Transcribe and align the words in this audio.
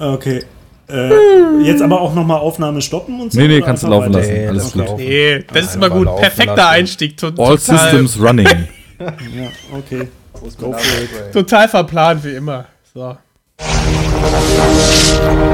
Okay. 0.00 0.42
Äh, 0.90 1.62
jetzt 1.64 1.80
aber 1.80 2.00
auch 2.02 2.14
nochmal 2.14 2.38
Aufnahme 2.38 2.82
stoppen 2.82 3.18
und 3.18 3.32
so? 3.32 3.40
Nee, 3.40 3.48
nee, 3.48 3.60
kannst 3.62 3.82
du 3.82 3.86
laufen 3.88 4.12
weiter? 4.12 4.18
lassen. 4.20 4.32
Nee, 4.34 4.46
Alles 4.48 4.72
gut. 4.72 4.82
laufen. 4.86 4.96
Nee, 5.04 5.44
das 5.52 5.64
ist 5.64 5.76
immer 5.76 5.88
gut. 5.90 6.16
Perfekter 6.16 6.54
lassen. 6.56 6.68
Einstieg. 6.74 7.16
To 7.16 7.26
All 7.28 7.34
total, 7.34 7.58
systems 7.58 8.20
running. 8.20 8.46
Ja, 8.98 9.48
okay. 9.76 10.08
Go 10.58 10.72
for 10.72 10.78
it. 10.78 11.32
total 11.32 11.68
verplant 11.68 12.24
wie 12.24 12.34
immer. 12.36 12.64
So. 12.94 13.16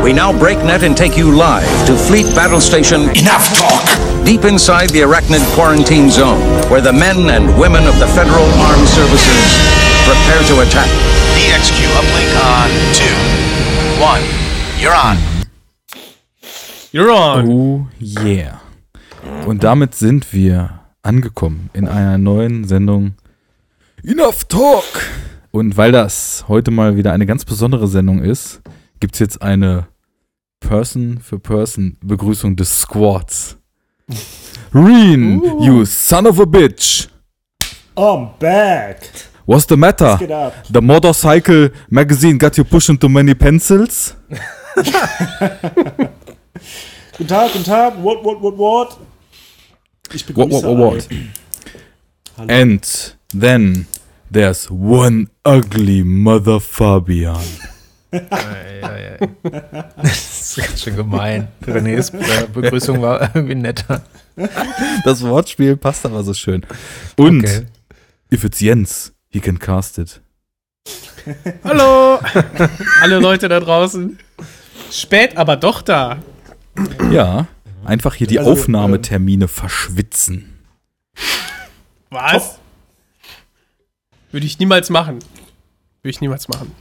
We 0.04 0.12
now 0.12 0.32
break 0.32 0.62
net 0.64 0.82
and 0.84 0.96
take 0.96 1.16
you 1.18 1.30
live 1.32 1.66
to 1.86 1.94
Fleet 1.96 2.26
Battle 2.36 2.60
Station. 2.60 3.10
Enough 3.16 3.46
talk! 3.58 4.24
Deep 4.24 4.44
inside 4.44 4.90
the 4.90 5.02
Arachnid 5.02 5.42
Quarantine 5.56 6.08
Zone, 6.10 6.38
where 6.70 6.80
the 6.80 6.92
men 6.92 7.30
and 7.30 7.46
women 7.58 7.86
of 7.88 7.98
the 7.98 8.06
Federal 8.14 8.46
Armed 8.62 8.88
Services 8.88 9.58
prepare 10.06 10.42
to 10.46 10.60
attack. 10.62 10.88
DXQ 11.34 11.82
uplink 11.98 12.30
on 12.46 12.70
two, 12.94 13.10
one. 14.02 14.22
You're 14.80 14.94
on. 14.94 15.16
You're 16.90 17.10
on. 17.12 17.48
Oh 17.48 17.86
yeah. 18.00 18.60
Und 19.46 19.62
damit 19.62 19.94
sind 19.94 20.32
wir 20.32 20.80
angekommen 21.02 21.70
in 21.72 21.86
einer 21.86 22.18
neuen 22.18 22.64
Sendung 22.64 23.14
Enough 24.02 24.44
Talk. 24.48 24.84
Und 25.52 25.76
weil 25.76 25.92
das 25.92 26.46
heute 26.48 26.72
mal 26.72 26.96
wieder 26.96 27.12
eine 27.12 27.26
ganz 27.26 27.44
besondere 27.44 27.86
Sendung 27.86 28.24
ist, 28.24 28.60
gibt 28.98 29.14
es 29.14 29.20
jetzt 29.20 29.40
eine 29.40 29.86
Person-für-Person-Begrüßung 30.58 32.56
des 32.56 32.80
Squads. 32.80 33.56
Reen, 34.74 35.42
you 35.60 35.84
son 35.84 36.26
of 36.26 36.40
a 36.40 36.44
bitch. 36.44 37.08
I'm 37.94 38.30
back. 38.40 39.31
What's 39.46 39.66
the 39.66 39.76
matter? 39.76 40.16
The 40.70 40.80
motorcycle 40.80 41.70
magazine 41.90 42.38
got 42.38 42.56
you 42.56 42.64
pushing 42.64 42.96
too 42.98 43.08
many 43.08 43.34
pencils? 43.34 44.14
Guten 47.18 47.26
Tag, 47.28 47.52
guten 47.52 47.64
Tag. 47.64 47.94
What, 48.02 48.24
what, 48.24 48.40
what, 48.40 48.56
what? 48.56 48.96
Ich 50.12 50.26
What, 50.28 50.48
begrüße 50.48 50.62
what, 50.66 50.78
what, 50.78 50.94
what? 50.94 51.08
alle. 52.38 52.48
And 52.48 53.14
then 53.34 53.86
there's 54.30 54.70
one 54.70 55.28
ugly 55.44 56.02
mother 56.02 56.60
Fabian. 56.60 57.40
Das 59.96 60.56
ist 60.56 60.56
ganz 60.56 60.82
schön 60.82 60.96
gemein. 60.96 61.48
Renés 61.64 62.10
Begrüßung 62.52 63.00
war 63.00 63.30
irgendwie 63.34 63.54
netter. 63.54 64.02
Das 65.04 65.22
Wortspiel 65.22 65.76
passt 65.76 66.04
aber 66.04 66.22
so 66.24 66.34
schön. 66.34 66.66
Und 67.16 67.44
Okay. 67.44 67.66
Jens, 68.58 69.12
he 69.32 69.40
can 69.40 69.58
cast 69.58 69.98
it. 69.98 70.20
Hallo. 71.64 72.18
Alle 73.02 73.18
Leute 73.18 73.48
da 73.48 73.60
draußen. 73.60 74.18
Spät, 74.90 75.36
aber 75.36 75.56
doch 75.56 75.82
da. 75.82 76.18
Ja, 77.10 77.46
einfach 77.84 78.14
hier 78.14 78.26
die 78.26 78.38
Also, 78.38 78.52
Aufnahmetermine 78.52 79.48
verschwitzen. 79.48 80.58
Was? 82.10 82.58
Würde 84.30 84.46
ich 84.46 84.58
niemals 84.58 84.90
machen. 84.90 85.18
Würde 86.02 86.10
ich 86.10 86.20
niemals 86.20 86.48
machen. 86.48 86.72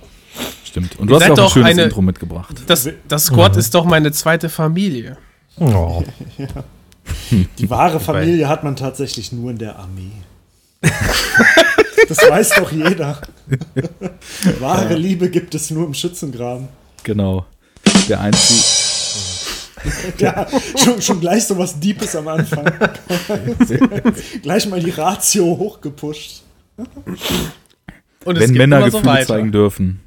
Stimmt. 0.66 0.98
Und 0.98 1.08
Ihr 1.10 1.10
du 1.10 1.16
hast 1.16 1.22
seid 1.22 1.28
ja 1.30 1.34
auch 1.34 1.38
ein 1.38 1.44
doch 1.46 1.54
schönes 1.54 1.70
eine- 1.72 1.84
Intro 1.84 2.02
mitgebracht. 2.02 2.56
Das, 2.68 2.90
das 3.08 3.26
Squad 3.26 3.56
ist 3.58 3.74
doch 3.76 3.86
meine 3.86 4.12
zweite 4.12 4.50
Familie. 4.50 5.18
Oh. 5.60 6.04
Die 7.58 7.70
wahre 7.70 8.00
Familie 8.00 8.48
hat 8.48 8.64
man 8.64 8.76
tatsächlich 8.76 9.32
nur 9.32 9.52
in 9.52 9.58
der 9.58 9.78
Armee. 9.78 10.12
das 12.12 12.30
weiß 12.30 12.50
doch 12.58 12.72
jeder. 12.72 13.22
Wahre 14.60 14.96
Liebe 14.96 15.30
gibt 15.30 15.56
es 15.56 15.72
nur 15.72 15.86
im 15.86 15.94
Schützengraben. 15.94 16.68
Genau. 17.04 17.46
Der 18.10 18.20
einzige. 18.20 18.60
Ja, 20.20 20.48
schon, 20.78 21.02
schon 21.02 21.20
gleich 21.22 21.46
so 21.46 21.58
was 21.58 21.80
Deepes 21.80 22.16
am 22.16 22.28
Anfang. 22.28 22.66
gleich 24.44 24.68
mal 24.68 24.80
die 24.80 24.92
Ratio 24.92 25.46
hochgepusht. 25.46 26.44
Und 28.26 28.38
es 28.38 28.50
Wenn 28.50 28.58
Männer 28.58 28.80
so 28.92 28.98
Gefühle 28.98 29.14
weiter. 29.14 29.28
zeigen 29.28 29.52
dürfen, 29.52 30.02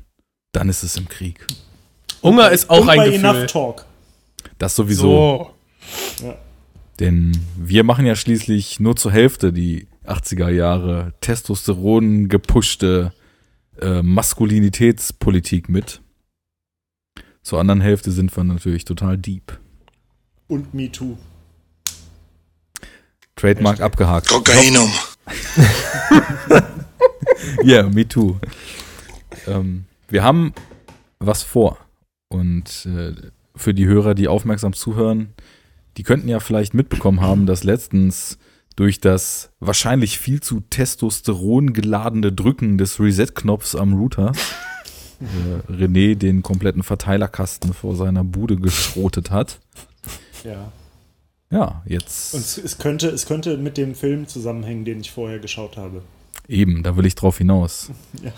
dann 0.52 0.68
ist 0.68 0.82
es 0.82 0.96
im 0.96 1.08
Krieg. 1.08 1.46
Hunger 2.22 2.50
ist 2.50 2.70
auch 2.70 2.82
Und 2.82 2.90
ein 2.90 2.98
bei 2.98 3.10
Gefühl. 3.10 3.24
Enough 3.24 3.46
Talk. 3.46 3.86
Das 4.58 4.76
sowieso. 4.76 5.50
So. 6.20 6.34
Denn 7.00 7.32
wir 7.56 7.82
machen 7.82 8.06
ja 8.06 8.14
schließlich 8.14 8.78
nur 8.78 8.94
zur 8.94 9.10
Hälfte 9.10 9.52
die 9.52 9.88
80er 10.06 10.50
Jahre 10.50 11.14
Testosteron 11.20 12.28
gepushte 12.28 13.12
äh, 13.80 14.02
Maskulinitätspolitik 14.02 15.68
mit. 15.68 16.00
Zur 17.42 17.60
anderen 17.60 17.80
Hälfte 17.80 18.10
sind 18.10 18.34
wir 18.36 18.44
natürlich 18.44 18.84
total 18.84 19.18
deep. 19.18 19.58
Und 20.46 20.74
Me 20.74 20.90
Too. 20.90 21.16
Trademark 23.36 23.80
abgehakt. 23.80 24.28
Kokainum. 24.28 24.90
Ja, 27.62 27.80
yeah, 27.80 27.88
me 27.88 28.06
too. 28.06 28.36
ähm, 29.46 29.84
wir 30.08 30.22
haben 30.22 30.52
was 31.18 31.42
vor. 31.42 31.78
Und 32.28 32.86
äh, 32.86 33.12
für 33.56 33.74
die 33.74 33.86
Hörer, 33.86 34.14
die 34.14 34.28
aufmerksam 34.28 34.72
zuhören, 34.72 35.34
die 35.96 36.02
könnten 36.02 36.28
ja 36.28 36.40
vielleicht 36.40 36.74
mitbekommen 36.74 37.20
haben, 37.20 37.46
dass 37.46 37.64
letztens 37.64 38.38
durch 38.76 39.00
das 39.00 39.50
wahrscheinlich 39.60 40.18
viel 40.18 40.40
zu 40.40 40.60
Testosteron 40.60 41.72
geladene 41.72 42.32
Drücken 42.32 42.78
des 42.78 42.98
Reset-Knopfs 43.00 43.74
am 43.74 43.94
Router 43.94 44.32
äh, 45.20 45.72
René 45.72 46.14
den 46.16 46.42
kompletten 46.42 46.82
Verteilerkasten 46.82 47.72
vor 47.72 47.96
seiner 47.96 48.24
Bude 48.24 48.56
geschrotet 48.56 49.30
hat. 49.30 49.60
Ja. 50.42 50.72
Ja, 51.50 51.82
jetzt 51.86 52.34
Und 52.34 52.40
es, 52.40 52.58
es, 52.58 52.78
könnte, 52.78 53.08
es 53.08 53.26
könnte 53.26 53.56
mit 53.58 53.76
dem 53.76 53.94
Film 53.94 54.26
zusammenhängen, 54.26 54.84
den 54.84 55.00
ich 55.00 55.12
vorher 55.12 55.38
geschaut 55.38 55.76
habe. 55.76 56.02
eben, 56.48 56.82
da 56.82 56.96
will 56.96 57.06
ich 57.06 57.14
drauf 57.14 57.38
hinaus. 57.38 57.90
Ja. 58.22 58.32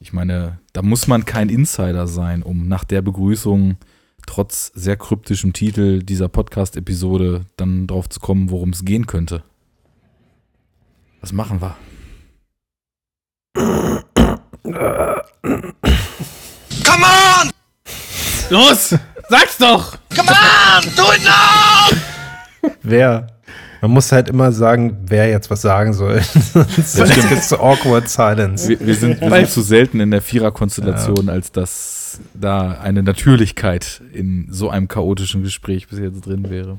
Ich 0.00 0.14
meine, 0.14 0.58
da 0.72 0.80
muss 0.80 1.06
man 1.06 1.26
kein 1.26 1.50
Insider 1.50 2.06
sein, 2.06 2.42
um 2.42 2.66
nach 2.66 2.82
der 2.82 3.02
Begrüßung 3.02 3.76
trotz 4.26 4.72
sehr 4.74 4.96
kryptischem 4.96 5.52
Titel 5.52 6.02
dieser 6.02 6.28
Podcast-Episode 6.28 7.46
dann 7.56 7.86
drauf 7.86 8.08
zu 8.08 8.20
kommen, 8.20 8.50
worum 8.50 8.70
es 8.70 8.84
gehen 8.84 9.06
könnte. 9.06 9.42
Was 11.20 11.32
machen 11.32 11.60
wir? 11.60 11.76
Come 16.84 17.04
on! 17.04 17.50
Los! 18.50 18.94
Sag's 19.28 19.58
doch! 19.58 19.96
Come 20.14 20.30
on! 20.30 20.82
Do 20.96 21.12
it 21.12 21.24
now! 21.24 21.96
Wer? 22.82 23.31
Man 23.82 23.90
muss 23.90 24.12
halt 24.12 24.28
immer 24.28 24.52
sagen, 24.52 24.96
wer 25.08 25.28
jetzt 25.28 25.50
was 25.50 25.60
sagen 25.60 25.92
soll. 25.92 26.20
Sonst 26.22 27.14
gibt 27.14 27.32
es 27.32 27.48
so 27.48 27.58
awkward 27.58 28.08
silence. 28.08 28.68
Wir, 28.68 28.78
wir, 28.78 28.94
sind, 28.94 29.20
wir 29.20 29.28
sind 29.28 29.50
zu 29.50 29.60
selten 29.60 29.98
in 29.98 30.12
der 30.12 30.22
Vierer-Konstellation, 30.22 31.28
als 31.28 31.50
dass 31.50 32.20
da 32.32 32.78
eine 32.80 33.02
Natürlichkeit 33.02 34.00
in 34.12 34.46
so 34.48 34.70
einem 34.70 34.86
chaotischen 34.86 35.42
Gespräch 35.42 35.88
bis 35.88 35.98
jetzt 35.98 36.24
drin 36.24 36.48
wäre. 36.48 36.78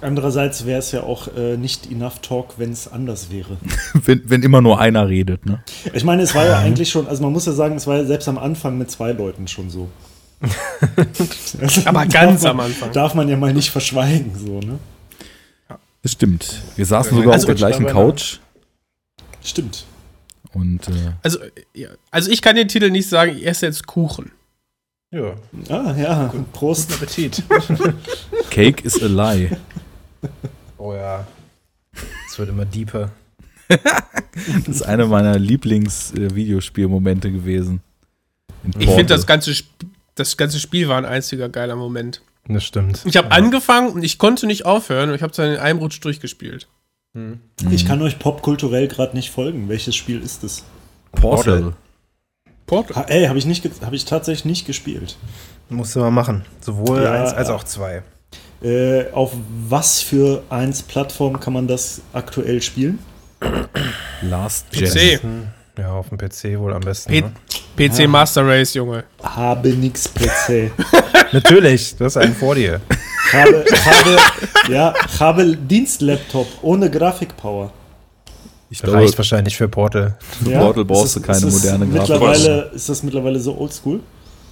Andererseits 0.00 0.66
wäre 0.66 0.80
es 0.80 0.90
ja 0.90 1.04
auch 1.04 1.28
äh, 1.36 1.56
nicht 1.56 1.88
Enough 1.88 2.18
Talk, 2.20 2.54
wenn 2.58 2.72
es 2.72 2.92
anders 2.92 3.30
wäre. 3.30 3.56
Wenn, 4.04 4.28
wenn 4.28 4.42
immer 4.42 4.60
nur 4.60 4.80
einer 4.80 5.08
redet, 5.08 5.46
ne? 5.46 5.62
Ich 5.92 6.02
meine, 6.02 6.22
es 6.22 6.34
war 6.34 6.44
ja 6.44 6.58
eigentlich 6.58 6.90
schon, 6.90 7.06
also 7.06 7.22
man 7.22 7.32
muss 7.32 7.46
ja 7.46 7.52
sagen, 7.52 7.76
es 7.76 7.86
war 7.86 7.96
ja 7.98 8.04
selbst 8.04 8.28
am 8.28 8.38
Anfang 8.38 8.76
mit 8.76 8.90
zwei 8.90 9.12
Leuten 9.12 9.46
schon 9.46 9.70
so. 9.70 9.88
Aber 11.84 12.00
darf 12.00 12.08
ganz 12.08 12.42
man, 12.42 12.50
am 12.50 12.60
Anfang. 12.60 12.92
Darf 12.92 13.14
man 13.14 13.28
ja 13.28 13.36
mal 13.36 13.54
nicht 13.54 13.70
verschweigen, 13.70 14.32
so, 14.36 14.58
ne? 14.58 14.80
Das 16.04 16.12
stimmt. 16.12 16.62
Wir 16.76 16.86
saßen 16.86 17.16
sogar 17.16 17.32
Also, 17.32 17.44
auf 17.46 17.46
der 17.46 17.54
gleichen? 17.56 17.86
Couch 17.86 18.38
Stimmt. 19.42 19.84
und 20.52 20.86
äh, 20.88 21.12
Also, 21.22 21.38
ja. 21.74 21.88
also 22.10 22.30
ich 22.30 22.40
kann 22.42 22.54
den 22.56 22.68
Titel 22.68 22.90
nicht 22.90 23.08
sagen, 23.08 23.36
ich 23.36 23.44
esse 23.46 23.66
jetzt 23.66 23.86
Kuchen. 23.86 24.30
Ja, 25.10 25.34
Ah, 25.68 25.94
ja. 25.96 26.32
Prost. 26.52 26.92
Appetit. 26.92 27.42
Cake 28.50 28.84
is 28.84 29.02
a 29.02 29.06
lie. 29.06 29.56
Oh 30.78 30.92
ja. 30.92 31.26
Es 32.28 32.38
wird 32.38 32.48
immer 32.50 32.64
deeper. 32.64 33.10
Das 34.66 34.68
ist 34.68 34.82
eine 34.82 35.06
meiner 35.06 35.38
Lieblings-Videospielmomente 35.38 37.30
gewesen. 37.30 37.80
In 38.64 38.72
Ich 38.80 38.88
finde, 38.88 39.06
das 39.06 39.26
ganze, 39.26 39.52
Sp- 39.54 39.70
das 40.16 40.36
ganze 40.36 40.58
Spiel 40.58 40.88
war 40.88 40.98
ein 40.98 41.04
einziger 41.04 41.48
geiler 41.48 41.76
Moment. 41.76 42.20
Das 42.48 42.64
stimmt. 42.64 43.00
Ich 43.04 43.16
habe 43.16 43.30
angefangen 43.30 43.92
und 43.92 44.02
ich 44.02 44.18
konnte 44.18 44.46
nicht 44.46 44.66
aufhören 44.66 45.08
und 45.10 45.14
ich 45.14 45.22
habe 45.22 45.30
es 45.30 45.36
dann 45.36 45.52
in 45.52 45.58
einem 45.58 45.78
Rutsch 45.78 45.98
durchgespielt. 46.02 46.68
Ich 47.70 47.86
kann 47.86 48.02
euch 48.02 48.18
popkulturell 48.18 48.88
gerade 48.88 49.14
nicht 49.16 49.30
folgen. 49.30 49.68
Welches 49.68 49.94
Spiel 49.94 50.20
ist 50.20 50.42
es? 50.42 50.64
Portal. 51.12 51.74
Portal. 52.66 52.96
Ha, 52.96 53.02
ey, 53.08 53.26
habe 53.26 53.38
ich, 53.38 53.46
nicht 53.46 53.64
hab 53.82 53.92
ich 53.92 54.04
tatsächlich 54.04 54.44
nicht 54.44 54.66
gespielt. 54.66 55.16
Musst 55.68 55.94
du 55.94 56.00
mal 56.00 56.10
machen. 56.10 56.44
Sowohl 56.60 57.02
Ja. 57.02 57.12
eins 57.12 57.32
als 57.32 57.50
auch 57.50 57.62
zwei. 57.64 58.02
Äh, 58.62 59.10
auf 59.12 59.32
was 59.68 60.00
für 60.00 60.42
eins 60.50 60.82
Plattform 60.82 61.38
kann 61.38 61.52
man 61.52 61.68
das 61.68 62.00
aktuell 62.12 62.60
spielen? 62.62 62.98
Last 64.22 64.70
PC. 64.72 64.94
Gen. 64.94 65.20
Hm, 65.22 65.46
Ja, 65.78 65.92
auf 65.92 66.08
dem 66.08 66.18
PC 66.18 66.58
wohl 66.58 66.72
am 66.72 66.80
besten. 66.82 67.10
P 67.12 67.20
ne? 67.20 67.32
PC 67.76 68.08
Master 68.08 68.46
Race, 68.46 68.74
Junge. 68.74 69.04
Habe 69.22 69.70
nix 69.70 70.08
PC. 70.08 70.70
Natürlich, 71.32 71.96
du 71.96 72.04
hast 72.04 72.16
einen 72.16 72.34
vor 72.34 72.54
dir. 72.54 72.80
habe, 73.32 73.64
habe, 73.84 74.18
ja, 74.72 74.94
habe 75.18 75.56
Dienstlaptop 75.56 76.46
ohne 76.62 76.90
Grafikpower. 76.90 77.72
Ich 78.70 78.86
Reicht 78.86 79.16
wahrscheinlich 79.18 79.56
für 79.56 79.68
Portal. 79.68 80.16
für 80.42 80.50
Ja, 80.50 80.60
Portal 80.60 80.84
brauchst 80.84 81.16
ist 81.16 81.16
du 81.16 81.20
keine 81.22 81.46
ist 81.46 81.54
moderne 81.62 81.86
Grafik. 81.86 82.10
Mittlerweile 82.10 82.70
ist 82.74 82.88
das 82.88 83.02
mittlerweile 83.02 83.38
so 83.40 83.56
oldschool. 83.58 84.00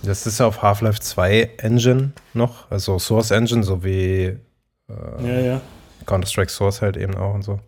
Das 0.02 0.26
ist 0.26 0.40
auf 0.40 0.62
Half-Life 0.62 1.00
2 1.00 1.50
Engine 1.58 2.12
noch, 2.34 2.70
also 2.70 2.98
Source 2.98 3.30
Engine, 3.30 3.62
so 3.62 3.84
wie 3.84 4.36
Ja, 5.24 5.40
ja. 5.40 5.60
Counter-Strike 6.06 6.50
Source 6.50 6.82
halt 6.82 6.96
eben 6.96 7.16
auch 7.16 7.34
und 7.34 7.42
so. 7.42 7.60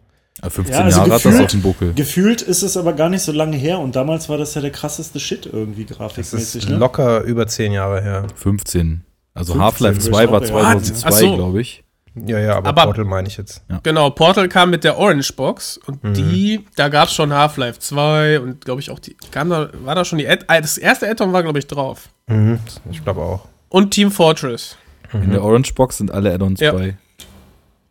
Ja, 0.43 0.51
15 0.51 0.75
Ja, 0.75 0.83
also 0.85 0.99
Jahre 0.99 1.11
hat 1.11 1.15
das 1.17 1.23
gefühlt- 1.23 1.45
auf 1.45 1.51
dem 1.51 1.63
Buckel. 1.63 1.95
Gefühlt 1.95 2.43
ist 2.43 2.63
es 2.63 2.77
aber 2.77 2.93
gar 2.93 3.09
nicht 3.09 3.23
so 3.23 3.33
lange 3.33 3.57
her 3.57 3.79
und 3.79 3.95
damals 3.97 4.29
war 4.29 4.37
das 4.37 4.55
ja 4.55 4.61
der 4.61 4.73
krasseste 4.73 5.21
Shit 5.21 5.47
irgendwie 5.47 5.85
Das 5.85 5.97
grafikmäßig. 5.99 6.63
ist 6.65 6.69
Ne? 6.71 6.77
locker 6.77 7.23
über 7.23 7.47
zehn 7.47 7.73
Jahre 7.73 8.03
her. 8.03 8.27
15. 8.35 9.05
Also 9.33 9.53
15 9.55 9.63
Half-Life 9.65 9.97
würde 10.03 10.11
2 10.11 10.25
ich 10.25 10.31
war 10.31 10.39
auch 10.41 10.45
sagen. 10.47 10.83
2002, 10.85 11.09
Ach 11.09 11.13
so. 11.31 11.37
glaube 11.37 11.61
ich. 11.61 11.85
Ja, 12.27 12.39
ja, 12.39 12.57
aber, 12.57 12.69
Aber- 12.69 12.85
Portal 12.85 13.05
meine 13.07 13.27
ich 13.27 13.37
jetzt. 13.37 13.63
Genau, 13.83 14.09
Portal 14.11 14.49
kam 14.49 14.71
mit 14.71 14.85
der 14.85 14.99
Orange 14.99 15.33
Box 15.35 15.79
und 15.87 15.99
die, 16.17 16.65
da 16.77 16.89
gab 16.89 17.09
es 17.09 17.15
schon 17.15 17.33
Half-Life 17.33 17.81
2 17.81 18.39
und 18.41 18.65
glaube 18.65 18.81
ich 18.81 18.91
auch 18.91 19.01
die, 19.01 19.17
kam 19.33 19.51
da, 19.51 19.69
war 19.85 19.97
da 19.97 20.05
schon 20.05 20.19
die, 20.19 20.29
Add 20.29 20.45
ah, 20.47 20.61
das 20.61 20.79
erste 20.79 21.09
Add-on 21.11 21.33
war 21.33 21.43
glaube 21.43 21.59
ich 21.59 21.67
drauf. 21.67 22.09
Mhm, 22.29 22.61
ich 22.91 23.03
glaube 23.03 23.21
auch. 23.21 23.47
Und 23.69 23.91
Team 23.93 24.11
Fortress. 24.13 24.77
In 25.13 25.31
der 25.31 25.43
Orange 25.43 25.75
Box 25.75 25.99
sind 25.99 26.11
alle 26.13 26.33
Add-ons 26.33 26.61
Ja. 26.61 26.73
bei. 26.73 26.97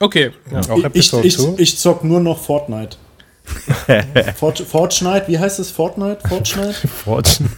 Okay, 0.03 0.31
ja. 0.51 0.59
Auch 0.69 0.89
Ich, 0.93 1.13
ich, 1.13 1.37
2? 1.37 1.53
ich 1.57 1.77
zock 1.77 2.03
nur 2.03 2.19
noch 2.19 2.37
Fortnite. 2.37 2.97
Fort, 4.35 4.59
Fortschneid, 4.59 5.29
wie 5.29 5.39
heißt 5.39 5.59
es? 5.59 5.71
Fortnite? 5.71 6.27
Fortschneid? 6.27 6.75
Fortnite. 7.03 7.49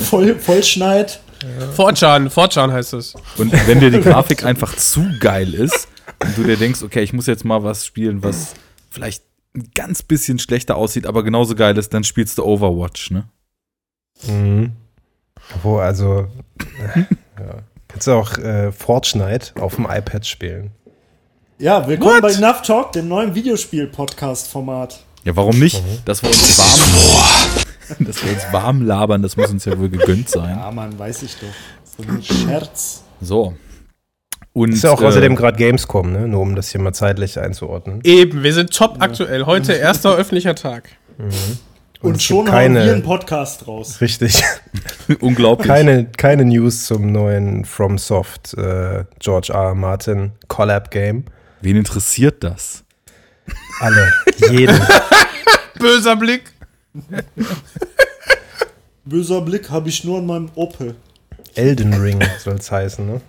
Voll, 0.00 0.34
Vollschneid? 0.36 1.20
Fortran, 1.76 2.28
Fortran 2.30 2.72
heißt 2.72 2.94
es. 2.94 3.14
Und 3.36 3.52
wenn 3.68 3.78
dir 3.78 3.92
die 3.92 4.00
Grafik 4.00 4.44
einfach 4.44 4.74
zu 4.76 5.06
geil 5.20 5.54
ist 5.54 5.86
und 6.20 6.36
du 6.36 6.42
dir 6.42 6.56
denkst, 6.56 6.82
okay, 6.82 7.02
ich 7.02 7.12
muss 7.12 7.26
jetzt 7.26 7.44
mal 7.44 7.62
was 7.62 7.86
spielen, 7.86 8.24
was 8.24 8.54
vielleicht 8.90 9.22
ein 9.54 9.70
ganz 9.76 10.02
bisschen 10.02 10.40
schlechter 10.40 10.76
aussieht, 10.76 11.06
aber 11.06 11.22
genauso 11.22 11.54
geil 11.54 11.78
ist, 11.78 11.94
dann 11.94 12.02
spielst 12.02 12.38
du 12.38 12.44
Overwatch, 12.44 13.12
ne? 13.12 13.28
Mhm. 14.26 14.72
Wo, 15.62 15.78
also, 15.78 16.26
äh, 16.96 17.00
ja. 17.38 17.62
kannst 17.86 18.08
du 18.08 18.12
auch 18.12 18.38
äh, 18.38 18.72
Fortnite 18.72 19.52
auf 19.60 19.76
dem 19.76 19.86
iPad 19.88 20.26
spielen. 20.26 20.72
Ja, 21.58 21.86
willkommen 21.86 22.20
bei 22.20 22.32
Enough 22.32 22.62
Talk, 22.62 22.92
dem 22.92 23.08
neuen 23.08 23.34
Videospiel-Podcast-Format. 23.34 25.00
Ja, 25.24 25.36
warum 25.36 25.58
nicht? 25.58 25.82
Dass 26.04 26.22
wir 26.22 26.28
uns 26.30 26.58
warm, 26.58 28.06
dass 28.06 28.22
wir 28.24 28.32
uns 28.32 28.52
warm 28.52 28.82
labern, 28.82 29.22
das 29.22 29.36
muss 29.36 29.50
uns 29.50 29.64
ja 29.64 29.78
wohl 29.78 29.88
gegönnt 29.88 30.28
sein. 30.28 30.56
Ja, 30.58 30.70
Mann, 30.70 30.98
weiß 30.98 31.22
ich 31.22 31.36
doch. 31.36 31.46
So 32.04 32.12
ein 32.12 32.22
Scherz. 32.22 33.02
So. 33.20 33.54
Und 34.52 34.72
Ist 34.72 34.84
ja 34.84 34.90
auch 34.90 35.00
äh, 35.00 35.06
außerdem 35.06 35.36
gerade 35.36 35.56
Gamescom, 35.56 36.12
ne? 36.12 36.28
Nur 36.28 36.40
um 36.40 36.54
das 36.54 36.70
hier 36.70 36.80
mal 36.80 36.92
zeitlich 36.92 37.38
einzuordnen. 37.38 38.00
Eben, 38.04 38.42
wir 38.42 38.52
sind 38.52 38.72
top 38.74 38.96
aktuell. 39.00 39.46
Heute 39.46 39.72
erster 39.72 40.14
öffentlicher 40.16 40.54
Tag. 40.54 40.88
Und, 42.00 42.16
es 42.16 42.22
schon 42.22 42.44
gibt 42.44 42.48
haben 42.50 42.74
keine- 42.74 42.84
wir 42.84 42.92
einen 42.92 43.02
Podcast 43.02 43.66
raus. 43.66 44.00
Richtig. 44.00 44.42
unglaublich. 45.20 45.66
keine, 45.68 46.04
keine 46.06 46.44
News 46.44 46.84
zum 46.86 47.10
neuen 47.12 47.64
FromSoft 47.64 48.54
äh, 48.54 49.04
George 49.20 49.52
R. 49.52 49.68
R. 49.68 49.74
Martin 49.74 50.32
Collab 50.48 50.90
Game. 50.90 51.24
Wen 51.64 51.76
interessiert 51.76 52.44
das? 52.44 52.84
Alle. 53.80 54.12
Jeden. 54.50 54.78
Böser 55.78 56.14
Blick. 56.14 56.42
Böser 59.06 59.40
Blick 59.40 59.70
habe 59.70 59.88
ich 59.88 60.04
nur 60.04 60.18
in 60.18 60.26
meinem 60.26 60.50
Opel. 60.56 60.94
Elden 61.54 61.94
Ring 61.94 62.22
soll 62.38 62.56
es 62.56 62.70
heißen, 62.70 63.06
ne? 63.06 63.20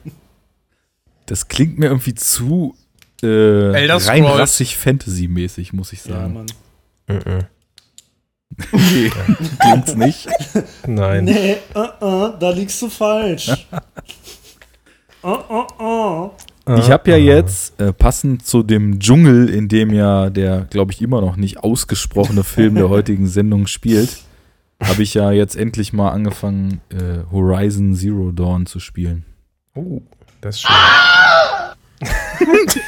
Das 1.27 1.47
klingt 1.47 1.79
mir 1.79 1.85
irgendwie 1.87 2.13
zu 2.13 2.75
äh, 3.23 3.71
Scrolls. 3.85 4.07
reinrassig 4.09 4.75
Fantasy-mäßig, 4.77 5.71
muss 5.71 5.93
ich 5.93 6.03
Ja, 6.05 6.13
sagen. 6.15 6.33
Mann. 6.33 6.45
nee, 8.73 9.11
klingt's 9.59 9.95
nicht. 9.95 10.27
Nein. 10.87 11.23
Nee, 11.23 11.57
uh 11.73 11.79
-uh, 12.01 12.37
da 12.37 12.49
liegst 12.49 12.81
du 12.81 12.89
falsch. 12.89 13.47
uh 15.23 15.27
-uh 15.27 15.67
-uh. 15.79 16.31
Ich 16.67 16.89
habe 16.89 17.11
ja 17.11 17.17
jetzt, 17.17 17.79
äh, 17.79 17.93
passend 17.93 18.45
zu 18.45 18.63
dem 18.63 18.99
Dschungel, 18.99 19.49
in 19.49 19.67
dem 19.67 19.93
ja 19.93 20.31
der, 20.31 20.61
glaube 20.61 20.91
ich, 20.93 21.01
immer 21.01 21.21
noch 21.21 21.35
nicht 21.35 21.59
ausgesprochene 21.59 22.43
Film 22.45 22.75
der 22.75 22.89
heutigen 22.89 23.27
Sendung 23.27 23.67
spielt, 23.67 24.17
habe 24.81 25.03
ich 25.03 25.13
ja 25.13 25.31
jetzt 25.31 25.55
endlich 25.55 25.93
mal 25.93 26.09
angefangen, 26.09 26.81
äh, 26.89 27.31
Horizon 27.31 27.93
Zero 27.93 28.31
Dawn 28.31 28.65
zu 28.65 28.79
spielen. 28.79 29.25
Oh, 29.75 30.01
das 30.41 30.55
ist 30.55 30.61
schön. 30.63 30.75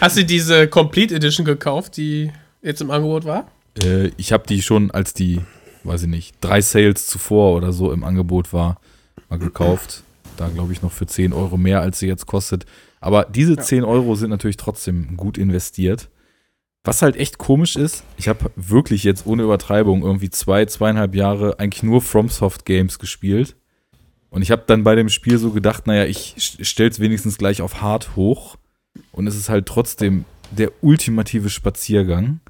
Hast 0.00 0.16
du 0.16 0.24
diese 0.24 0.66
Complete 0.68 1.14
Edition 1.14 1.46
gekauft, 1.46 1.96
die 1.96 2.32
jetzt 2.62 2.80
im 2.80 2.90
Angebot 2.90 3.24
war? 3.24 3.46
Äh, 3.82 4.10
ich 4.16 4.32
habe 4.32 4.44
die 4.46 4.60
schon, 4.60 4.90
als 4.90 5.14
die, 5.14 5.40
weiß 5.84 6.02
ich 6.02 6.08
nicht, 6.08 6.34
drei 6.40 6.60
Sales 6.60 7.06
zuvor 7.06 7.56
oder 7.56 7.72
so 7.72 7.92
im 7.92 8.02
Angebot 8.02 8.52
war, 8.52 8.80
mal 9.30 9.38
gekauft. 9.38 10.02
Da 10.36 10.48
glaube 10.48 10.72
ich 10.72 10.82
noch 10.82 10.92
für 10.92 11.06
10 11.06 11.32
Euro 11.32 11.56
mehr, 11.56 11.80
als 11.80 11.98
sie 11.98 12.06
jetzt 12.06 12.26
kostet. 12.26 12.66
Aber 13.00 13.24
diese 13.24 13.56
10 13.56 13.84
Euro 13.84 14.14
sind 14.14 14.30
natürlich 14.30 14.56
trotzdem 14.56 15.16
gut 15.16 15.38
investiert. 15.38 16.08
Was 16.84 17.00
halt 17.00 17.16
echt 17.16 17.38
komisch 17.38 17.76
ist, 17.76 18.04
ich 18.18 18.28
habe 18.28 18.50
wirklich 18.56 19.04
jetzt 19.04 19.26
ohne 19.26 19.42
Übertreibung 19.42 20.02
irgendwie 20.02 20.28
zwei, 20.28 20.66
zweieinhalb 20.66 21.14
Jahre 21.14 21.58
eigentlich 21.58 21.82
nur 21.82 22.02
FromSoft 22.02 22.66
Games 22.66 22.98
gespielt. 22.98 23.56
Und 24.28 24.42
ich 24.42 24.50
habe 24.50 24.64
dann 24.66 24.84
bei 24.84 24.94
dem 24.94 25.08
Spiel 25.08 25.38
so 25.38 25.52
gedacht, 25.52 25.86
naja, 25.86 26.04
ich 26.04 26.34
stell's 26.38 27.00
wenigstens 27.00 27.38
gleich 27.38 27.62
auf 27.62 27.80
hart 27.80 28.16
hoch. 28.16 28.56
Und 29.12 29.26
es 29.26 29.34
ist 29.34 29.48
halt 29.48 29.66
trotzdem 29.66 30.24
der 30.50 30.72
ultimative 30.82 31.48
Spaziergang. 31.48 32.40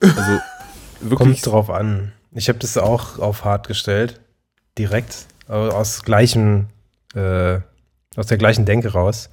Also 0.00 0.40
wirklich 1.00 1.42
Kommt 1.42 1.46
drauf 1.46 1.70
an. 1.70 2.12
Ich 2.32 2.48
habe 2.48 2.58
das 2.58 2.76
auch 2.76 3.18
auf 3.18 3.44
hart 3.44 3.66
gestellt. 3.66 4.20
Direkt. 4.78 5.26
Aus 5.48 6.02
gleichem, 6.02 6.66
äh, 7.14 7.60
aus 8.16 8.26
der 8.26 8.38
gleichen 8.38 8.64
Denke 8.64 8.92
raus. 8.92 9.30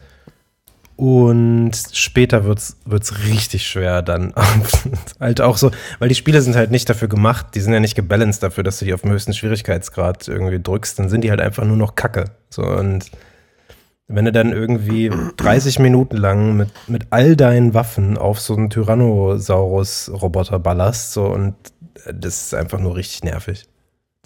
Und 0.95 1.71
später 1.93 2.43
wird's 2.43 2.75
wird's 2.83 3.23
richtig 3.23 3.65
schwer 3.65 4.01
dann. 4.01 4.33
halt 5.19 5.39
auch 5.39 5.55
so, 5.55 5.71
weil 5.99 6.09
die 6.09 6.15
Spiele 6.15 6.41
sind 6.41 6.57
halt 6.57 6.71
nicht 6.71 6.89
dafür 6.89 7.07
gemacht, 7.07 7.47
die 7.55 7.61
sind 7.61 7.71
ja 7.71 7.79
nicht 7.79 7.95
gebalanced 7.95 8.43
dafür, 8.43 8.65
dass 8.65 8.79
du 8.79 8.85
die 8.85 8.93
auf 8.93 9.01
dem 9.01 9.11
höchsten 9.11 9.33
Schwierigkeitsgrad 9.33 10.27
irgendwie 10.27 10.61
drückst, 10.61 10.99
dann 10.99 11.07
sind 11.07 11.23
die 11.23 11.29
halt 11.29 11.39
einfach 11.39 11.63
nur 11.63 11.77
noch 11.77 11.95
Kacke. 11.95 12.25
So 12.49 12.63
und 12.63 13.09
wenn 14.09 14.25
du 14.25 14.33
dann 14.33 14.51
irgendwie 14.51 15.09
30 15.37 15.79
Minuten 15.79 16.17
lang 16.17 16.57
mit, 16.57 16.69
mit 16.89 17.07
all 17.11 17.37
deinen 17.37 17.73
Waffen 17.73 18.17
auf 18.17 18.41
so 18.41 18.57
einen 18.57 18.69
Tyrannosaurus-Roboter 18.69 20.59
ballerst, 20.59 21.13
so 21.13 21.27
und 21.27 21.55
das 22.13 22.43
ist 22.43 22.53
einfach 22.53 22.79
nur 22.79 22.97
richtig 22.97 23.23
nervig. 23.23 23.67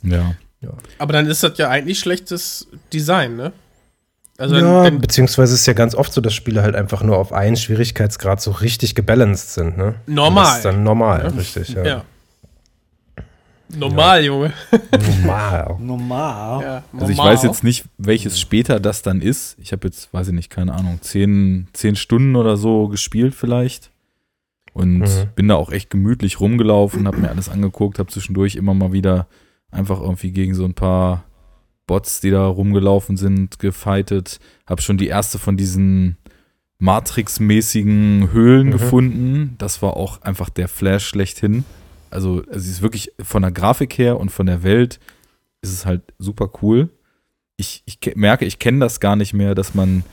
Ja. 0.02 0.34
Aber 1.00 1.14
dann 1.14 1.28
ist 1.28 1.44
das 1.44 1.58
ja 1.58 1.70
eigentlich 1.70 2.00
schlechtes 2.00 2.68
Design, 2.92 3.36
ne? 3.36 3.52
Also 4.38 4.56
ja, 4.58 4.84
wenn, 4.84 5.00
beziehungsweise 5.00 5.54
ist 5.54 5.66
ja 5.68 5.74
ganz 5.74 5.94
oft 5.94 6.12
so, 6.12 6.20
dass 6.20 6.34
Spiele 6.34 6.64
halt 6.64 6.76
einfach 6.76 7.04
nur 7.04 7.18
auf 7.18 7.32
einen 7.34 7.56
Schwierigkeitsgrad 7.56 8.42
so 8.42 8.52
richtig 8.52 8.96
gebalanced 8.96 9.52
sind, 9.54 9.78
ne? 9.78 9.96
Normal. 10.08 10.44
Das 10.46 10.56
ist 10.58 10.66
dann 10.66 10.84
normal, 10.84 11.28
richtig, 11.28 11.70
ja. 11.70 11.84
ja. 11.86 12.04
Normal, 13.76 14.24
Junge. 14.24 14.54
Normal. 14.92 15.76
Normal. 15.80 16.62
Ja, 16.64 16.84
Also 16.94 17.12
ich 17.12 17.18
normal. 17.18 17.34
weiß 17.34 17.44
jetzt 17.44 17.64
nicht, 17.64 17.86
welches 17.98 18.40
später 18.40 18.80
das 18.80 19.02
dann 19.02 19.22
ist. 19.22 19.56
Ich 19.60 19.72
habe 19.72 19.88
jetzt, 19.88 20.14
weiß 20.14 20.28
ich 20.28 20.34
nicht, 20.34 20.50
keine 20.52 20.74
Ahnung, 20.74 21.00
zehn, 21.02 21.68
zehn 21.74 21.96
Stunden 21.96 22.36
oder 22.36 22.56
so 22.58 22.88
gespielt 22.88 23.34
vielleicht. 23.34 23.90
Und 24.74 25.00
Mhm. 25.00 25.30
bin 25.36 25.48
da 25.48 25.56
auch 25.56 25.72
echt 25.72 25.90
gemütlich 25.90 26.40
rumgelaufen, 26.40 27.08
habe 27.08 27.18
mir 27.18 27.30
alles 27.30 27.50
angeguckt, 27.50 28.00
habe 28.00 28.12
zwischendurch 28.12 28.56
immer 28.56 28.74
mal 28.74 28.92
wieder 28.92 29.28
einfach 29.74 30.00
irgendwie 30.00 30.32
gegen 30.32 30.54
so 30.56 30.64
ein 30.66 30.74
paar 30.74 31.24
Bots, 31.88 32.22
die 32.22 32.30
da 32.32 32.46
rumgelaufen 32.48 33.18
sind, 33.18 33.60
gefightet. 33.60 34.40
Habe 34.66 34.82
schon 34.82 34.98
die 34.98 35.08
erste 35.08 35.38
von 35.40 35.58
diesen 35.58 36.18
Matrix-mäßigen 36.80 38.32
Höhlen 38.32 38.68
Mhm. 38.68 38.72
gefunden. 38.72 39.56
Das 39.58 39.82
war 39.82 39.98
auch 39.98 40.22
einfach 40.22 40.50
der 40.50 40.68
Flash 40.68 41.06
schlechthin. 41.08 41.64
Also, 42.10 42.38
also 42.48 42.52
es 42.52 42.68
ist 42.68 42.82
wirklich 42.82 43.12
von 43.22 43.42
der 43.42 43.52
Grafik 43.52 43.98
her 43.98 44.20
und 44.20 44.30
von 44.30 44.46
der 44.46 44.64
Welt 44.64 45.00
ist 45.62 45.72
es 45.74 45.86
halt 45.86 46.02
super 46.20 46.50
cool. 46.62 46.90
Ich, 47.58 47.84
ich 47.86 48.00
ke- 48.00 48.14
merke, 48.16 48.46
ich 48.46 48.60
kenne 48.60 48.80
das 48.80 49.00
gar 49.00 49.16
nicht 49.16 49.34
mehr, 49.34 49.56
dass 49.56 49.74
man 49.74 50.04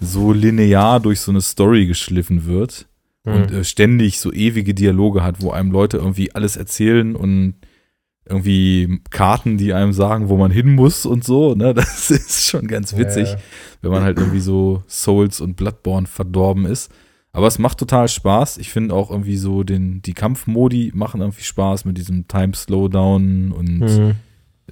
so 0.00 0.32
linear 0.32 1.00
durch 1.00 1.20
so 1.20 1.32
eine 1.32 1.40
Story 1.40 1.86
geschliffen 1.86 2.44
wird 2.46 2.86
und 3.24 3.50
Mhm. 3.50 3.58
äh, 3.58 3.64
ständig 3.64 4.20
so 4.20 4.32
ewige 4.32 4.74
Dialoge 4.74 5.22
hat, 5.24 5.42
wo 5.42 5.50
einem 5.50 5.70
Leute 5.72 5.96
irgendwie 5.96 6.32
alles 6.34 6.56
erzählen 6.56 7.16
und 7.16 7.54
irgendwie 8.28 9.00
Karten, 9.10 9.56
die 9.56 9.72
einem 9.72 9.92
sagen, 9.92 10.28
wo 10.28 10.36
man 10.36 10.50
hin 10.50 10.74
muss 10.74 11.06
und 11.06 11.24
so. 11.24 11.54
Ne? 11.54 11.74
Das 11.74 12.10
ist 12.10 12.46
schon 12.46 12.66
ganz 12.68 12.96
witzig, 12.96 13.30
Ja. 13.30 13.36
wenn 13.82 13.90
man 13.90 14.02
halt 14.02 14.18
irgendwie 14.18 14.40
so 14.40 14.82
Souls 14.86 15.40
und 15.40 15.56
Bloodborne 15.56 16.06
verdorben 16.06 16.66
ist. 16.66 16.90
Aber 17.32 17.46
es 17.46 17.58
macht 17.58 17.78
total 17.78 18.08
Spaß. 18.08 18.58
Ich 18.58 18.70
finde 18.70 18.94
auch 18.94 19.10
irgendwie 19.10 19.36
so 19.36 19.62
den, 19.62 20.02
die 20.02 20.14
Kampfmodi 20.14 20.92
machen 20.94 21.20
irgendwie 21.20 21.42
Spaß 21.44 21.84
mit 21.84 21.96
diesem 21.98 22.26
Time 22.28 22.54
Slowdown 22.54 23.52
und 23.52 23.78
Mhm. 23.80 24.14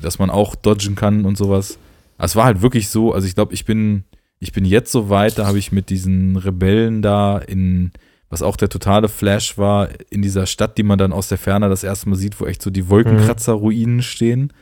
dass 0.00 0.18
man 0.18 0.30
auch 0.30 0.54
dodgen 0.54 0.94
kann 0.94 1.24
und 1.24 1.36
sowas. 1.38 1.78
Es 2.18 2.34
war 2.34 2.44
halt 2.46 2.62
wirklich 2.62 2.88
so, 2.88 3.12
also 3.12 3.26
ich 3.26 3.34
glaube, 3.34 3.52
ich 3.54 3.64
bin, 3.66 4.04
ich 4.40 4.52
bin 4.52 4.64
jetzt 4.64 4.90
so 4.90 5.10
weit, 5.10 5.38
da 5.38 5.46
habe 5.46 5.58
ich 5.58 5.70
mit 5.72 5.90
diesen 5.90 6.36
Rebellen 6.36 7.02
da 7.02 7.38
in, 7.38 7.92
was 8.36 8.42
auch 8.42 8.56
der 8.56 8.68
totale 8.68 9.08
Flash 9.08 9.56
war, 9.56 9.88
in 10.10 10.20
dieser 10.20 10.44
Stadt, 10.44 10.76
die 10.76 10.82
man 10.82 10.98
dann 10.98 11.12
aus 11.14 11.28
der 11.28 11.38
Ferne 11.38 11.70
das 11.70 11.82
erste 11.84 12.08
Mal 12.10 12.16
sieht, 12.16 12.38
wo 12.38 12.44
echt 12.44 12.60
so 12.60 12.68
die 12.68 12.90
Wolkenkratzer-Ruinen 12.90 14.02
stehen. 14.02 14.52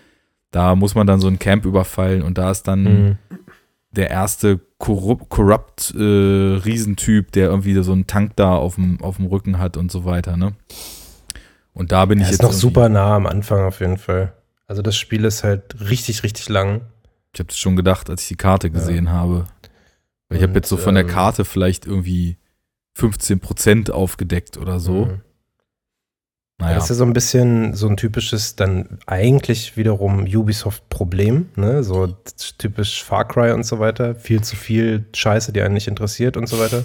Da 0.52 0.76
muss 0.76 0.94
man 0.94 1.08
dann 1.08 1.20
so 1.20 1.26
ein 1.26 1.40
Camp 1.40 1.64
überfallen 1.64 2.22
und 2.22 2.38
da 2.38 2.52
ist 2.52 2.68
dann 2.68 2.82
Mhm. 2.84 3.18
der 3.90 4.10
erste 4.10 4.60
korrupt, 4.78 5.92
äh, 5.96 5.98
Riesentyp, 6.00 7.32
der 7.32 7.48
irgendwie 7.48 7.74
so 7.82 7.90
einen 7.92 8.06
Tank 8.06 8.36
da 8.36 8.54
auf 8.54 8.76
dem, 8.76 9.00
auf 9.02 9.16
dem 9.16 9.26
Rücken 9.26 9.58
hat 9.58 9.76
und 9.76 9.90
so 9.90 10.04
weiter, 10.04 10.36
ne? 10.36 10.52
Und 11.72 11.90
da 11.90 12.04
bin 12.04 12.18
Er 12.20 12.22
ich 12.22 12.26
ist 12.28 12.32
jetzt 12.34 12.42
noch 12.42 12.50
irgendwie- 12.50 12.60
super 12.60 12.88
nah 12.88 13.16
am 13.16 13.26
Anfang 13.26 13.64
auf 13.64 13.80
jeden 13.80 13.98
Fall. 13.98 14.32
Also 14.68 14.82
das 14.82 14.96
Spiel 14.96 15.24
ist 15.24 15.42
halt 15.42 15.74
richtig, 15.90 16.22
richtig 16.22 16.48
lang. 16.48 16.82
Ich 17.32 17.40
habe 17.40 17.48
das 17.48 17.58
schon 17.58 17.74
gedacht, 17.74 18.08
als 18.08 18.22
ich 18.22 18.28
die 18.28 18.36
Karte 18.36 18.70
gesehen 18.70 19.10
habe. 19.10 19.46
Weil 20.28 20.38
ich 20.38 20.42
habe 20.44 20.54
jetzt 20.54 20.68
so 20.68 20.76
von 20.76 20.94
der 20.94 21.02
ähm, 21.04 21.10
Karte 21.10 21.44
vielleicht 21.44 21.84
irgendwie 21.86 22.38
15% 22.96 23.90
aufgedeckt 23.90 24.56
oder 24.56 24.80
so. 24.80 25.06
Mhm. 25.06 25.20
Naja. 26.58 26.76
Das 26.76 26.84
ist 26.84 26.90
ja 26.90 26.94
so 26.96 27.04
ein 27.04 27.12
bisschen 27.12 27.74
so 27.74 27.88
ein 27.88 27.96
typisches, 27.96 28.54
dann 28.54 28.98
eigentlich 29.06 29.76
wiederum 29.76 30.20
Ubisoft-Problem, 30.20 31.48
ne? 31.56 31.82
So 31.82 32.06
typisch 32.58 33.02
Far 33.02 33.26
Cry 33.26 33.50
und 33.52 33.64
so 33.64 33.80
weiter. 33.80 34.14
Viel 34.14 34.42
zu 34.42 34.54
viel 34.54 35.04
Scheiße, 35.12 35.52
die 35.52 35.62
einen 35.62 35.74
nicht 35.74 35.88
interessiert 35.88 36.36
und 36.36 36.48
so 36.48 36.60
weiter. 36.60 36.84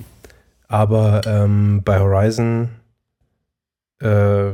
Aber 0.68 1.20
ähm, 1.26 1.82
bei 1.84 2.00
Horizon 2.00 2.70
äh, 4.00 4.52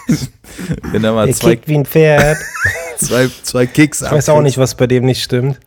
wenn 0.93 1.03
da 1.03 1.13
mal 1.13 1.29
Er 1.29 1.35
zwei, 1.35 1.57
kickt 1.57 1.69
wie 1.69 1.77
ein 1.79 1.87
Pferd. 1.87 2.37
zwei, 2.99 3.29
zwei 3.43 3.67
Kicks 3.67 4.03
Ich 4.03 4.11
weiß 4.11 4.29
auch 4.29 4.43
nicht, 4.43 4.59
was 4.59 4.77
bei 4.77 4.87
dem 4.87 5.05
nicht 5.05 5.23
stimmt. 5.23 5.59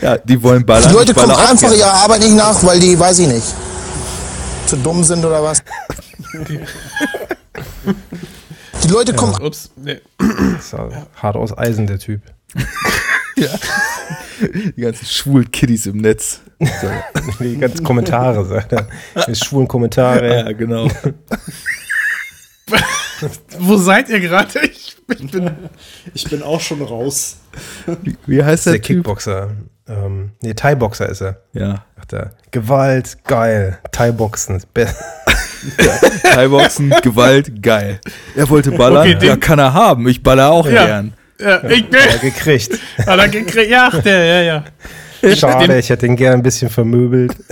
Ja, 0.00 0.16
die 0.18 0.42
wollen 0.42 0.64
ballern. 0.64 0.88
Die 0.88 0.94
Leute 0.94 1.14
kommen 1.14 1.30
einfach 1.32 1.72
ihrer 1.76 1.92
Arbeit 1.92 2.20
nicht 2.20 2.34
nach, 2.36 2.62
weil 2.64 2.78
die, 2.80 2.98
weiß 2.98 3.18
ich 3.20 3.28
nicht, 3.28 3.54
zu 4.66 4.76
dumm 4.76 5.04
sind 5.04 5.24
oder 5.24 5.42
was. 5.42 5.62
Die 8.82 8.88
Leute 8.88 9.14
kommen 9.14 9.34
Ups, 9.42 9.70
nee. 9.76 10.00
Ist 10.58 10.72
ja 10.72 10.88
hart 11.16 11.36
aus 11.36 11.56
Eisen, 11.56 11.86
der 11.86 11.98
Typ. 11.98 12.20
Die 14.76 14.80
ganzen 14.80 15.06
schwulen 15.06 15.50
Kiddies 15.50 15.86
im 15.86 15.98
Netz. 15.98 16.40
Die 17.40 17.56
ganzen 17.56 17.84
Kommentare, 17.84 18.44
sagt 18.44 18.72
er. 18.72 18.88
Die 19.26 19.34
schwulen 19.34 19.68
Kommentare. 19.68 20.40
Ja, 20.40 20.52
genau. 20.52 20.88
Wo 23.58 23.76
seid 23.76 24.08
ihr 24.08 24.20
gerade? 24.20 24.60
Ich, 24.60 24.96
ich 25.08 25.30
bin. 25.30 25.50
Ich 26.14 26.24
bin 26.28 26.42
auch 26.42 26.60
schon 26.60 26.82
raus. 26.82 27.36
Wie 28.26 28.42
heißt 28.42 28.66
Der 28.66 28.74
der 28.74 28.82
Typ? 28.82 28.96
Kickboxer. 28.98 29.50
Ähm, 29.86 30.32
nee, 30.42 30.54
Thai-Boxer 30.54 31.08
ist 31.08 31.20
er. 31.20 31.42
Ja. 31.52 31.84
Sagt 32.04 32.12
er. 32.12 32.30
Gewalt, 32.50 33.16
geil. 33.24 33.78
Thai-Boxen. 33.90 34.62
Thai-Boxen, 36.22 36.90
Gewalt, 37.02 37.62
geil. 37.62 37.98
Er 38.36 38.48
wollte 38.50 38.72
ballern, 38.72 39.08
Okay, 39.16 39.26
ja, 39.26 39.36
kann 39.36 39.58
er 39.58 39.72
haben. 39.72 40.06
Ich 40.08 40.22
baller 40.22 40.50
auch 40.50 40.66
Ja. 40.68 40.84
gern. 40.84 41.14
Ja, 41.40 41.64
ich 41.64 41.88
bin. 41.88 41.98
Ja, 41.98 42.16
gekriegt. 42.18 42.78
Hat 43.06 43.18
er 43.18 43.28
gekriegt? 43.28 43.70
Ja, 43.70 43.88
ach, 43.90 44.02
der, 44.02 44.24
ja, 44.42 44.62
ja. 45.22 45.34
Schade, 45.34 45.66
Den- 45.66 45.78
ich 45.78 45.88
hätte 45.88 46.04
ihn 46.06 46.16
gern 46.16 46.34
ein 46.34 46.42
bisschen 46.42 46.68
vermöbelt. 46.70 47.34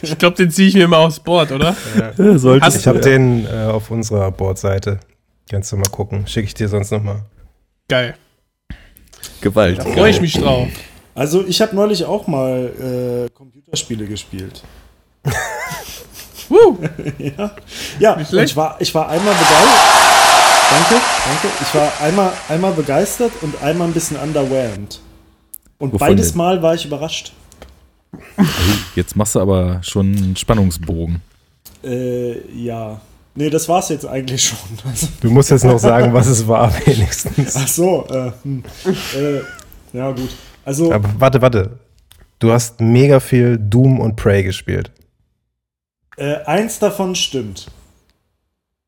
Ich 0.00 0.16
glaube, 0.16 0.36
den 0.36 0.48
ziehe 0.50 0.68
ich 0.68 0.74
mir 0.74 0.86
mal 0.86 0.98
aufs 0.98 1.18
Board, 1.18 1.50
oder? 1.50 1.74
Ja, 2.16 2.38
sollte 2.38 2.64
Hast 2.64 2.76
Ich 2.76 2.86
habe 2.86 3.00
den 3.00 3.46
äh, 3.46 3.64
auf 3.66 3.90
unserer 3.90 4.30
Bordseite. 4.30 5.00
Kannst 5.50 5.72
du 5.72 5.76
mal 5.76 5.88
gucken. 5.90 6.24
Schicke 6.28 6.46
ich 6.46 6.54
dir 6.54 6.68
sonst 6.68 6.92
nochmal. 6.92 7.22
Geil. 7.88 8.14
Gewalt. 9.40 9.78
Da 9.78 9.84
freue 9.84 10.10
ich 10.10 10.20
mich 10.20 10.34
drauf. 10.34 10.68
Also 11.14 11.44
ich 11.46 11.60
habe 11.60 11.76
neulich 11.76 12.04
auch 12.04 12.26
mal 12.26 13.26
äh, 13.26 13.30
Computerspiele 13.30 14.06
gespielt. 14.06 14.62
Woo. 16.48 16.78
ja, 17.18 17.50
ja 17.98 18.12
und 18.14 18.32
ich 18.32 18.56
war, 18.56 18.76
ich 18.80 18.94
war 18.94 19.08
einmal 19.08 19.34
begeistert. 19.34 20.02
Danke, 20.70 21.04
danke. 21.26 21.48
Ich 21.60 21.74
war 21.74 21.92
einmal, 22.00 22.32
einmal 22.48 22.72
begeistert 22.72 23.32
und 23.42 23.62
einmal 23.62 23.88
ein 23.88 23.92
bisschen 23.92 24.16
underwhelmed. 24.16 25.00
Und 25.78 25.92
Wovon 25.92 25.98
beides 25.98 26.28
denn? 26.28 26.38
Mal 26.38 26.62
war 26.62 26.74
ich 26.74 26.86
überrascht. 26.86 27.32
Jetzt 28.94 29.16
machst 29.16 29.34
du 29.34 29.40
aber 29.40 29.80
schon 29.82 30.16
einen 30.16 30.36
Spannungsbogen. 30.36 31.20
Äh, 31.84 32.40
ja. 32.56 33.00
Nee, 33.34 33.50
das 33.50 33.68
war's 33.68 33.88
jetzt 33.88 34.06
eigentlich 34.06 34.44
schon. 34.44 34.58
Also, 34.88 35.08
Du 35.20 35.30
musst 35.30 35.50
jetzt 35.50 35.64
noch 35.64 35.78
sagen, 35.78 36.12
was 36.12 36.26
es 36.26 36.46
war, 36.46 36.72
wenigstens. 36.86 37.56
ach 37.56 37.68
so, 37.68 38.06
äh, 38.10 38.32
hm, 38.42 38.62
äh, 39.14 39.40
ja 39.96 40.10
gut. 40.10 40.30
Also, 40.64 40.92
Aber 40.92 41.08
warte, 41.18 41.42
warte. 41.42 41.78
Du 42.38 42.52
hast 42.52 42.80
mega 42.80 43.20
viel 43.20 43.58
Doom 43.58 44.00
und 44.00 44.16
Prey 44.16 44.42
gespielt. 44.42 44.90
äh, 46.16 46.36
eins 46.44 46.78
davon 46.78 47.14
stimmt. 47.14 47.66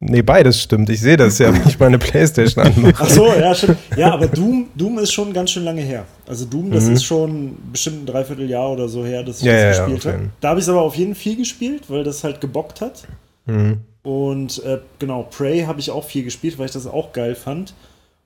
Nee, 0.01 0.21
beides 0.23 0.61
stimmt. 0.61 0.91
Ich 0.91 1.01
sehe 1.01 1.17
das 1.17 1.39
ja, 1.39 1.55
wenn 1.55 1.67
ich 1.67 1.79
meine 1.79 1.99
Playstation 1.99 2.65
anmache. 2.67 2.95
Ach 2.99 3.09
so, 3.09 3.27
ja, 3.29 3.55
stimmt. 3.55 3.79
Ja, 3.97 4.13
aber 4.13 4.27
Doom, 4.27 4.69
Doom 4.75 4.99
ist 4.99 5.13
schon 5.13 5.33
ganz 5.33 5.51
schön 5.53 5.65
lange 5.65 5.81
her. 5.81 6.05
Also 6.27 6.45
Doom, 6.45 6.71
das 6.73 6.85
Mhm. 6.85 6.93
ist 6.95 7.05
schon 7.05 7.57
bestimmt 7.73 8.03
ein 8.03 8.07
Dreivierteljahr 8.07 8.71
oder 8.73 8.89
so 8.89 9.05
her, 9.05 9.23
dass 9.23 9.39
ich 9.39 9.45
Ja, 9.45 9.53
das 9.53 9.63
ja, 9.63 9.69
ja, 9.71 9.87
gespielt 9.87 10.07
auf 10.07 10.13
habe. 10.21 10.31
Da 10.41 10.49
habe 10.51 10.59
ich 10.61 10.65
es 10.65 10.69
aber 10.69 10.83
auf 10.83 10.95
jeden 10.97 11.15
Fall 11.15 11.23
viel 11.23 11.37
gespielt, 11.37 11.85
weil 11.89 12.05
das 12.05 12.23
halt 12.23 12.41
gebockt 12.43 12.81
hat. 12.83 13.05
Mhm. 13.47 13.81
Und 14.03 14.63
äh, 14.65 14.81
genau, 14.99 15.23
Prey 15.23 15.63
habe 15.63 15.81
ich 15.81 15.91
auch 15.91 16.05
viel 16.05 16.25
gespielt, 16.25 16.59
weil 16.59 16.67
ich 16.67 16.73
das 16.73 16.87
auch 16.87 17.13
geil 17.15 17.35
fand. 17.35 17.73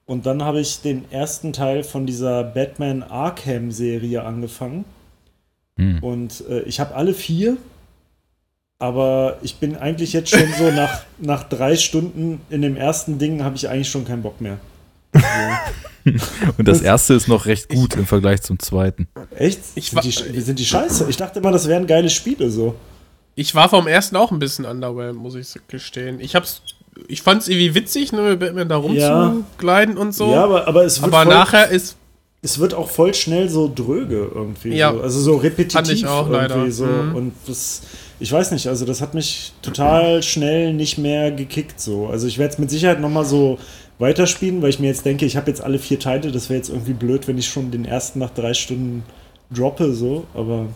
Und 0.08 0.24
dann 0.24 0.42
habe 0.42 0.58
ich 0.58 0.80
den 0.80 1.04
ersten 1.12 1.52
Teil 1.52 1.84
von 1.84 2.06
dieser 2.06 2.42
Batman 2.42 3.02
Arkham-Serie 3.02 4.22
angefangen. 4.22 4.86
Hm. 5.76 6.02
Und 6.02 6.44
äh, 6.48 6.60
ich 6.62 6.80
habe 6.80 6.94
alle 6.94 7.12
vier, 7.12 7.58
aber 8.78 9.36
ich 9.42 9.56
bin 9.56 9.76
eigentlich 9.76 10.14
jetzt 10.14 10.30
schon 10.30 10.50
so 10.56 10.70
nach, 10.70 11.02
nach 11.18 11.44
drei 11.44 11.76
Stunden 11.76 12.40
in 12.48 12.62
dem 12.62 12.74
ersten 12.74 13.18
Ding 13.18 13.44
habe 13.44 13.56
ich 13.56 13.68
eigentlich 13.68 13.90
schon 13.90 14.06
keinen 14.06 14.22
Bock 14.22 14.40
mehr. 14.40 14.58
Und 16.56 16.66
das 16.66 16.80
erste 16.80 17.12
ist 17.12 17.28
noch 17.28 17.44
recht 17.44 17.68
gut 17.68 17.94
im 17.94 18.06
Vergleich 18.06 18.40
zum 18.40 18.58
zweiten. 18.58 19.08
Echt? 19.36 19.60
Ich 19.74 19.90
sind, 19.90 20.04
die, 20.04 20.40
sind 20.40 20.58
die 20.58 20.64
scheiße? 20.64 21.06
Ich 21.10 21.18
dachte 21.18 21.40
immer, 21.40 21.52
das 21.52 21.68
wären 21.68 21.86
geile 21.86 22.08
Spiele 22.08 22.50
so. 22.50 22.76
Ich 23.34 23.54
war 23.54 23.68
vom 23.68 23.86
ersten 23.86 24.16
auch 24.16 24.32
ein 24.32 24.38
bisschen 24.38 24.64
underwhelmed, 24.64 25.20
muss 25.20 25.34
ich 25.34 25.54
gestehen. 25.68 26.18
Ich 26.18 26.34
hab's, 26.34 26.62
ich 27.06 27.22
fand's 27.22 27.48
irgendwie 27.48 27.74
witzig, 27.74 28.12
ne, 28.12 28.22
mit 28.22 28.40
Batman 28.40 28.68
da 28.68 28.76
Ja. 28.76 29.26
rumzugleiten 29.26 29.96
und 29.96 30.14
so. 30.14 30.30
Ja, 30.32 30.44
aber, 30.44 30.66
aber 30.66 30.84
es 30.84 31.00
wird 31.00 31.12
aber 31.14 31.24
voll, 31.24 31.34
nachher 31.34 31.68
ist, 31.68 31.96
es 32.42 32.58
wird 32.58 32.74
auch 32.74 32.88
voll 32.88 33.14
schnell 33.14 33.48
so 33.48 33.70
dröge 33.72 34.30
irgendwie. 34.34 34.74
Ja. 34.74 34.92
So. 34.92 35.00
Also 35.00 35.20
so 35.20 35.36
repetitiv 35.36 35.72
Fand 35.74 35.90
ich 35.90 36.06
auch 36.06 36.28
irgendwie 36.30 36.36
leider. 36.54 36.70
so. 36.70 36.86
Mhm. 36.86 37.14
Und 37.14 37.32
das, 37.46 37.82
ich 38.20 38.30
weiß 38.32 38.52
nicht, 38.52 38.68
also 38.68 38.84
das 38.84 39.00
hat 39.00 39.14
mich 39.14 39.52
total 39.62 40.22
schnell 40.22 40.72
nicht 40.72 40.98
mehr 40.98 41.30
gekickt 41.32 41.80
so. 41.80 42.06
Also 42.06 42.26
ich 42.26 42.38
werde 42.38 42.52
es 42.54 42.58
mit 42.58 42.70
Sicherheit 42.70 43.00
nochmal 43.00 43.24
so 43.24 43.58
weiterspielen, 43.98 44.62
weil 44.62 44.70
ich 44.70 44.78
mir 44.78 44.86
jetzt 44.86 45.04
denke, 45.04 45.26
ich 45.26 45.36
habe 45.36 45.50
jetzt 45.50 45.60
alle 45.62 45.78
vier 45.80 45.98
Teile, 45.98 46.30
das 46.30 46.48
wäre 46.48 46.58
jetzt 46.58 46.68
irgendwie 46.68 46.92
blöd, 46.92 47.26
wenn 47.26 47.38
ich 47.38 47.48
schon 47.48 47.70
den 47.72 47.84
ersten 47.84 48.20
nach 48.20 48.30
drei 48.30 48.54
Stunden 48.54 49.02
droppe 49.52 49.92
so, 49.92 50.24
aber 50.34 50.66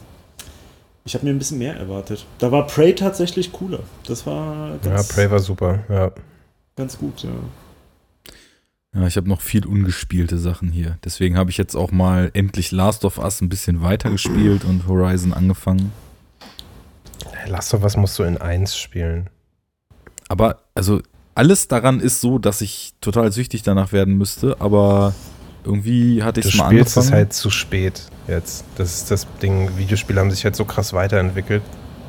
ich 1.04 1.14
habe 1.14 1.25
mir 1.25 1.30
ein 1.32 1.38
bisschen 1.38 1.59
mehr 1.59 1.76
erwartet. 1.76 2.26
Da 2.38 2.52
war 2.52 2.66
Prey 2.66 2.94
tatsächlich 2.94 3.52
cooler. 3.52 3.80
Das 4.06 4.26
war 4.26 4.78
Ja, 4.85 4.90
ganz, 4.94 5.09
Prey 5.09 5.30
war 5.30 5.40
super. 5.40 5.80
Ja. 5.88 6.12
ganz 6.76 6.99
gut, 6.99 7.25
ja. 7.25 7.30
Ja, 8.94 9.06
ich 9.06 9.16
habe 9.16 9.28
noch 9.28 9.40
viel 9.40 9.64
ungespielte 9.64 10.37
Sachen 10.37 10.71
hier. 10.71 10.99
Deswegen 11.02 11.38
habe 11.38 11.50
ich 11.50 11.56
jetzt 11.56 11.75
auch 11.75 11.92
mal 11.92 12.30
endlich 12.35 12.73
Last 12.73 13.06
of 13.06 13.18
Us 13.18 13.40
ein 13.40 13.49
bisschen 13.49 13.80
weiter 13.80 14.11
gespielt 14.11 14.64
und 14.64 14.87
Horizon 14.87 15.32
angefangen. 15.32 15.92
Lass 17.47 17.71
doch 17.71 17.82
was 17.82 17.97
musst 17.97 18.18
du 18.18 18.23
in 18.25 18.37
1 18.37 18.76
spielen. 18.76 19.30
Aber 20.28 20.59
also 20.75 21.00
alles 21.35 21.68
daran 21.68 22.00
ist 22.00 22.21
so, 22.21 22.38
dass 22.38 22.61
ich 22.61 22.92
total 23.00 23.32
süchtig 23.32 23.62
danach 23.62 23.92
werden 23.92 24.18
müsste, 24.18 24.61
aber 24.61 25.14
irgendwie 25.64 26.23
hatte 26.23 26.40
ich 26.40 26.45
Du 26.47 26.50
es 26.50 26.57
mal 26.59 26.66
spielst 26.66 26.97
angefangen. 26.97 27.07
es 27.07 27.12
halt 27.12 27.33
zu 27.33 27.50
spät 27.50 28.02
jetzt. 28.28 28.64
Das 28.76 28.95
ist 28.97 29.11
das 29.11 29.26
Ding. 29.42 29.71
Videospiele 29.76 30.21
haben 30.21 30.31
sich 30.31 30.45
halt 30.45 30.57
so 30.57 30.64
krass 30.64 30.92
weiterentwickelt. 30.92 31.62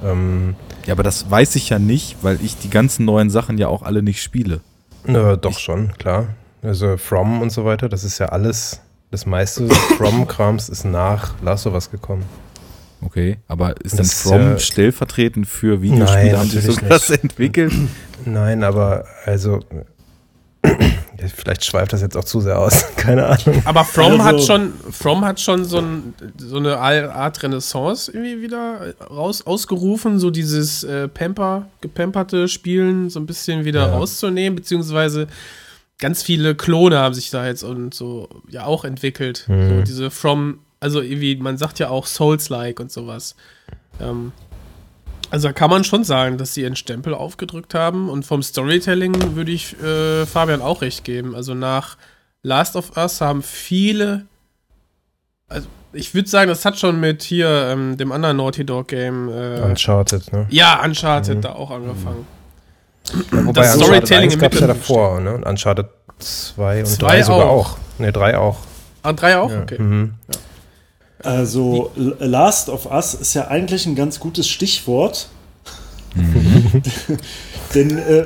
Ähm, 0.03 0.55
ja, 0.86 0.93
aber 0.93 1.03
das 1.03 1.29
weiß 1.29 1.55
ich 1.55 1.69
ja 1.69 1.79
nicht, 1.79 2.17
weil 2.22 2.39
ich 2.43 2.57
die 2.57 2.69
ganzen 2.69 3.05
neuen 3.05 3.29
Sachen 3.29 3.57
ja 3.57 3.67
auch 3.67 3.83
alle 3.83 4.01
nicht 4.03 4.22
spiele. 4.22 4.60
na, 5.05 5.36
doch 5.36 5.57
schon, 5.60 5.93
klar. 5.98 6.27
Also 6.62 6.98
From 6.98 7.41
und 7.41 7.51
so 7.51 7.65
weiter, 7.65 7.89
das 7.89 8.03
ist 8.03 8.19
ja 8.19 8.27
alles, 8.27 8.81
das 9.12 9.25
meiste 9.25 9.67
From-Krams 9.98 10.69
ist 10.69 10.86
nach 10.86 11.33
Last 11.41 11.67
of 11.67 11.74
Us 11.74 11.89
gekommen. 11.91 12.24
Okay, 13.01 13.38
aber 13.50 13.75
ist 13.83 13.93
denn 13.93 13.98
Das 14.05 14.13
From 14.22 14.41
ja- 14.41 14.60
stellvertretend 14.60 15.45
für 15.48 15.81
Videospiele? 15.81 16.25
Nein, 16.31 16.38
haben 16.38 16.50
sich 16.50 16.63
so 16.65 16.74
krass 16.74 17.10
entwickelt? 17.10 17.74
Nein, 18.25 18.63
aber 18.63 19.03
also 19.25 19.60
vielleicht 21.36 21.63
schweift 21.65 21.93
das 21.93 22.01
jetzt 22.01 22.17
auch 22.17 22.24
zu 22.24 22.41
sehr 22.41 22.60
aus. 22.60 22.86
Keine 22.96 23.25
Ahnung. 23.27 23.62
aber 23.65 23.84
From 23.86 24.20
Also- 24.20 24.24
hat 24.24 24.41
schon, 24.43 24.74
From 24.91 25.25
hat 25.25 25.39
schon 25.39 25.65
so, 25.65 25.77
ein, 25.79 26.13
so 26.38 26.58
eine 26.58 26.77
Art 26.79 27.41
Renaissance 27.43 28.12
irgendwie 28.12 28.41
wieder 28.41 28.93
raus, 29.10 29.46
ausgerufen, 29.46 30.20
so 30.20 30.29
dieses 30.32 30.84
äh, 30.84 31.08
Pamper, 31.08 31.67
gepamperte 31.82 32.48
Spielen 32.48 33.10
so 33.10 33.20
ein 33.20 33.25
bisschen 33.25 33.65
wieder 33.65 33.88
Ja. 33.88 33.93
rauszunehmen, 33.98 34.55
beziehungsweise 34.55 35.27
ganz 36.00 36.24
viele 36.24 36.55
Klone 36.55 36.98
haben 36.98 37.13
sich 37.13 37.29
da 37.29 37.46
jetzt 37.46 37.63
und 37.63 37.93
so 37.93 38.27
ja 38.50 38.65
auch 38.65 38.84
entwickelt. 38.84 39.46
Mhm. 39.48 39.70
So 39.70 39.82
diese 39.84 40.12
From, 40.12 40.60
also 40.79 41.00
irgendwie, 41.01 41.36
man 41.38 41.58
sagt 41.58 41.79
ja 41.79 41.89
auch 41.89 42.08
Souls-like 42.08 42.79
und 42.79 42.91
sowas. 42.91 43.36
Ähm, 44.01 44.32
also 45.34 45.48
da 45.48 45.52
kann 45.52 45.72
man 45.72 45.84
schon 45.84 46.04
sagen, 46.04 46.38
dass 46.38 46.54
sie 46.54 46.62
ihren 46.62 46.75
Stempel 46.75 47.16
aufgedrückt 47.16 47.74
haben 47.74 48.08
und 48.08 48.24
vom 48.24 48.44
Storytelling 48.44 49.36
würde 49.36 49.52
ich 49.52 49.75
äh, 49.82 50.28
Fabian 50.28 50.62
auch 50.62 50.84
recht 50.84 51.04
geben. 51.04 51.34
Also 51.36 51.56
nach 51.56 51.98
Last 52.44 52.75
of 52.75 52.96
Us 52.96 53.20
haben 53.20 53.42
viele, 53.42 54.28
also 55.50 55.68
ich 55.92 56.13
würde 56.13 56.30
sagen, 56.30 56.50
das 56.50 56.66
hat 56.66 56.78
schon 56.78 57.00
mit 57.00 57.24
hier 57.24 57.50
ähm, 57.72 57.98
dem 57.98 58.12
anderen 58.12 58.38
Naughty 58.38 58.63
Dog 58.63 58.90
Game, 58.90 59.28
äh, 59.28 59.62
Uncharted, 59.62 60.32
ne? 60.32 60.46
ja, 60.52 60.80
Uncharted 60.86 61.43
da 61.43 61.54
auch 61.54 61.72
angefangen. 61.72 62.28
Ja, 63.12 63.46
wobei 63.48 63.62
das 63.63 63.74
Uncharted 63.74 64.06
Storytelling 64.08 64.24
1 64.26 64.34
im 64.36 64.39
gab's 64.39 64.60
ja 64.60 64.67
davor, 64.67 65.19
ne? 65.19 65.34
Und 65.34 65.48
Uncharted 65.48 65.88
2 66.19 66.82
und 66.82 66.86
Zwei 66.86 67.08
3 67.08 67.24
sogar 67.24 67.50
auch. 67.50 67.78
Ne, 67.98 68.12
3 68.12 68.38
auch. 68.38 68.60
Ah, 69.02 69.13
drei 69.13 69.38
auch? 69.39 69.50
Ja. 69.50 69.63
Okay. 69.63 69.82
Mhm. 69.82 70.13
Also, 71.23 71.91
Last 71.95 72.69
of 72.69 72.86
Us 72.91 73.13
ist 73.13 73.33
ja 73.33 73.47
eigentlich 73.47 73.86
ein 73.86 73.95
ganz 73.95 74.19
gutes 74.19 74.47
Stichwort. 74.47 75.29
Denn, 77.73 77.97
äh, 77.97 78.25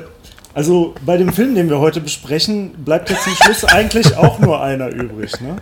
also 0.54 0.94
bei 1.06 1.16
dem 1.16 1.32
Film, 1.32 1.54
den 1.54 1.70
wir 1.70 1.78
heute 1.78 2.00
besprechen, 2.00 2.72
bleibt 2.84 3.08
ja 3.10 3.16
zum 3.18 3.34
Schluss 3.34 3.64
eigentlich 3.64 4.16
auch 4.16 4.38
nur 4.40 4.60
einer 4.60 4.88
übrig, 4.88 5.40
ne? 5.40 5.56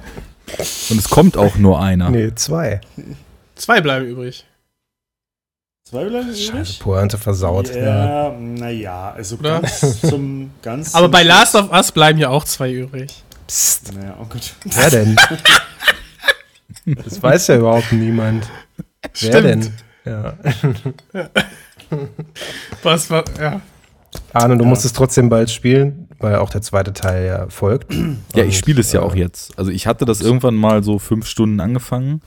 Und 0.90 0.99
es 0.99 1.09
kommt 1.11 1.37
auch 1.37 1.57
nur 1.57 1.81
einer. 1.81 2.11
Nee, 2.11 2.35
2. 2.35 2.81
Zwei 3.57 3.81
bleiben 3.81 4.07
übrig. 4.07 4.44
Zwei 5.88 6.05
bleiben 6.05 6.35
Scheiße, 6.35 6.53
übrig? 6.53 6.79
Pointe 6.81 7.18
versaut. 7.18 7.75
Ja. 7.75 8.31
Ja, 8.31 8.37
naja, 8.38 9.12
also 9.16 9.37
Oder? 9.37 9.61
ganz 9.61 10.01
zum 10.01 10.51
ganz. 10.62 10.94
Aber 10.94 11.05
zum 11.05 11.11
bei 11.12 11.22
Last 11.22 11.55
of 11.55 11.70
Us 11.70 11.92
bleiben 11.92 12.18
ja 12.18 12.31
auch 12.31 12.44
zwei 12.44 12.72
übrig. 12.72 13.22
Psst, 13.46 13.92
Naja, 13.94 14.16
oh 14.20 14.27
Gott. 14.29 14.55
wer 14.64 14.90
denn? 14.90 15.16
das 16.87 17.22
weiß 17.22 17.49
ja 17.49 17.57
überhaupt 17.57 17.92
niemand. 17.92 18.49
Wer 19.20 19.42
denn? 19.42 19.72
Ja. 20.05 20.38
Was 22.83 23.11
war, 23.11 23.25
ja. 23.40 23.61
Arne, 24.33 24.57
du 24.57 24.64
musst 24.64 24.85
es 24.85 24.92
trotzdem 24.92 25.29
bald 25.29 25.51
spielen, 25.51 26.09
weil 26.18 26.37
auch 26.37 26.51
der 26.51 26.62
zweite 26.62 26.92
Teil 26.92 27.27
ja 27.27 27.49
folgt. 27.49 27.92
Ja, 28.35 28.42
Und, 28.42 28.49
ich 28.49 28.59
spiele 28.59 28.81
es 28.81 28.92
ja 28.92 29.01
äh, 29.01 29.05
auch 29.05 29.14
jetzt. 29.14 29.59
Also 29.59 29.70
ich 29.70 29.87
hatte 29.87 30.05
das 30.05 30.20
irgendwann 30.20 30.55
mal 30.55 30.83
so 30.83 30.99
fünf 30.99 31.27
Stunden 31.27 31.61
angefangen 31.61 32.22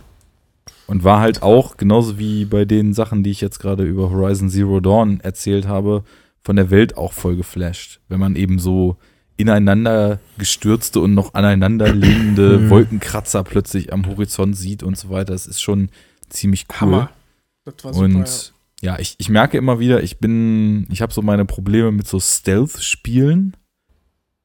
und 0.87 1.03
war 1.03 1.19
halt 1.19 1.41
auch, 1.41 1.77
genauso 1.77 2.17
wie 2.19 2.45
bei 2.45 2.65
den 2.65 2.93
Sachen, 2.93 3.23
die 3.23 3.31
ich 3.31 3.41
jetzt 3.41 3.59
gerade 3.59 3.83
über 3.83 4.09
Horizon 4.09 4.49
Zero 4.49 4.79
Dawn 4.79 5.19
erzählt 5.21 5.67
habe, 5.67 6.03
von 6.41 6.55
der 6.55 6.69
Welt 6.69 6.97
auch 6.97 7.13
voll 7.13 7.35
geflasht. 7.35 7.99
Wenn 8.07 8.19
man 8.19 8.35
eben 8.35 8.59
so 8.59 8.97
ineinander 9.39 10.19
gestürzte 10.37 10.99
und 10.99 11.13
noch 11.13 11.33
aneinander 11.33 11.93
liegende 11.93 12.59
Mhm. 12.59 12.69
Wolkenkratzer 12.69 13.43
plötzlich 13.43 13.93
am 13.93 14.05
Horizont 14.05 14.55
sieht 14.57 14.83
und 14.83 14.97
so 14.97 15.09
weiter. 15.09 15.33
Das 15.33 15.47
ist 15.47 15.61
schon 15.61 15.89
ziemlich 16.29 16.65
cool. 16.69 16.77
Hammer. 16.81 17.09
Das 17.65 17.83
war 17.83 17.93
super, 17.93 18.05
Und 18.05 18.53
ja, 18.81 18.97
ich, 18.99 19.15
ich 19.17 19.29
merke 19.29 19.57
immer 19.57 19.79
wieder, 19.79 20.01
ich 20.03 20.19
bin, 20.19 20.87
ich 20.91 21.01
habe 21.01 21.13
so 21.13 21.21
meine 21.21 21.45
Probleme 21.45 21.91
mit 21.91 22.07
so 22.07 22.19
Stealth-Spielen. 22.19 23.55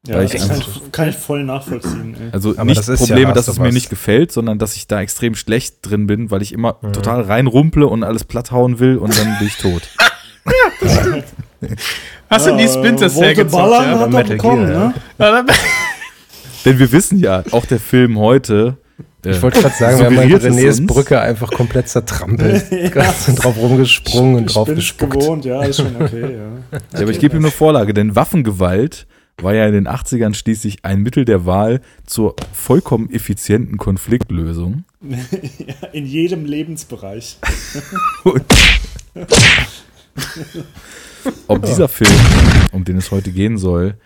Ja, 0.06 0.20
ich 0.22 0.32
das 0.32 0.48
kann, 0.48 0.58
ich, 0.60 0.92
kann 0.92 1.08
ich 1.08 1.16
voll 1.16 1.44
nachvollziehen. 1.44 2.14
Ey. 2.20 2.28
Also 2.32 2.50
Aber 2.52 2.64
nicht 2.66 2.76
das 2.78 2.88
ist 2.88 3.00
ja 3.00 3.06
Probleme, 3.06 3.32
Last 3.32 3.48
dass 3.48 3.54
es 3.54 3.58
mir 3.58 3.72
nicht 3.72 3.88
gefällt, 3.88 4.32
sondern 4.32 4.58
dass 4.58 4.76
ich 4.76 4.86
da 4.86 5.00
extrem 5.00 5.34
schlecht 5.34 5.76
drin 5.82 6.06
bin, 6.06 6.30
weil 6.30 6.42
ich 6.42 6.52
immer 6.52 6.76
Mhm. 6.82 6.92
total 6.92 7.22
reinrumple 7.22 7.86
und 7.86 8.04
alles 8.04 8.24
platthauen 8.24 8.78
will 8.80 8.98
und 8.98 9.16
dann 9.18 9.38
bin 9.38 9.46
ich 9.46 9.56
tot. 9.56 9.82
ja. 10.82 11.22
Hast 12.34 12.46
du 12.48 12.56
die 12.56 12.66
Splinter 12.68 13.08
Cell 13.08 13.22
Wollte 13.22 13.44
gezockt, 13.44 13.52
ballern, 13.52 13.84
ja? 13.84 13.98
hat 13.98 14.00
er 14.00 14.08
Metal 14.08 14.36
bekommen, 14.36 14.66
Gear, 14.66 14.88
ne? 14.88 14.94
Ja, 15.18 15.44
Denn 16.64 16.78
wir 16.78 16.90
wissen 16.92 17.18
ja, 17.20 17.44
auch 17.52 17.64
der 17.66 17.78
Film 17.78 18.18
heute. 18.18 18.76
äh, 19.24 19.30
Ich 19.30 19.40
wollte 19.42 19.60
gerade 19.60 19.74
sagen, 19.76 19.98
wir 20.00 20.06
haben 20.06 20.18
halt 20.18 20.42
Renés. 20.42 20.84
Brücke 20.86 21.20
einfach 21.20 21.50
komplett 21.52 21.88
zertrampelt. 21.88 22.64
Ganz 22.92 23.26
drauf 23.36 23.56
rumgesprungen 23.56 24.34
und 24.36 24.46
drauf 24.54 24.66
gespuckt. 24.68 25.12
gewohnt, 25.12 25.44
ja, 25.44 25.62
ist 25.62 25.76
schon 25.76 25.94
okay, 25.94 26.22
ja. 26.22 26.78
Ja, 26.94 27.00
aber 27.02 27.10
ich 27.10 27.20
gebe 27.20 27.36
ihm 27.36 27.42
eine 27.44 27.52
Vorlage, 27.52 27.94
denn 27.94 28.16
Waffengewalt 28.16 29.06
war 29.40 29.54
ja 29.54 29.66
in 29.66 29.72
den 29.74 29.86
80ern 29.88 30.34
schließlich 30.34 30.78
ein 30.84 31.00
Mittel 31.02 31.24
der 31.24 31.44
Wahl 31.46 31.80
zur 32.06 32.34
vollkommen 32.52 33.10
effizienten 33.12 33.78
Konfliktlösung. 33.78 34.84
ja. 35.02 35.88
In 35.92 36.06
jedem 36.06 36.44
Lebensbereich. 36.44 37.38
Und 38.24 38.42
ob 41.48 41.62
dieser 41.64 41.88
Film, 41.88 42.10
um 42.72 42.84
den 42.84 42.96
es 42.96 43.10
heute 43.10 43.32
gehen 43.32 43.58
soll, 43.58 43.96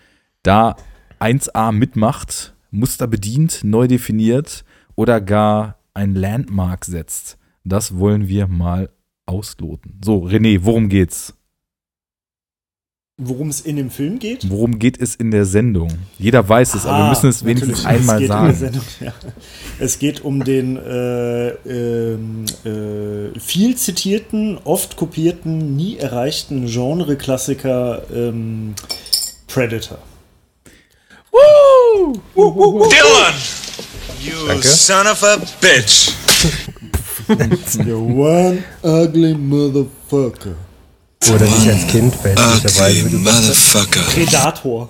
da 0.43 0.75
1A 1.19 1.71
mitmacht, 1.71 2.53
Muster 2.71 3.07
bedient, 3.07 3.63
neu 3.63 3.87
definiert 3.87 4.63
oder 4.95 5.21
gar 5.21 5.79
ein 5.93 6.15
Landmark 6.15 6.85
setzt, 6.85 7.37
das 7.63 7.97
wollen 7.97 8.27
wir 8.27 8.47
mal 8.47 8.89
ausloten. 9.25 9.99
So, 10.03 10.25
René, 10.25 10.59
worum 10.63 10.89
geht's? 10.89 11.35
Worum 13.21 13.49
es 13.49 13.59
in 13.59 13.75
dem 13.75 13.89
Film 13.89 14.17
geht? 14.17 14.49
Worum 14.49 14.79
geht 14.79 14.97
es 15.01 15.13
in 15.13 15.31
der 15.31 15.43
Sendung? 15.45 15.89
Jeder 16.17 16.47
weiß 16.47 16.73
es, 16.75 16.85
aber 16.85 16.99
wir 16.99 17.03
Ah, 17.03 17.09
müssen 17.09 17.27
es 17.29 17.43
wenigstens 17.43 17.83
natürlich. 17.83 17.99
einmal 17.99 18.15
es 18.15 18.21
Um 18.21 18.27
sagen. 18.29 18.55
Sendung, 18.55 18.81
ja. 19.01 19.13
Es 19.77 19.99
geht 19.99 20.21
um 20.23 20.41
den 20.45 20.77
äh, 20.77 21.49
ähm, 21.49 22.45
äh, 22.63 23.37
viel 23.37 23.75
zitierten, 23.75 24.57
oft 24.63 24.95
kopierten, 24.95 25.75
nie 25.75 25.97
erreichten 25.97 26.67
Genre-Klassiker 26.67 28.03
ähm, 28.13 28.73
Predator. 29.47 29.97
Dylan! 32.35 33.33
You 34.23 34.47
Danke. 34.47 34.67
son 34.67 35.07
of 35.07 35.21
a 35.23 35.37
bitch! 35.59 36.11
You 37.85 37.99
one 37.99 38.63
ugly 38.81 39.35
motherfucker. 39.35 40.55
Oder 41.27 41.45
nicht 41.45 41.69
als 41.69 41.87
Kind, 41.87 42.15
fälschlicherweise. 42.15 43.01
sagst. 43.01 43.11
motherfucker. 43.11 43.99
Predator. 44.13 44.89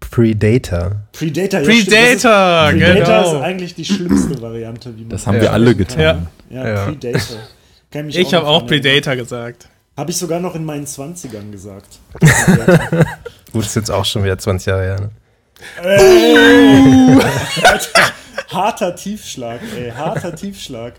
Predator. 0.00 0.96
Predator, 1.12 1.60
ja, 1.60 1.64
Predator, 1.64 1.64
stimmt, 1.64 1.92
das 1.92 2.14
ist, 2.14 2.22
Predator 2.22 2.94
genau. 2.94 3.36
ist 3.36 3.42
eigentlich 3.42 3.74
die 3.74 3.84
schlimmste 3.84 4.42
Variante, 4.42 4.96
wie 4.96 5.02
man 5.02 5.10
Das 5.10 5.26
haben 5.26 5.40
wir 5.40 5.52
alle 5.52 5.74
getan. 5.74 6.00
Ja. 6.00 6.26
Ja, 6.50 6.68
Ja. 6.68 6.84
Predator. 6.86 7.38
Ich 8.08 8.34
habe 8.34 8.46
auch. 8.46 8.66
Predator 8.66 9.16
gesagt. 9.16 9.68
Habe 9.96 10.10
ich 10.10 10.16
sogar 10.16 10.40
noch 10.40 10.54
in 10.54 10.64
meinen 10.64 10.86
20ern 10.86 11.50
gesagt. 11.50 11.98
Gut, 13.52 13.64
ist 13.64 13.76
jetzt 13.76 13.90
auch 13.90 14.06
schon 14.06 14.24
wieder 14.24 14.38
20 14.38 14.66
Jahre 14.66 14.82
her. 14.82 15.00
Ne? 15.00 15.10
harter 18.48 18.96
Tiefschlag, 18.96 19.60
ey, 19.76 19.90
harter 19.90 20.34
Tiefschlag. 20.34 20.94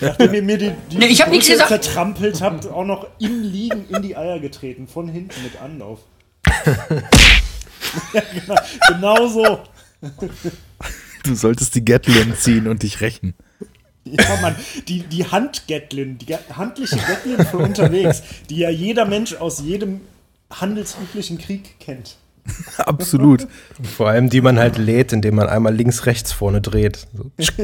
Nachdem 0.00 0.34
ihr 0.34 0.42
mir 0.42 0.58
die, 0.58 0.72
die 0.90 0.98
Nee, 0.98 1.06
ich 1.06 1.22
hab 1.22 1.30
nichts 1.30 1.48
gesagt. 1.48 1.68
zertrampelt 1.68 2.42
habt, 2.42 2.66
auch 2.66 2.84
noch 2.84 3.06
im 3.18 3.42
Liegen 3.42 3.88
in 3.88 4.02
die 4.02 4.16
Eier 4.16 4.38
getreten, 4.40 4.86
von 4.88 5.08
hinten 5.08 5.42
mit 5.42 5.60
Anlauf. 5.60 6.00
ja, 8.12 8.22
genau, 8.34 8.60
genau 8.88 9.26
so. 9.28 9.58
Du 11.24 11.34
solltest 11.34 11.74
die 11.74 11.84
Gatlin 11.84 12.34
ziehen 12.36 12.68
und 12.68 12.82
dich 12.82 13.00
rächen. 13.00 13.34
Ja, 14.04 14.36
Mann, 14.40 14.54
die, 14.86 15.00
die 15.00 15.26
Handgatlin, 15.26 16.18
die 16.18 16.34
handliche 16.34 16.96
Gatlin 16.96 17.44
für 17.44 17.58
unterwegs, 17.58 18.22
die 18.48 18.58
ja 18.58 18.70
jeder 18.70 19.04
Mensch 19.04 19.34
aus 19.34 19.60
jedem 19.60 20.02
handelsüblichen 20.50 21.38
Krieg 21.38 21.80
kennt. 21.80 22.16
Absolut. 22.76 23.48
Vor 23.96 24.08
allem, 24.08 24.30
die 24.30 24.40
man 24.40 24.58
halt 24.58 24.78
lädt, 24.78 25.12
indem 25.12 25.34
man 25.34 25.48
einmal 25.48 25.74
links, 25.74 26.06
rechts 26.06 26.32
vorne 26.32 26.60
dreht. 26.60 27.08
So. 27.16 27.30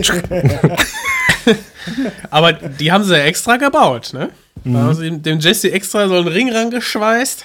Aber 2.30 2.52
die 2.52 2.92
haben 2.92 3.04
sie 3.04 3.16
ja 3.16 3.24
extra 3.24 3.56
gebaut, 3.56 4.10
ne? 4.12 4.30
Da 4.64 4.78
haben 4.78 4.94
sie 4.94 5.10
dem 5.18 5.40
Jesse 5.40 5.72
extra 5.72 6.08
so 6.08 6.14
einen 6.14 6.28
Ring 6.28 6.52
rangeschweißt. 6.52 7.44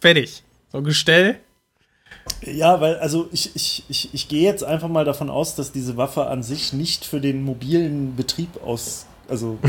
Fertig. 0.00 0.42
So 0.70 0.78
ein 0.78 0.84
Gestell. 0.84 1.38
Ja, 2.42 2.80
weil, 2.80 2.96
also 2.96 3.28
ich, 3.32 3.54
ich, 3.54 3.84
ich, 3.88 4.10
ich 4.12 4.28
gehe 4.28 4.42
jetzt 4.42 4.62
einfach 4.62 4.88
mal 4.88 5.04
davon 5.04 5.30
aus, 5.30 5.54
dass 5.54 5.72
diese 5.72 5.96
Waffe 5.96 6.26
an 6.26 6.42
sich 6.42 6.72
nicht 6.72 7.04
für 7.04 7.20
den 7.20 7.42
mobilen 7.42 8.14
Betrieb 8.16 8.62
aus. 8.64 9.06
Also. 9.28 9.58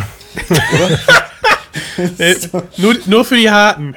Äh, 2.20 2.36
nur, 2.78 2.96
nur 3.08 3.26
für 3.26 3.36
die 3.36 3.50
Harten. 3.50 3.96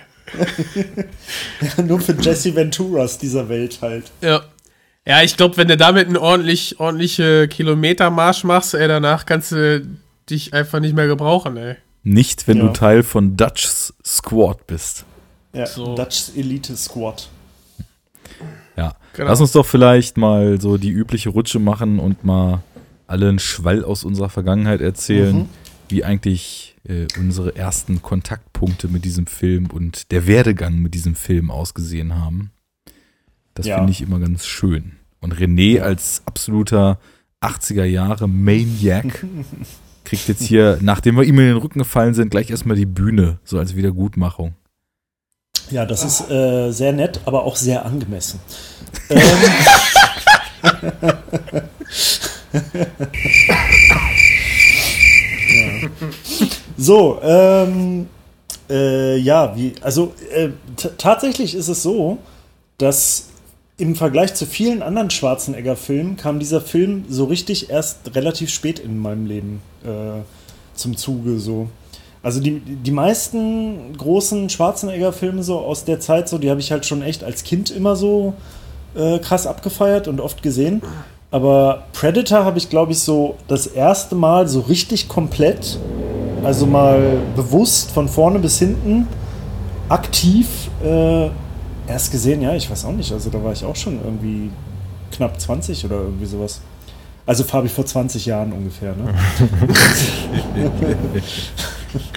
nur 1.84 2.00
für 2.00 2.12
Jesse 2.12 2.54
Venturas 2.54 3.18
dieser 3.18 3.48
Welt 3.48 3.78
halt. 3.82 4.04
Ja. 4.22 4.44
Ja, 5.06 5.22
ich 5.22 5.36
glaube, 5.36 5.56
wenn 5.56 5.68
du 5.68 5.76
damit 5.76 6.06
einen 6.08 6.16
ordentlich, 6.16 6.80
ordentliche 6.80 7.46
Kilometermarsch 7.48 8.44
machst, 8.44 8.74
ey, 8.74 8.88
danach 8.88 9.24
kannst 9.26 9.52
du 9.52 9.86
dich 10.28 10.52
einfach 10.52 10.80
nicht 10.80 10.94
mehr 10.96 11.06
gebrauchen, 11.06 11.56
ey. 11.56 11.76
Nicht, 12.02 12.48
wenn 12.48 12.58
Ja. 12.58 12.64
du 12.66 12.72
Teil 12.72 13.02
von 13.02 13.36
Dutch's 13.36 13.94
Squad 14.04 14.66
bist. 14.66 15.04
Ja, 15.52 15.66
So. 15.66 15.94
Dutch 15.94 16.30
Elite 16.36 16.76
Squad. 16.76 17.28
Ja. 18.76 18.94
Genau. 19.14 19.28
Lass 19.28 19.40
uns 19.40 19.52
doch 19.52 19.64
vielleicht 19.64 20.16
mal 20.18 20.60
so 20.60 20.76
die 20.76 20.90
übliche 20.90 21.30
Rutsche 21.30 21.58
machen 21.58 21.98
und 21.98 22.24
mal 22.24 22.62
alle 23.06 23.28
einen 23.28 23.38
Schwall 23.38 23.84
aus 23.84 24.04
unserer 24.04 24.28
Vergangenheit 24.28 24.80
erzählen, 24.80 25.36
Mhm. 25.36 25.48
wie 25.88 26.04
eigentlich 26.04 26.72
äh, 26.88 27.06
unsere 27.18 27.56
ersten 27.56 28.00
Kontaktpunkte 28.02 28.86
mit 28.86 29.04
diesem 29.04 29.26
Film 29.26 29.66
und 29.70 30.12
der 30.12 30.28
Werdegang 30.28 30.76
mit 30.78 30.94
diesem 30.94 31.16
Film 31.16 31.50
ausgesehen 31.50 32.14
haben. 32.14 32.52
Das 33.54 33.66
Ja. 33.66 33.78
finde 33.78 33.90
ich 33.90 34.02
immer 34.02 34.20
ganz 34.20 34.46
schön. 34.46 34.92
Und 35.26 35.34
René 35.34 35.80
als 35.80 36.22
absoluter 36.24 37.00
80er 37.40 37.82
Jahre 37.82 38.28
Maniac 38.28 39.26
kriegt 40.04 40.28
jetzt 40.28 40.44
hier, 40.44 40.78
nachdem 40.80 41.16
wir 41.16 41.24
ihm 41.24 41.36
in 41.40 41.46
den 41.46 41.56
Rücken 41.56 41.80
gefallen 41.80 42.14
sind, 42.14 42.30
gleich 42.30 42.48
erstmal 42.48 42.76
die 42.76 42.86
Bühne, 42.86 43.40
so 43.42 43.58
als 43.58 43.74
Wiedergutmachung. 43.74 44.54
Ja, 45.72 45.84
das 45.84 46.04
ist 46.04 46.30
äh, 46.30 46.70
sehr 46.70 46.92
nett, 46.92 47.22
aber 47.24 47.42
auch 47.42 47.56
sehr 47.56 47.84
angemessen. 47.84 48.38
ähm, 49.10 49.20
ja. 55.48 55.88
So, 56.76 57.20
ähm, 57.20 58.06
äh, 58.70 59.16
ja, 59.16 59.56
wie, 59.56 59.74
also 59.80 60.14
äh, 60.30 60.50
tatsächlich 60.98 61.56
ist 61.56 61.66
es 61.66 61.82
so, 61.82 62.18
dass 62.78 63.30
im 63.78 63.94
Vergleich 63.94 64.34
zu 64.34 64.46
vielen 64.46 64.82
anderen 64.82 65.10
Schwarzenegger-Filmen 65.10 66.16
kam 66.16 66.38
dieser 66.38 66.60
Film 66.60 67.04
so 67.08 67.24
richtig 67.24 67.68
erst 67.68 68.14
relativ 68.14 68.50
spät 68.50 68.78
in 68.78 68.98
meinem 68.98 69.26
Leben 69.26 69.60
äh, 69.84 70.22
zum 70.74 70.96
Zuge. 70.96 71.38
So. 71.38 71.68
Also 72.22 72.40
die, 72.40 72.60
die 72.60 72.90
meisten 72.90 73.94
großen 73.96 74.48
Schwarzenegger-Filme 74.48 75.42
so 75.42 75.58
aus 75.58 75.84
der 75.84 76.00
Zeit, 76.00 76.28
so, 76.28 76.38
die 76.38 76.50
habe 76.50 76.60
ich 76.60 76.72
halt 76.72 76.86
schon 76.86 77.02
echt 77.02 77.22
als 77.22 77.44
Kind 77.44 77.70
immer 77.70 77.96
so 77.96 78.32
äh, 78.94 79.18
krass 79.18 79.46
abgefeiert 79.46 80.08
und 80.08 80.20
oft 80.20 80.42
gesehen. 80.42 80.80
Aber 81.30 81.84
Predator 81.92 82.44
habe 82.44 82.56
ich, 82.56 82.70
glaube 82.70 82.92
ich, 82.92 83.00
so 83.00 83.36
das 83.46 83.66
erste 83.66 84.14
Mal 84.14 84.48
so 84.48 84.60
richtig 84.60 85.06
komplett, 85.06 85.78
also 86.42 86.64
mal 86.64 87.18
bewusst 87.34 87.90
von 87.90 88.08
vorne 88.08 88.38
bis 88.38 88.58
hinten, 88.58 89.06
aktiv 89.90 90.46
äh, 90.82 91.28
erst 91.88 92.10
gesehen. 92.12 92.42
Ja, 92.42 92.54
ich 92.54 92.70
weiß 92.70 92.84
auch 92.84 92.92
nicht. 92.92 93.12
Also 93.12 93.30
da 93.30 93.42
war 93.42 93.52
ich 93.52 93.64
auch 93.64 93.76
schon 93.76 94.00
irgendwie 94.02 94.50
knapp 95.12 95.40
20 95.40 95.84
oder 95.84 95.96
irgendwie 95.96 96.26
sowas. 96.26 96.60
Also 97.26 97.42
Fabi 97.42 97.68
vor 97.68 97.84
20 97.84 98.26
Jahren 98.26 98.52
ungefähr, 98.52 98.94
ne? 98.94 99.12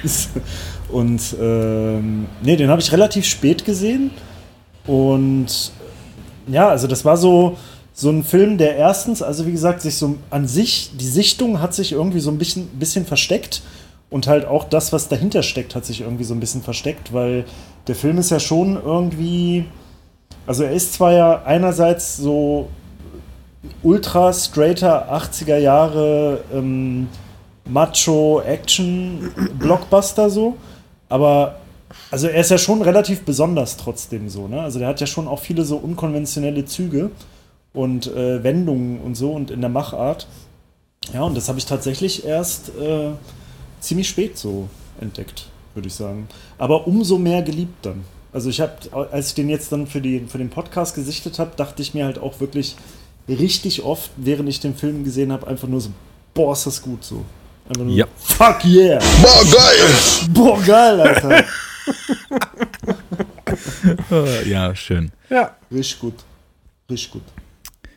Und 0.89 1.21
ähm, 1.39 2.27
nee, 2.41 2.55
den 2.55 2.69
habe 2.69 2.81
ich 2.81 2.91
relativ 2.91 3.25
spät 3.25 3.65
gesehen. 3.65 4.11
Und 4.85 5.71
ja, 6.47 6.69
also 6.69 6.87
das 6.87 7.05
war 7.05 7.17
so, 7.17 7.57
so 7.93 8.09
ein 8.09 8.23
Film, 8.23 8.57
der 8.57 8.75
erstens, 8.75 9.21
also 9.21 9.45
wie 9.45 9.51
gesagt, 9.51 9.81
sich 9.81 9.95
so 9.95 10.15
an 10.29 10.47
sich, 10.47 10.91
die 10.99 11.07
Sichtung 11.07 11.61
hat 11.61 11.73
sich 11.73 11.91
irgendwie 11.91 12.19
so 12.19 12.31
ein 12.31 12.37
bisschen, 12.37 12.67
bisschen 12.67 13.05
versteckt. 13.05 13.61
Und 14.09 14.27
halt 14.27 14.45
auch 14.45 14.63
das, 14.63 14.91
was 14.91 15.07
dahinter 15.07 15.43
steckt, 15.43 15.75
hat 15.75 15.85
sich 15.85 16.01
irgendwie 16.01 16.23
so 16.23 16.33
ein 16.33 16.39
bisschen 16.39 16.63
versteckt, 16.63 17.13
weil 17.13 17.45
der 17.87 17.95
Film 17.95 18.17
ist 18.17 18.31
ja 18.31 18.39
schon 18.39 18.81
irgendwie. 18.81 19.65
Also 20.47 20.63
er 20.63 20.71
ist 20.71 20.93
zwar 20.93 21.11
ja 21.11 21.43
einerseits 21.43 22.17
so 22.17 22.69
ultra 23.83 24.33
straighter 24.33 25.13
80er 25.13 25.57
Jahre 25.57 26.43
ähm, 26.53 27.07
Macho-Action-Blockbuster 27.65 30.29
so, 30.29 30.55
aber 31.07 31.55
also 32.11 32.27
er 32.27 32.41
ist 32.41 32.51
ja 32.51 32.57
schon 32.57 32.81
relativ 32.81 33.23
besonders 33.25 33.77
trotzdem 33.77 34.29
so, 34.29 34.47
ne? 34.47 34.61
Also 34.61 34.79
der 34.79 34.87
hat 34.87 35.01
ja 35.01 35.07
schon 35.07 35.27
auch 35.27 35.39
viele 35.39 35.63
so 35.63 35.77
unkonventionelle 35.77 36.65
Züge 36.65 37.11
und 37.73 38.07
äh, 38.07 38.43
Wendungen 38.43 38.99
und 39.01 39.15
so 39.15 39.31
und 39.31 39.51
in 39.51 39.61
der 39.61 39.69
Machart. 39.69 40.27
Ja, 41.13 41.21
und 41.23 41.37
das 41.37 41.47
habe 41.49 41.59
ich 41.59 41.65
tatsächlich 41.65 42.25
erst 42.25 42.69
äh, 42.69 43.11
ziemlich 43.79 44.09
spät 44.09 44.37
so 44.37 44.69
entdeckt, 44.99 45.47
würde 45.73 45.87
ich 45.87 45.93
sagen. 45.93 46.27
Aber 46.57 46.87
umso 46.87 47.17
mehr 47.17 47.41
geliebt 47.41 47.85
dann. 47.85 48.03
Also 48.31 48.49
ich 48.49 48.61
habe, 48.61 48.73
als 49.11 49.29
ich 49.29 49.33
den 49.33 49.49
jetzt 49.49 49.71
dann 49.71 49.87
für, 49.87 50.01
die, 50.01 50.23
für 50.27 50.37
den 50.37 50.49
Podcast 50.49 50.95
gesichtet 50.95 51.39
habe, 51.39 51.51
dachte 51.55 51.81
ich 51.81 51.93
mir 51.93 52.05
halt 52.05 52.19
auch 52.19 52.39
wirklich 52.39 52.75
richtig 53.27 53.83
oft, 53.83 54.11
während 54.17 54.49
ich 54.49 54.59
den 54.59 54.75
Film 54.75 55.03
gesehen 55.03 55.31
habe, 55.31 55.47
einfach 55.47 55.67
nur 55.67 55.81
so, 55.81 55.89
boah, 56.33 56.53
ist 56.53 56.65
das 56.65 56.81
gut 56.81 57.03
so. 57.03 57.23
Einfach 57.67 57.83
nur, 57.83 57.95
Ja. 57.95 58.05
fuck 58.17 58.65
yeah. 58.65 58.99
Boah, 59.21 59.45
geil! 59.51 59.95
Boah, 60.29 60.61
geil, 60.61 61.01
Alter. 61.01 61.45
ja, 64.45 64.75
schön. 64.75 65.11
Ja. 65.29 65.55
Richtig 65.71 65.99
gut. 65.99 66.13
Richtig 66.89 67.11
gut. 67.11 67.21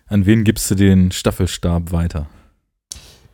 An 0.08 0.26
wen 0.26 0.44
gibst 0.44 0.70
du 0.70 0.74
den 0.74 1.10
Staffelstab 1.10 1.92
weiter? 1.92 2.26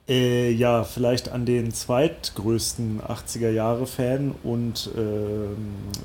Äh, 0.09 0.51
ja, 0.53 0.85
vielleicht 0.85 1.29
an 1.31 1.45
den 1.45 1.73
zweitgrößten 1.75 3.01
80er-Jahre-Fan 3.03 4.35
und 4.43 4.91
ähm, 4.97 5.03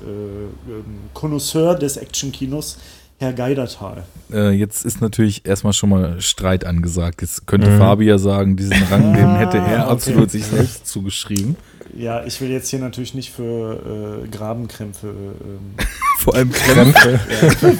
äh, 0.02 0.70
ähm, 0.70 0.84
Connoisseur 1.14 1.74
des 1.74 1.96
Action-Kinos, 1.96 2.78
Herr 3.18 3.32
Geidertal. 3.32 4.02
Äh, 4.32 4.50
jetzt 4.50 4.84
ist 4.84 5.00
natürlich 5.00 5.46
erstmal 5.46 5.72
schon 5.72 5.88
mal 5.88 6.20
Streit 6.20 6.66
angesagt. 6.66 7.22
Jetzt 7.22 7.46
könnte 7.46 7.78
Fabi 7.78 8.04
ja 8.06 8.18
sagen, 8.18 8.56
diesen 8.56 8.74
Rang, 8.90 9.14
den 9.14 9.36
hätte 9.36 9.58
er 9.58 9.64
Ah, 9.64 9.82
okay. 9.84 9.92
absolut 9.92 10.30
sich 10.30 10.44
selbst 10.44 10.86
zugeschrieben. 10.86 11.56
Ja, 11.96 12.24
ich 12.24 12.40
will 12.40 12.50
jetzt 12.50 12.68
hier 12.70 12.80
natürlich 12.80 13.14
nicht 13.14 13.30
für 13.30 14.22
äh, 14.24 14.28
Grabenkrämpfe. 14.28 15.06
Ähm, 15.06 15.86
Vor 16.18 16.34
allem 16.34 16.50
Krämpfe. 16.52 17.20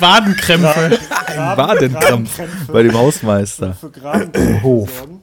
Wadenkrämpfe. 0.00 0.98
Graben- 1.26 1.58
Wadenkrampf 1.62 2.40
bei 2.72 2.82
dem 2.84 2.94
Hausmeister. 2.94 3.74
Für 3.74 3.90
Grabenkrämpfe 3.90 4.62
Hof. 4.62 4.98
sorgen. 4.98 5.20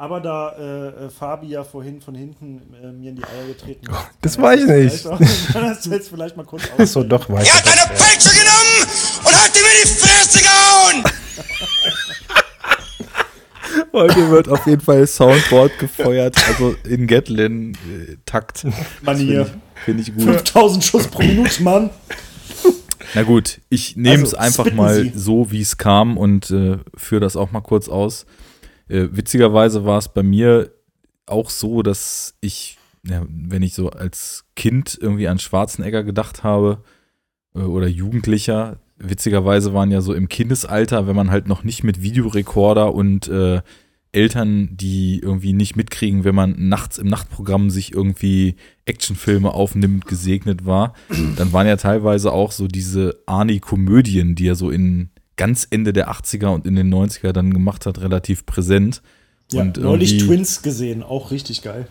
Aber 0.00 0.20
da 0.20 0.52
äh, 0.52 1.06
äh, 1.06 1.10
Fabi 1.10 1.48
ja 1.48 1.64
vorhin 1.64 2.00
von 2.00 2.14
hinten 2.14 2.62
äh, 2.80 2.92
mir 2.92 3.10
in 3.10 3.16
die 3.16 3.24
Eier 3.24 3.48
getreten 3.48 3.90
hat. 3.92 4.10
das 4.20 4.40
weiß 4.40 4.60
ich 4.60 4.66
vielleicht 4.66 5.06
auch- 5.08 5.18
Kann 5.52 5.64
das 5.64 5.84
jetzt 5.86 6.08
vielleicht 6.08 6.36
mal 6.36 6.44
kurz 6.46 6.62
Achso, 6.70 6.82
ausführen? 7.00 7.08
doch, 7.08 7.28
weiß 7.28 7.48
Er 7.48 7.54
hat 7.54 7.66
ich. 7.66 7.72
eine 7.72 7.80
Peitsche 7.98 8.30
genommen 8.30 8.86
und 9.24 9.34
hat 9.34 9.50
ihm 9.56 9.64
in 9.64 9.70
die 9.82 9.88
Fresse 9.88 10.38
gehauen! 10.40 11.02
Heute 13.92 14.30
wird 14.30 14.48
auf 14.48 14.66
jeden 14.66 14.80
Fall 14.82 15.06
Soundboard 15.06 15.78
gefeuert, 15.78 16.36
also 16.48 16.74
in 16.88 17.06
Gatlin-Takt. 17.06 18.64
Manier. 19.02 19.46
Finde 19.84 20.02
ich 20.02 20.12
gut. 20.14 20.24
5000 20.24 20.82
Schuss 20.84 21.06
pro 21.08 21.22
Minute, 21.22 21.62
Mann. 21.62 21.90
Na 23.14 23.22
gut, 23.24 23.60
ich 23.68 23.96
nehme 23.96 24.22
es 24.22 24.34
Also, 24.34 24.62
einfach 24.62 24.72
mal 24.76 25.02
Sie. 25.02 25.12
so, 25.14 25.50
wie 25.50 25.60
es 25.62 25.76
kam 25.78 26.16
und 26.18 26.50
äh, 26.50 26.78
führe 26.96 27.20
das 27.20 27.36
auch 27.36 27.50
mal 27.50 27.60
kurz 27.62 27.88
aus. 27.88 28.26
Äh, 28.88 29.08
witzigerweise 29.12 29.84
war 29.84 29.98
es 29.98 30.08
bei 30.08 30.22
mir 30.22 30.70
auch 31.26 31.50
so, 31.50 31.82
dass 31.82 32.34
ich, 32.40 32.78
ja, 33.06 33.24
wenn 33.28 33.62
ich 33.62 33.74
so 33.74 33.90
als 33.90 34.44
Kind 34.56 34.98
irgendwie 35.00 35.28
an 35.28 35.38
Schwarzenegger 35.38 36.04
gedacht 36.04 36.42
habe 36.42 36.82
äh, 37.54 37.60
oder 37.60 37.86
Jugendlicher, 37.86 38.78
witzigerweise 38.96 39.74
waren 39.74 39.90
ja 39.90 40.00
so 40.00 40.14
im 40.14 40.28
Kindesalter, 40.28 41.06
wenn 41.06 41.16
man 41.16 41.30
halt 41.30 41.46
noch 41.46 41.64
nicht 41.64 41.84
mit 41.84 42.02
Videorekorder 42.02 42.94
und 42.94 43.28
äh, 43.28 43.62
Eltern, 44.10 44.70
die 44.72 45.20
irgendwie 45.20 45.52
nicht 45.52 45.76
mitkriegen, 45.76 46.24
wenn 46.24 46.34
man 46.34 46.68
nachts 46.68 46.96
im 46.98 47.08
Nachtprogramm 47.08 47.68
sich 47.68 47.92
irgendwie 47.92 48.56
Actionfilme 48.86 49.52
aufnimmt, 49.52 50.06
gesegnet 50.06 50.64
war, 50.64 50.94
dann 51.36 51.52
waren 51.52 51.66
ja 51.66 51.76
teilweise 51.76 52.32
auch 52.32 52.52
so 52.52 52.68
diese 52.68 53.22
Arnie-Komödien, 53.26 54.34
die 54.34 54.48
er 54.48 54.54
so 54.54 54.70
in 54.70 55.10
ganz 55.38 55.66
Ende 55.70 55.94
der 55.94 56.10
80er 56.10 56.48
und 56.48 56.66
in 56.66 56.76
den 56.76 56.92
90er 56.92 57.32
dann 57.32 57.54
gemacht 57.54 57.86
hat, 57.86 58.00
relativ 58.02 58.44
präsent. 58.44 59.00
Ja, 59.50 59.62
und 59.62 59.78
neulich 59.78 60.18
Twins 60.18 60.60
gesehen, 60.60 61.02
auch 61.02 61.30
richtig 61.30 61.62
geil. 61.62 61.88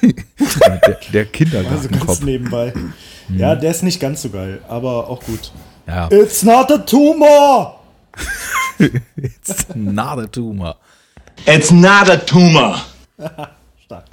der, 0.02 0.80
der 0.80 0.88
Also 0.88 0.98
ganz 1.12 1.32
Kindergartenkopf. 1.32 2.22
nebenbei. 2.22 2.72
Mhm. 2.74 3.38
Ja, 3.38 3.54
der 3.54 3.70
ist 3.70 3.84
nicht 3.84 4.00
ganz 4.00 4.22
so 4.22 4.30
geil, 4.30 4.60
aber 4.66 5.08
auch 5.08 5.22
gut. 5.22 5.52
Ja, 5.86 6.08
It's 6.10 6.42
not 6.42 6.72
a 6.72 6.78
tumor! 6.78 7.80
it's 9.16 9.66
not 9.74 10.18
a 10.18 10.26
tumor. 10.26 10.76
It's 11.46 11.70
not 11.70 12.10
a 12.10 12.16
tumor. 12.16 12.80
Stark. 13.84 14.06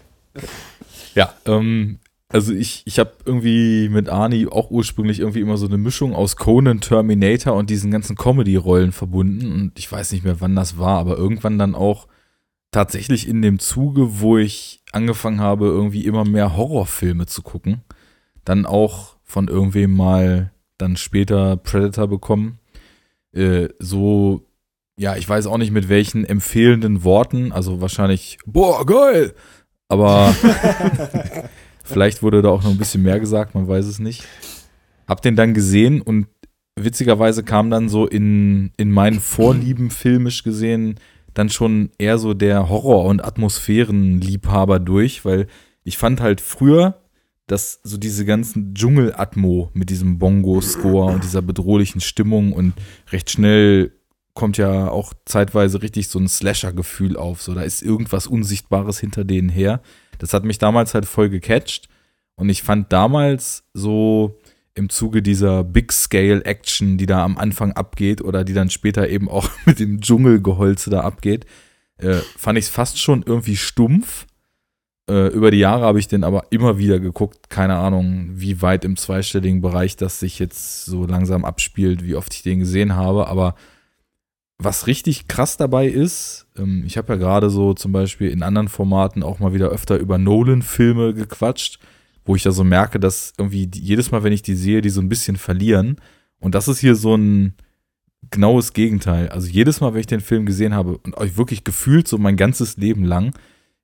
Ja, 1.15 1.33
ähm, 1.45 1.99
also 2.31 2.53
ich, 2.53 2.83
ich 2.85 2.99
habe 2.99 3.11
irgendwie 3.25 3.89
mit 3.89 4.07
Arnie 4.07 4.47
auch 4.47 4.69
ursprünglich 4.69 5.19
irgendwie 5.19 5.39
immer 5.39 5.57
so 5.57 5.65
eine 5.65 5.77
Mischung 5.77 6.13
aus 6.13 6.35
Conan, 6.35 6.79
Terminator 6.79 7.55
und 7.55 7.71
diesen 7.71 7.89
ganzen 7.89 8.15
Comedy-Rollen 8.15 8.91
verbunden. 8.91 9.51
Und 9.51 9.79
ich 9.79 9.91
weiß 9.91 10.11
nicht 10.11 10.23
mehr, 10.23 10.39
wann 10.39 10.55
das 10.55 10.77
war, 10.77 10.99
aber 10.99 11.17
irgendwann 11.17 11.57
dann 11.57 11.73
auch 11.73 12.07
tatsächlich 12.69 13.27
in 13.27 13.41
dem 13.41 13.57
Zuge, 13.57 14.19
wo 14.19 14.37
ich 14.37 14.83
angefangen 14.91 15.39
habe, 15.39 15.65
irgendwie 15.65 16.05
immer 16.05 16.23
mehr 16.23 16.55
Horrorfilme 16.55 17.25
zu 17.25 17.41
gucken. 17.41 17.81
Dann 18.45 18.67
auch 18.67 19.15
von 19.23 19.47
irgendwem 19.47 19.95
mal 19.95 20.51
dann 20.77 20.97
später 20.97 21.57
Predator 21.57 22.07
bekommen. 22.07 22.59
Äh, 23.33 23.69
so, 23.79 24.45
ja, 24.99 25.15
ich 25.15 25.27
weiß 25.27 25.47
auch 25.47 25.57
nicht 25.57 25.71
mit 25.71 25.89
welchen 25.89 26.25
empfehlenden 26.25 27.03
Worten, 27.03 27.51
also 27.51 27.81
wahrscheinlich, 27.81 28.37
boah, 28.45 28.85
geil! 28.85 29.33
Aber 29.87 30.35
vielleicht 31.89 32.23
wurde 32.23 32.41
da 32.41 32.49
auch 32.49 32.63
noch 32.63 32.71
ein 32.71 32.77
bisschen 32.77 33.03
mehr 33.03 33.19
gesagt, 33.19 33.55
man 33.55 33.67
weiß 33.67 33.85
es 33.85 33.99
nicht. 33.99 34.23
Hab 35.07 35.21
den 35.21 35.35
dann 35.35 35.53
gesehen 35.53 36.01
und 36.01 36.27
witzigerweise 36.75 37.43
kam 37.43 37.69
dann 37.69 37.89
so 37.89 38.07
in, 38.07 38.71
in 38.77 38.91
meinen 38.91 39.19
Vorlieben 39.19 39.89
filmisch 39.89 40.43
gesehen 40.43 40.99
dann 41.33 41.49
schon 41.49 41.89
eher 41.97 42.17
so 42.17 42.33
der 42.33 42.69
Horror- 42.69 43.05
und 43.05 43.23
Atmosphärenliebhaber 43.23 44.79
durch, 44.79 45.25
weil 45.25 45.47
ich 45.83 45.97
fand 45.97 46.21
halt 46.21 46.41
früher, 46.41 47.01
dass 47.47 47.79
so 47.83 47.97
diese 47.97 48.25
ganzen 48.25 48.73
Dschungelatmo 48.75 49.71
mit 49.73 49.89
diesem 49.89 50.19
Bongo-Score 50.19 51.13
und 51.13 51.23
dieser 51.23 51.41
bedrohlichen 51.41 52.01
Stimmung 52.01 52.53
und 52.53 52.73
recht 53.11 53.31
schnell 53.31 53.91
kommt 54.33 54.57
ja 54.57 54.89
auch 54.89 55.13
zeitweise 55.25 55.81
richtig 55.81 56.07
so 56.09 56.19
ein 56.19 56.27
Slasher-Gefühl 56.27 57.17
auf. 57.17 57.41
So, 57.41 57.55
da 57.55 57.61
ist 57.61 57.81
irgendwas 57.81 58.27
Unsichtbares 58.27 58.99
hinter 58.99 59.23
denen 59.23 59.49
her. 59.49 59.81
Das 60.19 60.33
hat 60.33 60.43
mich 60.43 60.59
damals 60.59 60.93
halt 60.93 61.05
voll 61.05 61.29
gecatcht. 61.29 61.89
Und 62.35 62.49
ich 62.49 62.63
fand 62.63 62.93
damals 62.93 63.63
so 63.73 64.39
im 64.75 64.89
Zuge 64.89 65.21
dieser 65.21 65.63
Big-Scale-Action, 65.63 66.97
die 66.97 67.05
da 67.05 67.23
am 67.23 67.37
Anfang 67.37 67.73
abgeht 67.73 68.21
oder 68.21 68.43
die 68.43 68.53
dann 68.53 68.69
später 68.69 69.09
eben 69.09 69.27
auch 69.27 69.49
mit 69.65 69.79
dem 69.79 69.99
Dschungelgeholze 69.99 70.89
da 70.89 71.01
abgeht, 71.01 71.45
äh, 71.97 72.15
fand 72.37 72.57
ich 72.57 72.65
es 72.65 72.69
fast 72.69 72.99
schon 72.99 73.23
irgendwie 73.25 73.57
stumpf. 73.57 74.25
Äh, 75.09 75.27
über 75.29 75.51
die 75.51 75.57
Jahre 75.57 75.85
habe 75.85 75.99
ich 75.99 76.07
den 76.07 76.23
aber 76.23 76.45
immer 76.51 76.77
wieder 76.77 76.99
geguckt. 76.99 77.49
Keine 77.49 77.75
Ahnung, 77.75 78.29
wie 78.35 78.61
weit 78.61 78.85
im 78.85 78.95
zweistelligen 78.95 79.61
Bereich 79.61 79.97
das 79.97 80.19
sich 80.19 80.39
jetzt 80.39 80.85
so 80.85 81.05
langsam 81.05 81.43
abspielt, 81.43 82.03
wie 82.05 82.15
oft 82.15 82.33
ich 82.33 82.43
den 82.43 82.59
gesehen 82.59 82.95
habe. 82.95 83.27
Aber 83.27 83.55
was 84.61 84.87
richtig 84.87 85.27
krass 85.27 85.55
dabei 85.55 85.87
ist, 85.87 86.45
ähm, 86.57 86.83
ich 86.85 86.97
habe 86.97 87.13
ja 87.13 87.19
gerade 87.19 87.49
so 87.49 87.73
zum 87.73 87.93
Beispiel 87.93 88.29
in 88.29 88.43
anderen 88.43 88.67
Formaten 88.67 89.23
auch 89.23 89.39
mal 89.39 89.53
wieder 89.53 89.69
öfter 89.69 89.97
über 89.97 90.17
Nolan-Filme 90.17 91.13
gequatscht, 91.13 91.79
wo 92.25 92.35
ich 92.35 92.43
ja 92.43 92.51
so 92.51 92.63
merke, 92.63 92.99
dass 92.99 93.33
irgendwie 93.37 93.67
die, 93.67 93.79
jedes 93.79 94.11
Mal, 94.11 94.23
wenn 94.23 94.33
ich 94.33 94.41
die 94.41 94.55
sehe, 94.55 94.81
die 94.81 94.89
so 94.89 95.01
ein 95.01 95.09
bisschen 95.09 95.37
verlieren. 95.37 95.95
Und 96.39 96.55
das 96.55 96.67
ist 96.67 96.79
hier 96.79 96.95
so 96.95 97.15
ein 97.15 97.53
genaues 98.29 98.73
Gegenteil. 98.73 99.29
Also 99.29 99.47
jedes 99.47 99.79
Mal, 99.79 99.93
wenn 99.93 100.01
ich 100.01 100.07
den 100.07 100.19
Film 100.19 100.45
gesehen 100.45 100.73
habe 100.73 100.97
und 100.97 101.15
euch 101.17 101.37
wirklich 101.37 101.63
gefühlt 101.63 102.07
so 102.07 102.17
mein 102.17 102.35
ganzes 102.35 102.75
Leben 102.75 103.05
lang, 103.05 103.33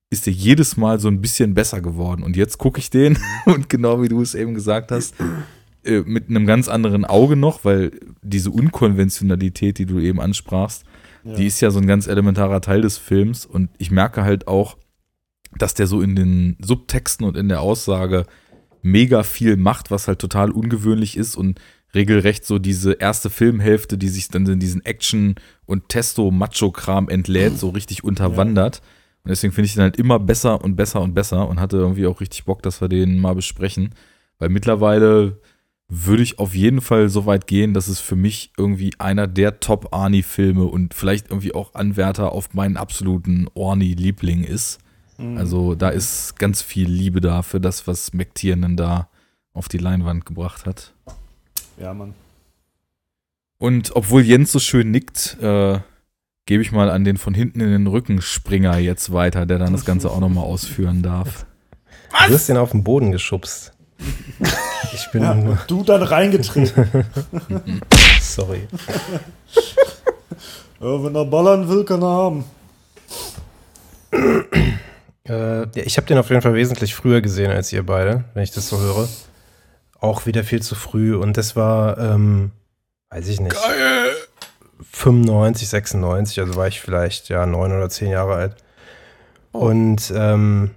ist 0.10 0.26
der 0.26 0.34
jedes 0.34 0.78
Mal 0.78 1.00
so 1.00 1.08
ein 1.08 1.22
bisschen 1.22 1.54
besser 1.54 1.82
geworden. 1.82 2.22
Und 2.22 2.36
jetzt 2.36 2.58
gucke 2.58 2.80
ich 2.80 2.90
den 2.90 3.18
und 3.46 3.70
genau 3.70 4.02
wie 4.02 4.10
du 4.10 4.22
es 4.22 4.36
eben 4.36 4.54
gesagt 4.54 4.92
hast, 4.92 5.16
äh, 5.86 6.02
mit 6.06 6.30
einem 6.30 6.46
ganz 6.46 6.68
anderen 6.68 7.06
Auge 7.06 7.36
noch, 7.36 7.64
weil 7.64 7.92
diese 8.22 8.52
Unkonventionalität, 8.52 9.78
die 9.78 9.86
du 9.86 10.00
eben 10.00 10.20
ansprachst, 10.20 10.84
die 11.26 11.48
ist 11.48 11.60
ja 11.60 11.72
so 11.72 11.80
ein 11.80 11.88
ganz 11.88 12.06
elementarer 12.06 12.62
Teil 12.62 12.82
des 12.82 13.00
Films 13.00 13.48
und 13.48 13.72
ich 13.80 13.90
merke 13.90 14.24
halt 14.24 14.48
auch, 14.48 14.78
dass 15.58 15.74
der 15.74 15.88
so 15.88 16.02
in 16.02 16.16
den 16.16 16.56
Subtexten 16.62 17.26
und 17.26 17.36
in 17.36 17.50
der 17.50 17.62
Aussage 17.62 18.26
mega 18.84 19.24
viel 19.24 19.58
macht, 19.58 19.90
was 19.90 20.08
halt 20.08 20.20
total 20.20 20.52
ungewöhnlich 20.52 21.18
ist 21.18 21.36
und 21.36 21.60
regelrecht 21.96 22.46
so 22.46 22.60
diese 22.60 22.94
erste 22.94 23.32
Filmhälfte, 23.32 23.98
die 23.98 24.10
sich 24.10 24.28
dann 24.28 24.46
in 24.46 24.60
diesen 24.60 24.86
Action- 24.86 25.36
und 25.66 25.90
Testo-Macho-Kram 25.90 27.10
entlädt, 27.10 27.58
so 27.58 27.70
richtig 27.70 28.04
unterwandert. 28.04 28.82
Und 29.24 29.30
deswegen 29.30 29.54
finde 29.54 29.66
ich 29.66 29.74
den 29.74 29.82
halt 29.82 29.98
immer 29.98 30.20
besser 30.20 30.64
und 30.64 30.76
besser 30.76 31.02
und 31.02 31.16
besser 31.16 31.48
und 31.48 31.60
hatte 31.60 31.78
irgendwie 31.78 32.06
auch 32.06 32.22
richtig 32.22 32.46
Bock, 32.46 32.62
dass 32.62 32.82
wir 32.82 32.90
den 32.90 33.20
mal 33.20 33.34
besprechen. 33.34 33.96
Weil 34.38 34.50
mittlerweile 34.50 35.40
würde 35.88 36.24
ich 36.24 36.40
auf 36.40 36.56
jeden 36.56 36.82
Fall 36.82 37.10
so 37.10 37.26
weit 37.26 37.48
gehen, 37.48 37.74
dass 37.74 37.88
es 37.88 38.00
für 38.00 38.16
mich 38.16 38.52
irgendwie 38.58 38.94
einer 38.98 39.28
der 39.28 39.60
Top-Arnie-Filme 39.60 40.66
und 40.66 40.94
vielleicht 40.94 41.30
irgendwie 41.30 41.54
auch 41.54 41.76
Anwärter 41.76 42.32
auf 42.32 42.54
meinen 42.54 42.78
absoluten 42.78 43.48
Orni-Liebling 43.54 44.44
ist. 44.44 44.80
Also 45.38 45.76
da 45.76 45.90
ist 45.90 46.38
ganz 46.38 46.62
viel 46.62 46.90
Liebe 46.90 47.22
da 47.22 47.42
für 47.42 47.62
das, 47.62 47.88
was 47.88 48.14
McTiernan 48.14 48.76
da 48.76 49.08
auf 49.54 49.70
die 49.70 49.78
Leinwand 49.78 50.26
gebracht 50.26 50.66
hat. 50.66 50.94
Ja, 51.80 51.94
Mann. 51.94 52.14
Und 53.58 53.96
obwohl 53.96 54.24
Jens 54.24 54.52
so 54.52 54.60
schön 54.60 54.92
nickt, 54.92 55.38
äh, 55.42 55.80
gebe 56.46 56.62
ich 56.62 56.74
mal 56.74 56.90
an 56.90 57.06
den 57.06 57.16
von 57.16 57.34
hinten 57.34 57.62
in 57.62 57.72
den 57.72 57.88
Rücken 57.88 58.22
Springer 58.22 58.78
jetzt 58.78 59.14
weiter, 59.14 59.46
der 59.46 59.58
dann 59.58 59.72
das 59.72 59.86
Ganze 59.86 60.12
auch 60.12 60.20
nochmal 60.20 60.44
ausführen 60.44 61.02
darf. 61.02 61.46
Du 62.28 62.34
hast 62.34 62.50
den 62.50 62.58
auf 62.58 62.72
den 62.72 62.84
Boden 62.84 63.12
geschubst. 63.12 63.75
Ich 64.94 65.10
bin 65.12 65.24
Ja, 65.24 65.34
nur. 65.34 65.58
du 65.68 65.84
dann 65.84 66.04
reingetreten. 66.04 66.90
Sorry. 68.22 68.68
ja, 70.80 71.04
wenn 71.04 71.16
er 71.16 71.26
ballern 71.26 71.68
will, 71.70 71.84
kann 71.86 72.02
er 72.02 72.10
haben. 72.10 72.46
Äh, 75.28 75.60
ja, 75.62 75.68
ich 75.76 75.98
habe 75.98 76.08
den 76.08 76.18
auf 76.18 76.30
jeden 76.30 76.42
Fall 76.42 76.54
wesentlich 76.54 76.96
früher 76.96 77.22
gesehen 77.22 77.52
als 77.52 77.72
ihr 77.74 77.86
beide, 77.86 78.26
wenn 78.34 78.44
ich 78.44 78.52
das 78.52 78.70
so 78.70 78.80
höre. 78.80 79.08
Auch 80.00 80.26
wieder 80.26 80.44
viel 80.44 80.62
zu 80.62 80.76
früh 80.76 81.16
und 81.16 81.38
das 81.38 81.56
war, 81.56 81.98
ähm, 81.98 82.52
weiß 83.10 83.28
ich 83.28 83.40
nicht. 83.40 83.56
95, 84.92 85.68
96, 85.70 86.40
also 86.42 86.56
war 86.56 86.68
ich 86.68 86.82
vielleicht 86.82 87.30
ja 87.30 87.46
neun 87.46 87.72
oder 87.72 87.90
zehn 87.90 88.10
Jahre 88.10 88.36
alt. 88.36 88.56
Und 89.52 90.12
ähm, 90.16 90.72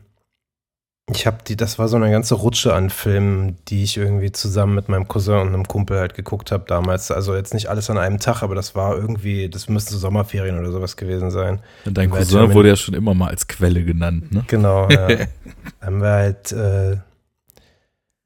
ich 1.11 1.27
habe 1.27 1.39
die, 1.47 1.57
das 1.57 1.79
war 1.79 1.89
so 1.89 1.97
eine 1.97 2.11
ganze 2.11 2.35
Rutsche 2.35 2.75
an 2.75 2.91
Filmen, 2.91 3.57
die 3.69 3.83
ich 3.83 3.97
irgendwie 3.97 4.31
zusammen 4.31 4.75
mit 4.75 4.89
meinem 4.89 5.09
Cousin 5.09 5.39
und 5.39 5.49
einem 5.49 5.67
Kumpel 5.67 5.99
halt 5.99 6.15
geguckt 6.15 6.53
habe 6.53 6.65
damals. 6.67 7.11
Also 7.11 7.35
jetzt 7.35 7.55
nicht 7.55 7.69
alles 7.69 7.89
an 7.91 7.99
einem 7.99 8.19
Tag, 8.19 8.43
aber 8.43 8.55
das 8.55 8.75
war 8.75 8.97
irgendwie, 8.97 9.49
das 9.49 9.69
müssten 9.69 9.93
so 9.93 9.99
Sommerferien 9.99 10.59
oder 10.59 10.71
sowas 10.71 10.97
gewesen 10.97 11.31
sein. 11.31 11.61
Dein 11.85 12.11
Bei 12.11 12.19
Cousin 12.19 12.39
Termin- 12.41 12.55
wurde 12.55 12.69
ja 12.69 12.77
schon 12.77 12.95
immer 12.95 13.15
mal 13.15 13.29
als 13.29 13.47
Quelle 13.49 13.85
genannt, 13.85 14.33
ne? 14.33 14.45
Genau, 14.49 14.89
ja. 14.91 15.09
haben 15.81 16.01
wir 16.03 16.11
halt 16.11 16.53
äh, 16.53 16.97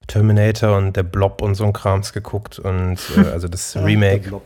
Terminator 0.07 0.77
und 0.77 0.97
der 0.97 1.05
Blob 1.05 1.41
und 1.43 1.55
so 1.55 1.65
ein 1.65 1.73
Krams 1.73 2.13
geguckt 2.13 2.59
und 2.59 2.99
äh, 3.17 3.29
also 3.31 3.49
das 3.49 3.75
Ja, 3.75 3.81
der 3.81 3.89
Remake 3.89 4.29
Blob. 4.29 4.43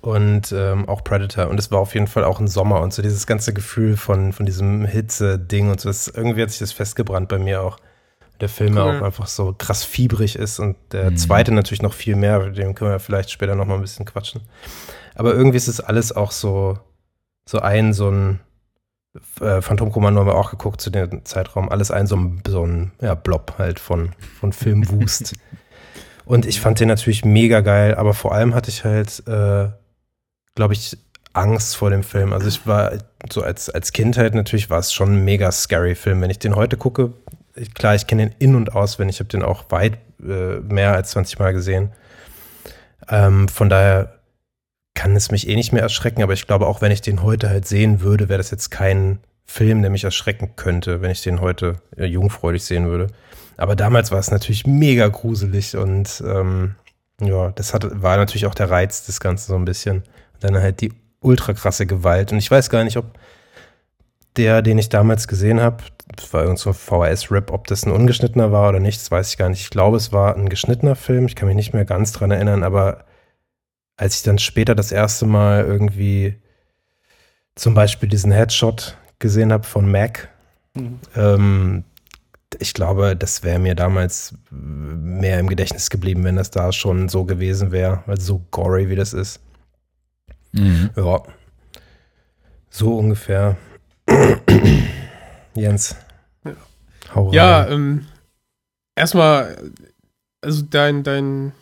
Und 0.00 0.52
ähm, 0.52 0.88
auch 0.88 1.04
Predator 1.04 1.48
und 1.48 1.58
es 1.58 1.70
war 1.70 1.80
auf 1.80 1.94
jeden 1.94 2.06
Fall 2.06 2.24
auch 2.24 2.40
ein 2.40 2.48
Sommer 2.48 2.80
und 2.80 2.94
so 2.94 3.02
dieses 3.02 3.26
ganze 3.26 3.52
Gefühl 3.52 3.96
von, 3.96 4.32
von 4.32 4.46
diesem 4.46 4.86
Hitze-Ding 4.86 5.70
und 5.70 5.80
so, 5.80 5.88
das, 5.90 6.08
irgendwie 6.08 6.42
hat 6.42 6.50
sich 6.50 6.60
das 6.60 6.72
festgebrannt 6.72 7.28
bei 7.28 7.38
mir 7.38 7.62
auch. 7.62 7.78
Der 8.40 8.48
Film 8.48 8.78
Cool. 8.78 8.82
auch 8.82 9.02
einfach 9.02 9.26
so 9.26 9.54
krass 9.56 9.84
fiebrig 9.84 10.36
ist 10.36 10.60
und 10.60 10.76
der 10.92 11.10
Mhm. 11.10 11.16
zweite 11.18 11.52
natürlich 11.52 11.82
noch 11.82 11.92
viel 11.92 12.16
mehr, 12.16 12.40
mit 12.40 12.56
dem 12.56 12.74
können 12.74 12.90
wir 12.90 12.98
vielleicht 12.98 13.30
später 13.30 13.54
noch 13.54 13.66
mal 13.66 13.74
ein 13.74 13.82
bisschen 13.82 14.06
quatschen. 14.06 14.40
Aber 15.14 15.34
irgendwie 15.34 15.58
ist 15.58 15.68
es 15.68 15.80
alles 15.80 16.10
auch 16.16 16.30
so, 16.32 16.78
so 17.46 17.58
ein, 17.58 17.92
so 17.92 18.08
ein 18.10 18.40
äh, 19.42 19.60
Phantomkommando 19.60 20.20
haben 20.20 20.26
wir 20.26 20.36
auch 20.36 20.52
geguckt 20.52 20.80
zu 20.80 20.88
dem 20.88 21.24
Zeitraum, 21.26 21.68
alles 21.68 21.90
ein 21.90 22.06
so 22.06 22.16
ein, 22.16 22.42
so 22.48 22.64
ein 22.64 22.92
ja, 23.02 23.14
Blob 23.14 23.56
halt 23.58 23.78
von, 23.78 24.12
von 24.38 24.54
Filmwust. 24.54 25.34
Und 26.30 26.46
ich 26.46 26.60
fand 26.60 26.78
den 26.78 26.86
natürlich 26.86 27.24
mega 27.24 27.60
geil, 27.60 27.96
aber 27.96 28.14
vor 28.14 28.32
allem 28.32 28.54
hatte 28.54 28.70
ich 28.70 28.84
halt, 28.84 29.20
äh, 29.26 29.66
glaube 30.54 30.74
ich, 30.74 30.96
Angst 31.32 31.74
vor 31.74 31.90
dem 31.90 32.04
Film. 32.04 32.32
Also 32.32 32.46
ich 32.46 32.68
war 32.68 32.92
so 33.32 33.42
als, 33.42 33.68
als 33.68 33.92
Kindheit 33.92 34.36
natürlich 34.36 34.70
war 34.70 34.78
es 34.78 34.92
schon 34.92 35.12
ein 35.12 35.24
mega 35.24 35.50
scary 35.50 35.96
Film. 35.96 36.20
Wenn 36.20 36.30
ich 36.30 36.38
den 36.38 36.54
heute 36.54 36.76
gucke, 36.76 37.14
ich, 37.56 37.74
klar, 37.74 37.96
ich 37.96 38.06
kenne 38.06 38.28
den 38.28 38.34
in- 38.38 38.54
und 38.54 38.76
auswendig, 38.76 39.16
ich 39.16 39.20
habe 39.20 39.28
den 39.28 39.42
auch 39.42 39.64
weit 39.70 39.94
äh, 40.22 40.60
mehr 40.60 40.94
als 40.94 41.10
20 41.10 41.40
Mal 41.40 41.52
gesehen. 41.52 41.90
Ähm, 43.08 43.48
von 43.48 43.68
daher 43.68 44.20
kann 44.94 45.16
es 45.16 45.32
mich 45.32 45.48
eh 45.48 45.56
nicht 45.56 45.72
mehr 45.72 45.82
erschrecken, 45.82 46.22
aber 46.22 46.34
ich 46.34 46.46
glaube, 46.46 46.68
auch 46.68 46.80
wenn 46.80 46.92
ich 46.92 47.02
den 47.02 47.24
heute 47.24 47.48
halt 47.48 47.66
sehen 47.66 48.02
würde, 48.02 48.28
wäre 48.28 48.38
das 48.38 48.52
jetzt 48.52 48.70
kein 48.70 49.18
Film, 49.46 49.82
der 49.82 49.90
mich 49.90 50.04
erschrecken 50.04 50.52
könnte, 50.54 51.02
wenn 51.02 51.10
ich 51.10 51.22
den 51.22 51.40
heute 51.40 51.80
äh, 51.96 52.04
jungfreudig 52.04 52.64
sehen 52.64 52.86
würde. 52.86 53.08
Aber 53.60 53.76
damals 53.76 54.10
war 54.10 54.18
es 54.18 54.30
natürlich 54.30 54.66
mega 54.66 55.06
gruselig 55.08 55.76
und 55.76 56.22
ähm, 56.26 56.76
ja, 57.20 57.50
das 57.52 57.74
hat, 57.74 58.02
war 58.02 58.16
natürlich 58.16 58.46
auch 58.46 58.54
der 58.54 58.70
Reiz 58.70 59.04
des 59.04 59.20
Ganzen 59.20 59.48
so 59.48 59.56
ein 59.56 59.66
bisschen. 59.66 59.98
Und 59.98 60.44
dann 60.44 60.56
halt 60.56 60.80
die 60.80 60.94
ultra 61.20 61.52
krasse 61.52 61.84
Gewalt. 61.84 62.32
Und 62.32 62.38
ich 62.38 62.50
weiß 62.50 62.70
gar 62.70 62.84
nicht, 62.84 62.96
ob 62.96 63.18
der, 64.36 64.62
den 64.62 64.78
ich 64.78 64.88
damals 64.88 65.28
gesehen 65.28 65.60
habe, 65.60 65.84
das 66.16 66.32
war 66.32 66.42
irgend 66.42 66.58
so 66.58 66.70
ein 66.70 66.74
VHS-Rip, 66.74 67.50
ob 67.52 67.66
das 67.66 67.84
ein 67.84 67.92
ungeschnittener 67.92 68.50
war 68.50 68.70
oder 68.70 68.80
nicht, 68.80 68.98
das 68.98 69.10
weiß 69.10 69.28
ich 69.28 69.36
gar 69.36 69.50
nicht. 69.50 69.60
Ich 69.60 69.70
glaube, 69.70 69.98
es 69.98 70.10
war 70.10 70.36
ein 70.36 70.48
geschnittener 70.48 70.96
Film. 70.96 71.26
Ich 71.26 71.36
kann 71.36 71.46
mich 71.46 71.56
nicht 71.56 71.74
mehr 71.74 71.84
ganz 71.84 72.12
dran 72.12 72.30
erinnern, 72.30 72.62
aber 72.62 73.04
als 73.98 74.16
ich 74.16 74.22
dann 74.22 74.38
später 74.38 74.74
das 74.74 74.90
erste 74.90 75.26
Mal 75.26 75.66
irgendwie 75.66 76.36
zum 77.54 77.74
Beispiel 77.74 78.08
diesen 78.08 78.32
Headshot 78.32 78.96
gesehen 79.18 79.52
habe 79.52 79.64
von 79.64 79.90
Mac, 79.90 80.30
ähm, 81.14 81.84
ich 82.58 82.74
glaube, 82.74 83.16
das 83.16 83.42
wäre 83.42 83.58
mir 83.58 83.74
damals 83.74 84.34
mehr 84.50 85.38
im 85.38 85.48
Gedächtnis 85.48 85.90
geblieben, 85.90 86.24
wenn 86.24 86.36
das 86.36 86.50
da 86.50 86.72
schon 86.72 87.08
so 87.08 87.24
gewesen 87.24 87.70
wäre, 87.72 88.02
weil 88.06 88.20
so 88.20 88.44
gory 88.50 88.88
wie 88.88 88.96
das 88.96 89.12
ist. 89.12 89.40
Mhm. 90.52 90.90
Ja. 90.96 91.22
So 92.70 92.98
ungefähr. 92.98 93.56
Jens. 95.54 95.96
Hau 97.14 97.26
rein. 97.26 97.34
Ja, 97.34 97.68
ähm, 97.68 98.06
erstmal, 98.96 99.56
also 100.40 100.62
dein, 100.62 101.02
dein, 101.02 101.52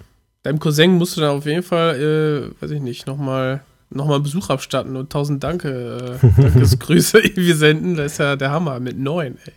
deinem 0.42 0.59
Cousin 0.59 0.92
musst 0.92 1.16
du 1.16 1.20
dann 1.20 1.37
auf 1.37 1.46
jeden 1.46 1.62
Fall, 1.62 2.53
äh, 2.61 2.62
weiß 2.62 2.70
ich 2.70 2.81
nicht, 2.81 3.07
nochmal 3.07 3.62
noch 3.90 4.07
mal 4.07 4.20
Besuch 4.20 4.51
abstatten 4.51 4.96
und 4.96 5.11
tausend 5.11 5.42
Danke, 5.42 6.18
äh, 6.22 6.40
Dankesgrüße 6.42 7.18
irgendwie 7.22 7.53
senden. 7.53 7.96
Das 7.96 8.12
ist 8.12 8.18
ja 8.18 8.37
der 8.37 8.51
Hammer 8.51 8.81
mit 8.81 8.98
neun, 8.98 9.38
ey. 9.44 9.53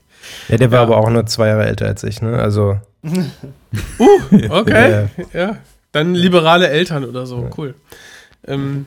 Ja, 0.49 0.57
der 0.57 0.71
war 0.71 0.79
Ja. 0.79 0.83
aber 0.83 0.97
auch 0.97 1.09
nur 1.09 1.25
zwei 1.25 1.47
Jahre 1.47 1.65
älter 1.65 1.87
als 1.87 2.03
ich, 2.03 2.21
ne? 2.21 2.37
Also, 2.37 2.79
Uh, 3.99 4.19
okay. 4.49 5.07
Ja. 5.33 5.39
ja. 5.39 5.57
Dann 5.91 6.13
liberale 6.15 6.69
Eltern 6.69 7.03
oder 7.03 7.25
so, 7.25 7.49
cool. 7.57 7.75
Ähm, 8.47 8.85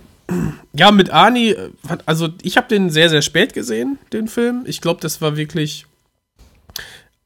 ja, 0.72 0.90
mit 0.90 1.10
Ani, 1.10 1.50
äh, 1.50 1.70
also 2.06 2.28
ich 2.42 2.56
habe 2.56 2.68
den 2.68 2.90
sehr, 2.90 3.10
sehr 3.10 3.22
spät 3.22 3.52
gesehen, 3.54 3.98
den 4.12 4.28
Film. 4.28 4.64
Ich 4.66 4.80
glaube, 4.80 5.00
das 5.00 5.20
war 5.20 5.36
wirklich. 5.36 5.86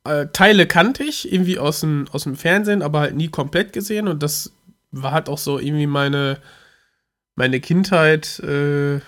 Äh, 0.05 0.27
Teile 0.33 0.67
kannte 0.67 1.03
ich, 1.05 1.33
irgendwie 1.33 1.59
aus 1.59 1.81
dem, 1.81 2.07
aus 2.13 2.25
dem 2.25 2.37
Fernsehen, 2.37 2.83
aber 2.83 3.01
halt 3.01 3.15
nie 3.17 3.29
komplett 3.29 3.73
gesehen. 3.73 4.09
Und 4.09 4.23
das 4.23 4.53
war 4.91 5.13
halt 5.13 5.29
auch 5.29 5.39
so 5.39 5.59
irgendwie 5.59 5.87
meine, 5.87 6.39
meine 7.35 7.61
Kindheit 7.61 8.39
äh, 8.41 9.01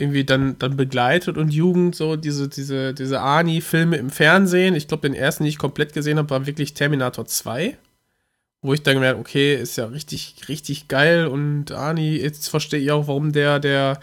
irgendwie 0.00 0.24
dann, 0.24 0.58
dann 0.58 0.76
begleitet 0.76 1.36
und 1.36 1.52
Jugend, 1.52 1.94
so 1.94 2.16
diese, 2.16 2.48
diese, 2.48 2.94
diese 2.94 3.20
Ani-Filme 3.20 3.96
im 3.96 4.10
Fernsehen. 4.10 4.74
Ich 4.74 4.88
glaube, 4.88 5.08
den 5.08 5.14
ersten, 5.16 5.44
den 5.44 5.50
ich 5.50 5.58
komplett 5.58 5.92
gesehen 5.92 6.18
habe, 6.18 6.30
war 6.30 6.46
wirklich 6.46 6.74
Terminator 6.74 7.26
2 7.26 7.76
wo 8.62 8.74
ich 8.74 8.82
dann 8.82 8.94
gemerkt, 8.94 9.18
okay, 9.18 9.54
ist 9.54 9.76
ja 9.76 9.86
richtig, 9.86 10.34
richtig 10.48 10.88
geil 10.88 11.26
und 11.26 11.72
Ani, 11.72 12.16
jetzt 12.16 12.48
verstehe 12.48 12.80
ich 12.80 12.90
auch, 12.90 13.08
warum 13.08 13.32
der, 13.32 13.58
der 13.58 14.00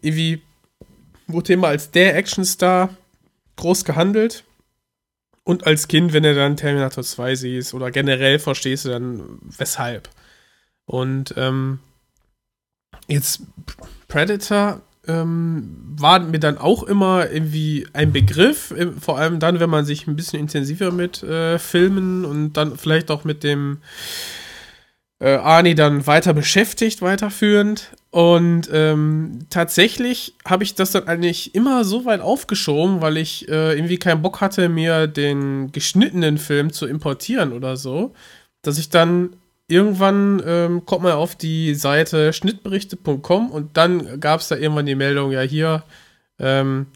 irgendwie 0.00 0.42
wurde 1.26 1.54
immer 1.54 1.68
als 1.68 1.90
der 1.90 2.16
Actionstar 2.16 2.94
groß 3.56 3.84
gehandelt. 3.84 4.44
Und 5.46 5.66
als 5.66 5.88
Kind, 5.88 6.14
wenn 6.14 6.22
du 6.22 6.34
dann 6.34 6.56
Terminator 6.56 7.04
2 7.04 7.34
siehst 7.34 7.74
oder 7.74 7.90
generell 7.90 8.38
verstehst 8.38 8.86
du 8.86 8.88
dann, 8.90 9.38
weshalb. 9.42 10.08
Und 10.86 11.34
ähm, 11.36 11.80
jetzt 13.08 13.42
Predator 14.08 14.80
ähm, 15.06 15.76
war 15.96 16.20
mir 16.20 16.38
dann 16.38 16.58
auch 16.58 16.82
immer 16.82 17.30
irgendwie 17.30 17.86
ein 17.92 18.12
Begriff, 18.12 18.70
äh, 18.72 18.92
vor 18.92 19.18
allem 19.18 19.38
dann, 19.38 19.60
wenn 19.60 19.70
man 19.70 19.84
sich 19.84 20.06
ein 20.06 20.16
bisschen 20.16 20.40
intensiver 20.40 20.90
mit 20.90 21.22
äh, 21.22 21.58
Filmen 21.58 22.24
und 22.24 22.54
dann 22.54 22.76
vielleicht 22.76 23.10
auch 23.10 23.24
mit 23.24 23.44
dem 23.44 23.78
äh, 25.20 25.36
Arnie 25.36 25.74
dann 25.74 26.06
weiter 26.06 26.34
beschäftigt, 26.34 27.02
weiterführend. 27.02 27.90
Und 28.10 28.68
ähm, 28.72 29.46
tatsächlich 29.50 30.34
habe 30.44 30.64
ich 30.64 30.74
das 30.74 30.92
dann 30.92 31.08
eigentlich 31.08 31.54
immer 31.54 31.84
so 31.84 32.04
weit 32.04 32.20
aufgeschoben, 32.20 33.00
weil 33.00 33.16
ich 33.16 33.48
äh, 33.48 33.74
irgendwie 33.74 33.98
keinen 33.98 34.22
Bock 34.22 34.40
hatte, 34.40 34.68
mir 34.68 35.06
den 35.06 35.72
geschnittenen 35.72 36.38
Film 36.38 36.72
zu 36.72 36.86
importieren 36.86 37.52
oder 37.52 37.76
so, 37.76 38.12
dass 38.62 38.78
ich 38.78 38.90
dann 38.90 39.36
irgendwann 39.68 40.42
ähm, 40.46 40.84
kommt 40.86 41.02
man 41.02 41.12
auf 41.12 41.36
die 41.36 41.74
Seite 41.74 42.32
schnittberichte.com 42.32 43.50
und 43.50 43.76
dann 43.76 44.20
gab 44.20 44.40
es 44.40 44.48
da 44.48 44.56
irgendwann 44.56 44.86
die 44.86 44.94
Meldung, 44.94 45.32
ja 45.32 45.40
hier, 45.40 45.82
ähm, 46.38 46.86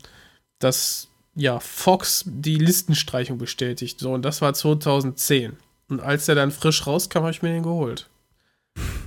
dass 0.59 1.09
ja 1.35 1.61
Fox 1.61 2.25
die 2.27 2.59
Listenstreichung 2.59 3.39
bestätigt. 3.39 4.01
So, 4.01 4.13
und 4.13 4.23
das 4.25 4.43
war 4.43 4.53
2010. 4.55 5.57
Und 5.89 6.01
als 6.01 6.27
der 6.27 6.35
dann 6.35 6.51
frisch 6.51 6.87
rauskam, 6.87 7.21
habe 7.21 7.31
ich 7.31 7.43
mir 7.43 7.53
den 7.53 7.63
geholt. 7.63 8.09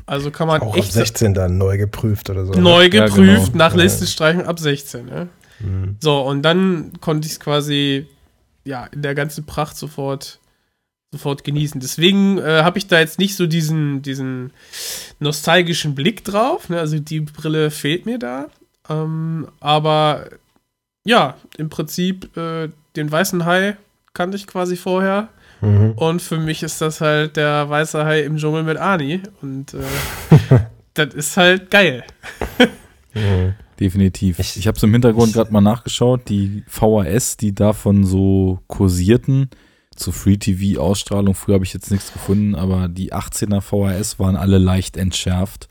Also 0.05 0.31
kann 0.31 0.47
man 0.47 0.61
auch 0.61 0.73
ab 0.73 0.77
echt 0.77 0.91
16 0.93 1.33
dann 1.33 1.57
neu 1.57 1.77
geprüft 1.77 2.29
oder 2.29 2.45
so. 2.45 2.53
ne? 2.53 2.61
neu 2.61 2.83
Ja, 2.83 3.05
geprüft 3.05 3.51
genau. 3.53 3.57
nach 3.57 3.73
Ja. 3.75 3.81
Listenstreichung 3.83 4.45
ab 4.45 4.59
16. 4.59 5.05
Ne? 5.05 5.27
Mhm. 5.59 5.97
So, 6.01 6.21
und 6.21 6.41
dann 6.41 6.93
konnte 6.99 7.27
ich 7.27 7.33
es 7.33 7.39
quasi 7.39 8.07
ja 8.65 8.85
in 8.87 9.01
der 9.01 9.15
ganzen 9.15 9.45
Pracht 9.45 9.77
sofort 9.77 10.39
sofort 11.11 11.43
genießen. 11.43 11.81
Deswegen 11.81 12.37
äh, 12.37 12.61
habe 12.63 12.77
ich 12.77 12.87
da 12.87 12.99
jetzt 12.99 13.19
nicht 13.19 13.35
so 13.35 13.45
diesen, 13.45 14.01
diesen 14.01 14.51
nostalgischen 15.19 15.93
Blick 15.93 16.23
drauf. 16.23 16.69
Ne? 16.69 16.79
Also 16.79 16.99
die 16.99 17.19
Brille 17.21 17.69
fehlt 17.69 18.05
mir 18.05 18.17
da. 18.17 18.47
Ähm, 18.89 19.47
aber 19.59 20.25
ja, 21.05 21.35
im 21.57 21.69
Prinzip 21.69 22.35
äh, 22.37 22.69
den 22.95 23.11
weißen 23.11 23.45
Hai 23.45 23.75
kannte 24.13 24.37
ich 24.37 24.47
quasi 24.47 24.77
vorher. 24.77 25.27
Mhm. 25.59 25.91
Und 25.97 26.21
für 26.21 26.37
mich 26.37 26.63
ist 26.63 26.79
das 26.81 27.01
halt 27.01 27.35
der 27.35 27.69
weiße 27.69 28.05
Hai 28.05 28.21
im 28.21 28.37
Dschungel 28.37 28.63
mit 28.63 28.77
Ani. 28.77 29.21
Und 29.41 29.73
äh, 29.73 30.59
das 30.93 31.13
ist 31.13 31.35
halt 31.35 31.69
geil. 31.69 32.03
Mhm. 33.13 33.53
Definitiv. 33.79 34.39
Ich- 34.39 34.55
Ich, 34.57 34.67
habe 34.67 34.77
es 34.77 34.83
im 34.83 34.93
Hintergrund 34.93 35.33
gerade 35.33 35.51
mal 35.51 35.59
nachgeschaut. 35.59 36.29
Die 36.29 36.63
VHS, 36.67 37.35
die 37.35 37.53
davon 37.53 38.05
so 38.05 38.59
kursierten, 38.67 39.49
zu 40.01 40.11
Free-TV-Ausstrahlung, 40.11 41.33
früher 41.35 41.55
habe 41.55 41.65
ich 41.65 41.73
jetzt 41.73 41.91
nichts 41.91 42.11
gefunden, 42.11 42.55
aber 42.55 42.87
die 42.87 43.13
18er 43.13 43.61
VHS 43.61 44.19
waren 44.19 44.35
alle 44.35 44.57
leicht 44.57 44.97
entschärft. 44.97 45.69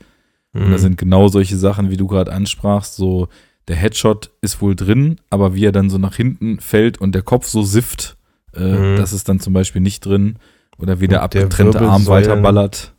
Und 0.53 0.67
Mhm. 0.67 0.71
da 0.71 0.77
sind 0.77 0.97
genau 0.97 1.27
solche 1.27 1.57
Sachen, 1.57 1.89
wie 1.91 1.97
du 1.97 2.07
gerade 2.07 2.33
ansprachst, 2.33 2.95
so 2.95 3.27
der 3.67 3.75
Headshot 3.75 4.31
ist 4.41 4.61
wohl 4.61 4.75
drin, 4.75 5.21
aber 5.29 5.53
wie 5.53 5.65
er 5.65 5.71
dann 5.71 5.89
so 5.89 5.97
nach 5.97 6.15
hinten 6.15 6.59
fällt 6.59 6.99
und 6.99 7.13
der 7.13 7.21
Kopf 7.21 7.47
so 7.47 7.61
sifft, 7.63 8.17
äh, 8.55 8.59
Mhm. 8.59 8.97
das 8.97 9.13
ist 9.13 9.29
dann 9.29 9.39
zum 9.39 9.53
Beispiel 9.53 9.81
nicht 9.81 10.05
drin. 10.05 10.37
Oder 10.77 10.99
wie 10.99 11.07
der 11.07 11.21
Und 11.23 11.33
der 11.33 11.43
abgetrennte 11.43 11.81
Arm 11.81 12.07
weiterballert. 12.07 12.93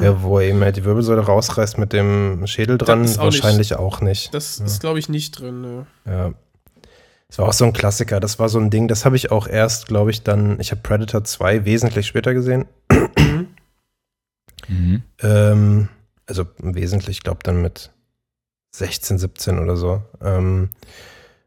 Ja, 0.00 0.22
wo 0.22 0.38
er 0.38 0.48
eben 0.48 0.60
halt 0.60 0.76
die 0.76 0.84
Wirbelsäule 0.84 1.20
rausreißt 1.20 1.76
mit 1.76 1.92
dem 1.92 2.46
Schädel 2.46 2.78
dran, 2.78 3.04
auch 3.04 3.24
wahrscheinlich 3.24 3.74
auch 3.74 4.00
nicht. 4.00 4.32
Das 4.32 4.58
Ja. 4.60 4.64
ist, 4.64 4.80
glaube 4.80 4.98
ich, 4.98 5.08
nicht 5.08 5.32
drin. 5.40 5.60
Ne? 5.60 5.86
Ja. 6.06 6.32
Das 7.28 7.38
war 7.38 7.48
auch 7.48 7.52
so 7.52 7.64
ein 7.64 7.72
Klassiker. 7.72 8.20
Das 8.20 8.38
war 8.38 8.48
so 8.48 8.58
ein 8.58 8.70
Ding, 8.70 8.88
das 8.88 9.04
habe 9.04 9.16
ich 9.16 9.30
auch 9.30 9.46
erst, 9.46 9.86
glaube 9.86 10.10
ich, 10.10 10.22
dann, 10.22 10.58
ich 10.60 10.70
habe 10.70 10.80
Predator 10.82 11.24
2 11.24 11.64
wesentlich 11.64 12.06
später 12.06 12.34
gesehen. 12.34 12.66
Mhm. 14.68 15.02
Ähm, 15.22 15.88
also 16.26 16.46
wesentlich, 16.58 17.18
ich 17.18 17.22
glaube 17.22 17.40
dann 17.42 17.62
mit 17.62 17.90
16, 18.74 19.18
17 19.18 19.58
oder 19.58 19.76
so. 19.76 20.02
Ähm, 20.22 20.70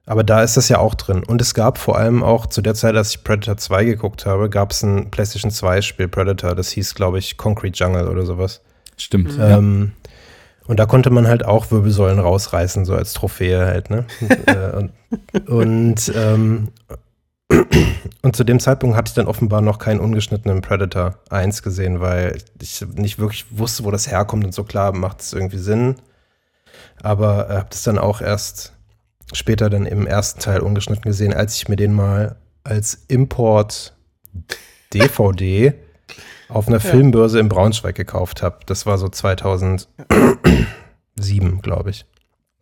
aber 0.05 0.23
da 0.23 0.43
ist 0.43 0.57
das 0.57 0.69
ja 0.69 0.79
auch 0.79 0.95
drin. 0.95 1.23
Und 1.23 1.41
es 1.41 1.53
gab 1.53 1.77
vor 1.77 1.97
allem 1.97 2.23
auch 2.23 2.47
zu 2.47 2.61
der 2.61 2.73
Zeit, 2.73 2.95
als 2.95 3.11
ich 3.11 3.23
Predator 3.23 3.57
2 3.57 3.85
geguckt 3.85 4.25
habe, 4.25 4.49
gab 4.49 4.71
es 4.71 4.83
ein 4.83 5.11
PlayStation 5.11 5.51
2 5.51 5.81
Spiel 5.81 6.07
Predator. 6.07 6.55
Das 6.55 6.71
hieß, 6.71 6.95
glaube 6.95 7.19
ich, 7.19 7.37
Concrete 7.37 7.77
Jungle 7.77 8.07
oder 8.07 8.25
sowas. 8.25 8.61
Stimmt. 8.97 9.33
Mhm. 9.33 9.39
Ja. 9.39 9.57
Ähm, 9.57 9.91
und 10.71 10.77
da 10.77 10.85
konnte 10.85 11.09
man 11.09 11.27
halt 11.27 11.43
auch 11.43 11.69
Wirbelsäulen 11.69 12.17
rausreißen, 12.17 12.85
so 12.85 12.95
als 12.95 13.11
Trophäe 13.11 13.65
halt, 13.65 13.89
ne? 13.89 14.05
und 14.21 14.47
äh, 14.47 14.71
und, 14.77 15.49
und, 15.49 16.13
ähm, 16.15 16.69
und 18.21 18.37
zu 18.37 18.45
dem 18.45 18.57
Zeitpunkt 18.61 18.95
hatte 18.95 19.09
ich 19.09 19.13
dann 19.13 19.27
offenbar 19.27 19.59
noch 19.59 19.79
keinen 19.79 19.99
ungeschnittenen 19.99 20.61
Predator 20.61 21.15
1 21.29 21.61
gesehen, 21.61 21.99
weil 21.99 22.37
ich 22.61 22.85
nicht 22.95 23.19
wirklich 23.19 23.47
wusste, 23.49 23.83
wo 23.83 23.91
das 23.91 24.09
herkommt 24.09 24.45
und 24.45 24.53
so 24.53 24.63
klar 24.63 24.93
macht 24.93 25.19
es 25.19 25.33
irgendwie 25.33 25.57
Sinn. 25.57 25.97
Aber 27.03 27.49
habe 27.49 27.67
das 27.69 27.83
dann 27.83 27.97
auch 27.97 28.21
erst 28.21 28.71
später 29.33 29.69
dann 29.69 29.85
im 29.85 30.07
ersten 30.07 30.39
Teil 30.39 30.61
ungeschnitten 30.61 31.03
gesehen, 31.03 31.33
als 31.33 31.57
ich 31.57 31.67
mir 31.67 31.75
den 31.75 31.91
mal 31.91 32.37
als 32.63 33.03
Import 33.09 33.93
DVD 34.93 35.73
auf 36.53 36.67
einer 36.67 36.79
Filmbörse 36.79 37.39
in 37.39 37.49
Braunschweig 37.49 37.95
gekauft 37.95 38.41
habe. 38.41 38.59
Das 38.65 38.85
war 38.85 38.97
so 38.97 39.09
2007, 39.09 39.87
glaube 41.61 41.89
ich. 41.89 42.05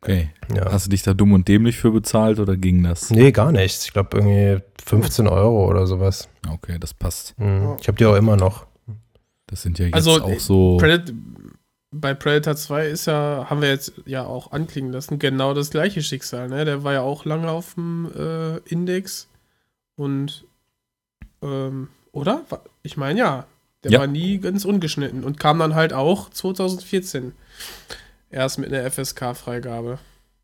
Okay. 0.01 0.29
Ja. 0.55 0.71
Hast 0.71 0.85
du 0.85 0.89
dich 0.89 1.03
da 1.03 1.13
dumm 1.13 1.33
und 1.33 1.47
dämlich 1.47 1.77
für 1.77 1.91
bezahlt 1.91 2.39
oder 2.39 2.55
ging 2.55 2.83
das? 2.83 3.09
Nee, 3.09 3.31
gar 3.31 3.51
nicht. 3.51 3.83
Ich 3.83 3.91
glaube 3.91 4.17
irgendwie 4.17 4.63
15 4.85 5.27
Euro 5.27 5.67
oder 5.67 5.87
sowas. 5.87 6.29
Okay, 6.49 6.77
das 6.79 6.93
passt. 6.93 7.35
Hm. 7.37 7.75
Ich 7.81 7.87
habe 7.87 7.97
die 7.97 8.05
auch 8.05 8.15
immer 8.15 8.37
noch. 8.37 8.65
Das 9.47 9.61
sind 9.61 9.77
ja 9.79 9.85
jetzt 9.85 9.95
Also, 9.95 10.21
auch 10.21 10.39
so. 10.39 10.77
Predat 10.77 11.11
bei 11.91 12.13
Predator 12.13 12.55
2 12.55 12.87
ist 12.87 13.07
ja, 13.07 13.47
haben 13.49 13.61
wir 13.61 13.69
jetzt 13.69 13.93
ja 14.05 14.23
auch 14.23 14.51
anklingen 14.51 14.91
lassen, 14.91 15.17
genau 15.17 15.53
das 15.53 15.71
gleiche 15.71 16.03
Schicksal. 16.03 16.47
Ne? 16.47 16.63
Der 16.63 16.83
war 16.83 16.93
ja 16.93 17.01
auch 17.01 17.25
lange 17.25 17.49
auf 17.49 17.73
dem 17.73 18.09
äh, 18.15 18.57
Index 18.69 19.27
und 19.95 20.45
ähm, 21.41 21.89
oder? 22.11 22.43
Ich 22.83 22.95
meine 22.95 23.19
ja, 23.19 23.45
der 23.84 23.91
Ja. 23.91 23.99
war 23.99 24.07
nie 24.07 24.39
ganz 24.39 24.65
ungeschnitten 24.65 25.23
und 25.23 25.39
kam 25.39 25.59
dann 25.59 25.75
halt 25.75 25.93
auch 25.93 26.30
2014 26.30 27.34
erst 28.30 28.59
mit 28.59 28.71
einer 28.73 28.89
FSK-Freigabe. 28.89 29.99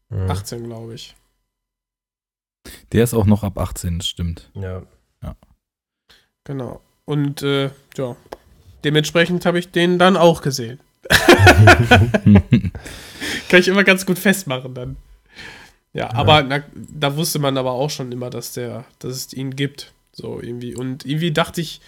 Hm. 0.10 0.30
18, 0.32 0.64
glaube 0.66 0.94
ich. 0.96 1.16
Der 2.92 3.04
ist 3.04 3.14
auch 3.14 3.26
noch 3.26 3.44
ab 3.44 3.58
18, 3.58 4.00
das 4.00 4.08
stimmt. 4.08 4.50
Ja. 4.56 4.84
Genau. 6.48 6.80
Und 7.06 7.42
äh, 7.42 7.72
ja, 7.98 8.16
dementsprechend 8.84 9.46
habe 9.48 9.58
ich 9.58 9.72
den 9.72 9.98
dann 9.98 10.16
auch 10.16 10.42
gesehen. 10.44 10.80
Kann 13.50 13.60
ich 13.60 13.68
immer 13.68 13.84
ganz 13.84 14.06
gut 14.06 14.20
festmachen 14.20 14.74
dann. 14.76 14.98
Ja, 15.94 16.14
aber 16.14 16.44
na, 16.44 16.64
da 16.74 17.16
wusste 17.16 17.40
man 17.40 17.58
aber 17.58 17.72
auch 17.72 17.90
schon 17.90 18.12
immer, 18.12 18.30
dass 18.30 18.54
der, 18.54 18.86
dass 19.00 19.14
es 19.16 19.34
ihn 19.34 19.56
gibt. 19.56 19.94
So 20.12 20.40
irgendwie. 20.42 20.76
Und 20.76 21.06
irgendwie 21.06 21.32
dachte 21.32 21.62
ich, 21.62 21.82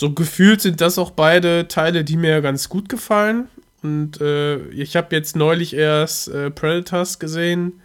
so 0.00 0.12
gefühlt 0.12 0.62
sind 0.62 0.80
das 0.80 0.96
auch 0.96 1.10
beide 1.10 1.68
Teile, 1.68 2.04
die 2.04 2.16
mir 2.16 2.40
ganz 2.40 2.70
gut 2.70 2.88
gefallen. 2.88 3.48
Und 3.82 4.18
äh, 4.22 4.56
ich 4.68 4.96
habe 4.96 5.14
jetzt 5.14 5.36
neulich 5.36 5.74
erst 5.76 6.28
äh, 6.28 6.50
Predators 6.50 7.18
gesehen 7.18 7.80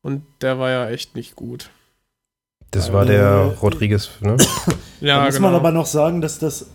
und 0.00 0.22
der 0.40 0.58
war 0.58 0.70
ja 0.70 0.88
echt 0.88 1.14
nicht 1.14 1.36
gut. 1.36 1.68
Das 2.70 2.90
war 2.90 3.04
Äh, 3.04 3.08
der 3.08 3.54
Rodriguez, 3.60 4.08
ne? 4.22 4.38
da 5.02 5.24
muss 5.26 5.38
man 5.40 5.54
aber 5.54 5.70
noch 5.70 5.84
sagen, 5.86 6.22
dass 6.22 6.38
das 6.38 6.66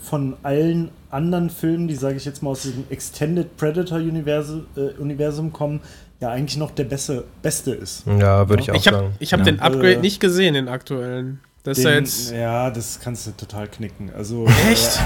von 0.00 0.36
allen 0.42 0.90
anderen 1.10 1.48
Filmen, 1.48 1.86
die, 1.86 1.94
sage 1.94 2.16
ich 2.16 2.24
jetzt 2.24 2.42
mal, 2.42 2.50
aus 2.50 2.62
diesem 2.62 2.84
Extended 2.90 3.56
Predator-Universum 3.56 4.66
äh, 4.76 5.00
Universum 5.00 5.52
kommen, 5.52 5.80
ja 6.20 6.30
eigentlich 6.30 6.56
noch 6.56 6.72
der 6.72 6.84
beste, 6.84 7.24
beste 7.42 7.72
ist. 7.74 8.04
Ja, 8.06 8.48
würde 8.48 8.62
ich 8.62 8.70
auch 8.72 8.74
ich 8.74 8.86
habe 8.88 8.96
sagen. 8.96 9.14
ich 9.20 9.32
hab 9.32 9.38
Ja. 9.40 9.44
den 9.44 9.60
Upgrade 9.60 9.94
Äh, 9.94 10.00
nicht 10.00 10.18
gesehen, 10.18 10.54
den 10.54 10.68
aktuellen. 10.68 11.40
Das 11.64 11.78
ist 11.78 11.84
ja 11.84 11.90
Den, 11.92 12.04
jetzt. 12.04 12.32
ja, 12.32 12.70
das 12.70 12.98
kannst 13.00 13.26
du 13.26 13.30
total 13.32 13.68
knicken. 13.68 14.10
Also, 14.16 14.46
Echt? 14.70 14.98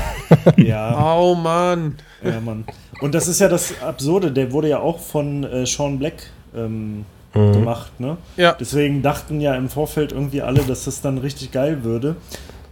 Äh, 0.56 0.62
ja, 0.68 1.14
Oh 1.18 1.34
Mann. 1.34 1.96
ja, 2.24 2.40
Mann. 2.40 2.64
Und 3.00 3.14
das 3.14 3.28
ist 3.28 3.40
ja 3.40 3.48
das 3.48 3.74
Absurde, 3.82 4.32
der 4.32 4.52
wurde 4.52 4.68
ja 4.70 4.78
auch 4.80 4.98
von 4.98 5.44
äh, 5.44 5.66
Sean 5.66 5.98
Black 5.98 6.14
ähm, 6.54 7.04
Mhm. 7.34 7.52
gemacht, 7.52 8.00
ne? 8.00 8.16
Ja. 8.38 8.56
Deswegen 8.58 9.02
dachten 9.02 9.42
ja 9.42 9.54
im 9.56 9.68
Vorfeld 9.68 10.12
irgendwie 10.12 10.40
alle, 10.40 10.60
dass 10.62 10.84
das 10.84 11.02
dann 11.02 11.18
richtig 11.18 11.52
geil 11.52 11.84
würde. 11.84 12.16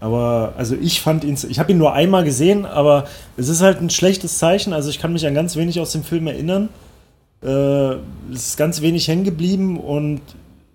Aber 0.01 0.55
also 0.57 0.75
ich 0.75 1.03
fand 1.03 1.23
ihn, 1.23 1.37
ich 1.51 1.59
habe 1.59 1.71
ihn 1.73 1.77
nur 1.77 1.93
einmal 1.93 2.25
gesehen, 2.25 2.65
aber 2.65 3.05
es 3.37 3.49
ist 3.51 3.61
halt 3.61 3.83
ein 3.83 3.91
schlechtes 3.91 4.39
Zeichen. 4.39 4.73
Also 4.73 4.89
ich 4.89 4.99
kann 4.99 5.13
mich 5.13 5.27
an 5.27 5.35
ganz 5.35 5.57
wenig 5.57 5.81
aus 5.81 5.93
dem 5.93 6.03
Film 6.03 6.27
erinnern. 6.29 6.71
Äh, 7.43 7.49
es 8.33 8.47
ist 8.49 8.57
ganz 8.57 8.81
wenig 8.81 9.07
hängen 9.07 9.25
geblieben 9.25 9.79
und 9.79 10.23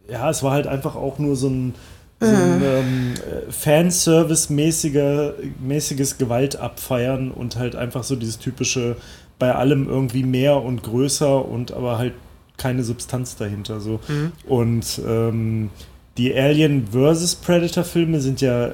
ja, 0.07 0.30
es 0.30 0.43
war 0.43 0.51
halt 0.51 0.68
einfach 0.68 0.95
auch 0.95 1.18
nur 1.18 1.36
so 1.36 1.47
ein, 1.47 1.74
so 2.20 2.28
ein 2.28 2.61
ähm, 2.63 3.13
äh, 3.15 3.51
Fanservice-mäßiger, 3.51 5.34
mäßiges 5.59 6.17
Gewaltabfeiern 6.17 7.32
und 7.32 7.55
halt 7.55 7.76
einfach 7.76 8.03
so 8.03 8.15
dieses 8.15 8.39
typische 8.39 8.97
bei 9.38 9.55
allem 9.55 9.88
irgendwie 9.88 10.24
mehr 10.24 10.61
und 10.61 10.84
größer 10.84 11.45
und 11.45 11.72
aber 11.72 11.97
halt 11.97 12.13
keine 12.57 12.84
Substanz 12.84 13.38
dahinter. 13.38 13.80
So. 13.80 14.01
Mhm. 14.07 14.32
Und 14.47 15.01
ähm, 15.07 15.70
die 16.17 16.36
Alien 16.36 16.88
vs. 16.91 17.36
Predator-Filme 17.36 18.20
sind 18.20 18.41
ja 18.41 18.72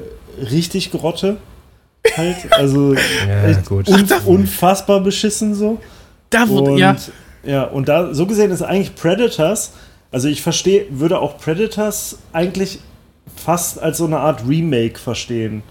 richtig 0.52 0.92
Grotte. 0.92 1.38
Halt. 2.18 2.38
Also 2.52 2.94
Ja, 3.28 3.46
echt 3.46 3.66
gut. 3.66 3.88
un 3.88 4.08
unfassbar 4.26 5.02
beschissen 5.02 5.54
so. 5.54 5.80
Da 6.32 6.50
wurde, 6.50 6.72
Und, 6.72 6.78
ja. 6.80 6.96
ja, 7.44 7.64
und 7.66 7.88
da, 7.88 8.14
so 8.14 8.26
gesehen 8.26 8.50
ist 8.52 8.64
eigentlich 8.64 8.96
Predators, 8.96 9.74
also 10.12 10.28
ich 10.28 10.42
verstehe, 10.42 10.86
würde 10.90 11.20
auch 11.20 11.38
Predators 11.38 12.18
eigentlich 12.34 12.80
fast 13.36 13.82
als 13.82 13.98
so 13.98 14.06
eine 14.06 14.20
Art 14.20 14.48
Remake 14.48 15.00
verstehen 15.00 15.64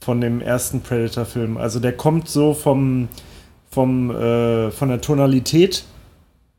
von 0.00 0.20
dem 0.20 0.40
ersten 0.40 0.80
Predator-Film. 0.80 1.56
Also 1.56 1.80
der 1.80 1.92
kommt 1.92 2.28
so 2.28 2.52
vom, 2.54 3.08
vom, 3.70 4.10
äh, 4.10 4.70
von 4.70 4.88
der 4.88 5.00
Tonalität, 5.00 5.84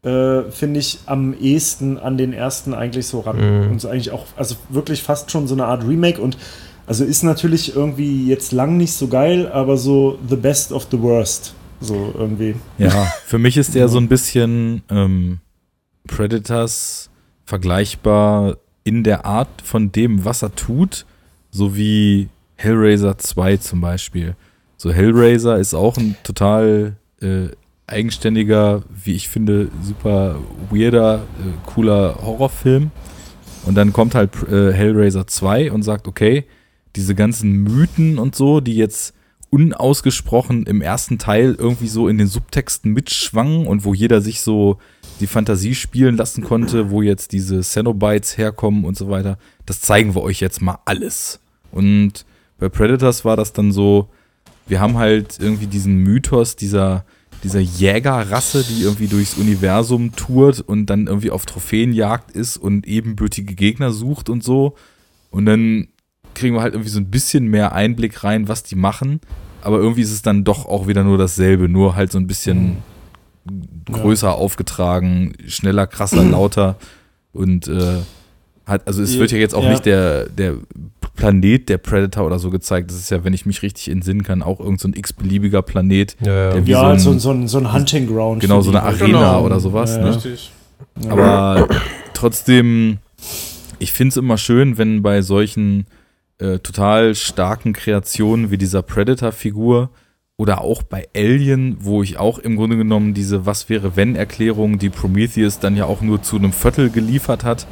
äh, 0.03 0.43
finde 0.49 0.79
ich, 0.79 0.99
am 1.05 1.33
ehesten 1.33 1.97
an 1.97 2.17
den 2.17 2.33
ersten 2.33 2.73
eigentlich 2.73 3.07
so 3.07 3.19
ran. 3.19 3.37
Mhm. 3.37 3.71
Und 3.71 3.81
so 3.81 3.89
eigentlich 3.89 4.11
auch, 4.11 4.25
also 4.35 4.55
wirklich 4.69 5.03
fast 5.03 5.31
schon 5.31 5.47
so 5.47 5.53
eine 5.53 5.65
Art 5.65 5.87
Remake 5.87 6.21
und 6.21 6.37
also 6.87 7.03
ist 7.03 7.23
natürlich 7.23 7.75
irgendwie 7.75 8.27
jetzt 8.27 8.51
lang 8.51 8.77
nicht 8.77 8.93
so 8.93 9.07
geil, 9.07 9.49
aber 9.51 9.77
so 9.77 10.19
the 10.29 10.35
best 10.35 10.71
of 10.71 10.87
the 10.91 11.01
worst. 11.01 11.55
So 11.81 12.13
irgendwie. 12.17 12.55
Ja, 12.77 12.89
für 13.25 13.39
mich 13.39 13.57
ist 13.57 13.75
der 13.75 13.89
so 13.89 13.97
ein 13.97 14.07
bisschen 14.07 14.83
ähm, 14.89 15.39
Predators 16.07 17.09
vergleichbar 17.43 18.57
in 18.85 19.03
der 19.03 19.25
Art 19.25 19.61
von 19.61 19.91
dem, 19.91 20.23
was 20.23 20.41
er 20.43 20.55
tut, 20.55 21.05
so 21.51 21.75
wie 21.75 22.29
Hellraiser 22.55 23.17
2 23.17 23.57
zum 23.57 23.81
Beispiel. 23.81 24.35
So 24.77 24.93
Hellraiser 24.93 25.57
ist 25.57 25.73
auch 25.73 25.97
ein 25.97 26.15
total 26.23 26.95
äh, 27.21 27.47
eigenständiger, 27.87 28.83
wie 28.89 29.13
ich 29.13 29.27
finde, 29.27 29.69
super 29.81 30.37
weirder, 30.69 31.23
äh, 31.39 31.51
cooler 31.65 32.19
Horrorfilm. 32.21 32.91
Und 33.65 33.75
dann 33.75 33.91
kommt 33.91 34.15
halt 34.15 34.31
äh, 34.43 34.71
Hellraiser 34.71 35.25
2 35.27 35.71
und 35.71 35.81
sagt, 35.81 36.07
okay, 36.07 36.45
diese 36.95 37.15
ganzen 37.15 37.63
Mythen 37.63 38.19
und 38.19 38.35
so, 38.35 38.61
die 38.61 38.75
jetzt 38.75 39.15
unausgesprochen 39.49 40.65
im 40.65 40.81
ersten 40.81 41.17
Teil 41.17 41.55
irgendwie 41.57 41.87
so 41.87 42.07
in 42.07 42.17
den 42.17 42.27
Subtexten 42.27 42.91
mitschwangen 42.93 43.65
und 43.65 43.83
wo 43.83 43.93
jeder 43.93 44.21
sich 44.21 44.41
so 44.41 44.77
die 45.19 45.27
Fantasie 45.27 45.75
spielen 45.75 46.17
lassen 46.17 46.43
konnte, 46.43 46.89
wo 46.89 47.01
jetzt 47.01 47.31
diese 47.31 47.61
Cenobites 47.61 48.37
herkommen 48.37 48.85
und 48.85 48.97
so 48.97 49.09
weiter. 49.09 49.37
Das 49.65 49.81
zeigen 49.81 50.15
wir 50.15 50.21
euch 50.21 50.39
jetzt 50.39 50.61
mal 50.61 50.79
alles. 50.85 51.39
Und 51.71 52.25
bei 52.57 52.69
Predators 52.69 53.25
war 53.25 53.37
das 53.37 53.53
dann 53.53 53.71
so, 53.71 54.09
wir 54.67 54.79
haben 54.79 54.97
halt 54.97 55.39
irgendwie 55.39 55.67
diesen 55.67 55.97
Mythos 55.97 56.55
dieser, 56.55 57.05
dieser 57.43 57.59
Jägerrasse, 57.59 58.63
die 58.63 58.83
irgendwie 58.83 59.07
durchs 59.07 59.35
Universum 59.37 60.15
tourt 60.15 60.61
und 60.61 60.87
dann 60.87 61.07
irgendwie 61.07 61.31
auf 61.31 61.45
Trophäenjagd 61.45 62.31
ist 62.31 62.57
und 62.57 62.87
ebenbürtige 62.87 63.55
Gegner 63.55 63.91
sucht 63.91 64.29
und 64.29 64.43
so. 64.43 64.75
Und 65.31 65.45
dann 65.45 65.87
kriegen 66.33 66.55
wir 66.55 66.61
halt 66.61 66.73
irgendwie 66.73 66.89
so 66.89 66.99
ein 66.99 67.11
bisschen 67.11 67.47
mehr 67.47 67.73
Einblick 67.73 68.23
rein, 68.23 68.47
was 68.47 68.63
die 68.63 68.75
machen. 68.75 69.21
Aber 69.61 69.77
irgendwie 69.79 70.01
ist 70.01 70.11
es 70.11 70.21
dann 70.21 70.43
doch 70.43 70.65
auch 70.65 70.87
wieder 70.87 71.03
nur 71.03 71.17
dasselbe, 71.17 71.69
nur 71.69 71.95
halt 71.95 72.11
so 72.11 72.19
ein 72.19 72.27
bisschen 72.27 72.77
größer 73.91 74.33
aufgetragen, 74.33 75.33
schneller, 75.47 75.87
krasser, 75.87 76.23
lauter. 76.31 76.75
Und 77.33 77.67
äh, 77.67 77.97
hat, 78.65 78.87
also 78.87 79.01
es 79.03 79.17
wird 79.19 79.31
ja 79.31 79.37
jetzt 79.37 79.53
auch 79.55 79.63
Ja. 79.63 79.69
nicht 79.71 79.85
der, 79.85 80.27
der 80.29 80.55
Planet 81.15 81.69
der 81.69 81.77
Predator 81.77 82.25
oder 82.25 82.39
so 82.39 82.49
gezeigt. 82.49 82.89
Das 82.89 82.97
ist 82.97 83.09
ja, 83.11 83.23
wenn 83.23 83.33
ich 83.33 83.45
mich 83.45 83.61
richtig 83.61 83.89
entsinnen 83.89 84.23
kann, 84.23 84.41
auch 84.41 84.59
irgend 84.59 84.79
so 84.81 84.87
ein 84.87 84.93
x-beliebiger 84.95 85.61
Planet. 85.61 86.15
Ja, 86.25 86.33
ja. 86.33 86.51
Der 86.53 86.65
wie 86.67 86.71
ja, 86.71 86.97
so 86.97 87.03
so, 87.05 87.11
ein- 87.11 87.19
so, 87.19 87.31
ein, 87.31 87.47
so 87.47 87.57
ein 87.59 87.73
Hunting 87.73 88.07
Ground. 88.07 88.41
Genau, 88.41 88.61
so 88.61 88.69
eine. 88.71 88.83
Arena 88.83 89.05
Genau. 89.19 89.45
oder 89.45 89.59
sowas. 89.59 89.95
Ja, 89.95 90.01
ne? 90.03 90.15
Richtig. 90.15 90.51
Aber 91.09 91.67
trotzdem, 92.13 92.97
ich 93.79 93.91
finde 93.93 94.09
es 94.09 94.17
immer 94.17 94.37
schön, 94.37 94.77
wenn 94.77 95.01
bei 95.03 95.21
solchen 95.21 95.85
äh, 96.37 96.59
total 96.59 97.15
starken 97.15 97.71
Kreationen 97.73 98.51
wie 98.51 98.57
dieser 98.57 98.81
Predator-Figur 98.81 99.89
oder 100.37 100.61
auch 100.61 100.83
bei 100.83 101.07
Alien, 101.15 101.77
wo 101.79 102.03
ich 102.03 102.17
auch 102.17 102.39
im 102.39 102.55
Grunde 102.55 102.77
genommen 102.77 103.13
diese 103.13 103.45
Was 103.45 103.69
wäre 103.69 103.95
wenn 103.95 104.15
Erklärung, 104.15 104.79
die 104.79 104.89
Prometheus 104.89 105.59
dann 105.59 105.77
ja 105.77 105.85
auch 105.85 106.01
nur 106.01 106.21
zu 106.21 106.35
einem 106.35 106.51
Viertel 106.51 106.89
geliefert 106.89 107.43
hat, 107.43 107.65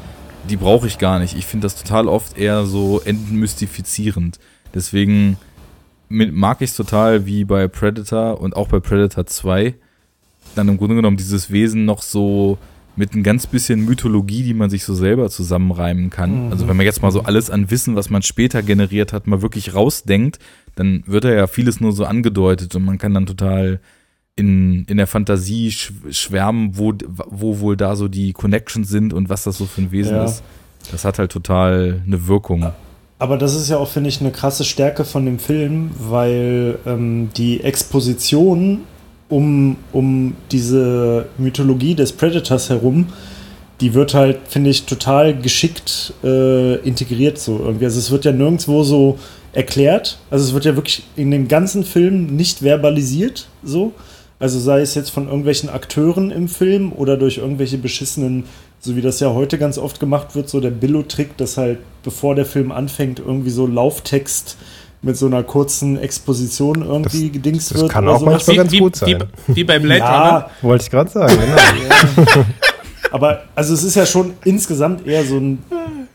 die 0.49 0.57
brauche 0.57 0.87
ich 0.87 0.97
gar 0.97 1.19
nicht. 1.19 1.35
Ich 1.37 1.45
finde 1.45 1.65
das 1.65 1.75
total 1.75 2.07
oft 2.07 2.37
eher 2.37 2.65
so 2.65 3.01
entmystifizierend. 3.01 4.39
Deswegen 4.73 5.37
mag 6.09 6.61
ich 6.61 6.71
es 6.71 6.75
total 6.75 7.25
wie 7.25 7.43
bei 7.43 7.67
Predator 7.67 8.39
und 8.39 8.55
auch 8.55 8.67
bei 8.67 8.79
Predator 8.79 9.25
2 9.25 9.75
dann 10.55 10.67
im 10.67 10.77
Grunde 10.77 10.95
genommen 10.95 11.17
dieses 11.17 11.51
Wesen 11.51 11.85
noch 11.85 12.01
so 12.01 12.57
mit 12.95 13.15
ein 13.15 13.23
ganz 13.23 13.47
bisschen 13.47 13.85
Mythologie, 13.85 14.43
die 14.43 14.53
man 14.53 14.69
sich 14.69 14.83
so 14.83 14.93
selber 14.93 15.29
zusammenreimen 15.29 16.09
kann. 16.09 16.45
Mhm. 16.45 16.51
Also 16.51 16.67
wenn 16.67 16.77
man 16.77 16.85
jetzt 16.85 17.01
mal 17.01 17.11
so 17.11 17.23
alles 17.23 17.49
an 17.49 17.71
Wissen, 17.71 17.95
was 17.95 18.09
man 18.09 18.21
später 18.21 18.61
generiert 18.61 19.13
hat, 19.13 19.25
mal 19.27 19.41
wirklich 19.41 19.73
rausdenkt, 19.73 20.39
dann 20.75 21.03
wird 21.05 21.25
er 21.25 21.33
ja 21.33 21.47
vieles 21.47 21.79
nur 21.79 21.91
so 21.91 22.05
angedeutet 22.05 22.75
und 22.75 22.83
man 22.85 22.97
kann 22.97 23.13
dann 23.13 23.25
total 23.25 23.79
in, 24.35 24.85
in 24.85 24.97
der 24.97 25.07
Fantasie 25.07 25.71
sch 25.71 25.93
schwärmen, 26.09 26.77
wo, 26.77 26.93
wo 27.27 27.59
wohl 27.59 27.77
da 27.77 27.95
so 27.95 28.07
die 28.07 28.33
Connections 28.33 28.89
sind 28.89 29.13
und 29.13 29.29
was 29.29 29.43
das 29.43 29.57
so 29.57 29.65
für 29.65 29.81
ein 29.81 29.91
Wesen 29.91 30.15
Ja. 30.15 30.25
ist. 30.25 30.43
Das 30.91 31.05
hat 31.05 31.17
halt 31.19 31.31
total 31.31 32.01
eine 32.05 32.27
Wirkung. 32.27 32.71
Aber 33.19 33.37
das 33.37 33.55
ist 33.55 33.69
ja 33.69 33.77
auch, 33.77 33.87
finde 33.89 34.09
ich, 34.09 34.19
eine 34.19 34.31
krasse 34.31 34.65
Stärke 34.65 35.05
von 35.05 35.25
dem 35.25 35.39
Film, 35.39 35.91
weil 35.97 36.77
ähm, 36.85 37.29
die 37.37 37.61
Exposition 37.61 38.81
um, 39.33 39.77
um 39.91 40.35
diese 40.51 41.25
Mythologie 41.39 41.95
des 41.95 42.11
Predators 42.11 42.69
herum, 42.69 43.07
die 43.81 43.95
wird 43.95 44.13
halt, 44.13 44.37
finde 44.47 44.69
ich, 44.69 44.83
total 44.83 45.35
geschickt 45.35 46.13
äh, 46.23 46.75
integriert 46.87 47.39
so 47.39 47.59
irgendwie. 47.59 47.85
Also 47.85 47.97
es 47.97 48.11
wird 48.11 48.25
ja 48.25 48.31
nirgendwo 48.31 48.83
so 48.83 49.17
erklärt. 49.51 50.19
Also 50.29 50.45
es 50.45 50.53
wird 50.53 50.65
ja 50.65 50.75
wirklich 50.75 51.03
in 51.15 51.31
dem 51.31 51.47
ganzen 51.47 51.83
Film 51.83 52.27
nicht 52.35 52.59
verbalisiert 52.59 53.47
so. 53.63 53.93
Also 54.39 54.59
sei 54.59 54.81
es 54.81 54.93
jetzt 54.93 55.09
von 55.09 55.25
irgendwelchen 55.25 55.69
Akteuren 55.69 56.29
im 56.29 56.47
Film 56.47 56.91
oder 56.91 57.17
durch 57.17 57.37
irgendwelche 57.37 57.77
beschissenen, 57.79 58.43
so 58.79 58.95
wie 58.95 59.01
das 59.01 59.19
ja 59.19 59.33
heute 59.33 59.57
ganz 59.57 59.79
oft 59.79 59.99
gemacht 59.99 60.35
wird, 60.35 60.49
so 60.49 60.59
der 60.59 60.71
Billo-Trick, 60.71 61.37
dass 61.37 61.57
halt 61.57 61.79
bevor 62.03 62.35
der 62.35 62.45
Film 62.45 62.71
anfängt, 62.71 63.19
irgendwie 63.19 63.51
so 63.51 63.65
Lauftext 63.65 64.57
mit 65.03 65.17
so 65.17 65.25
einer 65.27 65.43
kurzen 65.43 65.99
Exposition 65.99 66.81
irgendwie 66.81 67.29
gedingst 67.29 67.71
das 67.71 67.81
wird. 67.81 67.91
kann 67.91 68.05
oder 68.05 68.15
auch 68.15 68.19
sowas. 68.21 68.47
manchmal 68.47 68.55
ganz 68.55 68.77
gut 68.77 69.01
wie, 69.05 69.11
sein. 69.11 69.23
wie 69.47 69.63
bei 69.63 69.77
Blade 69.77 70.01
Runner. 70.03 70.13
Ja, 70.13 70.49
Wollte 70.61 70.83
ich 70.85 70.89
gerade 70.89 71.09
sagen, 71.11 71.37
genau. 71.37 72.45
aber 73.11 73.43
also 73.53 73.73
es 73.73 73.83
ist 73.83 73.95
ja 73.95 74.05
schon 74.05 74.33
insgesamt 74.45 75.05
eher 75.05 75.25
so 75.25 75.37
ein 75.37 75.59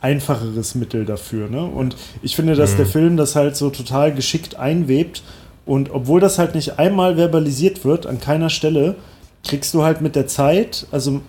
einfacheres 0.00 0.74
Mittel 0.74 1.04
dafür. 1.04 1.48
Ne? 1.48 1.62
Und 1.64 1.96
ich 2.22 2.34
finde, 2.34 2.54
dass 2.54 2.76
der 2.76 2.86
Film 2.86 3.16
das 3.16 3.36
halt 3.36 3.56
so 3.56 3.70
total 3.70 4.14
geschickt 4.14 4.56
einwebt. 4.56 5.22
Und 5.66 5.90
obwohl 5.90 6.20
das 6.20 6.38
halt 6.38 6.54
nicht 6.54 6.78
einmal 6.78 7.16
verbalisiert 7.16 7.84
wird, 7.84 8.06
an 8.06 8.20
keiner 8.20 8.48
Stelle, 8.48 8.96
kriegst 9.44 9.74
du 9.74 9.82
halt 9.82 10.00
mit 10.00 10.16
der 10.16 10.26
Zeit, 10.26 10.86
also 10.90 11.20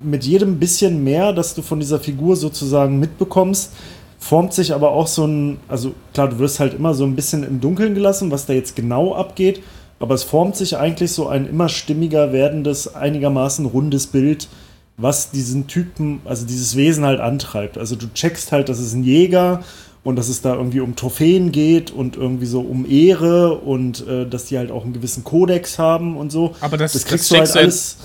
mit 0.00 0.24
jedem 0.24 0.58
bisschen 0.60 1.02
mehr, 1.02 1.32
dass 1.32 1.54
du 1.54 1.62
von 1.62 1.80
dieser 1.80 1.98
Figur 1.98 2.36
sozusagen 2.36 3.00
mitbekommst, 3.00 3.72
formt 4.18 4.52
sich 4.52 4.72
aber 4.74 4.90
auch 4.92 5.06
so 5.06 5.24
ein, 5.26 5.58
also 5.68 5.94
klar, 6.12 6.28
du 6.28 6.38
wirst 6.38 6.60
halt 6.60 6.74
immer 6.74 6.94
so 6.94 7.04
ein 7.04 7.14
bisschen 7.14 7.44
im 7.44 7.60
Dunkeln 7.60 7.94
gelassen, 7.94 8.30
was 8.30 8.46
da 8.46 8.52
jetzt 8.52 8.74
genau 8.76 9.14
abgeht, 9.14 9.62
aber 10.00 10.14
es 10.14 10.24
formt 10.24 10.56
sich 10.56 10.76
eigentlich 10.76 11.12
so 11.12 11.28
ein 11.28 11.48
immer 11.48 11.68
stimmiger 11.68 12.32
werdendes, 12.32 12.94
einigermaßen 12.94 13.66
rundes 13.66 14.06
Bild, 14.08 14.48
was 14.96 15.30
diesen 15.30 15.66
Typen, 15.68 16.20
also 16.24 16.44
dieses 16.46 16.74
Wesen 16.76 17.04
halt 17.04 17.20
antreibt. 17.20 17.78
Also 17.78 17.94
du 17.94 18.06
checkst 18.12 18.50
halt, 18.50 18.68
dass 18.68 18.80
es 18.80 18.92
ein 18.94 19.04
Jäger 19.04 19.62
und 20.02 20.16
dass 20.16 20.28
es 20.28 20.40
da 20.42 20.54
irgendwie 20.54 20.80
um 20.80 20.96
Trophäen 20.96 21.52
geht 21.52 21.90
und 21.92 22.16
irgendwie 22.16 22.46
so 22.46 22.60
um 22.60 22.84
Ehre 22.90 23.58
und 23.58 24.06
äh, 24.08 24.26
dass 24.28 24.46
die 24.46 24.58
halt 24.58 24.70
auch 24.72 24.82
einen 24.84 24.92
gewissen 24.92 25.22
Kodex 25.22 25.78
haben 25.78 26.16
und 26.16 26.30
so. 26.32 26.54
Aber 26.60 26.76
das- 26.76 26.92
das 26.94 27.02
das 27.02 27.08
kriegst 27.10 27.30
du 27.30 27.36
halt 27.36 27.56
alles. 27.56 27.98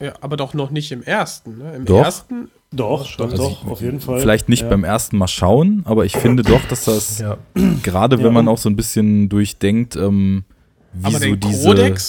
Ja, 0.00 0.12
aber 0.20 0.36
doch 0.36 0.54
noch 0.54 0.70
nicht 0.70 0.92
im 0.92 1.02
ersten. 1.02 1.58
Ne? 1.58 1.74
Im 1.76 1.84
Doch. 1.84 2.04
ersten. 2.04 2.48
Doch, 2.70 3.16
doch, 3.16 3.32
doch, 3.32 3.66
auf 3.66 3.80
jeden 3.80 4.00
Fall. 4.00 4.20
Vielleicht 4.20 4.48
nicht 4.50 4.62
ja. 4.62 4.68
beim 4.68 4.84
ersten 4.84 5.16
Mal 5.16 5.28
schauen, 5.28 5.82
aber 5.86 6.04
ich 6.04 6.16
finde 6.16 6.42
doch, 6.42 6.62
dass 6.68 6.84
das, 6.84 7.18
Ja. 7.20 7.38
gerade 7.82 8.18
wenn 8.18 8.26
Ja, 8.26 8.32
man 8.32 8.48
auch 8.48 8.58
so 8.58 8.68
ein 8.68 8.76
bisschen 8.76 9.28
durchdenkt, 9.30 9.96
ähm, 9.96 10.44
wie 10.92 11.06
Aber 11.06 11.18
so 11.18 11.34
diese, 11.34 12.06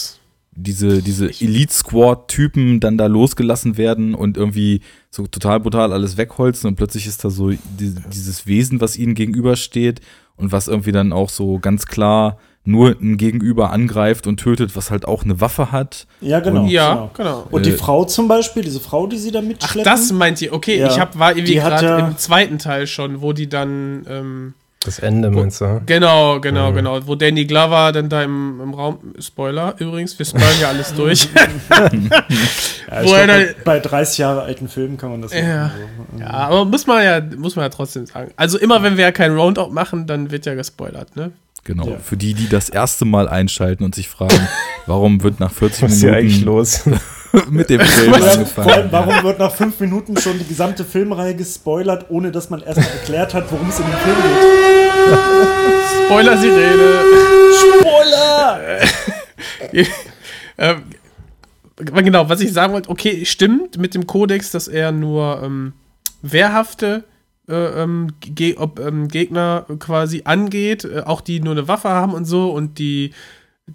diese, 0.52 1.02
diese 1.02 1.26
Elite-Squad-Typen 1.28 2.80
dann 2.80 2.98
da 2.98 3.06
losgelassen 3.06 3.78
werden 3.78 4.14
und 4.14 4.36
irgendwie 4.36 4.80
so 5.10 5.26
total 5.26 5.60
brutal 5.60 5.92
alles 5.92 6.16
wegholzen 6.16 6.68
und 6.68 6.76
plötzlich 6.76 7.06
ist 7.06 7.24
da 7.24 7.30
so 7.30 7.50
die, 7.50 7.94
dieses 8.12 8.46
Wesen, 8.46 8.80
was 8.80 8.98
ihnen 8.98 9.14
gegenübersteht 9.14 10.00
und 10.36 10.52
was 10.52 10.68
irgendwie 10.68 10.92
dann 10.92 11.12
auch 11.12 11.30
so 11.30 11.58
ganz 11.58 11.86
klar 11.86 12.38
nur 12.64 12.94
ein 13.00 13.16
Gegenüber 13.16 13.70
angreift 13.72 14.26
und 14.26 14.36
tötet, 14.38 14.76
was 14.76 14.90
halt 14.90 15.06
auch 15.08 15.24
eine 15.24 15.40
Waffe 15.40 15.72
hat. 15.72 16.06
Ja, 16.20 16.40
genau. 16.40 16.66
Ja, 16.66 16.92
genau. 16.94 17.10
genau. 17.16 17.46
Und 17.50 17.64
die 17.66 17.70
Äh, 17.70 17.76
Frau 17.76 18.04
zum 18.04 18.28
Beispiel, 18.28 18.62
diese 18.62 18.80
Frau, 18.80 19.06
die 19.06 19.16
sie 19.16 19.30
da 19.32 19.38
Ach, 19.40 19.44
mitschleppen. 19.44 19.84
das 19.84 20.12
meint 20.12 20.40
ihr. 20.42 20.52
Okay, 20.52 20.78
Ja. 20.78 20.88
ich 20.88 21.00
hab, 21.00 21.18
war 21.18 21.34
irgendwie 21.34 21.54
gerade 21.54 21.86
ja- 21.86 21.98
im 22.08 22.18
zweiten 22.18 22.58
Teil 22.58 22.86
schon, 22.86 23.22
wo 23.22 23.32
die 23.32 23.48
dann. 23.48 24.04
Ähm, 24.08 24.54
Das 24.84 24.98
Ende 24.98 25.30
meinst 25.30 25.60
du? 25.62 25.80
genau, 25.86 26.36
Mhm. 26.36 26.40
genau, 26.42 26.72
genau. 26.72 27.06
Wo 27.06 27.14
Danny 27.14 27.44
Glover 27.46 27.92
dann 27.92 28.08
da 28.10 28.22
im, 28.22 28.60
im 28.62 28.74
Raum. 28.74 28.98
Spoiler 29.18 29.74
übrigens, 29.78 30.18
wir 30.18 30.26
spoilern 30.26 30.60
ja 30.60 30.68
alles 30.68 30.94
durch. 30.94 31.28
ja, 31.70 31.88
glaub, 31.88 31.90
dann- 33.26 33.26
bei, 33.26 33.54
bei 33.64 33.80
30 33.80 34.18
Jahre 34.18 34.42
alten 34.42 34.68
Filmen 34.68 34.96
kann 34.96 35.10
man 35.10 35.22
das 35.22 35.32
Ja. 35.34 35.64
machen. 35.64 35.72
So. 36.14 36.20
ja, 36.20 36.30
aber 36.30 36.64
muss 36.64 36.86
man 36.86 37.02
ja, 37.04 37.20
muss 37.38 37.56
man 37.56 37.64
ja 37.64 37.68
trotzdem 37.70 38.06
sagen. 38.06 38.30
Also 38.36 38.58
immer 38.58 38.82
wenn 38.82 38.96
wir 38.96 39.04
ja 39.04 39.12
kein 39.12 39.32
Roundup 39.36 39.72
machen, 39.72 40.06
dann 40.06 40.30
wird 40.30 40.46
ja 40.46 40.54
gespoilert, 40.54 41.16
ne? 41.16 41.32
Genau. 41.64 41.88
Ja. 41.88 41.98
Für 41.98 42.16
die, 42.16 42.34
die 42.34 42.48
das 42.48 42.68
erste 42.68 43.04
Mal 43.04 43.28
einschalten 43.28 43.84
und 43.84 43.94
sich 43.94 44.08
fragen, 44.08 44.48
warum 44.86 45.22
wird 45.22 45.40
nach 45.40 45.52
40 45.52 45.82
Was 45.82 45.92
ist 45.92 46.00
hier 46.00 46.14
eigentlich 46.14 46.40
Minuten 46.40 46.56
los? 46.56 46.82
mit 47.50 47.70
dem 47.70 47.80
Film 47.84 48.14
vor 48.14 48.22
allem, 48.22 48.38
angefangen? 48.38 48.88
warum 48.90 49.22
wird 49.22 49.38
nach 49.38 49.54
fünf 49.54 49.78
Minuten 49.78 50.16
schon 50.16 50.38
die 50.38 50.46
gesamte 50.46 50.84
Filmreihe 50.84 51.34
gespoilert, 51.34 52.06
ohne 52.08 52.32
dass 52.32 52.50
man 52.50 52.62
erstmal 52.62 52.88
erklärt 52.88 53.34
hat, 53.34 53.50
worum 53.52 53.68
es 53.68 53.78
in 53.78 53.86
dem 53.86 53.94
Film 53.94 54.16
geht? 54.16 55.16
Spoiler-Sirene. 56.06 57.04
Spoiler! 57.78 58.60
ähm, 60.58 60.82
genau, 61.76 62.28
was 62.28 62.40
ich 62.40 62.52
sagen 62.52 62.72
wollte, 62.72 62.90
okay, 62.90 63.24
stimmt 63.24 63.78
mit 63.78 63.94
dem 63.94 64.06
Kodex, 64.06 64.50
dass 64.50 64.68
er 64.68 64.92
nur 64.92 65.40
ähm, 65.42 65.72
wehrhafte 66.22 67.04
ähm, 67.54 68.12
Ge 68.20 68.56
ob, 68.56 68.78
ähm, 68.80 69.08
Gegner 69.08 69.66
quasi 69.78 70.22
angeht, 70.24 70.84
äh, 70.84 71.00
auch 71.00 71.20
die 71.20 71.40
nur 71.40 71.52
eine 71.52 71.68
Waffe 71.68 71.88
haben 71.90 72.14
und 72.14 72.24
so 72.24 72.50
und 72.50 72.78
die 72.78 73.12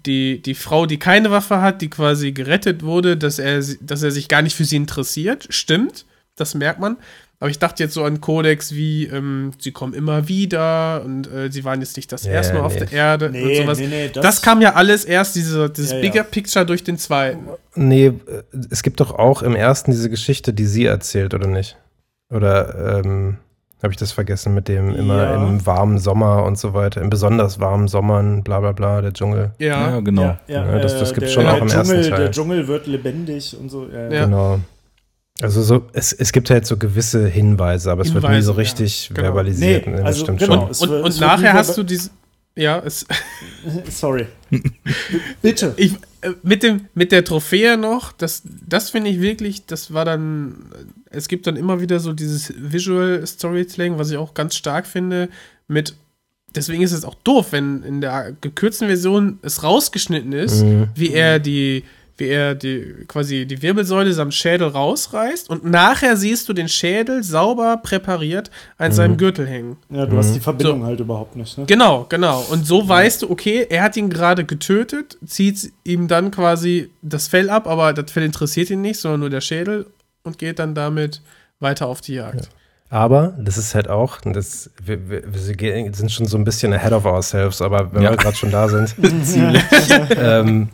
die, 0.04 0.42
die 0.42 0.54
Frau, 0.54 0.84
die 0.84 0.98
keine 0.98 1.30
Waffe 1.30 1.62
hat, 1.62 1.80
die 1.80 1.88
quasi 1.88 2.32
gerettet 2.32 2.82
wurde, 2.82 3.16
dass 3.16 3.38
er, 3.38 3.62
dass 3.80 4.02
er 4.02 4.10
sich 4.10 4.28
gar 4.28 4.42
nicht 4.42 4.54
für 4.54 4.66
sie 4.66 4.76
interessiert. 4.76 5.46
Stimmt, 5.48 6.04
das 6.36 6.54
merkt 6.54 6.80
man. 6.80 6.98
Aber 7.40 7.48
ich 7.50 7.58
dachte 7.58 7.82
jetzt 7.82 7.92
so 7.94 8.04
an 8.04 8.20
Kodex 8.20 8.72
wie, 8.74 9.04
ähm, 9.06 9.52
sie 9.58 9.70
kommen 9.72 9.94
immer 9.94 10.28
wieder 10.28 11.02
und 11.04 11.30
äh, 11.32 11.50
sie 11.50 11.64
waren 11.64 11.80
jetzt 11.80 11.96
nicht 11.96 12.10
das 12.12 12.24
Ja, 12.24 12.32
erste 12.32 12.54
Mal 12.54 12.60
auf 12.60 12.72
nee. 12.74 12.80
der 12.80 12.92
Erde 12.92 13.26
und 13.26 13.32
Nee, 13.32 13.62
sowas. 13.62 13.78
nee, 13.78 13.86
nee, 13.88 14.10
das, 14.12 14.22
das- 14.22 14.42
kam 14.42 14.60
ja 14.62 14.74
alles 14.74 15.04
erst, 15.06 15.34
diese, 15.36 15.68
dieses 15.70 15.92
Ja, 15.92 15.96
ja. 15.96 16.02
Bigger 16.02 16.24
Picture 16.24 16.64
durch 16.66 16.82
den 16.84 16.96
zweiten. 16.98 17.46
Nee, 17.74 18.06
äh, 18.06 18.12
es 18.70 18.82
gibt 18.82 19.00
doch 19.00 19.12
auch 19.18 19.42
im 19.42 19.54
ersten 19.54 19.90
diese 19.92 20.08
Geschichte, 20.10 20.52
die 20.54 20.66
sie 20.66 20.84
erzählt, 20.86 21.32
oder 21.34 21.46
nicht? 21.46 21.76
Oder 22.30 23.02
ähm, 23.04 23.38
habe 23.86 23.92
ich 23.92 23.98
das 23.98 24.12
vergessen 24.12 24.52
mit 24.54 24.68
dem 24.68 24.94
immer 24.94 25.22
Ja. 25.22 25.34
im 25.48 25.64
warmen 25.64 25.98
Sommer 25.98 26.44
und 26.44 26.58
so 26.58 26.74
weiter, 26.74 27.00
in 27.00 27.08
besonders 27.10 27.58
warmen 27.60 27.88
Sommern, 27.88 28.42
bla 28.42 28.60
bla 28.60 28.72
bla, 28.72 29.00
der 29.00 29.12
Dschungel. 29.12 29.52
Ja. 29.58 29.90
Ja, 29.90 30.00
genau. 30.00 30.22
Ja, 30.22 30.38
ja, 30.48 30.66
Ja, 30.72 30.78
das- 30.78 30.98
das 30.98 31.14
gibt's 31.14 31.34
der, 31.34 31.42
schon 31.42 31.46
auch 31.46 31.60
im 31.60 31.68
der 31.68 31.76
ersten 31.78 31.94
Dschungel, 31.94 32.10
Teil. 32.10 32.18
Der 32.20 32.30
Dschungel 32.32 32.68
wird 32.68 32.86
lebendig 32.86 33.56
und 33.58 33.70
so. 33.70 33.86
Ja, 33.92 34.10
Ja. 34.12 34.24
Genau. 34.26 34.60
Also 35.42 35.62
so, 35.62 35.82
es, 35.92 36.12
es 36.14 36.32
gibt 36.32 36.48
halt 36.48 36.66
so 36.66 36.78
gewisse 36.78 37.26
Hinweise, 37.28 37.90
aber 37.92 38.02
es 38.02 38.14
wird 38.14 38.24
nie 38.24 38.28
Hinweise, 38.30 38.46
so 38.46 38.52
ja. 38.52 38.58
richtig 38.58 39.10
Genau. 39.12 39.20
verbalisiert. 39.26 39.86
Nee, 39.86 39.92
das 39.96 40.04
also 40.04 40.22
stimmt 40.24 40.38
genau. 40.40 40.60
schon. 40.62 40.70
Es 40.70 40.80
Und, 40.82 40.90
und 40.90 41.08
es 41.08 41.20
wird 41.20 41.30
nachher 41.30 41.52
hast 41.52 41.76
du 41.76 41.82
dieses. 41.82 42.10
Ja, 42.58 42.80
es, 42.82 43.04
Sorry. 43.90 44.26
Bitte. 45.42 45.74
ich, 45.76 45.92
äh, 46.22 46.30
mit, 46.42 46.62
dem, 46.62 46.86
mit 46.94 47.12
der 47.12 47.22
Trophäe 47.24 47.76
noch, 47.76 48.12
das, 48.12 48.42
das 48.66 48.88
finde 48.90 49.10
ich 49.10 49.20
wirklich, 49.20 49.66
das 49.66 49.92
war 49.92 50.06
dann, 50.06 50.54
es 51.10 51.28
gibt 51.28 51.46
dann 51.46 51.56
immer 51.56 51.80
wieder 51.80 52.00
so 52.00 52.12
dieses 52.12 52.52
Visual 52.56 53.26
Storytelling, 53.26 53.98
was 53.98 54.10
ich 54.10 54.16
auch 54.16 54.34
ganz 54.34 54.56
stark 54.56 54.86
finde, 54.86 55.28
mit, 55.68 55.94
deswegen 56.54 56.82
ist 56.82 56.92
es 56.92 57.04
auch 57.04 57.14
doof, 57.24 57.48
wenn 57.52 57.82
in 57.82 58.00
der 58.00 58.32
gekürzten 58.40 58.88
Version 58.88 59.38
es 59.42 59.62
rausgeschnitten 59.62 60.32
ist, 60.32 60.62
Mhm. 60.64 60.88
wie 60.94 61.12
er 61.12 61.38
die, 61.38 61.84
wie 62.18 62.28
er 62.28 62.54
die, 62.54 62.94
quasi 63.08 63.44
die 63.46 63.60
Wirbelsäule 63.60 64.10
samt 64.14 64.32
Schädel 64.32 64.68
rausreißt 64.68 65.50
und 65.50 65.64
nachher 65.66 66.16
siehst 66.16 66.48
du 66.48 66.54
den 66.54 66.66
Schädel 66.66 67.22
sauber 67.22 67.76
präpariert 67.76 68.50
an 68.78 68.90
seinem 68.90 69.18
Gürtel 69.18 69.46
hängen. 69.46 69.76
Ja, 69.90 70.06
du 70.06 70.16
hast 70.16 70.32
die 70.34 70.40
Verbindung 70.40 70.80
So. 70.80 70.86
halt 70.86 71.00
überhaupt 71.00 71.36
nicht. 71.36 71.58
Ne? 71.58 71.66
Genau, 71.66 72.06
genau. 72.08 72.40
Und 72.50 72.66
so 72.66 72.88
weißt 72.88 73.20
du, 73.22 73.30
okay, 73.30 73.66
er 73.68 73.82
hat 73.82 73.98
ihn 73.98 74.08
gerade 74.08 74.46
getötet, 74.46 75.18
zieht 75.26 75.70
ihm 75.84 76.08
dann 76.08 76.30
quasi 76.30 76.88
das 77.02 77.28
Fell 77.28 77.50
ab, 77.50 77.66
aber 77.66 77.92
das 77.92 78.10
Fell 78.10 78.22
interessiert 78.24 78.70
ihn 78.70 78.80
nicht, 78.80 78.98
sondern 78.98 79.20
nur 79.20 79.30
der 79.30 79.42
Schädel 79.42 79.84
und 80.26 80.38
geht 80.38 80.58
dann 80.58 80.74
damit 80.74 81.22
weiter 81.60 81.86
auf 81.86 82.00
die 82.00 82.14
Jagd. 82.14 82.48
Aber 82.88 83.34
das 83.38 83.58
ist 83.58 83.74
halt 83.74 83.88
auch, 83.88 84.20
das, 84.20 84.70
wir, 84.82 85.08
wir, 85.10 85.22
wir 85.34 85.40
sind 85.94 86.12
schon 86.12 86.26
so 86.26 86.36
ein 86.38 86.44
bisschen 86.44 86.72
ahead 86.72 86.92
of 86.92 87.04
ourselves, 87.04 87.60
aber 87.60 87.92
wenn 87.92 88.02
Ja. 88.02 88.10
wir 88.10 88.16
gerade 88.16 88.36
schon 88.36 88.50
da 88.52 88.68
sind, 88.68 88.94
ähm, 90.16 90.68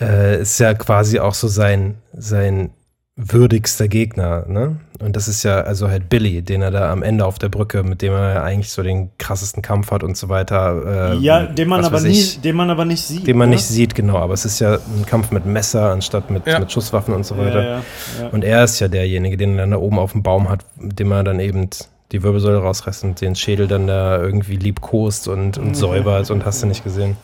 äh, 0.00 0.40
ist 0.40 0.58
ja 0.58 0.74
quasi 0.74 1.20
auch 1.20 1.34
so 1.34 1.46
sein, 1.48 1.94
sein 2.12 2.70
würdigster 3.18 3.88
Gegner, 3.88 4.44
ne? 4.46 4.76
Und 5.00 5.16
das 5.16 5.26
ist 5.28 5.42
ja 5.42 5.60
also 5.62 5.88
halt 5.88 6.08
Billy, 6.10 6.42
den 6.42 6.60
er 6.62 6.70
da 6.70 6.90
am 6.92 7.02
Ende 7.02 7.24
auf 7.24 7.38
der 7.38 7.48
Brücke, 7.48 7.82
mit 7.82 8.02
dem 8.02 8.12
er 8.12 8.34
ja 8.34 8.42
eigentlich 8.42 8.70
so 8.70 8.82
den 8.82 9.10
krassesten 9.18 9.62
Kampf 9.62 9.90
hat 9.90 10.02
und 10.02 10.16
so 10.16 10.28
weiter. 10.28 11.12
äh, 11.14 11.16
Ja, 11.18 11.42
den 11.44 11.68
man, 11.68 11.84
aber 11.84 11.96
weiß 11.96 12.04
nie, 12.04 12.10
ich, 12.20 12.40
den 12.40 12.56
man 12.56 12.68
aber 12.70 12.84
nicht 12.84 13.02
sieht. 13.02 13.26
den 13.26 13.36
man 13.38 13.48
ne? 13.48 13.56
nicht 13.56 13.64
sieht, 13.64 13.94
genau. 13.94 14.16
Aber 14.18 14.34
es 14.34 14.44
ist 14.44 14.58
ja 14.58 14.74
ein 14.74 15.04
Kampf 15.06 15.30
mit 15.30 15.46
Messer 15.46 15.90
anstatt 15.92 16.30
mit, 16.30 16.46
Ja. 16.46 16.58
mit 16.60 16.70
Schusswaffen 16.72 17.14
und 17.14 17.24
so 17.24 17.36
weiter. 17.38 17.62
Ja, 17.62 17.70
ja, 17.70 17.82
ja. 18.22 18.28
Und 18.28 18.44
er 18.44 18.64
ist 18.64 18.80
ja 18.80 18.88
derjenige, 18.88 19.36
den 19.38 19.52
er 19.54 19.62
dann 19.62 19.70
da 19.72 19.76
oben 19.78 19.98
auf 19.98 20.12
dem 20.12 20.22
Baum 20.22 20.48
hat, 20.50 20.64
mit 20.78 20.98
dem 20.98 21.10
er 21.12 21.24
dann 21.24 21.40
eben 21.40 21.68
die 22.12 22.22
Wirbelsäule 22.22 22.58
rausreißt 22.58 23.04
und 23.04 23.20
den 23.20 23.34
Schädel 23.34 23.66
dann 23.66 23.86
da 23.86 24.20
irgendwie 24.22 24.56
liebkost 24.56 25.28
und, 25.28 25.58
und 25.58 25.74
säubert 25.74 26.30
und 26.30 26.44
hast 26.44 26.62
du 26.62 26.66
nicht 26.66 26.84
gesehen. 26.84 27.16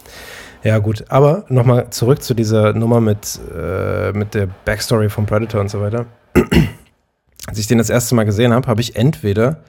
Ja, 0.62 0.78
gut. 0.78 1.04
Aber 1.08 1.44
nochmal 1.48 1.90
zurück 1.90 2.22
zu 2.22 2.34
dieser 2.34 2.72
Nummer 2.72 3.00
mit, 3.00 3.40
äh, 3.54 4.12
mit 4.12 4.34
der 4.34 4.48
Backstory 4.64 5.08
vom 5.08 5.26
Predator 5.26 5.60
und 5.60 5.70
so 5.70 5.80
weiter. 5.80 6.06
Als 7.46 7.58
ich 7.58 7.66
den 7.66 7.78
das 7.78 7.90
erste 7.90 8.14
Mal 8.14 8.24
gesehen 8.24 8.52
habe, 8.52 8.68
habe 8.68 8.80
ich 8.80 8.94
entweder 8.94 9.62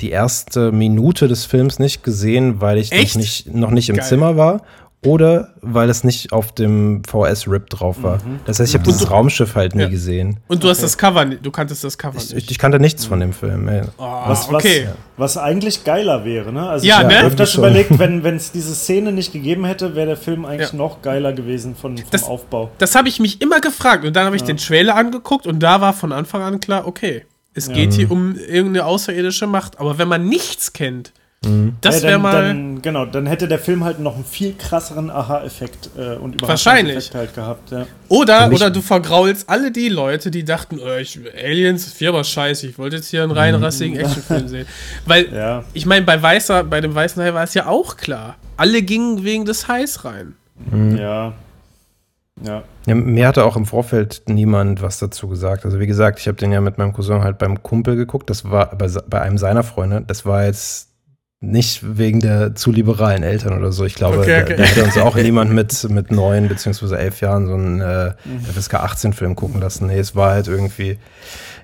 die 0.00 0.10
erste 0.10 0.70
Minute 0.70 1.26
des 1.26 1.46
Films 1.46 1.78
nicht 1.78 2.04
gesehen, 2.04 2.60
weil 2.60 2.78
ich 2.78 2.92
noch 2.92 3.16
nicht, 3.16 3.54
noch 3.54 3.70
nicht 3.70 3.88
im 3.88 3.96
Geil. 3.96 4.06
Zimmer 4.06 4.36
war 4.36 4.62
oder 5.04 5.54
weil 5.62 5.88
es 5.90 6.02
nicht 6.02 6.32
auf 6.32 6.52
dem 6.52 7.02
VS-Rip 7.04 7.70
drauf 7.70 8.02
war. 8.02 8.18
Das 8.46 8.58
heißt, 8.58 8.70
ich 8.70 8.74
habe 8.74 8.84
dieses 8.84 9.10
Raumschiff 9.10 9.54
halt 9.54 9.74
nie 9.76 9.82
Ja. 9.82 9.88
gesehen. 9.88 10.40
Und 10.48 10.64
du 10.64 10.68
hast 10.68 10.82
das 10.82 10.98
Cover, 10.98 11.24
du 11.24 11.50
kanntest 11.52 11.84
das 11.84 11.96
Cover 11.98 12.18
Ich, 12.18 12.34
nicht. 12.34 12.50
ich 12.50 12.58
kannte 12.58 12.80
nichts 12.80 13.04
von 13.04 13.20
dem 13.20 13.32
Film. 13.32 13.68
Ey. 13.68 13.82
Oh, 13.96 14.02
Was, 14.26 14.48
okay. 14.52 14.88
was, 15.16 15.36
was 15.36 15.42
eigentlich 15.42 15.84
geiler 15.84 16.24
wäre, 16.24 16.52
ne? 16.52 16.68
Also 16.68 16.84
Ja, 16.86 17.02
ich 17.02 17.06
ne? 17.08 17.16
habe 17.18 17.26
öfters 17.28 17.52
Schon. 17.52 17.62
überlegt, 17.64 17.96
wenn 17.98 18.24
wenn 18.24 18.34
es 18.36 18.50
diese 18.50 18.74
Szene 18.74 19.12
nicht 19.12 19.32
gegeben 19.32 19.64
hätte, 19.64 19.94
wäre 19.94 20.08
der 20.08 20.16
Film 20.16 20.44
eigentlich 20.44 20.72
Ja. 20.72 20.76
noch 20.78 21.00
geiler 21.00 21.32
gewesen 21.32 21.76
von, 21.76 21.96
vom 21.96 22.06
Das- 22.10 22.24
Aufbau. 22.24 22.70
Das 22.78 22.96
habe 22.96 23.08
ich 23.08 23.20
mich 23.20 23.40
immer 23.40 23.60
gefragt. 23.60 24.04
Und 24.04 24.16
dann 24.16 24.26
habe 24.26 24.34
ich 24.36 24.42
den 24.42 24.56
Trailer 24.56 24.96
angeguckt 24.96 25.46
und 25.46 25.60
da 25.60 25.80
war 25.80 25.92
von 25.92 26.10
Anfang 26.12 26.42
an 26.42 26.58
klar, 26.58 26.86
okay, 26.88 27.24
es 27.54 27.68
geht 27.68 27.92
hier 27.94 28.10
um 28.10 28.36
irgendeine 28.36 28.84
außerirdische 28.84 29.46
Macht. 29.46 29.78
Aber 29.80 29.98
wenn 29.98 30.06
man 30.08 30.28
nichts 30.28 30.72
kennt, 30.72 31.12
das 31.80 32.02
Ja, 32.02 32.08
wäre 32.08 32.18
mal. 32.18 32.32
dann, 32.48 32.82
genau, 32.82 33.06
dann 33.06 33.26
hätte 33.26 33.46
der 33.46 33.60
Film 33.60 33.84
halt 33.84 34.00
noch 34.00 34.16
einen 34.16 34.24
viel 34.24 34.54
krasseren 34.54 35.08
Aha-Effekt 35.08 35.90
äh, 35.96 36.16
und 36.16 36.42
Wahrscheinlich. 36.42 36.94
Überraschungseffekt 36.94 37.14
halt 37.14 37.34
gehabt. 37.34 37.70
Ja. 37.70 37.86
Oder, 38.08 38.50
oder 38.52 38.70
du 38.70 38.80
vergraulst 38.82 39.48
alle 39.48 39.70
die 39.70 39.88
Leute, 39.88 40.30
die 40.32 40.44
dachten, 40.44 40.78
oh, 40.84 40.96
ich, 40.98 41.18
Aliens 41.42 41.86
ist 41.86 41.96
Firma 41.96 42.24
scheiße, 42.24 42.66
ich 42.66 42.76
wollte 42.78 42.96
jetzt 42.96 43.08
hier 43.08 43.22
einen 43.22 43.30
rein 43.32 43.54
rassigen 43.54 43.96
Actionfilm 44.00 44.48
sehen. 44.48 44.66
Weil, 45.06 45.32
Ja. 45.32 45.62
ich 45.74 45.86
meine, 45.86 46.04
bei 46.04 46.20
Weißer, 46.20 46.64
bei 46.64 46.80
dem 46.80 46.94
Weißen 46.94 47.22
Hai 47.22 47.32
war 47.34 47.44
es 47.44 47.54
ja 47.54 47.66
auch 47.66 47.96
klar. 47.96 48.34
Alle 48.56 48.82
gingen 48.82 49.22
wegen 49.22 49.44
des 49.44 49.68
Hais 49.68 50.04
rein. 50.04 50.34
ja. 50.96 51.32
Ja. 52.44 52.62
Ja, 52.86 52.94
mir 52.94 53.26
hatte 53.26 53.44
auch 53.44 53.56
im 53.56 53.66
Vorfeld 53.66 54.22
niemand 54.26 54.80
was 54.80 54.98
dazu 55.00 55.26
gesagt. 55.26 55.64
Also 55.64 55.80
wie 55.80 55.88
gesagt, 55.88 56.20
ich 56.20 56.28
habe 56.28 56.36
den 56.38 56.52
ja 56.52 56.60
mit 56.60 56.78
meinem 56.78 56.92
Cousin 56.92 57.22
halt 57.24 57.36
beim 57.38 57.62
Kumpel 57.64 57.96
geguckt. 57.96 58.30
Das 58.30 58.48
war 58.48 58.76
bei, 58.76 58.86
bei 59.08 59.20
einem 59.20 59.38
seiner 59.38 59.64
Freunde. 59.64 60.04
Das 60.06 60.24
war 60.24 60.44
jetzt 60.44 60.87
nicht 61.40 61.98
wegen 61.98 62.20
der 62.20 62.56
zu 62.56 62.72
liberalen 62.72 63.22
Eltern 63.22 63.56
oder 63.56 63.70
so. 63.70 63.84
Ich 63.84 63.94
glaube, 63.94 64.18
Okay, 64.18 64.42
okay. 64.42 64.56
Da, 64.56 64.62
da 64.62 64.68
hätte 64.68 64.84
uns 64.84 64.98
auch 64.98 65.14
niemand 65.14 65.52
mit, 65.52 65.88
mit 65.88 66.10
neun 66.10 66.48
beziehungsweise 66.48 66.98
elf 66.98 67.20
Jahren 67.20 67.46
so 67.46 67.54
einen 67.54 67.80
äh, 67.80 68.12
FSK 68.52 68.74
18 68.74 69.12
Film 69.12 69.36
gucken 69.36 69.60
lassen. 69.60 69.86
Nee, 69.86 69.98
es 69.98 70.16
war 70.16 70.32
halt 70.32 70.48
irgendwie, 70.48 70.98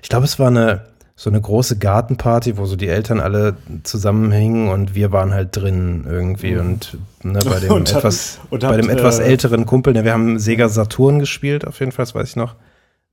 ich 0.01 0.09
glaube, 0.09 0.25
es 0.25 0.39
war 0.39 0.47
eine 0.47 0.83
so 1.17 1.29
eine 1.29 1.39
große 1.39 1.77
Gartenparty, 1.77 2.57
wo 2.57 2.65
so 2.65 2.75
die 2.75 2.89
Eltern 2.89 3.21
alle 3.21 3.55
zusammenhingen 3.83 4.67
und 4.67 4.95
wir 4.95 5.13
waren 5.13 5.33
halt 5.33 5.55
drin 5.55 6.05
irgendwie 6.07 6.57
und 6.57 6.97
ne, 7.23 7.39
bei 7.39 7.59
dem 7.59 7.71
Und 7.71 7.93
etwas 7.93 8.39
und 8.49 8.61
bei 8.61 8.67
habt, 8.67 8.83
dem 8.83 8.89
etwas 8.89 9.19
äh, 9.19 9.23
älteren 9.23 9.65
Kumpel, 9.65 9.93
ne, 9.93 10.03
wir 10.03 10.11
haben 10.11 10.39
Sega 10.39 10.67
Saturn 10.67 11.19
gespielt, 11.19 11.65
auf 11.65 11.79
jeden 11.79 11.93
Fall, 11.93 12.03
das 12.03 12.15
weiß 12.15 12.29
ich 12.29 12.35
noch. 12.35 12.55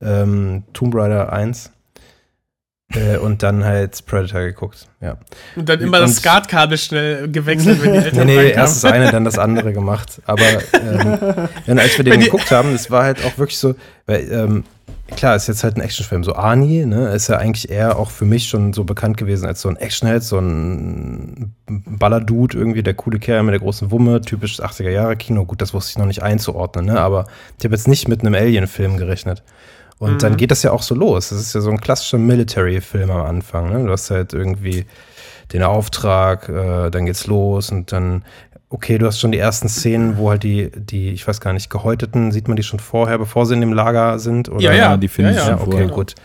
Ähm, 0.01 0.63
Tomb 0.73 0.93
Raider 0.95 1.31
1. 1.31 1.71
Äh, 2.95 3.17
und 3.17 3.41
dann 3.43 3.63
halt 3.65 4.05
Predator 4.05 4.41
geguckt, 4.41 4.87
ja. 5.01 5.17
Und 5.55 5.67
dann 5.67 5.79
immer 5.81 5.99
das 5.99 6.11
Und- 6.11 6.17
Skatkabel 6.17 6.77
schnell 6.77 7.27
gewechselt, 7.29 7.81
wenn 7.83 7.93
die 7.93 7.99
Nee, 7.99 8.05
Eltern 8.05 8.27
nee, 8.27 8.35
reinkamen. 8.37 8.57
erst 8.57 8.83
das 8.83 8.91
eine, 8.91 9.11
dann 9.11 9.25
das 9.25 9.39
andere 9.39 9.73
gemacht. 9.73 10.21
Aber 10.25 10.41
ähm, 10.73 11.47
dann, 11.65 11.79
als 11.79 11.97
wir 11.97 12.05
den 12.05 12.19
geguckt 12.19 12.51
haben, 12.51 12.71
das 12.71 12.91
war 12.91 13.03
halt 13.03 13.23
auch 13.25 13.37
wirklich 13.37 13.57
so, 13.57 13.73
weil, 14.05 14.31
ähm, 14.31 14.63
klar, 15.15 15.35
ist 15.35 15.47
jetzt 15.47 15.63
halt 15.63 15.75
ein 15.77 15.81
Actionfilm. 15.81 16.23
So 16.23 16.35
Arnie, 16.35 16.85
ne, 16.85 17.09
ist 17.09 17.29
ja 17.29 17.37
eigentlich 17.37 17.69
eher 17.69 17.97
auch 17.97 18.11
für 18.11 18.25
mich 18.25 18.47
schon 18.47 18.73
so 18.73 18.83
bekannt 18.83 19.17
gewesen 19.17 19.45
als 19.47 19.61
so 19.61 19.69
ein 19.69 19.77
Actionheld, 19.77 20.23
so 20.23 20.37
ein 20.39 21.53
Ballerdude 21.67 22.57
irgendwie, 22.57 22.83
der 22.83 22.93
coole 22.93 23.19
Kerl 23.19 23.43
mit 23.43 23.53
der 23.53 23.59
großen 23.59 23.89
Wumme, 23.91 24.21
typisch 24.21 24.59
80er-Jahre-Kino. 24.59 25.45
Gut, 25.45 25.61
das 25.61 25.73
wusste 25.73 25.91
ich 25.91 25.97
noch 25.97 26.05
nicht 26.05 26.21
einzuordnen, 26.21 26.85
ne, 26.85 26.99
aber 26.99 27.25
ich 27.57 27.65
habe 27.65 27.73
jetzt 27.75 27.87
nicht 27.87 28.07
mit 28.07 28.21
einem 28.21 28.35
Alien-Film 28.35 28.97
gerechnet. 28.97 29.41
Und 30.11 30.23
dann 30.23 30.37
geht 30.37 30.51
das 30.51 30.63
ja 30.63 30.71
auch 30.71 30.81
so 30.83 30.95
los. 30.95 31.29
Das 31.29 31.39
ist 31.39 31.53
ja 31.55 31.61
so 31.61 31.69
ein 31.69 31.79
klassischer 31.79 32.17
Military-Film 32.17 33.09
am 33.11 33.21
Anfang. 33.25 33.71
Ne? 33.71 33.85
Du 33.85 33.91
hast 33.91 34.09
halt 34.11 34.33
irgendwie 34.33 34.85
den 35.51 35.63
Auftrag, 35.63 36.49
äh, 36.49 36.89
dann 36.89 37.05
geht's 37.05 37.27
los 37.27 37.71
und 37.71 37.91
dann, 37.91 38.23
okay, 38.69 38.97
du 38.97 39.05
hast 39.05 39.19
schon 39.19 39.31
die 39.31 39.37
ersten 39.37 39.69
Szenen, 39.69 40.17
wo 40.17 40.29
halt 40.31 40.43
die, 40.43 40.71
die, 40.75 41.11
ich 41.11 41.27
weiß 41.27 41.39
gar 41.41 41.53
nicht, 41.53 41.69
gehäuteten, 41.69 42.31
sieht 42.31 42.47
man 42.47 42.57
die 42.57 42.63
schon 42.63 42.79
vorher, 42.79 43.17
bevor 43.17 43.45
sie 43.45 43.53
in 43.53 43.61
dem 43.61 43.73
Lager 43.73 44.17
sind? 44.19 44.49
Oder? 44.49 44.61
Ja, 44.61 44.73
ja. 44.73 44.97
die 44.97 45.07
finde 45.07 45.31
Ja, 45.31 45.37
ich 45.37 45.43
ja, 45.43 45.49
Ja, 45.51 45.61
okay, 45.61 45.71
vorher. 45.71 45.87
gut. 45.89 46.15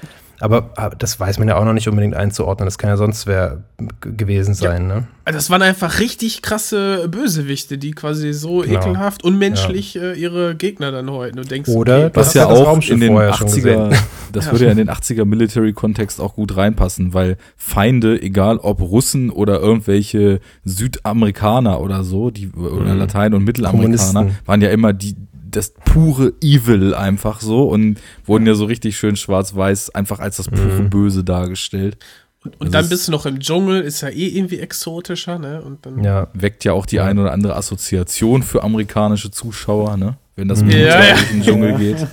Aber 0.41 0.71
ah, 0.77 0.91
das 0.91 1.19
weiß 1.19 1.39
man 1.41 1.49
ja 1.49 1.57
auch 1.57 1.65
noch 1.65 1.73
nicht 1.73 1.89
unbedingt 1.89 2.15
einzuordnen. 2.15 2.67
Das 2.67 2.79
kann 2.79 2.91
ja 2.91 2.97
sonst 2.97 3.27
wer 3.27 3.65
gewesen 4.01 4.55
sein, 4.55 4.87
ne? 4.87 5.09
Also 5.25 5.37
Das 5.37 5.51
waren 5.51 5.63
einfach 5.63 5.99
richtig 5.99 6.43
krasse 6.43 7.09
Bösewichte, 7.09 7.77
die 7.77 7.91
quasi 7.91 8.33
so 8.33 8.61
Genau. 8.61 8.81
ekelhaft, 8.81 9.25
unmenschlich 9.25 9.97
äh, 9.97 10.15
ihre 10.15 10.55
Gegner 10.55 10.91
dann 10.93 11.11
häuten. 11.11 11.37
Du 11.37 11.43
denkst, 11.45 11.69
Oder 11.71 11.97
okay, 12.07 12.11
du 12.13 12.21
Was 12.21 12.27
hast 12.29 12.35
ja 12.35 12.43
ja 12.43 12.49
das 12.51 12.61
auch 12.61 12.81
in 12.89 13.01
den 13.01 13.13
vorher 13.13 13.35
schon 13.35 13.49
80er, 13.49 13.53
gesehen. 13.53 13.95
das 14.33 14.47
Ja. 14.47 14.53
würde 14.53 14.65
ja 14.67 14.71
in 14.71 14.77
den 14.79 14.91
80er 14.91 15.25
Military-Kontext 15.25 16.21
auch 16.21 16.35
gut 16.35 16.57
reinpassen, 16.57 17.15
weil 17.15 17.37
Feinde, 17.57 18.21
egal 18.23 18.59
ob 18.59 18.81
Russen 18.81 19.31
oder 19.31 19.61
irgendwelche 19.61 20.41
Südamerikaner 20.65 21.81
oder 21.81 22.05
so, 22.05 22.31
die, 22.31 22.49
oder 22.51 22.95
Latein- 22.95 23.35
und 23.35 23.45
Mittelamerikaner, 23.45 24.31
waren 24.47 24.61
ja 24.61 24.71
immer 24.71 24.93
die, 24.93 25.17
das 25.51 25.71
pure 25.85 26.33
Evil 26.43 26.95
einfach 26.95 27.41
so 27.41 27.69
und 27.69 27.99
wurden 28.27 28.47
ja 28.47 28.55
so 28.55 28.65
richtig 28.67 28.97
schön 28.97 29.17
schwarz-weiß 29.17 29.91
einfach 29.95 30.19
als 30.21 30.37
das 30.37 30.49
pure 30.49 30.83
Böse 30.83 31.25
dargestellt. 31.25 31.97
und, 32.45 32.61
und 32.61 32.75
dann 32.75 32.85
ist- 32.85 32.91
bist 32.91 33.09
du 33.09 33.13
noch 33.13 33.27
im 33.27 33.41
Dschungel, 33.41 33.81
ist 33.83 34.01
ja 34.03 34.09
eh 34.11 34.29
irgendwie 34.29 34.59
exotischer, 34.61 35.39
ne? 35.39 35.61
Und 35.63 35.85
dann, 35.87 36.03
Ja, 36.05 36.29
Weckt 36.35 36.65
ja 36.65 36.73
auch 36.73 36.87
die 36.87 37.01
eine 37.01 37.21
oder 37.23 37.33
andere 37.33 37.57
Assoziation 37.57 38.43
für 38.43 38.63
amerikanische 38.63 39.31
Zuschauer, 39.31 39.97
ne? 39.97 40.17
Wenn 40.37 40.47
das 40.47 40.63
Mhm. 40.63 40.69
Blut 40.69 40.81
Ja, 40.83 41.05
ja. 41.05 41.15
durch 41.17 41.29
den 41.31 41.43
Dschungel 41.43 41.75
geht. 41.79 42.07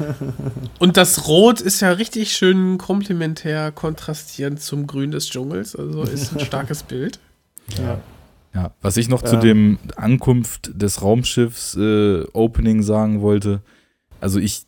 und 0.80 0.98
das 0.98 1.28
Rot 1.28 1.62
ist 1.62 1.80
ja 1.82 1.92
richtig 1.92 2.32
schön 2.32 2.78
komplementär 2.80 3.72
kontrastierend 3.72 4.62
zum 4.62 4.88
Grün 4.88 5.12
des 5.12 5.30
Dschungels. 5.30 5.76
Also 5.76 6.02
ist 6.04 6.34
ein 6.34 6.40
starkes 6.40 6.82
Bild. 6.84 7.20
Ja, 7.78 8.00
was 8.82 8.98
ich 8.98 9.10
noch 9.10 9.22
zu 9.22 9.36
Ähm. 9.36 9.42
dem 9.42 9.78
Ankunft 9.96 10.72
des 10.82 11.02
Raumschiffs 11.02 11.76
äh, 11.76 12.24
Opening 12.34 12.82
sagen 12.82 13.22
wollte, 13.22 13.62
also 14.22 14.40
ich 14.40 14.66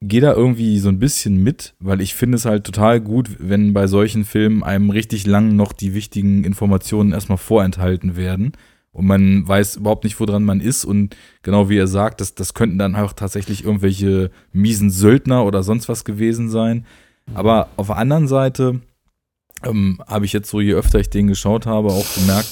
gehe 0.00 0.20
da 0.20 0.32
irgendwie 0.32 0.78
so 0.78 0.88
ein 0.88 0.98
bisschen 0.98 1.42
mit, 1.42 1.74
weil 1.80 2.00
ich 2.00 2.14
finde 2.14 2.36
es 2.36 2.44
halt 2.44 2.64
total 2.64 3.00
gut, 3.00 3.30
wenn 3.38 3.72
bei 3.72 3.86
solchen 3.86 4.24
Filmen 4.24 4.62
einem 4.62 4.90
richtig 4.90 5.26
lang 5.26 5.56
noch 5.56 5.72
die 5.72 5.94
wichtigen 5.94 6.44
Informationen 6.44 7.12
erstmal 7.12 7.38
vorenthalten 7.38 8.16
werden 8.16 8.52
und 8.92 9.06
man 9.06 9.46
weiß 9.46 9.76
überhaupt 9.76 10.04
nicht, 10.04 10.18
woran 10.20 10.44
man 10.44 10.60
ist 10.60 10.84
und 10.84 11.16
genau 11.42 11.68
wie 11.68 11.78
er 11.78 11.86
sagt, 11.86 12.20
das, 12.20 12.34
das 12.34 12.54
könnten 12.54 12.78
dann 12.78 12.96
auch 12.96 13.12
tatsächlich 13.12 13.64
irgendwelche 13.64 14.30
miesen 14.52 14.90
Söldner 14.90 15.44
oder 15.44 15.62
sonst 15.62 15.88
was 15.88 16.04
gewesen 16.04 16.48
sein. 16.48 16.86
Aber 17.34 17.68
auf 17.76 17.88
der 17.88 17.96
anderen 17.96 18.28
Seite 18.28 18.80
ähm, 19.64 20.00
habe 20.06 20.24
ich 20.24 20.32
jetzt 20.32 20.50
so, 20.50 20.60
je 20.60 20.74
öfter 20.74 21.00
ich 21.00 21.10
den 21.10 21.26
geschaut 21.26 21.66
habe, 21.66 21.88
auch 21.88 22.14
gemerkt, 22.14 22.48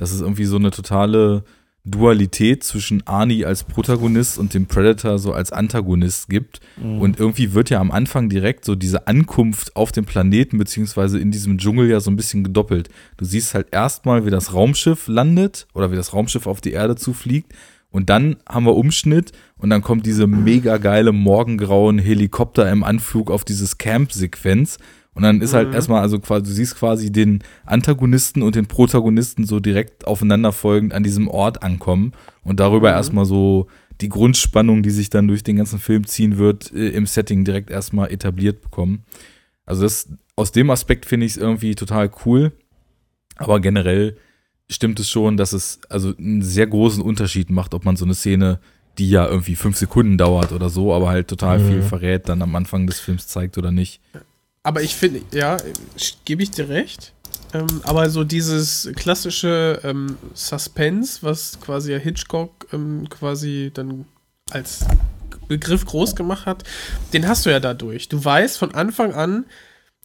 dass 0.00 0.12
es 0.12 0.22
irgendwie 0.22 0.46
so 0.46 0.56
eine 0.56 0.70
totale 0.70 1.44
Dualität 1.84 2.64
zwischen 2.64 3.06
Arnie 3.06 3.44
als 3.44 3.64
Protagonist 3.64 4.38
und 4.38 4.54
dem 4.54 4.66
Predator 4.66 5.18
so 5.18 5.32
als 5.32 5.52
Antagonist 5.52 6.28
gibt. 6.28 6.60
Und 7.00 7.18
irgendwie 7.18 7.52
wird 7.52 7.68
ja 7.68 7.80
am 7.80 7.90
Anfang 7.90 8.28
direkt 8.28 8.64
so 8.64 8.74
diese 8.74 9.06
Ankunft 9.06 9.76
auf 9.76 9.92
dem 9.92 10.06
Planeten 10.06 10.56
beziehungsweise 10.58 11.18
in 11.18 11.30
diesem 11.30 11.58
Dschungel 11.58 11.88
ja 11.90 12.00
so 12.00 12.10
ein 12.10 12.16
bisschen 12.16 12.44
gedoppelt. 12.44 12.88
Du 13.18 13.24
siehst 13.26 13.54
halt 13.54 13.68
erstmal, 13.72 14.24
wie 14.24 14.30
das 14.30 14.54
Raumschiff 14.54 15.06
landet 15.06 15.66
oder 15.74 15.90
wie 15.90 15.96
das 15.96 16.14
Raumschiff 16.14 16.46
auf 16.46 16.60
die 16.60 16.72
Erde 16.72 16.96
zufliegt. 16.96 17.52
Und 17.90 18.08
dann 18.08 18.36
haben 18.48 18.64
wir 18.64 18.76
Umschnitt 18.76 19.32
und 19.58 19.70
dann 19.70 19.82
kommt 19.82 20.06
diese 20.06 20.26
mega 20.26 20.78
geile 20.78 21.12
morgengrauen 21.12 21.98
Helikopter 21.98 22.70
im 22.70 22.84
Anflug 22.84 23.30
auf 23.30 23.44
dieses 23.44 23.78
Camp-Sequenz. 23.78 24.78
Und 25.14 25.22
dann 25.22 25.40
ist 25.40 25.54
halt 25.54 25.74
erstmal, 25.74 26.02
also 26.02 26.20
quasi, 26.20 26.44
du 26.44 26.50
siehst 26.50 26.76
quasi 26.76 27.10
den 27.10 27.42
Antagonisten 27.66 28.42
und 28.42 28.54
den 28.54 28.66
Protagonisten 28.66 29.44
so 29.44 29.58
direkt 29.58 30.06
aufeinanderfolgend 30.06 30.94
an 30.94 31.02
diesem 31.02 31.28
Ort 31.28 31.62
ankommen 31.62 32.12
und 32.44 32.60
darüber 32.60 32.90
erstmal 32.90 33.24
so 33.24 33.66
die 34.00 34.08
Grundspannung, 34.08 34.82
die 34.82 34.90
sich 34.90 35.10
dann 35.10 35.28
durch 35.28 35.42
den 35.42 35.56
ganzen 35.56 35.78
Film 35.78 36.06
ziehen 36.06 36.38
wird, 36.38 36.72
äh, 36.72 36.88
im 36.90 37.06
Setting 37.06 37.44
direkt 37.44 37.70
erstmal 37.70 38.10
etabliert 38.12 38.62
bekommen. 38.62 39.04
Also 39.66 39.82
das, 39.82 40.08
aus 40.36 40.52
dem 40.52 40.70
Aspekt 40.70 41.06
finde 41.06 41.26
ich 41.26 41.32
es 41.32 41.38
irgendwie 41.38 41.74
total 41.74 42.10
cool. 42.24 42.52
Aber 43.36 43.60
generell 43.60 44.16
stimmt 44.70 45.00
es 45.00 45.10
schon, 45.10 45.36
dass 45.36 45.52
es 45.52 45.80
also 45.88 46.14
einen 46.16 46.42
sehr 46.42 46.66
großen 46.66 47.02
Unterschied 47.02 47.50
macht, 47.50 47.74
ob 47.74 47.84
man 47.84 47.96
so 47.96 48.04
eine 48.04 48.14
Szene, 48.14 48.60
die 48.98 49.10
ja 49.10 49.26
irgendwie 49.26 49.56
fünf 49.56 49.76
Sekunden 49.76 50.18
dauert 50.18 50.52
oder 50.52 50.68
so, 50.68 50.94
aber 50.94 51.08
halt 51.08 51.28
total 51.28 51.58
viel 51.60 51.82
verrät, 51.82 52.28
dann 52.28 52.42
am 52.42 52.54
Anfang 52.54 52.86
des 52.86 53.00
Films 53.00 53.26
zeigt 53.28 53.58
oder 53.58 53.70
nicht. 53.70 54.00
Aber 54.62 54.82
ich 54.82 54.94
finde, 54.94 55.22
ja, 55.32 55.56
gebe 56.24 56.42
ich 56.42 56.50
dir 56.50 56.68
recht. 56.68 57.12
Ähm, 57.52 57.80
aber 57.84 58.10
so 58.10 58.24
dieses 58.24 58.90
klassische 58.94 59.80
ähm, 59.82 60.16
Suspense, 60.34 61.18
was 61.22 61.58
quasi 61.60 61.98
Hitchcock 61.98 62.66
ähm, 62.72 63.08
quasi 63.08 63.70
dann 63.72 64.04
als 64.50 64.84
Begriff 65.48 65.84
groß 65.84 66.14
gemacht 66.14 66.46
hat, 66.46 66.64
den 67.12 67.26
hast 67.26 67.46
du 67.46 67.50
ja 67.50 67.58
dadurch. 67.58 68.08
Du 68.08 68.24
weißt 68.24 68.58
von 68.58 68.74
Anfang 68.74 69.14
an 69.14 69.46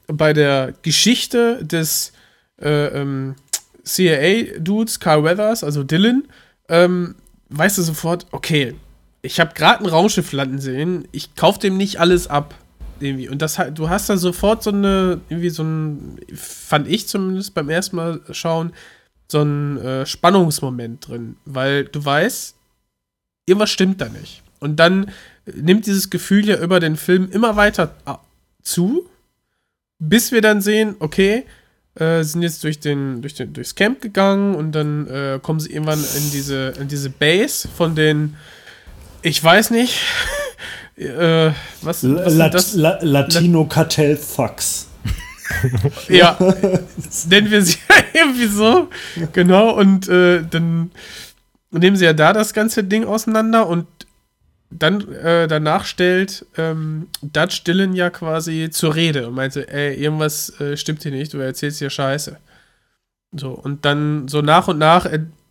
bei 0.08 0.34
der 0.34 0.74
Geschichte 0.82 1.64
des 1.64 2.14
äh, 2.62 2.88
ähm, 2.88 3.36
CIA-Dudes, 3.84 5.00
Carl 5.00 5.24
Weathers, 5.24 5.64
also 5.64 5.84
Dylan, 5.84 6.28
ähm, 6.70 7.16
weißt 7.50 7.78
du 7.78 7.84
sofort, 7.84 8.26
okay, 8.32 8.76
ich 9.22 9.40
habe 9.40 9.54
gerade 9.54 9.84
ein 9.84 9.90
Raumschiff 9.90 10.32
landen 10.32 10.60
sehen, 10.60 11.08
ich 11.12 11.36
kaufe 11.36 11.60
dem 11.60 11.78
nicht 11.78 12.00
alles 12.00 12.28
ab. 12.28 12.56
Irgendwie. 13.00 13.30
Und 13.30 13.42
das 13.42 13.60
du 13.74 13.90
hast 13.90 14.10
da 14.10 14.18
sofort 14.18 14.64
so 14.64 14.72
eine, 14.72 15.22
irgendwie 15.30 15.50
so 15.50 15.64
ein, 15.64 16.20
fand 16.34 16.88
ich 16.88 17.08
zumindest 17.08 17.54
beim 17.54 17.70
ersten 17.70 17.96
Mal 17.96 18.22
schauen, 18.32 18.74
so 19.28 19.42
ein 19.42 19.78
äh, 19.78 20.06
Spannungsmoment 20.06 21.08
drin, 21.08 21.38
weil 21.46 21.86
du 21.86 22.04
weißt, 22.04 22.56
irgendwas 23.46 23.70
stimmt 23.70 24.02
da 24.02 24.10
nicht. 24.10 24.44
Und 24.60 24.78
dann 24.78 25.12
nimmt 25.46 25.86
dieses 25.86 26.10
Gefühl 26.10 26.48
ja 26.48 26.58
über 26.60 26.80
den 26.80 26.96
Film 26.96 27.30
immer 27.32 27.56
weiter 27.56 27.96
zu, 28.62 29.08
bis 30.00 30.32
wir 30.32 30.42
dann 30.42 30.62
sehen, 30.62 30.96
okay, 31.00 31.46
äh, 31.96 32.24
sind 32.24 32.42
jetzt 32.42 32.64
durch 32.64 32.80
den, 32.80 33.22
durch 33.22 33.36
den, 33.36 33.54
durchs 33.54 33.76
Camp 33.76 34.02
gegangen 34.02 34.56
und 34.56 34.74
dann 34.74 35.08
äh, 35.08 35.40
kommen 35.42 35.60
sie 35.60 35.72
irgendwann 35.72 36.00
in 36.00 36.32
diese, 36.32 36.74
in 36.80 36.88
diese 36.88 37.10
Base 37.10 37.68
von 37.68 37.96
den, 37.96 38.36
ich 39.22 39.42
weiß 39.44 39.72
nicht, 39.72 40.02
äh, 40.98 41.52
was, 41.82 42.04
was 42.04 42.36
La 42.36 42.50
La 42.76 43.00
Latino 43.02 43.66
Cartel 43.66 44.18
Thugs. 44.18 44.88
ja, 46.10 46.38
nennen 47.30 47.52
wir 47.52 47.62
sie 47.62 47.78
irgendwie 48.14 48.48
so. 48.48 48.90
Genau, 49.34 49.72
und 49.72 50.08
äh, 50.08 50.44
dann 50.44 50.92
nehmen 51.72 51.96
sie 51.96 52.06
ja 52.06 52.14
da 52.14 52.34
das 52.34 52.54
ganze 52.54 52.84
Ding 52.84 53.06
auseinander 53.06 53.68
und 53.68 53.88
dann 54.70 55.10
äh, 55.14 55.48
danach 55.48 55.86
stellt 55.86 56.46
ähm, 56.58 57.08
Dutch 57.22 57.64
Dillon 57.64 57.94
ja 57.94 58.10
quasi 58.10 58.70
zur 58.72 58.96
Rede 58.96 59.28
und 59.28 59.36
meinte, 59.36 59.68
ey, 59.70 59.96
irgendwas 59.96 60.60
äh, 60.60 60.76
stimmt 60.76 61.04
hier 61.04 61.12
nicht, 61.12 61.34
du 61.34 61.38
erzählst 61.38 61.80
hier 61.80 61.90
Scheiße. 61.90 62.38
So, 63.32 63.52
und 63.52 63.86
dann 63.86 64.28
so 64.28 64.42
nach 64.42 64.68
und 64.68 64.78
nach 64.78 65.06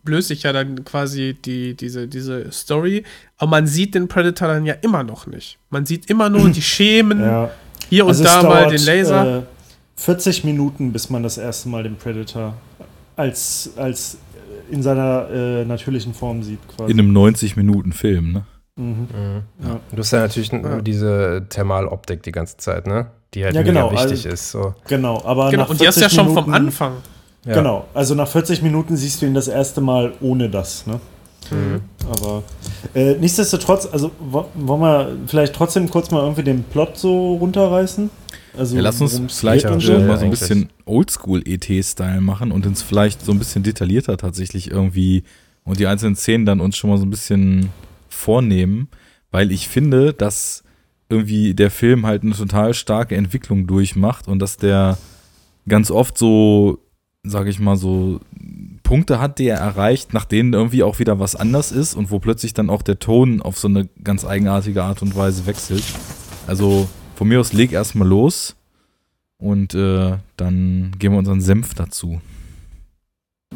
entblößt 0.05 0.27
sich 0.27 0.43
ja 0.43 0.53
dann 0.53 0.85
quasi 0.85 1.33
die, 1.33 1.75
diese, 1.75 2.07
diese 2.07 2.51
Story, 2.51 3.03
aber 3.37 3.51
man 3.51 3.67
sieht 3.67 3.95
den 3.95 4.07
Predator 4.07 4.47
dann 4.47 4.65
ja 4.65 4.75
immer 4.81 5.03
noch 5.03 5.25
nicht. 5.25 5.57
Man 5.71 5.85
sieht 5.85 6.09
immer 6.11 6.29
nur 6.29 6.47
die 6.49 6.61
Schemen, 6.61 7.21
ja. 7.21 7.49
hier 7.89 8.05
und 8.05 8.09
also 8.09 8.23
da 8.23 8.43
dauert, 8.43 8.53
mal 8.53 8.69
den 8.69 8.85
Laser. 8.85 9.37
Äh, 9.39 9.41
40 9.95 10.43
Minuten, 10.43 10.91
bis 10.91 11.09
man 11.09 11.23
das 11.23 11.37
erste 11.37 11.69
Mal 11.69 11.83
den 11.83 11.95
Predator 11.95 12.53
als, 13.15 13.71
als 13.77 14.17
in 14.69 14.83
seiner 14.83 15.27
äh, 15.31 15.65
natürlichen 15.65 16.13
Form 16.13 16.43
sieht. 16.43 16.59
Quasi. 16.67 16.91
In 16.91 16.99
einem 16.99 17.15
90-Minuten-Film, 17.15 18.31
ne? 18.31 18.45
Mhm. 18.75 18.85
Mhm. 18.85 19.07
Ja. 19.63 19.79
Du 19.91 19.97
hast 19.97 20.11
ja 20.11 20.19
natürlich 20.19 20.51
ja. 20.51 20.81
diese 20.81 21.45
Thermaloptik 21.49 22.21
die 22.23 22.31
ganze 22.31 22.57
Zeit, 22.57 22.85
ne? 22.85 23.07
Die 23.33 23.43
halt 23.43 23.55
ja, 23.55 23.63
genau, 23.63 23.91
wichtig 23.91 24.25
also, 24.25 24.29
ist. 24.29 24.51
So. 24.51 24.75
Genau, 24.87 25.23
aber 25.23 25.49
genau, 25.49 25.67
und 25.67 25.79
die 25.79 25.87
hast 25.87 25.97
du 25.97 26.01
ja 26.01 26.09
schon 26.09 26.33
vom 26.33 26.53
Anfang. 26.53 26.97
Ja. 27.45 27.55
Genau, 27.55 27.85
also 27.93 28.15
nach 28.15 28.27
40 28.27 28.61
Minuten 28.61 28.97
siehst 28.97 29.21
du 29.21 29.25
ihn 29.25 29.33
das 29.33 29.47
erste 29.47 29.79
Mal 29.81 30.13
ohne 30.21 30.49
das, 30.49 30.87
ne? 30.87 30.99
Mhm. 31.51 31.81
Aber 32.09 32.43
äh, 32.95 33.15
nichtsdestotrotz, 33.15 33.87
also 33.91 34.11
wollen 34.19 34.81
wir 34.81 35.15
vielleicht 35.27 35.53
trotzdem 35.53 35.89
kurz 35.89 36.09
mal 36.09 36.21
irgendwie 36.21 36.43
den 36.43 36.63
Plot 36.63 36.97
so 36.97 37.35
runterreißen? 37.35 38.09
Also, 38.57 38.75
ja, 38.75 38.81
lass 38.81 39.01
uns 39.01 39.21
vielleicht 39.37 39.65
ja, 39.65 39.71
mal 39.71 40.17
so 40.17 40.25
ein 40.25 40.31
bisschen 40.31 40.69
Oldschool-ET-Style 40.85 42.21
machen 42.21 42.51
und 42.51 42.65
uns 42.65 42.81
vielleicht 42.81 43.23
so 43.23 43.31
ein 43.31 43.39
bisschen 43.39 43.63
detaillierter 43.63 44.17
tatsächlich 44.17 44.71
irgendwie 44.71 45.23
und 45.65 45.79
die 45.79 45.87
einzelnen 45.87 46.15
Szenen 46.15 46.45
dann 46.45 46.61
uns 46.61 46.77
schon 46.77 46.89
mal 46.89 46.97
so 46.97 47.05
ein 47.05 47.09
bisschen 47.09 47.69
vornehmen, 48.07 48.87
weil 49.31 49.51
ich 49.51 49.67
finde, 49.67 50.13
dass 50.13 50.63
irgendwie 51.09 51.53
der 51.53 51.69
Film 51.69 52.05
halt 52.05 52.23
eine 52.23 52.33
total 52.33 52.73
starke 52.73 53.15
Entwicklung 53.15 53.67
durchmacht 53.67 54.27
und 54.27 54.39
dass 54.39 54.57
der 54.57 54.97
ganz 55.67 55.91
oft 55.91 56.17
so, 56.17 56.79
sage 57.25 57.49
ich 57.49 57.59
mal, 57.59 57.75
so 57.75 58.19
Punkte 58.83 59.19
hat, 59.19 59.39
die 59.39 59.47
er 59.47 59.57
erreicht, 59.57 60.13
nach 60.13 60.25
denen 60.25 60.53
irgendwie 60.53 60.83
auch 60.83 60.99
wieder 60.99 61.19
was 61.19 61.35
anders 61.35 61.71
ist 61.71 61.95
und 61.95 62.11
wo 62.11 62.19
plötzlich 62.19 62.53
dann 62.53 62.69
auch 62.69 62.81
der 62.81 62.99
Ton 62.99 63.41
auf 63.41 63.57
so 63.57 63.67
eine 63.67 63.87
ganz 64.03 64.25
eigenartige 64.25 64.83
Art 64.83 65.01
und 65.01 65.15
Weise 65.15 65.45
wechselt. 65.45 65.83
Also 66.47 66.87
von 67.15 67.27
mir 67.27 67.39
aus 67.39 67.53
leg 67.53 67.71
erstmal 67.71 68.07
los 68.07 68.55
und 69.37 69.73
äh, 69.73 70.17
dann 70.37 70.91
geben 70.99 71.15
wir 71.15 71.19
unseren 71.19 71.41
Senf 71.41 71.73
dazu. 71.73 72.21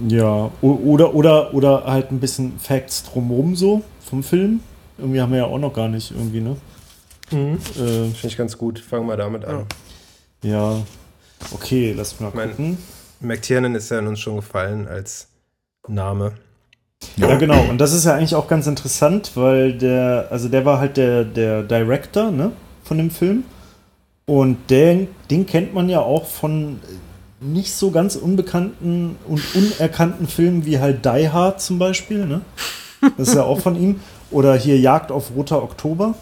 Ja, 0.07 0.51
oder, 0.61 1.13
oder, 1.13 1.53
oder 1.53 1.83
halt 1.85 2.11
ein 2.11 2.19
bisschen 2.19 2.57
Facts 2.59 3.03
drumherum 3.03 3.55
so 3.55 3.83
vom 3.99 4.23
Film. 4.23 4.61
Irgendwie 4.97 5.21
haben 5.21 5.31
wir 5.31 5.39
ja 5.39 5.45
auch 5.45 5.59
noch 5.59 5.73
gar 5.73 5.87
nicht 5.87 6.11
irgendwie, 6.11 6.41
ne? 6.41 6.57
Mhm. 7.31 7.57
Äh, 7.75 8.09
Finde 8.09 8.27
ich 8.27 8.37
ganz 8.37 8.57
gut. 8.57 8.79
Fangen 8.79 9.07
wir 9.07 9.17
damit 9.17 9.45
an. 9.45 9.65
Ja. 10.41 10.81
Okay, 11.51 11.93
lass 11.95 12.19
mal 12.19 12.31
gucken. 12.31 12.77
McTiernan 13.19 13.75
ist 13.75 13.89
ja 13.89 13.99
in 13.99 14.07
uns 14.07 14.19
schon 14.19 14.37
gefallen 14.37 14.87
als 14.87 15.27
Name. 15.87 16.33
Ja, 17.15 17.35
genau. 17.37 17.61
Und 17.69 17.79
das 17.79 17.93
ist 17.93 18.05
ja 18.05 18.15
eigentlich 18.15 18.35
auch 18.35 18.47
ganz 18.47 18.67
interessant, 18.67 19.31
weil 19.35 19.73
der, 19.73 20.27
also 20.29 20.49
der 20.49 20.65
war 20.65 20.79
halt 20.79 20.97
der, 20.97 21.23
der 21.23 21.63
Director, 21.63 22.31
ne, 22.31 22.51
von 22.83 22.97
dem 22.97 23.09
Film. 23.09 23.43
Und 24.25 24.69
den, 24.69 25.07
den 25.31 25.45
kennt 25.45 25.73
man 25.73 25.89
ja 25.89 26.01
auch 26.01 26.25
von 26.25 26.79
nicht 27.41 27.73
so 27.73 27.89
ganz 27.91 28.15
unbekannten 28.15 29.15
und 29.27 29.41
unerkannten 29.55 30.27
Filmen 30.27 30.65
wie 30.65 30.79
halt 30.79 31.05
Die 31.05 31.29
Hard 31.29 31.61
zum 31.61 31.79
Beispiel, 31.79 32.25
ne? 32.25 32.41
Das 33.17 33.29
ist 33.29 33.35
ja 33.35 33.43
auch 33.43 33.59
von 33.59 33.75
ihm. 33.81 34.01
Oder 34.29 34.55
hier 34.55 34.77
Jagd 34.77 35.11
auf 35.11 35.31
Roter 35.35 35.63
Oktober. 35.63 36.15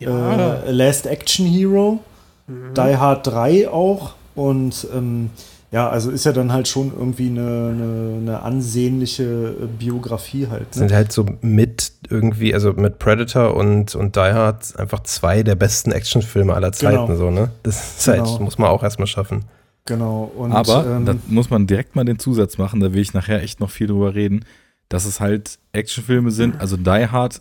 Ja. 0.00 0.64
Äh, 0.64 0.70
Last 0.72 1.06
Action 1.06 1.46
Hero. 1.46 2.00
Mhm. 2.48 2.74
Die 2.74 2.96
Hard 2.96 3.26
3 3.28 3.68
auch. 3.68 4.14
Und 4.34 4.86
ähm, 4.92 5.30
ja, 5.72 5.88
also 5.88 6.10
ist 6.10 6.24
ja 6.24 6.32
dann 6.32 6.52
halt 6.52 6.68
schon 6.68 6.92
irgendwie 6.96 7.28
eine, 7.28 7.40
eine, 7.40 8.16
eine 8.20 8.42
ansehnliche 8.42 9.24
äh, 9.24 9.66
Biografie 9.66 10.46
halt. 10.48 10.76
Ne? 10.76 10.78
Sind 10.78 10.92
halt 10.92 11.12
so 11.12 11.26
mit 11.40 11.92
irgendwie, 12.08 12.54
also 12.54 12.72
mit 12.72 12.98
Predator 12.98 13.54
und, 13.56 13.94
und 13.94 14.14
Die 14.14 14.20
Hard 14.20 14.78
einfach 14.78 15.02
zwei 15.02 15.42
der 15.42 15.56
besten 15.56 15.90
Actionfilme 15.90 16.54
aller 16.54 16.72
Zeiten, 16.72 17.06
genau. 17.06 17.16
so, 17.18 17.30
ne? 17.30 17.50
Das 17.64 17.98
ist 17.98 18.08
halt, 18.08 18.24
genau. 18.24 18.38
muss 18.40 18.58
man 18.58 18.68
auch 18.68 18.82
erstmal 18.82 19.08
schaffen. 19.08 19.46
Genau. 19.86 20.30
Und, 20.36 20.52
Aber 20.52 20.86
ähm, 20.86 21.06
da 21.06 21.16
muss 21.26 21.50
man 21.50 21.66
direkt 21.66 21.96
mal 21.96 22.04
den 22.04 22.20
Zusatz 22.20 22.56
machen, 22.58 22.78
da 22.78 22.92
will 22.92 23.00
ich 23.00 23.14
nachher 23.14 23.42
echt 23.42 23.58
noch 23.58 23.70
viel 23.70 23.88
drüber 23.88 24.14
reden 24.14 24.44
dass 24.92 25.06
es 25.06 25.20
halt 25.20 25.58
Actionfilme 25.72 26.30
sind. 26.30 26.60
Also 26.60 26.76
Die 26.76 27.08
Hard 27.08 27.40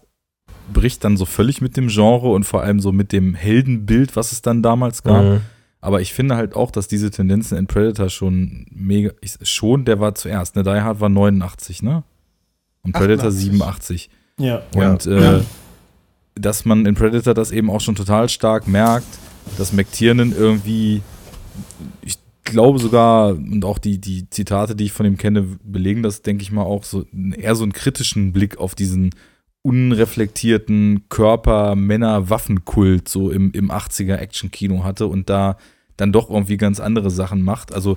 bricht 0.71 1.03
dann 1.03 1.17
so 1.17 1.25
völlig 1.25 1.61
mit 1.61 1.75
dem 1.75 1.89
Genre 1.89 2.29
und 2.29 2.45
vor 2.45 2.61
allem 2.61 2.79
so 2.79 2.91
mit 2.91 3.11
dem 3.11 3.36
Heldenbild, 3.36 4.15
was 4.15 4.32
es 4.32 4.41
dann 4.41 4.63
damals 4.63 5.03
gab. 5.03 5.23
Mhm. 5.23 5.41
Aber 5.82 5.99
ich 5.99 6.13
finde 6.13 6.36
halt 6.36 6.55
auch, 6.55 6.69
dass 6.69 6.88
diese 6.88 7.09
Tendenzen 7.09 7.57
in 7.57 7.65
Predator 7.65 8.09
schon 8.09 8.67
mega, 8.71 9.11
ich, 9.21 9.36
schon, 9.41 9.84
der 9.84 9.99
war 9.99 10.13
zuerst, 10.13 10.55
ne? 10.55 10.63
Die 10.63 10.69
Hard 10.69 10.99
war 10.99 11.09
89, 11.09 11.82
ne? 11.82 12.03
Und 12.84 12.93
Predator 12.93 13.29
88. 13.29 13.51
87. 13.51 14.09
Ja. 14.38 14.61
Und 14.75 15.05
ja. 15.05 15.11
Äh, 15.11 15.38
ja. 15.38 15.41
dass 16.36 16.65
man 16.65 16.86
in 16.86 16.93
Predator 16.93 17.34
das 17.34 17.51
eben 17.51 17.71
auch 17.71 17.82
schon 17.82 17.95
total 17.95 18.29
stark 18.29 18.67
merkt, 18.67 19.07
dass 19.57 19.73
McTiernan 19.73 20.34
irgendwie, 20.38 21.01
ich 22.03 22.19
glaube 22.43 22.77
sogar, 22.77 23.29
und 23.32 23.65
auch 23.65 23.79
die, 23.79 23.99
die 23.99 24.29
Zitate, 24.29 24.75
die 24.75 24.86
ich 24.86 24.91
von 24.91 25.07
ihm 25.07 25.17
kenne, 25.17 25.57
belegen 25.63 26.03
das, 26.03 26.21
denke 26.21 26.43
ich 26.43 26.51
mal, 26.51 26.63
auch 26.63 26.84
so 26.84 27.05
eher 27.36 27.55
so 27.55 27.63
einen 27.63 27.73
kritischen 27.73 28.34
Blick 28.34 28.57
auf 28.59 28.75
diesen 28.75 29.11
unreflektierten 29.64 31.05
Körper-Männer-Waffenkult 31.09 33.07
so 33.07 33.30
im, 33.30 33.51
im 33.51 33.72
80er 33.72 34.16
Action-Kino 34.16 34.84
hatte 34.84 35.07
und 35.07 35.30
da 35.30 35.57
dann 35.97 36.12
doch 36.12 36.30
irgendwie 36.30 36.57
ganz 36.57 36.80
andere 36.80 37.12
Sachen 37.12 37.43
macht. 37.43 37.74
Also 37.74 37.95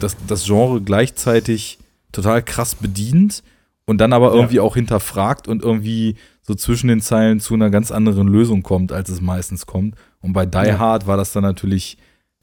das, 0.00 0.16
das 0.26 0.44
Genre 0.46 0.80
gleichzeitig 0.80 1.78
total 2.10 2.42
krass 2.42 2.74
bedient 2.74 3.44
und 3.86 3.98
dann 3.98 4.12
aber 4.12 4.34
irgendwie 4.34 4.56
ja. 4.56 4.62
auch 4.62 4.74
hinterfragt 4.74 5.46
und 5.46 5.62
irgendwie 5.62 6.16
so 6.42 6.54
zwischen 6.54 6.88
den 6.88 7.00
Zeilen 7.00 7.38
zu 7.38 7.54
einer 7.54 7.70
ganz 7.70 7.92
anderen 7.92 8.26
Lösung 8.26 8.62
kommt, 8.62 8.90
als 8.92 9.08
es 9.10 9.20
meistens 9.20 9.66
kommt. 9.66 9.94
Und 10.20 10.32
bei 10.32 10.46
Die 10.46 10.58
ja. 10.58 10.78
Hard 10.78 11.06
war 11.06 11.16
das 11.16 11.32
dann 11.32 11.44
natürlich 11.44 11.98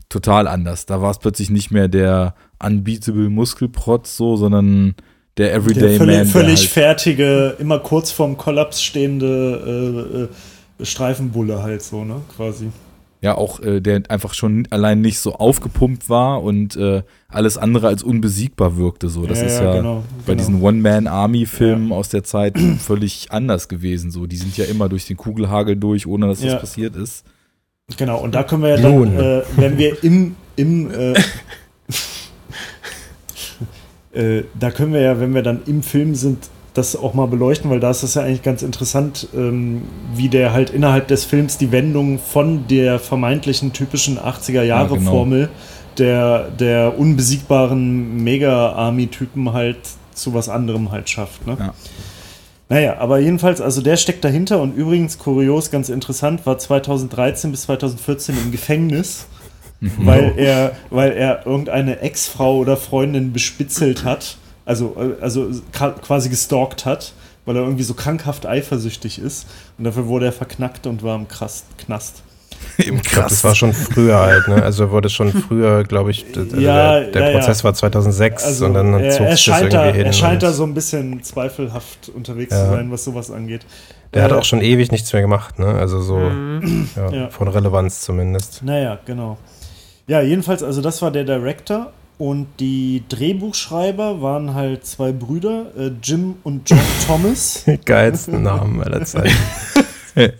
total 0.10 0.48
anders. 0.48 0.86
Da 0.86 1.02
war 1.02 1.12
es 1.12 1.20
plötzlich 1.20 1.50
nicht 1.50 1.72
mehr 1.72 1.89
der 1.89 2.36
unbeatable 2.64 3.30
Muskelprotz 3.30 4.16
so, 4.16 4.38
sondern 4.38 4.95
der 5.38 5.54
Everyday 5.54 5.90
der 5.90 5.98
völlig, 5.98 6.18
Man. 6.18 6.26
Völlig 6.28 6.60
halt 6.60 6.70
fertige, 6.70 7.56
immer 7.60 7.80
kurz 7.80 8.12
vorm 8.12 8.38
Kollaps 8.38 8.82
stehende 8.82 10.28
äh, 10.80 10.82
äh, 10.82 10.86
Streifenbulle 10.86 11.62
halt 11.62 11.82
so, 11.82 12.04
ne, 12.04 12.22
quasi. 12.36 12.70
Ja, 13.20 13.36
auch 13.36 13.60
äh, 13.62 13.82
der 13.82 14.04
einfach 14.10 14.36
schon 14.36 14.68
allein 14.70 15.02
nicht 15.02 15.20
so 15.20 15.34
aufgepumpt 15.34 16.08
war 16.08 16.44
und 16.44 16.76
äh, 16.76 17.02
alles 17.28 17.58
andere 17.58 17.88
als 17.88 18.04
unbesiegbar 18.04 18.78
wirkte 18.78 19.10
so. 19.10 19.26
Das 19.26 19.40
ja, 19.40 19.46
ist 19.48 19.60
ja, 19.60 19.64
ja 19.66 19.76
genau, 19.78 20.04
bei 20.26 20.34
genau. 20.34 20.38
diesen 20.38 20.62
One-Man-Army-Filmen 20.62 21.90
ja. 21.90 21.96
aus 21.96 22.10
der 22.10 22.24
Zeit 22.24 22.58
völlig 22.80 23.32
anders 23.32 23.70
gewesen. 23.70 24.12
So, 24.12 24.28
die 24.28 24.38
sind 24.38 24.56
ja 24.56 24.66
immer 24.66 24.88
durch 24.88 25.08
den 25.08 25.18
Kugelhagel 25.18 25.76
durch, 25.78 26.06
ohne 26.06 26.28
dass 26.28 26.42
das 26.42 26.60
passiert 26.60 26.96
ist. 26.96 27.26
Genau, 27.98 28.20
und 28.20 28.36
da 28.36 28.44
können 28.44 28.64
wir 28.64 28.70
ja 28.70 28.78
dann, 28.78 29.18
äh, 29.18 29.42
wenn 29.56 29.78
wir 29.78 30.04
im, 30.04 30.36
im 30.56 30.92
äh, 34.18 34.43
da 34.59 34.72
können 34.72 34.93
wir 34.93 35.01
ja, 35.01 35.20
wenn 35.20 35.34
wir 35.34 35.43
dann 35.43 35.61
im 35.68 35.84
Film 35.84 36.15
sind, 36.15 36.49
das 36.74 36.95
auch 36.95 37.13
mal 37.13 37.28
beleuchten, 37.28 37.70
weil 37.72 37.80
da 37.80 37.89
ist 37.89 38.03
das 38.03 38.15
ja 38.15 38.24
eigentlich 38.24 38.43
ganz 38.43 38.61
interessant, 38.61 39.28
ähm, 39.36 39.84
wie 40.13 40.30
der 40.30 40.53
halt 40.53 40.70
innerhalb 40.70 41.07
des 41.07 41.24
Films 41.24 41.57
die 41.57 41.72
Wendung 41.72 42.20
von 42.20 42.68
der 42.68 42.99
vermeintlichen 42.99 43.74
typischen 43.74 44.20
80er-Jahre-Formel 44.20 45.41
ja, 45.41 45.45
genau. 45.47 45.57
der, 45.97 46.49
der 46.49 46.99
unbesiegbaren 46.99 48.24
Mega-Army-Typen 48.24 49.53
halt 49.53 49.78
zu 50.13 50.34
was 50.34 50.49
anderem 50.49 50.91
halt 50.91 51.09
schafft. 51.09 51.45
Ne? 51.47 51.57
Ja. 51.59 51.74
Naja, 52.70 52.97
aber 52.99 53.20
jedenfalls, 53.20 53.61
also 53.61 53.82
der 53.82 53.97
steckt 53.97 54.24
dahinter 54.26 54.61
und 54.61 54.76
übrigens, 54.76 55.18
kurios, 55.18 55.72
ganz 55.72 55.89
interessant, 55.89 56.45
war 56.45 56.57
2013 56.57 57.51
bis 57.51 57.63
2014 57.63 58.36
im 58.38 58.51
Gefängnis, 58.51 59.28
weil, 59.80 60.34
er, 60.38 60.71
weil 60.89 61.11
er 61.11 61.45
irgendeine 61.45 61.99
Ex-Frau 62.01 62.57
oder 62.57 62.78
Freundin 62.78 63.32
bespitzelt 63.34 64.03
hat, 64.03 64.38
also, 64.65 64.95
also 65.21 65.49
quasi 65.71 66.30
gestalkt 66.30 66.86
hat, 66.86 67.13
weil 67.45 67.55
er 67.55 67.61
irgendwie 67.63 67.84
so 67.84 67.93
krankhaft 67.93 68.45
eifersüchtig 68.45 69.19
ist 69.19 69.47
und 69.78 69.84
dafür 69.86 70.07
wurde 70.07 70.25
er 70.25 70.34
verknackt 70.34 70.88
und 70.88 71.03
war 71.03 71.15
im 71.15 71.28
Krast, 71.28 71.65
Knast. 71.78 72.23
Im 72.80 72.95
Ich 72.97 73.11
das 73.11 73.43
war 73.43 73.53
schon 73.53 73.71
früher 73.71 74.17
halt, 74.19 74.47
ne? 74.47 74.63
Also 74.63 74.89
wurde 74.89 75.09
schon 75.09 75.32
früher, 75.32 75.84
glaube 75.84 76.09
ich, 76.09 76.25
also 76.36 76.57
Ja, 76.57 76.99
der, 77.01 77.11
der 77.11 77.32
ja, 77.32 77.38
Prozess 77.38 77.59
ja. 77.59 77.63
war 77.65 77.73
2006 77.75 78.43
Also 78.43 78.65
und 78.65 78.73
dann 78.73 78.93
er, 78.99 79.11
zog 79.11 79.28
er 79.28 79.36
sich 79.38 79.45
das 79.45 79.59
scheint, 79.59 79.73
da, 79.73 79.82
irgendwie 79.86 79.97
hin. 79.99 80.07
er 80.07 80.13
scheint 80.13 80.41
da 80.43 80.51
so 80.51 80.63
ein 80.63 80.73
bisschen 80.73 81.21
zweifelhaft 81.23 82.09
unterwegs 82.09 82.51
Ja. 82.53 82.65
zu 82.65 82.71
sein, 82.71 82.91
was 82.91 83.03
sowas 83.03 83.30
angeht. 83.30 83.63
der 84.13 84.23
hat 84.23 84.32
Äh, 84.32 84.36
auch 84.36 84.43
schon 84.43 84.61
ewig 84.61 84.91
nichts 84.91 85.13
mehr 85.13 85.21
gemacht, 85.21 85.59
ne? 85.59 85.67
Also 85.67 86.01
so 86.01 86.19
ja, 86.95 87.09
Ja. 87.11 87.30
von 87.30 87.47
Relevanz 87.47 88.01
zumindest. 88.01 88.63
Naja, 88.63 88.97
genau. 89.05 89.38
Ja, 90.08 90.22
jedenfalls, 90.22 90.64
also 90.64 90.82
das 90.82 91.01
war 91.01 91.12
der 91.12 91.26
Director 91.26 91.91
und 92.18 92.47
die 92.62 93.03
Drehbuchschreiber 93.10 94.22
waren 94.22 94.53
halt 94.53 94.86
zwei 94.86 95.12
Brüder, 95.12 95.66
äh, 95.78 95.91
Jim 96.01 96.36
und 96.43 96.70
John 96.70 96.80
Thomas. 97.05 97.66
Geilsten 97.84 98.41
Namen 98.41 98.82
aller 98.82 99.03
Zeiten. 99.03 99.36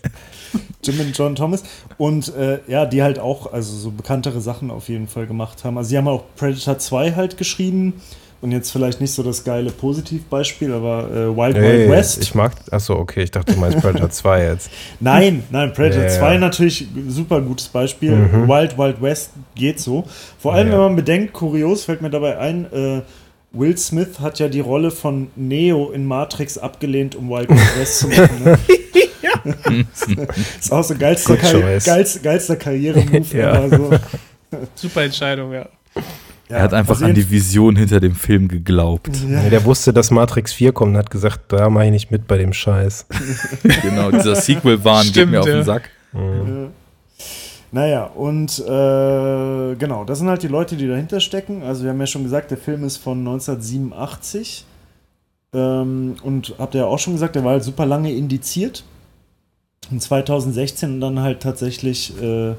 Jim 0.84 1.00
und 1.02 1.18
John 1.18 1.36
Thomas. 1.36 1.64
Und 1.98 2.34
äh, 2.36 2.60
ja, 2.68 2.86
die 2.86 3.04
halt 3.04 3.20
auch, 3.20 3.52
also 3.52 3.76
so 3.76 3.92
bekanntere 3.92 4.40
Sachen 4.40 4.72
auf 4.72 4.88
jeden 4.88 5.10
Fall 5.10 5.28
gemacht 5.28 5.66
haben. 5.66 5.78
Also 5.78 5.90
sie 5.90 5.98
haben 5.98 6.08
auch 6.08 6.24
Predator 6.38 6.80
2 6.80 7.16
halt 7.16 7.38
geschrieben. 7.38 8.02
Und 8.40 8.52
jetzt 8.52 8.72
vielleicht 8.72 9.02
nicht 9.02 9.12
so 9.14 9.24
das 9.24 9.44
geile 9.44 9.72
Positivbeispiel, 9.72 10.72
aber 10.72 11.10
äh, 11.10 11.36
Wild 11.36 11.56
Hey, 11.58 11.80
Wild 11.80 11.90
West. 11.90 12.22
ich 12.22 12.36
mag, 12.36 12.52
achso, 12.70 12.94
okay, 12.96 13.24
ich 13.24 13.32
dachte, 13.32 13.54
du 13.54 13.60
meinst 13.60 13.80
Predator 13.82 14.12
2 14.12 14.44
jetzt. 14.44 14.70
Nein, 15.00 15.44
nein, 15.50 15.74
Predator 15.74 16.04
Ja, 16.04 16.10
ja. 16.10 16.20
2 16.20 16.38
natürlich 16.38 16.88
super 17.08 17.42
gutes 17.42 17.68
Beispiel. 17.68 18.12
Mhm. 18.12 18.48
Wild 18.48 18.78
Wild 18.78 19.02
West 19.02 19.32
geht 19.56 19.80
so. 19.80 20.04
Vor 20.40 20.54
allem, 20.54 20.68
Ja. 20.68 20.74
wenn 20.74 20.82
man 20.82 20.96
bedenkt, 20.96 21.34
kurios 21.34 21.84
fällt 21.86 22.02
mir 22.04 22.12
dabei 22.12 22.38
ein, 22.38 22.72
äh, 22.72 23.02
Will 23.54 23.76
Smith 23.78 24.20
hat 24.20 24.38
ja 24.38 24.50
die 24.50 24.60
Rolle 24.60 24.92
von 24.92 25.30
Neo 25.36 25.90
in 25.90 26.06
Matrix 26.06 26.60
abgelehnt, 26.60 27.16
um 27.16 27.30
Wild 27.30 27.50
Wild 27.50 27.80
West 27.80 28.00
zu 28.00 28.08
machen. 28.10 28.44
Ne? 28.44 28.60
ist 30.60 30.72
auch 30.72 30.84
so 30.84 30.96
geilster, 30.96 31.38
Karri 31.38 31.80
geilster, 31.84 32.20
geilster 32.20 32.56
Karriere-Move 32.56 33.38
Ja. 33.38 33.68
So. 33.70 33.90
Super 34.76 35.04
Entscheidung, 35.04 35.54
ja. 35.54 35.68
Er 36.50 36.62
hat 36.62 36.74
einfach 36.74 37.02
an 37.02 37.14
die 37.14 37.30
Vision 37.30 37.76
hinter 37.76 38.00
dem 38.00 38.16
Film 38.16 38.48
geglaubt. 38.48 39.10
Ja, 39.30 39.50
der 39.50 39.66
wusste, 39.66 39.92
dass 39.92 40.12
Matrix 40.12 40.54
4 40.54 40.72
kommt 40.72 40.92
und 40.92 40.98
hat 40.98 41.12
gesagt, 41.12 41.52
da 41.52 41.70
mache 41.70 41.86
ich 41.86 41.92
nicht 41.92 42.12
mit 42.12 42.28
bei 42.28 42.38
dem 42.38 42.54
Scheiß. 42.54 43.06
genau, 43.82 44.12
dieser 44.12 44.36
Sequel-Wahn 44.36 45.12
geht 45.12 45.30
mir 45.30 45.40
auf 45.40 45.46
den 45.46 45.58
ja. 45.58 45.64
Sack. 45.64 45.90
Naja, 47.72 48.06
und 48.06 48.60
äh, 48.60 49.76
genau, 49.76 50.06
das 50.06 50.20
sind 50.20 50.30
halt 50.30 50.42
die 50.42 50.48
Leute, 50.48 50.78
die 50.78 50.88
dahinter 50.88 51.20
stecken. 51.20 51.64
Also 51.64 51.84
wir 51.84 51.90
haben 51.90 52.00
ja 52.00 52.08
schon 52.08 52.24
gesagt, 52.24 52.50
der 52.52 52.58
Film 52.58 52.86
ist 52.86 52.98
von 52.98 53.20
1987. 53.20 54.66
Ähm, 55.54 56.16
und 56.24 56.56
habt 56.60 56.76
ihr 56.76 56.82
ja 56.82 56.88
auch 56.88 57.00
schon 57.00 57.14
gesagt, 57.14 57.36
der 57.36 57.44
war 57.44 57.52
halt 57.52 57.64
super 57.64 57.86
lange 57.86 58.14
indiziert. 58.14 58.84
Und 59.92 60.02
2016 60.02 61.02
dann 61.02 61.20
halt 61.20 61.42
tatsächlich 61.42 62.14
äh, 62.22 62.54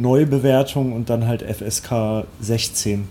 Neubewertung 0.00 0.92
und 0.92 1.10
dann 1.10 1.26
halt 1.26 1.42
FSK 1.42 2.24
16. 2.40 3.08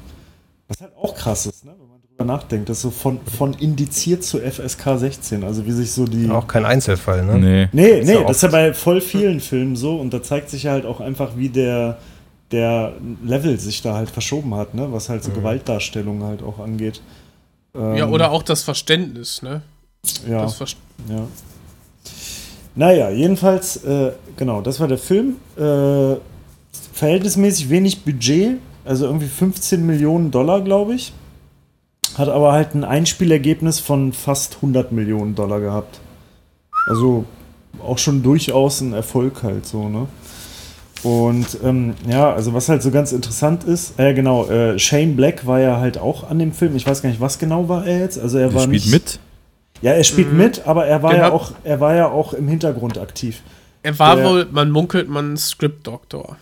Was 0.67 0.81
halt 0.81 0.95
auch 0.95 1.15
krass 1.15 1.45
ist, 1.45 1.65
ne? 1.65 1.71
wenn 1.79 1.87
man 1.87 1.99
drüber 2.01 2.25
nachdenkt. 2.25 2.69
Das 2.69 2.77
ist 2.77 2.83
so 2.83 2.91
von, 2.91 3.19
von 3.37 3.53
indiziert 3.53 4.23
zu 4.23 4.39
FSK 4.39 4.97
16. 4.97 5.43
Also 5.43 5.65
wie 5.65 5.71
sich 5.71 5.91
so 5.91 6.05
die. 6.05 6.29
Auch 6.29 6.47
kein 6.47 6.65
Einzelfall, 6.65 7.25
ne? 7.25 7.37
Nee. 7.39 7.69
Nee, 7.71 7.99
Ist 7.99 8.07
nee, 8.07 8.13
ja 8.15 8.23
das 8.23 8.37
ist 8.37 8.43
ja 8.43 8.49
bei 8.49 8.73
voll 8.73 9.01
vielen 9.01 9.39
Filmen 9.39 9.75
so 9.75 9.97
und 9.97 10.13
da 10.13 10.21
zeigt 10.21 10.49
sich 10.49 10.63
ja 10.63 10.71
halt 10.71 10.85
auch 10.85 10.99
einfach, 10.99 11.31
wie 11.35 11.49
der, 11.49 11.97
der 12.51 12.93
Level 13.23 13.59
sich 13.59 13.81
da 13.81 13.95
halt 13.95 14.09
verschoben 14.09 14.55
hat, 14.55 14.73
ne? 14.73 14.91
was 14.91 15.09
halt 15.09 15.23
so 15.23 15.31
Gewaltdarstellung 15.31 16.23
halt 16.23 16.43
auch 16.43 16.59
angeht. 16.59 17.01
Ähm, 17.75 17.95
Ja, 17.95 18.07
oder 18.07 18.31
auch 18.31 18.43
das 18.43 18.63
Verständnis, 18.63 19.41
ne? 19.41 19.61
ja, 20.27 20.43
Das 20.43 20.55
Ver 20.55 20.67
ja. 21.09 21.27
Naja, 22.75 23.09
jedenfalls, 23.09 23.83
äh, 23.83 24.11
genau, 24.37 24.61
das 24.61 24.79
war 24.79 24.87
der 24.87 24.97
Film. 24.97 25.35
Äh, 25.57 26.15
verhältnismäßig 26.99 27.69
wenig 27.69 28.03
Budget, 28.03 28.57
also 28.85 29.05
irgendwie 29.05 29.27
15 29.27 29.85
Millionen 29.85 30.31
Dollar, 30.31 30.61
glaube 30.61 30.93
ich. 30.95 31.13
Hat 32.17 32.27
aber 32.29 32.51
halt 32.53 32.75
ein 32.75 32.83
Einspielergebnis 32.83 33.79
von 33.79 34.13
fast 34.13 34.55
100 34.57 34.91
Millionen 34.91 35.35
Dollar 35.35 35.59
gehabt. 35.59 35.99
Also 36.87 37.25
auch 37.85 37.97
schon 37.97 38.23
durchaus 38.23 38.81
ein 38.81 38.93
Erfolg 38.93 39.43
halt 39.43 39.65
so, 39.65 39.87
ne? 39.89 40.07
Und 41.03 41.57
ähm, 41.63 41.93
ja, 42.09 42.33
also 42.33 42.53
was 42.53 42.67
halt 42.67 42.83
so 42.83 42.91
ganz 42.91 43.13
interessant 43.13 43.63
ist, 43.63 43.97
äh, 43.97 44.13
genau, 44.13 44.47
äh, 44.49 44.77
Shane 44.77 45.15
Black 45.15 45.47
war 45.47 45.61
ja 45.61 45.77
halt 45.79 45.97
auch 45.97 46.29
an 46.29 46.39
dem 46.39 46.51
Film. 46.51 46.75
Ich 46.75 46.85
weiß 46.85 47.01
gar 47.01 47.09
nicht, 47.09 47.21
was 47.21 47.39
genau 47.39 47.69
war 47.69 47.85
er 47.87 47.99
jetzt. 47.99 48.19
Also 48.19 48.37
er 48.37 48.47
Der 48.47 48.55
war 48.55 48.63
spielt 48.63 48.83
nicht, 48.83 48.91
mit. 48.91 49.19
Ja, 49.81 49.93
er 49.93 50.03
spielt 50.03 50.33
mit, 50.33 50.67
aber 50.67 50.87
er 50.87 51.01
war 51.01 51.11
Den 51.11 51.19
ja 51.19 51.25
hab- 51.27 51.33
auch, 51.33 51.51
er 51.63 51.79
war 51.79 51.95
ja 51.95 52.09
auch 52.09 52.33
im 52.33 52.49
Hintergrund 52.49 52.97
aktiv. 52.97 53.41
Er 53.81 53.97
war 53.97 54.17
Der- 54.17 54.25
wohl, 54.29 54.47
man 54.51 54.71
munkelt, 54.71 55.07
man 55.07 55.37
Script-Doktor. 55.37 56.35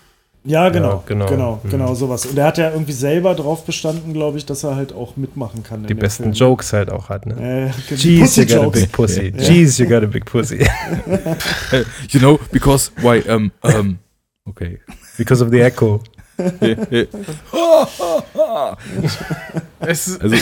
Ja, 0.48 0.70
genau, 0.70 1.04
genau. 1.06 1.26
genau, 1.28 1.60
genau, 1.70 1.90
Mhm. 1.92 1.96
sowas. 1.96 2.26
Und 2.26 2.38
er 2.38 2.46
hat 2.46 2.58
ja 2.58 2.72
irgendwie 2.72 2.94
selber 2.94 3.36
drauf 3.36 3.66
bestanden, 3.66 4.14
glaube 4.14 4.38
ich, 4.38 4.46
dass 4.46 4.64
er 4.64 4.76
halt 4.78 4.94
auch 4.94 5.18
mitmachen 5.18 5.62
kann. 5.64 5.86
Die 5.86 5.94
besten 5.94 6.24
Film. 6.24 6.34
Jokes 6.36 6.72
halt 6.72 6.90
auch 6.90 7.10
hat, 7.10 7.26
ne? 7.26 7.70
Äh, 7.90 7.94
Jeez, 7.96 8.22
Pussy 8.22 8.42
you 8.42 8.48
got 8.48 8.56
a 8.58 8.64
Jokes. 8.64 8.80
big 8.82 8.92
pussy. 8.94 9.34
Ja. 9.36 9.44
Jeez, 9.44 9.78
you 9.78 9.88
got 9.88 10.04
a 10.04 10.08
big 10.08 10.26
pussy. 10.26 10.60
You 12.10 12.20
know, 12.20 12.40
because, 12.52 12.92
why, 13.02 13.20
um, 13.30 13.52
um, 13.62 14.00
okay. 14.46 14.80
Because 15.18 15.44
of 15.44 15.52
the 15.52 15.60
echo. 15.62 16.02
Es, 19.80 20.20
Also, 20.20 20.36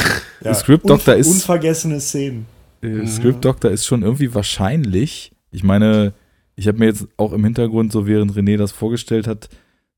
Ja, 0.44 0.54
Script 0.54 0.90
Doctor 0.90 1.14
unver- 1.14 1.18
ist, 1.18 1.28
Unvergessene 1.34 2.00
Szenen. 2.00 2.46
äh, 2.82 3.06
Script 3.08 3.44
Doctor 3.44 3.72
ist 3.72 3.86
schon 3.86 4.04
irgendwie 4.04 4.34
wahrscheinlich. 4.34 5.32
Ich 5.52 5.64
meine, 5.64 6.14
ich 6.56 6.68
habe 6.68 6.78
mir 6.80 6.86
jetzt 6.86 7.08
auch 7.18 7.32
im 7.34 7.44
Hintergrund, 7.44 7.92
so 7.92 8.06
während 8.08 8.34
René 8.34 8.58
das 8.58 8.72
vorgestellt 8.72 9.28
hat, 9.28 9.50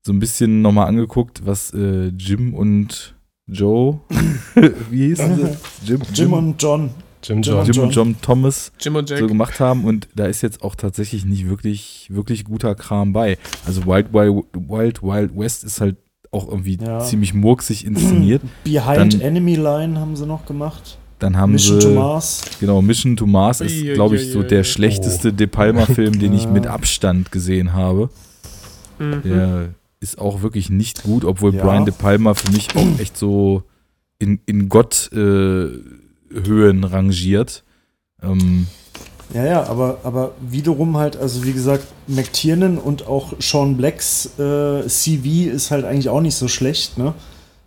so 0.02 0.12
ein 0.12 0.18
bisschen 0.20 0.62
nochmal 0.62 0.86
angeguckt, 0.88 1.42
was 1.44 1.72
äh, 1.74 2.08
Jim 2.08 2.54
und 2.54 3.14
Joe, 3.46 4.00
wie 4.90 5.06
hießen 5.08 5.36
sie? 5.36 5.56
Jim, 5.86 6.02
Jim 6.14 6.32
und 6.32 6.62
John. 6.62 6.90
Jim 7.22 7.42
Jim 7.42 7.54
John. 7.56 7.66
Jim 7.66 7.82
und 7.82 7.94
John 7.94 8.16
Thomas 8.22 8.72
Jim 8.80 8.94
und 8.96 9.08
so 9.08 9.26
gemacht 9.26 9.58
haben 9.58 9.84
und 9.84 10.06
da 10.14 10.26
ist 10.26 10.40
jetzt 10.42 10.62
auch 10.62 10.76
tatsächlich 10.76 11.24
nicht 11.24 11.48
wirklich, 11.48 12.06
wirklich 12.12 12.44
guter 12.44 12.74
Kram 12.76 13.12
bei. 13.12 13.38
Also 13.66 13.86
Wild 13.86 14.12
Wild, 14.12 14.44
Wild, 14.54 15.02
Wild 15.02 15.36
West 15.36 15.64
ist 15.64 15.80
halt 15.80 15.96
auch 16.30 16.46
irgendwie 16.46 16.78
Ja. 16.80 17.00
ziemlich 17.00 17.34
murksig 17.34 17.84
inszeniert. 17.86 18.42
Behind 18.64 19.14
Dann- 19.14 19.20
Enemy 19.20 19.56
Line 19.56 19.98
haben 19.98 20.14
sie 20.14 20.26
noch 20.26 20.46
gemacht. 20.46 20.98
Dann 21.18 21.36
haben 21.36 21.50
Mission 21.52 21.80
sie, 21.80 21.88
to 21.88 21.94
Mars. 21.94 22.42
genau, 22.60 22.80
Mission 22.80 23.16
to 23.16 23.26
Mars 23.26 23.60
ist, 23.60 23.82
glaube 23.94 24.14
ich, 24.14 24.30
so 24.30 24.44
der 24.44 24.62
schlechteste 24.62 25.32
De 25.32 25.48
Palma-Film, 25.48 26.20
den 26.20 26.32
ich 26.34 26.46
mit 26.48 26.68
Abstand 26.68 27.32
gesehen 27.32 27.72
habe. 27.72 28.10
Mhm. 29.00 29.22
Der 29.24 29.68
ist 30.00 30.18
auch 30.18 30.42
wirklich 30.42 30.70
nicht 30.70 31.02
gut, 31.02 31.24
obwohl 31.24 31.54
Ja. 31.54 31.64
Brian 31.64 31.84
De 31.84 31.94
Palma 31.96 32.34
für 32.34 32.50
mich 32.52 32.68
auch 32.76 33.00
echt 33.00 33.16
so 33.16 33.62
in, 34.18 34.40
in 34.46 34.68
Gott-Höhen 34.68 36.84
rangiert. 36.84 37.64
Ähm, 38.22 38.66
Ja, 39.34 39.44
ja, 39.44 39.62
aber, 39.64 39.98
aber 40.04 40.32
wiederum 40.40 40.96
halt, 40.96 41.16
also 41.16 41.44
wie 41.44 41.52
gesagt, 41.52 41.84
McTiernan 42.06 42.78
und 42.78 43.06
auch 43.06 43.34
Sean 43.40 43.76
Blacks 43.76 44.30
äh, 44.38 44.86
CV 44.88 45.50
ist 45.52 45.70
halt 45.70 45.84
eigentlich 45.84 46.08
auch 46.08 46.22
nicht 46.22 46.34
so 46.34 46.48
schlecht, 46.48 46.96
ne? 46.96 47.12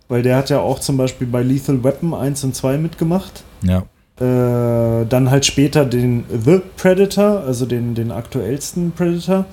Weil 0.08 0.22
der 0.22 0.36
hat 0.36 0.50
ja 0.50 0.58
auch 0.58 0.80
zum 0.80 0.96
Beispiel 0.96 1.28
bei 1.28 1.42
Lethal 1.42 1.84
Weapon 1.84 2.14
1 2.14 2.42
und 2.44 2.56
2 2.56 2.78
mitgemacht. 2.78 3.44
ja, 3.62 3.84
Äh, 4.20 5.06
dann 5.06 5.30
halt 5.30 5.46
später 5.46 5.84
den 5.86 6.24
The 6.44 6.60
Predator, 6.76 7.44
also 7.46 7.64
den, 7.64 7.94
den 7.94 8.10
aktuellsten 8.10 8.90
Predator. 8.92 9.46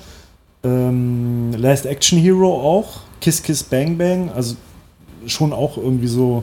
Ähm, 0.62 1.52
Last 1.56 1.86
Action 1.86 2.18
Hero 2.18 2.52
auch. 2.54 3.00
Kiss 3.20 3.42
Kiss 3.42 3.62
Bang 3.62 3.98
Bang, 3.98 4.30
also 4.30 4.56
schon 5.26 5.52
auch 5.52 5.76
irgendwie 5.76 6.08
so 6.08 6.42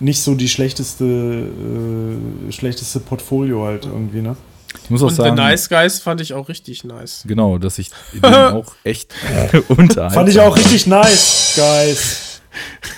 nicht 0.00 0.22
so 0.22 0.34
die 0.34 0.48
schlechteste, 0.48 1.04
äh, 1.04 2.52
schlechteste 2.52 3.00
Portfolio 3.00 3.64
halt 3.64 3.84
irgendwie, 3.84 4.22
ne? 4.22 4.36
ich 4.82 4.90
muss 4.90 5.02
auch 5.02 5.06
Und 5.06 5.14
The 5.14 5.22
sagen, 5.22 5.36
Nice 5.36 5.68
Guys 5.68 6.00
fand 6.00 6.20
ich 6.20 6.34
auch 6.34 6.48
richtig 6.48 6.84
nice. 6.84 7.24
genau, 7.26 7.58
dass 7.58 7.78
ich 7.78 7.90
den 8.12 8.24
auch 8.34 8.74
echt 8.84 9.14
unterhaltsam 9.68 10.10
Fand 10.10 10.28
ich 10.28 10.40
auch 10.40 10.56
richtig 10.56 10.86
nice, 10.86 11.54
guys. 11.56 12.40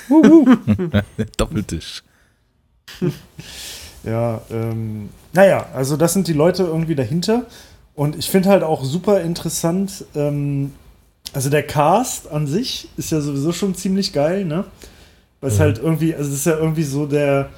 Doppeltisch. 1.36 2.02
Ja, 4.04 4.40
ähm, 4.50 5.10
naja, 5.32 5.66
also 5.74 5.96
das 5.96 6.12
sind 6.12 6.28
die 6.28 6.32
Leute 6.32 6.62
irgendwie 6.64 6.94
dahinter. 6.94 7.46
Und 7.96 8.14
ich 8.14 8.30
finde 8.30 8.50
halt 8.50 8.62
auch 8.62 8.84
super 8.84 9.22
interessant, 9.22 10.04
ähm, 10.14 10.72
also 11.32 11.48
der 11.50 11.62
Cast 11.62 12.30
an 12.30 12.46
sich 12.46 12.88
ist 12.98 13.10
ja 13.10 13.20
sowieso 13.20 13.52
schon 13.52 13.74
ziemlich 13.74 14.12
geil, 14.12 14.44
ne? 14.44 14.64
Weil 15.40 15.50
es 15.50 15.58
halt 15.58 15.78
irgendwie, 15.78 16.14
also 16.14 16.30
es 16.30 16.36
ist 16.36 16.46
ja 16.46 16.56
irgendwie 16.58 16.84
so 16.84 17.06
der, 17.06 17.48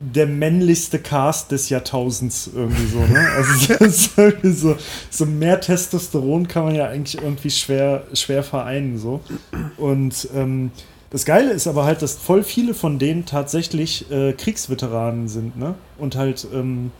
der 0.00 0.26
männlichste 0.26 0.98
Cast 0.98 1.52
des 1.52 1.68
Jahrtausends 1.68 2.50
irgendwie 2.52 2.86
so, 2.86 2.98
ne? 2.98 3.28
Also 3.36 3.84
ist 3.84 4.18
irgendwie 4.18 4.52
so, 4.52 4.76
so 5.10 5.26
mehr 5.26 5.60
Testosteron 5.60 6.48
kann 6.48 6.64
man 6.64 6.74
ja 6.74 6.86
eigentlich 6.86 7.22
irgendwie 7.22 7.50
schwer, 7.50 8.02
schwer 8.14 8.42
vereinen 8.42 8.98
so. 8.98 9.20
Und 9.76 10.28
ähm, 10.34 10.72
das 11.10 11.24
Geile 11.24 11.52
ist 11.52 11.68
aber 11.68 11.84
halt, 11.84 12.02
dass 12.02 12.16
voll 12.16 12.42
viele 12.42 12.74
von 12.74 12.98
denen 12.98 13.26
tatsächlich 13.26 14.10
äh, 14.10 14.32
Kriegsveteranen 14.32 15.28
sind, 15.28 15.56
ne? 15.56 15.76
Und 15.98 16.16
halt, 16.16 16.48
ähm, 16.52 16.90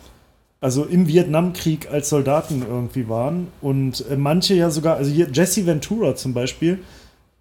also 0.67 0.83
im 0.83 1.07
Vietnamkrieg 1.07 1.93
als 1.93 2.09
Soldaten 2.09 2.65
irgendwie 2.69 3.09
waren. 3.09 3.47
Und 3.61 4.05
äh, 4.11 4.17
manche 4.17 4.55
ja 4.55 4.69
sogar, 4.69 4.97
also 4.97 5.13
hier 5.13 5.29
Jesse 5.33 5.65
Ventura 5.65 6.17
zum 6.17 6.35
Beispiel, 6.35 6.81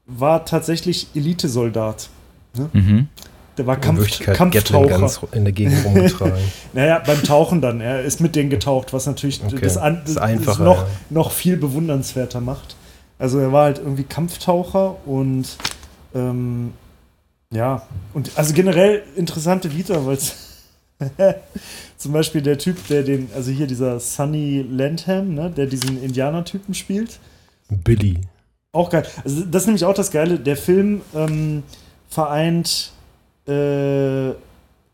war 0.05 0.45
tatsächlich 0.45 1.07
Elitesoldat. 1.15 2.09
Ne? 2.55 2.69
Mhm. 2.71 3.07
Der 3.57 3.65
war 3.65 3.77
Kampf, 3.77 4.19
Kampftaucher. 4.19 5.27
In 5.31 5.43
der 5.43 5.53
Gegend 5.53 5.83
rumgetragen. 5.83 6.37
Naja, 6.73 7.01
beim 7.03 7.23
Tauchen 7.23 7.61
dann. 7.61 7.81
Er 7.81 8.03
ist 8.03 8.21
mit 8.21 8.35
denen 8.35 8.51
getaucht, 8.51 8.93
was 8.93 9.07
natürlich 9.07 9.43
Okay, 9.43 9.57
das, 9.59 9.77
an, 9.77 10.03
ist 10.05 10.17
das 10.17 10.17
einfacher, 10.17 10.63
noch, 10.63 10.83
ja. 10.83 10.87
noch 11.09 11.31
viel 11.31 11.57
bewundernswerter 11.57 12.41
macht. 12.41 12.75
Also 13.17 13.39
er 13.39 13.51
war 13.51 13.63
halt 13.63 13.79
irgendwie 13.79 14.03
Kampftaucher 14.03 14.97
und 15.07 15.47
ähm, 16.13 16.73
ja, 17.49 17.87
und 18.13 18.29
also 18.35 18.53
generell 18.53 19.01
interessante 19.15 19.75
Vita, 19.75 20.05
weil 20.05 20.17
es 20.17 20.44
zum 21.97 22.13
Beispiel 22.13 22.41
der 22.41 22.57
Typ, 22.57 22.87
der 22.87 23.03
den, 23.03 23.29
also 23.35 23.51
hier 23.51 23.67
dieser 23.67 23.99
Sonny 23.99 24.65
Landham, 24.69 25.33
ne, 25.33 25.51
der 25.51 25.65
diesen 25.65 26.01
Indianertypen 26.01 26.73
spielt, 26.73 27.19
Billy. 27.69 28.19
auch 28.71 28.89
geil. 28.89 29.05
Also 29.23 29.43
das 29.45 29.63
ist 29.63 29.67
nämlich 29.67 29.85
auch 29.85 29.93
das 29.93 30.11
Geile. 30.11 30.39
Der 30.39 30.55
Film 30.55 31.01
ähm, 31.13 31.63
vereint 32.09 32.91
äh, 33.47 34.31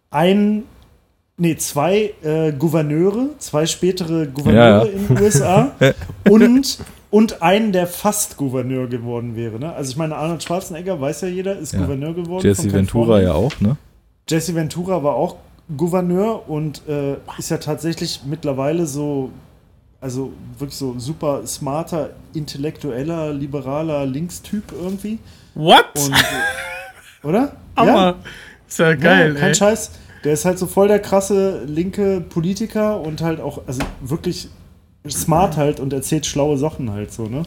ein, 0.10 0.64
nee, 1.38 1.56
zwei 1.58 2.14
äh, 2.24 2.52
Gouverneure, 2.52 3.30
zwei 3.38 3.66
spätere 3.66 4.26
Gouverneure 4.28 4.88
Ja, 4.88 4.92
in 4.92 5.08
den 5.08 5.22
USA 5.22 5.72
und, 6.30 6.80
und 7.12 7.42
einen, 7.42 7.72
der 7.72 7.88
fast 7.88 8.38
Gouverneur 8.38 8.88
geworden 8.88 9.36
wäre. 9.36 9.60
Ne? 9.60 9.72
Also 9.74 9.92
ich 9.92 9.98
meine, 9.98 10.16
Arnold 10.16 10.42
Schwarzenegger, 10.44 11.00
weiß 11.00 11.22
ja 11.22 11.28
jeder, 11.28 11.58
ist 11.58 11.74
Ja. 11.74 11.80
Gouverneur 11.80 12.14
geworden. 12.14 12.46
Jesse 12.46 12.72
Ventura 12.72 13.22
ja 13.22 13.34
auch, 13.34 13.60
ne? 13.60 13.78
Jesse 14.30 14.56
Ventura 14.56 15.04
war 15.04 15.16
auch 15.16 15.36
Gouverneur 15.78 16.50
und 16.50 16.88
äh, 16.88 17.16
ist 17.38 17.50
ja 17.52 17.58
tatsächlich 17.58 18.22
mittlerweile 18.26 18.86
so, 18.86 19.30
also 20.00 20.34
wirklich 20.58 20.78
so 20.78 20.98
super 20.98 21.46
smarter, 21.46 22.12
intellektueller, 22.34 23.34
liberaler 23.34 24.06
Linkstyp 24.06 24.72
irgendwie. 24.72 25.20
What? 25.56 25.86
Und, 25.98 26.16
oder? 27.24 27.56
Hammer. 27.76 28.16
Ist 28.68 28.80
ja 28.80 28.94
geil, 28.96 29.34
ja, 29.34 29.40
kein 29.40 29.50
ey. 29.50 29.56
Scheiß. 29.56 29.92
Der 30.24 30.34
ist 30.34 30.46
halt 30.46 30.60
so 30.60 30.68
voll 30.68 30.88
der 30.88 31.00
krasse 31.00 31.64
linke 31.66 32.22
Politiker 32.22 33.02
und 33.02 33.22
halt 33.22 33.42
auch, 33.42 33.62
also 33.66 33.82
wirklich 34.02 34.50
smart 35.10 35.58
halt 35.58 35.80
und 35.80 35.94
erzählt 35.94 36.26
schlaue 36.26 36.58
Sachen 36.58 36.92
halt 36.92 37.12
so, 37.12 37.26
ne? 37.26 37.44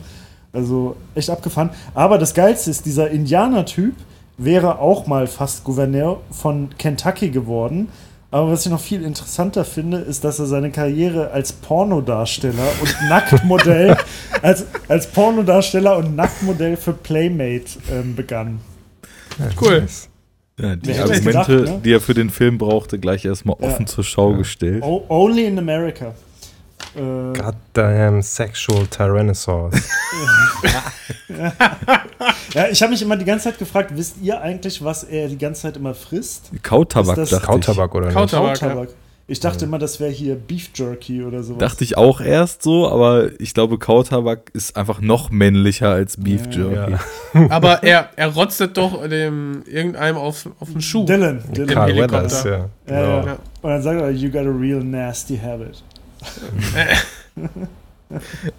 Also 0.52 0.96
echt 1.14 1.30
abgefahren. 1.30 1.70
Aber 1.94 2.18
das 2.18 2.34
Geilste 2.34 2.70
ist, 2.70 2.86
dieser 2.86 3.10
Indianer-Typ 3.10 3.94
wäre 4.36 4.78
auch 4.78 5.06
mal 5.06 5.26
fast 5.26 5.64
Gouverneur 5.64 6.20
von 6.30 6.70
Kentucky 6.78 7.30
geworden. 7.30 7.88
Aber 8.34 8.50
was 8.50 8.66
ich 8.66 8.72
noch 8.72 8.80
viel 8.80 9.04
interessanter 9.04 9.64
finde, 9.64 9.98
ist, 9.98 10.24
dass 10.24 10.40
er 10.40 10.46
seine 10.46 10.72
Karriere 10.72 11.30
als 11.30 11.52
Pornodarsteller 11.52 12.66
und 12.80 12.92
Nacktmodell, 13.08 13.96
als, 14.42 14.66
als 14.88 15.06
Pornodarsteller 15.06 15.96
und 15.98 16.16
Nacktmodell 16.16 16.76
für 16.76 16.94
Playmate 16.94 17.78
ähm, 17.92 18.16
begann. 18.16 18.58
Cool. 19.60 19.86
Ja, 20.60 20.74
die 20.74 20.94
Argumente, 20.94 21.22
gedacht, 21.22 21.48
ne? 21.48 21.80
die 21.84 21.92
er 21.92 22.00
für 22.00 22.14
den 22.14 22.28
Film 22.28 22.58
brauchte, 22.58 22.98
gleich 22.98 23.24
erstmal 23.24 23.54
Ja. 23.60 23.68
offen 23.68 23.86
zur 23.86 24.02
Schau 24.02 24.32
gestellt. 24.32 24.82
O 24.82 25.04
only 25.08 25.46
in 25.46 25.56
America. 25.56 26.12
Äh, 26.96 27.32
Goddamn 27.38 28.22
sexual 28.22 28.86
Tyrannosaurus. 28.86 29.74
ja, 32.54 32.68
ich 32.70 32.82
habe 32.82 32.92
mich 32.92 33.02
immer 33.02 33.16
die 33.16 33.24
ganze 33.24 33.44
Zeit 33.44 33.58
gefragt, 33.58 33.90
wisst 33.94 34.16
ihr 34.22 34.40
eigentlich, 34.40 34.82
was 34.84 35.04
er 35.04 35.28
die 35.28 35.38
ganze 35.38 35.62
Zeit 35.62 35.76
immer 35.76 35.94
frisst? 35.94 36.50
Kautabak, 36.62 37.16
das 37.16 37.30
dachte 37.30 37.42
ich. 37.42 37.46
Kautabak 37.48 37.94
oder 37.94 38.06
nicht? 38.06 38.14
Kautabak. 38.14 38.60
Kautabak. 38.60 38.88
Ich 39.26 39.40
dachte 39.40 39.64
immer, 39.64 39.78
das 39.78 40.00
wäre 40.00 40.10
hier 40.10 40.34
Beef 40.36 40.68
Jerky 40.74 41.24
oder 41.24 41.42
sowas. 41.42 41.58
Dachte 41.58 41.82
ich 41.82 41.96
auch 41.96 42.20
erst 42.20 42.62
so, 42.62 42.86
aber 42.90 43.30
ich 43.40 43.54
glaube, 43.54 43.78
Kautabak 43.78 44.50
ist 44.52 44.76
einfach 44.76 45.00
noch 45.00 45.30
männlicher 45.30 45.88
als 45.88 46.18
Beef 46.18 46.42
Ja, 46.50 46.86
Jerky. 46.86 46.96
Aber 47.48 47.82
er, 47.82 48.10
er 48.16 48.28
rotzet 48.34 48.76
doch 48.76 49.08
dem 49.08 49.62
irgendeinem 49.66 50.18
auf, 50.18 50.46
auf 50.60 50.70
den 50.70 50.82
Schuh. 50.82 51.06
Dylan. 51.06 51.42
Dylan. 51.54 51.68
Carl 51.68 51.88
Helikopter. 51.88 52.22
Weathers, 52.22 52.44
ja. 52.44 52.50
Ja, 52.50 52.66
Genau. 52.86 53.26
ja. 53.26 53.36
Und 53.62 53.70
dann 53.70 53.80
sagt 53.82 53.98
er, 54.02 54.10
you 54.10 54.30
got 54.30 54.42
a 54.42 54.50
real 54.50 54.84
nasty 54.84 55.38
habit. 55.38 55.82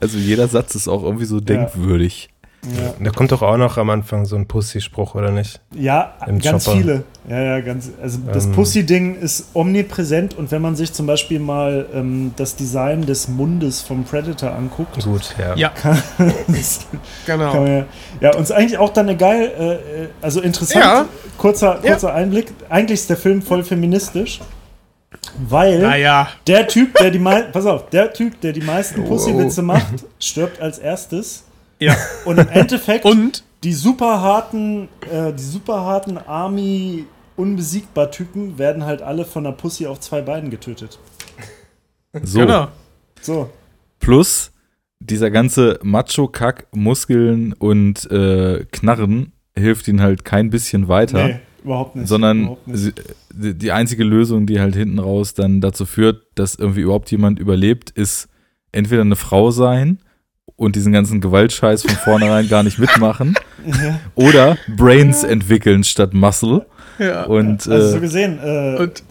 Also 0.01 0.18
jeder 0.18 0.47
Satz 0.47 0.76
ist 0.76 0.88
auch 0.88 1.03
irgendwie 1.03 1.26
so 1.26 1.39
denkwürdig. 1.39 2.30
Ja, 2.76 2.93
Da 2.99 3.11
kommt 3.11 3.32
doch 3.32 3.43
auch 3.43 3.57
noch 3.57 3.78
am 3.78 3.91
Anfang 3.91 4.26
so 4.26 4.36
ein 4.36 4.47
Pussy-Spruch, 4.47 5.13
oder 5.13 5.30
nicht? 5.32 5.61
ja 5.76 6.16
Im 6.26 6.39
ganz 6.39 6.66
Chopper. 6.66 6.78
viele. 6.78 7.03
Ja, 7.30 7.39
ja, 7.41 7.59
ganz. 7.61 7.91
Also 8.01 8.18
das 8.34 8.45
Ähm. 8.47 8.51
Pussy-Ding 8.53 9.16
ist 9.20 9.49
omnipräsent 9.53 10.34
und 10.36 10.49
wenn 10.51 10.63
man 10.63 10.76
sich 10.76 10.91
zum 10.91 11.05
Beispiel 11.05 11.39
mal 11.39 11.86
ähm, 11.93 12.34
das 12.38 12.55
Design 12.55 13.05
des 13.05 13.28
Mundes 13.28 13.82
vom 13.82 14.03
Predator 14.03 14.51
anguckt, 14.51 15.03
Gut, 15.03 15.36
ja. 15.38 15.55
Ja, 15.55 15.72
das 16.47 16.88
genau. 17.28 17.51
Kann 17.51 17.63
man 17.63 17.72
ja, 17.78 17.86
ja, 18.22 18.36
uns 18.36 18.51
eigentlich 18.51 18.80
auch 18.80 18.89
dann 18.89 19.07
eine 19.09 19.18
geil, 19.18 19.51
äh, 19.57 19.74
äh, 20.05 20.07
also 20.24 20.41
interessant, 20.41 20.84
Ja. 20.84 21.05
kurzer, 21.38 21.80
Ja. 21.84 21.91
kurzer 21.91 22.13
Einblick. 22.16 22.51
Eigentlich 22.70 22.99
ist 23.01 23.09
der 23.11 23.18
Film 23.18 23.43
voll 23.43 23.63
feministisch, 23.63 24.39
weil 25.47 25.80
Naja, 25.80 26.30
der 26.47 26.68
Typ, 26.68 26.93
der 26.95 27.11
die 27.11 27.20
meisten, 27.20 27.51
pass 27.51 27.66
auf, 27.66 27.89
der 27.89 28.13
Typ, 28.13 28.39
der 28.41 28.53
die 28.53 28.61
meisten 28.61 29.05
Pussywitze 29.05 29.61
macht, 29.61 30.05
stirbt 30.20 30.59
als 30.61 30.80
erstes. 30.80 31.43
ja. 31.80 31.95
Und 32.26 32.39
im 32.39 32.49
Endeffekt 32.49 33.05
Und 33.05 33.43
die 33.63 33.74
super 33.74 34.22
harten, 34.22 34.88
äh, 35.11 35.34
die 35.34 35.43
super 35.43 35.82
harten 35.82 36.18
Army 36.18 37.05
unbesiegbar 37.36 38.11
Typen 38.11 38.57
werden 38.57 38.86
halt 38.86 39.01
alle 39.01 39.26
von 39.26 39.45
einer 39.45 39.55
Pussy 39.55 39.88
auf 39.88 39.99
zwei 39.99 40.22
Beinen 40.22 40.49
getötet. 40.49 40.99
So. 42.24 42.39
genau. 42.39 42.70
So. 43.22 43.49
Plus 43.99 44.51
dieser 44.99 45.32
ganze 45.32 45.80
Macho-Kack, 45.84 46.68
Muskeln 46.72 47.53
und 47.53 48.09
äh, 48.09 48.66
Knarren 48.72 49.34
hilft 49.57 49.88
ihnen 49.88 50.01
halt 50.01 50.24
kein 50.24 50.49
bisschen 50.49 50.88
weiter. 50.88 51.28
Nee, 51.28 51.39
überhaupt 51.66 51.95
nicht. 51.95 52.07
sondern 52.07 52.41
überhaupt 52.41 52.68
nicht. 52.68 52.93
die 53.34 53.53
die 53.53 53.72
einzige 53.72 54.03
Lösung, 54.03 54.45
die 54.47 54.59
halt 54.59 54.76
hinten 54.76 54.99
raus 54.99 55.34
dann 55.34 55.61
dazu 55.61 55.86
führt, 55.86 56.22
dass 56.36 56.55
irgendwie 56.55 56.82
überhaupt 56.82 57.11
jemand 57.11 57.39
überlebt, 57.39 57.89
ist 57.91 58.28
entweder 58.72 59.01
eine 59.01 59.16
Frau 59.16 59.51
sein 59.51 59.99
und 60.57 60.76
diesen 60.76 60.93
ganzen 60.93 61.22
Gewaltscheiß 61.22 61.82
von 61.84 61.95
vornherein 61.95 62.47
gar 62.47 62.63
nicht 62.63 62.80
mitmachen 62.80 63.36
Ja. 63.66 63.99
oder 64.16 64.57
Brains 64.78 65.24
entwickeln 65.24 65.84
statt 65.84 66.13
Muscle 66.13 66.66
Ja. 66.99 67.26
und 67.26 67.68
Also 67.68 67.89
so 67.89 67.97
äh, 67.97 67.99
gesehen, 67.99 68.39
äh, 68.41 68.78
Und, 68.80 69.03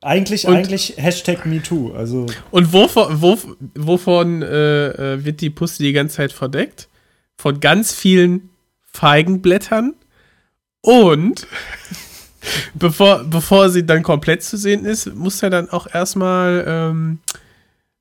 eigentlich, 0.00 0.46
und- 0.48 0.56
eigentlich 0.56 0.94
Hashtag 0.96 1.44
MeToo. 1.46 1.92
Also 1.92 2.26
und 2.50 2.72
wovon, 2.72 3.20
wo, 3.20 3.38
wovon 3.74 4.42
äh, 4.42 4.88
äh, 5.14 5.24
wird 5.24 5.40
die 5.42 5.50
Pussy 5.50 5.82
die 5.84 5.92
ganze 5.92 6.16
Zeit 6.16 6.32
verdeckt? 6.32 6.88
Von 7.36 7.60
ganz 7.60 7.92
vielen 7.92 8.48
Feigenblättern 8.92 9.94
und 10.82 11.46
bevor, 12.74 13.24
bevor 13.24 13.70
sie 13.70 13.84
dann 13.84 14.02
komplett 14.02 14.42
zu 14.42 14.56
sehen 14.56 14.84
ist, 14.84 15.14
muss 15.14 15.42
er 15.42 15.50
dann 15.50 15.68
auch 15.70 15.86
erstmal 15.92 16.64
ähm, 16.66 17.18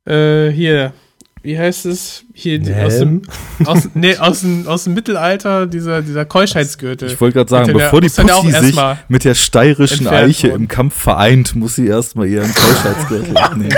äh, 0.06 0.50
hier, 0.52 0.94
wie 1.42 1.58
heißt 1.58 1.86
es? 1.86 2.24
Hier 2.34 2.60
aus 2.86 3.00
dem, 3.00 3.22
aus, 3.66 3.90
nee, 3.94 4.16
aus, 4.18 4.42
dem, 4.42 4.68
aus 4.68 4.86
dem 4.86 4.94
Mittelalter, 4.94 5.68
dieser, 5.68 6.02
dieser 6.02 6.26
Keuschheitsgürtel. 6.26 7.10
ich 7.12 7.20
wollte 7.20 7.36
gerade 7.36 7.50
sagen, 7.50 7.68
Mit 7.68 7.76
der- 7.78 7.86
bevor 7.86 8.02
die 8.02 8.10
Pussy 8.10 8.52
sich 8.52 8.80
mit 9.10 9.24
der 9.26 9.36
steirischen 9.36 10.08
Eiche 10.08 10.50
worden. 10.52 10.62
im 10.64 10.68
Kampf 10.68 10.96
vereint, 10.96 11.56
muss 11.56 11.76
sie 11.76 11.88
erstmal 11.88 12.28
ihren 12.28 12.54
Keuschheitsgürtel 12.54 13.38
abnehmen. 13.38 13.76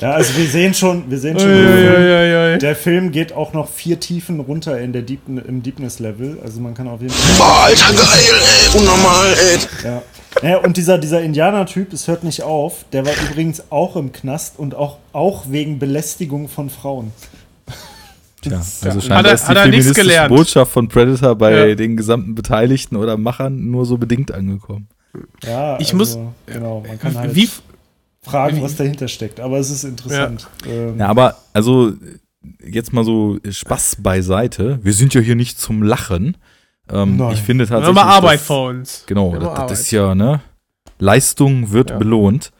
Ja, 0.00 0.12
also 0.12 0.34
wir 0.36 0.46
sehen 0.46 0.72
schon, 0.72 1.10
wir 1.10 1.18
sehen 1.18 1.38
schon, 1.38 1.50
Uiuiuiui. 1.50 2.58
der 2.58 2.74
Film 2.74 3.12
geht 3.12 3.32
auch 3.34 3.52
noch 3.52 3.68
vier 3.68 4.00
Tiefen 4.00 4.40
runter 4.40 4.80
in 4.80 4.92
der 4.92 5.02
Deep, 5.02 5.20
im 5.28 5.62
Deepness-Level. 5.62 6.38
Also 6.42 6.60
man 6.60 6.72
kann 6.74 6.88
auf 6.88 7.02
jeden 7.02 7.12
Fall. 7.12 7.36
Boah, 7.36 7.64
Alter, 7.64 7.92
geil, 7.92 8.06
ey. 8.74 8.80
Unnormal, 8.80 9.26
ey. 9.32 9.58
Ja. 9.84 10.02
Naja, 10.42 10.58
und 10.58 10.76
dieser, 10.76 10.96
dieser 10.96 11.20
Indianer-Typ, 11.22 11.92
es 11.92 12.06
hört 12.08 12.24
nicht 12.24 12.42
auf, 12.42 12.84
der 12.92 13.04
war 13.04 13.12
übrigens 13.30 13.64
auch 13.70 13.96
im 13.96 14.12
Knast 14.12 14.58
und 14.58 14.74
auch, 14.74 14.98
auch 15.12 15.44
wegen 15.50 15.78
Belästigung 15.78 16.48
von 16.48 16.70
Frauen. 16.70 17.12
Tja, 18.42 18.56
also 18.56 18.86
Hat 18.90 19.02
scheinbar 19.02 19.26
er- 19.26 19.34
ist 19.34 19.42
die 19.42 19.48
hat 19.48 19.56
er 19.58 19.66
nichts 19.66 19.76
feministische 19.86 20.06
gelernt. 20.06 20.34
Botschaft 20.34 20.72
von 20.72 20.88
Predator 20.88 21.34
bei 21.36 21.68
Ja. 21.68 21.74
den 21.74 21.96
gesamten 21.96 22.34
Beteiligten 22.34 22.96
oder 22.96 23.18
Machern 23.18 23.70
nur 23.70 23.84
so 23.84 23.98
bedingt 23.98 24.32
angekommen. 24.32 24.88
Ja, 25.44 25.74
Ich 25.78 25.92
also, 25.92 25.96
muss- 25.98 26.18
Genau, 26.46 26.82
man 26.86 26.98
kann 26.98 27.18
halt 27.18 27.34
Wie, 27.34 27.50
fragen, 28.22 28.62
was 28.62 28.76
dahinter 28.76 29.08
steckt. 29.08 29.40
Aber 29.40 29.58
es 29.58 29.70
ist 29.70 29.84
interessant. 29.84 30.48
Ähm, 30.66 30.98
Ja, 30.98 31.08
aber 31.08 31.36
also 31.52 31.92
jetzt 32.64 32.92
mal 32.92 33.04
so 33.04 33.38
Spaß 33.48 33.96
beiseite. 34.00 34.78
Wir 34.82 34.92
sind 34.92 35.14
ja 35.14 35.20
hier 35.20 35.36
nicht 35.36 35.58
zum 35.58 35.82
Lachen. 35.82 36.36
Ähm, 36.90 37.16
Nein. 37.16 37.32
ich 37.34 37.40
finde 37.42 37.68
wir 37.68 37.76
haben 37.76 37.84
tatsächlich. 37.84 38.12
Arbeit 38.14 38.40
vor 38.40 38.68
uns. 38.70 39.04
Genau, 39.06 39.34
das, 39.34 39.44
Arbeit. 39.48 39.70
das 39.70 39.80
ist 39.80 39.90
ja, 39.90 40.14
ne? 40.14 40.40
Leistung 40.98 41.72
wird 41.72 41.90
Ja. 41.90 41.98
belohnt. 41.98 42.50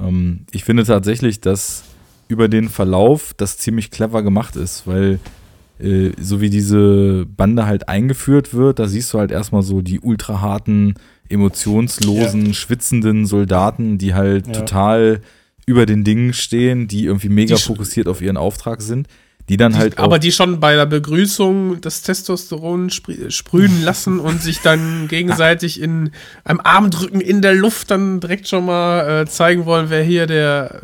Ähm, 0.00 0.46
ich 0.50 0.64
finde 0.64 0.84
tatsächlich, 0.84 1.40
dass 1.40 1.84
über 2.28 2.48
den 2.48 2.68
Verlauf 2.68 3.34
das 3.36 3.58
ziemlich 3.58 3.90
clever 3.90 4.22
gemacht 4.22 4.56
ist, 4.56 4.86
weil 4.86 5.18
äh, 5.78 6.10
so 6.20 6.40
wie 6.40 6.50
diese 6.50 7.26
Bande 7.26 7.66
halt 7.66 7.88
eingeführt 7.88 8.54
wird, 8.54 8.78
da 8.78 8.88
siehst 8.88 9.12
du 9.12 9.18
halt 9.18 9.30
erstmal 9.30 9.62
so 9.62 9.80
die 9.82 10.00
ultra 10.00 10.40
harten, 10.40 10.94
emotionslosen, 11.32 12.54
schwitzenden 12.54 13.26
Soldaten, 13.26 13.98
die 13.98 14.14
halt 14.14 14.46
Ja. 14.46 14.52
total 14.52 15.20
über 15.66 15.86
den 15.86 16.04
Dingen 16.04 16.32
stehen, 16.32 16.88
die 16.88 17.04
irgendwie 17.06 17.28
mega 17.28 17.54
Die 17.56 17.62
fokussiert 17.62 18.08
auf 18.08 18.20
ihren 18.20 18.36
Auftrag 18.36 18.82
sind, 18.82 19.06
die 19.48 19.56
dann 19.56 19.76
halt 19.76 19.98
auch 19.98 20.04
aber 20.04 20.18
die 20.18 20.32
schon 20.32 20.60
bei 20.60 20.74
der 20.74 20.86
Begrüßung 20.86 21.80
das 21.80 22.02
Testosteron 22.02 22.90
sprü- 22.90 23.30
sprühen 23.30 23.82
lassen 23.82 24.18
und 24.18 24.42
sich 24.42 24.60
dann 24.60 25.08
gegenseitig 25.08 25.80
in 25.80 26.10
einem 26.44 26.60
Armdrücken 26.62 27.20
in 27.20 27.42
der 27.42 27.54
Luft 27.54 27.90
dann 27.90 28.20
direkt 28.20 28.48
schon 28.48 28.66
mal 28.66 29.22
äh, 29.22 29.26
zeigen 29.26 29.64
wollen, 29.66 29.86
wer 29.88 30.02
hier 30.02 30.26
der 30.26 30.82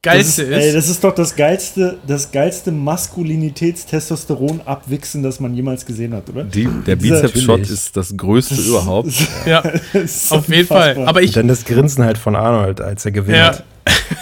Das 0.00 0.12
geilste 0.14 0.42
ist, 0.42 0.48
ist. 0.50 0.64
ey, 0.64 0.72
das 0.72 0.88
ist 0.88 1.02
doch 1.04 1.14
das 1.14 1.34
geilste, 1.34 1.98
das 2.06 2.30
geilste 2.30 2.70
Maskulinitäts-Testosteron 2.70 4.60
abwichsen, 4.64 5.22
das 5.22 5.40
man 5.40 5.54
jemals 5.54 5.84
gesehen 5.84 6.14
hat, 6.14 6.28
oder? 6.30 6.44
die, 6.44 6.68
der 6.86 6.96
Bizeps-Shot 6.96 7.60
ist 7.68 7.96
das 7.96 8.16
größte 8.16 8.54
überhaupt. 8.54 9.12
ja, 9.46 9.62
Das 9.92 10.30
auf 10.30 10.48
jeden. 10.48 10.68
Fall. 10.68 10.96
Aber 11.06 11.20
ich 11.22 11.30
Und 11.30 11.36
dann 11.36 11.48
das 11.48 11.64
Grinsen 11.64 12.04
halt 12.04 12.16
von 12.18 12.36
Arnold, 12.36 12.80
als 12.80 13.04
er 13.04 13.10
gewinnt. 13.10 13.38
ja. 13.38 13.56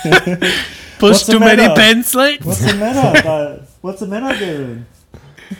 Push 0.98 1.24
too 1.26 1.38
many 1.38 1.62
matter? 1.68 1.74
pencils. 1.74 2.38
What's 2.42 2.60
the 2.60 2.74
matter? 2.76 3.60
What's 3.82 4.00
the 4.00 4.06
matter, 4.06 4.34
Dylan? 4.34 4.86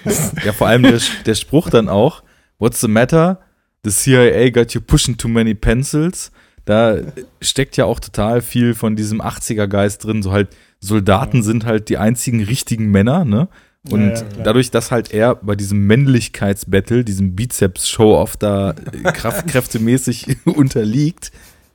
Ja, 0.44 0.52
vor 0.52 0.66
allem 0.66 0.82
der, 0.82 0.98
der 1.26 1.34
Spruch 1.34 1.68
dann 1.70 1.88
auch, 1.88 2.22
What's 2.58 2.80
the 2.80 2.88
matter? 2.88 3.38
The 3.84 3.90
CIA 3.90 4.48
got 4.50 4.72
you 4.72 4.80
pushing 4.80 5.16
too 5.16 5.28
many 5.28 5.54
pencils. 5.54 6.32
Da 6.66 6.98
steckt 7.40 7.76
ja 7.78 7.86
auch 7.86 7.98
total 8.00 8.42
viel 8.42 8.74
von 8.74 8.94
diesem 8.96 9.22
80er-Geist 9.22 10.04
drin. 10.04 10.22
So 10.22 10.32
halt, 10.32 10.48
Soldaten 10.80 11.42
sind 11.42 11.64
halt 11.64 11.88
die 11.88 11.96
einzigen 11.96 12.42
richtigen 12.44 12.90
Männer, 12.90 13.24
ne? 13.24 13.48
Und 13.88 14.10
Ja, 14.10 14.14
ja, 14.16 14.42
dadurch, 14.42 14.72
dass 14.72 14.90
halt 14.90 15.14
er 15.14 15.36
bei 15.36 15.54
diesem 15.54 15.86
Männlichkeitsbattle, 15.86 17.04
diesem 17.04 17.36
Bizeps-Show-Off 17.36 18.36
da 18.36 18.70
äh, 18.72 19.12
Kraft, 19.12 19.46
kräftemäßig 19.50 20.36
unterliegt, 20.44 21.30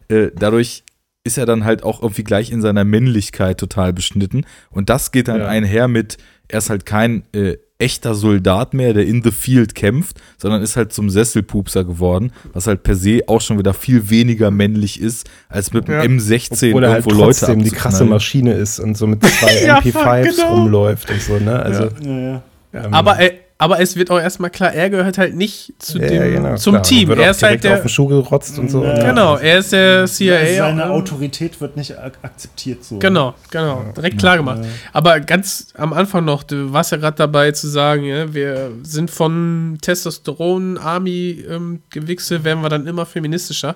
äh, 0.10 0.30
dadurch 0.36 0.84
ist 1.24 1.38
er 1.38 1.46
dann 1.46 1.64
halt 1.64 1.84
auch 1.84 2.02
irgendwie 2.02 2.24
gleich 2.24 2.52
in 2.52 2.62
seiner 2.62 2.84
Männlichkeit 2.84 3.60
total 3.60 3.94
beschnitten. 3.94 4.46
Und 4.72 4.90
das 4.90 5.12
geht 5.12 5.28
dann 5.30 5.40
Ja. 5.40 5.48
einher 5.48 5.88
mit, 5.88 6.18
er 6.50 6.58
ist 6.58 6.70
halt 6.70 6.86
kein 6.86 7.24
äh, 7.34 7.58
echter 7.82 8.16
Soldat 8.16 8.74
mehr, 8.74 8.94
der 8.94 9.06
in 9.06 9.24
the 9.24 9.32
field 9.32 9.76
kämpft, 9.76 10.22
sondern 10.38 10.62
ist 10.62 10.76
halt 10.78 10.94
zum 10.94 11.10
Sesselpupser 11.10 11.84
geworden, 11.84 12.32
was 12.54 12.68
halt 12.68 12.84
per 12.84 12.96
se 12.96 13.22
auch 13.28 13.42
schon 13.42 13.58
wieder 13.60 13.74
viel 13.74 14.10
weniger 14.10 14.52
männlich 14.52 15.02
ist, 15.02 15.30
als 15.50 15.74
mit 15.74 15.88
Ja. 15.90 16.02
dem 16.02 16.18
M16 16.20 16.70
Obwohl 16.70 16.84
er 16.84 16.92
halt 16.92 17.06
irgendwo 17.06 17.26
Leute 17.26 17.40
trotzdem 17.40 17.64
die 17.64 17.72
krasse. 17.72 18.06
Maschine 18.06 18.54
ist 18.54 18.80
und 18.80 18.96
so 18.98 19.08
mit 19.08 19.24
zwei 19.24 19.62
Ja, 19.66 19.80
MP5s 19.80 20.26
fuck, 20.28 20.36
genau. 20.36 20.54
rumläuft 20.56 21.10
und 21.10 21.22
so, 21.22 21.38
ne? 21.40 21.60
Also, 21.60 21.84
Ja, 22.02 22.10
ja. 22.12 22.44
ähm, 22.86 22.94
Aber, 22.94 23.20
äh, 23.20 23.32
aber 23.62 23.80
es 23.80 23.96
wird 23.96 24.10
auch 24.10 24.20
erstmal 24.20 24.50
klar, 24.50 24.74
er 24.74 24.90
gehört 24.90 25.20
halt 25.20 25.36
nicht 25.36 25.76
zu 25.78 26.00
ja, 26.00 26.08
dem, 26.08 26.34
genau, 26.34 26.56
zum 26.56 26.74
klar. 26.74 26.84
Team. 26.84 27.10
Wird 27.10 27.20
Er 27.20 27.30
ist 27.30 27.44
halt 27.44 27.64
direkt 27.64 27.66
auf 27.68 27.74
der. 27.74 27.82
den 27.84 27.90
Schuh 27.90 28.08
gerotzt 28.08 28.58
und 28.58 28.72
so. 28.72 28.84
Ja. 28.84 28.98
ne? 28.98 29.06
Genau, 29.06 29.36
er 29.36 29.60
ist 29.60 29.72
der 29.72 30.08
CIA. 30.08 30.58
Seine 30.58 30.82
ähm, 30.82 30.90
Autorität 30.90 31.62
wird 31.62 31.78
nicht 31.78 31.96
ak 31.96 32.18
akzeptiert 32.24 32.84
so. 32.84 32.98
Genau, 32.98 33.36
genau. 33.52 33.86
Direkt 33.96 34.18
klar 34.18 34.38
gemacht. 34.38 34.62
Aber 34.94 35.20
ganz 35.20 35.68
am 35.76 35.94
Anfang 35.94 36.26
noch, 36.26 36.42
du 36.42 36.74
warst 36.74 36.92
ja 36.92 36.98
gerade 36.98 37.18
dabei 37.18 37.52
zu 37.52 37.68
sagen, 37.68 38.04
ja, 38.04 38.34
wir 38.34 38.72
sind 38.82 39.12
von 39.12 39.78
Testosteron, 39.80 40.80
Army, 40.80 41.46
ähm, 41.48 41.84
Gewichse, 41.92 42.44
werden 42.44 42.64
wir 42.64 42.70
dann 42.70 42.88
immer 42.88 43.06
feministischer. 43.06 43.76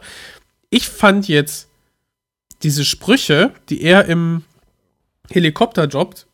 Ich 0.72 0.90
fand 0.90 1.28
jetzt 1.28 1.68
diese 2.64 2.86
Sprüche, 2.86 3.52
die 3.70 3.84
er 3.84 4.06
im 4.06 4.42
Helikopter 5.30 5.86
droppt, 5.86 6.26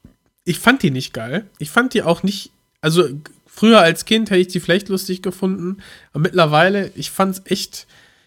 ich 0.46 0.58
fand 0.58 0.84
die 0.84 0.92
nicht 0.92 1.14
geil. 1.14 1.48
Ich 1.60 1.70
fand 1.70 1.94
die 1.94 2.04
auch 2.04 2.24
nicht, 2.24 2.52
also 2.80 3.10
früher 3.62 3.80
als 3.80 4.06
Kind 4.06 4.32
hätte 4.32 4.42
ich 4.42 4.48
die 4.48 4.60
vielleicht 4.60 4.90
lustig 4.90 5.22
gefunden, 5.22 5.78
aber 6.14 6.24
mittlerweile, 6.24 6.90
ich 6.96 7.12
fand's 7.12 7.44
echt, 7.46 7.86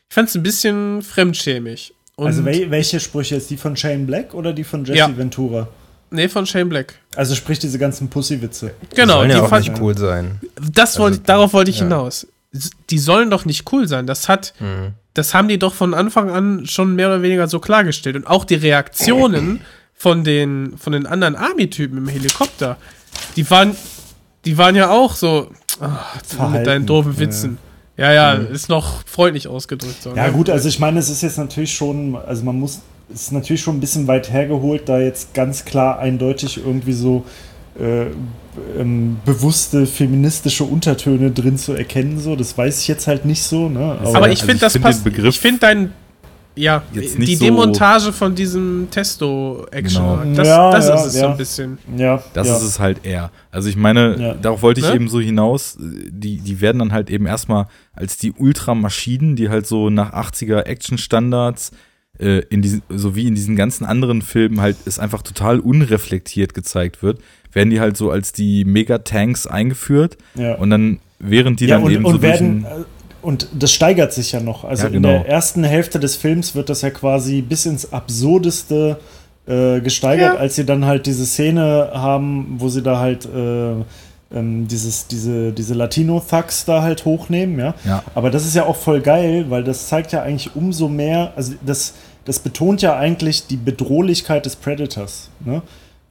ich 0.09 0.14
fand's 0.14 0.37
ein 0.37 0.45
bisschen 0.45 1.03
fremdschämig. 1.03 1.93
Und, 2.14 2.28
Also 2.28 2.45
wel 2.45 2.70
welche 2.70 3.01
Sprüche 3.01 3.35
ist 3.35 3.51
die 3.51 3.57
von 3.57 3.76
Shane 3.76 4.07
Black 4.07 4.32
oder 4.32 4.53
die 4.53 4.62
von 4.62 4.85
Jesse 4.85 4.97
Ja. 4.99 5.16
Ventura? 5.16 5.66
nee, 6.11 6.28
von 6.28 6.47
Shane 6.47 6.68
Black. 6.68 6.95
Also 7.16 7.35
sprich 7.35 7.59
diese 7.59 7.80
ganzen 7.80 8.09
Pussywitze. 8.09 8.74
Genau, 8.95 9.14
Sollen 9.14 9.30
die 9.30 9.35
ja 9.35 9.43
auch 9.43 9.49
fand, 9.49 9.66
nicht 9.68 9.80
cool 9.82 9.99
sein. 9.99 10.39
Das 10.72 11.01
wollte, 11.01 11.18
darauf 11.18 11.53
wollte 11.53 11.72
ich 11.72 11.78
ja. 11.78 11.82
hinaus. 11.87 12.28
Die 12.91 13.01
sollen 13.01 13.28
doch 13.28 13.45
nicht 13.45 13.72
cool 13.72 13.89
sein. 13.89 14.07
Das 14.07 14.28
hat, 14.28 14.55
das 15.14 15.35
haben 15.35 15.49
die 15.49 15.59
doch 15.59 15.74
von 15.74 15.95
Anfang 15.95 16.30
an 16.30 16.64
schon 16.68 16.95
mehr 16.95 17.09
oder 17.09 17.22
weniger 17.22 17.49
so 17.49 17.59
klargestellt. 17.59 18.14
Und 18.14 18.28
auch 18.28 18.45
die 18.45 18.55
Reaktionen 18.55 19.62
von 19.95 20.22
den, 20.22 20.78
von 20.78 20.93
den 20.93 21.07
anderen 21.07 21.35
Army-Typen 21.35 21.99
im 21.99 22.07
Helikopter, 22.07 22.76
die 23.35 23.51
waren, 23.51 23.74
die 24.45 24.59
waren 24.59 24.74
ja 24.76 24.90
auch 24.90 25.14
so, 25.14 25.49
ah, 25.80 26.49
mit 26.49 26.66
deinen 26.66 26.86
doofen 26.86 27.12
ja. 27.14 27.18
Witzen. 27.20 27.59
Ja, 27.97 28.12
ja, 28.12 28.32
ist 28.34 28.68
noch 28.68 29.07
freundlich 29.07 29.47
ausgedrückt. 29.47 30.03
So, 30.03 30.14
Ja 30.16 30.26
ne? 30.26 30.32
gut, 30.32 30.51
also 30.51 30.68
ich 30.68 30.80
meine, 30.80 30.99
es 30.99 31.09
ist 31.09 31.22
jetzt 31.22 31.38
natürlich 31.38 31.72
schon, 31.74 32.16
also 32.16 32.45
man 32.45 32.59
muss, 32.59 32.80
es 33.12 33.22
ist 33.22 33.32
natürlich 33.32 33.62
schon 33.62 33.76
ein 33.76 33.80
bisschen 33.80 34.09
weit 34.09 34.32
hergeholt, 34.32 34.88
da 34.88 34.99
jetzt 34.99 35.32
ganz 35.32 35.64
klar 35.64 36.01
eindeutig 36.01 36.59
irgendwie 36.59 36.92
so 36.92 37.24
äh, 37.78 38.07
ähm, 38.78 39.18
bewusste 39.24 39.86
feministische 39.86 40.64
Untertöne 40.64 41.30
drin 41.30 41.57
zu 41.59 41.72
erkennen. 41.72 42.18
So, 42.20 42.36
das 42.36 42.57
weiß 42.57 42.80
ich 42.80 42.88
jetzt 42.88 43.07
halt 43.07 43.24
nicht 43.24 43.42
so. 43.42 43.68
Ne? 43.68 43.97
Aber 44.01 44.16
Also 44.16 44.26
ich 44.26 44.40
finde, 44.40 44.55
ich 44.55 44.61
das 44.61 44.72
find 44.72 44.84
passt. 44.84 45.07
ich 45.07 45.40
finde 45.40 45.61
dein. 45.61 45.92
Ja, 46.57 46.83
jetzt 46.93 47.19
nicht 47.19 47.29
die 47.33 47.37
so- 47.37 47.45
Demontage 47.47 48.13
von 48.13 48.35
diesem 48.35 48.87
Testo-Action. 48.91 50.03
Genau. 50.23 50.35
Das, 50.37 50.47
Ja, 50.49 50.71
das 50.71 50.89
ja, 50.89 50.95
ist 50.95 51.05
es 51.07 51.13
so 51.15 51.19
ja. 51.21 51.31
ein 51.33 51.37
bisschen. 51.37 51.79
ja, 51.97 52.23
Das 52.33 52.47
ja. 52.49 52.57
ist 52.57 52.63
es 52.63 52.79
halt 52.79 53.05
eher. 53.05 53.31
Also 53.51 53.69
ich 53.69 53.77
meine, 53.77 54.17
Ja. 54.21 54.35
darauf 54.35 54.63
wollte 54.63 54.81
ich 54.81 54.87
Ne? 54.89 54.95
eben 54.95 55.09
so 55.09 55.21
hinaus, 55.21 55.77
die, 55.81 56.39
die 56.39 56.61
werden 56.61 56.79
dann 56.79 56.93
halt 56.93 57.11
eben 57.11 57.27
erstmal 57.27 57.67
als 57.93 58.17
die 58.19 58.33
Ultramaschinen, 58.33 59.37
die 59.37 59.49
halt 59.49 59.67
so 59.67 59.91
nach 59.91 60.13
80er 60.13 60.63
Action-Standards, 60.67 61.73
äh, 62.21 62.43
in 62.51 62.63
diesen, 62.63 62.83
so 62.89 63.17
wie 63.17 63.27
in 63.27 63.35
diesen 63.35 63.57
ganzen 63.57 63.85
anderen 63.85 64.23
Filmen 64.23 64.61
halt 64.61 64.77
es 64.87 65.01
einfach 65.01 65.23
total 65.23 65.59
unreflektiert 65.59 66.55
gezeigt 66.55 67.03
wird, 67.03 67.19
werden 67.53 67.71
die 67.71 67.81
halt 67.81 67.97
so 67.97 68.11
als 68.13 68.33
die 68.33 68.65
Megatanks 68.65 69.49
eingeführt 69.49 70.17
Ja. 70.37 70.55
und 70.55 70.71
dann 70.71 71.01
während 71.19 71.59
die 71.59 71.67
ja, 71.67 71.77
dann 71.77 71.85
und, 71.87 71.91
eben 71.93 72.05
und 72.05 72.13
so 72.17 72.23
werden, 72.23 72.65
und 73.25 73.49
das 73.53 73.72
steigert 73.72 74.12
sich 74.12 74.33
ja 74.33 74.41
noch. 74.41 74.64
Also 74.64 74.83
Ja, 74.85 74.89
in 74.89 74.95
genau. 75.03 75.09
der 75.09 75.29
ersten 75.29 75.64
Hälfte 75.64 75.99
des 75.99 76.16
Films 76.16 76.55
wird 76.55 76.68
das 76.68 76.83
ja 76.83 76.91
quasi 76.91 77.43
bis 77.43 77.66
ins 77.66 77.93
Absurdeste 77.93 78.99
äh, 79.47 79.81
gesteigert, 79.81 80.35
Ja. 80.35 80.41
als 80.41 80.57
sie 80.57 80.64
dann 80.64 80.85
halt 80.87 81.07
diese 81.07 81.27
Szene 81.27 81.91
haben, 81.93 82.57
wo 82.59 82.68
sie 82.68 82.83
da 82.83 82.99
halt 82.99 83.27
äh, 83.27 83.72
ähm, 84.35 84.66
dieses, 84.68 85.07
diese, 85.07 85.53
diese 85.53 85.75
Latino-Thugs 85.75 86.64
da 86.64 86.83
halt 86.83 87.05
hochnehmen, 87.05 87.59
ja. 87.59 87.75
Ja. 87.87 88.03
Aber 88.14 88.31
das 88.31 88.45
ist 88.47 88.55
ja 88.57 88.64
auch 88.66 88.77
voll 88.77 89.01
geil, 89.01 89.47
weil 89.49 89.62
das 89.64 89.89
zeigt 89.89 90.12
ja 90.12 90.22
eigentlich 90.22 90.57
umso 90.57 90.89
mehr, 90.89 91.33
also 91.37 91.53
das, 91.64 91.95
das 92.25 92.39
betont 92.39 92.81
ja 92.83 92.97
eigentlich 92.97 93.47
die 93.47 93.57
Bedrohlichkeit 93.59 94.46
des 94.46 94.57
Predators, 94.57 95.29
ne? 95.45 95.63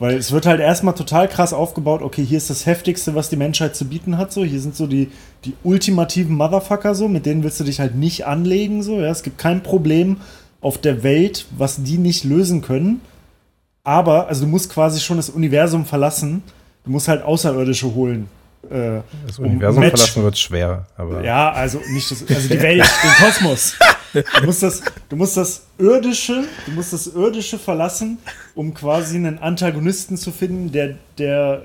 Weil 0.04 0.18
es 0.18 0.34
wird 0.34 0.46
halt 0.46 0.60
erstmal 0.60 0.96
total 0.96 1.30
krass 1.30 1.54
aufgebaut, 1.54 2.02
okay, 2.02 2.26
hier 2.26 2.36
ist 2.38 2.50
das 2.50 2.66
Heftigste, 2.66 3.16
was 3.16 3.30
die 3.30 3.38
Menschheit 3.38 3.74
zu 3.74 3.86
bieten 3.86 4.18
hat, 4.18 4.34
so, 4.34 4.44
hier 4.44 4.60
sind 4.60 4.76
so 4.76 4.86
die, 4.86 5.10
die 5.46 5.54
ultimativen 5.64 6.36
Motherfucker, 6.36 6.94
so, 6.94 7.08
mit 7.08 7.26
denen 7.26 7.42
willst 7.42 7.62
du 7.62 7.64
dich 7.64 7.80
halt 7.80 7.96
nicht 7.96 8.26
anlegen, 8.28 8.84
so, 8.84 9.00
ja, 9.00 9.08
es 9.08 9.24
gibt 9.24 9.38
kein 9.38 9.64
Problem 9.64 10.18
auf 10.60 10.78
der 10.78 11.04
Welt, 11.04 11.46
was 11.58 11.84
die 11.84 11.98
nicht 11.98 12.26
lösen 12.26 12.62
können, 12.62 13.00
aber, 13.86 14.28
also 14.28 14.44
du 14.44 14.52
musst 14.52 14.70
quasi 14.74 15.00
schon 15.00 15.16
das 15.16 15.30
Universum 15.30 15.86
verlassen, 15.86 16.44
du 16.84 16.92
musst 16.92 17.08
halt 17.08 17.24
Außerirdische 17.24 17.96
holen. 17.96 18.28
Äh, 18.70 19.00
Das 19.26 19.40
um 19.40 19.46
Universum 19.46 19.80
Match- 19.80 19.92
verlassen 19.92 20.24
wird 20.24 20.38
schwer, 20.38 20.86
aber 20.98 21.24
ja, 21.24 21.50
also 21.54 21.80
nicht 21.94 22.12
das, 22.12 22.26
also 22.28 22.50
die 22.50 22.62
Welt, 22.62 22.84
den 23.04 23.26
Kosmos. 23.26 23.76
Du 24.14 24.46
musst 24.46 24.62
das, 24.64 24.82
du 25.10 25.16
musst 25.16 25.38
das 25.38 25.66
irdische, 25.78 26.44
du 26.66 26.72
musst 26.72 26.94
das 26.94 27.08
irdische 27.08 27.58
verlassen, 27.58 28.18
um 28.56 28.74
quasi 28.74 29.16
einen 29.16 29.40
Antagonisten 29.40 30.18
zu 30.18 30.32
finden, 30.32 30.72
der 30.72 30.96
der 31.18 31.64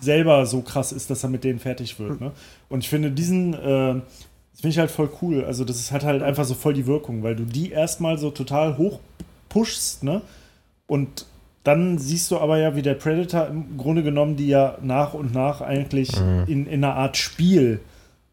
selber 0.00 0.46
so 0.46 0.62
krass 0.62 0.92
ist, 0.92 1.10
dass 1.10 1.22
er 1.24 1.28
mit 1.28 1.44
denen 1.44 1.58
fertig 1.58 1.98
wird. 1.98 2.20
Ne? 2.22 2.32
Und 2.70 2.80
ich 2.82 2.88
finde 2.88 3.10
diesen, 3.10 3.52
äh, 3.52 3.58
das 3.60 4.60
finde 4.62 4.68
ich 4.70 4.78
halt 4.78 4.90
voll 4.90 5.10
cool. 5.20 5.44
Also 5.44 5.64
das 5.64 5.76
ist, 5.76 5.92
hat 5.92 6.04
halt 6.04 6.22
einfach 6.22 6.44
so 6.46 6.54
voll 6.54 6.72
die 6.72 6.86
Wirkung, 6.86 7.22
weil 7.22 7.36
du 7.36 7.44
die 7.44 7.70
erstmal 7.70 8.16
so 8.16 8.30
total 8.30 8.78
hoch 8.78 8.98
pushst, 9.50 10.02
ne? 10.02 10.22
Und 10.86 11.26
dann 11.64 11.98
siehst 11.98 12.30
du 12.30 12.38
aber 12.38 12.56
ja, 12.56 12.74
wie 12.74 12.80
der 12.82 12.94
Predator 12.94 13.46
im 13.48 13.76
Grunde 13.76 14.02
genommen 14.02 14.36
die 14.36 14.48
ja 14.48 14.78
nach 14.82 15.12
und 15.12 15.34
nach 15.34 15.60
eigentlich 15.60 16.16
in, 16.46 16.66
in 16.66 16.82
einer 16.82 16.94
Art 16.94 17.18
Spiel 17.18 17.80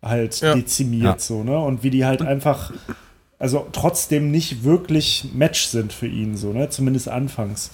halt 0.02 0.40
Ja. 0.40 0.54
dezimiert, 0.56 1.04
Ja. 1.04 1.20
so, 1.20 1.44
ne? 1.44 1.60
Und 1.60 1.84
wie 1.84 1.90
die 1.90 2.06
halt 2.06 2.22
einfach, 2.22 2.72
also 3.40 3.68
trotzdem 3.72 4.32
nicht 4.32 4.64
wirklich 4.64 5.30
Match 5.34 5.66
sind 5.66 5.94
für 5.94 6.08
ihn, 6.08 6.38
so, 6.38 6.54
ne? 6.54 6.70
Zumindest 6.70 7.10
anfangs. 7.10 7.72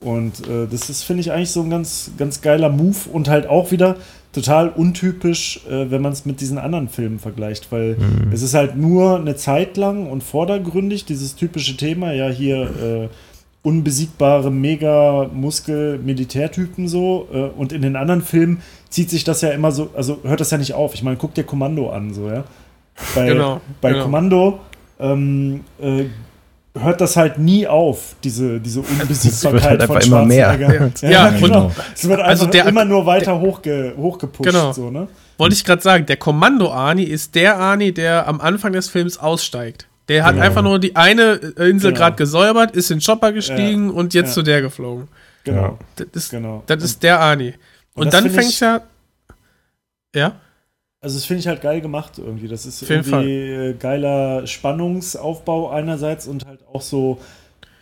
Und 0.00 0.46
äh, 0.48 0.66
das 0.70 0.88
ist, 0.88 1.02
finde 1.02 1.20
ich, 1.20 1.32
eigentlich 1.32 1.50
so 1.50 1.60
ein 1.62 1.70
ganz, 1.70 2.12
ganz 2.16 2.40
geiler 2.40 2.70
Move 2.70 2.96
und 3.12 3.28
halt 3.28 3.46
auch 3.46 3.70
wieder 3.70 3.96
total 4.32 4.68
untypisch, 4.70 5.60
äh, 5.68 5.90
wenn 5.90 6.00
man 6.00 6.12
es 6.12 6.24
mit 6.24 6.40
diesen 6.40 6.56
anderen 6.56 6.88
Filmen 6.88 7.18
vergleicht, 7.18 7.70
weil 7.72 7.96
Mhm. 7.98 8.32
es 8.32 8.40
ist 8.42 8.54
halt 8.54 8.76
nur 8.76 9.18
eine 9.18 9.34
Zeit 9.36 9.76
lang 9.76 10.06
und 10.08 10.22
vordergründig 10.22 11.04
dieses 11.04 11.34
typische 11.34 11.76
Thema, 11.76 12.12
ja 12.12 12.28
hier 12.28 12.62
äh, 12.62 13.08
unbesiegbare 13.62 14.50
Mega-Muskel-Militärtypen 14.50 16.88
so 16.88 17.28
äh, 17.32 17.38
und 17.58 17.72
in 17.72 17.82
den 17.82 17.96
anderen 17.96 18.22
Filmen 18.22 18.62
zieht 18.88 19.10
sich 19.10 19.24
das 19.24 19.40
ja 19.42 19.50
immer 19.50 19.72
so, 19.72 19.90
also 19.96 20.18
hört 20.22 20.40
das 20.40 20.50
ja 20.50 20.58
nicht 20.58 20.74
auf. 20.74 20.94
Ich 20.94 21.02
meine, 21.02 21.16
guck 21.16 21.34
dir 21.34 21.44
Kommando 21.44 21.90
an, 21.90 22.12
so 22.14 22.28
ja. 22.28 22.44
Bei, 23.14 23.28
Genau, 23.28 23.60
bei 23.80 23.92
genau. 23.92 24.04
Kommando 24.04 24.58
ähm, 25.00 25.64
äh, 25.80 26.04
hört 26.78 27.00
das 27.00 27.16
halt 27.16 27.38
nie 27.38 27.66
auf, 27.66 28.14
diese, 28.22 28.60
diese 28.60 28.80
Unbesiegbarkeit 29.00 29.52
wird 29.52 29.64
halt 29.64 29.82
von 29.84 29.96
einfach 29.96 30.06
immer 30.06 30.24
mehr. 30.24 30.58
Ja, 31.02 31.08
Ja, 31.10 31.28
und- 31.28 31.40
genau. 31.40 31.72
Es 31.94 32.08
wird 32.08 32.20
also 32.20 32.46
der- 32.46 32.66
immer 32.66 32.84
nur 32.84 33.06
weiter 33.06 33.40
hochge, 33.40 33.94
hochgepusht. 33.96 34.48
Genau. 34.50 34.72
So, 34.72 34.90
ne? 34.90 35.08
Wollte 35.38 35.54
ich 35.54 35.64
gerade 35.64 35.82
sagen, 35.82 36.06
der 36.06 36.16
Kommando-Ani 36.18 37.02
ist 37.04 37.34
der 37.34 37.58
Ani, 37.58 37.92
der 37.92 38.28
am 38.28 38.40
Anfang 38.40 38.72
des 38.72 38.88
Films 38.88 39.18
aussteigt. 39.18 39.86
Der 40.08 40.24
hat 40.24 40.36
einfach 40.38 40.62
nur 40.62 40.78
die 40.80 40.96
eine 40.96 41.34
Insel 41.34 41.92
Genau. 41.92 41.94
gerade 41.98 42.16
gesäubert, 42.16 42.72
ist 42.72 42.90
in 42.90 42.98
den 42.98 43.04
Chopper 43.04 43.32
gestiegen 43.32 43.88
Ja. 43.88 43.94
und 43.94 44.12
jetzt 44.12 44.28
Ja. 44.30 44.34
zu 44.34 44.42
der 44.42 44.60
geflogen. 44.60 45.08
Genau. 45.44 45.78
Das 45.96 46.06
ist, 46.12 46.30
genau. 46.30 46.62
das 46.66 46.82
ist 46.82 47.02
der 47.02 47.20
Ani. 47.20 47.54
Und, 47.94 48.12
das 48.12 48.22
dann 48.22 48.30
fängt 48.30 48.58
ja. 48.60 48.80
Ja? 50.14 50.32
Also 51.02 51.16
das 51.16 51.24
finde 51.24 51.40
ich 51.40 51.46
halt 51.48 51.62
geil 51.62 51.80
gemacht 51.80 52.12
irgendwie. 52.18 52.46
Das 52.48 52.66
ist 52.66 52.82
Auf 52.82 52.90
irgendwie 52.90 53.50
äh, 53.50 53.74
geiler 53.74 54.46
Spannungsaufbau 54.46 55.70
einerseits 55.70 56.26
und 56.26 56.44
halt 56.46 56.60
auch 56.70 56.82
so, 56.82 57.18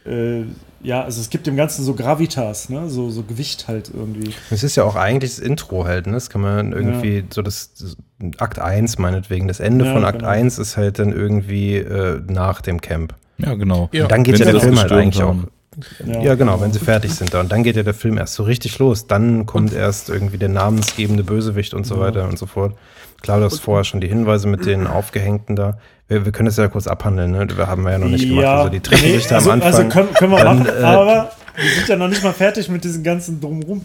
äh, 0.06 0.42
ja, 0.82 1.02
also 1.02 1.20
es 1.20 1.28
gibt 1.28 1.48
dem 1.48 1.56
Ganzen 1.56 1.84
so 1.84 1.94
Gravitas, 1.94 2.68
ne? 2.68 2.88
So, 2.88 3.10
so 3.10 3.24
Gewicht 3.24 3.66
halt 3.66 3.90
irgendwie. 3.92 4.32
Es 4.50 4.62
ist 4.62 4.76
ja 4.76 4.84
auch 4.84 4.94
eigentlich 4.94 5.32
das 5.34 5.40
Intro 5.40 5.84
halt, 5.84 6.06
ne? 6.06 6.12
Das 6.12 6.30
kann 6.30 6.42
man 6.42 6.72
irgendwie, 6.72 7.24
so 7.30 7.42
das, 7.42 7.72
das 7.74 7.96
Akt 8.38 8.60
1 8.60 8.98
meinetwegen. 8.98 9.48
Das 9.48 9.58
Ende 9.58 9.84
Ja, 9.86 9.94
von 9.94 10.04
Akt 10.04 10.20
genau. 10.20 10.30
1 10.30 10.58
ist 10.58 10.76
halt 10.76 11.00
dann 11.00 11.10
irgendwie 11.12 11.74
äh, 11.76 12.20
nach 12.28 12.60
dem 12.60 12.80
Camp. 12.80 13.14
Ja, 13.38 13.54
genau. 13.54 13.88
Ja. 13.92 14.04
Und 14.04 14.12
dann 14.12 14.22
geht 14.22 14.38
Wenn 14.38 14.46
ja 14.46 14.52
der 14.52 14.60
Film 14.60 14.78
halt 14.78 14.92
eigentlich 14.92 15.20
haben. 15.22 15.48
auch. 15.48 16.22
Ja, 16.22 16.34
genau, 16.34 16.60
wenn 16.60 16.72
sie 16.72 16.80
fertig 16.80 17.12
sind 17.14 17.34
da. 17.34 17.40
Und 17.40 17.52
dann 17.52 17.62
geht 17.62 17.76
ja 17.76 17.84
der 17.84 17.94
Film 17.94 18.18
erst 18.18 18.34
so 18.34 18.42
richtig 18.42 18.78
los. 18.78 19.06
Dann 19.06 19.46
kommt 19.46 19.72
erst 19.72 20.08
irgendwie 20.08 20.38
der 20.38 20.48
namensgebende 20.48 21.22
Bösewicht 21.22 21.72
und 21.74 21.86
so 21.86 22.00
weiter 22.00 22.28
und 22.28 22.38
so 22.38 22.46
fort. 22.46 22.74
Klar, 23.20 23.40
du 23.40 23.46
hast 23.46 23.60
vorher 23.60 23.84
schon 23.84 24.00
die 24.00 24.08
Hinweise 24.08 24.46
mit 24.46 24.64
den 24.64 24.86
Aufgehängten 24.86 25.56
da. 25.56 25.78
Wir, 26.06 26.24
wir 26.24 26.32
können 26.32 26.46
das 26.46 26.56
ja 26.56 26.68
kurz 26.68 26.86
abhandeln, 26.86 27.32
ne? 27.32 27.46
Wir 27.54 27.66
haben 27.66 27.82
wir 27.82 27.92
ja 27.92 27.98
noch 27.98 28.08
nicht 28.08 28.28
gemacht. 28.28 28.46
Also 28.46 28.68
die 28.70 28.80
Trickgesichter 28.80 29.36
also, 29.36 29.50
am 29.50 29.60
Anfang. 29.60 29.74
also 29.74 29.88
können, 29.88 30.14
können 30.14 30.32
wir 30.32 30.38
Dann, 30.44 30.58
machen, 30.60 30.72
äh, 30.80 30.82
aber 30.84 31.30
wir 31.56 31.70
sind 31.70 31.88
ja 31.88 31.96
noch 31.96 32.08
nicht 32.08 32.22
mal 32.22 32.32
fertig 32.32 32.68
mit 32.68 32.84
diesem 32.84 33.02
ganzen 33.02 33.40
Drumrum. 33.40 33.84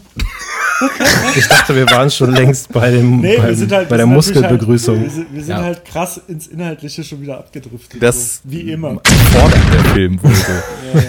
ich 1.36 1.46
dachte, 1.48 1.74
wir 1.74 1.86
waren 1.90 2.10
schon 2.10 2.32
längst 2.32 2.72
bei, 2.72 2.90
dem, 2.92 3.20
Nee, 3.20 3.36
beim, 3.36 3.70
halt 3.70 3.88
bei 3.88 3.96
der 3.96 4.06
Muskelbegrüßung. 4.06 4.96
Halt, 4.98 5.04
wir 5.06 5.10
sind, 5.10 5.34
wir 5.34 5.42
sind 5.42 5.56
Ja. 5.56 5.62
halt 5.62 5.84
krass 5.84 6.20
ins 6.28 6.46
Inhaltliche 6.46 7.02
schon 7.02 7.20
wieder 7.20 7.38
abgedriftet. 7.38 8.02
Das- 8.02 8.36
so, 8.36 8.40
wie 8.44 8.70
immer. 8.72 9.00
fordert 9.32 9.74
der 9.74 9.84
Film 9.92 10.22
wohl 10.22 10.32
so. 10.34 10.52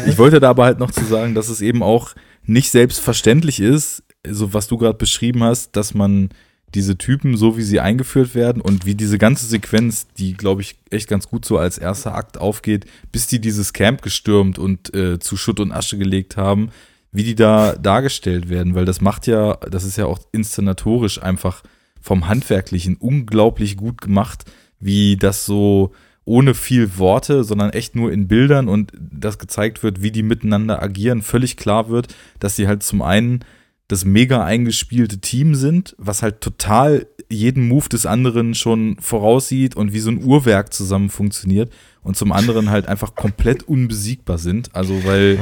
Ich 0.08 0.18
wollte 0.18 0.40
da 0.40 0.50
aber 0.50 0.66
halt 0.66 0.80
noch 0.80 0.92
zu 0.92 1.06
sagen, 1.06 1.36
dass 1.36 1.50
es 1.50 1.62
eben 1.62 1.84
auch 1.84 2.16
nicht 2.44 2.72
selbstverständlich 2.72 3.60
ist, 3.60 4.04
so 4.28 4.54
was 4.54 4.68
du 4.68 4.78
gerade 4.78 4.98
beschrieben 4.98 5.44
hast, 5.44 5.76
dass 5.76 5.94
man 5.94 6.30
diese 6.76 6.98
Typen, 6.98 7.38
so 7.38 7.58
wie 7.58 7.64
sie 7.64 7.80
eingeführt 7.80 8.36
werden 8.36 8.62
und 8.62 8.86
wie 8.86 8.96
diese 8.96 9.18
ganze 9.18 9.46
Sequenz, 9.46 10.08
die, 10.18 10.34
glaube 10.34 10.62
ich, 10.62 10.76
echt 10.92 11.08
ganz 11.08 11.28
gut 11.28 11.46
so 11.46 11.58
als 11.58 11.78
erster 11.78 12.14
Akt 12.14 12.38
aufgeht, 12.38 12.86
bis 13.12 13.28
die 13.28 13.40
dieses 13.40 13.74
Camp 13.74 14.02
gestürmt 14.02 14.60
und 14.60 14.94
äh, 14.94 15.20
zu 15.20 15.38
Schutt 15.38 15.60
und 15.60 15.72
Asche 15.72 15.98
gelegt 15.98 16.38
haben, 16.38 16.70
wie 17.12 17.24
die 17.24 17.36
da 17.36 17.76
dargestellt 17.76 18.50
werden, 18.50 18.76
weil 18.76 18.86
das 18.86 19.02
macht 19.02 19.26
ja, 19.26 19.56
das 19.72 19.86
ist 19.86 19.98
ja 19.98 20.06
auch 20.06 20.20
inszenatorisch 20.34 21.24
einfach 21.24 21.64
vom 22.02 22.28
Handwerklichen 22.28 22.98
unglaublich 22.98 23.78
gut 23.78 24.02
gemacht, 24.02 24.44
wie 24.80 25.16
das 25.16 25.46
so 25.46 25.94
ohne 26.26 26.54
viel 26.54 26.98
Worte, 26.98 27.44
sondern 27.44 27.70
echt 27.70 27.96
nur 27.96 28.12
in 28.12 28.28
Bildern 28.28 28.68
und 28.68 28.92
das 29.00 29.38
gezeigt 29.38 29.82
wird, 29.82 30.02
wie 30.02 30.12
die 30.12 30.24
miteinander 30.24 30.82
agieren, 30.82 31.22
völlig 31.22 31.56
klar 31.56 31.90
wird, 31.90 32.14
dass 32.40 32.56
sie 32.56 32.68
halt 32.68 32.84
zum 32.84 33.02
einen 33.02 33.46
das 33.88 34.06
mega 34.06 34.44
eingespielte 34.44 35.20
Team 35.20 35.56
sind, 35.56 35.96
was 35.98 36.24
halt 36.24 36.42
total 36.42 37.08
jeden 37.30 37.68
Move 37.68 37.90
des 37.90 38.06
anderen 38.06 38.56
schon 38.56 38.98
voraussieht 39.00 39.76
und 39.76 39.94
wie 39.94 40.00
so 40.00 40.10
ein 40.12 40.24
Uhrwerk 40.24 40.74
zusammen 40.74 41.10
funktioniert 41.10 41.72
und 42.02 42.16
zum 42.18 42.32
anderen 42.32 42.70
halt 42.70 42.88
einfach 42.88 43.16
komplett 43.16 43.64
unbesiegbar 43.64 44.38
sind. 44.38 44.76
Also 44.76 45.04
weil, 45.06 45.40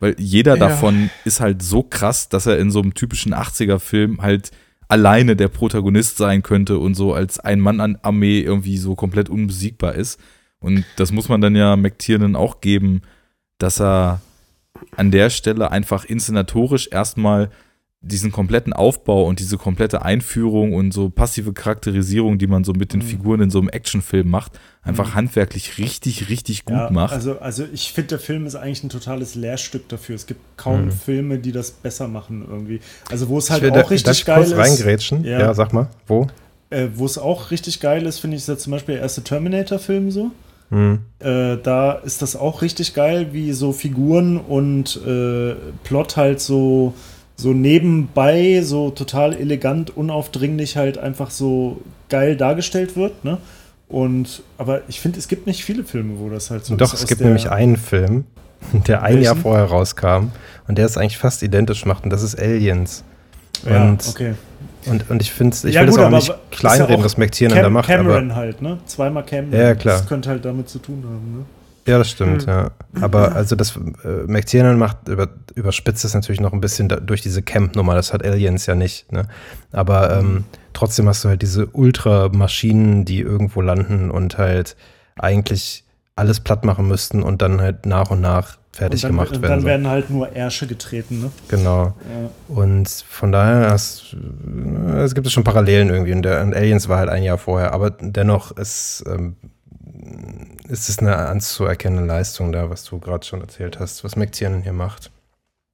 weil 0.00 0.14
jeder 0.18 0.52
Ja. 0.52 0.68
davon 0.68 1.10
ist 1.24 1.40
halt 1.40 1.62
so 1.62 1.82
krass, 1.82 2.28
dass 2.28 2.46
er 2.46 2.58
in 2.58 2.70
so 2.70 2.80
einem 2.80 2.94
typischen 2.94 3.34
80er-Film 3.34 4.20
halt 4.20 4.50
alleine 4.88 5.34
der 5.36 5.48
Protagonist 5.48 6.16
sein 6.16 6.42
könnte 6.42 6.78
und 6.78 6.94
so 6.94 7.12
als 7.12 7.38
Ein-Mann-Armee 7.40 8.40
irgendwie 8.40 8.78
so 8.78 8.94
komplett 8.94 9.28
unbesiegbar 9.28 9.94
ist. 9.94 10.20
Und 10.60 10.84
das 10.96 11.12
muss 11.12 11.28
man 11.28 11.40
dann 11.40 11.56
ja 11.56 11.76
McTiernan 11.76 12.36
auch 12.36 12.60
geben, 12.60 13.02
dass 13.58 13.80
er 13.80 14.20
an 14.96 15.10
der 15.10 15.30
Stelle 15.30 15.70
einfach 15.70 16.04
inszenatorisch 16.04 16.88
erstmal 16.90 17.50
diesen 18.02 18.30
kompletten 18.30 18.72
Aufbau 18.72 19.24
und 19.24 19.40
diese 19.40 19.56
komplette 19.58 20.02
Einführung 20.02 20.74
und 20.74 20.92
so 20.92 21.08
passive 21.10 21.52
Charakterisierung, 21.52 22.38
die 22.38 22.46
man 22.46 22.62
so 22.62 22.72
mit 22.72 22.92
den 22.92 23.02
Figuren 23.02 23.40
in 23.40 23.50
so 23.50 23.58
einem 23.58 23.68
Actionfilm 23.68 24.28
macht, 24.28 24.60
einfach 24.82 25.14
handwerklich 25.14 25.78
richtig, 25.78 26.28
richtig 26.28 26.64
gut 26.66 26.76
Ja, 26.76 26.90
macht. 26.90 27.14
Also, 27.14 27.38
also 27.40 27.64
ich 27.72 27.92
finde, 27.92 28.08
der 28.08 28.18
Film 28.20 28.46
ist 28.46 28.54
eigentlich 28.54 28.84
ein 28.84 28.90
totales 28.90 29.34
Lehrstück 29.34 29.88
dafür. 29.88 30.14
Es 30.14 30.26
gibt 30.26 30.40
kaum 30.56 30.92
Filme, 30.92 31.38
die 31.38 31.52
das 31.52 31.70
besser 31.72 32.06
machen 32.06 32.44
irgendwie. 32.48 32.80
Also 33.10 33.28
wo 33.28 33.38
es 33.38 33.50
halt 33.50 33.62
Mhm. 33.62 33.68
ich 33.68 33.72
will 33.72 33.72
auch 33.72 33.74
da, 33.76 33.82
darf 33.82 33.90
richtig 33.90 34.18
ich 34.18 34.24
geil 34.24 34.36
kurz 34.44 34.50
ist. 34.50 34.56
reingrätschen? 34.58 35.24
Ja. 35.24 35.38
Ja. 35.40 35.54
sag 35.54 35.72
mal. 35.72 35.88
Wo? 36.06 36.28
Äh, 36.70 36.88
wo 36.94 37.06
es 37.06 37.16
auch 37.18 37.50
richtig 37.50 37.80
geil 37.80 38.06
ist, 38.06 38.18
finde 38.20 38.36
ich, 38.36 38.42
ist 38.42 38.48
ja 38.48 38.56
zum 38.58 38.72
Beispiel 38.72 38.94
der 38.96 39.02
erste 39.02 39.22
Terminator-Film 39.24 40.10
so. 40.10 40.30
Hm. 40.70 40.98
Äh, 41.20 41.56
da 41.62 41.92
ist 41.92 42.22
das 42.22 42.36
auch 42.36 42.60
richtig 42.62 42.92
geil, 42.94 43.28
wie 43.32 43.52
so 43.52 43.72
Figuren 43.72 44.36
und 44.36 45.00
äh, 45.06 45.54
Plot 45.84 46.16
halt 46.16 46.40
so, 46.40 46.92
so 47.36 47.52
nebenbei, 47.52 48.62
so 48.62 48.90
total 48.90 49.34
elegant, 49.34 49.96
unaufdringlich 49.96 50.76
halt 50.76 50.98
einfach 50.98 51.30
so 51.30 51.80
geil 52.08 52.36
dargestellt 52.36 52.96
wird, 52.96 53.24
ne? 53.24 53.38
Und, 53.88 54.42
aber 54.58 54.80
ich 54.88 55.00
finde, 55.00 55.18
es 55.18 55.28
gibt 55.28 55.46
nicht 55.46 55.64
viele 55.64 55.84
Filme, 55.84 56.18
wo 56.18 56.28
das 56.28 56.50
halt 56.50 56.64
so 56.64 56.74
Doch, 56.76 56.86
ist 56.88 56.94
es 56.94 57.02
aus 57.04 57.08
gibt 57.08 57.20
der- 57.20 57.28
nämlich 57.28 57.50
einen 57.50 57.76
Film, 57.76 58.24
der 58.88 59.02
ein 59.02 59.14
Welchen? 59.14 59.22
Jahr 59.24 59.36
vorher 59.36 59.66
rauskam 59.66 60.28
und 60.66 60.78
der 60.78 60.86
es 60.86 60.96
eigentlich 60.96 61.18
fast 61.18 61.42
identisch 61.42 61.84
macht 61.84 62.02
und 62.04 62.10
das 62.10 62.22
ist 62.22 62.38
Aliens. 62.40 63.04
Ja, 63.68 63.84
Und, 63.90 64.06
okay. 64.08 64.34
und, 64.86 65.08
und 65.10 65.22
ich 65.22 65.30
finde, 65.32 65.56
ich 65.56 65.74
Ja, 65.74 65.82
will 65.82 65.88
gut, 65.90 65.98
das 65.98 66.04
auch 66.06 66.10
nicht 66.10 66.28
ja 66.28 66.38
kleinreden, 66.50 67.04
was 67.04 67.16
McTiernan 67.16 67.56
Cam 67.58 67.64
da 67.64 67.70
macht, 67.70 67.86
Cameron 67.88 68.30
aber 68.30 68.40
halt, 68.40 68.60
ne? 68.62 68.78
Zweimal 68.86 69.24
Cameron. 69.24 69.52
Ja, 69.52 69.66
ja, 69.68 69.74
klar. 69.74 69.98
Das 69.98 70.06
könnte 70.08 70.30
halt 70.30 70.44
damit 70.44 70.68
zu 70.68 70.78
tun 70.78 71.02
haben, 71.04 71.38
ne? 71.38 71.44
Ja, 71.86 71.98
das 71.98 72.10
stimmt, 72.10 72.42
Hm. 72.42 72.48
ja. 72.48 72.70
Aber 73.00 73.34
also 73.34 73.56
das 73.56 73.76
äh, 74.04 74.24
McTiernan 74.26 74.78
macht 74.78 75.08
über, 75.08 75.28
überspitzt 75.54 76.04
es 76.04 76.14
natürlich 76.14 76.40
noch 76.40 76.52
ein 76.52 76.60
bisschen 76.60 76.88
da, 76.88 76.96
durch 76.96 77.22
diese 77.22 77.42
Camp-Nummer. 77.42 77.94
Das 77.94 78.12
hat 78.12 78.24
Aliens 78.24 78.66
ja 78.66 78.74
nicht, 78.74 79.10
ne? 79.12 79.26
Aber 79.72 80.18
Hm. 80.18 80.26
ähm, 80.36 80.44
trotzdem 80.72 81.08
hast 81.08 81.24
du 81.24 81.28
halt 81.28 81.42
diese 81.42 81.66
Ultramaschinen, 81.66 83.04
die 83.04 83.20
irgendwo 83.20 83.60
landen 83.60 84.10
und 84.10 84.38
halt 84.38 84.76
eigentlich 85.18 85.84
alles 86.16 86.40
platt 86.40 86.64
machen 86.64 86.88
müssten 86.88 87.22
und 87.22 87.42
dann 87.42 87.60
halt 87.60 87.86
nach 87.86 88.10
und 88.10 88.20
nach 88.20 88.56
fertig 88.72 89.04
und 89.04 89.10
dann, 89.10 89.16
gemacht 89.16 89.36
und 89.36 89.42
werden. 89.42 89.50
dann 89.52 89.60
so. 89.60 89.66
werden 89.66 89.88
halt 89.88 90.10
nur 90.10 90.32
Ärsche 90.34 90.66
getreten, 90.66 91.20
ne? 91.20 91.30
Genau. 91.48 91.84
Ja. 92.10 92.30
Und 92.54 92.88
von 92.88 93.32
daher, 93.32 93.70
hast, 93.70 94.14
äh, 94.14 94.98
es 95.00 95.14
gibt 95.14 95.26
es 95.26 95.32
schon 95.32 95.44
Parallelen 95.44 95.88
irgendwie. 95.88 96.12
Und, 96.12 96.22
der, 96.22 96.42
und 96.42 96.54
Aliens 96.54 96.88
war 96.88 96.98
halt 96.98 97.08
ein 97.08 97.22
Jahr 97.22 97.38
vorher. 97.38 97.72
Aber 97.72 97.90
dennoch 97.90 98.50
ist, 98.56 99.04
ähm, 99.06 99.36
ist 100.68 100.88
es 100.88 100.98
eine 100.98 101.16
anzuerkennende 101.16 102.04
Leistung 102.04 102.52
da, 102.52 102.70
was 102.70 102.84
du 102.84 102.98
gerade 102.98 103.24
schon 103.24 103.40
erzählt 103.40 103.78
hast, 103.78 104.04
was 104.04 104.16
McTiernan 104.16 104.62
hier 104.62 104.72
macht. 104.72 105.10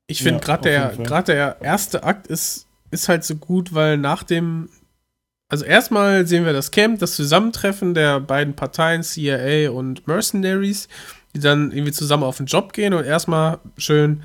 Ich 0.06 0.22
finde 0.22 0.40
Ja, 0.40 0.44
gerade 0.44 0.62
der, 0.62 1.04
gerade 1.04 1.32
der 1.32 1.56
erste 1.60 2.04
Akt 2.04 2.26
ist, 2.26 2.66
ist 2.90 3.08
halt 3.08 3.24
so 3.24 3.36
gut, 3.36 3.74
weil 3.74 3.96
nach 3.96 4.22
dem, 4.22 4.68
also 5.48 5.64
erstmal 5.64 6.26
sehen 6.26 6.44
wir 6.44 6.52
das 6.52 6.70
Camp, 6.70 6.98
das 6.98 7.14
Zusammentreffen 7.14 7.94
der 7.94 8.20
beiden 8.20 8.54
Parteien, 8.54 9.02
CIA 9.02 9.70
und 9.70 10.06
Mercenaries, 10.06 10.88
die 11.34 11.40
dann 11.40 11.72
irgendwie 11.72 11.92
zusammen 11.92 12.24
auf 12.24 12.36
den 12.36 12.46
Job 12.46 12.72
gehen 12.72 12.92
und 12.94 13.04
erstmal 13.04 13.58
schön, 13.78 14.22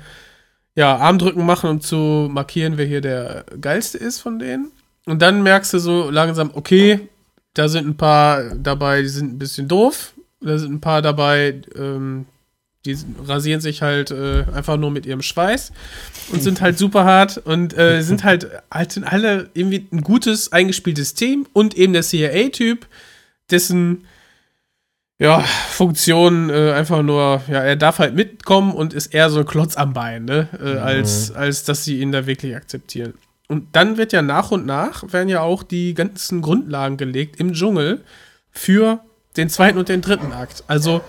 ja, 0.74 0.96
Armdrücken 0.96 1.44
machen, 1.44 1.70
um 1.70 1.80
zu 1.80 2.28
markieren, 2.30 2.76
wer 2.76 2.86
hier 2.86 3.00
der 3.00 3.44
geilste 3.60 3.98
ist 3.98 4.20
von 4.20 4.38
denen. 4.38 4.70
Und 5.06 5.22
dann 5.22 5.42
merkst 5.42 5.72
du 5.72 5.78
so 5.78 6.10
langsam, 6.10 6.50
okay, 6.54 7.08
da 7.54 7.68
sind 7.68 7.86
ein 7.86 7.96
paar 7.96 8.54
dabei, 8.54 9.02
die 9.02 9.08
sind 9.08 9.34
ein 9.34 9.38
bisschen 9.38 9.68
doof. 9.68 10.14
Da 10.40 10.58
sind 10.58 10.72
ein 10.74 10.80
paar 10.80 11.02
dabei, 11.02 11.60
ähm, 11.74 12.26
die 12.84 12.96
rasieren 13.26 13.60
sich 13.60 13.82
halt 13.82 14.10
äh, 14.10 14.44
einfach 14.54 14.76
nur 14.76 14.90
mit 14.90 15.04
ihrem 15.04 15.22
Schweiß 15.22 15.72
und 16.32 16.42
sind 16.42 16.60
halt 16.60 16.78
super 16.78 17.04
hart 17.04 17.38
und 17.38 17.76
äh, 17.76 18.02
sind 18.02 18.22
halt, 18.24 18.48
halt 18.72 19.02
alle 19.04 19.50
irgendwie 19.54 19.86
ein 19.92 20.02
gutes, 20.02 20.52
eingespieltes 20.52 21.14
Team 21.14 21.46
und 21.52 21.76
eben 21.76 21.92
der 21.92 22.02
CIA-Typ, 22.02 22.86
dessen 23.50 24.04
ja, 25.18 25.40
Funktion 25.40 26.48
äh, 26.48 26.72
einfach 26.72 27.02
nur, 27.02 27.42
ja, 27.48 27.60
er 27.60 27.74
darf 27.74 27.98
halt 27.98 28.14
mitkommen 28.14 28.72
und 28.72 28.94
ist 28.94 29.08
eher 29.08 29.30
so 29.30 29.40
ein 29.40 29.46
Klotz 29.46 29.76
am 29.76 29.92
Bein, 29.92 30.24
ne? 30.24 30.48
Äh, 30.62 30.78
als, 30.78 31.32
als 31.32 31.64
dass 31.64 31.84
sie 31.84 31.98
ihn 31.98 32.12
da 32.12 32.26
wirklich 32.26 32.54
akzeptieren. 32.54 33.14
Und 33.48 33.74
dann 33.74 33.96
wird 33.96 34.12
ja 34.12 34.20
nach 34.22 34.50
und 34.50 34.66
nach, 34.66 35.10
werden 35.12 35.30
ja 35.30 35.40
auch 35.40 35.62
die 35.62 35.94
ganzen 35.94 36.42
Grundlagen 36.42 36.98
gelegt 36.98 37.40
im 37.40 37.54
Dschungel 37.54 38.02
für 38.50 39.00
den 39.36 39.48
zweiten 39.48 39.78
und 39.78 39.88
den 39.88 40.02
dritten 40.02 40.32
Akt. 40.32 40.64
Also 40.66 41.00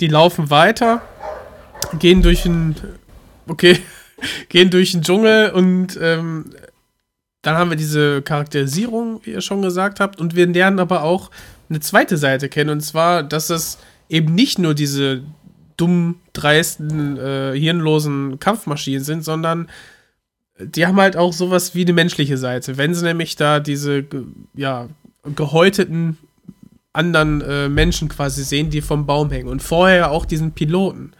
die 0.00 0.08
laufen 0.08 0.50
weiter, 0.50 1.00
gehen 1.98 2.22
durch 2.22 2.42
den, 2.42 2.76
okay, 3.48 3.78
gehen 4.50 4.70
durch 4.70 4.92
den 4.92 5.02
Dschungel 5.02 5.50
und 5.50 5.98
ähm, 6.00 6.50
dann 7.40 7.56
haben 7.56 7.70
wir 7.70 7.76
diese 7.76 8.22
Charakterisierung, 8.22 9.20
wie 9.22 9.30
ihr 9.30 9.40
schon 9.40 9.62
gesagt 9.62 10.00
habt, 10.00 10.20
und 10.20 10.34
wir 10.34 10.46
lernen 10.46 10.80
aber 10.80 11.02
auch 11.02 11.30
eine 11.70 11.80
zweite 11.80 12.16
Seite 12.16 12.48
kennen, 12.48 12.70
und 12.70 12.80
zwar, 12.80 13.22
dass 13.22 13.50
es 13.50 13.78
eben 14.08 14.34
nicht 14.34 14.58
nur 14.58 14.74
diese 14.74 15.22
dumm, 15.76 16.20
dreisten, 16.32 17.16
äh, 17.16 17.52
hirnlosen 17.56 18.40
Kampfmaschinen 18.40 19.04
sind, 19.04 19.24
sondern 19.24 19.68
die 20.58 20.86
haben 20.86 21.00
halt 21.00 21.16
auch 21.16 21.32
sowas 21.32 21.74
wie 21.74 21.82
eine 21.82 21.92
menschliche 21.92 22.38
Seite. 22.38 22.76
Wenn 22.76 22.94
sie 22.94 23.04
nämlich 23.04 23.36
da 23.36 23.60
diese, 23.60 24.04
ja, 24.54 24.88
gehäuteten 25.34 26.18
anderen 26.96 27.42
äh, 27.42 27.68
Menschen 27.68 28.08
quasi 28.08 28.42
sehen, 28.42 28.70
die 28.70 28.80
vom 28.80 29.06
Baum 29.06 29.30
hängen. 29.30 29.48
Und 29.48 29.62
vorher 29.62 30.10
auch 30.10 30.24
diesen 30.24 30.52
Piloten, 30.52 31.12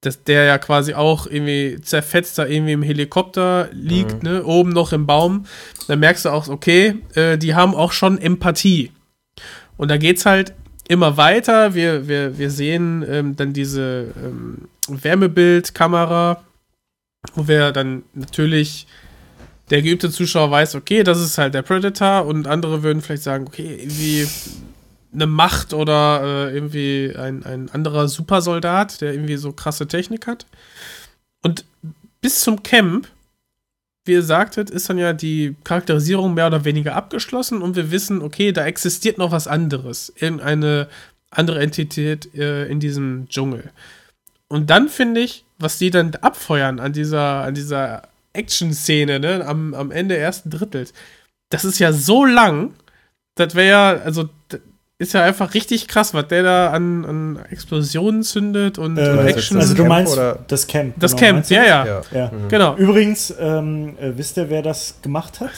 dass 0.00 0.22
der 0.22 0.44
ja 0.44 0.58
quasi 0.58 0.94
auch 0.94 1.26
irgendwie 1.26 1.80
zerfetzt 1.80 2.38
da 2.38 2.46
irgendwie 2.46 2.72
im 2.72 2.82
Helikopter 2.82 3.68
liegt, 3.72 4.22
ne, 4.22 4.44
oben 4.44 4.70
noch 4.70 4.92
im 4.92 5.06
Baum. 5.06 5.46
Dann 5.88 5.98
merkst 6.00 6.26
du 6.26 6.28
auch, 6.28 6.48
okay, 6.48 6.96
äh, 7.14 7.38
die 7.38 7.54
haben 7.54 7.74
auch 7.74 7.92
schon 7.92 8.18
Empathie. 8.18 8.92
Und 9.76 9.90
da 9.90 9.96
geht's 9.96 10.26
halt 10.26 10.54
immer 10.88 11.16
weiter. 11.16 11.74
Wir, 11.74 12.06
wir, 12.06 12.38
wir 12.38 12.50
sehen 12.50 13.04
ähm, 13.08 13.36
dann 13.36 13.52
diese 13.52 14.12
ähm, 14.22 14.68
Wärmebildkamera, 14.88 16.44
wo 17.34 17.48
wir 17.48 17.72
dann 17.72 18.02
natürlich 18.14 18.86
der 19.70 19.82
geübte 19.82 20.10
Zuschauer 20.10 20.50
weiß, 20.50 20.74
okay, 20.74 21.02
das 21.02 21.20
ist 21.20 21.38
halt 21.38 21.54
der 21.54 21.62
Predator 21.62 22.26
und 22.26 22.46
andere 22.46 22.82
würden 22.82 23.02
vielleicht 23.02 23.22
sagen, 23.22 23.46
okay, 23.46 23.76
irgendwie 23.80 24.26
eine 25.12 25.26
Macht 25.26 25.72
oder 25.72 26.22
äh, 26.22 26.54
irgendwie 26.54 27.14
ein, 27.16 27.44
ein 27.44 27.70
anderer 27.70 28.08
Supersoldat, 28.08 29.00
der 29.00 29.12
irgendwie 29.12 29.36
so 29.36 29.52
krasse 29.52 29.86
Technik 29.86 30.26
hat. 30.26 30.46
Und 31.42 31.64
bis 32.20 32.40
zum 32.40 32.62
Camp, 32.62 33.08
wie 34.04 34.12
ihr 34.12 34.22
sagtet, 34.22 34.70
ist 34.70 34.88
dann 34.88 34.98
ja 34.98 35.12
die 35.12 35.54
Charakterisierung 35.64 36.34
mehr 36.34 36.46
oder 36.46 36.64
weniger 36.64 36.94
abgeschlossen 36.94 37.62
und 37.62 37.76
wir 37.76 37.90
wissen, 37.90 38.22
okay, 38.22 38.52
da 38.52 38.64
existiert 38.64 39.18
noch 39.18 39.32
was 39.32 39.46
anderes, 39.46 40.12
irgendeine 40.16 40.88
andere 41.30 41.60
Entität 41.60 42.34
äh, 42.34 42.66
in 42.66 42.80
diesem 42.80 43.28
Dschungel. 43.28 43.70
Und 44.48 44.70
dann 44.70 44.88
finde 44.88 45.20
ich, 45.20 45.44
was 45.58 45.78
die 45.78 45.90
dann 45.90 46.14
abfeuern 46.20 46.80
an 46.80 46.92
dieser, 46.92 47.42
an 47.42 47.54
dieser 47.54 48.02
Action-Szene, 48.32 49.18
ne, 49.20 49.44
am, 49.46 49.74
am 49.74 49.90
Ende 49.90 50.16
ersten 50.16 50.50
Drittels, 50.50 50.92
das 51.50 51.64
ist 51.64 51.78
ja 51.78 51.92
so 51.92 52.24
lang, 52.24 52.74
das 53.34 53.54
wäre 53.54 53.68
ja, 53.68 54.02
also, 54.04 54.28
ist 54.98 55.14
ja 55.14 55.22
einfach 55.22 55.54
richtig 55.54 55.86
krass, 55.88 56.12
was 56.14 56.26
der 56.28 56.42
da 56.42 56.70
an, 56.70 57.04
an 57.04 57.38
Explosionen 57.50 58.22
zündet 58.24 58.78
und, 58.78 58.98
Äh, 58.98 59.10
und 59.10 59.16
du 59.18 59.22
Action. 59.26 59.56
also 59.58 59.72
du 59.74 59.82
Camp 59.82 59.88
meinst 59.88 60.12
oder- 60.12 60.38
das 60.48 60.66
Camp. 60.66 60.94
das 60.98 61.14
genau, 61.16 61.32
Camp, 61.34 61.50
ja, 61.50 61.64
ja, 61.64 61.86
Ja. 61.86 62.02
Ja. 62.12 62.32
genau. 62.48 62.76
Übrigens, 62.76 63.32
ähm, 63.38 63.96
äh, 64.00 64.12
wisst 64.16 64.36
ihr, 64.36 64.50
wer 64.50 64.62
das 64.62 64.96
gemacht 65.02 65.40
hat? 65.40 65.50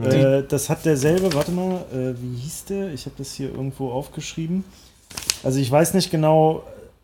Äh, 0.00 0.44
das 0.48 0.70
hat 0.70 0.84
derselbe, 0.84 1.34
warte 1.34 1.50
mal, 1.50 1.84
äh, 1.92 2.14
wie 2.20 2.36
hieß 2.38 2.66
der? 2.66 2.92
Ich 2.94 3.04
habe 3.06 3.16
das 3.18 3.32
hier 3.34 3.48
irgendwo 3.50 3.90
aufgeschrieben. 3.90 4.64
Also 5.42 5.58
ich 5.58 5.70
weiß 5.70 5.94
nicht 5.94 6.10
genau, 6.10 6.62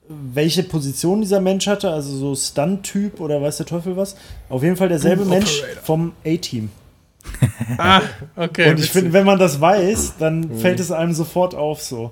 welche 0.09 0.63
Position 0.63 1.21
dieser 1.21 1.41
Mensch 1.41 1.67
hatte, 1.67 1.91
also 1.91 2.17
so 2.17 2.35
Stunt-Typ 2.35 3.21
oder 3.21 3.41
weiß 3.41 3.59
der 3.59 3.67
Teufel 3.67 3.97
was. 3.97 4.17
Auf 4.49 4.63
jeden 4.63 4.77
Fall 4.77 4.89
derselbe 4.89 5.23
Boom 5.23 5.31
Mensch 5.31 5.61
Operator. 5.61 5.83
vom 5.83 6.13
A-Team. 6.25 6.71
Ah, 7.79 8.03
okay. 8.37 8.71
Und 8.71 8.81
ich 8.81 8.91
finde, 8.91 9.15
wenn 9.15 9.25
man 9.25 9.39
das 9.39 9.59
weiß, 9.59 10.15
dann 10.19 10.59
fällt 10.59 10.79
es 10.79 10.93
einem 10.93 11.15
sofort 11.15 11.55
auf 11.55 11.83
so. 11.83 12.11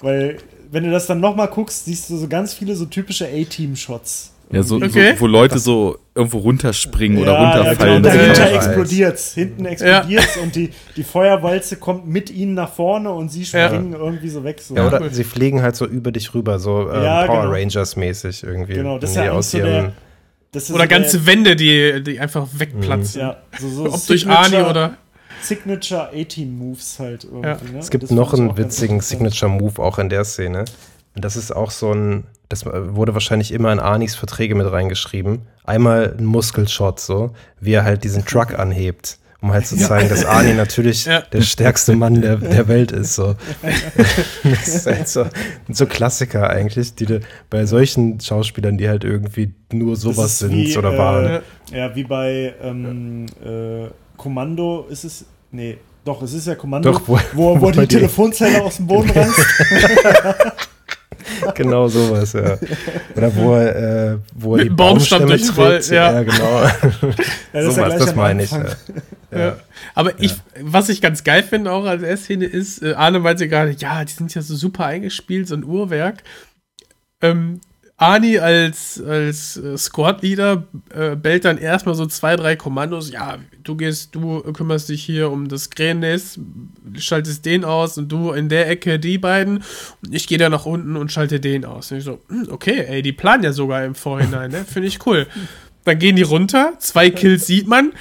Weil, 0.00 0.38
wenn 0.70 0.84
du 0.84 0.90
das 0.90 1.06
dann 1.06 1.20
nochmal 1.20 1.48
guckst, 1.48 1.84
siehst 1.84 2.08
du 2.08 2.16
so 2.16 2.28
ganz 2.28 2.54
viele 2.54 2.74
so 2.74 2.86
typische 2.86 3.26
A-Team-Shots. 3.26 4.32
Ja, 4.50 4.62
so, 4.62 4.76
Okay. 4.76 5.14
so, 5.14 5.20
wo 5.20 5.26
Leute 5.26 5.58
so 5.58 5.98
irgendwo 6.14 6.38
runterspringen 6.38 7.18
oder 7.18 7.32
Ja, 7.34 7.42
ja, 7.42 7.56
runterfallen. 7.58 8.02
genau, 8.02 8.14
dahinter 8.14 8.50
Ja. 8.50 8.56
explodiert's. 8.56 9.34
Hinten 9.34 9.66
explodiert's 9.66 10.36
und 10.38 10.56
die, 10.56 10.70
die 10.96 11.02
Feuerwalze 11.04 11.76
kommt 11.76 12.06
mit 12.06 12.30
ihnen 12.30 12.54
nach 12.54 12.72
vorne 12.72 13.10
und 13.12 13.30
sie 13.30 13.42
Ja. 13.42 13.68
springen 13.68 13.92
irgendwie 13.92 14.28
so 14.30 14.44
weg. 14.44 14.60
So. 14.60 14.74
Ja, 14.74 14.86
oder 14.86 15.10
sie 15.10 15.24
fliegen 15.24 15.60
halt 15.62 15.76
so 15.76 15.86
über 15.86 16.12
dich 16.12 16.32
rüber, 16.34 16.58
so 16.58 16.90
ähm, 16.90 17.02
Ja, 17.02 17.26
Power 17.26 17.42
genau. 17.42 17.52
Rangers 17.52 17.96
mäßig 17.96 18.42
irgendwie. 18.42 18.72
Genau, 18.74 18.98
das 18.98 19.10
ist 19.10 19.16
ja 19.16 19.32
aus 19.32 19.50
so 19.50 19.58
ihrem, 19.58 19.68
der, 19.70 19.92
das 20.52 20.62
ist 20.64 20.70
Oder 20.70 20.84
so 20.84 20.88
der- 20.88 20.98
ganze 20.98 21.26
Wände, 21.26 21.54
die, 21.54 22.02
die 22.02 22.18
einfach 22.18 22.46
wegplatzen. 22.54 23.20
Ja, 23.20 23.36
so, 23.60 23.68
so 23.68 23.92
Ob 23.92 24.06
durch 24.06 24.26
Ani 24.26 24.56
oder. 24.62 24.96
Signature 25.42 26.08
A-Team-Moves 26.14 26.98
halt 26.98 27.24
irgendwie. 27.24 27.46
Ja. 27.48 27.58
Ne? 27.72 27.78
Es 27.78 27.90
gibt 27.90 28.10
noch 28.10 28.34
einen 28.34 28.56
witzigen. 28.56 29.00
Signature-Move 29.00 29.80
auch 29.80 29.98
in 29.98 30.08
der 30.08 30.24
Szene. 30.24 30.64
Und 31.14 31.24
das 31.24 31.36
ist 31.36 31.54
auch 31.54 31.70
so 31.70 31.92
ein, 31.92 32.24
das 32.48 32.64
wurde 32.66 33.12
wahrscheinlich 33.14 33.52
immer 33.52 33.72
in 33.72 33.78
Arnis 33.80 34.14
Verträge 34.14 34.54
mit 34.54 34.70
reingeschrieben. 34.70 35.42
Einmal 35.64 36.14
ein 36.18 36.24
Muskelshot, 36.24 36.98
so, 37.00 37.32
wie 37.60 37.72
er 37.72 37.84
halt 37.84 38.04
diesen 38.04 38.24
Truck 38.24 38.58
anhebt, 38.58 39.18
um 39.42 39.52
halt 39.52 39.66
zu 39.66 39.76
zeigen, 39.76 40.08
dass 40.08 40.24
Arnie 40.24 40.54
natürlich 40.54 41.04
Ja. 41.04 41.20
der 41.20 41.42
stärkste 41.42 41.94
Mann 41.94 42.22
der, 42.22 42.36
der 42.36 42.66
Welt 42.66 42.90
ist. 42.90 43.14
So. 43.16 43.34
das 44.44 44.66
ist 44.68 44.86
halt 44.86 45.08
so, 45.08 45.26
so 45.68 45.86
Klassiker 45.86 46.48
eigentlich, 46.50 46.94
die 46.94 47.06
du 47.06 47.20
bei 47.50 47.66
solchen 47.66 48.18
Schauspielern, 48.20 48.78
die 48.78 48.88
halt 48.88 49.04
irgendwie 49.04 49.52
nur 49.72 49.94
sowas 49.96 50.38
sind 50.38 50.52
wie, 50.52 50.76
oder 50.78 50.94
äh, 50.94 50.98
waren. 50.98 51.42
Ja, 51.72 51.94
wie 51.94 52.04
bei 52.04 52.54
ähm, 52.62 53.26
äh, 53.44 53.88
Kommando 54.16 54.86
ist 54.90 55.04
es. 55.04 55.24
Nee, 55.52 55.78
doch, 56.04 56.22
es 56.22 56.32
ist 56.32 56.46
ja 56.46 56.54
Kommando, 56.54 56.92
Doch, 56.92 57.02
wo- 57.06 57.18
wo, 57.34 57.56
wo, 57.56 57.60
wo 57.60 57.70
die 57.70 57.80
die- 57.80 57.86
Telefonzelle 57.88 58.62
aus 58.62 58.76
dem 58.76 58.86
Boden 58.86 59.10
reißt. 59.14 59.38
Genau 61.58 61.88
sowas, 61.88 62.32
ja. 62.34 62.56
Oder 63.16 63.34
wo 63.34 63.52
er, 63.52 64.12
äh, 64.12 64.18
wo 64.34 64.54
er 64.54 64.58
Mit 64.58 64.66
die 64.66 64.74
Baumstamm 64.74 65.26
Baumstämme 65.26 65.26
durch 65.26 65.46
den 65.50 65.56
Wald, 65.56 65.90
ja. 65.90 66.12
ja, 66.12 66.22
genau. 66.22 66.62
Ja, 67.52 67.62
das 67.62 67.64
ja 67.64 67.70
sowas, 67.72 67.74
gleich 67.74 67.98
das 67.98 68.14
meine 68.14 68.42
ich. 68.44 68.50
Ja. 68.50 68.66
Ja. 69.30 69.56
Aber 69.94 70.12
ich, 70.20 70.34
was 70.60 70.88
ich 70.88 71.00
ganz 71.00 71.24
geil 71.24 71.42
finde 71.42 71.72
auch 71.72 71.84
als 71.84 72.02
R-Szene 72.02 72.44
ist, 72.46 72.82
äh, 72.82 72.94
Arne 72.94 73.18
meinte 73.18 73.48
gerade, 73.48 73.72
ja, 73.72 74.04
die 74.04 74.12
sind 74.12 74.34
ja 74.34 74.40
so 74.40 74.54
super 74.54 74.86
eingespielt, 74.86 75.48
so 75.48 75.56
ein 75.56 75.64
Uhrwerk. 75.64 76.22
Ähm, 77.20 77.60
Arnie 77.98 78.38
als, 78.38 79.02
als 79.02 79.56
äh, 79.56 79.76
Squad-Leader 79.76 80.62
äh, 80.94 81.16
bellt 81.16 81.44
dann 81.44 81.58
erstmal 81.58 81.96
so 81.96 82.06
zwei, 82.06 82.36
drei 82.36 82.54
Kommandos. 82.54 83.10
Ja, 83.10 83.38
du 83.64 83.74
gehst, 83.74 84.14
du 84.14 84.40
kümmerst 84.52 84.88
dich 84.88 85.02
hier 85.02 85.30
um 85.30 85.48
das 85.48 85.68
Krähennest, 85.70 86.38
schaltest 86.96 87.44
den 87.44 87.64
aus 87.64 87.98
und 87.98 88.10
du 88.10 88.30
in 88.30 88.48
der 88.48 88.70
Ecke 88.70 89.00
die 89.00 89.18
beiden. 89.18 89.64
Und 90.02 90.14
ich 90.14 90.28
gehe 90.28 90.38
da 90.38 90.48
nach 90.48 90.64
unten 90.64 90.94
und 90.94 91.10
schalte 91.10 91.40
den 91.40 91.64
aus. 91.64 91.90
Und 91.90 91.98
ich 91.98 92.04
so, 92.04 92.20
hm, 92.28 92.46
okay, 92.50 92.84
ey, 92.86 93.02
die 93.02 93.12
planen 93.12 93.42
ja 93.42 93.52
sogar 93.52 93.84
im 93.84 93.96
Vorhinein, 93.96 94.52
ne? 94.52 94.64
Finde 94.64 94.86
ich 94.86 95.04
cool. 95.04 95.26
Dann 95.82 95.98
gehen 95.98 96.14
die 96.14 96.22
runter, 96.22 96.74
zwei 96.78 97.10
Kills 97.10 97.48
sieht 97.48 97.66
man. 97.66 97.92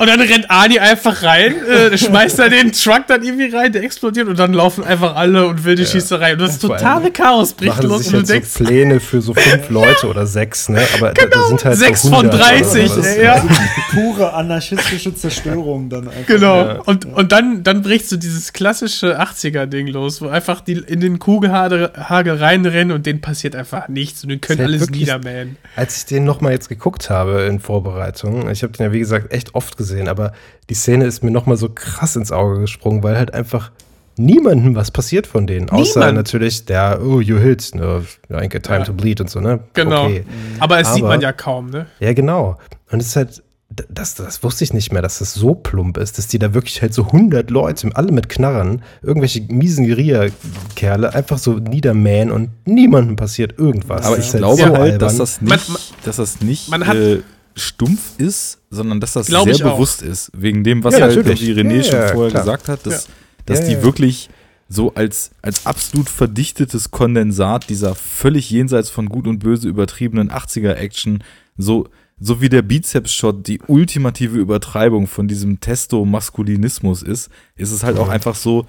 Und 0.00 0.06
dann 0.06 0.18
rennt 0.22 0.50
Ani 0.50 0.78
einfach 0.78 1.22
rein, 1.22 1.54
äh, 1.62 1.98
schmeißt 1.98 2.38
da 2.38 2.48
den 2.48 2.72
Truck 2.72 3.06
dann 3.06 3.22
irgendwie 3.22 3.54
rein, 3.54 3.70
der 3.70 3.82
explodiert 3.82 4.28
und 4.28 4.38
dann 4.38 4.54
laufen 4.54 4.82
einfach 4.82 5.14
alle 5.14 5.46
und 5.46 5.62
wilde 5.62 5.84
Schießerei. 5.84 6.32
Und 6.32 6.40
das 6.40 6.56
Vor 6.56 6.70
totale 6.70 7.10
Chaos 7.10 7.52
bricht 7.52 7.82
los 7.82 8.04
sich 8.04 8.06
und 8.06 8.12
du 8.14 8.18
jetzt 8.20 8.30
denkst, 8.30 8.48
so 8.48 8.64
Pläne 8.64 8.98
für 8.98 9.20
so 9.20 9.34
fünf 9.34 9.68
Leute 9.68 10.08
oder 10.08 10.26
sechs, 10.26 10.70
ne? 10.70 10.80
Aber 10.96 11.12
da, 11.12 11.26
da 11.26 11.42
sind 11.48 11.66
halt 11.66 11.76
sechs 11.76 12.00
so 12.00 12.08
von 12.08 12.30
100 12.30 12.34
oder 12.34 12.48
30, 12.48 12.88
sowas. 12.88 13.06
ey, 13.08 13.24
ja. 13.24 13.44
Pure 13.90 14.32
anarchistische 14.32 15.14
Zerstörung 15.14 15.90
dann 15.90 16.08
einfach. 16.08 16.26
Genau. 16.26 16.82
Und, 16.86 17.04
und 17.04 17.30
dann, 17.30 17.62
dann 17.62 17.82
bricht 17.82 18.08
so 18.08 18.16
dieses 18.16 18.54
klassische 18.54 19.20
80er-Ding 19.20 19.86
los, 19.88 20.22
wo 20.22 20.28
einfach 20.28 20.62
die 20.62 20.78
in 20.78 21.00
den 21.00 21.18
Kugelhagel 21.18 21.90
Hagel 21.94 22.36
reinrennen 22.36 22.96
und 22.96 23.04
denen 23.04 23.20
passiert 23.20 23.54
einfach 23.54 23.88
nichts 23.88 24.22
und 24.22 24.30
die 24.30 24.38
können 24.38 24.62
alles 24.62 24.88
niedermähen. 24.88 25.58
Als 25.76 25.98
ich 25.98 26.06
den 26.06 26.24
nochmal 26.24 26.52
jetzt 26.52 26.70
geguckt 26.70 27.10
habe 27.10 27.42
in 27.42 27.60
Vorbereitung, 27.60 28.48
ich 28.48 28.62
habe 28.62 28.72
den 28.72 28.86
ja 28.86 28.92
wie 28.92 29.00
gesagt 29.00 29.30
echt 29.30 29.54
oft 29.54 29.76
gesehen, 29.76 29.89
aber 30.08 30.32
die 30.68 30.74
Szene 30.74 31.04
ist 31.06 31.22
mir 31.24 31.30
nochmal 31.30 31.56
so 31.56 31.68
krass 31.68 32.16
ins 32.16 32.32
Auge 32.32 32.60
gesprungen, 32.60 33.02
weil 33.02 33.16
halt 33.16 33.34
einfach 33.34 33.70
niemandem 34.16 34.74
was 34.74 34.90
passiert 34.90 35.26
von 35.26 35.46
denen. 35.46 35.70
Außer 35.70 36.00
Niemand. 36.00 36.16
natürlich 36.16 36.66
der, 36.66 37.00
oh, 37.02 37.20
you 37.20 37.38
hit, 37.38 37.74
ne, 37.74 38.02
I 38.30 38.48
got 38.48 38.62
time 38.64 38.78
Ja. 38.80 38.84
to 38.84 38.92
bleed 38.92 39.20
und 39.20 39.30
so, 39.30 39.40
ne? 39.40 39.60
Genau. 39.74 40.04
Okay. 40.06 40.24
Aber 40.58 40.78
es 40.80 40.92
sieht 40.92 41.02
Aber- 41.02 41.12
man 41.14 41.20
ja 41.22 41.32
kaum, 41.32 41.70
ne? 41.70 41.86
Ja, 42.00 42.12
genau. 42.12 42.56
Und 42.90 43.00
es 43.00 43.08
ist 43.08 43.16
halt, 43.16 43.42
das, 43.88 44.16
das 44.16 44.42
wusste 44.42 44.64
ich 44.64 44.72
nicht 44.74 44.92
mehr, 44.92 45.00
dass 45.00 45.20
das 45.20 45.32
so 45.32 45.54
plump 45.54 45.96
ist, 45.96 46.18
dass 46.18 46.26
die 46.26 46.38
da 46.40 46.52
wirklich 46.54 46.82
halt 46.82 46.92
so 46.92 47.04
100 47.06 47.50
Leute, 47.50 47.88
alle 47.94 48.10
mit 48.12 48.28
Knarren, 48.28 48.82
irgendwelche 49.00 49.42
miesen 49.42 49.86
Guerilla-Kerle 49.86 51.14
einfach 51.14 51.38
so 51.38 51.52
niedermähen 51.54 52.30
und 52.30 52.50
niemandem 52.66 53.16
passiert 53.16 53.58
irgendwas. 53.58 54.04
Aber 54.06 54.18
ich 54.18 54.26
ist 54.26 54.36
glaube 54.36 54.56
so 54.62 54.76
halt, 54.76 55.00
dass 55.00 55.16
das 55.18 55.40
nicht, 55.40 55.50
Man- 55.50 55.60
man- 55.68 55.82
dass 56.04 56.16
das 56.16 56.40
nicht 56.40 56.68
man 56.68 56.86
hat- 56.86 56.96
äh, 56.96 57.20
stumpf 57.54 58.18
ist, 58.18 58.58
sondern 58.70 59.00
dass 59.00 59.12
das 59.14 59.26
Glaub 59.26 59.44
sehr 59.44 59.54
ich 59.54 59.64
auch. 59.64 59.74
bewusst 59.74 60.02
ist. 60.02 60.30
Wegen 60.34 60.64
dem, 60.64 60.84
was 60.84 60.94
Ja, 60.94 61.02
halt 61.02 61.16
natürlich. 61.16 61.42
wie 61.42 61.52
René 61.52 61.76
Ja, 61.78 61.82
schon 61.82 62.08
vorher 62.14 62.30
klar. 62.30 62.42
gesagt 62.44 62.68
hat, 62.68 62.86
dass, 62.86 63.08
dass 63.46 63.60
Ja, 63.60 63.66
die 63.66 63.72
ja. 63.72 63.82
wirklich 63.82 64.30
so 64.68 64.94
als, 64.94 65.32
als 65.42 65.66
absolut 65.66 66.08
verdichtetes 66.08 66.90
Kondensat 66.92 67.68
dieser 67.68 67.94
völlig 67.96 68.50
jenseits 68.50 68.88
von 68.88 69.08
Gut 69.08 69.26
und 69.26 69.40
Böse 69.40 69.68
übertriebenen 69.68 70.30
80er-Action 70.30 71.24
so, 71.56 71.88
so 72.20 72.40
wie 72.40 72.48
der 72.48 72.62
Bizeps-Shot 72.62 73.46
die 73.48 73.60
ultimative 73.66 74.38
Übertreibung 74.38 75.06
von 75.08 75.26
diesem 75.26 75.58
Testo-Maskulinismus 75.58 77.02
ist, 77.02 77.30
ist 77.56 77.72
es 77.72 77.82
halt 77.82 77.98
auch 77.98 78.08
einfach 78.08 78.34
so, 78.34 78.66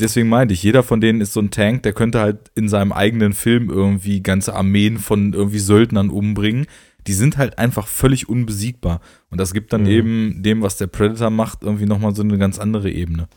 deswegen 0.00 0.28
meinte 0.28 0.54
ich, 0.54 0.62
jeder 0.62 0.82
von 0.82 1.00
denen 1.00 1.20
ist 1.20 1.32
so 1.32 1.40
ein 1.40 1.50
Tank, 1.50 1.82
der 1.82 1.92
könnte 1.92 2.20
halt 2.20 2.50
in 2.54 2.68
seinem 2.68 2.92
eigenen 2.92 3.32
Film 3.32 3.68
irgendwie 3.70 4.22
ganze 4.22 4.54
Armeen 4.54 4.98
von 4.98 5.32
irgendwie 5.32 5.58
Söldnern 5.58 6.10
umbringen. 6.10 6.66
Die 7.06 7.12
sind 7.14 7.36
halt 7.36 7.58
einfach 7.58 7.86
völlig 7.86 8.28
unbesiegbar. 8.28 9.00
Und 9.30 9.38
das 9.38 9.52
gibt 9.52 9.72
dann 9.72 9.82
Mhm. 9.82 9.88
eben 9.88 10.42
dem, 10.42 10.62
was 10.62 10.76
der 10.76 10.86
Predator 10.88 11.30
macht, 11.30 11.62
irgendwie 11.62 11.86
nochmal 11.86 12.14
so 12.14 12.22
eine 12.22 12.38
ganz 12.38 12.58
andere 12.58 12.90
Ebene. 12.90 13.28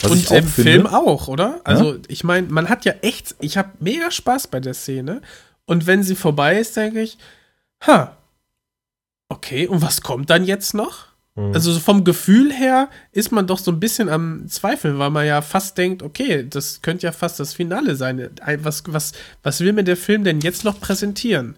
Was 0.00 0.10
und 0.12 0.18
ich 0.18 0.28
auch 0.30 0.36
im 0.36 0.46
finde- 0.46 0.70
Film 0.70 0.86
auch, 0.86 1.28
oder? 1.28 1.60
Also, 1.64 1.96
ich 2.08 2.22
meine, 2.22 2.46
man 2.48 2.68
hat 2.68 2.84
ja 2.84 2.92
echt, 3.02 3.34
ich 3.40 3.56
habe 3.56 3.70
mega 3.80 4.10
Spaß 4.10 4.48
bei 4.48 4.60
der 4.60 4.74
Szene. 4.74 5.22
Und 5.64 5.86
wenn 5.86 6.02
sie 6.02 6.14
vorbei 6.14 6.58
ist, 6.60 6.76
denke 6.76 7.00
ich, 7.00 7.16
ha, 7.86 8.16
okay, 9.28 9.66
und 9.66 9.82
was 9.82 10.00
kommt 10.02 10.30
dann 10.30 10.44
jetzt 10.44 10.74
noch? 10.74 11.06
Mhm. 11.34 11.52
Also 11.54 11.72
so 11.72 11.80
vom 11.80 12.04
Gefühl 12.04 12.52
her 12.52 12.88
ist 13.12 13.32
man 13.32 13.46
doch 13.46 13.58
so 13.58 13.70
ein 13.72 13.80
bisschen 13.80 14.08
am 14.08 14.46
Zweifeln, 14.48 14.98
weil 14.98 15.10
man 15.10 15.26
ja 15.26 15.42
fast 15.42 15.76
denkt, 15.78 16.02
okay, 16.02 16.46
das 16.48 16.82
könnte 16.82 17.06
ja 17.06 17.12
fast 17.12 17.40
das 17.40 17.54
Finale 17.54 17.96
sein. 17.96 18.30
Ein- 18.40 18.64
Was, 18.64 18.84
was, 18.86 19.12
was 19.42 19.60
will 19.60 19.72
mir 19.72 19.84
der 19.84 19.96
Film 19.96 20.24
denn 20.24 20.40
jetzt 20.40 20.64
noch 20.64 20.80
präsentieren? 20.80 21.56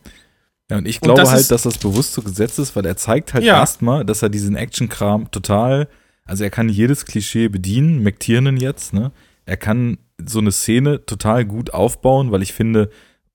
Ja, 0.71 0.77
und 0.79 0.87
ich 0.87 0.97
Und 0.97 1.07
glaube 1.07 1.23
das 1.23 1.31
halt, 1.31 1.51
dass 1.51 1.63
das 1.63 1.79
bewusst 1.79 2.13
so 2.13 2.23
gesetzt 2.23 2.59
ist, 2.59 2.77
weil 2.77 2.85
er 2.85 2.97
zeigt 2.97 3.33
halt 3.35 3.45
Ja. 3.45 3.59
erstmal, 3.59 4.05
dass 4.05 4.23
er 4.23 4.29
diesen 4.29 4.55
Action-Kram 4.57 5.31
total, 5.31 5.89
also 6.25 6.45
er 6.45 6.51
kann 6.51 6.69
jedes 6.69 7.07
Klischee 7.07 7.49
bedienen, 7.49 8.03
McTiernan 8.03 8.57
jetzt, 8.59 8.93
ne? 8.93 9.13
Er 9.47 9.57
kann 9.57 9.97
so 10.25 10.41
eine 10.41 10.53
Szene 10.53 11.07
total 11.07 11.45
gut 11.47 11.73
aufbauen, 11.73 12.31
weil 12.33 12.43
ich 12.43 12.53
finde, 12.53 12.91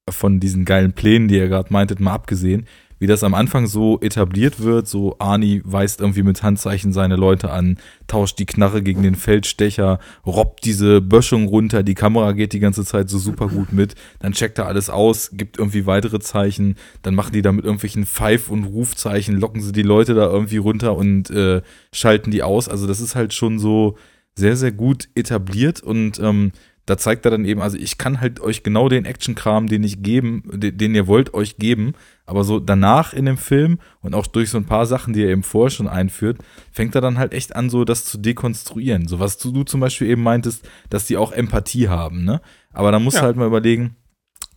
von 0.09 0.39
diesen 0.39 0.65
geilen 0.65 0.93
Plänen, 0.93 1.27
die 1.27 1.37
ihr 1.37 1.47
gerade 1.47 1.71
meintet, 1.73 1.99
mal 1.99 2.11
abgesehen, 2.13 2.67
wie 2.99 3.07
das 3.07 3.23
am 3.23 3.33
Anfang 3.33 3.67
so 3.67 3.99
etabliert 4.01 4.61
wird, 4.61 4.87
so 4.87 5.15
Arnie 5.19 5.61
weist 5.65 6.01
irgendwie 6.01 6.23
mit 6.23 6.43
Handzeichen 6.43 6.93
seine 6.93 7.15
Leute 7.15 7.51
an, 7.51 7.77
tauscht 8.07 8.39
die 8.39 8.45
Knarre 8.45 8.81
gegen 8.81 9.03
den 9.03 9.15
Feldstecher, 9.15 9.99
robbt 10.25 10.65
diese 10.65 11.01
Böschung 11.01 11.47
runter, 11.47 11.83
die 11.83 11.95
Kamera 11.95 12.31
geht 12.31 12.53
die 12.53 12.59
ganze 12.59 12.85
Zeit 12.85 13.09
so 13.09 13.17
super 13.17 13.47
gut 13.47 13.73
mit, 13.73 13.95
dann 14.19 14.33
checkt 14.33 14.57
er 14.57 14.67
alles 14.67 14.89
aus, 14.89 15.31
gibt 15.33 15.57
irgendwie 15.57 15.85
weitere 15.85 16.19
Zeichen, 16.19 16.75
dann 17.01 17.15
machen 17.15 17.33
die 17.33 17.41
da 17.41 17.51
mit 17.51 17.65
irgendwelchen 17.65 18.05
Pfeif- 18.05 18.49
und 18.49 18.63
Rufzeichen, 18.63 19.39
locken 19.39 19.61
sie 19.61 19.71
die 19.71 19.83
Leute 19.83 20.13
da 20.13 20.25
irgendwie 20.25 20.57
runter 20.57 20.95
und 20.95 21.29
äh, 21.29 21.61
schalten 21.91 22.31
die 22.31 22.43
aus. 22.43 22.69
Also 22.69 22.87
das 22.87 22.99
ist 22.99 23.15
halt 23.15 23.33
schon 23.33 23.59
so 23.59 23.97
sehr, 24.35 24.55
sehr 24.55 24.71
gut 24.71 25.09
etabliert 25.15 25.81
und 25.81 26.19
ähm, 26.19 26.51
da 26.85 26.97
zeigt 26.97 27.23
er 27.25 27.31
dann 27.31 27.45
eben, 27.45 27.61
also 27.61 27.77
ich 27.77 27.97
kann 27.97 28.19
halt 28.19 28.39
euch 28.41 28.61
genau 28.63 28.89
den 28.89 29.05
Action-Kram, 29.05 29.67
den 29.67 29.83
ich 29.83 30.03
geben, 30.03 30.43
den, 30.51 30.77
den 30.77 30.95
ihr 30.95 31.07
wollt, 31.07 31.33
euch 31.33 31.55
geben, 31.57 31.93
aber 32.25 32.43
so 32.43 32.59
danach 32.59 33.13
in 33.13 33.25
dem 33.25 33.37
Film 33.37 33.79
und 34.01 34.13
auch 34.15 34.27
durch 34.27 34.49
so 34.49 34.57
ein 34.57 34.65
paar 34.65 34.85
Sachen, 34.85 35.13
die 35.13 35.23
er 35.23 35.29
eben 35.29 35.43
vorher 35.43 35.69
schon 35.71 35.87
einführt, 35.87 36.39
fängt 36.71 36.93
er 36.95 37.01
dann 37.01 37.17
halt 37.17 37.33
echt 37.33 37.55
an, 37.55 37.69
so 37.69 37.85
das 37.85 38.03
zu 38.05 38.17
dekonstruieren. 38.17 39.07
So 39.07 39.19
was 39.19 39.37
du, 39.37 39.63
zum 39.63 39.79
Beispiel 39.79 40.09
eben 40.09 40.23
meintest, 40.23 40.67
dass 40.89 41.07
die 41.07 41.15
auch 41.17 41.31
Empathie 41.31 41.87
haben, 41.87 42.25
ne? 42.25 42.41
Aber 42.73 42.91
da 42.91 42.99
musst 42.99 43.15
Ja. 43.15 43.21
du 43.21 43.25
halt 43.27 43.37
mal 43.37 43.47
überlegen, 43.47 43.95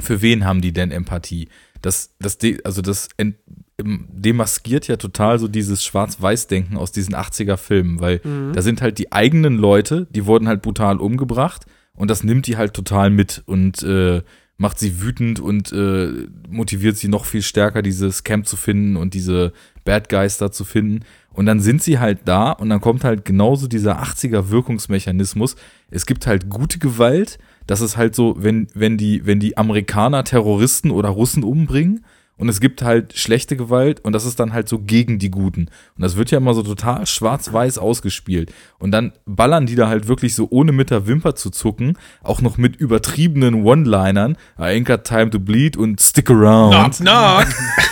für 0.00 0.20
wen 0.20 0.44
haben 0.44 0.60
die 0.60 0.72
denn 0.72 0.90
Empathie? 0.90 1.48
Das, 1.80 2.14
das, 2.18 2.38
de- 2.38 2.60
also 2.64 2.82
das 2.82 3.08
ent, 3.18 3.36
demaskiert 3.80 4.88
ja 4.88 4.96
total 4.96 5.38
so 5.38 5.48
dieses 5.48 5.84
Schwarz-Weiß-Denken 5.84 6.76
aus 6.76 6.92
diesen 6.92 7.14
80er-Filmen, 7.14 8.00
weil 8.00 8.20
da 8.52 8.62
sind 8.62 8.82
halt 8.82 8.98
die 8.98 9.12
eigenen 9.12 9.56
Leute, 9.58 10.06
die 10.10 10.26
wurden 10.26 10.48
halt 10.48 10.62
brutal 10.62 10.98
umgebracht 10.98 11.66
und 11.96 12.10
das 12.10 12.22
nimmt 12.22 12.46
die 12.46 12.56
halt 12.56 12.74
total 12.74 13.10
mit 13.10 13.42
und 13.46 13.82
äh, 13.82 14.22
macht 14.58 14.78
sie 14.78 15.02
wütend 15.02 15.38
und 15.40 15.72
äh, 15.72 16.28
motiviert 16.48 16.96
sie 16.96 17.08
noch 17.08 17.24
viel 17.26 17.42
stärker, 17.42 17.82
dieses 17.82 18.24
Camp 18.24 18.46
zu 18.46 18.56
finden 18.56 18.96
und 18.96 19.12
diese 19.14 19.52
Bad 19.84 20.08
Guys 20.08 20.38
da 20.38 20.50
zu 20.50 20.64
finden. 20.64 21.04
Und 21.32 21.44
dann 21.44 21.60
sind 21.60 21.82
sie 21.82 21.98
halt 21.98 22.20
da 22.24 22.52
und 22.52 22.70
dann 22.70 22.80
kommt 22.80 23.04
halt 23.04 23.26
genauso 23.26 23.68
dieser 23.68 24.02
80er 24.02 24.48
Wirkungsmechanismus. 24.48 25.56
Es 25.90 26.06
gibt 26.06 26.26
halt 26.26 26.48
gute 26.48 26.78
Gewalt. 26.78 27.38
Das 27.66 27.82
ist 27.82 27.98
halt 27.98 28.14
so, 28.14 28.36
wenn, 28.38 28.68
wenn 28.74 28.96
die, 28.96 29.26
wenn 29.26 29.40
die 29.40 29.58
Amerikaner 29.58 30.24
Terroristen 30.24 30.90
oder 30.90 31.10
Russen 31.10 31.44
umbringen. 31.44 32.04
Und 32.38 32.50
es 32.50 32.60
gibt 32.60 32.82
halt 32.82 33.16
schlechte 33.16 33.56
Gewalt 33.56 34.00
und 34.04 34.12
das 34.12 34.26
ist 34.26 34.38
dann 34.38 34.52
halt 34.52 34.68
so 34.68 34.78
gegen 34.78 35.18
die 35.18 35.30
Guten. 35.30 35.68
Und 35.96 36.02
das 36.02 36.16
wird 36.16 36.30
ja 36.30 36.38
immer 36.38 36.52
so 36.52 36.62
total 36.62 37.06
schwarz-weiß 37.06 37.78
ausgespielt. 37.78 38.52
Und 38.78 38.90
dann 38.90 39.12
ballern 39.24 39.64
die 39.64 39.74
da 39.74 39.88
halt 39.88 40.06
wirklich 40.06 40.34
so 40.34 40.46
ohne 40.50 40.72
mit 40.72 40.90
der 40.90 41.06
Wimper 41.06 41.34
zu 41.34 41.50
zucken, 41.50 41.96
auch 42.22 42.42
noch 42.42 42.58
mit 42.58 42.76
übertriebenen 42.76 43.64
One-Linern. 43.64 44.36
I 44.58 44.62
ain't 44.62 44.84
got 44.84 45.04
time 45.04 45.30
to 45.30 45.38
bleed 45.38 45.78
und 45.78 46.00
stick 46.00 46.30
around. 46.30 46.96
Knock, 46.96 47.46
knock. 47.46 47.46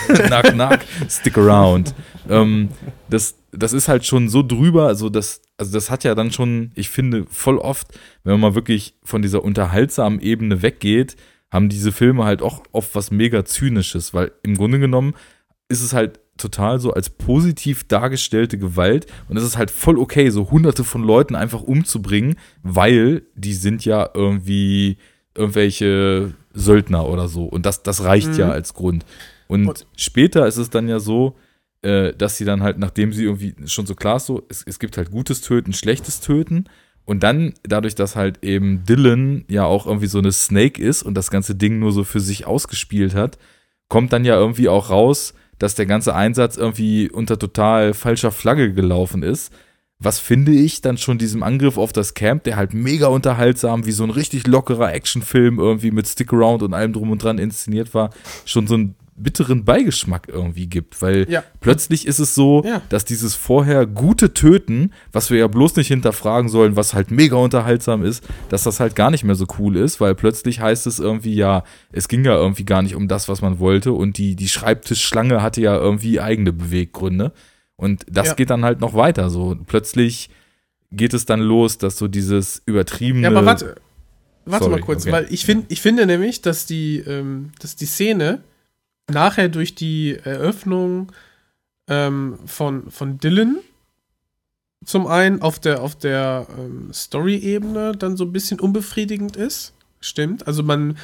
knack, 0.27 0.53
knack, 0.53 0.85
stick 1.09 1.39
around. 1.39 1.95
Ähm, 2.29 2.69
das, 3.09 3.37
das 3.53 3.73
ist 3.73 3.89
halt 3.89 4.05
schon 4.05 4.29
so 4.29 4.43
drüber, 4.43 4.87
also 4.87 5.09
das, 5.09 5.43
also 5.57 5.73
das 5.73 5.91
hat 5.91 6.05
ja 6.05 6.15
dann 6.15 6.33
schon, 6.33 6.73
ich 6.75 6.91
finde, 6.91 7.25
voll 7.31 7.59
oft, 7.59 7.99
wenn 8.25 8.33
man 8.33 8.41
mal 8.41 8.55
wirklich 8.55 8.95
von 9.05 9.23
dieser 9.23 9.45
unterhaltsamen 9.45 10.21
Ebene 10.21 10.63
weggeht, 10.63 11.17
haben 11.55 11.69
diese 11.69 11.93
Filme 11.93 12.25
halt 12.25 12.43
auch 12.43 12.63
oft 12.73 12.95
was 12.95 13.11
mega 13.11 13.45
Zynisches, 13.45 14.13
weil 14.13 14.33
im 14.43 14.57
Grunde 14.57 14.79
genommen 14.81 15.15
ist 15.69 15.83
es 15.83 15.93
halt 15.95 16.21
total 16.37 16.81
so 16.81 16.93
als 16.93 17.11
positiv 17.11 17.85
dargestellte 17.85 18.59
Gewalt 18.59 19.07
und 19.29 19.37
es 19.37 19.45
ist 19.45 19.57
halt 19.57 19.71
voll 19.71 19.99
okay, 19.99 20.31
so 20.31 20.51
hunderte 20.51 20.83
von 20.83 21.05
Leuten 21.05 21.37
einfach 21.37 21.63
umzubringen, 21.63 22.35
weil 22.65 23.23
die 23.37 23.55
sind 23.55 23.85
ja 23.85 24.11
irgendwie 24.15 24.99
irgendwelche 25.37 26.35
Söldner 26.53 27.07
oder 27.09 27.29
so 27.29 27.45
und 27.45 27.65
das, 27.67 27.83
das 27.83 28.03
reicht 28.05 28.37
ja 28.37 28.51
als 28.51 28.75
Grund. 28.75 29.05
Und, 29.47 29.69
Und- 29.69 29.87
später 29.97 30.47
ist 30.47 30.57
es 30.57 30.71
dann 30.71 30.89
ja 30.89 30.99
so, 30.99 31.37
äh, 31.83 32.13
dass 32.15 32.37
sie 32.37 32.45
dann 32.45 32.63
halt, 32.63 32.79
nachdem 32.79 33.13
sie 33.13 33.25
irgendwie 33.25 33.55
schon 33.67 33.87
so 33.87 33.95
klar 33.95 34.17
ist, 34.17 34.27
so, 34.27 34.43
es, 34.49 34.63
es 34.67 34.79
gibt 34.79 34.97
halt 34.97 35.11
gutes 35.11 35.41
Töten, 35.41 35.73
schlechtes 35.73 36.21
Töten. 36.21 36.65
Und 37.05 37.23
dann, 37.23 37.55
dadurch, 37.63 37.95
dass 37.95 38.17
halt 38.17 38.43
eben 38.43 38.85
Dylan 38.85 39.45
ja 39.49 39.65
auch 39.65 39.87
irgendwie 39.87 40.07
so 40.07 40.19
eine 40.19 40.33
Snake 40.33 40.81
ist 40.81 41.03
und 41.03 41.15
das 41.15 41.31
ganze 41.31 41.55
Ding 41.55 41.79
nur 41.79 41.93
so 41.93 42.05
für 42.05 42.21
sich 42.21 42.47
ausgespielt 42.47 43.15
hat, 43.15 43.39
kommt 43.89 44.13
dann 44.13 44.25
ja 44.25 44.37
irgendwie 44.37 44.69
auch 44.69 44.91
raus, 44.91 45.35
dass 45.59 45.75
der 45.75 45.87
ganze 45.87 46.15
Einsatz 46.15 46.57
irgendwie 46.57 47.11
unter 47.11 47.39
total 47.39 47.95
falscher 47.95 48.33
Flagge 48.33 48.73
gelaufen 48.73 49.23
ist. 49.23 49.53
Was 49.99 50.19
finde 50.19 50.53
ich 50.53 50.81
dann 50.81 50.99
schon 50.99 51.19
diesem 51.19 51.43
Angriff 51.43 51.79
auf 51.79 51.93
das 51.93 52.15
Camp, 52.15 52.45
der 52.45 52.57
halt 52.57 52.75
mega 52.75 53.07
unterhaltsam, 53.07 53.87
wie 53.87 53.93
so 53.93 54.03
ein 54.03 54.11
richtig 54.11 54.47
lockerer 54.47 54.93
Actionfilm 54.93 55.59
irgendwie 55.59 55.93
mit 55.93 56.09
Stick-Around 56.09 56.63
und 56.63 56.75
allem 56.75 56.93
drum 56.93 57.11
und 57.11 57.23
dran 57.23 57.39
inszeniert 57.39 57.95
war, 57.95 58.11
schon 58.45 58.67
so 58.67 58.75
einen 58.75 58.97
bitteren 59.17 59.65
Beigeschmack 59.65 60.27
irgendwie 60.29 60.67
gibt, 60.67 61.01
weil 61.01 61.27
Ja. 61.31 61.45
plötzlich 61.61 62.07
ist 62.07 62.19
es 62.19 62.35
so, 62.35 62.63
Ja. 62.65 62.83
dass 62.89 63.05
dieses 63.05 63.35
vorher 63.37 63.87
gute 63.87 64.35
Töten, 64.35 64.91
was 65.13 65.31
wir 65.31 65.39
ja 65.39 65.47
bloß 65.47 65.77
nicht 65.77 65.89
hinterfragen 65.89 66.49
sollen, 66.49 66.75
was 66.75 66.95
halt 66.95 67.11
mega 67.13 67.37
unterhaltsam 67.37 68.05
ist, 68.05 68.25
dass 68.49 68.65
das 68.65 68.81
halt 68.81 68.97
gar 68.97 69.11
nicht 69.13 69.23
mehr 69.23 69.37
so 69.37 69.47
cool 69.59 69.77
ist, 69.77 70.01
weil 70.01 70.15
plötzlich 70.17 70.61
heißt 70.61 70.87
es 70.89 70.99
irgendwie, 70.99 71.35
ja, 71.35 71.63
es 71.93 72.09
ging 72.09 72.25
ja 72.25 72.35
irgendwie 72.35 72.65
gar 72.65 72.83
nicht 72.83 72.97
um 72.97 73.07
das, 73.07 73.29
was 73.29 73.41
man 73.41 73.61
wollte 73.61 73.93
und 73.93 74.19
die, 74.19 74.35
die 74.35 74.49
Schreibtischschlange 74.49 75.43
hatte 75.43 75.61
ja 75.61 75.77
irgendwie 75.77 76.21
eigene 76.21 76.53
Beweggründe 76.53 77.33
und 77.77 78.05
das 78.11 78.29
Ja. 78.29 78.35
geht 78.35 78.51
dann 78.51 78.65
halt 78.65 78.81
noch 78.81 78.95
weiter, 78.95 79.31
so 79.31 79.57
plötzlich 79.67 80.29
geht 80.91 81.15
es 81.15 81.25
dann 81.25 81.41
los, 81.41 81.79
dass 81.79 81.97
so 81.99 82.09
dieses 82.09 82.63
übertriebene 82.67 83.23
Ja, 83.25 83.31
aber 83.31 83.47
warte, 83.47 83.77
warte 84.45 84.65
Sorry, 84.65 84.77
mal 84.79 84.85
kurz, 84.85 85.03
okay. 85.05 85.13
weil 85.13 85.27
ich, 85.31 85.45
find, 85.45 85.67
ich 85.71 85.81
finde 85.81 86.07
nämlich, 86.07 86.43
dass 86.43 86.67
die, 86.67 86.99
ähm, 86.99 87.51
dass 87.61 87.77
die 87.77 87.87
Szene 87.87 88.41
nachher 89.11 89.49
durch 89.49 89.75
die 89.75 90.17
Eröffnung 90.17 91.13
ähm, 91.89 92.39
von, 92.47 92.91
von 92.91 93.19
Dylan 93.19 93.59
zum 94.85 95.07
einen 95.07 95.43
auf 95.43 95.59
der, 95.59 95.83
auf 95.83 95.97
der 95.97 96.47
ähm, 96.59 96.93
Story-Ebene 96.93 97.93
dann 97.93 98.17
so 98.17 98.25
ein 98.25 98.33
bisschen 98.33 98.61
unbefriedigend 98.61 99.37
ist. 99.37 99.73
Stimmt. 100.01 100.47
Also 100.47 100.63
man, 100.63 100.99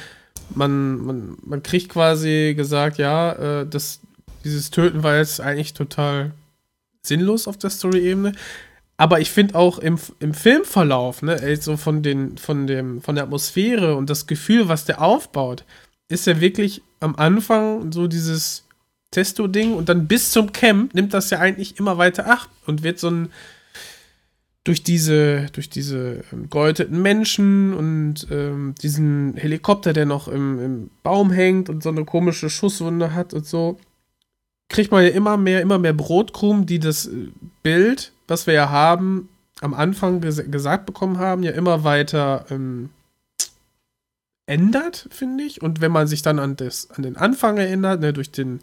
man, 0.53 0.97
man, 0.97 1.37
man 1.43 1.63
kriegt 1.63 1.89
quasi 1.89 2.53
gesagt, 2.55 2.97
ja, 2.97 3.61
äh, 3.61 3.67
das, 3.67 3.99
dieses 4.43 4.69
Töten 4.69 5.03
war 5.03 5.17
jetzt 5.17 5.41
eigentlich 5.41 5.73
total 5.73 6.31
sinnlos 7.01 7.47
auf 7.47 7.57
der 7.57 7.71
Story-Ebene. 7.71 8.33
Aber 8.97 9.19
ich 9.19 9.31
finde 9.31 9.55
auch 9.55 9.79
im, 9.79 9.97
im 10.19 10.35
Filmverlauf, 10.35 11.23
ne, 11.23 11.41
ey, 11.41 11.55
so 11.55 11.75
von, 11.75 12.03
von, 12.37 13.01
von 13.01 13.15
der 13.15 13.23
Atmosphäre 13.23 13.95
und 13.95 14.11
das 14.11 14.27
Gefühl, 14.27 14.67
was 14.67 14.85
der 14.85 15.01
aufbaut, 15.01 15.65
ist 16.11 16.27
ja 16.27 16.39
wirklich 16.39 16.81
am 16.99 17.15
Anfang 17.15 17.91
so 17.91 18.07
dieses 18.07 18.65
Testo-Ding 19.11 19.73
und 19.73 19.89
dann 19.89 20.07
bis 20.07 20.31
zum 20.31 20.53
Camp 20.53 20.93
nimmt 20.93 21.13
das 21.13 21.29
ja 21.29 21.39
eigentlich 21.39 21.79
immer 21.79 21.97
weiter 21.97 22.27
ab 22.27 22.49
und 22.65 22.83
wird 22.83 22.99
so 22.99 23.09
ein 23.09 23.29
durch 24.63 24.83
diese, 24.83 25.47
durch 25.53 25.69
diese 25.69 26.23
ähm, 26.31 26.49
geläuteten 26.49 27.01
Menschen 27.01 27.73
und 27.73 28.27
ähm, 28.29 28.75
diesen 28.81 29.35
Helikopter, 29.35 29.91
der 29.91 30.05
noch 30.05 30.27
im, 30.27 30.59
im 30.59 30.89
Baum 31.01 31.31
hängt 31.31 31.67
und 31.69 31.81
so 31.81 31.89
eine 31.89 32.05
komische 32.05 32.49
Schusswunde 32.49 33.13
hat 33.13 33.33
und 33.33 33.45
so, 33.45 33.79
kriegt 34.69 34.91
man 34.91 35.03
ja 35.03 35.09
immer 35.09 35.37
mehr, 35.37 35.61
immer 35.61 35.79
mehr 35.79 35.93
Brotkrumen, 35.93 36.67
die 36.67 36.79
das 36.79 37.07
äh, 37.07 37.29
Bild, 37.63 38.13
was 38.27 38.45
wir 38.45 38.53
ja 38.53 38.69
haben, 38.69 39.29
am 39.61 39.73
Anfang 39.73 40.21
ges 40.21 40.43
gesagt 40.51 40.85
bekommen 40.85 41.17
haben, 41.17 41.43
ja 41.43 41.51
immer 41.51 41.83
weiter 41.83 42.45
ähm, 42.51 42.89
ändert, 44.51 45.07
finde 45.11 45.45
ich. 45.45 45.61
Und 45.61 45.79
wenn 45.79 45.91
man 45.91 46.07
sich 46.07 46.21
dann 46.21 46.37
an, 46.37 46.57
das, 46.57 46.91
an 46.91 47.03
den 47.03 47.15
Anfang 47.15 47.57
erinnert, 47.57 48.01
ne, 48.01 48.11
durch 48.11 48.31
den 48.31 48.59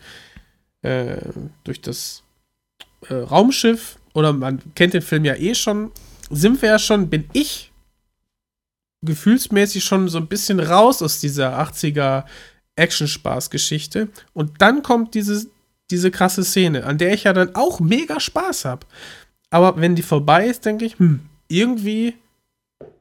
äh, 0.82 1.16
durch 1.64 1.80
das 1.80 2.22
äh, 3.08 3.14
Raumschiff, 3.14 3.98
oder 4.14 4.32
man 4.32 4.60
kennt 4.74 4.94
den 4.94 5.02
Film 5.02 5.24
ja 5.24 5.34
eh 5.34 5.54
schon, 5.54 5.90
sind 6.30 6.60
wir 6.62 6.70
ja 6.70 6.78
schon, 6.78 7.08
bin 7.08 7.28
ich 7.32 7.72
gefühlsmäßig 9.02 9.84
schon 9.84 10.08
so 10.08 10.18
ein 10.18 10.26
bisschen 10.26 10.60
raus 10.60 11.02
aus 11.02 11.20
dieser 11.20 11.58
80er 11.58 12.24
Action-Spaß-Geschichte. 12.76 14.08
Und 14.34 14.60
dann 14.60 14.82
kommt 14.82 15.14
diese, 15.14 15.46
diese 15.90 16.10
krasse 16.10 16.44
Szene, 16.44 16.84
an 16.84 16.98
der 16.98 17.14
ich 17.14 17.24
ja 17.24 17.32
dann 17.32 17.54
auch 17.54 17.80
mega 17.80 18.20
Spaß 18.20 18.64
habe. 18.64 18.86
Aber 19.50 19.80
wenn 19.80 19.94
die 19.94 20.02
vorbei 20.02 20.46
ist, 20.46 20.64
denke 20.64 20.84
ich, 20.84 20.98
hm, 20.98 21.20
irgendwie 21.48 22.14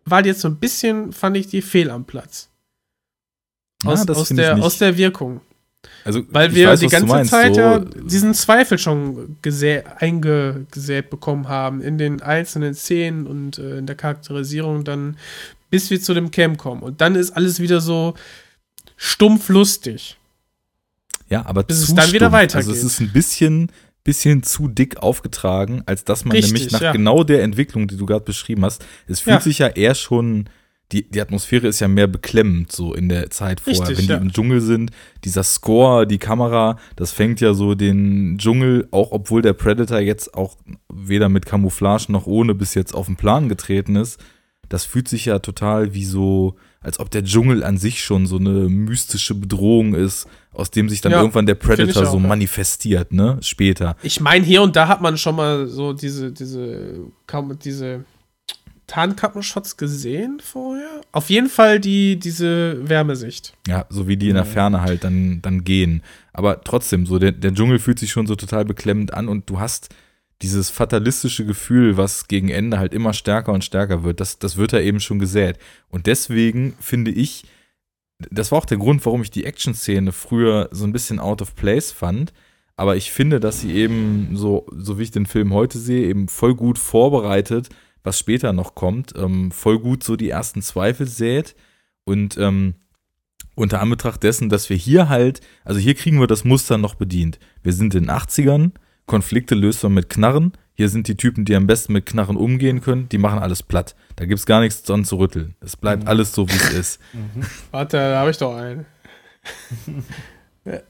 war 0.05 0.22
die 0.22 0.30
jetzt 0.30 0.41
so 0.41 0.47
ein 0.47 0.57
bisschen, 0.57 1.11
fand 1.14 1.35
ich 1.35 1.47
die 1.47 1.61
fehl 1.61 1.89
am 1.89 2.05
Platz. 2.05 2.49
Aus, 3.86 4.06
das 4.06 4.18
aus, 4.18 4.30
der, 4.30 4.56
nicht. 4.56 4.64
aus 4.66 4.78
der 4.78 4.98
Wirkung. 4.98 5.41
Also, 6.04 6.24
Weil 6.30 6.54
wir 6.56 6.70
weiß, 6.70 6.80
die 6.80 6.88
ganze 6.88 7.08
meinst, 7.08 7.32
Zeit 7.32 7.56
so, 7.56 7.62
ja 7.62 7.80
diesen 7.80 8.34
Zweifel 8.34 8.78
schon 8.78 9.38
gesä 9.41 9.84
eingegesät 9.99 11.10
bekommen 11.10 11.48
haben 11.48 11.82
in 11.82 11.98
den 11.98 12.22
einzelnen 12.22 12.74
Szenen 12.74 13.28
und 13.28 13.58
äh, 13.60 13.78
in 13.78 13.86
der 13.86 13.95
Charakterisierung 13.95 14.84
dann, 14.84 15.18
bis 15.70 15.90
wir 15.90 16.02
zu 16.02 16.14
dem 16.14 16.32
Camp 16.32 16.58
kommen. 16.58 16.82
Und 16.82 17.02
dann 17.02 17.16
ist 17.16 17.32
alles 17.32 17.60
wieder 17.60 17.80
so 17.82 18.16
stumpf 18.95 19.49
lustig. 19.49 20.18
Ja, 21.30 21.45
aber 21.45 21.64
bis 21.64 21.80
es 21.82 21.94
dann 21.94 22.08
wieder 22.08 22.28
stumpf. 22.28 22.34
weitergeht. 22.34 22.56
Also 22.56 22.72
es 22.72 22.84
ist 22.84 22.99
ein 23.02 23.12
bisschen, 23.12 23.72
bisschen 24.04 24.44
zu 24.44 24.68
dick 24.70 24.98
aufgetragen, 24.98 25.84
als 25.86 26.04
dass 26.06 26.26
man 26.26 26.36
Richtig, 26.36 26.54
nämlich 26.54 26.72
nach 26.72 26.82
ja. 26.82 26.91
genau 26.94 27.24
der 27.24 27.44
Entwicklung, 27.44 27.88
die 27.88 27.98
du 27.98 28.06
gerade 28.06 28.24
beschrieben 28.26 28.64
hast, 28.66 28.84
es 29.08 29.20
fühlt 29.20 29.36
Ja. 29.36 29.41
sich 29.41 29.60
ja 29.60 29.68
eher 29.68 29.94
schon, 29.94 30.49
die, 30.91 31.09
die 31.09 31.19
Atmosphäre 31.19 31.68
ist 31.68 31.80
ja 31.80 31.88
mehr 31.88 32.07
beklemmend 32.07 32.72
so 32.72 32.93
in 32.93 33.09
der 33.09 33.30
Zeit 33.30 33.59
vorher, 33.59 33.81
Richtig, 33.81 33.97
wenn 33.97 34.05
die 34.05 34.11
ja. 34.11 34.18
im 34.18 34.31
Dschungel 34.31 34.61
sind. 34.61 34.91
Dieser 35.26 35.43
Score, 35.43 36.07
die 36.07 36.18
Kamera, 36.18 36.77
das 36.95 37.11
fängt 37.11 37.41
ja 37.41 37.53
so 37.53 37.76
den 37.76 38.38
Dschungel, 38.38 38.88
auch 38.91 39.11
obwohl 39.11 39.41
der 39.41 39.53
Predator 39.53 39.99
jetzt 39.99 40.34
auch 40.34 40.55
weder 40.91 41.27
mit 41.27 41.45
Camouflage 41.45 42.11
noch 42.11 42.26
ohne 42.26 42.55
bis 42.55 42.73
jetzt 42.73 42.95
auf 42.95 43.07
den 43.07 43.18
Plan 43.18 43.49
getreten 43.49 43.97
ist, 43.97 44.19
das 44.69 44.85
fühlt 44.85 45.07
sich 45.07 45.26
ja 45.26 45.39
total 45.39 45.93
wie 45.93 46.05
so, 46.05 46.55
als 46.81 46.99
ob 46.99 47.09
der 47.11 47.23
Dschungel 47.23 47.64
an 47.64 47.77
sich 47.77 48.03
schon 48.03 48.26
so 48.26 48.38
eine 48.38 48.69
mystische 48.69 49.35
Bedrohung 49.35 49.93
ist, 49.93 50.27
aus 50.53 50.72
dem 50.72 50.89
sich 50.89 51.01
dann 51.01 51.11
Ja, 51.11 51.19
irgendwann 51.19 51.45
der 51.45 51.55
Predator 51.55 52.03
auch, 52.03 52.11
so 52.11 52.18
ja. 52.18 52.27
manifestiert, 52.27 53.14
ne? 53.14 53.38
Später. 53.41 53.95
Ich 54.03 54.19
meine, 54.19 54.45
hier 54.45 54.61
und 54.61 54.76
da 54.76 54.88
hat 54.88 55.01
man 55.01 55.18
schon 55.18 55.35
mal 55.35 55.68
so 55.68 55.93
diese, 55.93 56.31
diese, 56.31 57.05
kaum 57.27 57.57
diese 57.59 58.05
Tarnkappenschotts 58.88 59.77
gesehen 59.77 60.39
vorher. 60.41 61.01
Auf 61.11 61.30
jeden 61.30 61.49
Fall 61.49 61.80
die, 61.80 62.18
diese 62.18 62.88
Wärmesicht. 62.88 63.53
Ja, 63.68 63.85
so 63.89 64.07
wie 64.07 64.18
die 64.18 64.30
in 64.30 64.35
der 64.35 64.45
Ferne 64.45 64.81
halt 64.81 65.03
dann, 65.03 65.41
dann 65.41 65.65
gehen. 65.65 66.01
Aber 66.31 66.64
trotzdem, 66.64 67.05
so 67.05 67.19
der, 67.19 67.34
der 67.34 67.53
Dschungel 67.53 67.80
fühlt 67.80 67.99
sich 67.99 68.11
schon 68.11 68.27
so 68.27 68.35
total 68.35 68.64
beklemmend 68.64 69.14
an 69.14 69.27
und 69.27 69.49
du 69.49 69.59
hast 69.59 69.89
dieses 70.41 70.69
fatalistische 70.69 71.45
Gefühl, 71.45 71.97
was 71.97 72.27
gegen 72.27 72.49
Ende 72.49 72.80
halt 72.80 72.93
immer 72.93 73.14
stärker 73.14 73.51
und 73.51 73.64
stärker 73.64 74.03
wird, 74.03 74.19
das, 74.19 74.39
das 74.39 74.55
wird 74.55 74.72
da 74.72 74.80
eben 74.80 74.99
schon 74.99 75.19
gesät. 75.19 75.57
Und 75.89 76.05
deswegen 76.05 76.76
finde 76.80 77.11
ich, 77.11 77.45
das 78.30 78.51
war 78.51 78.59
auch 78.59 78.65
der 78.65 78.77
Grund, 78.77 79.05
warum 79.05 79.22
ich 79.22 79.31
die 79.31 79.45
Action-Szene 79.45 80.11
früher 80.11 80.69
so 80.72 80.85
ein 80.85 80.93
bisschen 80.93 81.19
out 81.19 81.41
of 81.41 81.55
place 81.55 81.91
fand. 81.91 82.34
Aber 82.76 82.95
ich 82.95 83.11
finde, 83.11 83.39
dass 83.39 83.61
sie 83.61 83.73
eben, 83.73 84.35
so, 84.35 84.68
so 84.72 84.99
wie 84.99 85.03
ich 85.03 85.11
den 85.11 85.26
Film 85.26 85.53
heute 85.53 85.80
sehe, 85.80 86.07
eben 86.07 86.27
voll 86.27 86.55
gut 86.55 86.77
vorbereitet, 86.77 87.69
was 88.07 88.17
später 88.17 88.53
noch 88.53 88.73
kommt, 88.73 89.13
ähm, 89.17 89.51
voll 89.51 89.79
gut 89.79 90.01
so 90.01 90.15
die 90.15 90.29
ersten 90.29 90.61
Zweifel 90.61 91.05
sät. 91.05 91.55
Und 92.05 92.38
ähm, 92.38 92.75
unter 93.53 93.81
Anbetracht 93.81 94.23
dessen, 94.23 94.47
dass 94.47 94.69
wir 94.69 94.77
hier 94.77 95.09
halt, 95.09 95.41
also 95.65 95.79
hier 95.79 95.93
kriegen 95.93 96.19
wir 96.19 96.27
das 96.27 96.45
Muster 96.45 96.77
noch 96.77 96.95
bedient. 96.95 97.38
Wir 97.63 97.73
sind 97.73 97.93
in 97.95 98.05
den 98.05 98.11
80ern, 98.11 98.71
Konflikte 99.07 99.55
löst 99.55 99.84
man 99.84 99.93
mit 99.93 100.09
Knarren. 100.09 100.53
Hier 100.73 100.89
sind 100.89 101.07
die 101.07 101.17
Typen, 101.17 101.43
die 101.43 101.55
am 101.55 101.67
besten 101.67 101.91
mit 101.91 102.05
Knarren 102.05 102.38
umgehen 102.38 102.81
können, 102.81 103.09
die 103.09 103.17
machen 103.17 103.39
alles 103.39 103.61
platt. 103.61 103.95
Da 104.15 104.25
gibt's 104.25 104.45
gar 104.45 104.61
nichts 104.61 104.84
dran 104.84 105.03
zu 105.03 105.17
rütteln. 105.17 105.55
Es 105.59 105.75
bleibt 105.75 106.07
alles 106.07 106.34
so, 106.34 106.47
wie 106.47 106.55
es 106.55 106.71
ist. 106.71 107.01
Warte, 107.71 107.97
da 107.97 108.19
habe 108.19 108.31
ich 108.31 108.38
doch 108.38 108.55
einen. 108.55 108.85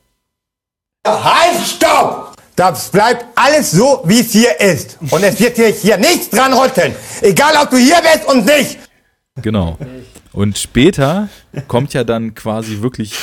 Halt, 1.07 1.65
stopp! 1.65 2.36
Das 2.57 2.89
bleibt 2.89 3.23
alles 3.35 3.69
so, 3.69 4.01
wie 4.05 4.19
es 4.19 4.31
hier 4.31 4.59
ist. 4.59 4.97
Und 5.11 5.21
es 5.23 5.39
wird 5.39 5.57
hier, 5.57 5.67
hier 5.67 5.97
nichts 5.97 6.31
dran 6.31 6.51
rütteln. 6.53 6.93
Egal, 7.21 7.53
ob 7.61 7.69
du 7.69 7.77
hier 7.77 7.97
bist 8.01 8.27
und 8.27 8.45
nicht. 8.47 8.79
Genau. 9.43 9.77
Und 10.33 10.57
später 10.57 11.29
kommt 11.67 11.93
ja 11.93 12.03
dann 12.03 12.33
quasi 12.33 12.81
wirklich 12.81 13.13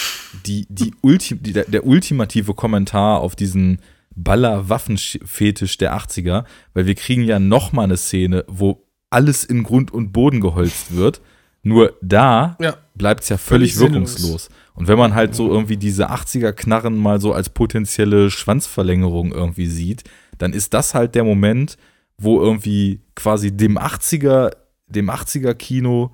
die, 0.46 0.66
die 0.68 0.94
Ulti 1.00 1.34
die, 1.34 1.52
der, 1.52 1.84
ultimative 1.84 2.54
Kommentar 2.54 3.20
auf 3.20 3.34
diesen 3.34 3.80
Baller-Waffenfetisch 4.14 5.78
der 5.78 5.96
80er, 5.96 6.44
weil 6.72 6.86
wir 6.86 6.94
kriegen 6.94 7.24
ja 7.24 7.40
noch 7.40 7.72
mal 7.72 7.82
eine 7.82 7.96
Szene, 7.96 8.44
wo 8.46 8.84
alles 9.10 9.42
in 9.42 9.64
Grund 9.64 9.92
und 9.92 10.12
Boden 10.12 10.40
geholzt 10.40 10.94
wird. 10.94 11.20
Nur 11.64 11.96
da 12.02 12.56
Ja. 12.60 12.76
bleibt 12.94 13.24
es 13.24 13.30
ja 13.30 13.36
völlig, 13.36 13.74
Völlig 13.74 14.08
sinnlos. 14.08 14.48
Und 14.74 14.88
wenn 14.88 14.98
man 14.98 15.14
halt 15.14 15.34
so 15.34 15.50
irgendwie 15.50 15.76
diese 15.76 16.10
80er-Knarren 16.10 16.96
mal 16.96 17.20
so 17.20 17.32
als 17.32 17.48
potenzielle 17.48 18.30
Schwanzverlängerung 18.30 19.32
irgendwie 19.32 19.68
sieht, 19.68 20.04
dann 20.38 20.52
ist 20.52 20.74
das 20.74 20.94
halt 20.94 21.14
der 21.14 21.24
Moment, 21.24 21.76
wo 22.18 22.40
irgendwie 22.40 23.00
quasi 23.14 23.56
dem 23.56 23.78
80er, 23.78 24.50
dem 24.88 25.10
80er-Kino 25.10 26.12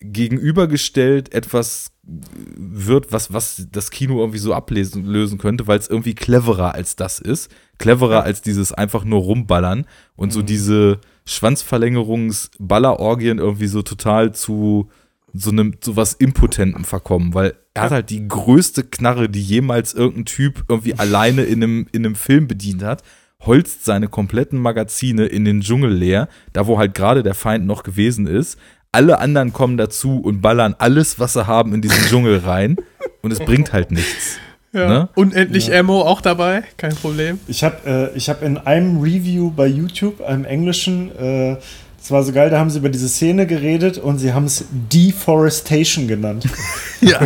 gegenübergestellt 0.00 1.34
etwas 1.34 1.92
wird, 2.04 3.12
was, 3.12 3.32
was 3.32 3.66
das 3.70 3.90
Kino 3.90 4.20
irgendwie 4.20 4.38
so 4.38 4.54
ablesen 4.54 5.04
lösen 5.04 5.38
könnte, 5.38 5.66
weil 5.66 5.78
es 5.78 5.88
irgendwie 5.88 6.14
cleverer 6.14 6.74
als 6.74 6.96
das 6.96 7.18
ist. 7.18 7.50
Cleverer 7.78 8.22
als 8.22 8.40
dieses 8.42 8.72
einfach 8.72 9.04
nur 9.04 9.20
rumballern 9.20 9.86
und 10.16 10.32
so 10.32 10.42
diese 10.42 11.00
Schwanzverlängerungs-Ballerorgien 11.26 13.38
irgendwie 13.38 13.66
so 13.66 13.82
total 13.82 14.34
zu 14.34 14.88
so 15.32 15.50
einem 15.50 15.74
so 15.80 15.96
was 15.96 16.14
Impotentem 16.14 16.84
verkommen, 16.84 17.34
weil 17.34 17.54
er 17.74 17.84
hat 17.84 17.90
halt 17.92 18.10
die 18.10 18.26
größte 18.26 18.84
Knarre, 18.84 19.28
die 19.28 19.42
jemals 19.42 19.94
irgendein 19.94 20.24
Typ 20.24 20.64
irgendwie 20.68 20.94
alleine 20.94 21.42
in 21.42 21.62
einem, 21.62 21.86
in 21.92 22.04
einem 22.04 22.14
Film 22.14 22.48
bedient 22.48 22.82
hat, 22.82 23.02
holzt 23.40 23.84
seine 23.84 24.08
kompletten 24.08 24.58
Magazine 24.58 25.26
in 25.26 25.44
den 25.44 25.60
Dschungel 25.60 25.92
leer, 25.92 26.28
da 26.52 26.66
wo 26.66 26.78
halt 26.78 26.94
gerade 26.94 27.22
der 27.22 27.34
Feind 27.34 27.66
noch 27.66 27.82
gewesen 27.82 28.26
ist. 28.26 28.58
Alle 28.90 29.18
anderen 29.20 29.52
kommen 29.52 29.76
dazu 29.76 30.18
und 30.18 30.40
ballern 30.40 30.74
alles, 30.78 31.18
was 31.18 31.34
sie 31.34 31.46
haben, 31.46 31.74
in 31.74 31.82
diesen 31.82 32.04
Dschungel 32.06 32.38
rein 32.38 32.76
und 33.22 33.30
es 33.30 33.38
bringt 33.38 33.72
halt 33.72 33.90
nichts. 33.90 34.38
Ja. 34.72 34.88
Ne? 34.88 35.08
Unendlich 35.14 35.74
Ammo 35.74 36.02
auch 36.02 36.20
dabei, 36.20 36.62
kein 36.76 36.94
Problem. 36.94 37.38
Ich 37.48 37.64
habe 37.64 38.10
äh, 38.12 38.16
ich 38.16 38.28
hab 38.28 38.42
in 38.42 38.58
einem 38.58 39.00
Review 39.00 39.50
bei 39.50 39.66
YouTube, 39.66 40.20
einem 40.20 40.44
englischen, 40.44 41.14
äh, 41.16 41.56
das 41.98 42.10
war 42.10 42.22
so 42.22 42.32
geil, 42.32 42.50
da 42.50 42.58
haben 42.58 42.70
sie 42.70 42.78
über 42.78 42.88
diese 42.88 43.08
Szene 43.08 43.46
geredet 43.46 43.98
und 43.98 44.18
sie 44.18 44.32
haben 44.32 44.46
es 44.46 44.64
Deforestation 44.70 46.08
genannt. 46.08 46.46
Ja, 47.00 47.20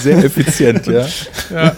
sehr 0.00 0.18
effizient, 0.18 0.86
ja. 0.86 1.04
Ja. 1.52 1.76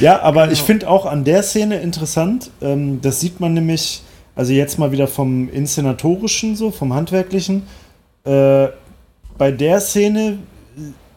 Ja, 0.00 0.20
aber 0.20 0.50
ich 0.50 0.62
finde 0.62 0.88
auch 0.88 1.06
an 1.06 1.22
der 1.22 1.44
Szene 1.44 1.80
interessant, 1.80 2.50
ähm, 2.60 3.00
das 3.00 3.20
sieht 3.20 3.38
man 3.38 3.54
nämlich, 3.54 4.02
also 4.34 4.52
jetzt 4.52 4.78
mal 4.78 4.90
wieder 4.90 5.06
vom 5.06 5.48
Inszenatorischen 5.48 6.56
so, 6.56 6.72
vom 6.72 6.92
Handwerklichen. 6.92 7.62
Äh, 8.24 8.68
bei 9.36 9.52
der 9.52 9.80
Szene 9.80 10.38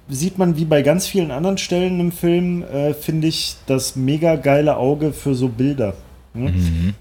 sieht 0.09 0.37
man 0.37 0.57
wie 0.57 0.65
bei 0.65 0.81
ganz 0.81 1.07
vielen 1.07 1.31
anderen 1.31 1.57
Stellen 1.57 1.99
im 1.99 2.11
Film, 2.11 2.63
äh, 2.63 2.93
finde 2.93 3.27
ich, 3.27 3.55
das 3.65 3.95
mega 3.95 4.35
geile 4.35 4.77
Auge 4.77 5.13
für 5.13 5.33
so 5.33 5.47
Bilder. 5.47 5.95
Ne? 6.33 6.53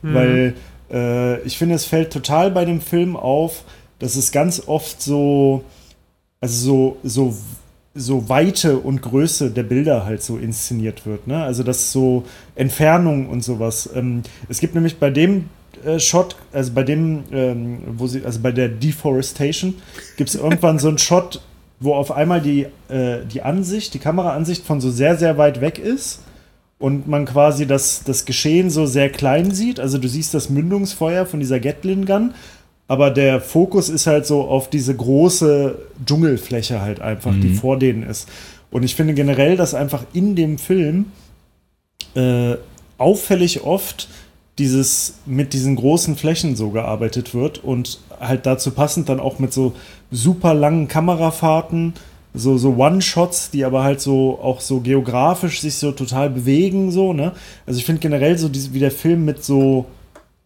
Weil 0.03 0.55
äh, 0.91 1.41
ich 1.43 1.59
finde, 1.59 1.75
es 1.75 1.85
fällt 1.85 2.13
total 2.13 2.51
bei 2.51 2.65
dem 2.65 2.81
Film 2.81 3.17
auf, 3.17 3.65
dass 3.99 4.17
es 4.17 4.33
ganz 4.33 4.63
oft 4.67 5.01
so, 5.01 5.65
also 6.41 6.97
so, 7.03 7.31
so, 7.33 7.37
so 7.95 8.29
Weite 8.29 8.79
und 8.79 9.03
Größe 9.03 9.51
der 9.51 9.63
Bilder 9.63 10.05
halt 10.05 10.23
so 10.23 10.37
inszeniert 10.37 11.07
wird. 11.07 11.27
Ne? 11.27 11.43
Also 11.43 11.63
das 11.63 11.93
so 11.93 12.25
Entfernung 12.55 13.29
und 13.29 13.45
sowas. 13.45 13.91
Ähm, 13.95 14.23
es 14.49 14.61
gibt 14.61 14.75
nämlich 14.75 14.99
bei 14.99 15.11
dem 15.11 15.49
äh, 15.85 15.99
Shot, 15.99 16.37
also 16.53 16.73
bei 16.73 16.83
dem, 16.83 17.25
ähm, 17.33 17.79
wo 17.97 18.07
sie, 18.07 18.25
also 18.25 18.41
bei 18.41 18.53
der 18.53 18.69
Deforestation, 18.69 19.75
gibt 20.17 20.31
es 20.31 20.37
irgendwann 20.37 20.79
so 20.79 20.89
einen 20.89 20.99
Shot, 20.99 21.43
wo 21.79 21.95
auf 21.95 22.13
einmal 22.13 22.41
die, 22.41 22.67
äh, 22.89 23.25
die 23.31 23.43
Ansicht, 23.43 23.95
die 23.95 23.99
Kameraansicht 23.99 24.65
von 24.65 24.81
so 24.81 24.91
sehr, 24.91 25.17
sehr 25.17 25.39
weit 25.39 25.61
weg 25.61 25.79
ist 25.79 26.21
und 26.81 27.07
man 27.07 27.27
quasi 27.27 27.67
das, 27.67 28.03
das 28.05 28.25
Geschehen 28.25 28.71
so 28.71 28.87
sehr 28.87 29.11
klein 29.11 29.53
sieht. 29.53 29.79
Also 29.79 29.99
du 29.99 30.09
siehst 30.09 30.35
das 30.35 30.49
Mündungsfeuer 30.49 31.27
von 31.27 31.39
dieser 31.39 31.61
Gatlin 31.61 32.07
Gun, 32.07 32.35
aber 32.89 33.11
der 33.11 33.41
Fokus 33.41 33.89
ist 33.89 34.09
halt 34.09 34.27
so 34.27 34.43
auf 34.43 34.69
diese 34.71 34.97
große 34.97 35.79
Dschungelfläche 36.05 36.81
halt 36.81 37.01
einfach, 37.01 37.33
die 37.39 37.53
vor 37.55 37.79
denen 37.79 38.03
ist. 38.03 38.29
Und 38.71 38.83
ich 38.83 38.97
finde 38.97 39.15
generell, 39.15 39.57
dass 39.57 39.75
einfach 39.75 40.05
in 40.15 40.35
dem 40.35 40.59
Film 40.59 41.07
äh, 42.15 42.57
auffällig 42.99 43.63
oft 43.63 44.09
dieses 44.59 45.19
mit 45.27 45.53
diesen 45.53 45.77
großen 45.77 46.17
Flächen 46.17 46.57
so 46.57 46.71
gearbeitet 46.71 47.35
wird 47.35 47.63
und 47.63 48.01
halt 48.19 48.47
dazu 48.47 48.71
passend 48.71 49.09
dann 49.09 49.21
auch 49.21 49.39
mit 49.39 49.53
so 49.53 49.75
super 50.11 50.55
langen 50.55 50.89
Kamerafahrten 50.89 51.95
so, 52.33 52.59
so 52.59 52.77
One-Shots, 52.77 53.51
die 53.51 53.65
aber 53.65 53.83
halt 53.83 54.01
so 54.01 54.39
auch 54.41 54.61
so 54.61 54.81
geografisch 54.81 55.61
sich 55.61 55.75
so 55.75 55.93
total 55.93 56.31
bewegen, 56.31 56.91
so, 56.93 57.13
ne? 57.13 57.33
Also 57.67 57.79
ich 57.79 57.85
finde 57.85 58.01
generell 58.01 58.39
so, 58.39 58.49
diese, 58.49 58.73
wie 58.73 58.79
der 58.79 58.93
Film 58.93 59.25
mit 59.25 59.45
so 59.45 59.87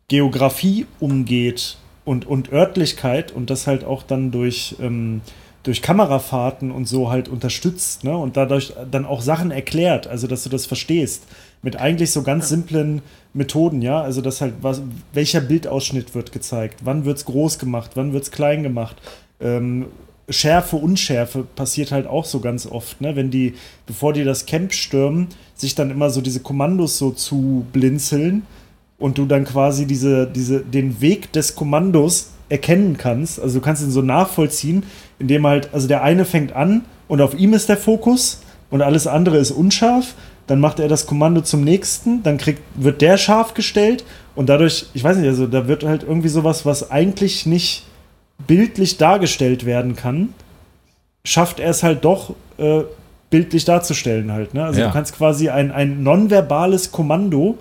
Geografie 0.08 0.86
umgeht 1.00 1.76
und, 2.04 2.26
und 2.26 2.52
Örtlichkeit 2.52 3.32
und 3.32 3.50
das 3.50 3.66
halt 3.66 3.84
auch 3.84 4.02
dann 4.02 4.30
durch, 4.30 4.76
ähm, 4.80 5.20
durch 5.62 5.82
Kamerafahrten 5.82 6.70
und 6.70 6.86
so 6.86 7.10
halt 7.10 7.28
unterstützt, 7.28 8.04
ne? 8.04 8.16
Und 8.16 8.36
dadurch 8.36 8.72
dann 8.90 9.04
auch 9.04 9.20
Sachen 9.20 9.50
erklärt, 9.50 10.06
also 10.06 10.26
dass 10.26 10.44
du 10.44 10.48
das 10.48 10.66
verstehst. 10.66 11.24
Mit 11.62 11.76
eigentlich 11.76 12.12
so 12.12 12.22
ganz 12.22 12.48
simplen 12.48 13.02
Methoden, 13.34 13.82
ja. 13.82 14.00
Also 14.00 14.22
dass 14.22 14.40
halt 14.40 14.54
was, 14.62 14.80
welcher 15.12 15.40
Bildausschnitt 15.40 16.14
wird 16.14 16.32
gezeigt, 16.32 16.80
wann 16.84 17.04
wird 17.04 17.18
es 17.18 17.24
groß 17.26 17.58
gemacht, 17.58 17.92
wann 17.94 18.14
wird 18.14 18.24
es 18.24 18.30
klein 18.30 18.62
gemacht. 18.62 18.96
Ähm, 19.40 19.86
Schärfe, 20.28 20.76
Unschärfe 20.76 21.44
passiert 21.54 21.92
halt 21.92 22.06
auch 22.06 22.24
so 22.24 22.40
ganz 22.40 22.66
oft, 22.66 23.00
ne? 23.00 23.14
Wenn 23.14 23.30
die, 23.30 23.54
bevor 23.86 24.12
die 24.12 24.24
das 24.24 24.46
Camp 24.46 24.72
stürmen, 24.72 25.28
sich 25.54 25.74
dann 25.74 25.90
immer 25.90 26.10
so 26.10 26.20
diese 26.20 26.40
Kommandos 26.40 26.98
so 26.98 27.10
zu 27.10 27.66
blinzeln 27.72 28.42
und 28.98 29.18
du 29.18 29.26
dann 29.26 29.44
quasi 29.44 29.86
diese, 29.86 30.26
diese, 30.26 30.60
den 30.60 31.00
Weg 31.00 31.32
des 31.32 31.54
Kommandos 31.54 32.30
erkennen 32.48 32.96
kannst. 32.96 33.40
Also 33.40 33.58
du 33.58 33.64
kannst 33.64 33.82
ihn 33.82 33.90
so 33.90 34.02
nachvollziehen, 34.02 34.84
indem 35.18 35.46
halt, 35.46 35.68
also 35.72 35.88
der 35.88 36.02
eine 36.02 36.24
fängt 36.24 36.52
an 36.52 36.84
und 37.08 37.20
auf 37.20 37.34
ihm 37.34 37.52
ist 37.52 37.68
der 37.68 37.76
Fokus 37.76 38.40
und 38.70 38.82
alles 38.82 39.06
andere 39.06 39.36
ist 39.38 39.50
unscharf. 39.50 40.14
Dann 40.46 40.60
macht 40.60 40.78
er 40.78 40.88
das 40.88 41.06
Kommando 41.06 41.40
zum 41.40 41.64
nächsten, 41.64 42.22
dann 42.22 42.36
kriegt, 42.36 42.62
wird 42.74 43.00
der 43.00 43.16
scharf 43.16 43.54
gestellt 43.54 44.04
und 44.34 44.48
dadurch, 44.48 44.86
ich 44.92 45.02
weiß 45.02 45.16
nicht, 45.16 45.28
also 45.28 45.46
da 45.46 45.68
wird 45.68 45.84
halt 45.84 46.02
irgendwie 46.02 46.28
sowas, 46.28 46.66
was 46.66 46.90
eigentlich 46.90 47.46
nicht 47.46 47.84
bildlich 48.46 48.96
dargestellt 48.98 49.64
werden 49.64 49.96
kann, 49.96 50.34
schafft 51.24 51.60
er 51.60 51.70
es 51.70 51.82
halt 51.82 52.04
doch 52.04 52.34
äh, 52.58 52.82
bildlich 53.30 53.64
darzustellen 53.64 54.32
halt. 54.32 54.54
Ne? 54.54 54.64
Also 54.64 54.80
Ja. 54.80 54.86
du 54.88 54.92
kannst 54.92 55.16
quasi 55.16 55.48
ein, 55.48 55.70
ein 55.72 56.02
nonverbales 56.02 56.92
Kommando, 56.92 57.58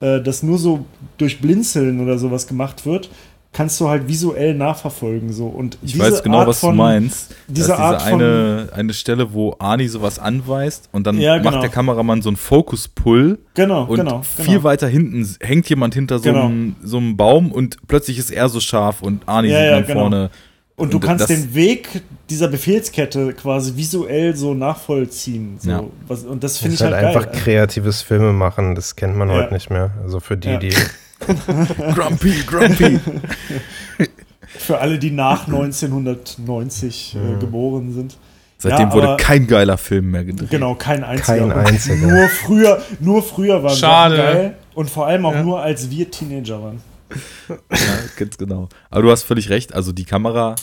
äh, 0.00 0.20
das 0.20 0.42
nur 0.42 0.58
so 0.58 0.86
durch 1.18 1.40
Blinzeln 1.40 2.00
oder 2.00 2.18
sowas 2.18 2.46
gemacht 2.46 2.86
wird, 2.86 3.10
kannst 3.54 3.80
du 3.80 3.88
halt 3.88 4.06
visuell 4.08 4.52
nachverfolgen. 4.54 5.32
So. 5.32 5.46
Und 5.46 5.78
Ich 5.82 5.92
diese 5.92 6.04
weiß 6.04 6.22
genau, 6.22 6.40
Art 6.40 6.48
was 6.48 6.60
von, 6.60 6.72
du 6.76 6.82
meinst. 6.82 7.34
diese 7.48 7.68
das 7.68 7.76
ist 7.78 7.82
Art 7.82 8.00
diese 8.00 8.10
von- 8.10 8.20
eine, 8.22 8.68
eine 8.74 8.92
Stelle, 8.92 9.32
wo 9.32 9.56
Arnie 9.58 9.88
sowas 9.88 10.18
anweist 10.18 10.90
und 10.92 11.06
dann 11.06 11.18
Ja, 11.18 11.36
macht 11.36 11.44
genau. 11.44 11.60
der 11.60 11.70
Kameramann 11.70 12.20
so 12.20 12.28
einen 12.28 12.36
Fokus-Pull. 12.36 13.38
Genau, 13.54 13.84
und 13.84 13.96
genau, 13.96 14.20
viel 14.22 14.44
genau. 14.46 14.64
weiter 14.64 14.88
hinten 14.88 15.26
hängt 15.40 15.68
jemand 15.70 15.94
hinter 15.94 16.18
so, 16.18 16.24
Genau. 16.24 16.44
einem, 16.46 16.76
so 16.82 16.98
einem 16.98 17.16
Baum 17.16 17.50
und 17.52 17.78
plötzlich 17.88 18.18
ist 18.18 18.30
er 18.30 18.48
so 18.50 18.60
scharf 18.60 19.00
und 19.00 19.22
Arnie 19.26 19.48
Ja, 19.48 19.56
sieht 19.58 19.64
ja, 19.66 19.70
dann 19.76 19.86
genau. 19.86 20.00
vorne. 20.00 20.30
Und 20.76 20.92
du 20.92 20.98
kannst 20.98 21.22
das, 21.22 21.28
den 21.28 21.54
Weg 21.54 22.02
dieser 22.28 22.48
Befehlskette 22.48 23.32
quasi 23.34 23.76
visuell 23.76 24.34
so 24.34 24.54
nachvollziehen. 24.54 25.54
So. 25.60 25.70
Ja. 25.70 25.84
Was, 26.08 26.24
und 26.24 26.42
das 26.42 26.58
finde 26.58 26.74
ist 26.74 26.80
ich 26.80 26.84
halt 26.84 26.96
halt 26.96 27.06
einfach 27.16 27.30
geil. 27.30 27.40
kreatives 27.44 28.02
Filme 28.02 28.32
machen, 28.32 28.74
das 28.74 28.96
kennt 28.96 29.16
man 29.16 29.28
Ja. 29.28 29.36
heute 29.36 29.54
nicht 29.54 29.70
mehr. 29.70 29.92
Also 30.02 30.18
für 30.18 30.36
die, 30.36 30.48
Ja. 30.48 30.56
die. 30.58 30.74
Grumpy, 31.94 32.34
Grumpy. 32.46 33.00
Für 34.46 34.78
alle, 34.78 34.98
die 34.98 35.10
nach 35.10 35.46
1990 35.48 37.16
äh, 37.16 37.40
geboren 37.40 37.92
sind. 37.92 38.16
Seitdem 38.58 38.88
Ja, 38.88 38.94
wurde 38.94 39.16
kein 39.18 39.46
geiler 39.46 39.76
Film 39.76 40.10
mehr 40.12 40.24
gedreht. 40.24 40.50
Genau, 40.50 40.74
kein 40.74 41.04
einziger. 41.04 41.48
Kein 41.48 41.66
einziger. 41.66 41.96
Nur 42.06 42.28
früher, 42.28 42.82
nur 43.00 43.22
früher 43.22 43.62
waren 43.62 43.76
Schade. 43.76 44.16
Sachen 44.16 44.32
geil. 44.34 44.56
Und 44.74 44.90
vor 44.90 45.06
allem 45.06 45.26
auch 45.26 45.34
Ja. 45.34 45.42
nur 45.42 45.60
als 45.62 45.90
wir 45.90 46.10
Teenager 46.10 46.62
waren. 46.62 46.80
Ja, 47.48 47.56
ganz 48.16 48.38
genau. 48.38 48.68
Aber 48.90 49.02
du 49.02 49.10
hast 49.10 49.24
völlig 49.24 49.50
recht. 49.50 49.74
Also 49.74 49.92
die 49.92 50.04
Kamera, 50.04 50.54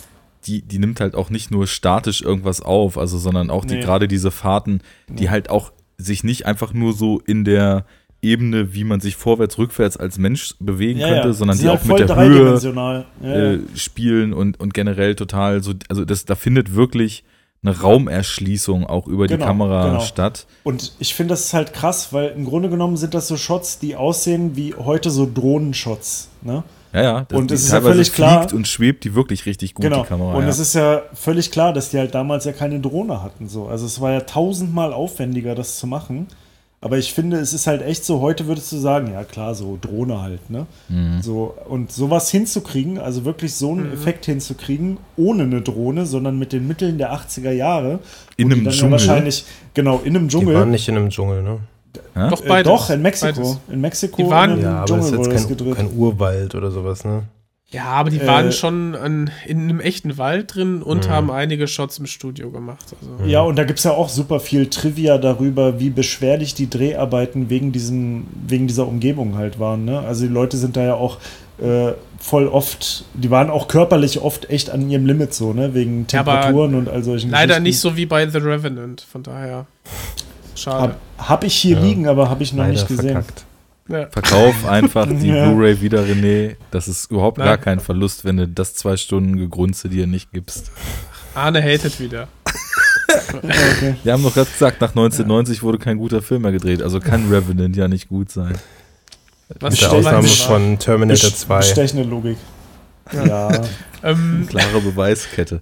die, 0.46 0.62
die 0.64 0.80
nimmt 0.80 1.00
halt 1.00 1.16
auch 1.16 1.30
nicht 1.30 1.52
nur 1.52 1.68
statisch 1.68 2.22
irgendwas 2.22 2.62
auf, 2.62 2.98
also 2.98 3.18
sondern 3.18 3.50
auch 3.50 3.66
die 3.66 3.76
Nee. 3.76 3.82
gerade 3.82 4.08
diese 4.08 4.32
Fahrten, 4.32 4.82
die 5.08 5.30
halt 5.30 5.50
auch 5.50 5.72
sich 5.98 6.24
nicht 6.24 6.46
einfach 6.48 6.74
nur 6.74 6.94
so 6.94 7.20
in 7.20 7.44
der 7.46 7.86
Ebene, 8.22 8.74
wie 8.76 8.84
man 8.84 9.00
sich 9.00 9.16
vorwärts, 9.16 9.58
rückwärts 9.58 9.98
als 9.98 10.18
Mensch 10.20 10.54
bewegen 10.60 11.00
könnte, 11.00 11.34
sondern 11.34 11.58
Sie 11.58 11.64
die 11.64 11.70
auch 11.70 11.84
mit 11.84 12.00
der 12.08 12.16
Höhe. 12.16 12.60
Ja, 12.62 13.04
äh, 13.24 13.54
ja. 13.56 13.60
spielen 13.76 14.32
und, 14.34 14.60
und 14.60 14.74
generell 14.74 15.16
total 15.16 15.64
so, 15.64 15.74
also 15.90 16.06
das, 16.06 16.26
da 16.26 16.36
findet 16.36 16.76
wirklich 16.76 17.24
eine 17.64 17.80
Raumerschließung 17.80 18.86
auch 18.88 19.08
über 19.08 19.28
die 19.28 19.36
Genau, 19.36 19.46
Kamera 19.46 19.88
genau. 19.90 20.00
statt. 20.02 20.46
Und 20.64 20.94
ich 21.00 21.14
finde, 21.14 21.34
das 21.34 21.46
ist 21.46 21.54
halt 21.54 21.74
krass, 21.74 22.12
weil 22.14 22.30
im 22.30 22.46
Grunde 22.46 22.70
genommen 22.70 22.98
sind 22.98 23.14
das 23.14 23.28
so 23.28 23.38
Shots, 23.38 23.80
die 23.80 23.96
aussehen 23.96 24.56
wie 24.56 24.74
heute 24.76 25.10
so 25.12 25.30
Drohnenshots. 25.32 26.30
Ne? 26.42 26.64
Ja, 26.94 27.02
ja. 27.04 27.26
das- 27.28 27.38
Und 27.40 27.52
die 27.52 27.56
es 27.56 27.64
ist 27.64 27.72
ja 27.72 27.82
völlig 27.82 28.14
klar- 28.14 28.52
und 28.54 28.68
schwebt 28.68 29.04
die 29.04 29.16
wirklich 29.16 29.46
richtig 29.46 29.74
gut, 29.76 29.84
Genau. 29.84 30.02
die 30.02 30.08
Kamera. 30.08 30.34
und 30.34 30.44
ja. 30.44 30.50
es 30.50 30.60
ist 30.60 30.74
ja 30.74 31.04
völlig 31.14 31.52
klar, 31.52 31.72
dass 31.74 31.90
die 31.90 31.98
halt 32.00 32.14
damals 32.16 32.46
ja 32.46 32.52
keine 32.52 32.80
Drohne 32.80 33.22
hatten. 33.24 33.48
So. 33.48 33.68
Also 33.68 33.86
es 33.86 34.02
war 34.02 34.12
ja 34.12 34.22
tausendmal 34.22 34.92
aufwendiger, 34.94 35.56
das 35.56 35.78
zu 35.78 35.88
machen. 35.88 36.28
Aber 36.84 36.98
ich 36.98 37.14
finde, 37.14 37.38
es 37.38 37.54
ist 37.54 37.68
halt 37.68 37.84
echt 37.84 38.04
so, 38.04 38.22
heute 38.22 38.48
würdest 38.48 38.72
du 38.72 38.78
sagen, 38.78 39.12
ja 39.14 39.24
klar, 39.24 39.54
so 39.54 39.78
Drohne 39.80 40.20
halt, 40.22 40.50
ne? 40.50 40.66
Mhm. 40.90 41.22
So, 41.22 41.54
und 41.70 41.92
sowas 41.92 42.32
hinzukriegen, 42.32 42.98
also 42.98 43.24
wirklich 43.24 43.54
so 43.54 43.72
einen 43.72 43.94
Effekt 43.94 44.26
hinzukriegen, 44.26 44.98
ohne 45.16 45.44
eine 45.44 45.62
Drohne, 45.62 46.08
sondern 46.08 46.40
mit 46.40 46.54
den 46.54 46.68
Mitteln 46.68 46.98
der 46.98 47.14
80er 47.14 47.52
Jahre. 47.52 48.00
In 48.36 48.52
einem 48.52 48.64
dann 48.64 48.74
ja 48.74 48.80
Dschungel? 48.80 48.92
wahrscheinlich, 48.94 49.46
genau, 49.76 50.00
in 50.04 50.16
einem 50.18 50.28
Die 50.28 50.34
waren 50.38 50.44
Dschungel. 50.48 50.66
nicht 50.66 50.88
in 50.90 50.98
einem 50.98 51.10
Dschungel, 51.12 51.44
ne? 51.44 51.58
Doch 52.32 52.44
Äh, 52.44 52.48
beides. 52.48 52.72
doch, 52.72 52.90
in 52.90 53.02
Mexiko. 53.04 53.42
Beides. 53.42 53.60
In 53.70 53.82
Mexiko 53.82 54.18
Die 54.24 54.30
waren- 54.30 54.50
in 54.52 54.56
einem 54.56 54.64
Ja, 54.64 54.76
aber 54.78 54.86
Dschungel 54.88 55.02
das 55.20 55.28
ist 55.28 55.50
jetzt 55.50 55.58
kein, 55.60 55.74
kein 55.76 55.98
Urwald 55.98 56.56
oder 56.56 56.72
sowas, 56.72 57.06
ne? 57.06 57.24
Ja, 57.72 57.86
aber 57.86 58.10
die 58.10 58.20
Äh, 58.20 58.28
waren 58.28 58.52
schon 58.52 58.96
an, 58.96 59.32
in 59.48 59.60
einem 59.62 59.80
echten 59.80 60.18
Wald 60.18 60.56
drin 60.56 60.82
und 60.82 61.08
haben 61.10 61.32
einige 61.32 61.68
Shots 61.68 62.00
im 62.00 62.06
Studio 62.06 62.52
gemacht. 62.52 62.86
Also. 63.00 63.30
Ja, 63.30 63.42
und 63.42 63.56
da 63.58 63.64
gibt 63.64 63.80
es 63.80 63.86
ja 63.86 63.92
auch 63.92 64.10
super 64.10 64.42
viel 64.42 64.68
Trivia 64.70 65.18
darüber, 65.18 65.80
wie 65.80 65.90
beschwerlich 65.90 66.54
die 66.54 66.70
Dreharbeiten 66.70 67.50
wegen, 67.50 67.72
diesem, 67.72 68.28
wegen 68.46 68.68
dieser 68.68 68.88
Umgebung 68.88 69.38
halt 69.38 69.58
waren. 69.60 69.86
Ne? 69.86 70.00
Also 70.00 70.26
die 70.28 70.34
Leute 70.34 70.58
sind 70.58 70.76
da 70.76 70.84
ja 70.84 70.94
auch 70.96 71.18
äh, 71.62 71.94
voll 72.20 72.48
oft, 72.48 73.06
die 73.14 73.32
waren 73.32 73.50
auch 73.50 73.68
körperlich 73.70 74.20
oft 74.20 74.50
echt 74.50 74.70
an 74.70 74.90
ihrem 74.90 75.06
Limit 75.06 75.34
so, 75.34 75.54
ne? 75.54 75.74
Wegen 75.74 76.02
Ja, 76.02 76.24
Temperaturen 76.24 76.76
und 76.76 76.90
all 76.90 77.04
solchen 77.04 77.30
Leider 77.32 77.60
nicht 77.60 77.80
so 77.80 77.96
wie 77.96 78.06
bei 78.06 78.28
The 78.28 78.40
Revenant, 78.40 79.02
von 79.02 79.24
daher. 79.24 79.66
Schade. 80.56 80.96
Hab, 81.18 81.30
hab 81.30 81.44
ich 81.46 81.56
hier 81.56 81.78
Ja. 81.78 81.84
liegen, 81.84 82.08
aber 82.08 82.30
habe 82.30 82.44
ich 82.44 82.52
noch 82.52 82.60
Leider 82.64 82.74
nicht 82.74 82.88
gesehen. 82.88 83.12
verkackt. 83.12 83.46
Ja. 83.92 84.08
Verkauf 84.10 84.66
einfach 84.68 85.08
die 85.08 85.28
Ja. 85.28 85.50
Blu-ray 85.50 85.82
wieder, 85.82 86.04
René. 86.04 86.56
Das 86.72 86.88
ist 86.88 87.12
überhaupt 87.12 87.38
Nein. 87.38 87.48
gar 87.48 87.58
kein 87.58 87.80
Verlust, 87.80 88.26
wenn 88.26 88.38
du 88.38 88.48
das 88.48 88.74
zwei 88.74 88.98
Stunden 88.98 89.38
Gegrunze 89.38 89.90
dir 89.90 90.08
nicht 90.08 90.32
gibst. 90.32 90.72
Arne 91.36 91.62
hatet 91.62 92.00
wieder. 92.00 92.28
Okay. 93.34 93.96
Wir 94.04 94.14
haben 94.14 94.24
doch 94.24 94.34
gerade 94.34 94.50
gesagt, 94.50 94.80
nach 94.80 94.90
1990 94.92 95.64
wurde 95.64 95.78
kein 95.80 95.98
guter 95.98 96.22
Film 96.22 96.44
mehr 96.44 96.52
gedreht. 96.54 96.82
Also 96.82 97.00
kann 97.02 97.30
Revenant 97.30 97.76
ja 97.76 97.88
nicht 97.90 98.08
gut 98.08 98.32
sein. 98.32 98.58
Was 99.60 99.74
Mit 99.74 99.82
der 99.82 99.92
Ausnahme 99.92 100.28
von 100.28 100.80
Terminator 100.80 101.30
Best- 101.30 101.42
2. 101.42 101.58
Bestechende 101.58 102.04
Logik. 102.04 102.38
Ja. 103.14 103.62
Ähm, 104.04 104.48
Klare 104.50 104.82
Beweiskette. 104.82 105.62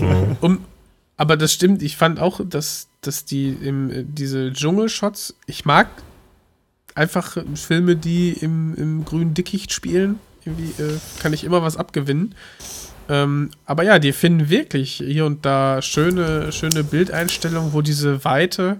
Mhm. 0.00 0.36
um, 0.40 0.58
aber 1.16 1.36
das 1.36 1.52
stimmt, 1.52 1.80
ich 1.82 1.96
fand 1.96 2.18
auch, 2.18 2.40
dass, 2.44 2.88
dass 3.02 3.24
die 3.24 3.50
im, 3.50 4.12
diese 4.14 4.52
Dschungelshots, 4.52 5.36
ich 5.46 5.64
mag 5.64 5.86
einfach 6.94 7.36
Filme, 7.54 7.96
die 7.96 8.32
im, 8.32 8.74
im 8.76 9.04
grünen 9.04 9.34
Dickicht 9.34 9.72
spielen. 9.72 10.18
Irgendwie 10.44 10.82
äh, 10.82 10.98
kann 11.20 11.32
ich 11.32 11.44
immer 11.44 11.62
was 11.62 11.76
abgewinnen. 11.76 12.34
Ähm, 13.10 13.50
aber 13.64 13.84
ja, 13.84 13.98
die 13.98 14.12
finden 14.12 14.50
wirklich 14.50 14.94
hier 15.04 15.24
und 15.26 15.44
da 15.46 15.80
schöne, 15.82 16.52
schöne 16.52 16.84
Bildeinstellungen, 16.84 17.72
wo 17.72 17.80
diese 17.82 18.24
Weite 18.24 18.78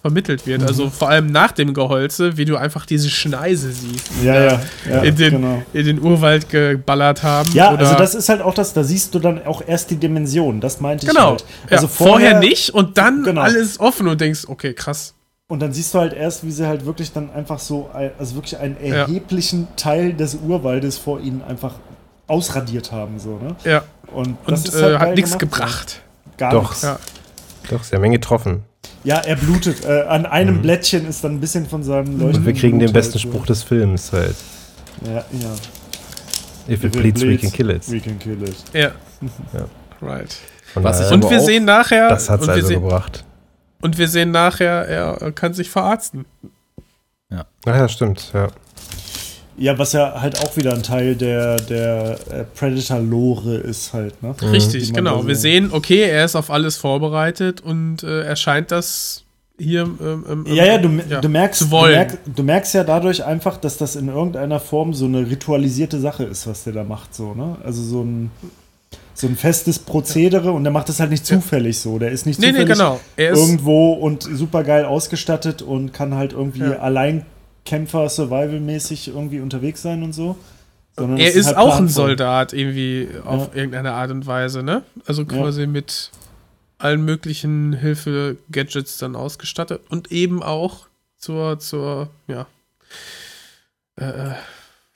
vermittelt 0.00 0.46
wird. 0.46 0.62
Also 0.62 0.90
vor 0.90 1.08
allem 1.08 1.28
nach 1.28 1.52
dem 1.52 1.72
Geholze, 1.72 2.36
wie 2.36 2.44
du 2.44 2.56
einfach 2.56 2.84
diese 2.84 3.08
Schneise 3.08 3.72
siehst. 3.72 4.10
die 4.20 4.26
Ja, 4.26 4.34
da 4.34 4.44
ja, 4.44 4.60
ja, 4.90 5.02
in, 5.02 5.16
den, 5.16 5.30
genau. 5.30 5.62
in 5.72 5.86
den 5.86 5.98
Urwald 6.00 6.50
geballert 6.50 7.22
haben. 7.22 7.50
Ja, 7.54 7.74
also 7.74 7.94
das 7.94 8.14
ist 8.14 8.28
halt 8.28 8.42
auch 8.42 8.52
das, 8.52 8.74
da 8.74 8.84
siehst 8.84 9.14
du 9.14 9.18
dann 9.18 9.44
auch 9.46 9.62
erst 9.66 9.90
die 9.90 9.96
Dimension, 9.96 10.60
das 10.60 10.80
meinte 10.80 11.06
ich 11.06 11.12
Genau. 11.12 11.30
halt. 11.30 11.44
Ja, 11.70 11.76
Also 11.78 11.88
vorher, 11.88 12.38
nicht 12.38 12.70
und 12.74 12.98
dann 12.98 13.22
Genau. 13.24 13.40
alles 13.40 13.80
offen 13.80 14.06
und 14.06 14.20
denkst, 14.20 14.42
okay, 14.46 14.74
krass. 14.74 15.14
Und 15.54 15.60
dann 15.60 15.72
siehst 15.72 15.94
du 15.94 16.00
halt 16.00 16.12
erst, 16.14 16.42
wie 16.44 16.50
sie 16.50 16.66
halt 16.66 16.84
wirklich 16.84 17.12
dann 17.12 17.30
einfach 17.32 17.60
so, 17.60 17.88
also 18.18 18.34
wirklich 18.34 18.58
einen 18.58 18.76
Ja. 18.84 19.02
erheblichen 19.02 19.68
Teil 19.76 20.12
des 20.12 20.34
Urwaldes 20.34 20.98
vor 20.98 21.20
ihnen 21.20 21.42
einfach 21.44 21.74
ausradiert 22.26 22.90
haben, 22.90 23.20
so, 23.20 23.38
ne? 23.38 23.54
Ja. 23.62 23.84
Und, 24.12 24.36
Und 24.46 24.52
ist 24.54 24.74
äh, 24.74 24.82
halt 24.82 24.94
hat 24.94 25.00
geil 25.02 25.14
nichts 25.14 25.38
gebracht. 25.38 26.00
Ja. 26.26 26.32
Gar 26.38 26.50
Doch. 26.50 26.70
nichts. 26.70 26.82
Ja. 26.82 26.98
Doch, 27.70 27.84
sie 27.84 27.94
haben 27.94 28.02
ihn 28.04 28.10
getroffen. 28.10 28.64
Ja, 29.04 29.18
er 29.18 29.36
blutet. 29.36 29.84
Äh, 29.84 30.02
an 30.08 30.26
einem 30.26 30.60
Blättchen 30.60 31.06
ist 31.06 31.22
dann 31.22 31.34
ein 31.36 31.40
bisschen 31.40 31.66
von 31.66 31.84
seinem 31.84 32.18
Leuchten. 32.18 32.40
Und 32.40 32.46
wir 32.46 32.52
kriegen 32.54 32.80
den 32.80 32.86
Blut 32.86 32.94
besten 32.94 33.12
halt 33.14 33.22
so. 33.22 33.28
Spruch 33.30 33.46
des 33.46 33.62
Films 33.62 34.12
halt. 34.12 34.34
Ja, 35.06 35.12
ja. 35.12 35.22
If 36.68 36.82
it 36.82 36.84
If 36.84 36.84
it 36.84 36.92
bleeds, 36.92 37.20
we 37.20 37.26
bleeds, 37.26 37.42
can 37.42 37.52
kill 37.52 37.70
it. 37.70 37.92
We 37.92 38.00
can 38.00 38.18
kill 38.18 38.42
it. 38.42 38.56
Ja. 38.72 38.90
Ja. 39.52 39.66
Right. 40.02 40.36
Und 40.74 40.84
aber 40.84 40.98
wir 41.30 41.38
auch- 41.38 41.44
sehen 41.44 41.64
nachher, 41.64 42.08
das 42.08 42.28
hat's 42.28 42.42
und, 42.42 42.48
wir 42.48 42.54
also 42.54 42.66
sehen, 42.66 42.82
gebracht. 42.82 43.24
Und 43.84 43.98
wir 43.98 44.08
sehen 44.08 44.30
nachher, 44.30 44.88
er 44.88 45.32
kann 45.32 45.52
sich 45.52 45.68
verarzten. 45.68 46.24
Ja, 47.66 47.88
stimmt, 47.88 48.30
ja. 48.32 48.48
Ja, 49.56 49.78
was 49.78 49.92
ja 49.92 50.20
halt 50.20 50.40
auch 50.40 50.56
wieder 50.56 50.72
ein 50.72 50.82
Teil 50.82 51.14
der, 51.14 51.56
der 51.56 52.18
äh, 52.30 52.44
Predator-Lore 52.56 53.54
ist 53.54 53.92
halt, 53.92 54.20
ne? 54.22 54.34
Die 54.40 54.46
Richtig, 54.46 54.92
man 54.92 55.04
genau. 55.04 55.26
Wir 55.26 55.36
sehen, 55.36 55.70
okay, 55.70 56.02
er 56.02 56.24
ist 56.24 56.34
auf 56.34 56.50
alles 56.50 56.76
vorbereitet 56.76 57.60
und 57.60 58.02
äh, 58.02 58.22
er 58.22 58.34
scheint 58.34 58.72
das 58.72 59.24
hier. 59.56 59.82
Ähm, 59.82 60.24
ähm, 60.28 60.46
Ja, 60.48 60.64
ja, 60.64 60.78
du, 60.78 60.88
ja, 61.08 61.20
du, 61.20 61.28
merkst, 61.28 61.60
zu 61.60 61.68
du, 61.68 61.82
merkst, 61.82 62.18
du 62.34 62.42
merkst 62.42 62.74
ja 62.74 62.82
dadurch 62.82 63.24
einfach, 63.24 63.56
dass 63.58 63.76
das 63.76 63.94
in 63.94 64.08
irgendeiner 64.08 64.58
Form 64.58 64.92
so 64.92 65.04
eine 65.04 65.30
ritualisierte 65.30 66.00
Sache 66.00 66.24
ist, 66.24 66.48
was 66.48 66.64
der 66.64 66.72
da 66.72 66.82
macht, 66.82 67.14
so, 67.14 67.34
ne? 67.34 67.56
Also 67.62 67.82
so 67.82 68.02
ein, 68.02 68.32
so 69.16 69.26
ein 69.28 69.36
festes 69.36 69.78
Prozedere 69.78 70.50
und 70.52 70.64
der 70.64 70.72
macht 70.72 70.88
das 70.88 70.98
halt 71.00 71.10
nicht 71.10 71.24
zufällig 71.24 71.78
so. 71.78 71.98
Der 71.98 72.10
ist 72.10 72.26
nicht 72.26 72.40
Nee, 72.40 72.46
nee, 72.48 72.52
zufällig 72.52 72.72
genau. 72.78 73.00
Er 73.16 73.30
ist- 73.32 73.38
irgendwo 73.38 73.92
und 73.92 74.24
super 74.24 74.64
geil 74.64 74.84
ausgestattet 74.84 75.62
und 75.62 75.92
kann 75.92 76.14
halt 76.14 76.32
irgendwie 76.32 76.60
Ja. 76.60 76.80
Alleinkämpfer, 76.80 78.08
Survival-mäßig 78.08 79.08
irgendwie 79.08 79.40
unterwegs 79.40 79.82
sein 79.82 80.02
und 80.02 80.12
so. 80.12 80.36
Sondern 80.96 81.18
Er 81.18 81.32
ist 81.32 81.46
halt 81.46 81.56
auch 81.56 81.76
ein. 81.76 81.88
Soldat 81.88 82.52
irgendwie 82.52 83.08
auf 83.24 83.48
Ja. 83.48 83.54
irgendeine 83.54 83.92
Art 83.92 84.10
und 84.10 84.26
Weise, 84.26 84.62
ne? 84.62 84.82
Also 85.06 85.24
quasi 85.24 85.66
mit 85.66 86.10
allen 86.78 87.04
möglichen 87.04 87.72
Hilfe-Gadgets 87.72 88.98
dann 88.98 89.16
ausgestattet 89.16 89.80
und 89.88 90.12
eben 90.12 90.42
auch 90.42 90.86
zur, 91.18 91.58
zur, 91.58 92.10
ja, 92.28 92.46
äh, 93.96 94.32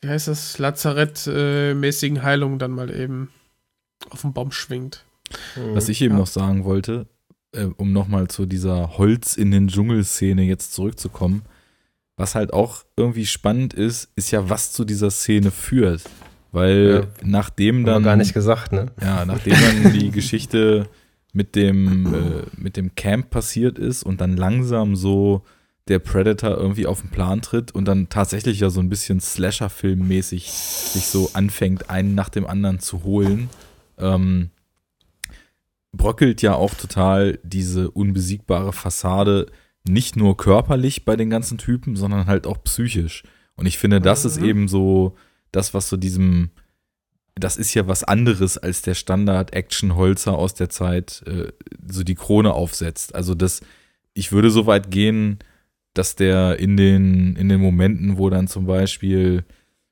wie 0.01 0.09
heißt 0.09 0.29
das, 0.29 0.59
Lazarett-mäßigen 0.59 2.23
Heilung 2.23 2.59
dann 2.59 2.73
mal 2.73 2.91
eben 2.95 3.31
auf 4.11 4.23
den 4.23 4.33
Baum 4.33 4.53
schwingt. 4.53 5.05
Was 5.75 5.89
ich 5.89 6.01
eben 6.03 6.15
Ja. 6.15 6.21
noch 6.21 6.27
sagen 6.27 6.65
wollte, 6.65 7.07
äh, 7.53 7.65
um 7.65 7.93
nochmal 7.93 8.29
zu 8.29 8.47
dieser 8.47 8.97
Holz 8.99 9.37
in 9.37 9.51
den 9.51 9.69
Dschungel-Szene 9.69 10.43
jetzt 10.43 10.73
zurückzukommen, 10.73 11.43
was 12.17 12.35
halt 12.35 12.53
auch 12.53 12.85
irgendwie 12.97 13.27
spannend 13.27 13.75
ist, 13.75 14.11
ist 14.17 14.31
ja, 14.31 14.49
was 14.51 14.73
zu 14.73 14.85
dieser 14.85 15.11
Szene 15.11 15.51
führt. 15.51 16.03
Weil 16.51 17.09
nachdem 17.23 17.77
Haben 17.81 17.85
wir 17.87 17.93
dann. 17.93 18.03
gar 18.03 18.17
nicht 18.17 18.33
gesagt, 18.35 18.73
ne? 18.73 18.87
Ja, 19.03 19.25
nachdem 19.27 19.53
dann 19.55 19.93
die 19.93 20.11
Geschichte 20.13 20.89
mit 21.35 21.55
dem, 21.55 22.13
äh, 22.15 22.43
mit 22.57 22.77
dem 22.79 22.95
Camp 22.95 23.29
passiert 23.31 23.79
ist 23.79 24.03
und 24.03 24.21
dann 24.23 24.37
langsam 24.37 24.97
so 24.97 25.43
der 25.89 25.99
Predator 25.99 26.57
irgendwie 26.57 26.87
auf 26.87 27.03
den 27.03 27.11
Plan 27.11 27.43
tritt 27.43 27.71
und 27.73 27.85
dann 27.87 28.09
tatsächlich 28.09 28.61
ja 28.61 28.71
so 28.71 28.81
ein 28.81 28.89
bisschen 28.89 29.21
Slasher-Film-mäßig 29.21 30.51
sich 30.51 31.07
so 31.07 31.31
anfängt, 31.35 31.91
einen 31.91 32.15
nach 32.15 32.29
dem 32.31 32.47
anderen 32.47 32.79
zu 32.81 33.05
holen, 33.05 33.49
ähm, 33.99 34.51
bröckelt 35.93 36.43
ja 36.43 36.55
auch 36.55 36.75
total 36.75 37.39
diese 37.43 37.91
unbesiegbare 37.91 38.73
Fassade 38.73 39.47
nicht 39.89 40.17
nur 40.17 40.37
körperlich 40.37 41.05
bei 41.05 41.17
den 41.17 41.31
ganzen 41.31 41.59
Typen, 41.59 41.97
sondern 41.97 42.27
halt 42.27 42.47
auch 42.47 42.63
psychisch. 42.63 43.23
Und 43.57 43.67
ich 43.67 43.79
finde, 43.79 44.01
das 44.01 44.25
ist 44.25 44.39
eben 44.39 44.69
so 44.69 45.17
das, 45.51 45.75
was 45.75 45.89
so 45.89 45.97
diesem, 45.97 46.51
das 47.35 47.57
ist 47.57 47.75
ja 47.75 47.89
was 47.89 48.05
anderes 48.05 48.59
als 48.59 48.83
der 48.83 48.95
Standard-Action-Holzer 48.95 50.35
aus 50.35 50.55
der 50.55 50.69
Zeit, 50.69 51.23
äh, 51.27 51.53
so 51.87 52.05
die 52.05 52.15
Krone 52.15 52.53
aufsetzt. 52.53 53.15
Also 53.15 53.35
das, 53.35 53.63
ich 54.15 54.31
würde 54.31 54.51
so 54.51 54.67
weit 54.67 54.91
gehen, 54.91 55.39
dass 55.95 56.15
der 56.15 56.59
in 56.59 56.77
den, 56.77 57.35
in 57.37 57.49
den 57.49 57.61
Momenten, 57.61 58.19
wo 58.19 58.31
dann 58.31 58.47
zum 58.47 58.67
Beispiel 58.67 59.45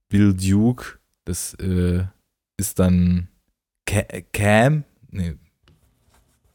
Bill 0.09 0.35
Duke, 0.35 0.99
das 1.25 1.55
äh, 1.55 2.05
ist 2.57 2.79
dann 2.79 3.29
Cam, 3.87 4.85
nee, 5.11 5.35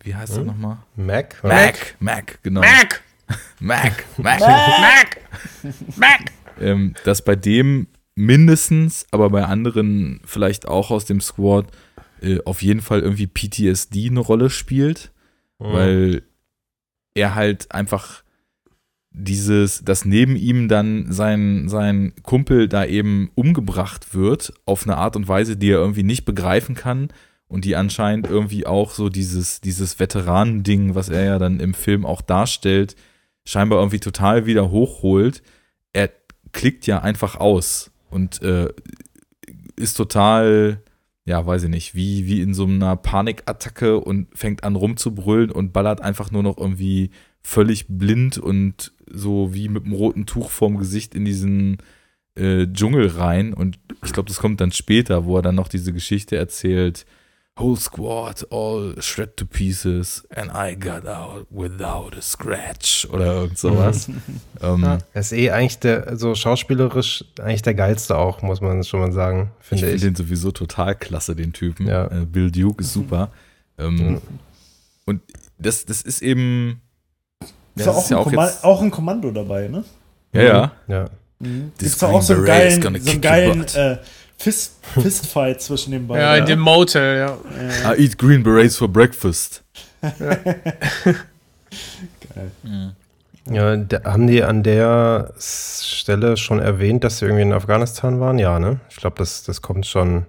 wie 0.03 0.15
heißt 0.15 0.33
er 0.33 0.39
Hm? 0.41 0.47
nochmal? 0.47 0.77
Mac? 0.95 1.41
Mac, 1.43 1.95
Mac, 1.99 2.39
genau. 2.43 2.61
Mac! 2.61 3.01
Mac, 3.59 4.03
Mac. 4.17 4.39
Mac! 4.41 5.17
Mac! 5.97 6.31
ähm, 6.59 6.93
dass 7.05 7.23
bei 7.23 7.35
dem 7.35 7.87
mindestens, 8.15 9.07
aber 9.11 9.29
bei 9.29 9.45
anderen 9.45 10.21
vielleicht 10.25 10.67
auch 10.67 10.91
aus 10.91 11.05
dem 11.05 11.21
Squad 11.21 11.67
äh, 12.21 12.39
auf 12.45 12.61
jeden 12.61 12.81
Fall 12.81 12.99
irgendwie 12.99 13.27
PTSD 13.27 14.07
eine 14.09 14.19
Rolle 14.19 14.49
spielt, 14.49 15.11
Mhm. 15.59 15.73
weil 15.73 16.23
er 17.13 17.35
halt 17.35 17.71
einfach 17.71 18.20
dieses, 19.11 19.83
dass 19.83 20.05
neben 20.05 20.35
ihm 20.35 20.67
dann 20.67 21.11
sein, 21.11 21.67
sein 21.67 22.13
Kumpel 22.23 22.67
da 22.67 22.85
eben 22.85 23.29
umgebracht 23.35 24.15
wird, 24.15 24.53
auf 24.65 24.87
eine 24.87 24.97
Art 24.97 25.15
und 25.15 25.27
Weise, 25.27 25.57
die 25.57 25.69
er 25.69 25.79
irgendwie 25.79 26.03
nicht 26.03 26.23
begreifen 26.25 26.75
kann 26.75 27.09
und 27.47 27.65
die 27.65 27.75
anscheinend 27.75 28.27
irgendwie 28.27 28.65
auch 28.65 28.91
so 28.91 29.09
dieses, 29.09 29.59
dieses 29.59 29.99
Veteranending, 29.99 30.95
was 30.95 31.09
er 31.09 31.25
ja 31.25 31.39
dann 31.39 31.59
im 31.59 31.73
Film 31.73 32.05
auch 32.05 32.21
darstellt, 32.21 32.95
scheinbar 33.43 33.79
irgendwie 33.79 33.99
total 33.99 34.45
wieder 34.45 34.71
hochholt. 34.71 35.43
Er 35.91 36.09
klickt 36.53 36.87
ja 36.87 37.01
einfach 37.01 37.35
aus 37.35 37.91
und 38.09 38.41
äh, 38.41 38.69
ist 39.75 39.95
total, 39.95 40.81
ja, 41.31 41.45
weiß 41.45 41.63
ich 41.63 41.69
nicht, 41.69 41.95
wie, 41.95 42.25
wie 42.25 42.41
in 42.41 42.53
so 42.53 42.65
einer 42.65 42.97
Panikattacke 42.97 43.97
und 44.01 44.27
fängt 44.37 44.65
an 44.65 44.75
rumzubrüllen 44.75 45.49
und 45.49 45.71
ballert 45.71 46.01
einfach 46.01 46.29
nur 46.29 46.43
noch 46.43 46.57
irgendwie 46.57 47.11
völlig 47.41 47.85
blind 47.87 48.37
und 48.37 48.91
so 49.09 49.53
wie 49.53 49.69
mit 49.69 49.85
einem 49.85 49.93
roten 49.93 50.25
Tuch 50.25 50.51
vorm 50.51 50.77
Gesicht 50.77 51.15
in 51.15 51.23
diesen 51.23 51.77
äh, 52.35 52.67
Dschungel 52.67 53.07
rein. 53.07 53.53
Und 53.53 53.79
ich 54.03 54.11
glaube, 54.11 54.27
das 54.27 54.39
kommt 54.39 54.59
dann 54.59 54.73
später, 54.73 55.23
wo 55.23 55.37
er 55.37 55.41
dann 55.41 55.55
noch 55.55 55.69
diese 55.69 55.93
Geschichte 55.93 56.35
erzählt. 56.35 57.05
Whole 57.59 57.75
squad 57.77 58.45
all 58.49 58.95
shred 59.01 59.35
to 59.37 59.45
pieces 59.45 60.23
and 60.33 60.49
I 60.55 60.73
got 60.73 61.05
out 61.05 61.45
without 61.51 62.15
a 62.17 62.21
scratch 62.21 63.05
oder 63.11 63.25
irgend 63.35 63.57
sowas. 63.59 64.07
ähm, 64.61 64.83
Er 64.83 64.99
ist 65.13 65.33
eh 65.33 65.51
eigentlich 65.51 65.77
der, 65.79 66.15
so 66.17 66.33
schauspielerisch 66.33 67.25
eigentlich 67.41 67.61
der 67.61 67.73
geilste 67.73 68.17
auch, 68.17 68.41
muss 68.41 68.61
man 68.61 68.83
schon 68.85 69.01
mal 69.01 69.11
sagen, 69.11 69.51
Ich 69.59 69.67
finde 69.67 69.83
finde 69.85 69.95
ich. 69.95 70.01
den 70.01 70.15
sowieso 70.15 70.51
total 70.51 70.95
klasse, 70.95 71.35
den 71.35 71.51
Typen. 71.51 71.87
Ja. 71.87 72.05
Äh, 72.07 72.25
Bill 72.25 72.49
Duke 72.51 72.81
ist 72.81 72.93
super. 72.93 73.29
Ähm, 73.77 74.21
Und 75.05 75.21
das, 75.59 75.85
das 75.85 76.01
ist 76.03 76.21
eben. 76.21 76.81
Ist 77.75 77.85
das 77.87 78.09
ja 78.09 78.17
auch, 78.17 78.27
ein 78.27 78.33
Komma- 78.33 78.51
auch 78.63 78.81
ein 78.81 78.91
Kommando 78.91 79.29
dabei, 79.31 79.67
ne? 79.67 79.83
ja, 80.33 80.41
ja. 80.43 80.71
Ja. 80.87 81.05
This 81.77 81.99
Gibt's 81.99 82.03
auch 82.03 82.21
so 82.21 82.33
einen 82.35 82.45
geilen, 82.45 82.81
so 82.81 82.87
einen 83.11 83.21
geilen 83.21 83.65
äh, 83.73 83.97
Fist, 84.41 84.83
Fistfight 84.99 85.61
zwischen 85.61 85.91
den 85.91 86.07
beiden. 86.07 86.23
Ja, 86.23 86.35
in 86.35 86.47
dem 86.47 86.59
Motel, 86.59 87.19
ja. 87.19 87.37
I 87.93 88.03
eat 88.03 88.17
Green 88.17 88.41
Berets 88.41 88.75
for 88.75 88.87
breakfast. 88.87 89.63
Ja, 93.45 93.75
da, 93.75 94.03
haben 94.03 94.25
die 94.25 94.43
an 94.43 94.63
der 94.63 95.35
Stelle 95.39 96.37
schon 96.37 96.57
erwähnt, 96.59 97.03
dass 97.03 97.19
sie 97.19 97.25
irgendwie 97.25 97.43
in 97.43 97.53
Afghanistan 97.53 98.19
waren? 98.19 98.39
Ja, 98.39 98.57
ne? 98.59 98.79
Ich 98.89 98.95
glaube, 98.95 99.17
das, 99.17 99.43
das 99.43 99.61
kommt 99.61 99.85
schon 99.85 100.25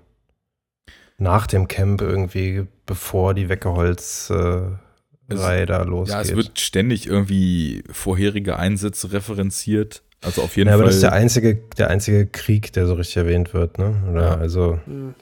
nach 1.17 1.47
dem 1.47 1.69
Camp 1.69 2.03
irgendwie, 2.03 2.67
bevor 2.85 3.33
die 3.33 3.49
Weckeholz-Reihe 3.49 5.67
da 5.67 5.85
losgeht. 5.85 6.15
Ja, 6.15 6.21
es 6.21 6.37
wird 6.37 6.61
ständig 6.61 7.07
irgendwie 7.07 7.83
vorherige 7.91 8.59
Einsätze 8.59 9.13
referenziert. 9.13 10.03
Also 10.25 10.43
auf 10.43 10.57
jeden 10.57 10.69
ja, 10.69 10.75
aber 10.75 10.83
Fall. 10.85 10.89
das 10.89 10.97
ist 10.97 11.03
der 11.03 11.13
einzige, 11.13 11.57
der 11.77 11.91
einzige 11.91 12.27
Krieg, 12.27 12.73
der 12.73 12.87
so 12.87 12.95
richtig 12.95 13.17
erwähnt 13.17 13.53
wird, 13.55 13.79
ne? 13.79 13.95
Oder 14.11 14.23
Ja. 14.23 14.35
also, 14.37 14.79
Mhm. 14.87 15.15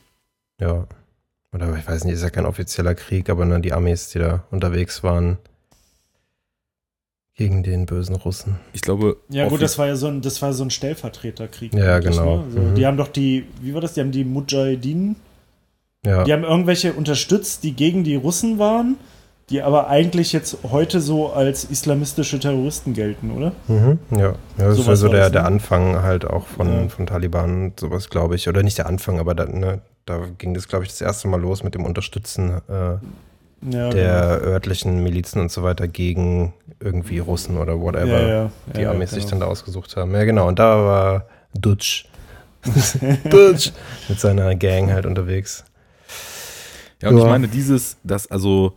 ja. 0.60 0.86
Oder 1.52 1.76
ich 1.76 1.88
weiß 1.88 2.04
nicht, 2.04 2.14
ist 2.14 2.22
ja 2.22 2.30
kein 2.30 2.46
offizieller 2.46 2.94
Krieg, 2.94 3.28
aber 3.28 3.44
ne, 3.44 3.60
die 3.60 3.72
Amis, 3.72 4.10
die 4.10 4.18
da 4.20 4.44
unterwegs 4.52 5.02
waren 5.02 5.38
gegen 7.34 7.62
den 7.62 7.86
bösen 7.86 8.14
Russen. 8.16 8.56
ich 8.72 8.82
glaube. 8.82 9.16
Ja, 9.30 9.48
gut, 9.48 9.62
das 9.62 9.78
war 9.78 9.86
ja 9.86 9.96
so 9.96 10.06
ein, 10.08 10.20
das 10.20 10.42
war 10.42 10.52
so 10.52 10.62
ein 10.62 10.70
Stellvertreterkrieg. 10.70 11.72
Ja, 11.74 11.98
genau. 11.98 12.36
Ne? 12.38 12.44
Also, 12.44 12.58
Mhm. 12.60 12.74
Die 12.74 12.86
haben 12.86 12.96
doch 12.98 13.08
die, 13.08 13.46
wie 13.62 13.72
war 13.74 13.80
das? 13.80 13.94
Die 13.94 14.00
haben 14.00 14.12
die 14.12 14.24
Mujahideen, 14.24 15.16
Ja. 16.04 16.24
die 16.24 16.32
haben 16.32 16.44
irgendwelche 16.44 16.92
unterstützt, 16.92 17.64
die 17.64 17.72
gegen 17.72 18.04
die 18.04 18.16
Russen 18.16 18.58
waren, 18.58 18.96
die 19.50 19.62
aber 19.62 19.88
eigentlich 19.88 20.32
jetzt 20.32 20.58
heute 20.70 21.00
so 21.00 21.32
als 21.32 21.64
islamistische 21.64 22.38
Terroristen 22.38 22.94
gelten, 22.94 23.32
oder? 23.32 23.52
Mhm, 23.68 23.98
ja. 24.12 24.18
ja, 24.18 24.34
das 24.56 24.76
so 24.76 24.86
war 24.86 25.10
der, 25.10 25.20
das, 25.24 25.32
der 25.32 25.42
ne? 25.42 25.46
Anfang 25.48 26.02
halt 26.02 26.24
auch 26.24 26.46
von, 26.46 26.72
Ja. 26.84 26.88
von 26.88 27.06
Taliban 27.06 27.64
und 27.64 27.80
sowas, 27.80 28.08
glaube 28.10 28.36
ich. 28.36 28.48
Oder 28.48 28.62
nicht 28.62 28.78
der 28.78 28.86
Anfang, 28.86 29.18
aber 29.18 29.34
da, 29.34 29.46
ne, 29.46 29.80
da 30.06 30.20
ging 30.38 30.54
das, 30.54 30.68
glaube 30.68 30.84
ich, 30.84 30.90
das 30.90 31.00
erste 31.00 31.26
Mal 31.28 31.40
los 31.40 31.64
mit 31.64 31.74
dem 31.74 31.84
Unterstützen 31.84 32.60
äh, 32.68 32.98
Ja, 33.70 33.90
der 33.90 34.40
örtlichen 34.42 35.02
Milizen 35.02 35.40
und 35.40 35.50
so 35.50 35.62
weiter 35.62 35.88
gegen 35.88 36.54
irgendwie 36.78 37.18
Russen 37.18 37.58
oder 37.58 37.80
whatever, 37.80 38.20
Ja, 38.20 38.28
ja. 38.28 38.50
die 38.74 38.80
Ja, 38.82 38.90
Amis 38.92 39.10
sich 39.10 39.24
genau. 39.24 39.30
dann 39.30 39.40
da 39.40 39.46
ausgesucht 39.46 39.96
haben. 39.96 40.14
Ja, 40.14 40.24
genau. 40.24 40.46
Und 40.48 40.58
da 40.58 40.76
war 40.84 41.24
Dutsch. 41.58 42.06
Dutsch 43.30 43.72
mit 44.08 44.20
seiner 44.20 44.54
Gang 44.54 44.92
halt 44.92 45.06
unterwegs. 45.06 45.64
Ja, 47.02 47.08
und 47.08 47.18
ich 47.18 47.24
meine, 47.24 47.48
dieses, 47.48 47.96
dass 48.04 48.30
also, 48.30 48.74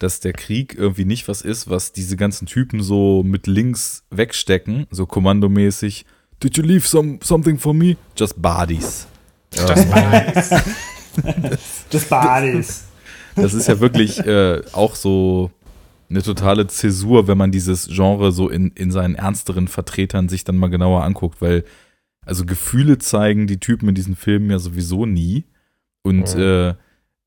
dass 0.00 0.18
der 0.20 0.32
Krieg 0.32 0.74
irgendwie 0.76 1.04
nicht 1.04 1.28
was 1.28 1.42
ist, 1.42 1.70
was 1.70 1.92
diese 1.92 2.16
ganzen 2.16 2.46
Typen 2.46 2.82
so 2.82 3.22
mit 3.22 3.46
links 3.46 4.02
wegstecken, 4.10 4.86
so 4.90 5.06
kommandomäßig. 5.06 6.04
Did 6.42 6.56
you 6.56 6.62
leave 6.64 6.86
some, 6.86 7.18
something 7.22 7.58
for 7.58 7.72
me? 7.74 7.96
Just 8.16 8.40
bodies. 8.40 9.06
Das 9.50 9.88
war 9.90 10.62
Des 11.92 12.04
Badis. 12.06 12.84
Das 13.36 13.52
ist 13.54 13.66
ja 13.68 13.80
wirklich 13.80 14.18
äh, 14.20 14.62
auch 14.72 14.94
so 14.94 15.50
eine 16.08 16.22
totale 16.22 16.66
Zäsur, 16.66 17.26
wenn 17.28 17.38
man 17.38 17.52
dieses 17.52 17.88
Genre 17.88 18.32
so 18.32 18.48
in, 18.48 18.70
in 18.72 18.90
seinen 18.90 19.14
ernsteren 19.16 19.68
Vertretern 19.68 20.28
sich 20.28 20.44
dann 20.44 20.56
mal 20.56 20.68
genauer 20.70 21.04
anguckt, 21.04 21.40
weil 21.42 21.64
also 22.24 22.44
Gefühle 22.44 22.98
zeigen 22.98 23.46
die 23.46 23.58
Typen 23.60 23.88
in 23.88 23.94
diesen 23.94 24.14
Filmen 24.16 24.50
ja 24.50 24.58
sowieso 24.58 25.04
nie. 25.04 25.44
Und 26.02 26.34
Mhm. 26.36 26.40
äh, 26.40 26.74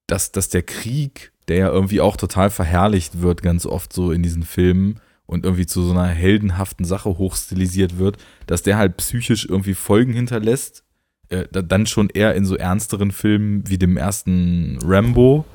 dass, 0.07 0.31
dass 0.31 0.49
der 0.49 0.63
Krieg, 0.63 1.32
der 1.47 1.57
ja 1.57 1.69
irgendwie 1.69 2.01
auch 2.01 2.17
total 2.17 2.49
verherrlicht 2.49 3.21
wird, 3.21 3.41
ganz 3.41 3.65
oft 3.65 3.93
so 3.93 4.11
in 4.11 4.23
diesen 4.23 4.43
Filmen 4.43 4.99
und 5.25 5.45
irgendwie 5.45 5.65
zu 5.65 5.81
so 5.83 5.91
einer 5.91 6.07
heldenhaften 6.07 6.85
Sache 6.85 7.17
hochstilisiert 7.17 7.97
wird, 7.97 8.17
dass 8.47 8.63
der 8.63 8.77
halt 8.77 8.97
psychisch 8.97 9.45
irgendwie 9.49 9.73
Folgen 9.73 10.13
hinterlässt. 10.13 10.83
Äh, 11.29 11.45
da- 11.51 11.61
dann 11.61 11.85
schon 11.85 12.09
eher 12.09 12.35
in 12.35 12.45
so 12.45 12.55
ernsteren 12.55 13.11
Filmen 13.11 13.67
wie 13.69 13.77
dem 13.77 13.97
ersten 13.97 14.77
Rambo, 14.83 15.45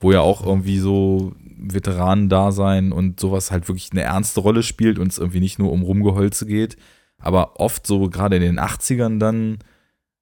wo 0.00 0.12
ja 0.12 0.20
auch 0.20 0.44
irgendwie 0.46 0.78
so 0.78 1.32
Veteranendasein 1.58 2.92
und 2.92 3.18
sowas 3.20 3.50
halt 3.50 3.68
wirklich 3.68 3.90
eine 3.92 4.02
ernste 4.02 4.40
Rolle 4.40 4.62
spielt 4.62 4.98
und 4.98 5.08
es 5.08 5.18
irgendwie 5.18 5.40
nicht 5.40 5.58
nur 5.58 5.72
um 5.72 5.82
Rumgeholze 5.82 6.46
geht. 6.46 6.76
Aber 7.18 7.58
oft 7.60 7.86
so 7.86 8.08
gerade 8.10 8.36
in 8.36 8.42
den 8.42 8.60
80ern 8.60 9.18
dann 9.18 9.58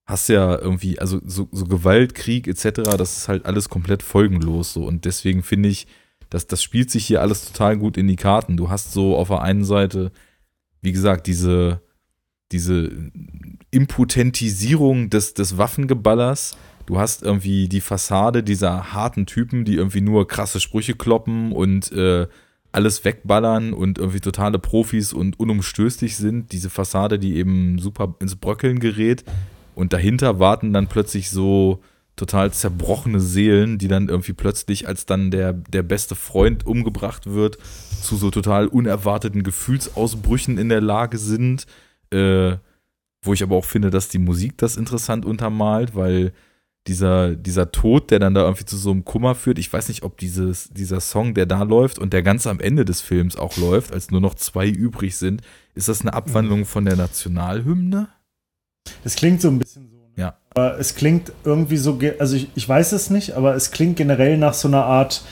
hast 0.05 0.29
ja 0.29 0.57
irgendwie, 0.57 0.99
also 0.99 1.19
so, 1.25 1.47
so 1.51 1.65
Gewalt, 1.65 2.13
Krieg 2.13 2.47
etc., 2.47 2.81
das 2.97 3.17
ist 3.17 3.27
halt 3.27 3.45
alles 3.45 3.69
komplett 3.69 4.03
folgenlos 4.03 4.73
so. 4.73 4.85
Und 4.85 5.05
deswegen 5.05 5.41
finde 5.41 5.69
ich, 5.69 5.87
dass 6.29 6.47
das 6.47 6.61
spielt 6.61 6.91
sich 6.91 7.05
hier 7.05 7.21
alles 7.21 7.45
total 7.45 7.77
gut 7.77 7.97
in 7.97 8.07
die 8.07 8.15
Karten. 8.15 8.57
Du 8.57 8.69
hast 8.69 8.93
so 8.93 9.15
auf 9.15 9.29
der 9.29 9.41
einen 9.41 9.65
Seite, 9.65 10.11
wie 10.81 10.91
gesagt, 10.91 11.27
diese, 11.27 11.81
diese 12.51 12.91
Impotentisierung 13.71 15.09
des, 15.09 15.33
des 15.33 15.57
Waffengeballers. 15.57 16.57
Du 16.85 16.99
hast 16.99 17.23
irgendwie 17.23 17.67
die 17.67 17.81
Fassade 17.81 18.43
dieser 18.43 18.93
harten 18.93 19.25
Typen, 19.25 19.65
die 19.65 19.75
irgendwie 19.75 20.01
nur 20.01 20.27
krasse 20.27 20.59
Sprüche 20.59 20.93
kloppen 20.93 21.51
und 21.51 21.91
äh, 21.91 22.27
alles 22.71 23.05
wegballern 23.05 23.73
und 23.73 23.97
irgendwie 23.97 24.19
totale 24.19 24.59
Profis 24.59 25.13
und 25.13 25.39
unumstößlich 25.39 26.17
sind. 26.17 26.51
Diese 26.51 26.69
Fassade, 26.69 27.17
die 27.17 27.37
eben 27.37 27.79
super 27.79 28.15
ins 28.19 28.35
Bröckeln 28.35 28.79
gerät. 28.79 29.23
Und 29.75 29.93
dahinter 29.93 30.39
warten 30.39 30.73
dann 30.73 30.87
plötzlich 30.87 31.29
so 31.29 31.81
total 32.15 32.51
zerbrochene 32.51 33.19
Seelen, 33.19 33.77
die 33.77 33.89
dann 33.89 34.07
irgendwie 34.07 34.33
plötzlich, 34.33 34.87
als 34.87 35.05
dann 35.05 35.31
der, 35.31 35.53
der 35.53 35.83
beste 35.83 36.15
Freund 36.15 36.65
umgebracht 36.65 37.27
wird, 37.27 37.57
zu 38.01 38.15
so 38.15 38.31
total 38.31 38.67
unerwarteten 38.67 39.43
Gefühlsausbrüchen 39.43 40.57
in 40.57 40.69
der 40.69 40.81
Lage 40.81 41.17
sind. 41.17 41.65
Äh, 42.11 42.57
wo 43.25 43.33
ich 43.33 43.43
aber 43.43 43.55
auch 43.55 43.65
finde, 43.65 43.89
dass 43.89 44.09
die 44.09 44.19
Musik 44.19 44.57
das 44.57 44.77
interessant 44.77 45.25
untermalt, 45.25 45.95
weil 45.95 46.31
dieser, 46.87 47.35
dieser 47.35 47.71
Tod, 47.71 48.11
der 48.11 48.19
dann 48.19 48.35
da 48.35 48.43
irgendwie 48.43 48.65
zu 48.65 48.77
so 48.77 48.91
einem 48.91 49.05
Kummer 49.05 49.33
führt, 49.33 49.57
ich 49.57 49.73
weiß 49.73 49.87
nicht, 49.87 50.03
ob 50.03 50.17
dieses, 50.17 50.69
dieser 50.69 50.99
Song, 50.99 51.33
der 51.33 51.47
da 51.47 51.63
läuft 51.63 51.97
und 51.97 52.13
der 52.13 52.21
ganz 52.21 52.45
am 52.45 52.59
Ende 52.59 52.85
des 52.85 53.01
Films 53.01 53.35
auch 53.35 53.57
läuft, 53.57 53.91
als 53.91 54.11
nur 54.11 54.21
noch 54.21 54.35
zwei 54.35 54.69
übrig 54.69 55.17
sind, 55.17 55.41
ist 55.73 55.87
das 55.87 56.01
eine 56.01 56.13
Abwandlung 56.13 56.65
von 56.65 56.85
der 56.85 56.95
Nationalhymne? 56.95 58.09
Das 59.03 59.15
klingt 59.15 59.41
so 59.41 59.49
ein 59.49 59.59
bisschen 59.59 59.89
so. 59.89 59.97
ne? 59.97 60.03
Ja. 60.15 60.37
Aber 60.51 60.79
es 60.79 60.95
klingt 60.95 61.33
irgendwie 61.43 61.77
so, 61.77 61.99
also 62.19 62.35
ich, 62.35 62.49
ich 62.55 62.67
weiß 62.67 62.91
es 62.93 63.09
nicht, 63.09 63.33
aber 63.33 63.55
es 63.55 63.71
klingt 63.71 63.97
generell 63.97 64.37
nach 64.37 64.53
so 64.53 64.67
einer 64.67 64.85
Art 64.85 65.23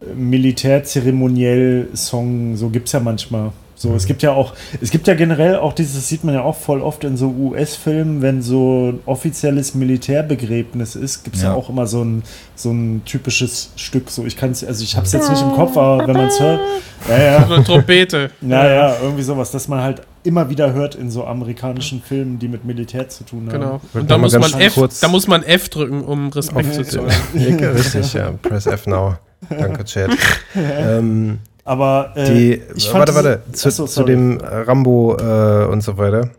äh, 0.00 0.06
Militär-Zeremoniell-Song. 0.14 2.56
So 2.56 2.70
gibt 2.70 2.86
es 2.88 2.92
ja 2.92 3.00
manchmal. 3.00 3.52
So, 3.82 3.96
es 3.96 4.06
gibt 4.06 4.22
ja 4.22 4.30
auch, 4.30 4.52
es 4.80 4.92
gibt 4.92 5.08
ja 5.08 5.14
generell 5.14 5.56
auch 5.56 5.72
dieses, 5.72 5.96
das 5.96 6.06
sieht 6.06 6.22
man 6.22 6.36
ja 6.36 6.42
auch 6.42 6.54
voll 6.54 6.80
oft 6.80 7.02
in 7.02 7.16
so 7.16 7.26
US-Filmen, 7.30 8.22
wenn 8.22 8.40
so 8.40 8.92
ein 8.92 9.00
offizielles 9.06 9.74
Militärbegräbnis 9.74 10.94
ist, 10.94 11.24
gibt 11.24 11.34
es 11.34 11.42
ja. 11.42 11.48
Ja. 11.48 11.54
auch 11.56 11.68
immer 11.68 11.88
so 11.88 12.04
ein, 12.04 12.22
so 12.54 12.70
ein 12.70 13.02
typisches 13.04 13.72
Stück. 13.74 14.08
So, 14.08 14.24
ich 14.24 14.36
kann 14.36 14.52
es, 14.52 14.64
also 14.64 14.84
ich 14.84 14.94
habe 14.94 15.04
es 15.04 15.12
jetzt 15.12 15.28
nicht 15.28 15.42
im 15.42 15.50
Kopf, 15.50 15.76
aber 15.76 16.06
wenn 16.06 16.16
man 16.16 16.28
es 16.28 16.38
hört, 16.38 16.60
ja, 17.08 17.18
ja. 17.18 17.46
So 17.48 17.54
eine 17.54 17.64
Trompete. 17.64 18.30
Naja, 18.40 18.98
irgendwie 19.02 19.24
sowas, 19.24 19.50
dass 19.50 19.66
man 19.66 19.82
halt 19.82 20.02
immer 20.22 20.48
wieder 20.48 20.72
hört 20.72 20.94
in 20.94 21.10
so 21.10 21.24
amerikanischen 21.24 22.00
Filmen, 22.02 22.38
die 22.38 22.46
mit 22.46 22.64
Militär 22.64 23.08
zu 23.08 23.24
tun 23.24 23.48
haben. 23.48 23.60
Genau. 23.60 23.80
Und 23.94 24.08
da 24.08 24.16
muss, 24.16 24.38
man 24.38 24.60
F, 24.60 24.78
da 25.00 25.08
muss 25.08 25.26
man 25.26 25.42
F 25.42 25.68
drücken, 25.70 26.02
um 26.04 26.28
Respekt 26.28 26.72
zu 26.72 26.84
zollen. 26.84 27.10
Ja, 27.34 27.70
richtig, 27.70 28.12
ja. 28.12 28.30
Press 28.40 28.66
F 28.66 28.86
now. 28.86 29.16
Danke, 29.50 29.84
Chat. 29.84 30.10
ähm, 30.54 31.40
Aber 31.64 32.12
äh, 32.16 32.24
die, 32.24 32.62
ich 32.74 32.88
fand 32.88 33.08
warte, 33.08 33.14
warte, 33.14 33.42
zu, 33.52 33.68
Achso, 33.68 33.86
zu 33.86 34.04
dem 34.04 34.38
Rambo 34.40 35.16
äh, 35.16 35.66
und 35.66 35.82
so 35.82 35.96
weiter 35.96 36.30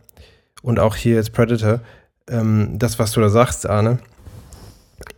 und 0.63 0.79
auch 0.79 0.95
hier 0.95 1.15
jetzt 1.15 1.33
Predator, 1.33 1.79
ähm, 2.29 2.79
das, 2.79 2.99
was 2.99 3.11
du 3.11 3.21
da 3.21 3.29
sagst, 3.29 3.69
Arne, 3.69 3.99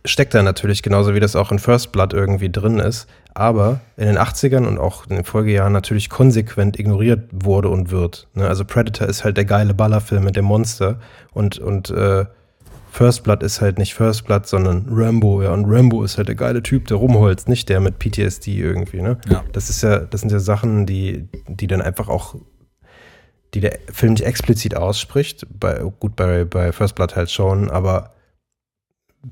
steckt 0.04 0.34
da 0.34 0.42
natürlich 0.42 0.82
genauso, 0.82 1.14
wie 1.14 1.20
das 1.20 1.36
auch 1.36 1.52
in 1.52 1.58
First 1.58 1.92
Blood 1.92 2.12
irgendwie 2.12 2.50
drin 2.50 2.78
ist, 2.78 3.06
aber 3.34 3.80
in 3.96 4.06
den 4.06 4.18
80ern 4.18 4.66
und 4.66 4.78
auch 4.78 5.06
in 5.08 5.16
den 5.16 5.24
Folgejahren 5.24 5.72
natürlich 5.72 6.10
konsequent 6.10 6.78
ignoriert 6.78 7.28
wurde 7.32 7.68
und 7.68 7.90
wird. 7.90 8.28
Ne? 8.34 8.48
Also 8.48 8.64
Predator 8.64 9.08
ist 9.08 9.24
halt 9.24 9.36
der 9.36 9.44
geile 9.44 9.74
Ballerfilm 9.74 10.24
mit 10.24 10.36
dem 10.36 10.44
Monster 10.44 10.98
und, 11.32 11.58
und 11.58 11.90
äh, 11.90 12.26
First 12.96 13.24
Blood 13.24 13.42
ist 13.42 13.60
halt 13.60 13.76
nicht 13.76 13.92
First 13.92 14.24
Blood, 14.24 14.46
sondern 14.46 14.86
Rambo, 14.88 15.42
ja. 15.42 15.52
Und 15.52 15.66
Rambo 15.66 16.02
ist 16.02 16.16
halt 16.16 16.28
der 16.28 16.34
geile 16.34 16.62
Typ, 16.62 16.86
der 16.86 16.96
rumholzt, 16.96 17.46
nicht 17.46 17.68
der 17.68 17.78
mit 17.80 17.98
PTSD 17.98 18.52
irgendwie, 18.52 19.02
ne? 19.02 19.18
Ja. 19.28 19.44
Das 19.52 19.68
ist 19.68 19.82
ja, 19.82 19.98
das 19.98 20.22
sind 20.22 20.32
ja 20.32 20.38
Sachen, 20.38 20.86
die, 20.86 21.28
die 21.46 21.66
dann 21.66 21.82
einfach 21.82 22.08
auch, 22.08 22.36
die 23.52 23.60
der 23.60 23.80
Film 23.92 24.14
nicht 24.14 24.24
explizit 24.24 24.78
ausspricht. 24.78 25.46
Bei, 25.50 25.74
gut, 26.00 26.16
bei, 26.16 26.46
bei 26.46 26.72
First 26.72 26.94
Blood 26.94 27.16
halt 27.16 27.30
schon, 27.30 27.70
aber 27.70 28.14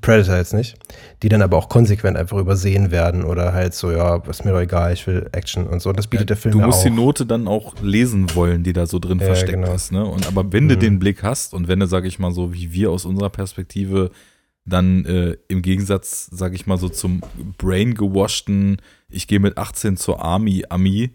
Predator 0.01 0.35
jetzt 0.35 0.53
nicht. 0.53 0.75
Die 1.23 1.29
dann 1.29 1.41
aber 1.41 1.57
auch 1.57 1.69
konsequent 1.69 2.17
einfach 2.17 2.37
übersehen 2.37 2.91
werden 2.91 3.23
oder 3.23 3.53
halt 3.53 3.73
so, 3.73 3.91
ja, 3.91 4.17
ist 4.27 4.43
mir 4.43 4.51
doch 4.51 4.59
egal, 4.59 4.91
ich 4.93 5.07
will 5.07 5.29
Action 5.31 5.67
und 5.67 5.81
so. 5.81 5.89
Und 5.89 5.97
das 5.97 6.07
bietet 6.07 6.29
der 6.29 6.37
Film 6.37 6.53
du 6.53 6.59
ja 6.59 6.65
musst 6.65 6.79
auch. 6.79 6.83
die 6.83 6.89
Note 6.89 7.25
dann 7.25 7.47
auch 7.47 7.75
lesen 7.81 8.33
wollen, 8.35 8.63
die 8.63 8.73
da 8.73 8.87
so 8.87 8.99
drin 8.99 9.19
Ja, 9.19 9.25
versteckt 9.27 9.53
genau. 9.53 9.73
ist. 9.73 9.91
Ne? 9.93 10.03
Und 10.05 10.27
aber 10.27 10.51
wenn 10.51 10.67
du 10.67 10.75
Mhm. 10.75 10.79
den 10.79 10.99
Blick 10.99 11.23
hast 11.23 11.53
und 11.53 11.67
wenn 11.69 11.79
du, 11.79 11.87
sag 11.87 12.03
ich 12.05 12.19
mal, 12.19 12.31
so 12.31 12.53
wie 12.53 12.73
wir 12.73 12.91
aus 12.91 13.05
unserer 13.05 13.29
Perspektive 13.29 14.11
dann 14.65 15.05
äh, 15.05 15.37
im 15.47 15.61
Gegensatz, 15.61 16.27
sag 16.31 16.53
ich 16.55 16.65
mal, 16.67 16.77
so 16.77 16.89
zum 16.89 17.21
brain 17.57 17.93
gewaschten, 17.93 18.77
ich 19.09 19.27
gehe 19.27 19.39
mit 19.39 19.57
18 19.57 19.95
zur 19.95 20.21
Army, 20.23 20.65
Ami, 20.67 21.11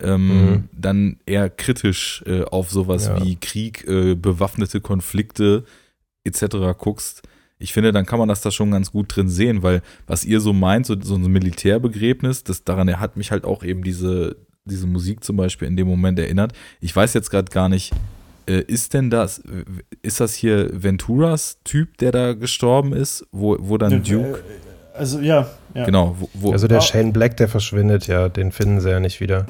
ähm, 0.00 0.28
Mhm. 0.50 0.68
dann 0.72 1.16
eher 1.26 1.50
kritisch 1.50 2.24
äh, 2.26 2.42
auf 2.44 2.70
sowas 2.70 3.06
Ja. 3.06 3.22
wie 3.22 3.36
Krieg, 3.36 3.86
äh, 3.86 4.14
bewaffnete 4.16 4.80
Konflikte 4.80 5.64
etc. 6.24 6.74
guckst, 6.78 7.22
ich 7.64 7.72
finde, 7.72 7.92
dann 7.92 8.06
kann 8.06 8.18
man 8.18 8.28
das 8.28 8.42
da 8.42 8.50
schon 8.50 8.70
ganz 8.70 8.92
gut 8.92 9.16
drin 9.16 9.28
sehen, 9.28 9.62
weil 9.62 9.82
was 10.06 10.24
ihr 10.24 10.40
so 10.40 10.52
meint, 10.52 10.86
so, 10.86 10.94
so 11.00 11.14
ein 11.16 11.22
Militärbegräbnis, 11.22 12.44
das 12.44 12.62
daran 12.64 13.00
hat 13.00 13.16
mich 13.16 13.30
halt 13.30 13.44
auch 13.44 13.62
eben 13.64 13.82
diese, 13.82 14.36
diese 14.64 14.86
Musik 14.86 15.24
zum 15.24 15.36
Beispiel 15.36 15.66
in 15.66 15.76
dem 15.76 15.88
Moment 15.88 16.18
erinnert. 16.18 16.52
Ich 16.80 16.94
weiß 16.94 17.14
jetzt 17.14 17.30
gerade 17.30 17.50
gar 17.50 17.68
nicht, 17.68 17.92
äh, 18.46 18.60
ist 18.60 18.94
denn 18.94 19.08
das, 19.10 19.42
ist 20.02 20.20
das 20.20 20.34
hier 20.34 20.68
Venturas 20.82 21.58
Typ, 21.64 21.96
der 21.98 22.12
da 22.12 22.34
gestorben 22.34 22.92
ist, 22.92 23.26
wo, 23.32 23.56
wo 23.58 23.78
dann 23.78 24.02
Duke, 24.02 24.38
Äh, 24.38 24.98
Also 24.98 25.20
ja, 25.20 25.48
ja. 25.74 25.84
genau, 25.86 26.16
wo, 26.20 26.28
wo 26.34 26.52
Also 26.52 26.68
der 26.68 26.78
Ah. 26.78 26.82
Shane 26.82 27.12
Black, 27.12 27.36
der 27.38 27.48
verschwindet, 27.48 28.06
ja, 28.06 28.28
den 28.28 28.52
finden 28.52 28.80
sie 28.80 28.90
ja 28.90 29.00
nicht 29.00 29.20
wieder. 29.20 29.46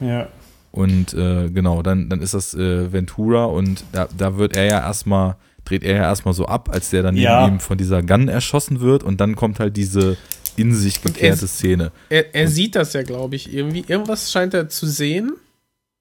ja. 0.00 0.28
Und 0.72 1.14
äh, 1.14 1.48
genau, 1.48 1.80
dann, 1.82 2.10
dann 2.10 2.20
ist 2.20 2.34
das 2.34 2.52
äh, 2.52 2.92
Ventura 2.92 3.46
und 3.46 3.82
da, 3.92 4.08
da 4.14 4.36
wird 4.36 4.54
er 4.58 4.64
ja 4.64 4.80
erstmal, 4.80 5.36
dreht 5.66 5.84
er 5.84 5.96
ja 5.96 6.02
erstmal 6.04 6.34
so 6.34 6.46
ab, 6.46 6.68
als 6.72 6.90
der 6.90 7.02
dann 7.02 7.14
neben 7.14 7.24
Ja. 7.24 7.46
ihm 7.46 7.60
von 7.60 7.76
dieser 7.76 8.02
Gun 8.02 8.28
erschossen 8.28 8.80
wird 8.80 9.02
und 9.02 9.20
dann 9.20 9.36
kommt 9.36 9.60
halt 9.60 9.76
diese 9.76 10.16
in 10.56 10.74
sich 10.74 11.02
gekehrte 11.02 11.42
er- 11.44 11.48
Szene. 11.48 11.92
Er, 12.08 12.34
er 12.34 12.48
sieht 12.48 12.74
das 12.76 12.92
ja, 12.94 13.02
glaube 13.02 13.36
ich, 13.36 13.52
irgendwie. 13.52 13.84
Irgendwas 13.86 14.32
scheint 14.32 14.54
er 14.54 14.68
zu 14.70 14.86
sehen, 14.86 15.34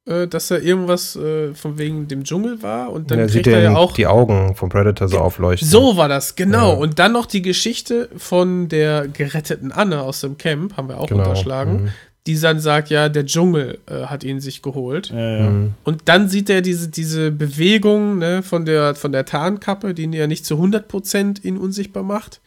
äh, 0.07 0.27
dass 0.27 0.49
er 0.51 0.61
irgendwas 0.61 1.15
äh, 1.17 1.53
von 1.55 1.77
wegen 1.77 2.07
dem 2.07 2.23
Dschungel 2.23 2.61
war 2.63 2.91
und 2.93 3.11
dann 3.11 3.17
ja, 3.19 3.25
kriegt 3.25 3.45
sieht 3.45 3.47
er 3.47 3.57
er 3.57 3.63
ja 3.71 3.75
auch. 3.75 3.91
die 3.93 4.07
Augen 4.07 4.55
vom 4.55 4.69
Predator 4.69 5.09
so 5.09 5.17
aufleuchten. 5.17 5.67
So 5.67 5.97
war 5.97 6.07
das, 6.07 6.35
genau. 6.35 6.73
Ja. 6.73 6.77
Und 6.77 6.99
dann 6.99 7.11
noch 7.11 7.25
die 7.25 7.41
Geschichte 7.41 8.07
von 8.15 8.69
der 8.69 9.07
geretteten 9.09 9.71
Anne 9.73 10.01
aus 10.03 10.21
dem 10.21 10.37
Camp, 10.37 10.77
haben 10.77 10.87
wir 10.87 10.99
auch 10.99 11.07
Genau. 11.07 11.23
unterschlagen, 11.23 11.83
Mhm. 11.85 11.89
Die 12.27 12.39
dann 12.39 12.59
sagt, 12.59 12.89
ja, 12.89 13.07
der 13.09 13.25
Dschungel 13.25 13.77
äh, 13.87 14.05
hat 14.05 14.23
ihn 14.23 14.39
sich 14.39 14.61
geholt. 14.61 15.09
Ja, 15.11 15.37
ja. 15.39 15.49
Mhm. 15.49 15.73
Und 15.83 16.03
dann 16.05 16.27
sieht 16.27 16.49
er 16.49 16.61
diese, 16.61 16.89
diese 16.89 17.31
Bewegung 17.31 18.17
ne, 18.17 18.41
von, 18.41 18.65
der, 18.65 18.95
von 18.95 19.11
der 19.11 19.25
Tarnkappe, 19.25 19.93
die 19.93 20.03
ihn 20.03 20.13
ja 20.13 20.25
nicht 20.27 20.45
zu 20.45 20.55
100% 20.55 21.43
ihn 21.45 21.57
unsichtbar 21.57 22.03
macht. 22.03 22.41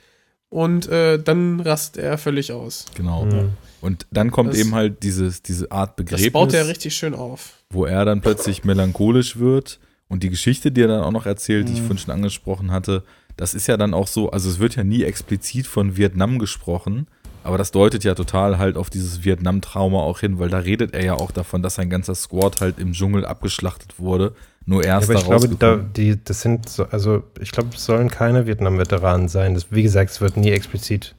Und 0.50 0.88
äh, 0.88 1.22
dann 1.22 1.60
rastet 1.60 2.02
er 2.02 2.18
völlig 2.18 2.52
aus. 2.52 2.86
Genau. 2.94 3.26
Mhm. 3.26 3.50
Und 3.80 4.06
dann 4.10 4.30
kommt 4.30 4.50
Das- 4.54 4.58
eben 4.58 4.74
halt 4.74 5.02
dieses, 5.02 5.42
diese 5.42 5.70
Art 5.70 5.90
Das 5.90 5.96
Begräbnis, 5.96 6.32
baut 6.32 6.54
er 6.54 6.66
richtig 6.66 6.96
schön 6.96 7.14
auf. 7.14 7.52
wo 7.70 7.84
er 7.84 8.04
dann 8.04 8.20
plötzlich 8.20 8.64
melancholisch 8.64 9.38
wird. 9.38 9.78
Und 10.08 10.22
die 10.22 10.30
Geschichte, 10.30 10.72
die 10.72 10.80
er 10.80 10.88
dann 10.88 11.02
auch 11.02 11.12
noch 11.12 11.26
erzählt, 11.26 11.68
die 11.68 11.74
ich 11.74 11.80
Mhm. 11.80 11.84
vorhin 11.86 11.98
schon 11.98 12.14
angesprochen 12.14 12.70
hatte, 12.72 13.04
das 13.36 13.54
ist 13.54 13.66
ja 13.68 13.76
dann 13.76 13.92
auch 13.94 14.08
so, 14.08 14.30
also 14.30 14.48
es 14.48 14.58
wird 14.58 14.74
ja 14.74 14.82
nie 14.82 15.04
explizit 15.04 15.66
von 15.66 15.96
Vietnam 15.98 16.38
gesprochen, 16.40 17.06
aber 17.48 17.58
das 17.58 17.70
deutet 17.72 18.04
ja 18.04 18.14
total 18.14 18.58
halt 18.58 18.76
auf 18.76 18.90
dieses 18.90 19.24
Vietnam-Trauma 19.24 19.98
auch 19.98 20.20
hin, 20.20 20.38
weil 20.38 20.50
da 20.50 20.58
redet 20.58 20.94
er 20.94 21.04
ja 21.04 21.14
auch 21.14 21.30
davon, 21.30 21.62
dass 21.62 21.76
sein 21.76 21.90
ganzer 21.90 22.14
Squad 22.14 22.60
halt 22.60 22.78
im 22.78 22.92
Dschungel 22.92 23.24
abgeschlachtet 23.24 23.98
wurde. 23.98 24.34
Nur 24.66 24.84
er 24.84 25.00
Ja, 25.00 25.02
aber 25.02 25.14
ich 25.14 25.24
glaube, 25.24 25.48
da, 25.58 25.76
die, 25.76 26.22
das 26.22 26.42
sind 26.42 26.68
so, 26.68 26.84
also 26.84 27.22
ich 27.40 27.50
glaube, 27.50 27.70
es 27.74 27.84
sollen 27.84 28.10
keine 28.10 28.46
Vietnam-Veteranen 28.46 29.28
sein. 29.28 29.54
Das, 29.54 29.72
wie 29.72 29.82
gesagt, 29.82 30.10
es 30.10 30.20
wird 30.20 30.36
nie 30.36 30.50
explizit 30.50 31.14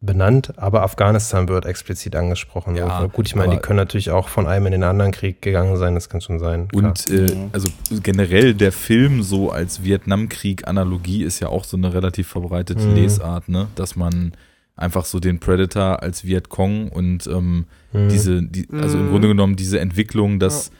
benannt, 0.00 0.52
aber 0.58 0.82
Afghanistan 0.82 1.48
wird 1.48 1.64
explizit 1.64 2.16
angesprochen. 2.16 2.76
Ja, 2.76 3.02
So, 3.02 3.08
gut, 3.08 3.26
ich 3.28 3.34
meine, 3.34 3.54
die 3.54 3.60
können 3.60 3.78
natürlich 3.78 4.10
auch 4.10 4.28
von 4.28 4.46
einem 4.46 4.66
in 4.66 4.72
den 4.72 4.82
anderen 4.82 5.12
Krieg 5.12 5.40
gegangen 5.40 5.76
sein, 5.76 5.94
das 5.94 6.08
kann 6.08 6.20
schon 6.20 6.38
sein. 6.38 6.68
klar. 6.68 6.84
Und 6.88 7.08
äh, 7.10 7.34
also 7.52 7.68
generell 8.02 8.54
der 8.54 8.72
Film 8.72 9.22
so 9.22 9.50
als 9.50 9.84
Vietnamkrieg-Analogie 9.84 11.22
ist 11.22 11.40
ja 11.40 11.48
auch 11.48 11.64
so 11.64 11.76
eine 11.76 11.94
relativ 11.94 12.28
verbreitete 12.28 12.82
Mhm. 12.82 12.94
Lesart, 12.94 13.48
ne? 13.48 13.68
Dass 13.74 13.96
man 13.96 14.32
einfach 14.76 15.04
so 15.06 15.18
den 15.20 15.40
Predator 15.40 16.02
als 16.02 16.24
Vietcong 16.24 16.88
und 16.90 17.26
ähm, 17.26 17.64
Mhm. 17.92 18.08
diese, 18.10 18.42
die, 18.42 18.68
also 18.72 18.98
im 18.98 19.06
Mhm. 19.06 19.10
Grunde 19.10 19.28
genommen 19.28 19.56
diese 19.56 19.80
Entwicklung, 19.80 20.38
dass 20.38 20.70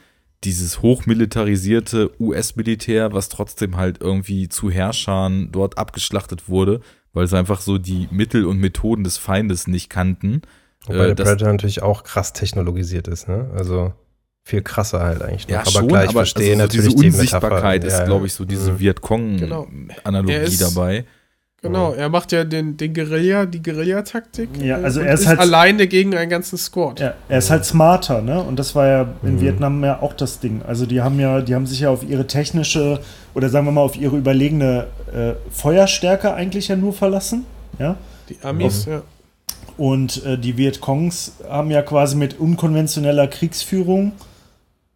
dieses 0.43 0.83
hochmilitarisierte 0.83 2.11
US-Militär, 2.19 3.11
was 3.13 3.29
trotzdem 3.29 3.75
halt 3.75 3.99
irgendwie 4.01 4.49
zu 4.49 4.69
Herrschern 4.69 5.49
dort 5.51 5.77
abgeschlachtet 5.79 6.47
wurde, 6.47 6.79
weil 7.13 7.25
sie 7.27 7.37
einfach 7.37 7.59
so 7.61 7.79
die 7.79 8.07
Mittel 8.11 8.45
und 8.45 8.59
Methoden 8.59 9.03
des 9.03 9.17
Feindes 9.17 9.65
nicht 9.65 9.89
kannten. 9.89 10.43
Wobei 10.85 11.07
äh, 11.09 11.15
der 11.15 11.23
Predator 11.23 11.47
natürlich 11.51 11.81
auch 11.81 12.03
krass 12.03 12.33
technologisiert 12.33 13.07
ist, 13.07 13.27
ne? 13.27 13.49
Also 13.55 13.93
viel 14.43 14.61
krasser 14.61 14.99
halt 15.01 15.23
eigentlich 15.23 15.47
noch. 15.47 15.55
Ja, 15.55 15.61
aber 15.61 15.71
schon, 15.71 15.87
klar, 15.87 16.03
ich 16.03 16.09
aber 16.11 16.19
verstehe 16.19 16.51
also 16.51 16.57
so 16.59 16.61
natürlich 16.63 16.95
diese 16.95 17.01
die 17.01 17.07
Unsichtbarkeit 17.17 17.81
Metapher. 17.83 17.87
ist, 17.87 17.93
Ja, 17.93 17.99
ja. 17.99 18.05
glaube 18.05 18.25
ich, 18.27 18.33
so 18.33 18.45
diese 18.45 18.71
Mhm. 18.73 18.79
Vietcong-Analogie 18.79 20.33
ist- 20.35 20.61
dabei. 20.61 21.05
Genau, 21.67 21.93
er 21.93 22.09
macht 22.09 22.31
ja 22.31 22.43
den, 22.43 22.75
den 22.77 22.93
Guerilla, 22.93 23.45
die 23.45 23.61
Guerillataktik. 23.63 24.49
Ja, 24.61 24.79
äh, 24.79 24.83
also 24.83 24.99
und 24.99 25.05
er 25.07 25.13
ist 25.13 25.27
halt- 25.27 25.39
alleine 25.39 25.87
gegen 25.87 26.15
einen 26.15 26.29
ganzen 26.29 26.57
Squad. 26.57 26.99
Ja, 26.99 27.13
er 27.29 27.37
ist 27.37 27.49
halt 27.49 27.65
smarter, 27.65 28.21
ne? 28.21 28.41
Und 28.41 28.57
das 28.57 28.73
war 28.75 28.87
ja 28.87 29.07
in 29.23 29.35
Mhm. 29.35 29.41
Vietnam 29.41 29.83
ja 29.83 30.01
auch 30.01 30.13
das 30.13 30.39
Ding. 30.39 30.61
Also 30.67 30.85
die 30.85 31.01
haben 31.01 31.19
ja, 31.19 31.41
die 31.41 31.53
haben 31.55 31.65
sich 31.67 31.79
ja 31.81 31.89
auf 31.89 32.03
ihre 32.07 32.25
technische 32.27 32.99
oder 33.33 33.49
sagen 33.49 33.65
wir 33.65 33.71
mal 33.71 33.81
auf 33.81 33.95
ihre 33.95 34.17
überlegene 34.17 34.87
äh, 35.13 35.33
Feuerstärke 35.51 36.33
eigentlich 36.33 36.67
ja 36.69 36.75
nur 36.75 36.93
verlassen. 36.93 37.45
Ja. 37.79 37.95
Die 38.29 38.37
Amis, 38.43 38.85
ja. 38.85 39.01
Und 39.77 40.25
äh, 40.25 40.37
die 40.37 40.57
Vietcongs 40.57 41.33
haben 41.47 41.69
ja 41.69 41.81
quasi 41.83 42.15
mit 42.15 42.39
unkonventioneller 42.39 43.27
Kriegsführung 43.27 44.13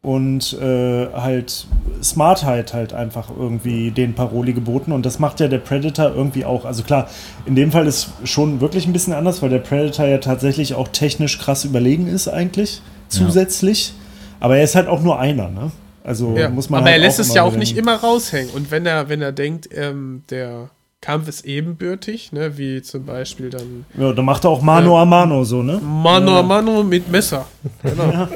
und 0.04 0.54
äh, 0.60 1.08
halt 1.14 1.68
Smartheit 2.02 2.74
halt 2.74 2.94
einfach 2.94 3.30
irgendwie 3.30 3.92
den 3.92 4.16
Paroli 4.16 4.54
geboten. 4.54 4.92
Und 4.92 5.06
das 5.06 5.20
macht 5.20 5.40
ja 5.40 5.48
der 5.48 5.60
Predator 5.60 6.16
irgendwie 6.16 6.44
auch. 6.44 6.66
Also 6.66 6.84
klar, 6.84 7.08
in 7.46 7.56
dem 7.56 7.72
Fall 7.72 7.86
ist 7.86 8.10
schon 8.24 8.62
wirklich 8.62 8.88
ein 8.88 8.94
bisschen 8.94 9.14
anders, 9.14 9.42
weil 9.42 9.50
der 9.50 9.60
Predator 9.60 10.08
ja 10.08 10.18
tatsächlich 10.18 10.74
auch 10.74 10.88
technisch 10.88 11.38
krass 11.38 11.66
überlegen 11.66 12.08
ist 12.08 12.28
eigentlich 12.28 12.82
zusätzlich. 13.10 13.94
Aber 14.40 14.58
er 14.58 14.64
ist 14.64 14.74
halt 14.76 14.88
auch 14.88 15.02
nur 15.02 15.20
einer, 15.20 15.50
ne? 15.50 15.72
Also 16.04 16.36
Ja, 16.36 16.50
muss 16.50 16.70
man 16.72 16.80
aber 16.80 16.90
halt 16.90 17.00
er 17.00 17.08
lässt 17.08 17.20
es 17.20 17.34
ja 17.36 17.44
auch 17.44 17.56
nicht 17.56 17.78
immer 17.78 17.96
raushängen. 17.96 18.50
Und 18.56 18.72
wenn 18.72 18.88
er, 18.88 19.08
wenn 19.08 19.22
er 19.22 19.32
denkt, 19.32 19.70
ähm, 19.72 20.24
der 20.32 20.72
Kampf 21.02 21.28
ist 21.28 21.46
ebenbürtig, 21.46 22.32
ne, 22.32 22.58
wie 22.60 22.82
zum 22.84 23.06
Beispiel 23.06 23.50
dann 23.50 23.86
Ja, 23.98 24.14
da 24.14 24.22
macht 24.22 24.46
er 24.46 24.52
auch 24.52 24.62
Mano 24.62 24.96
Ja. 24.96 25.02
a 25.02 25.06
Mano 25.06 25.44
so, 25.44 25.64
ne? 25.64 25.80
Mano 25.84 26.32
Ja. 26.32 26.40
a 26.40 26.44
Mano 26.44 26.84
mit 26.84 27.10
Messer. 27.10 27.48
Genau. 27.84 28.28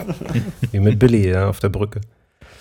Wie 0.71 0.79
mit 0.79 0.97
Billy 0.97 1.29
ja, 1.29 1.47
auf 1.47 1.59
der 1.59 1.69
Brücke. 1.69 2.01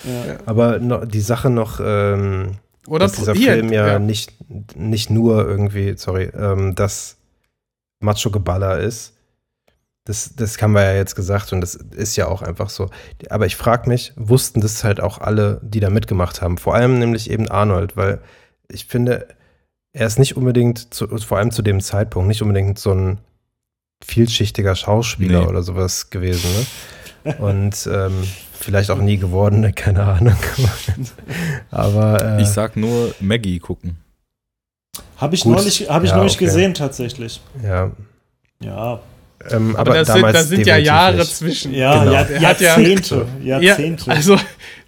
Ja. 0.04 0.36
Aber 0.44 0.78
noch, 0.78 1.06
die 1.06 1.22
Sache 1.22 1.48
noch, 1.48 1.80
ähm, 1.82 2.56
Oder 2.86 3.06
dass 3.06 3.12
dieser 3.12 3.34
Film 3.34 3.72
ja, 3.72 3.86
ja. 3.86 3.98
Nicht, 3.98 4.34
nicht 4.76 5.08
nur 5.08 5.46
irgendwie, 5.48 5.94
sorry, 5.96 6.30
ähm, 6.38 6.74
das 6.74 7.16
Macho-Geballer 8.00 8.80
ist. 8.80 9.12
Das, 10.06 10.36
das 10.36 10.60
haben 10.60 10.72
wir 10.74 10.82
ja 10.82 10.92
jetzt 10.96 11.16
gesagt 11.16 11.54
und 11.54 11.62
das 11.62 11.74
ist 11.76 12.16
ja 12.16 12.28
auch 12.28 12.42
einfach 12.42 12.68
so. 12.68 12.90
Aber 13.30 13.46
ich 13.46 13.56
frage 13.56 13.88
mich, 13.88 14.12
wussten 14.16 14.60
das 14.60 14.84
halt 14.84 15.00
auch 15.00 15.16
alle, 15.18 15.62
die 15.64 15.80
da 15.80 15.88
mitgemacht 15.88 16.42
haben? 16.42 16.58
Vor 16.58 16.74
allem 16.74 16.98
nämlich 16.98 17.30
eben 17.30 17.48
Arnold, 17.48 17.96
weil 17.96 18.20
ich 18.68 18.84
finde, 18.84 19.26
er 19.94 20.06
ist 20.06 20.18
nicht 20.18 20.36
unbedingt, 20.36 20.92
zu, 20.92 21.06
vor 21.18 21.38
allem 21.38 21.50
zu 21.52 21.62
dem 21.62 21.80
Zeitpunkt, 21.80 22.28
nicht 22.28 22.42
unbedingt 22.42 22.78
so 22.78 22.92
ein 22.92 23.18
vielschichtiger 24.04 24.74
Schauspieler 24.76 25.40
Nee. 25.42 25.46
oder 25.46 25.62
sowas 25.62 26.10
gewesen. 26.10 26.50
Ne? 27.24 27.34
Und 27.36 27.88
ähm, 27.90 28.24
vielleicht 28.52 28.90
auch 28.90 28.98
nie 28.98 29.16
geworden, 29.16 29.60
ne? 29.60 29.72
keine 29.72 30.02
Ahnung. 30.02 30.36
Aber 31.70 32.38
äh, 32.38 32.42
Ich 32.42 32.48
sag 32.48 32.76
nur 32.76 33.14
Maggie 33.20 33.58
gucken. 33.60 33.96
Habe 35.16 35.34
ich 35.36 35.42
Gut. 35.42 35.56
neulich, 35.56 35.88
hab 35.88 36.04
ich 36.04 36.10
Ja, 36.10 36.16
neulich 36.18 36.34
okay. 36.34 36.44
gesehen 36.44 36.74
tatsächlich. 36.74 37.40
ja, 37.62 37.90
Ja, 38.60 39.00
ähm, 39.50 39.76
Aber, 39.76 39.90
aber, 39.90 39.94
das, 40.00 40.06
sind, 40.08 40.16
damals 40.16 40.36
da 40.36 40.42
sind 40.44 40.66
ja 40.66 40.76
Jahre 40.76 41.16
nicht. 41.18 41.34
zwischen. 41.36 41.74
ja, 41.74 41.98
Genau. 42.00 42.12
Jahr, 42.12 42.24
Der 42.24 42.40
hat 42.48 42.60
ja- 42.60 42.78
Jahrzehnte. 42.78 43.26
Ja, 43.42 43.60
Jahrzehnte. 43.60 44.10
also 44.10 44.36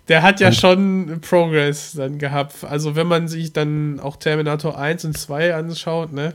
der 0.09 0.23
hat 0.23 0.41
ja 0.41 0.49
Und- 0.49 0.55
schon 0.55 1.19
Progress 1.21 1.93
dann 1.97 2.19
gehabt. 2.19 2.65
Also 2.69 2.95
wenn 2.97 3.07
man 3.07 3.29
sich 3.29 3.53
dann 3.53 4.01
auch 4.01 4.17
Terminator 4.17 4.79
1 4.79 5.05
und 5.05 5.17
2 5.19 5.55
anschaut, 5.55 6.13
ne? 6.13 6.35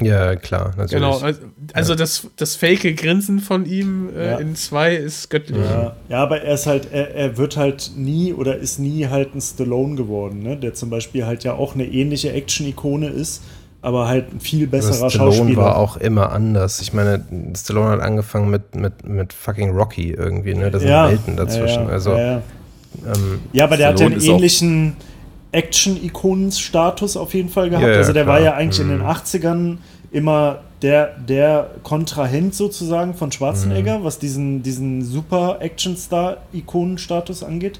Ja, 0.00 0.34
klar, 0.36 0.70
natürlich. 0.76 0.90
Genau. 0.92 1.18
Also, 1.18 1.40
also 1.74 1.94
das, 1.94 2.26
das 2.36 2.56
fake 2.56 2.96
Grinsen 2.96 3.38
von 3.40 3.66
ihm 3.66 4.08
äh, 4.16 4.30
Ja. 4.32 4.38
in 4.38 4.56
2 4.56 4.96
ist 4.96 5.28
göttlich. 5.30 5.58
ja, 5.62 5.94
ja, 6.08 6.22
aber 6.22 6.40
er 6.40 6.54
ist 6.54 6.66
halt, 6.66 6.88
er, 6.90 7.14
er 7.14 7.36
wird 7.36 7.56
halt 7.56 7.92
nie 7.94 8.32
oder 8.32 8.56
ist 8.56 8.78
nie 8.78 9.06
halt 9.06 9.34
ein 9.34 9.40
Stallone 9.40 9.94
geworden, 9.94 10.42
ne? 10.42 10.56
Der 10.56 10.74
zum 10.74 10.88
Beispiel 10.90 11.26
halt 11.26 11.44
ja 11.44 11.52
auch 11.52 11.74
eine 11.74 11.84
ähnliche 11.84 12.32
Action-Ikone 12.32 13.08
ist, 13.08 13.42
aber 13.82 14.08
halt 14.08 14.32
ein 14.32 14.40
viel 14.40 14.62
Aber 14.62 14.70
besserer 14.78 15.10
Stallone 15.10 15.36
Schauspieler. 15.36 15.58
war 15.62 15.76
auch 15.76 15.98
immer 15.98 16.32
anders. 16.32 16.80
Ich 16.80 16.92
meine, 16.94 17.24
Stallone 17.54 17.90
hat 17.90 18.00
angefangen 18.00 18.50
mit, 18.50 18.74
mit, 18.74 19.06
mit 19.06 19.32
fucking 19.34 19.70
Rocky 19.76 20.10
irgendwie, 20.10 20.54
ne? 20.54 20.70
Da 20.70 20.78
sind 20.80 20.88
ja, 20.88 21.08
Welten 21.10 21.36
dazwischen. 21.36 21.82
Ja, 21.82 21.88
ja, 21.88 21.92
also, 21.92 22.10
ja, 22.12 22.18
ja. 22.32 22.42
Ähm, 23.06 23.40
ja, 23.52 23.64
aber 23.64 23.76
der 23.76 23.88
hat 23.88 24.00
ja 24.00 24.06
einen 24.06 24.20
ähnlichen 24.20 24.96
Action-Ikonen-Status 25.52 27.16
auf 27.16 27.34
jeden 27.34 27.48
Fall 27.48 27.70
gehabt. 27.70 27.84
Ja, 27.86 27.92
ja, 27.92 27.98
also 27.98 28.12
der 28.12 28.24
klar. 28.24 28.36
war 28.36 28.42
ja 28.42 28.54
eigentlich 28.54 28.80
in 28.80 28.88
den 28.88 28.98
Mhm. 28.98 29.06
80ern 29.06 29.78
immer 30.10 30.60
der, 30.82 31.16
der 31.18 31.70
Kontrahent 31.82 32.54
sozusagen 32.54 33.14
von 33.14 33.30
Schwarzenegger, 33.32 33.98
Mhm. 34.00 34.04
was 34.04 34.18
diesen, 34.18 34.62
diesen 34.62 35.04
super 35.04 35.58
Action-Star-Ikonen-Status 35.60 37.42
angeht. 37.44 37.78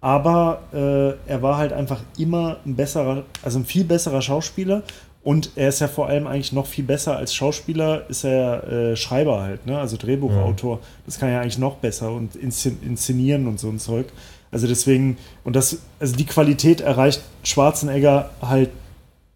Aber 0.00 0.60
äh, 0.72 1.30
er 1.30 1.42
war 1.42 1.56
halt 1.58 1.72
einfach 1.72 2.00
immer 2.16 2.58
ein 2.64 2.76
besserer, 2.76 3.24
also 3.42 3.58
ein 3.58 3.64
viel 3.64 3.84
besserer 3.84 4.22
Schauspieler. 4.22 4.82
Und 5.24 5.50
er 5.56 5.68
ist 5.68 5.80
ja 5.80 5.88
vor 5.88 6.06
allem 6.08 6.26
eigentlich 6.28 6.52
noch 6.52 6.66
viel 6.66 6.84
besser 6.84 7.16
als 7.16 7.34
Schauspieler, 7.34 8.02
ist 8.08 8.24
er 8.24 8.66
äh, 8.92 8.96
Schreiber 8.96 9.42
halt, 9.42 9.66
ne? 9.66 9.76
Also 9.78 9.96
Drehbuchautor. 9.96 10.78
Das 11.04 11.18
kann 11.18 11.28
er 11.28 11.34
ja 11.36 11.40
eigentlich 11.42 11.58
noch 11.58 11.74
besser 11.76 12.12
und 12.12 12.36
inszen 12.36 12.78
inszenieren 12.86 13.46
und 13.48 13.58
so 13.58 13.68
ein 13.68 13.78
Zeug. 13.80 14.06
Also 14.50 14.66
deswegen, 14.66 15.18
und 15.44 15.56
das, 15.56 15.78
also 16.00 16.16
die 16.16 16.26
Qualität 16.26 16.80
erreicht 16.80 17.20
Schwarzenegger 17.42 18.30
halt 18.40 18.70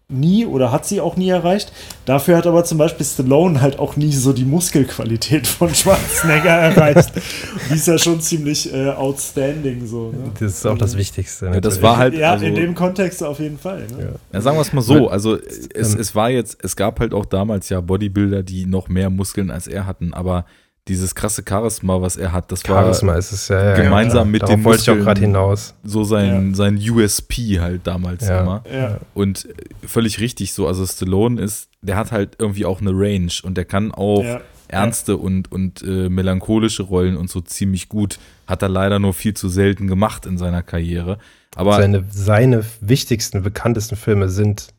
nie 0.09 0.45
oder 0.45 0.71
hat 0.71 0.85
sie 0.85 1.01
auch 1.01 1.15
nie 1.15 1.29
erreicht. 1.29 1.71
Dafür 2.05 2.37
hat 2.37 2.45
aber 2.45 2.63
zum 2.63 2.77
Beispiel 2.77 3.05
Stallone 3.05 3.61
halt 3.61 3.79
auch 3.79 3.95
nie 3.95 4.11
so 4.11 4.33
die 4.33 4.45
Muskelqualität 4.45 5.47
von 5.47 5.73
Schwarzenegger 5.73 6.49
erreicht. 6.49 7.11
Die 7.69 7.75
ist 7.75 7.87
ja 7.87 7.97
schon 7.97 8.21
ziemlich 8.21 8.71
äh, 8.73 8.89
outstanding 8.89 9.85
so. 9.85 10.11
Ne? 10.11 10.31
das 10.39 10.51
ist 10.53 10.67
auch 10.67 10.77
das 10.77 10.97
Wichtigste. 10.97 11.47
Ja, 11.47 11.61
das 11.61 11.81
war 11.81 11.97
halt, 11.97 12.13
ja, 12.13 12.33
also, 12.33 12.45
in 12.45 12.55
dem 12.55 12.75
Kontext 12.75 13.23
auf 13.23 13.39
jeden 13.39 13.57
Fall. 13.57 13.87
Ne? 13.87 14.03
Ja. 14.03 14.09
ja, 14.33 14.41
sagen 14.41 14.57
wir 14.57 14.61
es 14.61 14.73
mal 14.73 14.81
so, 14.81 15.09
also 15.09 15.37
es, 15.73 15.95
es 15.95 16.13
war 16.15 16.29
jetzt, 16.29 16.57
es 16.63 16.75
gab 16.75 16.99
halt 16.99 17.13
auch 17.13 17.25
damals 17.25 17.69
ja 17.69 17.81
Bodybuilder, 17.81 18.43
die 18.43 18.65
noch 18.65 18.89
mehr 18.89 19.09
Muskeln 19.09 19.51
als 19.51 19.67
er 19.67 19.85
hatten, 19.85 20.13
aber 20.13 20.45
dieses 20.87 21.15
krasse 21.15 21.43
Charisma, 21.47 22.01
was 22.01 22.17
er 22.17 22.33
hat, 22.33 22.51
das 22.51 22.61
Charisma 22.61 23.13
war 23.13 23.17
ist 23.19 23.31
es 23.31 23.47
ja. 23.47 23.69
ja 23.69 23.75
gemeinsam 23.75 24.27
ja. 24.27 24.31
mit 24.31 24.41
Darauf 24.41 24.55
den 24.55 24.63
wollte 24.65 24.81
ich 24.81 24.89
auch 24.89 25.03
gerade 25.03 25.21
hinaus. 25.21 25.75
so 25.83 26.03
sein, 26.03 26.53
sein 26.55 26.77
USP 26.77 27.59
halt 27.59 27.87
damals 27.87 28.27
Ja. 28.27 28.41
immer. 28.41 28.63
Ja. 28.71 28.97
Und 29.13 29.47
völlig 29.85 30.19
richtig 30.19 30.51
so, 30.53 30.67
also 30.67 30.85
Stallone 30.85 31.41
ist, 31.41 31.69
der 31.81 31.95
hat 31.95 32.11
halt 32.11 32.35
irgendwie 32.37 32.65
auch 32.65 32.81
eine 32.81 32.91
Range 32.91 33.31
und 33.43 33.55
der 33.55 33.63
kann 33.65 33.93
auch 33.93 34.23
Ja. 34.23 34.41
ernste 34.67 35.15
und, 35.15 35.49
und 35.51 35.81
äh, 35.83 36.09
melancholische 36.09 36.83
Rollen 36.83 37.15
und 37.15 37.29
so 37.29 37.39
ziemlich 37.39 37.87
gut. 37.87 38.19
Hat 38.45 38.61
er 38.61 38.69
leider 38.69 38.99
nur 38.99 39.13
viel 39.13 39.33
zu 39.35 39.47
selten 39.47 39.87
gemacht 39.87 40.25
in 40.25 40.37
seiner 40.37 40.63
Karriere. 40.63 41.17
Aber 41.55 41.75
Seine, 41.77 42.03
seine 42.11 42.65
wichtigsten, 42.81 43.41
bekanntesten 43.43 43.95
Filme 43.95 44.27
sind 44.27 44.73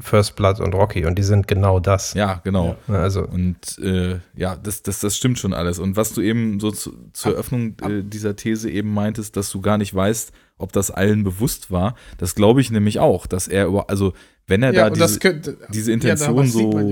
First 0.00 0.36
Blood 0.36 0.58
und 0.60 0.74
Rocky 0.74 1.04
und 1.04 1.18
die 1.18 1.22
sind 1.22 1.46
genau 1.46 1.80
das. 1.80 2.14
ja, 2.14 2.40
genau. 2.44 2.76
Ne, 2.86 2.98
Also, 2.98 3.26
Und 3.26 3.78
äh, 3.78 4.20
ja, 4.34 4.56
das, 4.56 4.82
das, 4.82 5.00
das 5.00 5.16
stimmt 5.16 5.38
schon 5.38 5.52
alles. 5.52 5.78
Und 5.78 5.96
was 5.96 6.14
du 6.14 6.22
eben 6.22 6.60
so 6.60 6.70
zu, 6.70 6.94
zur 7.12 7.32
Eröffnung 7.32 7.76
äh, 7.82 8.02
dieser 8.02 8.36
These 8.36 8.70
eben 8.70 8.94
meintest, 8.94 9.36
dass 9.36 9.50
du 9.50 9.60
gar 9.60 9.76
nicht 9.76 9.94
weißt, 9.94 10.32
ob 10.56 10.72
das 10.72 10.90
allen 10.90 11.24
bewusst 11.24 11.70
war, 11.70 11.94
das 12.16 12.34
glaube 12.34 12.62
ich 12.62 12.70
nämlich 12.70 13.00
auch, 13.00 13.26
dass 13.26 13.48
er 13.48 13.66
über, 13.66 13.90
also 13.90 14.14
wenn 14.46 14.62
er 14.62 14.72
Ja, 14.72 14.88
da 14.88 14.94
diese, 15.06 15.18
könnte, 15.18 15.58
diese 15.70 15.90
ja, 15.90 15.94
Intention 15.94 16.46
sieht 16.46 16.52
so 16.52 16.70
man 16.72 16.88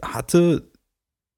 ja. 0.00 0.14
hatte, 0.14 0.70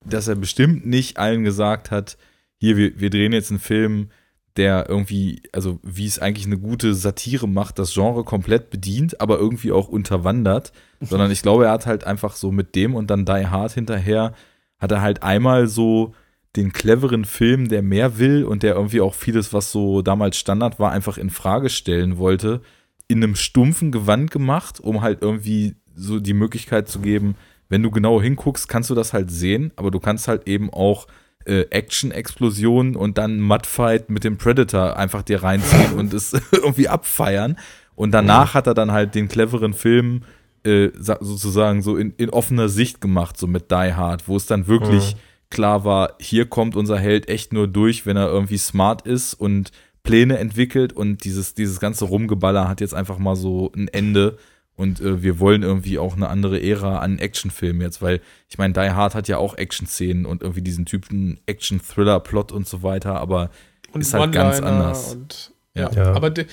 dass 0.04 0.28
er 0.28 0.36
bestimmt 0.36 0.86
nicht 0.86 1.18
allen 1.18 1.42
gesagt 1.42 1.90
hat, 1.90 2.16
hier, 2.58 2.76
wir, 2.76 3.00
wir 3.00 3.10
drehen 3.10 3.32
jetzt 3.32 3.50
einen 3.50 3.58
Film, 3.58 4.10
der 4.56 4.88
irgendwie, 4.88 5.42
also 5.52 5.78
wie 5.82 6.06
es 6.06 6.18
eigentlich 6.18 6.46
eine 6.46 6.58
gute 6.58 6.94
Satire 6.94 7.48
macht, 7.48 7.78
das 7.78 7.92
Genre 7.92 8.24
komplett 8.24 8.70
bedient, 8.70 9.20
aber 9.20 9.38
irgendwie 9.38 9.72
auch 9.72 9.88
unterwandert, 9.88 10.72
sondern 11.00 11.30
ich 11.30 11.42
glaube, 11.42 11.66
er 11.66 11.72
hat 11.72 11.86
halt 11.86 12.04
einfach 12.04 12.36
so 12.36 12.50
mit 12.50 12.74
dem 12.74 12.94
und 12.94 13.10
dann 13.10 13.24
Die 13.24 13.46
Hard 13.46 13.72
hinterher, 13.72 14.32
hat 14.78 14.92
er 14.92 15.02
halt 15.02 15.22
einmal 15.22 15.66
so 15.66 16.14
den 16.56 16.72
cleveren 16.72 17.24
Film, 17.24 17.68
der 17.68 17.82
mehr 17.82 18.18
will 18.18 18.44
und 18.44 18.62
der 18.62 18.74
irgendwie 18.74 19.00
auch 19.00 19.14
vieles, 19.14 19.52
was 19.52 19.72
so 19.72 20.02
damals 20.02 20.38
Standard 20.38 20.78
war, 20.78 20.90
einfach 20.90 21.18
in 21.18 21.30
Frage 21.30 21.68
stellen 21.68 22.18
wollte, 22.18 22.62
in 23.08 23.22
einem 23.22 23.36
stumpfen 23.36 23.92
Gewand 23.92 24.30
gemacht, 24.30 24.80
um 24.80 25.02
halt 25.02 25.22
irgendwie 25.22 25.76
so 25.94 26.18
die 26.18 26.34
Möglichkeit 26.34 26.88
zu 26.88 27.00
geben, 27.00 27.36
wenn 27.68 27.82
du 27.82 27.90
genau 27.90 28.20
hinguckst, 28.20 28.68
kannst 28.68 28.90
du 28.90 28.94
das 28.94 29.12
halt 29.12 29.30
sehen, 29.30 29.72
aber 29.76 29.90
du 29.90 30.00
kannst 30.00 30.28
halt 30.28 30.46
eben 30.46 30.70
auch 30.72 31.06
äh, 31.47 31.66
Action-Explosionen 31.70 32.97
und 32.97 33.18
dann 33.18 33.40
Mudfight 33.40 34.10
mit 34.10 34.24
dem 34.24 34.39
Predator 34.39 34.97
einfach 34.97 35.23
dir 35.23 35.43
reinziehen 35.43 35.93
und 35.94 36.12
es 36.14 36.32
irgendwie 36.52 36.89
abfeiern. 36.89 37.56
Und 37.94 38.10
danach 38.12 38.55
hat 38.55 38.66
er 38.66 38.74
dann 38.74 38.93
halt 38.93 39.14
den 39.14 39.28
cleveren 39.28 39.73
Film 39.74 40.23
äh, 40.64 40.90
sa- 40.98 41.18
sozusagen 41.20 41.82
so 41.82 41.97
in, 41.97 42.12
in 42.16 42.31
offener 42.31 42.68
Sicht 42.68 43.01
gemacht, 43.01 43.36
so 43.39 43.47
mit 43.47 43.70
Die 43.70 43.94
Hard, 43.94 44.28
wo 44.28 44.36
es 44.36 44.47
dann 44.47 44.66
wirklich 44.66 45.16
klar 45.51 45.85
war, 45.85 46.14
hier 46.18 46.47
kommt 46.47 46.77
unser 46.77 46.98
Held 46.98 47.28
echt 47.28 47.52
nur 47.52 47.68
durch, 47.68 48.05
wenn 48.05 48.16
er 48.16 48.28
irgendwie 48.28 48.59
smart 48.59 49.06
ist 49.06 49.35
und 49.35 49.70
Pläne 50.02 50.39
entwickelt 50.39 50.93
und 50.93 51.24
dieses, 51.24 51.55
dieses 51.55 51.81
ganze 51.81 52.05
Rumgeballer 52.05 52.68
hat 52.68 52.81
jetzt 52.81 52.94
einfach 52.94 53.18
mal 53.18 53.36
so 53.36 53.73
ein 53.77 53.89
Ende 53.89 54.36
und 54.77 55.01
äh, 55.01 55.23
wir 55.23 55.40
wollen 55.40 55.62
irgendwie 55.62 55.98
auch 55.98 56.16
eine 56.16 56.28
andere 56.28 56.62
Ära 56.62 56.98
an 56.98 57.19
Actionfilmen 57.19 57.82
jetzt, 57.82 58.03
weil 58.03 58.20
ich 58.48 58.59
meine, 58.59 58.74
Die 58.74 58.90
Hard 58.90 59.15
hat 59.15 59.27
ja 59.27 59.39
auch 59.39 59.57
Action-Szenen 59.57 60.27
und 60.27 60.43
irgendwie 60.43 60.62
diesen 60.62 60.85
typen 60.85 61.40
Action-Thriller-Plot 61.47 62.53
und 62.53 62.69
so 62.69 62.82
weiter, 62.82 63.16
aber 63.16 63.51
Und 63.93 64.03
ist 64.03 64.15
halt 64.15 64.32
ganz 64.32 64.61
anders. 64.61 65.15
Und, 65.15 65.53
Ja. 65.74 65.90
Ja. 65.93 66.12
Aber 66.12 66.31
de, 66.31 66.47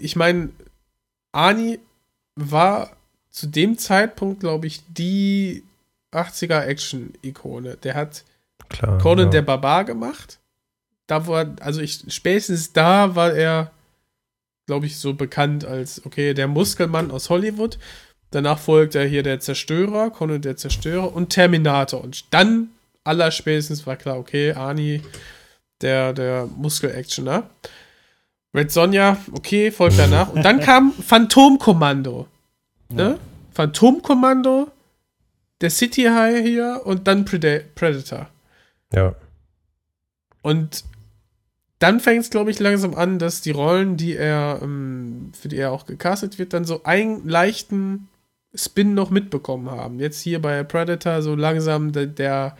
ich 0.00 0.16
meine, 0.16 0.50
Ani 1.32 1.78
war 2.34 2.90
zu 3.30 3.46
dem 3.46 3.76
Zeitpunkt, 3.76 4.40
glaube 4.40 4.66
ich, 4.66 4.82
die 4.88 5.62
80er 6.12 6.62
Action-Ikone. 6.62 7.76
Der 7.76 7.94
hat 7.94 8.24
Klar. 8.68 8.98
Conan 8.98 9.26
ja. 9.26 9.30
der 9.30 9.42
Barbar 9.42 9.84
gemacht. 9.84 10.38
Da 11.06 11.26
war, 11.26 11.54
also 11.60 11.80
ich, 11.80 12.02
spätestens 12.08 12.72
da 12.72 13.14
war 13.14 13.32
er, 13.32 13.70
glaube 14.66 14.86
ich, 14.86 14.98
so 14.98 15.14
bekannt 15.14 15.64
als, 15.64 16.04
okay, 16.04 16.34
der 16.34 16.48
Muskelmann 16.48 17.10
aus 17.10 17.30
Hollywood. 17.30 17.78
Danach 18.30 18.58
folgt 18.58 18.94
er 18.94 19.06
hier 19.06 19.22
der 19.22 19.40
Zerstörer, 19.40 20.10
Conan 20.10 20.42
der 20.42 20.56
Zerstörer 20.56 21.14
und 21.14 21.30
Terminator. 21.30 22.02
Und 22.02 22.32
dann, 22.32 22.70
allerspätestens 23.04 23.86
war 23.86 23.96
klar, 23.96 24.18
okay, 24.18 24.52
Ani, 24.52 25.02
der, 25.80 26.12
der 26.12 26.46
Muskel-Actioner. 26.46 27.48
Red 28.54 28.72
Sonja, 28.72 29.16
okay, 29.32 29.70
folgt 29.70 29.98
danach. 29.98 30.32
Und 30.32 30.42
dann 30.42 30.60
kam 30.60 30.92
Phantomkommando. 30.92 32.26
Ne? 32.88 33.18
Phantomkommando, 33.52 34.70
der 35.60 35.70
City 35.70 36.04
High 36.04 36.44
hier 36.44 36.82
und 36.84 37.06
dann 37.06 37.24
Preda 37.24 37.60
Predator. 37.74 38.28
Ja. 38.92 39.14
Und 40.42 40.84
dann 41.78 42.00
fängt 42.00 42.22
es, 42.22 42.30
glaube 42.30 42.50
ich, 42.50 42.58
langsam 42.58 42.94
an, 42.94 43.18
dass 43.18 43.42
die 43.42 43.50
Rollen, 43.50 43.96
die 43.96 44.14
er, 44.16 44.60
ähm, 44.62 45.32
für 45.38 45.48
die 45.48 45.56
er 45.56 45.72
auch 45.72 45.84
gecastet 45.86 46.38
wird, 46.38 46.52
dann 46.52 46.64
so 46.64 46.82
einen 46.84 47.28
leichten 47.28 48.08
Spin 48.54 48.94
noch 48.94 49.10
mitbekommen 49.10 49.70
haben. 49.70 50.00
Jetzt 50.00 50.20
hier 50.22 50.40
bei 50.40 50.62
Predator 50.64 51.20
so 51.20 51.34
langsam 51.34 51.92
der, 51.92 52.06
der, 52.06 52.56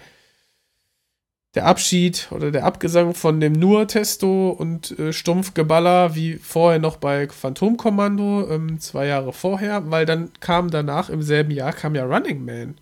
der 1.54 1.64
Abschied 1.64 2.28
oder 2.32 2.50
der 2.50 2.66
Abgesang 2.66 3.14
von 3.14 3.40
dem 3.40 3.54
nur 3.54 3.88
Testo 3.88 4.50
und 4.50 4.98
äh, 4.98 5.14
Stumpfgeballer, 5.14 6.14
wie 6.14 6.34
vorher 6.34 6.78
noch 6.78 6.98
bei 6.98 7.28
Phantomkommando, 7.28 8.50
ähm, 8.50 8.78
zwei 8.78 9.06
Jahre 9.06 9.32
vorher, 9.32 9.90
weil 9.90 10.04
dann 10.04 10.30
kam 10.40 10.70
danach 10.70 11.08
im 11.08 11.22
selben 11.22 11.50
Jahr 11.52 11.72
kam 11.72 11.94
ja 11.94 12.04
Running 12.04 12.44
Man 12.44 12.74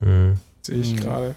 Mhm. 0.00 0.38
sehe 0.62 0.78
ich 0.80 0.94
Mhm. 0.94 1.00
gerade. 1.00 1.34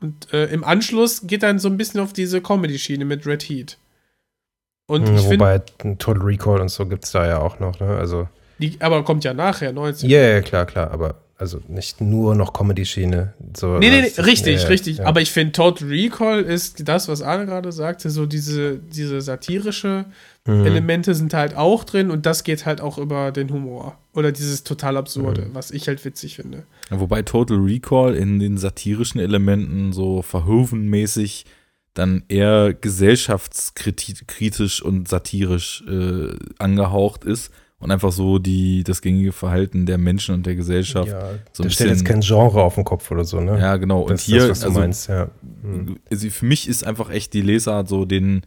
Und 0.00 0.32
äh, 0.32 0.46
im 0.46 0.64
Anschluss 0.64 1.26
geht 1.26 1.42
dann 1.42 1.58
so 1.58 1.68
ein 1.68 1.76
bisschen 1.76 2.00
auf 2.00 2.14
diese 2.14 2.40
Comedy-Schiene 2.40 3.04
mit 3.04 3.26
Red 3.26 3.42
Heat. 3.42 3.76
Und 4.90 5.04
ich 5.08 5.20
finde, 5.20 5.40
Wobei 5.40 5.62
ein 5.84 5.98
Total 5.98 6.22
Recall 6.22 6.60
und 6.60 6.68
so 6.70 6.86
gibt 6.86 7.04
es 7.04 7.12
da 7.12 7.26
ja 7.26 7.38
auch 7.38 7.58
noch, 7.60 7.78
ne? 7.80 7.86
Also, 7.96 8.28
die, 8.58 8.76
aber 8.80 9.04
kommt 9.04 9.24
ja 9.24 9.32
nachher, 9.32 9.72
19. 9.72 10.08
ja, 10.10 10.20
ja, 10.20 10.40
klar, 10.42 10.66
klar, 10.66 10.90
aber 10.90 11.14
also 11.38 11.58
nicht 11.68 12.02
nur 12.02 12.34
noch 12.34 12.52
Comedy-Schiene. 12.52 13.32
So, 13.56 13.78
Nee, 13.78 13.88
nee, 13.88 14.02
das- 14.02 14.18
nee, 14.18 14.24
richtig, 14.24 14.62
ja, 14.62 14.68
richtig. 14.68 14.98
ja. 14.98 15.06
Aber 15.06 15.22
ich 15.22 15.30
finde, 15.30 15.52
Total 15.52 15.88
Recall 15.88 16.42
ist 16.42 16.86
das, 16.86 17.08
was 17.08 17.22
Arne 17.22 17.46
gerade 17.46 17.72
sagte, 17.72 18.10
so 18.10 18.26
diese, 18.26 18.76
diese 18.78 19.22
satirische 19.22 20.04
Mhm. 20.46 20.66
Elemente 20.66 21.14
sind 21.14 21.32
halt 21.34 21.54
auch 21.56 21.84
drin 21.84 22.10
und 22.10 22.24
das 22.26 22.44
geht 22.44 22.66
halt 22.66 22.80
auch 22.82 22.98
über 22.98 23.30
den 23.30 23.50
Humor. 23.50 23.96
Oder 24.14 24.32
dieses 24.32 24.64
total 24.64 24.96
Absurde, 24.98 25.42
Mhm. 25.42 25.54
was 25.54 25.70
ich 25.70 25.86
halt 25.88 26.04
witzig 26.04 26.36
finde. 26.36 26.64
Wobei 26.90 27.22
Total 27.22 27.56
Recall 27.58 28.14
in 28.14 28.38
den 28.38 28.58
satirischen 28.58 29.20
Elementen 29.20 29.92
so 29.92 30.20
verhoevenmäßig 30.22 31.46
dann 31.94 32.24
eher 32.28 32.74
gesellschaftskritisch 32.74 34.82
und 34.82 35.08
satirisch 35.08 35.82
äh, 35.88 36.36
angehaucht 36.58 37.24
ist 37.24 37.50
und 37.80 37.90
einfach 37.90 38.12
so 38.12 38.38
die, 38.38 38.84
das 38.84 39.00
gängige 39.00 39.32
Verhalten 39.32 39.86
der 39.86 39.98
Menschen 39.98 40.34
und 40.34 40.46
der 40.46 40.54
Gesellschaft. 40.54 41.08
ja, 41.08 41.30
so 41.52 41.64
ein 41.64 41.70
steht 41.70 41.88
jetzt 41.88 42.04
kein 42.04 42.20
Genre 42.20 42.62
auf 42.62 42.74
dem 42.74 42.84
Kopf 42.84 43.10
oder 43.10 43.24
so, 43.24 43.40
ne? 43.40 43.58
Ja, 43.58 43.76
genau. 43.76 44.02
Und 44.02 44.10
das 44.10 44.22
hier, 44.22 44.38
ist 44.38 44.48
das, 44.48 44.50
was 44.50 44.60
du 44.60 44.66
also, 44.66 44.80
meinst, 44.80 45.08
ja. 45.08 45.30
Mhm. 45.62 45.98
also 46.10 46.28
für 46.28 46.44
mich 46.44 46.68
ist 46.68 46.86
einfach 46.86 47.10
echt 47.10 47.32
die 47.32 47.40
Lesart 47.40 47.88
so 47.88 48.04
den, 48.04 48.42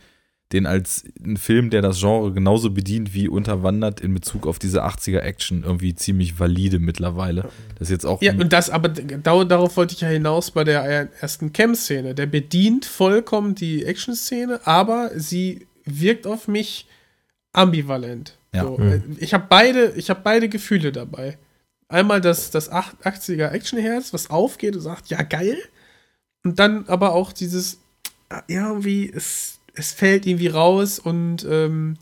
den 0.53 0.65
als 0.65 1.03
ein 1.25 1.35
Film, 1.37 1.69
der 1.69 1.81
das 1.81 1.99
Genre 1.99 2.31
genauso 2.31 2.69
bedient 2.69 3.13
wie 3.13 3.27
unterwandert 3.27 3.99
in 4.01 4.13
Bezug 4.13 4.45
auf 4.47 4.59
diese 4.59 4.85
80er 4.85 5.19
Action 5.19 5.63
irgendwie 5.63 5.95
ziemlich 5.95 6.39
valide 6.39 6.79
mittlerweile. 6.79 7.41
Das 7.79 7.87
ist 7.87 7.89
jetzt 7.89 8.05
auch 8.05 8.21
Ja, 8.21 8.33
und 8.33 8.53
das, 8.53 8.69
aber 8.69 8.89
da, 8.89 9.43
darauf 9.43 9.75
wollte 9.77 9.95
ich 9.95 10.01
ja 10.01 10.07
hinaus 10.07 10.51
bei 10.51 10.63
der 10.63 10.83
ersten 11.21 11.51
Cam-Szene. 11.53 12.13
Der 12.15 12.27
bedient 12.27 12.85
vollkommen 12.85 13.55
die 13.55 13.83
Action-Szene, 13.83 14.61
aber 14.65 15.11
sie 15.15 15.65
wirkt 15.85 16.27
auf 16.27 16.47
mich 16.47 16.87
ambivalent. 17.51 18.37
Ja. 18.53 18.63
So, 18.63 18.77
Mhm. 18.77 18.91
äh, 18.91 19.01
Ich 19.17 19.33
habe 19.33 19.45
beide, 19.49 19.93
ich 19.95 20.09
habe 20.09 20.21
beide 20.23 20.49
Gefühle 20.49 20.91
dabei. 20.91 21.37
Einmal 21.89 22.21
das, 22.21 22.49
das 22.51 22.71
80er 22.71 23.49
Action-Herz, 23.51 24.13
was 24.13 24.29
aufgeht 24.29 24.75
und 24.75 24.81
sagt, 24.81 25.09
ja, 25.09 25.21
geil. 25.21 25.57
Und 26.43 26.59
dann 26.59 26.85
aber 26.87 27.13
auch 27.13 27.31
dieses, 27.33 27.79
ah, 28.29 28.41
irgendwie, 28.47 29.11
es, 29.13 29.59
es 29.73 29.91
fällt 29.91 30.25
irgendwie 30.25 30.47
raus 30.47 30.99
und 30.99 31.45
ähm, 31.49 31.97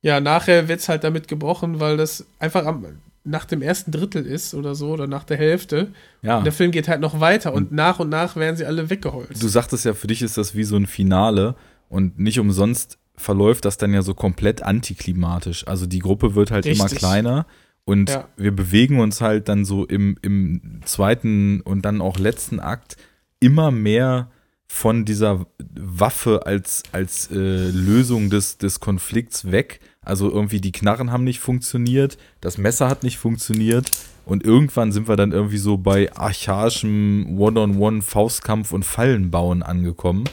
ja, 0.00 0.20
nachher 0.20 0.68
wird 0.68 0.80
es 0.80 0.88
halt 0.88 1.04
damit 1.04 1.28
gebrochen, 1.28 1.78
weil 1.80 1.96
das 1.96 2.26
einfach 2.40 2.66
am, 2.66 2.84
nach 3.24 3.44
dem 3.44 3.62
ersten 3.62 3.92
Drittel 3.92 4.26
ist 4.26 4.52
oder 4.54 4.74
so, 4.74 4.90
oder 4.90 5.06
nach 5.06 5.22
der 5.24 5.36
Hälfte. 5.36 5.92
ja. 6.22 6.38
Und 6.38 6.44
der 6.44 6.52
Film 6.52 6.72
geht 6.72 6.88
halt 6.88 7.00
noch 7.00 7.20
weiter 7.20 7.52
und 7.54 7.70
nach 7.70 8.00
und 8.00 8.08
nach 8.08 8.34
werden 8.34 8.56
sie 8.56 8.64
alle 8.66 8.90
weggeholt. 8.90 9.40
Du 9.40 9.46
sagtest 9.48 9.84
ja, 9.84 9.94
für 9.94 10.08
dich 10.08 10.22
ist 10.22 10.36
das 10.36 10.56
wie 10.56 10.64
so 10.64 10.76
ein 10.76 10.86
Finale 10.86 11.54
und 11.88 12.18
nicht 12.18 12.40
umsonst 12.40 12.98
verläuft 13.14 13.64
das 13.64 13.76
dann 13.76 13.94
ja 13.94 14.02
so 14.02 14.14
komplett 14.14 14.62
antiklimatisch. 14.62 15.68
Also 15.68 15.86
die 15.86 16.00
Gruppe 16.00 16.34
wird 16.34 16.50
halt 16.50 16.66
immer 16.66 16.84
Richtig. 16.84 16.98
kleiner 16.98 17.46
und 17.84 18.10
Ja. 18.10 18.26
wir 18.36 18.50
bewegen 18.50 18.98
uns 18.98 19.20
halt 19.20 19.48
dann 19.48 19.64
so 19.64 19.84
im, 19.84 20.16
im 20.22 20.80
zweiten 20.84 21.60
und 21.60 21.82
dann 21.84 22.00
auch 22.00 22.18
letzten 22.18 22.58
Akt 22.58 22.96
immer 23.38 23.70
mehr 23.70 24.31
von 24.74 25.04
dieser 25.04 25.44
Waffe 25.74 26.46
als, 26.46 26.82
als 26.92 27.30
äh, 27.30 27.34
Lösung 27.68 28.30
des, 28.30 28.56
des 28.56 28.80
Konflikts 28.80 29.52
weg. 29.52 29.80
Also 30.00 30.30
irgendwie 30.30 30.62
die 30.62 30.72
Knarren 30.72 31.12
haben 31.12 31.24
nicht 31.24 31.40
funktioniert, 31.40 32.16
das 32.40 32.56
Messer 32.56 32.88
hat 32.88 33.02
nicht 33.02 33.18
funktioniert 33.18 33.90
und 34.24 34.42
irgendwann 34.44 34.90
sind 34.90 35.08
wir 35.08 35.16
dann 35.16 35.30
irgendwie 35.32 35.58
so 35.58 35.76
bei 35.76 36.10
archaischem 36.16 37.38
One-on-One-Faustkampf 37.38 38.72
und 38.72 38.84
Fallenbauen 38.84 39.62
angekommen. 39.62 40.24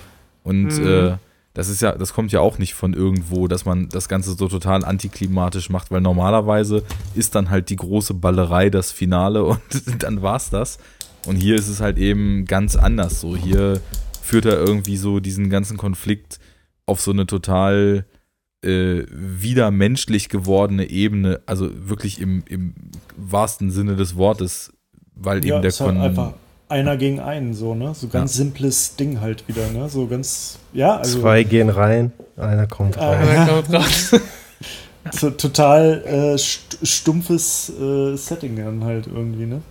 Und 0.43 0.79
Mhm. 0.79 0.87
äh, 0.87 1.17
das 1.53 1.67
ist 1.67 1.81
ja, 1.81 1.91
das 1.91 2.13
kommt 2.13 2.31
ja 2.31 2.39
auch 2.39 2.57
nicht 2.59 2.73
von 2.75 2.93
irgendwo, 2.93 3.49
dass 3.49 3.65
man 3.65 3.89
das 3.89 4.07
Ganze 4.07 4.35
so 4.35 4.47
total 4.47 4.85
antiklimatisch 4.85 5.69
macht, 5.69 5.91
weil 5.91 5.99
normalerweise 5.99 6.83
ist 7.13 7.35
dann 7.35 7.49
halt 7.49 7.69
die 7.69 7.75
große 7.75 8.13
Ballerei 8.13 8.69
das 8.69 8.91
Finale 8.93 9.43
und 9.43 9.59
dann 9.99 10.21
war's 10.21 10.49
das. 10.49 10.77
Und 11.25 11.35
hier 11.35 11.55
ist 11.55 11.67
es 11.67 11.81
halt 11.81 11.97
eben 11.97 12.45
ganz 12.45 12.77
anders. 12.77 13.19
So, 13.19 13.35
hier 13.35 13.81
führt 14.29 14.45
er 14.45 14.57
irgendwie 14.57 14.95
so 14.95 15.19
diesen 15.19 15.49
ganzen 15.49 15.75
Konflikt 15.75 16.39
auf 16.85 17.01
so 17.01 17.09
eine 17.11 17.25
total 17.25 18.05
äh, 18.63 19.03
wieder 19.09 19.71
menschlich 19.71 20.29
gewordene 20.29 20.87
Ebene, 20.89 21.41
also 21.47 21.69
wirklich 21.89 22.21
im, 22.21 22.43
im 22.47 22.75
wahrsten 23.17 23.71
Sinne 23.71 23.95
des 23.95 24.15
Wortes, 24.15 24.71
weil 25.15 25.43
Ja, 25.43 25.55
eben 25.55 25.61
der 25.63 25.69
ist 25.69 25.79
halt 25.79 25.93
Kon 25.93 26.01
einfach 26.01 26.33
einer 26.67 26.97
gegen 26.97 27.19
einen, 27.19 27.55
so, 27.55 27.73
ne? 27.73 27.95
So 27.95 28.07
ganz 28.07 28.35
simples 28.35 28.95
Ding 28.95 29.19
halt 29.19 29.47
wieder, 29.47 29.67
ne? 29.71 29.89
So 29.89 30.05
ganz, 30.05 30.59
ja, 30.73 30.97
also 30.97 31.21
Zwei 31.21 31.43
gehen 31.43 31.69
rein, 31.69 32.11
einer 32.37 32.67
kommt 32.67 32.99
Ah, 32.99 33.13
rein. 33.13 33.35
Ja, 33.35 33.47
kommt 33.47 33.73
raus. 33.73 34.15
so 35.11 35.31
total 35.31 36.03
äh, 36.05 36.37
st 36.37 36.77
stumpfes 36.83 37.71
äh, 37.71 38.15
Setting 38.15 38.57
dann 38.57 38.83
halt 38.83 39.07
irgendwie, 39.07 39.47
ne? 39.47 39.61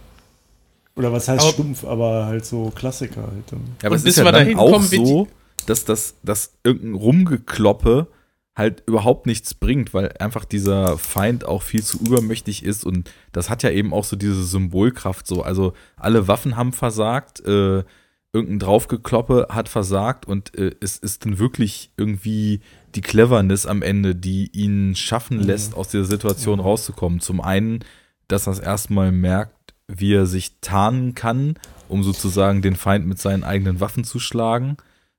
Oder 0.99 1.13
was 1.13 1.29
heißt 1.29 1.43
Aber- 1.43 1.53
stumpf, 1.53 1.85
aber 1.85 2.27
halt 2.27 2.45
so 2.45 2.71
Klassiker 2.75 3.23
halt. 3.23 3.51
Ja, 3.53 3.59
aber 3.85 3.93
Und 3.93 3.97
es 3.97 4.05
ist 4.05 4.17
ja 4.19 4.25
wir 4.25 4.33
dann 4.33 4.55
auch 4.57 4.73
kommen, 4.73 4.89
so, 4.89 5.29
dass 5.67 5.85
das 5.85 6.17
dass 6.23 6.55
irgendein 6.65 6.95
Rumgekloppe 6.95 8.09
halt 8.57 8.83
überhaupt 8.87 9.27
nichts 9.27 9.55
bringt, 9.55 9.95
weil 9.95 10.13
einfach 10.19 10.45
dieser 10.45 10.99
Feind 10.99 11.45
auch 11.45 11.63
viel 11.63 11.85
zu 11.85 11.99
übermächtig 12.01 12.65
ist 12.65 12.85
und 12.85 13.09
das 13.31 13.49
hat 13.49 13.63
ja 13.63 13.71
eben 13.71 13.93
auch 13.95 14.03
so 14.05 14.17
diese 14.17 14.43
Symbolkraft 14.43 15.29
so. 15.29 15.43
Also 15.43 15.75
alle 15.97 16.27
Waffen 16.27 16.57
haben 16.57 16.73
versagt, 16.73 17.39
äh, 17.47 17.85
irgendein 18.33 18.59
Draufgekloppe 18.59 19.47
hat 19.51 19.69
versagt 19.69 20.27
und 20.27 20.59
äh, 20.59 20.75
es 20.81 20.97
ist 20.99 21.25
dann 21.25 21.39
wirklich 21.39 21.93
irgendwie 21.97 22.61
die 22.97 23.01
Cleverness 23.01 23.65
am 23.65 23.83
Ende, 23.83 24.17
die 24.17 24.51
ihn 24.53 24.97
schaffen 24.97 25.41
lässt, 25.41 25.75
aus 25.77 25.89
dieser 25.89 26.05
Situation 26.05 26.59
rauszukommen. 26.59 27.21
Zum 27.21 27.41
einen, 27.41 27.85
dass 28.27 28.49
er 28.49 28.55
es 28.55 28.59
erstmal 28.59 29.13
merkt, 29.13 29.55
wie 29.89 30.15
er 30.15 30.27
sich 30.27 30.53
tarnen 30.61 31.15
kann, 31.15 31.55
um 31.89 32.03
sozusagen 32.03 32.63
den 32.63 32.77
Feind 32.77 33.07
mit 33.07 33.19
seinen 33.19 33.43
eigenen 33.45 33.81
Waffen 33.81 34.05
zu 34.05 34.19
schlagen. 34.19 34.77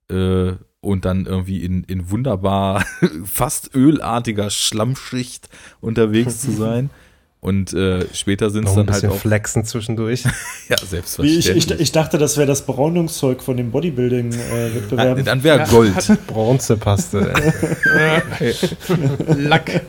Äh, 0.10 0.54
und 0.82 1.04
dann 1.04 1.26
irgendwie 1.26 1.64
in, 1.66 1.84
in 1.84 2.10
wunderbar 2.10 2.86
fast 3.26 3.76
ölartiger 3.76 4.50
Schlammschicht 4.50 5.50
unterwegs 5.82 6.40
zu 6.40 6.52
sein. 6.52 6.90
Und 7.42 7.74
äh, 7.74 8.06
später 8.14 8.50
sind 8.50 8.66
es 8.66 8.72
Noch 8.72 8.80
ein 8.82 8.86
dann 8.88 8.94
halt 8.94 9.02
bisschen 9.04 9.18
auch. 9.18 9.22
flexen 9.22 9.66
zwischendurch. 9.66 10.24
Ja, 10.70 10.76
Wie 10.78 10.84
ich, 10.84 10.90
selbstverständlich. 10.90 11.56
ich, 11.72 11.80
ich 11.80 11.92
dachte, 11.92 12.18
das 12.18 12.38
wäre 12.38 12.46
das 12.48 12.66
Braunungszeug 12.66 13.42
von 13.42 13.58
dem 13.58 13.72
Bodybuilding-Wettbewerb. 13.72 15.24
dann 15.26 15.44
wäre 15.44 15.66
Gold. 15.70 15.96
Bronzepaste. 16.28 17.34
Lack. 19.38 19.82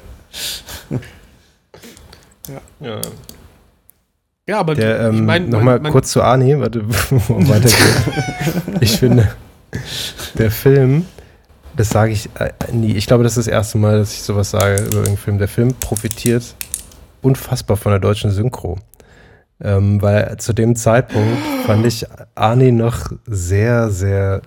ja. 2.48 2.61
Ja, 2.81 3.01
aber 4.59 4.75
Der, 4.75 5.01
ähm, 5.01 5.15
ich 5.17 5.21
meine, 5.23 5.47
nochmal 5.49 5.81
kurz 5.81 6.11
zu 6.11 6.23
Arnie, 6.23 6.59
warte, 6.59 6.81
bevor 7.11 7.39
wir 7.39 7.49
weitergehen. 7.49 8.79
ich 8.81 8.99
finde, 8.99 9.31
der 10.39 10.51
Film, 10.51 11.07
das 11.77 11.91
sage 11.91 12.13
ich 12.13 12.29
äh, 12.39 12.51
nie, 12.73 12.93
ich 12.93 13.07
glaube, 13.07 13.23
das 13.25 13.37
ist 13.37 13.47
das 13.47 13.53
erste 13.53 13.79
Mal, 13.79 13.99
dass 13.99 14.13
ich 14.13 14.23
sowas 14.23 14.51
sage 14.51 14.77
über 14.77 14.97
irgendeinen 14.97 15.17
Film. 15.17 15.39
Der 15.39 15.49
Film 15.49 15.75
profitiert 15.75 16.55
unfassbar 17.23 17.77
von 17.77 17.93
der 17.93 18.01
deutschen 18.01 18.31
Synchro. 18.31 18.79
Ähm, 19.63 20.01
weil 20.01 20.39
zu 20.39 20.55
dem 20.55 20.75
Zeitpunkt 20.75 21.39
fand 21.67 21.85
ich 21.85 22.07
Arnie 22.35 22.73
noch 22.73 23.13
sehr, 23.27 23.91
sehr 23.91 24.41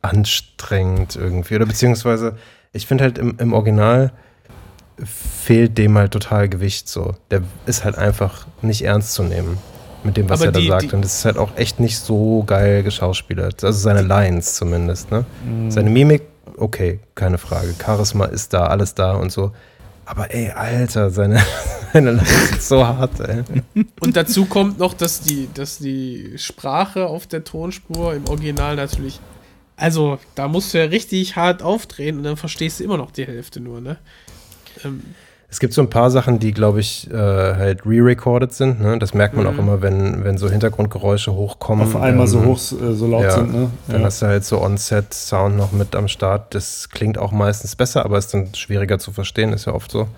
anstrengend 0.00 1.16
irgendwie. 1.16 1.56
Oder 1.56 1.66
beziehungsweise, 1.66 2.36
ich 2.72 2.86
finde 2.86 3.04
halt 3.04 3.18
im, 3.18 3.36
im 3.38 3.52
Original 3.52 4.12
fehlt 5.04 5.78
dem 5.78 5.96
halt 5.96 6.12
total 6.12 6.48
Gewicht 6.48 6.88
so. 6.88 7.14
Der 7.30 7.42
ist 7.66 7.84
halt 7.84 7.96
einfach 7.96 8.46
nicht 8.62 8.82
ernst 8.82 9.14
zu 9.14 9.22
nehmen 9.22 9.58
mit 10.04 10.16
dem, 10.16 10.28
was 10.28 10.40
Aber 10.40 10.46
er 10.50 10.52
da 10.52 10.60
die- 10.60 10.68
sagt. 10.68 10.82
die- 10.92 10.94
Und 10.94 11.04
es 11.04 11.14
ist 11.18 11.24
halt 11.24 11.38
auch 11.38 11.56
echt 11.56 11.80
nicht 11.80 11.98
so 11.98 12.42
geil 12.46 12.82
geschauspielert. 12.82 13.62
Also 13.64 13.78
seine 13.78 14.02
Lines 14.02 14.54
zumindest, 14.54 15.10
ne? 15.10 15.24
Mhm. 15.44 15.70
Seine 15.70 15.90
Mimik, 15.90 16.22
okay, 16.56 17.00
keine 17.14 17.38
Frage. 17.38 17.74
Charisma 17.82 18.26
ist 18.26 18.52
da, 18.52 18.66
alles 18.66 18.94
da 18.94 19.12
und 19.12 19.30
so. 19.32 19.52
Aber 20.04 20.32
ey, 20.34 20.50
Alter, 20.50 21.10
seine, 21.10 21.42
seine 21.92 22.12
Lines 22.12 22.48
sind 22.48 22.62
so 22.62 22.86
hart, 22.86 23.20
ey. 23.20 23.42
Und 24.00 24.16
dazu 24.16 24.46
kommt 24.46 24.78
noch, 24.78 24.94
dass 24.94 25.20
die, 25.20 25.48
dass 25.52 25.78
die 25.78 26.32
Sprache 26.36 27.06
auf 27.06 27.26
der 27.26 27.44
Tonspur 27.44 28.14
im 28.14 28.26
Original 28.28 28.74
natürlich. 28.76 29.20
Also, 29.76 30.18
da 30.34 30.48
musst 30.48 30.74
du 30.74 30.78
ja 30.78 30.84
richtig 30.86 31.36
hart 31.36 31.62
aufdrehen 31.62 32.16
und 32.16 32.24
dann 32.24 32.36
verstehst 32.36 32.80
du 32.80 32.84
immer 32.84 32.96
noch 32.96 33.10
die 33.12 33.26
Hälfte 33.26 33.60
nur, 33.60 33.80
ne? 33.80 33.96
Ähm, 34.84 35.02
Es 35.50 35.60
gibt 35.60 35.72
so 35.72 35.80
ein 35.80 35.88
paar 35.88 36.10
Sachen, 36.10 36.38
die, 36.38 36.52
glaube 36.52 36.80
ich, 36.80 37.10
äh, 37.10 37.14
halt 37.16 37.86
re-recorded 37.86 38.52
sind. 38.52 38.82
Ne? 38.82 38.98
Das 38.98 39.14
merkt 39.14 39.34
man 39.34 39.46
Mhm. 39.46 39.50
auch 39.54 39.58
immer, 39.58 39.80
wenn, 39.80 40.22
wenn 40.22 40.36
so 40.36 40.50
Hintergrundgeräusche 40.50 41.32
hochkommen. 41.32 41.86
Auf 41.86 41.96
einmal 41.96 42.26
so 42.26 42.38
Ähm, 42.40 42.46
hoch, 42.48 42.58
äh, 42.58 42.92
so 42.92 43.06
laut 43.06 43.22
ja, 43.24 43.30
sind, 43.30 43.52
ne? 43.54 43.70
Dann 43.88 44.00
Ja. 44.02 44.06
hast 44.06 44.20
du 44.20 44.26
halt 44.26 44.44
so 44.44 44.60
On-Set-Sound 44.60 45.56
noch 45.56 45.72
mit 45.72 45.96
am 45.96 46.06
Start. 46.08 46.54
Das 46.54 46.90
klingt 46.90 47.16
auch 47.16 47.32
meistens 47.32 47.76
besser, 47.76 48.04
aber 48.04 48.18
ist 48.18 48.34
dann 48.34 48.54
schwieriger 48.54 48.98
zu 48.98 49.10
verstehen, 49.10 49.54
ist 49.54 49.64
ja 49.64 49.72
oft 49.72 49.90
so. 49.90 50.08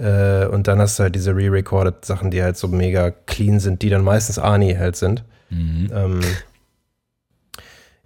Äh, 0.00 0.46
und 0.46 0.66
dann 0.66 0.80
hast 0.80 0.98
du 0.98 1.04
halt 1.04 1.14
diese 1.14 1.36
re-recorded 1.36 2.04
Sachen, 2.04 2.32
die 2.32 2.42
halt 2.42 2.56
so 2.56 2.66
mega 2.66 3.10
clean 3.26 3.60
sind, 3.60 3.82
die 3.82 3.90
dann 3.90 4.02
meistens 4.02 4.38
Arnie 4.38 4.76
halt 4.76 4.96
sind. 4.96 5.22
Mhm. 5.50 5.90
Ähm, 5.94 6.20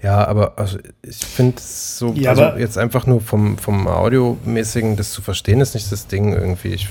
ja, 0.03 0.27
aber 0.27 0.55
also 0.59 0.79
ich 1.03 1.17
finde 1.19 1.61
so, 1.61 2.13
Ja, 2.15 2.31
also 2.31 2.59
jetzt 2.59 2.79
einfach 2.79 3.07
nur 3.07 3.21
vom, 3.21 3.59
vom 3.59 3.87
Audiomäßigen 3.87 4.97
das 4.97 5.11
zu 5.11 5.23
verstehen, 5.23 5.61
ist 5.61 5.75
nicht 5.75 5.91
das 5.93 6.07
Ding 6.07 6.33
irgendwie. 6.33 6.69
Ich, 6.75 6.89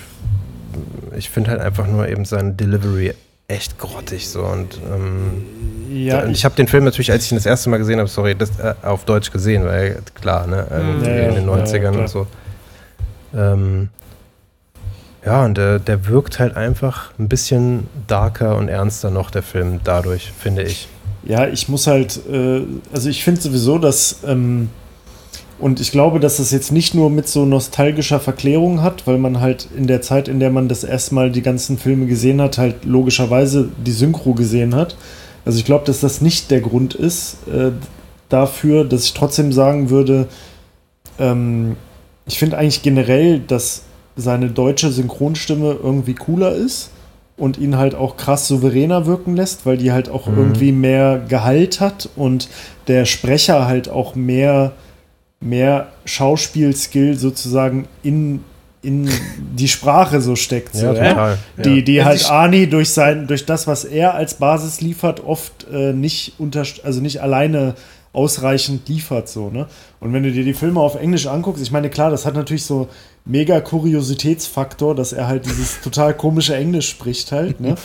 ich 1.18 1.30
finde 1.30 1.52
halt 1.52 1.62
einfach 1.62 1.88
nur 1.88 2.08
eben 2.08 2.26
seine 2.26 2.52
Delivery 2.54 3.14
echt 3.48 3.80
grottig 3.80 4.30
so 4.30 4.44
und 4.44 4.80
ähm, 4.94 5.44
Ja, 5.90 6.22
und 6.22 6.32
ich 6.32 6.46
habe 6.46 6.56
den 6.56 6.68
Film 6.68 6.84
natürlich, 6.84 7.12
als 7.12 7.26
ich 7.26 7.32
ihn 7.32 7.38
das 7.38 7.48
erste 7.48 7.70
Mal 7.72 7.78
gesehen 7.78 7.98
habe, 7.98 8.08
sorry, 8.08 8.36
das, 8.36 8.60
äh, 8.60 8.76
auf 8.84 9.06
Deutsch 9.06 9.32
gesehen, 9.32 9.66
weil 9.66 10.04
klar, 10.14 10.46
ne, 10.46 10.68
irgendwie 10.70 11.08
Ja, 11.08 11.16
ja, 11.16 11.30
in 11.30 11.36
den 11.36 11.48
ja, 11.48 11.56
90ern 11.56 11.80
klar. 11.80 11.96
und 12.02 12.10
so. 12.10 12.28
Ähm, 13.36 13.90
ja, 15.26 15.44
und 15.46 15.58
der, 15.58 15.80
der 15.80 16.06
wirkt 16.08 16.40
halt 16.40 16.56
einfach 16.56 17.12
ein 17.20 17.28
bisschen 17.28 17.88
darker 18.08 18.56
und 18.56 18.70
ernster 18.70 19.10
noch, 19.10 19.32
der 19.32 19.44
Film, 19.44 19.80
dadurch, 19.84 20.32
finde 20.32 20.64
ich. 20.64 20.88
Ja, 21.24 21.48
ich 21.48 21.68
muss 21.70 21.88
halt, 21.88 22.20
äh, 22.32 22.62
also 22.94 23.10
ich 23.10 23.24
finde 23.24 23.42
sowieso, 23.42 23.78
dass, 23.78 24.20
ähm, 24.26 24.70
und 25.60 25.82
ich 25.82 25.92
glaube, 25.92 26.20
dass 26.20 26.38
das 26.38 26.52
jetzt 26.52 26.72
nicht 26.72 26.96
nur 26.96 27.10
mit 27.10 27.28
so 27.28 27.46
nostalgischer 27.46 28.20
Verklärung 28.20 28.82
hat, 28.82 29.06
weil 29.06 29.18
man 29.18 29.42
halt 29.42 29.68
in 29.76 29.88
der 29.88 30.02
Zeit, 30.02 30.30
in 30.30 30.40
der 30.40 30.52
man 30.52 30.70
das 30.70 30.86
erste 30.86 31.16
Mal 31.16 31.32
die 31.32 31.42
ganzen 31.42 31.78
Filme 31.78 32.06
gesehen 32.06 32.42
hat, 32.42 32.58
halt 32.58 32.86
logischerweise 32.86 33.70
die 33.86 33.92
Synchro 33.92 34.34
gesehen 34.34 34.74
hat. 34.74 34.96
Also 35.44 35.60
ich 35.60 35.66
glaube, 35.66 35.86
dass 35.86 36.00
das 36.00 36.22
nicht 36.22 36.50
der 36.52 36.62
Grund 36.62 36.96
ist 36.96 37.48
äh, 37.48 37.72
dafür, 38.30 38.86
dass 38.86 39.04
ich 39.04 39.14
trotzdem 39.14 39.52
sagen 39.52 39.90
würde, 39.90 40.28
ähm, 41.20 41.76
ich 42.26 42.40
finde 42.40 42.58
eigentlich 42.58 42.82
generell, 42.82 43.40
dass 43.40 43.84
seine 44.16 44.50
deutsche 44.50 44.92
Synchronstimme 44.92 45.78
irgendwie 45.82 46.14
cooler 46.14 46.54
ist 46.54 46.92
und 47.40 47.58
ihn 47.58 47.78
halt 47.78 47.96
auch 47.96 48.18
krass 48.18 48.48
souveräner 48.48 49.06
wirken 49.06 49.36
lässt, 49.36 49.66
weil 49.66 49.78
die 49.78 49.92
halt 49.92 50.10
auch 50.10 50.28
Mhm. 50.28 50.38
irgendwie 50.38 50.72
mehr 50.72 51.22
Gehalt 51.28 51.80
hat 51.80 52.10
und 52.16 52.50
der 52.88 53.06
Sprecher 53.06 53.66
halt 53.68 53.90
auch 53.90 54.16
mehr, 54.16 54.74
mehr 55.40 55.88
Schauspielskill 56.06 57.16
sozusagen 57.18 57.88
in, 58.04 58.44
in 58.82 59.10
die 59.58 59.68
Sprache 59.68 60.22
so 60.22 60.36
steckt. 60.36 60.76
So, 60.76 60.88
Ja, 60.88 60.94
ja? 60.94 61.10
total, 61.10 61.38
ja. 61.58 61.64
Die, 61.64 61.84
die 61.84 61.96
Ja, 61.96 62.06
halt 62.06 62.30
Arnie 62.30 62.68
durch 62.68 62.90
sein, 62.92 63.28
durch 63.28 63.46
das, 63.46 63.68
was 63.68 63.84
er 63.86 64.14
als 64.16 64.36
Basis 64.36 64.82
liefert, 64.82 65.24
oft 65.26 65.66
äh, 65.72 65.94
nicht 65.94 66.34
unter, 66.40 66.64
also 66.84 67.02
nicht 67.02 67.22
alleine 67.22 67.76
ausreichend 68.12 68.88
liefert, 68.90 69.30
so, 69.30 69.50
ne? 69.50 69.68
Und 70.00 70.14
wenn 70.14 70.24
du 70.24 70.32
dir 70.32 70.44
die 70.44 70.54
Filme 70.54 70.80
auf 70.80 70.96
Englisch 70.96 71.28
anguckst, 71.28 71.62
ich 71.62 71.72
meine, 71.72 71.90
klar, 71.90 72.10
das 72.10 72.26
hat 72.26 72.34
natürlich 72.34 72.66
so 72.66 72.88
mega 73.26 73.62
Kuriositätsfaktor, 73.62 74.96
dass 74.96 75.14
er 75.14 75.28
halt 75.28 75.46
dieses 75.46 75.82
total 75.84 76.16
komische 76.16 76.56
Englisch 76.56 76.90
spricht 76.90 77.32
halt, 77.32 77.60
ne? 77.60 77.76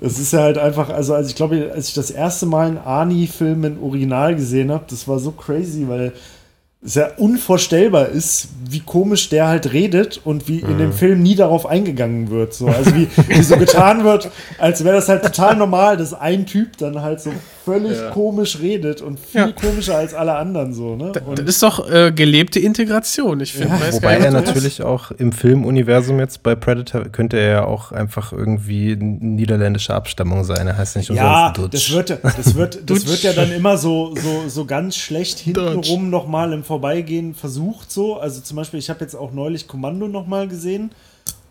Das 0.00 0.18
ist 0.18 0.32
ja 0.32 0.40
halt 0.40 0.58
einfach, 0.58 0.88
also 0.88 1.14
als 1.14 1.28
ich 1.28 1.34
glaube, 1.34 1.70
als 1.74 1.88
ich 1.88 1.94
das 1.94 2.10
erste 2.10 2.46
Mal 2.46 2.68
einen 2.68 2.78
Arnie-Film 2.78 3.64
in 3.64 3.78
Original 3.78 4.34
gesehen 4.34 4.70
habe, 4.70 4.84
das 4.88 5.06
war 5.06 5.18
so 5.18 5.32
crazy, 5.32 5.86
weil 5.88 6.12
es 6.84 6.94
ja 6.94 7.08
unvorstellbar 7.16 8.08
ist, 8.08 8.48
wie 8.68 8.80
komisch 8.80 9.30
der 9.30 9.48
halt 9.48 9.72
redet 9.72 10.20
und 10.22 10.48
wie 10.48 10.58
in 10.58 10.76
dem 10.76 10.92
Film 10.92 11.22
nie 11.22 11.34
darauf 11.34 11.64
eingegangen 11.64 12.28
wird. 12.28 12.52
So. 12.52 12.66
Also 12.66 12.94
wie, 12.94 13.08
wie 13.28 13.42
so 13.42 13.56
getan 13.56 14.04
wird, 14.04 14.30
als 14.58 14.84
wäre 14.84 14.96
das 14.96 15.08
halt 15.08 15.22
total 15.22 15.56
normal, 15.56 15.96
dass 15.96 16.12
ein 16.12 16.44
Typ 16.44 16.76
dann 16.76 17.00
halt 17.00 17.22
so 17.22 17.32
völlig 17.64 18.10
komisch 18.12 18.60
redet 18.60 19.00
und 19.00 19.18
viel 19.18 19.40
Ja. 19.40 19.52
komischer 19.52 19.96
als 19.96 20.12
alle 20.14 20.34
anderen 20.34 20.74
so. 20.74 20.96
Ne? 20.96 21.12
das 21.12 21.22
Und 21.22 21.38
ist 21.40 21.62
doch 21.62 21.90
äh, 21.90 22.12
gelebte 22.12 22.60
Integration. 22.60 23.40
Ich 23.40 23.52
finde, 23.54 23.80
weiß 23.80 23.94
Wobei 23.96 24.16
er 24.16 24.30
natürlich 24.30 24.82
auch 24.82 25.10
im 25.12 25.32
Filmuniversum 25.32 26.18
jetzt 26.18 26.42
bei 26.42 26.54
Predator 26.54 27.04
könnte 27.04 27.38
er 27.38 27.50
ja 27.50 27.64
auch 27.64 27.92
einfach 27.92 28.32
irgendwie 28.32 28.96
niederländischer 28.96 29.94
Abstammung 29.94 30.44
sein. 30.44 30.66
Er 30.66 30.76
heißt 30.76 30.96
nicht 30.96 31.10
ja, 31.10 31.48
umsonst 31.48 31.58
Dutch. 31.74 31.88
das 31.88 31.96
wird, 31.96 32.10
das, 32.36 32.54
wird, 32.54 32.90
das 32.90 33.06
wird 33.06 33.22
ja 33.22 33.32
dann 33.32 33.50
immer 33.52 33.78
so, 33.78 34.14
so, 34.16 34.48
so 34.48 34.64
ganz 34.64 34.96
schlecht 34.96 35.38
hintenrum 35.38 36.10
nochmal 36.10 36.52
im 36.52 36.64
Vorbeigehen 36.64 37.34
versucht. 37.34 37.90
So. 37.90 38.18
Also 38.18 38.40
zum 38.40 38.56
Beispiel, 38.56 38.78
ich 38.78 38.90
habe 38.90 39.00
jetzt 39.00 39.14
auch 39.14 39.32
neulich 39.32 39.66
Kommando 39.68 40.08
nochmal 40.08 40.48
gesehen 40.48 40.90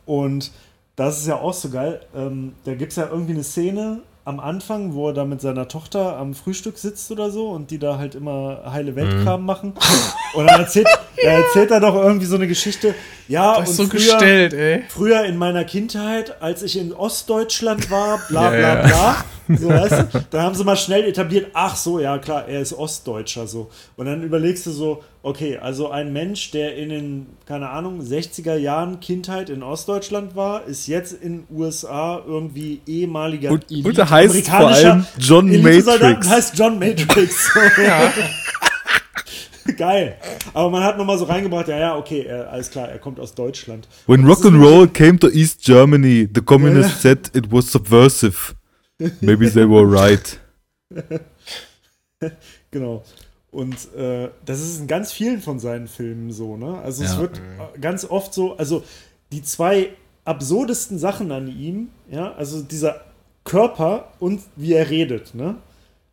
und 0.06 0.52
das 0.96 1.20
ist 1.20 1.28
ja 1.28 1.38
auch 1.38 1.54
so 1.54 1.70
geil. 1.70 2.02
Ähm, 2.16 2.54
da 2.66 2.76
gibt 2.76 2.92
es 2.92 2.98
ja 2.98 3.08
irgendwie 3.12 3.34
eine 3.34 3.44
Szene 3.44 4.00
am 4.26 4.40
Anfang, 4.40 4.94
wo 4.94 5.10
er 5.10 5.14
da 5.14 5.26
mit 5.26 5.42
seiner 5.42 5.68
Tochter 5.68 6.18
am 6.18 6.34
Frühstück 6.34 6.78
sitzt 6.78 7.12
oder 7.12 7.30
so 7.30 7.50
und 7.50 7.72
die 7.72 7.78
da 7.80 7.98
halt 7.98 8.16
immer 8.16 8.62
heile 8.72 8.96
Weltkram 8.96 9.46
machen. 9.46 9.74
Und 10.34 10.48
dann 10.48 10.62
erzählt, 10.62 10.88
er 11.18 11.44
erzählt 11.44 11.70
er 11.70 11.80
doch 11.80 11.94
irgendwie 11.94 12.26
so 12.26 12.38
eine 12.38 12.48
Geschichte. 12.48 12.96
Ja, 13.28 13.60
Das 13.60 13.70
und 13.70 13.76
so 13.76 13.84
früher, 13.86 14.00
gestellt, 14.00 14.54
ey. 14.54 14.84
früher 14.90 15.26
in 15.26 15.38
meiner 15.38 15.64
Kindheit, 15.64 16.42
als 16.42 16.64
ich 16.64 16.76
in 16.76 16.92
Ostdeutschland 16.92 17.92
war, 17.92 18.20
bla 18.30 18.50
bla 18.50 18.60
Ja, 18.60 18.76
ja. 18.80 18.88
bla. 18.88 19.26
So, 19.48 19.68
weißt 19.70 20.14
du? 20.14 20.26
Da 20.32 20.44
haben 20.44 20.56
sie 20.56 20.64
mal 20.64 20.76
schnell 20.78 21.04
etabliert, 21.04 21.48
ach 21.54 21.76
so, 21.76 22.00
ja 22.00 22.18
klar, 22.18 22.48
er 22.48 22.62
ist 22.62 22.74
Ostdeutscher 22.74 23.46
so. 23.48 23.70
Und 23.98 24.06
dann 24.06 24.24
überlegst 24.24 24.66
du 24.66 24.72
so, 24.72 25.04
okay, 25.22 25.58
also 25.58 25.90
ein 25.90 26.14
Mensch, 26.14 26.52
der 26.52 26.76
in 26.78 26.90
den, 26.90 27.26
keine 27.46 27.70
Ahnung, 27.70 28.00
60er 28.02 28.56
Jahren 28.56 29.00
Kindheit 29.02 29.50
in 29.50 29.62
Ostdeutschland 29.64 30.36
war, 30.36 30.66
ist 30.66 30.88
jetzt 30.88 31.14
in 31.14 31.44
USA 31.52 32.22
irgendwie 32.26 32.82
ehemaliger 32.88 33.52
Und- 33.52 33.70
Elite- 33.70 33.90
und 33.90 33.98
er 33.98 34.10
heißt 34.10 34.48
vor 34.50 34.68
allem 34.70 35.06
John 35.20 35.50
Elitesoldat 35.50 36.02
Matrix. 36.02 36.30
heißt 36.30 36.58
John 36.58 36.80
Matrix. 36.80 37.50
Ja. 37.84 38.14
Geil. 39.78 40.18
Aber 40.54 40.70
man 40.70 40.84
hat 40.84 40.98
nochmal 40.98 41.18
so 41.18 41.24
reingebracht, 41.26 41.68
ja, 41.70 41.78
ja, 41.80 41.96
okay, 41.96 42.24
er, 42.28 42.52
alles 42.52 42.70
klar, 42.70 42.90
er 42.90 43.00
kommt 43.00 43.20
aus 43.20 43.34
Deutschland. 43.34 43.88
When 44.08 44.26
rock 44.26 44.46
and 44.46 44.62
roll 44.62 44.88
came 44.88 45.18
to 45.20 45.30
East 45.30 45.64
Germany, 45.64 46.28
the 46.34 46.42
communists 46.42 47.02
said 47.02 47.32
it 47.34 47.50
was 47.52 47.72
subversive. 47.72 48.56
Maybe 49.22 49.50
they 49.52 49.68
were 49.70 49.86
right. 49.90 50.40
Genau. 52.72 53.04
Und 53.52 53.94
äh, 53.96 54.30
das 54.46 54.62
ist 54.62 54.80
in 54.80 54.88
ganz 54.88 55.12
vielen 55.12 55.42
von 55.42 55.60
seinen 55.60 55.88
Filmen 55.88 56.32
so, 56.32 56.58
ne? 56.58 56.80
Also 56.80 57.04
es 57.04 57.14
Ja. 57.14 57.20
wird 57.20 57.38
äh, 57.38 57.80
ganz 57.80 58.06
oft 58.06 58.34
so, 58.34 58.58
also 58.58 58.84
die 59.32 59.44
zwei 59.44 59.90
absurdesten 60.26 60.98
Sachen 60.98 61.32
an 61.32 61.48
ihm, 61.48 61.90
ja, 62.10 62.34
also 62.34 62.62
dieser 62.64 63.02
Körper 63.44 64.12
und 64.20 64.42
wie 64.56 64.74
er 64.74 64.90
redet, 64.90 65.36
ne? 65.36 65.58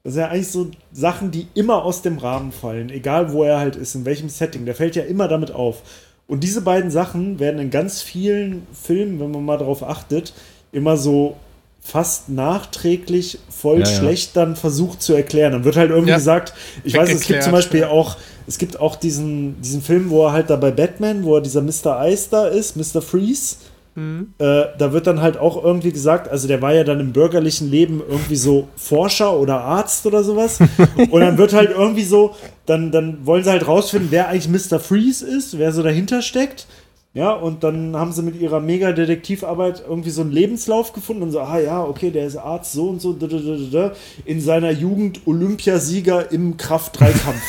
Das 0.02 0.14
sind 0.14 0.20
ja 0.22 0.28
eigentlich 0.28 0.48
so 0.48 0.70
Sachen, 0.92 1.30
die 1.30 1.46
immer 1.54 1.84
aus 1.84 2.02
dem 2.02 2.18
Rahmen 2.18 2.52
fallen, 2.52 2.90
egal 2.90 3.32
wo 3.32 3.44
er 3.44 3.58
halt 3.58 3.76
ist, 3.76 3.94
in 3.94 4.04
welchem 4.04 4.28
Setting. 4.30 4.64
Der 4.64 4.74
fällt 4.74 4.96
ja 4.96 5.02
immer 5.04 5.28
damit 5.28 5.52
auf. 5.52 5.82
Und 6.26 6.42
diese 6.42 6.62
beiden 6.62 6.90
Sachen 6.90 7.38
werden 7.38 7.60
in 7.60 7.70
ganz 7.70 8.00
vielen 8.02 8.66
Filmen, 8.72 9.20
wenn 9.20 9.30
man 9.30 9.44
mal 9.44 9.58
darauf 9.58 9.82
achtet, 9.82 10.32
immer 10.72 10.96
so 10.96 11.36
fast 11.82 12.28
nachträglich 12.28 13.38
voll 13.48 13.80
Ja, 13.80 13.86
ja. 13.88 13.98
schlecht 13.98 14.36
dann 14.36 14.56
versucht 14.56 15.02
zu 15.02 15.14
erklären. 15.14 15.52
Dann 15.52 15.64
wird 15.64 15.76
halt 15.76 15.90
irgendwie 15.90 16.10
Ja. 16.10 16.16
gesagt, 16.16 16.52
ich 16.84 16.96
weiß, 16.96 17.10
es 17.10 17.22
gibt 17.26 17.42
zum 17.42 17.52
Beispiel 17.52 17.80
ja. 17.80 17.88
auch, 17.88 18.16
es 18.46 18.58
gibt 18.58 18.78
auch 18.80 18.96
diesen, 18.96 19.60
diesen 19.62 19.82
Film, 19.82 20.10
wo 20.10 20.26
er 20.26 20.32
halt 20.32 20.50
da 20.50 20.56
bei 20.56 20.70
Batman, 20.70 21.24
wo 21.24 21.36
er 21.36 21.40
dieser 21.40 21.62
Mr. 21.62 22.06
Ice 22.06 22.28
da 22.30 22.46
ist, 22.46 22.76
Mr. 22.76 23.00
Freeze. 23.02 23.56
Mhm. 23.96 24.34
Äh, 24.38 24.66
da 24.78 24.92
wird 24.92 25.08
dann 25.08 25.20
halt 25.20 25.36
auch 25.36 25.62
irgendwie 25.64 25.90
gesagt, 25.90 26.28
also 26.30 26.46
der 26.46 26.62
war 26.62 26.72
ja 26.72 26.84
dann 26.84 27.00
im 27.00 27.12
bürgerlichen 27.12 27.68
Leben 27.70 28.00
irgendwie 28.08 28.36
so 28.36 28.68
Forscher 28.76 29.36
oder 29.36 29.62
Arzt 29.62 30.06
oder 30.06 30.22
sowas. 30.22 30.58
Und 31.10 31.20
dann 31.20 31.38
wird 31.38 31.52
halt 31.52 31.70
irgendwie 31.70 32.04
so, 32.04 32.34
dann, 32.66 32.92
dann 32.92 33.26
wollen 33.26 33.42
sie 33.42 33.50
halt 33.50 33.66
rausfinden, 33.66 34.10
wer 34.12 34.28
eigentlich 34.28 34.70
Mr. 34.70 34.78
Freeze 34.78 35.26
ist, 35.26 35.58
wer 35.58 35.72
so 35.72 35.82
dahinter 35.82 36.22
steckt. 36.22 36.66
Ja, 37.12 37.32
und 37.32 37.64
dann 37.64 37.96
haben 37.96 38.12
sie 38.12 38.22
mit 38.22 38.40
ihrer 38.40 38.60
Mega-Detektivarbeit 38.60 39.82
irgendwie 39.84 40.10
so 40.10 40.20
einen 40.20 40.30
Lebenslauf 40.30 40.92
gefunden 40.92 41.24
und 41.24 41.32
so, 41.32 41.40
ah 41.40 41.58
ja, 41.58 41.82
okay, 41.82 42.12
der 42.12 42.24
ist 42.24 42.36
Arzt, 42.36 42.72
so 42.72 42.88
und 42.88 43.00
so, 43.00 43.12
da, 43.12 43.26
da, 43.26 43.36
da, 43.36 43.56
da, 43.56 43.88
da, 43.88 43.92
in 44.24 44.40
seiner 44.40 44.70
Jugend 44.70 45.26
Olympiasieger 45.26 46.30
im 46.30 46.56
Kraft-3-Kampf. 46.56 47.42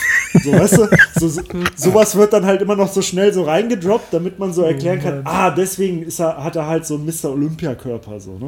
so, 0.43 0.51
weißt 0.51 0.77
du, 0.77 0.87
so, 1.19 1.27
so, 1.27 1.41
sowas 1.75 2.15
wird 2.15 2.33
dann 2.33 2.43
halt 2.43 2.63
immer 2.63 2.75
noch 2.75 2.91
so 2.91 3.03
schnell 3.03 3.31
so 3.33 3.43
reingedroppt, 3.43 4.11
damit 4.11 4.39
man 4.39 4.51
so 4.51 4.63
erklären 4.63 4.99
kann, 4.99 5.21
ah, 5.25 5.51
deswegen 5.51 6.01
ist 6.01 6.19
er, 6.19 6.43
hat 6.43 6.55
er 6.55 6.65
halt 6.65 6.87
so 6.87 6.95
einen 6.95 7.05
Mr. 7.05 7.25
Olympia-Körper, 7.25 8.19
so, 8.19 8.39
ne? 8.39 8.47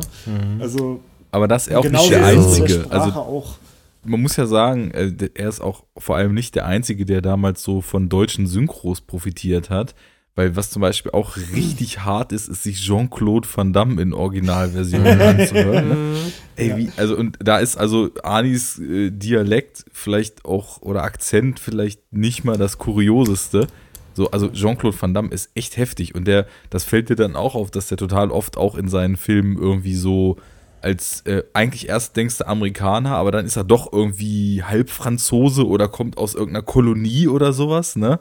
Also, 0.59 0.99
Aber 1.29 1.47
das 1.47 1.67
ist 1.67 1.75
auch 1.75 1.83
genauso 1.83 2.09
nicht 2.09 2.19
der 2.19 2.25
Einzige. 2.25 2.85
Also 2.89 3.11
auch. 3.11 3.57
man 4.03 4.19
muss 4.19 4.35
ja 4.35 4.47
sagen, 4.47 4.89
äh, 4.89 5.11
er 5.35 5.49
ist 5.49 5.61
auch 5.61 5.83
vor 5.95 6.15
allem 6.15 6.33
nicht 6.33 6.55
der 6.55 6.65
Einzige, 6.65 7.05
der 7.05 7.21
damals 7.21 7.61
so 7.61 7.81
von 7.81 8.09
deutschen 8.09 8.47
Synchros 8.47 8.99
profitiert 9.01 9.69
hat. 9.69 9.93
Weil 10.35 10.55
was 10.55 10.71
zum 10.71 10.81
Beispiel 10.81 11.11
auch 11.11 11.37
richtig 11.53 11.99
hart 11.99 12.31
ist, 12.31 12.47
ist 12.47 12.63
sich 12.63 12.81
Jean-Claude 12.81 13.47
Van 13.53 13.71
Damme 13.71 14.01
in 14.01 14.13
Originalversion 14.13 15.05
anzuhören. 15.05 15.89
Ne? 15.89 16.15
Ey, 16.55 16.75
wie, 16.75 16.91
also, 16.97 17.15
und 17.15 17.37
da 17.39 17.59
ist 17.59 17.77
also 17.77 18.09
Anis 18.23 18.79
äh, 18.79 19.11
Dialekt 19.11 19.85
vielleicht 19.91 20.43
auch 20.45 20.81
oder 20.81 21.03
Akzent 21.03 21.59
vielleicht 21.59 22.11
nicht 22.11 22.45
mal 22.45 22.57
das 22.57 22.79
Kurioseste. 22.79 23.67
So, 24.15 24.31
also 24.31 24.49
Jean-Claude 24.49 24.99
Van 24.99 25.13
Damme 25.13 25.29
ist 25.29 25.51
echt 25.53 25.77
heftig 25.77 26.15
und 26.15 26.25
der, 26.25 26.47
das 26.71 26.83
fällt 26.83 27.09
dir 27.09 27.15
dann 27.15 27.35
auch 27.35 27.53
auf, 27.53 27.69
dass 27.69 27.87
der 27.87 27.97
total 27.97 28.31
oft 28.31 28.57
auch 28.57 28.75
in 28.75 28.87
seinen 28.87 29.17
Filmen 29.17 29.57
irgendwie 29.57 29.95
so 29.95 30.37
als 30.81 31.21
äh, 31.21 31.43
eigentlich 31.53 31.87
erst 31.87 32.17
denkst 32.17 32.39
du 32.39 32.47
Amerikaner, 32.47 33.15
aber 33.15 33.31
dann 33.31 33.45
ist 33.45 33.55
er 33.55 33.63
doch 33.63 33.93
irgendwie 33.93 34.63
halb 34.63 34.89
Franzose 34.89 35.65
oder 35.65 35.87
kommt 35.87 36.17
aus 36.17 36.35
irgendeiner 36.35 36.65
Kolonie 36.65 37.27
oder 37.27 37.53
sowas, 37.53 37.95
ne? 37.95 38.19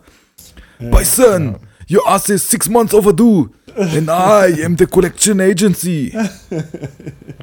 Bison, 0.78 1.56
your 1.92 2.08
ass 2.08 2.28
is 2.28 2.48
six 2.48 2.68
months 2.68 2.94
overdue 2.94 3.50
and 3.76 4.08
I 4.10 4.62
am 4.64 4.76
the 4.76 4.86
collection 4.86 5.40
agency. 5.40 6.12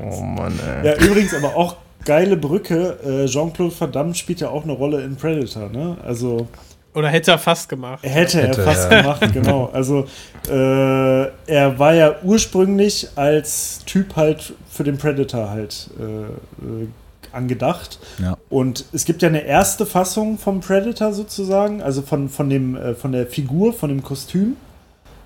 Oh 0.02 0.22
Mann, 0.22 0.58
ey. 0.66 0.88
Ja, 0.88 0.96
übrigens 0.96 1.34
aber 1.34 1.56
auch 1.58 1.76
geile 2.06 2.38
Brücke. 2.38 2.98
Äh, 3.04 3.26
Jean-Claude 3.26 3.74
Van 3.78 3.92
Damme 3.92 4.16
spielt 4.16 4.40
ja 4.40 4.50
auch 4.50 4.64
eine 4.64 4.72
Rolle 4.72 5.02
in 5.04 5.18
Predator, 5.18 5.70
ne? 5.70 5.98
Also 6.06 6.48
Oder 6.96 7.10
hätte 7.10 7.32
er 7.32 7.38
fast 7.38 7.68
gemacht. 7.68 8.02
hätte, 8.04 8.42
Hätte, 8.42 8.62
er 8.62 8.66
fast 8.66 8.90
ja. 8.90 9.02
gemacht, 9.02 9.34
genau. 9.34 9.70
Also 9.74 10.06
äh, 10.50 11.24
er 11.48 11.78
war 11.78 11.94
ja 11.94 12.16
ursprünglich 12.24 13.10
als 13.16 13.82
Typ 13.86 14.16
halt 14.16 14.54
für 14.72 14.84
den 14.86 14.98
Predator 14.98 15.50
halt 15.50 15.90
äh, 16.00 16.04
äh, 16.04 16.88
angedacht. 17.32 18.00
Ja. 18.22 18.38
Und 18.50 18.86
es 18.94 19.06
gibt 19.06 19.22
ja 19.22 19.30
eine 19.30 19.44
erste 19.44 19.86
Fassung 19.86 20.38
vom 20.38 20.62
Predator 20.62 21.14
sozusagen, 21.14 21.82
also 21.82 22.02
von, 22.02 22.30
von, 22.30 22.50
dem, 22.50 22.76
äh, 22.76 22.96
von 22.96 23.12
der 23.12 23.28
Figur, 23.28 23.74
von 23.74 23.90
dem 23.90 24.04
Kostüm. 24.04 24.56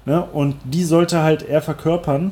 Ne? 0.06 0.24
Und 0.24 0.56
die 0.66 0.84
sollte 0.84 1.24
halt 1.24 1.48
er 1.48 1.62
verkörpern. 1.62 2.32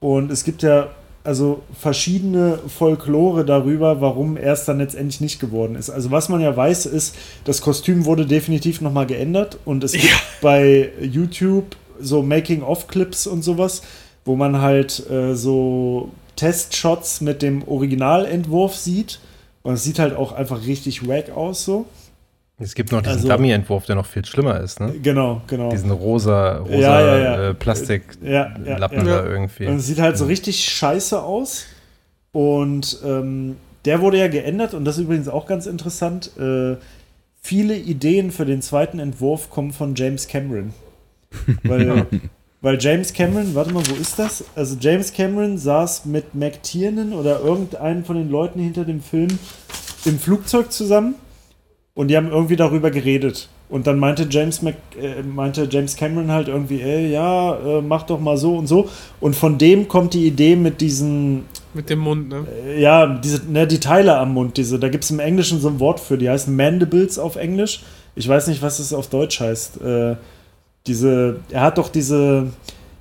Und 0.00 0.30
es 0.30 0.44
gibt 0.44 0.62
ja 0.62 0.88
also 1.22 1.62
verschiedene 1.78 2.58
Folklore 2.66 3.44
darüber, 3.44 4.00
warum 4.00 4.36
er 4.36 4.54
es 4.54 4.64
dann 4.64 4.78
letztendlich 4.78 5.20
nicht 5.20 5.38
geworden 5.38 5.76
ist. 5.76 5.90
Also 5.90 6.10
was 6.10 6.28
man 6.28 6.40
ja 6.40 6.56
weiß, 6.56 6.86
ist, 6.86 7.14
das 7.44 7.60
Kostüm 7.60 8.06
wurde 8.06 8.26
definitiv 8.26 8.80
nochmal 8.80 9.06
geändert 9.06 9.58
und 9.64 9.84
es 9.84 9.92
gibt 9.92 10.14
bei 10.40 10.90
YouTube 11.00 11.76
so 12.00 12.22
Making-of-Clips 12.22 13.26
und 13.26 13.42
sowas, 13.42 13.82
wo 14.24 14.36
man 14.36 14.62
halt 14.62 15.10
äh, 15.10 15.34
so 15.34 16.10
Testshots 16.36 17.20
mit 17.20 17.42
dem 17.42 17.66
Originalentwurf 17.66 18.74
sieht. 18.76 19.20
Und 19.62 19.74
es 19.74 19.84
sieht 19.84 19.98
halt 19.98 20.14
auch 20.16 20.32
einfach 20.32 20.66
richtig 20.66 21.06
wack 21.06 21.30
aus 21.36 21.64
so. 21.64 21.86
Es 22.58 22.74
gibt 22.74 22.92
noch 22.92 23.00
diesen 23.00 23.16
Also- 23.16 23.28
Dummy-Entwurf, 23.28 23.86
der 23.86 23.96
noch 23.96 24.04
viel 24.06 24.24
schlimmer 24.24 24.60
ist, 24.60 24.80
ne? 24.80 24.92
Genau, 25.02 25.40
genau. 25.46 25.70
Diesen 25.70 25.90
rosa, 25.90 26.58
rosa 26.58 26.74
Ja, 26.76 27.00
ja, 27.00 27.18
ja. 27.18 27.48
Äh, 27.50 27.54
Plastiklappen 27.54 28.26
Ja, 28.26 28.54
ja, 28.64 28.78
da 28.88 29.26
irgendwie. 29.26 29.66
Und 29.66 29.76
es 29.76 29.86
sieht 29.86 29.98
halt 29.98 30.18
so 30.18 30.26
richtig 30.26 30.62
scheiße 30.64 31.22
aus. 31.22 31.64
Und 32.32 32.98
ähm, 33.04 33.56
der 33.86 34.00
wurde 34.02 34.18
ja 34.18 34.28
geändert 34.28 34.74
und 34.74 34.84
das 34.84 34.98
ist 34.98 35.04
übrigens 35.04 35.28
auch 35.28 35.46
ganz 35.46 35.66
interessant. 35.66 36.30
Äh, 36.38 36.76
viele 37.40 37.76
Ideen 37.76 38.30
für 38.30 38.44
den 38.44 38.60
zweiten 38.62 38.98
Entwurf 38.98 39.48
kommen 39.50 39.72
von 39.72 39.94
James 39.94 40.28
Cameron. 40.28 40.72
Weil, 41.64 42.06
weil 42.60 42.78
James 42.80 43.12
Cameron, 43.12 43.54
warte 43.54 43.72
mal, 43.72 43.82
wo 43.88 43.94
ist 43.94 44.18
das? 44.18 44.44
Also 44.54 44.76
James 44.78 45.12
Cameron 45.12 45.58
saß 45.58 46.04
mit 46.06 46.34
McTiernan 46.34 47.12
oder 47.12 47.40
irgendeinen 47.40 48.04
von 48.04 48.16
den 48.16 48.30
Leuten 48.30 48.60
hinter 48.60 48.84
dem 48.84 49.00
Film 49.00 49.28
im 50.04 50.18
Flugzeug 50.18 50.72
zusammen 50.72 51.14
und 51.94 52.08
die 52.08 52.16
haben 52.16 52.30
irgendwie 52.30 52.56
darüber 52.56 52.90
geredet. 52.90 53.48
Und 53.70 53.86
dann 53.86 54.00
meinte 54.00 54.26
James, 54.28 54.62
Mc, 54.62 54.74
äh, 55.00 55.22
meinte 55.22 55.68
James 55.70 55.94
Cameron 55.94 56.32
halt 56.32 56.48
irgendwie, 56.48 56.82
ey, 56.82 57.12
ja, 57.12 57.56
äh, 57.56 57.80
mach 57.80 58.02
doch 58.02 58.18
mal 58.18 58.36
so 58.36 58.56
und 58.56 58.66
so. 58.66 58.88
Und 59.20 59.36
von 59.36 59.58
dem 59.58 59.86
kommt 59.86 60.12
die 60.12 60.26
Idee 60.26 60.56
mit 60.56 60.80
diesen, 60.80 61.44
Mit 61.72 61.88
dem 61.88 62.00
Mund, 62.00 62.30
ne? 62.30 62.46
äh, 62.66 62.80
ja, 62.80 63.06
diese, 63.06 63.48
ne, 63.48 63.68
die 63.68 63.78
Teile 63.78 64.16
am 64.16 64.34
Mund, 64.34 64.56
diese, 64.56 64.80
da 64.80 64.88
gibt 64.88 65.04
es 65.04 65.10
im 65.12 65.20
Englischen 65.20 65.60
so 65.60 65.68
ein 65.68 65.78
Wort 65.78 66.00
für, 66.00 66.18
die 66.18 66.28
heißen 66.28 66.54
Mandibles 66.54 67.18
auf 67.18 67.36
Englisch. 67.36 67.82
Ich 68.16 68.26
weiß 68.28 68.48
nicht, 68.48 68.60
was 68.60 68.80
es 68.80 68.92
auf 68.92 69.08
Deutsch 69.08 69.38
heißt. 69.38 69.80
Äh, 69.80 70.16
diese, 70.86 71.40
er 71.50 71.60
hat 71.62 71.78
doch 71.78 71.88
diese, 71.88 72.48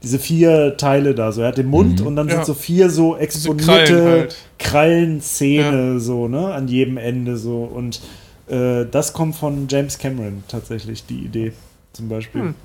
diese 0.04 0.20
vier 0.20 0.78
Teile 0.78 1.14
da, 1.16 1.32
so. 1.32 1.42
Er 1.42 1.50
hat 1.50 1.58
den 1.58 1.68
Mund 1.68 2.02
Mhm. 2.02 2.08
und 2.08 2.16
dann 2.16 2.28
Ja. 2.28 2.36
sind 2.36 2.46
so 2.46 2.54
vier 2.54 2.90
so 2.90 3.18
exponierte 3.18 3.66
Krallen 3.94 4.06
halt. 4.20 4.36
Krallenzähne, 4.58 6.00
so, 6.00 6.28
ne, 6.28 6.54
an 6.54 6.68
jedem 6.68 6.98
Ende, 6.98 7.38
so. 7.38 7.64
Und 7.64 8.02
äh, 8.48 8.86
das 8.86 9.14
kommt 9.14 9.36
von 9.36 9.68
James 9.70 9.98
Cameron 9.98 10.44
tatsächlich, 10.48 11.06
die 11.06 11.20
Idee, 11.26 11.54
zum 11.94 12.10
Beispiel. 12.10 12.42
Hm. 12.42 12.56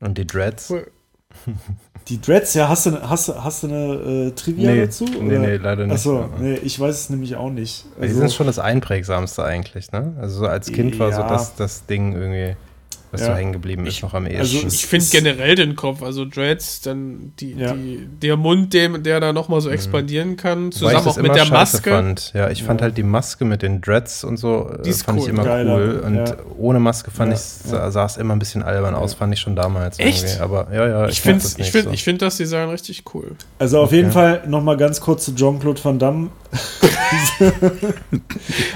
Und 0.00 0.18
die 0.18 0.26
Dreads? 0.26 0.70
Cool. 0.70 0.86
Die 2.08 2.20
Dreads, 2.20 2.52
ja, 2.54 2.68
hast 2.68 2.84
du, 2.86 3.00
hast, 3.08 3.28
hast 3.28 3.62
du 3.62 3.68
eine 3.68 3.94
äh, 4.26 4.30
Trivia 4.32 4.72
Nee, 4.72 4.80
dazu? 4.86 5.04
nee, 5.04 5.38
nee, 5.38 5.56
leider 5.56 5.84
nicht. 5.86 5.94
Achso, 5.94 6.28
nee, 6.40 6.54
ich 6.56 6.78
weiß 6.78 6.94
es 6.96 7.10
nämlich 7.10 7.36
auch 7.36 7.48
nicht. 7.48 7.84
die 7.96 8.02
Also- 8.02 8.18
sind 8.18 8.32
schon 8.32 8.46
das 8.48 8.58
Einprägsamste 8.58 9.44
eigentlich, 9.44 9.92
ne? 9.92 10.12
Also 10.20 10.40
so 10.40 10.46
als 10.46 10.72
Kind 10.72 10.98
war 10.98 11.12
so 11.12 11.20
Ja. 11.20 11.28
das, 11.28 11.54
das 11.54 11.86
Ding 11.86 12.12
irgendwie, 12.14 12.56
was 13.12 13.20
Ja. 13.20 13.28
so 13.28 13.34
hängen 13.34 13.52
geblieben 13.52 13.86
ist, 13.86 14.02
noch 14.02 14.14
am 14.14 14.24
also 14.26 14.36
ehesten. 14.56 14.66
es- 14.68 14.74
Ich 14.74 14.86
finde 14.86 15.06
generell 15.10 15.54
den 15.54 15.76
Kopf, 15.76 16.02
also 16.02 16.24
Dreads, 16.24 16.80
dann 16.80 17.32
die, 17.38 17.52
Ja. 17.52 17.74
die, 17.74 18.08
der 18.22 18.36
Mund, 18.36 18.72
dem, 18.72 19.02
der 19.02 19.20
da 19.20 19.32
nochmal 19.32 19.60
so 19.60 19.70
expandieren 19.70 20.36
kann, 20.36 20.70
ich 20.70 20.76
zusammen 20.76 21.04
das 21.04 21.06
auch 21.18 21.22
mit 21.22 21.34
der 21.34 21.44
Maske. 21.46 21.90
Fand. 21.90 22.32
Ja, 22.34 22.50
ich 22.50 22.62
fand 22.62 22.80
Ja. 22.80 22.86
halt 22.86 22.96
die 22.96 23.02
Maske 23.02 23.44
mit 23.44 23.62
den 23.62 23.80
Dreads 23.80 24.24
und 24.24 24.38
so, 24.38 24.70
äh, 24.84 24.92
fand 24.92 25.18
ich 25.18 25.24
cool. 25.26 25.30
immer 25.30 25.44
Geiler, 25.44 25.74
cool. 25.76 26.02
Und 26.04 26.16
ja. 26.16 26.24
ohne 26.58 26.80
Maske 26.80 27.10
fand 27.10 27.30
Ja, 27.32 27.36
ich, 27.36 27.42
sah, 27.92 28.04
es 28.06 28.16
immer 28.16 28.34
ein 28.34 28.38
bisschen 28.38 28.62
albern 28.62 28.94
aus, 28.94 29.14
fand 29.14 29.32
ich 29.34 29.40
schon 29.40 29.54
damals. 29.54 29.98
Echt? 29.98 30.24
irgendwie. 30.24 30.40
Aber 30.42 30.68
ja, 30.72 30.88
ja, 30.88 31.08
Ich 31.08 31.24
mochte 31.24 31.40
finde 31.40 31.46
ich 31.46 31.58
nicht 31.58 31.70
find, 31.70 31.84
so. 31.84 31.90
ich 31.90 32.04
find 32.04 32.22
das 32.22 32.36
Design 32.38 32.68
richtig 32.70 33.04
cool. 33.14 33.32
Also 33.58 33.78
auf 33.80 33.88
Okay. 33.88 33.96
jeden 33.96 34.10
Fall 34.12 34.42
nochmal 34.46 34.76
ganz 34.76 35.00
kurz 35.00 35.26
zu 35.26 35.34
Jean-Claude 35.34 35.84
Van 35.84 35.98
Damme. 35.98 36.30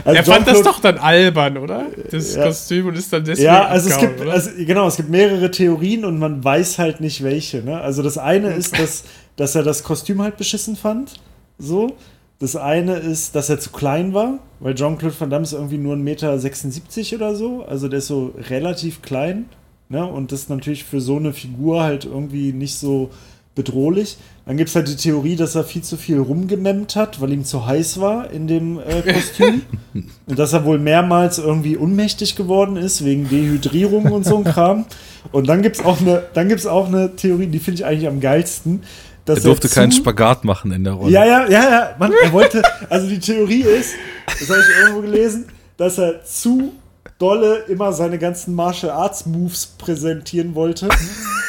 also 0.04 0.16
er 0.18 0.24
fand 0.24 0.46
das 0.46 0.62
doch 0.62 0.80
dann 0.80 0.98
albern, 0.98 1.58
oder? 1.58 1.86
Das 2.10 2.34
Ja. 2.34 2.46
Kostüm 2.46 2.86
und 2.88 2.96
ist 2.96 3.12
dann 3.12 3.24
deswegen 3.24 3.46
Ja, 3.46 3.66
also 3.66 3.88
es 3.90 3.98
gibt, 3.98 4.24
oder? 4.26 4.34
also 4.34 4.50
genau, 4.56 4.86
es 4.86 4.96
gibt 4.96 5.08
mehrere 5.08 5.50
Theorien 5.50 6.04
und 6.04 6.18
man 6.18 6.42
weiß 6.42 6.78
halt 6.78 7.00
nicht 7.00 7.22
welche. 7.22 7.62
Ne? 7.62 7.80
Also 7.80 8.02
das 8.02 8.18
eine 8.18 8.52
ist, 8.52 8.78
dass, 8.78 9.04
dass 9.36 9.54
er 9.54 9.62
das 9.62 9.82
Kostüm 9.82 10.22
halt 10.22 10.36
beschissen 10.36 10.76
fand. 10.76 11.14
So. 11.58 11.96
Das 12.38 12.54
eine 12.54 12.96
ist, 12.96 13.34
dass 13.34 13.48
er 13.48 13.58
zu 13.58 13.70
klein 13.70 14.12
war, 14.12 14.40
weil 14.60 14.74
Jean-Claude 14.74 15.18
Van 15.18 15.30
Damme 15.30 15.44
ist 15.44 15.54
irgendwie 15.54 15.78
nur 15.78 15.94
1,76 15.94 16.02
Meter 16.02 17.16
oder 17.16 17.34
so. 17.34 17.64
Also 17.64 17.88
der 17.88 18.00
ist 18.00 18.08
so 18.08 18.34
relativ 18.36 19.00
klein. 19.00 19.46
Ne? 19.88 20.04
Und 20.04 20.32
das 20.32 20.40
ist 20.40 20.50
natürlich 20.50 20.84
für 20.84 21.00
so 21.00 21.16
eine 21.16 21.32
Figur 21.32 21.82
halt 21.82 22.04
irgendwie 22.04 22.52
nicht 22.52 22.74
so 22.74 23.10
bedrohlich. 23.54 24.18
Dann 24.46 24.56
gibt 24.56 24.68
es 24.70 24.76
halt 24.76 24.86
die 24.86 24.94
Theorie, 24.94 25.34
dass 25.34 25.56
er 25.56 25.64
viel 25.64 25.82
zu 25.82 25.96
viel 25.96 26.18
rumgememmt 26.20 26.94
hat, 26.94 27.20
weil 27.20 27.32
ihm 27.32 27.44
zu 27.44 27.66
heiß 27.66 28.00
war 28.00 28.30
in 28.30 28.46
dem 28.46 28.78
äh, 28.78 29.02
Kostüm. 29.12 29.62
und 30.26 30.38
dass 30.38 30.52
er 30.52 30.64
wohl 30.64 30.78
mehrmals 30.78 31.38
irgendwie 31.38 31.76
ohnmächtig 31.76 32.36
geworden 32.36 32.76
ist, 32.76 33.04
wegen 33.04 33.28
Dehydrierung 33.28 34.04
und 34.12 34.24
so 34.24 34.38
ein 34.38 34.44
Kram. 34.44 34.86
Und 35.32 35.48
dann 35.48 35.62
gibt 35.62 35.76
es 35.80 35.84
auch 35.84 36.00
eine, 36.00 36.22
dann 36.34 36.48
gibt's 36.48 36.64
auch 36.66 36.86
eine 36.86 37.16
Theorie, 37.16 37.48
die 37.48 37.58
finde 37.58 37.80
ich 37.80 37.86
eigentlich 37.86 38.06
am 38.06 38.20
geilsten. 38.20 38.84
Dass 39.24 39.38
Er 39.38 39.44
durfte 39.46 39.68
zu- 39.68 39.74
keinen 39.74 39.90
Spagat 39.90 40.44
machen 40.44 40.70
in 40.70 40.84
der 40.84 40.92
Rolle. 40.92 41.10
ja, 41.10 41.24
ja, 41.26 41.48
ja, 41.48 41.68
ja. 41.68 41.96
Man, 41.98 42.12
er 42.22 42.32
wollte, 42.32 42.62
also 42.88 43.08
die 43.08 43.18
Theorie 43.18 43.62
ist, 43.62 43.94
das 44.26 44.48
habe 44.48 44.60
ich 44.60 44.82
irgendwo 44.84 45.00
gelesen, 45.02 45.46
dass 45.76 45.98
er 45.98 46.24
zu 46.24 46.72
dolle 47.18 47.64
immer 47.68 47.92
seine 47.92 48.18
ganzen 48.18 48.54
Martial 48.54 48.92
Arts 48.92 49.26
Moves 49.26 49.66
präsentieren 49.78 50.54
wollte. 50.54 50.88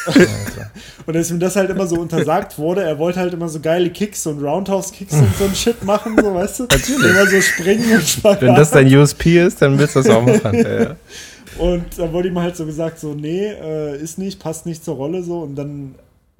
und 1.05 1.15
dass 1.15 1.29
ihm 1.29 1.39
das 1.39 1.55
halt 1.55 1.69
immer 1.69 1.87
so 1.87 1.97
untersagt 1.97 2.57
wurde. 2.57 2.83
Er 2.83 2.97
wollte 2.97 3.19
halt 3.19 3.33
immer 3.33 3.49
so 3.49 3.59
geile 3.59 3.89
Kicks 3.89 4.25
und 4.27 4.41
Roundhouse 4.41 4.91
Kicks 4.91 5.13
und 5.13 5.35
so 5.37 5.43
ein 5.45 5.55
Shit 5.55 5.83
machen, 5.83 6.15
so 6.21 6.33
weißt 6.33 6.59
du? 6.59 6.63
Natürlich. 6.63 7.11
Immer 7.11 7.27
so 7.27 7.41
springen 7.41 7.97
und 7.97 8.07
Spagat. 8.07 8.41
Wenn 8.41 8.55
das 8.55 8.71
dein 8.71 8.95
USP 8.95 9.45
ist, 9.45 9.61
dann 9.61 9.77
willst 9.77 9.95
du 9.95 10.01
das 10.01 10.09
auch 10.09 10.25
machen. 10.25 10.55
ja, 10.55 10.83
ja. 10.83 10.95
Und 11.57 11.97
dann 11.97 12.13
wurde 12.13 12.27
ihm 12.27 12.37
halt 12.37 12.55
so 12.55 12.67
gesagt, 12.67 12.99
so, 12.99 13.15
nee, 13.15 13.47
äh, 13.47 13.97
ist 13.99 14.19
nicht, 14.19 14.39
passt 14.39 14.67
nicht 14.67 14.85
zur 14.85 14.95
Rolle 14.95 15.23
so. 15.23 15.39
Und 15.39 15.55
dann, 15.55 15.95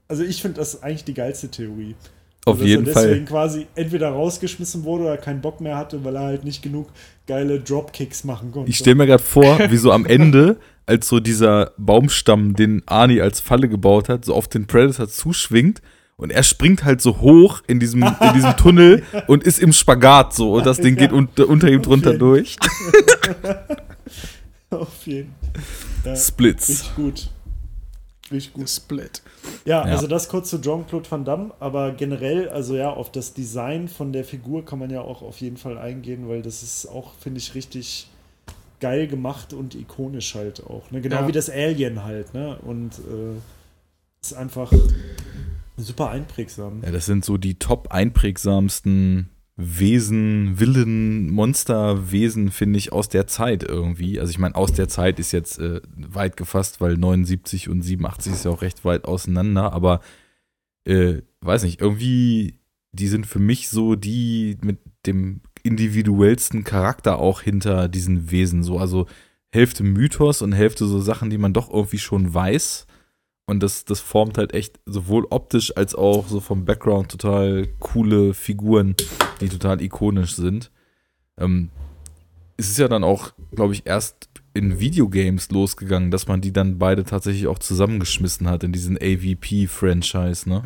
also 0.08 0.24
ich 0.24 0.42
finde 0.42 0.60
das 0.60 0.84
eigentlich 0.84 1.06
die 1.06 1.16
geilste 1.16 1.50
Theorie. 1.50 1.96
Auf 2.48 2.62
jeden 2.62 2.86
Fall. 2.86 3.08
deswegen 3.08 3.26
quasi 3.26 3.68
entweder 3.76 4.10
rausgeschmissen 4.10 4.84
wurde 4.84 5.04
oder 5.04 5.18
keinen 5.18 5.42
Bock 5.42 5.62
mehr 5.62 5.78
hatte, 5.78 6.04
weil 6.04 6.16
er 6.16 6.24
halt 6.24 6.44
nicht 6.44 6.62
genug 6.62 6.88
geile 7.28 7.60
Dropkicks 7.60 8.24
machen 8.24 8.52
konnte. 8.52 8.70
Ich 8.70 8.78
stelle 8.78 8.96
mir 8.96 9.06
gerade 9.06 9.24
vor, 9.24 9.60
wie 9.70 9.78
so 9.78 9.92
am 9.92 10.06
Ende, 10.06 10.58
als 10.86 11.08
so 11.08 11.20
dieser 11.20 11.72
Baumstamm, 11.78 12.56
den 12.56 12.84
Arnie 12.86 13.22
als 13.22 13.40
Falle 13.40 13.68
gebaut 13.68 14.10
hat, 14.10 14.26
so 14.26 14.34
auf 14.34 14.48
den 14.48 14.68
Predator 14.68 15.10
zuschwingt 15.10 15.82
und 16.16 16.32
er 16.32 16.44
springt 16.44 16.84
halt 16.84 17.02
so 17.02 17.20
hoch 17.20 17.62
in 17.68 17.80
diesem, 17.80 18.04
in 18.04 18.34
diesem 18.34 18.52
Tunnel 18.58 19.04
und 19.28 19.44
ist 19.44 19.60
im 19.60 19.74
Spagat 19.74 20.34
so 20.34 20.54
und 20.54 20.66
das 20.66 20.78
Ding 20.78 20.96
geht 20.96 21.12
unter, 21.12 21.48
unter 21.48 21.70
ihm 21.70 21.82
drunter 21.82 22.14
durch. 22.14 22.58
Auf 24.70 25.06
jeden 25.06 25.34
ja, 26.06 26.16
Splits. 26.16 26.70
Richtig 26.70 26.96
gut. 26.96 27.30
Richtig 28.32 28.54
gut. 28.54 28.70
Split. 28.70 29.22
Ja, 29.66 29.86
Ja. 29.86 29.94
also 29.94 30.08
das 30.08 30.28
kurz 30.30 30.50
zu 30.50 30.60
Jean-Claude 30.62 31.10
Van 31.10 31.24
Damme, 31.26 31.52
aber 31.60 31.92
generell, 31.94 32.50
also 32.50 32.76
ja, 32.76 32.90
auf 32.92 33.12
das 33.12 33.34
Design 33.34 33.88
von 33.88 34.12
der 34.14 34.24
Figur 34.26 34.66
kann 34.66 34.80
man 34.80 34.90
ja 34.90 35.02
auch 35.02 35.22
auf 35.22 35.40
jeden 35.42 35.58
Fall 35.58 35.78
eingehen, 35.78 36.28
weil 36.28 36.42
das 36.42 36.64
ist 36.64 36.86
auch, 36.88 37.14
finde 37.16 37.40
ich, 37.40 37.56
richtig 37.56 38.10
geil 38.80 39.08
gemacht 39.08 39.54
und 39.54 39.74
ikonisch 39.76 40.36
halt 40.36 40.64
auch. 40.68 40.92
Ne? 40.92 41.02
Genau 41.02 41.22
Ja. 41.22 41.28
wie 41.28 41.32
das 41.32 41.50
Alien 41.50 42.04
halt, 42.04 42.34
ne? 42.34 42.58
Und 42.60 42.94
äh, 43.00 43.38
ist 44.22 44.34
einfach 44.34 44.72
super 45.78 46.10
einprägsam. 46.10 46.82
Ja, 46.84 46.92
das 46.92 47.06
sind 47.06 47.24
so 47.26 47.38
die 47.38 47.56
top 47.56 47.92
einprägsamsten 47.92 49.30
Wesen, 49.60 50.58
Villen, 50.58 51.32
Monsterwesen, 51.32 52.52
finde 52.52 52.78
ich, 52.78 52.94
aus 52.94 53.10
der 53.10 53.26
Zeit 53.26 53.64
irgendwie. 53.64 54.20
Also 54.20 54.30
ich 54.30 54.38
meine, 54.38 54.56
aus 54.56 54.72
der 54.72 54.88
Zeit 54.88 55.20
ist 55.20 55.32
jetzt 55.32 55.60
äh, 55.60 55.82
weit 55.96 56.38
gefasst, 56.38 56.80
weil 56.80 56.96
79 56.96 57.68
und 57.68 57.82
87 57.82 58.34
ist 58.34 58.46
ja 58.46 58.52
auch 58.52 58.62
recht 58.62 58.86
weit 58.86 59.06
auseinander, 59.06 59.74
aber 59.74 60.02
äh, 60.86 61.22
weiß 61.42 61.64
nicht, 61.64 61.82
irgendwie, 61.82 62.60
die 62.92 63.08
sind 63.08 63.26
für 63.26 63.40
mich 63.40 63.70
so 63.70 63.96
die 63.96 64.58
mit 64.62 64.78
dem 65.06 65.42
individuellsten 65.64 66.64
Charakter 66.64 67.20
auch 67.20 67.42
hinter 67.42 67.90
diesen 67.90 68.32
Wesen. 68.32 68.64
So, 68.64 68.78
also 68.78 69.08
Hälfte 69.50 69.84
Mythos 69.84 70.42
und 70.42 70.52
Hälfte 70.54 70.86
so 70.86 71.00
Sachen, 71.00 71.30
die 71.30 71.38
man 71.38 71.54
doch 71.54 71.72
irgendwie 71.72 72.00
schon 72.00 72.34
weiß. 72.34 72.87
Und 73.50 73.64
das, 73.64 73.86
das 73.86 74.02
formt 74.02 74.38
halt 74.38 74.54
echt 74.54 74.80
sowohl 74.86 75.26
optisch 75.30 75.76
als 75.76 75.96
auch 75.96 76.28
so 76.28 76.42
vom 76.42 76.66
Background 76.66 77.10
total 77.10 77.68
coole 77.80 78.34
Figuren, 78.34 78.96
die 79.40 79.48
total 79.48 79.82
ikonisch 79.82 80.36
sind. 80.36 80.70
Ähm, 81.38 81.70
es 82.58 82.70
ist 82.70 82.78
ja 82.78 82.90
dann 82.90 83.06
auch, 83.06 83.32
glaube 83.56 83.74
ich, 83.74 83.86
erst 83.86 84.30
in 84.54 84.80
Videogames 84.80 85.50
losgegangen, 85.50 86.12
dass 86.12 86.28
man 86.28 86.42
die 86.42 86.52
dann 86.52 86.78
beide 86.78 87.06
tatsächlich 87.06 87.48
auch 87.48 87.60
zusammengeschmissen 87.60 88.50
hat 88.50 88.64
in 88.64 88.74
diesen 88.74 88.98
AVP-Franchise, 88.98 90.50
ne? 90.50 90.64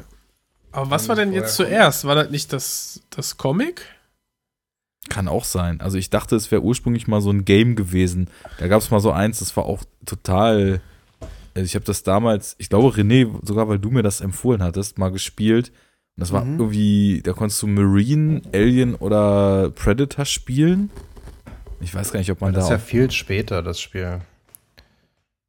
Aber 0.72 0.90
was 0.90 1.08
war 1.10 1.16
denn 1.16 1.34
jetzt 1.34 1.56
zuerst? 1.56 2.06
War 2.06 2.16
das 2.16 2.32
nicht 2.32 2.52
das, 2.54 3.02
das 3.10 3.38
Comic? 3.38 3.84
Kann 5.10 5.28
auch 5.28 5.44
sein. 5.44 5.82
Also 5.82 5.98
ich 5.98 6.10
dachte, 6.10 6.36
es 6.36 6.50
wäre 6.50 6.62
ursprünglich 6.64 7.08
mal 7.08 7.22
so 7.22 7.30
ein 7.30 7.44
Game 7.44 7.76
gewesen. 7.76 8.30
Da 8.58 8.68
gab 8.68 8.82
es 8.82 8.90
mal 8.90 9.02
so 9.02 9.12
eins, 9.12 9.40
das 9.40 9.56
war 9.58 9.66
auch 9.66 9.84
total. 10.06 10.82
Also 11.54 11.66
ich 11.66 11.76
habe 11.76 11.86
das 11.86 12.04
damals, 12.04 12.56
ich 12.60 12.70
glaube, 12.70 12.90
René, 12.90 13.28
sogar 13.46 13.68
weil 13.68 13.80
du 13.80 13.90
mir 13.92 14.04
das 14.04 14.22
empfohlen 14.22 14.64
hattest, 14.64 14.98
mal 14.98 15.10
gespielt. 15.12 15.70
Und 16.16 16.22
das 16.22 16.32
war 16.32 16.44
Mhm. 16.46 16.60
irgendwie, 16.60 17.22
da 17.24 17.34
konntest 17.34 17.62
du 17.62 17.68
Marine, 17.68 18.42
Alien 18.54 18.96
oder 18.96 19.70
Predator 19.72 20.26
spielen. 20.26 20.90
Ich 21.80 21.94
weiß 21.96 22.12
gar 22.12 22.20
nicht, 22.20 22.32
ob 22.32 22.42
man 22.42 22.54
Das 22.54 22.68
da. 22.68 22.76
ist 22.76 22.82
ja 22.82 22.86
viel 22.86 23.10
später, 23.12 23.62
das 23.64 23.80
Spiel. 23.80 24.20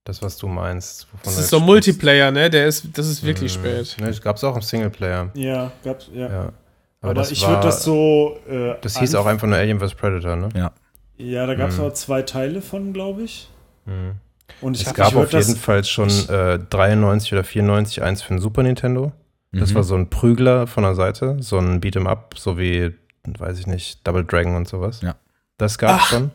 Das, 0.05 0.21
was 0.23 0.37
du 0.37 0.49
meinst. 0.49 1.07
wovon 1.13 1.21
Das 1.25 1.39
ist 1.39 1.51
so 1.51 1.59
jetzt 1.59 1.67
Multiplayer, 1.67 2.31
ne? 2.33 2.51
Der 2.51 2.67
ist, 2.67 2.87
das 2.99 3.07
ist 3.07 3.23
wirklich 3.23 3.53
sprichst. 3.53 3.93
spät. 3.93 4.01
Ne, 4.01 4.09
das 4.09 4.21
gab 4.21 4.37
es 4.37 4.43
auch 4.45 4.57
im 4.57 4.63
Singleplayer. 4.63 5.31
Ja, 5.35 5.71
gab's, 5.85 6.11
ja. 6.13 6.29
Ja. 6.29 6.53
Aber, 7.01 7.15
das 7.15 7.31
ich 7.31 7.47
würde 7.47 7.63
das 7.63 7.85
so. 7.85 8.37
Äh, 8.49 8.75
Das 8.81 8.99
hieß 8.99 9.15
auch 9.15 9.27
einfach 9.27 9.47
nur 9.47 9.57
Alien 9.57 9.79
vs. 9.79 9.95
Predator, 9.95 10.35
ne? 10.37 10.49
Ja. 10.57 10.73
Ja, 11.19 11.47
da 11.47 11.55
gab 11.55 11.71
es 11.71 11.79
Mhm. 11.79 11.85
auch 11.85 11.93
zwei 11.93 12.23
Teile 12.23 12.63
von, 12.63 12.93
glaube 12.93 13.23
ich. 13.23 13.49
Mhm. 13.87 14.13
Und 14.61 14.75
ich 14.77 14.83
Es 14.83 14.89
hab- 14.89 14.97
gab 14.97 15.09
ich 15.09 15.17
auf 15.17 15.33
jeden 15.33 15.57
Fall 15.57 15.85
schon 15.85 16.09
äh, 16.29 16.59
93 16.59 17.33
oder 17.33 17.45
94 17.45 18.03
eins 18.03 18.23
für 18.23 18.35
den 18.35 18.41
Super 18.41 18.63
Nintendo. 18.63 19.13
Das 19.53 19.71
Mhm. 19.71 19.75
war 19.75 19.83
so 19.83 19.95
ein 19.97 20.09
Prügler 20.09 20.67
von 20.67 20.83
der 20.85 20.95
Seite, 20.95 21.37
so 21.43 21.59
ein 21.59 21.81
Beat'em 21.81 22.07
Up, 22.07 22.35
so 22.39 22.59
wie, 22.59 22.95
weiß 23.27 23.59
ich 23.59 23.67
nicht, 23.67 24.07
Double 24.07 24.25
Dragon 24.25 24.57
und 24.57 24.67
sowas. 24.69 25.01
Ja. 25.03 25.17
Das 25.59 25.79
gab 25.79 26.01
es 26.01 26.07
schon. 26.07 26.31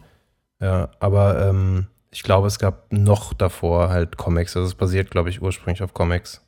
Ja, 0.59 0.89
aber 0.99 1.47
ähm, 1.47 1.88
ich 2.11 2.23
glaube, 2.23 2.47
es 2.47 2.59
gab 2.59 2.91
noch 2.91 3.34
davor 3.34 3.89
halt 3.89 4.17
Comics. 4.17 4.55
Also 4.55 4.67
es 4.67 4.75
basiert, 4.75 5.09
glaube 5.11 5.29
ich, 5.29 5.41
ursprünglich 5.41 5.81
auf 5.84 5.93
Comics. 5.93 6.41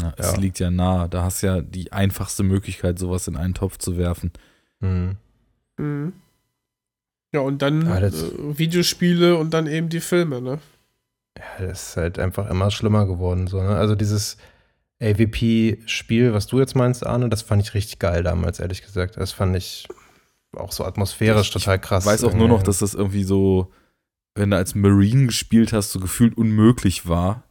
Ja, 0.00 0.12
es 0.16 0.32
Ja. 0.32 0.38
liegt 0.38 0.58
ja 0.58 0.70
nahe. 0.70 1.08
Da 1.08 1.22
hast 1.22 1.42
du 1.42 1.46
ja 1.46 1.60
die 1.62 1.92
einfachste 1.92 2.42
Möglichkeit, 2.42 2.98
sowas 2.98 3.26
in 3.28 3.36
einen 3.36 3.54
Topf 3.54 3.78
zu 3.78 3.96
werfen. 3.96 4.32
Mhm. 4.80 5.16
Mhm. 5.78 6.12
Ja, 7.32 7.40
und 7.40 7.62
dann 7.62 7.86
Ja, 7.86 8.00
das- 8.00 8.22
äh, 8.22 8.58
Videospiele 8.58 9.36
und 9.36 9.54
dann 9.54 9.66
eben 9.66 9.88
die 9.88 10.00
Filme, 10.00 10.40
ne? 10.40 10.58
Ja, 11.38 11.66
das 11.66 11.90
ist 11.90 11.96
halt 11.96 12.18
einfach 12.18 12.50
immer 12.50 12.70
schlimmer 12.70 13.06
geworden. 13.06 13.46
So, 13.46 13.62
ne? 13.62 13.76
Also 13.76 13.94
dieses 13.94 14.36
AVP-Spiel, 15.02 16.32
was 16.32 16.46
du 16.46 16.58
jetzt 16.58 16.74
meinst, 16.76 17.06
Arne, 17.06 17.28
das 17.28 17.42
fand 17.42 17.62
ich 17.62 17.74
richtig 17.74 17.98
geil 17.98 18.22
damals, 18.22 18.60
ehrlich 18.60 18.82
gesagt. 18.82 19.16
Das 19.16 19.32
fand 19.32 19.56
ich 19.56 19.88
auch 20.56 20.72
so 20.72 20.84
atmosphärisch 20.84 21.48
Ich 21.48 21.52
total 21.52 21.78
krass. 21.78 22.04
Ich 22.04 22.10
weiß 22.10 22.24
auch 22.24 22.34
nur 22.34 22.48
noch, 22.48 22.62
dass 22.62 22.78
das 22.80 22.94
irgendwie 22.94 23.24
so, 23.24 23.72
wenn 24.34 24.50
du 24.50 24.56
als 24.56 24.74
Marine 24.74 25.26
gespielt 25.26 25.72
hast, 25.72 25.92
so 25.92 26.00
gefühlt 26.00 26.36
unmöglich 26.36 27.08
war. 27.08 27.44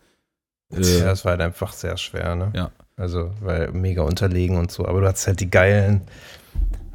Äh, 0.72 1.00
Ja, 1.00 1.06
das 1.06 1.24
war 1.26 1.32
halt 1.32 1.42
einfach 1.42 1.74
sehr 1.74 1.98
schwer, 1.98 2.36
ne? 2.36 2.52
Ja. 2.56 2.72
Also, 2.98 3.32
weil 3.40 3.72
mega 3.72 4.02
unterlegen 4.04 4.58
und 4.58 4.72
so. 4.72 4.86
Aber 4.86 5.00
du 5.02 5.08
hattest 5.08 5.26
halt 5.28 5.40
die 5.40 5.50
geilen 5.50 6.02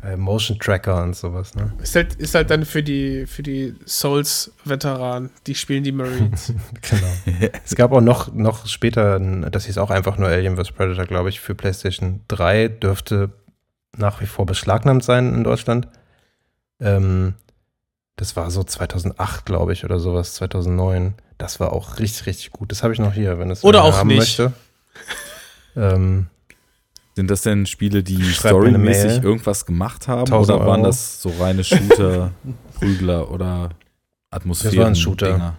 äh, 0.04 0.16
Motion 0.16 0.58
Tracker 0.58 1.02
und 1.02 1.16
sowas, 1.16 1.54
ne? 1.54 1.72
Ist 1.82 1.96
halt, 1.96 2.14
ist 2.14 2.34
halt 2.34 2.50
dann 2.50 2.64
für 2.64 2.82
die, 2.82 3.26
für 3.26 3.42
die 3.42 3.74
Souls-Veteranen, 3.86 5.30
die 5.46 5.54
spielen 5.54 5.82
die 5.84 5.92
Marines. 5.92 6.52
Genau. 6.82 7.46
es 7.64 7.74
gab 7.74 7.92
auch 7.92 8.00
noch, 8.00 8.32
noch 8.34 8.66
später, 8.66 9.18
das 9.18 9.64
hieß 9.66 9.78
auch 9.78 9.90
einfach 9.90 10.18
nur 10.18 10.28
Alien 10.28 10.56
vs. 10.56 10.72
Predator, 10.72 11.06
glaube 11.06 11.30
ich, 11.30 11.40
für 11.40 11.54
PlayStation 11.54 12.20
3, 12.28 12.68
dürfte 12.68 13.30
nach 13.96 14.20
wie 14.20 14.26
vor 14.26 14.44
beschlagnahmt 14.44 15.04
sein 15.04 15.34
in 15.34 15.44
Deutschland. 15.44 15.88
Ähm, 16.80 17.34
das 18.16 18.36
war 18.36 18.50
so 18.50 18.62
2008, 18.62 19.46
glaube 19.46 19.72
ich, 19.72 19.84
oder 19.84 19.98
sowas, 19.98 20.34
2009. 20.34 21.14
Das 21.38 21.58
war 21.60 21.72
auch 21.72 21.98
richtig, 21.98 22.26
richtig 22.26 22.50
gut. 22.50 22.70
Das 22.70 22.82
habe 22.82 22.92
ich 22.92 22.98
noch 23.00 23.14
hier, 23.14 23.38
wenn 23.38 23.50
es 23.50 23.64
Oder 23.64 23.82
auch 23.82 23.96
haben 23.96 24.08
nicht. 24.08 24.18
möchte. 24.18 24.52
Ähm, 25.76 26.26
Sind 27.14 27.30
das 27.30 27.42
denn 27.42 27.66
Spiele, 27.66 28.02
die 28.02 28.22
storymäßig 28.22 29.22
irgendwas 29.22 29.66
gemacht 29.66 30.08
haben? 30.08 30.26
1000 30.32 30.58
Oder 30.58 30.66
waren 30.66 30.80
Euro. 30.80 30.88
das 30.88 31.22
so 31.22 31.30
reine 31.38 31.62
Shooter, 31.62 32.32
Prügler 32.74 33.30
oder 33.30 33.70
Atmosphären? 34.30 34.76
Das 34.76 34.82
war 34.82 34.88
ein 34.88 34.96
Shooter. 34.96 35.32
Dinger? 35.32 35.54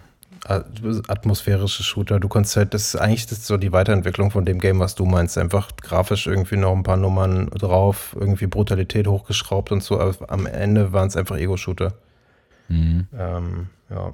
atmosphärische 0.48 1.82
Shooter. 1.82 2.20
Du 2.20 2.28
konntest 2.28 2.56
halt, 2.56 2.72
das 2.72 2.94
ist 2.94 2.96
eigentlich 2.96 3.26
das 3.26 3.38
ist 3.38 3.46
so 3.46 3.56
die 3.56 3.72
Weiterentwicklung 3.72 4.30
von 4.30 4.44
dem 4.44 4.60
Game, 4.60 4.78
was 4.78 4.94
du 4.94 5.04
meinst. 5.04 5.38
Einfach 5.38 5.70
grafisch 5.80 6.26
irgendwie 6.26 6.56
noch 6.56 6.72
ein 6.72 6.82
paar 6.82 6.96
Nummern 6.96 7.48
drauf, 7.50 8.16
irgendwie 8.18 8.46
Brutalität 8.46 9.08
hochgeschraubt 9.08 9.72
und 9.72 9.82
so. 9.82 9.98
Aber 9.98 10.14
am 10.28 10.46
Ende 10.46 10.92
waren 10.92 11.08
es 11.08 11.16
einfach 11.16 11.36
Ego-Shooter. 11.36 11.94
Mhm. 12.68 13.08
Ähm, 13.18 13.66
ja. 13.90 14.12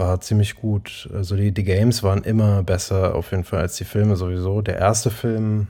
War 0.00 0.18
ziemlich 0.22 0.54
gut. 0.56 1.10
Also 1.14 1.36
die, 1.36 1.52
die 1.52 1.62
Games 1.62 2.02
waren 2.02 2.24
immer 2.24 2.62
besser 2.62 3.14
auf 3.14 3.32
jeden 3.32 3.44
Fall 3.44 3.60
als 3.60 3.76
die 3.76 3.84
Filme 3.84 4.16
sowieso. 4.16 4.62
Der 4.62 4.78
erste 4.78 5.10
Film 5.10 5.66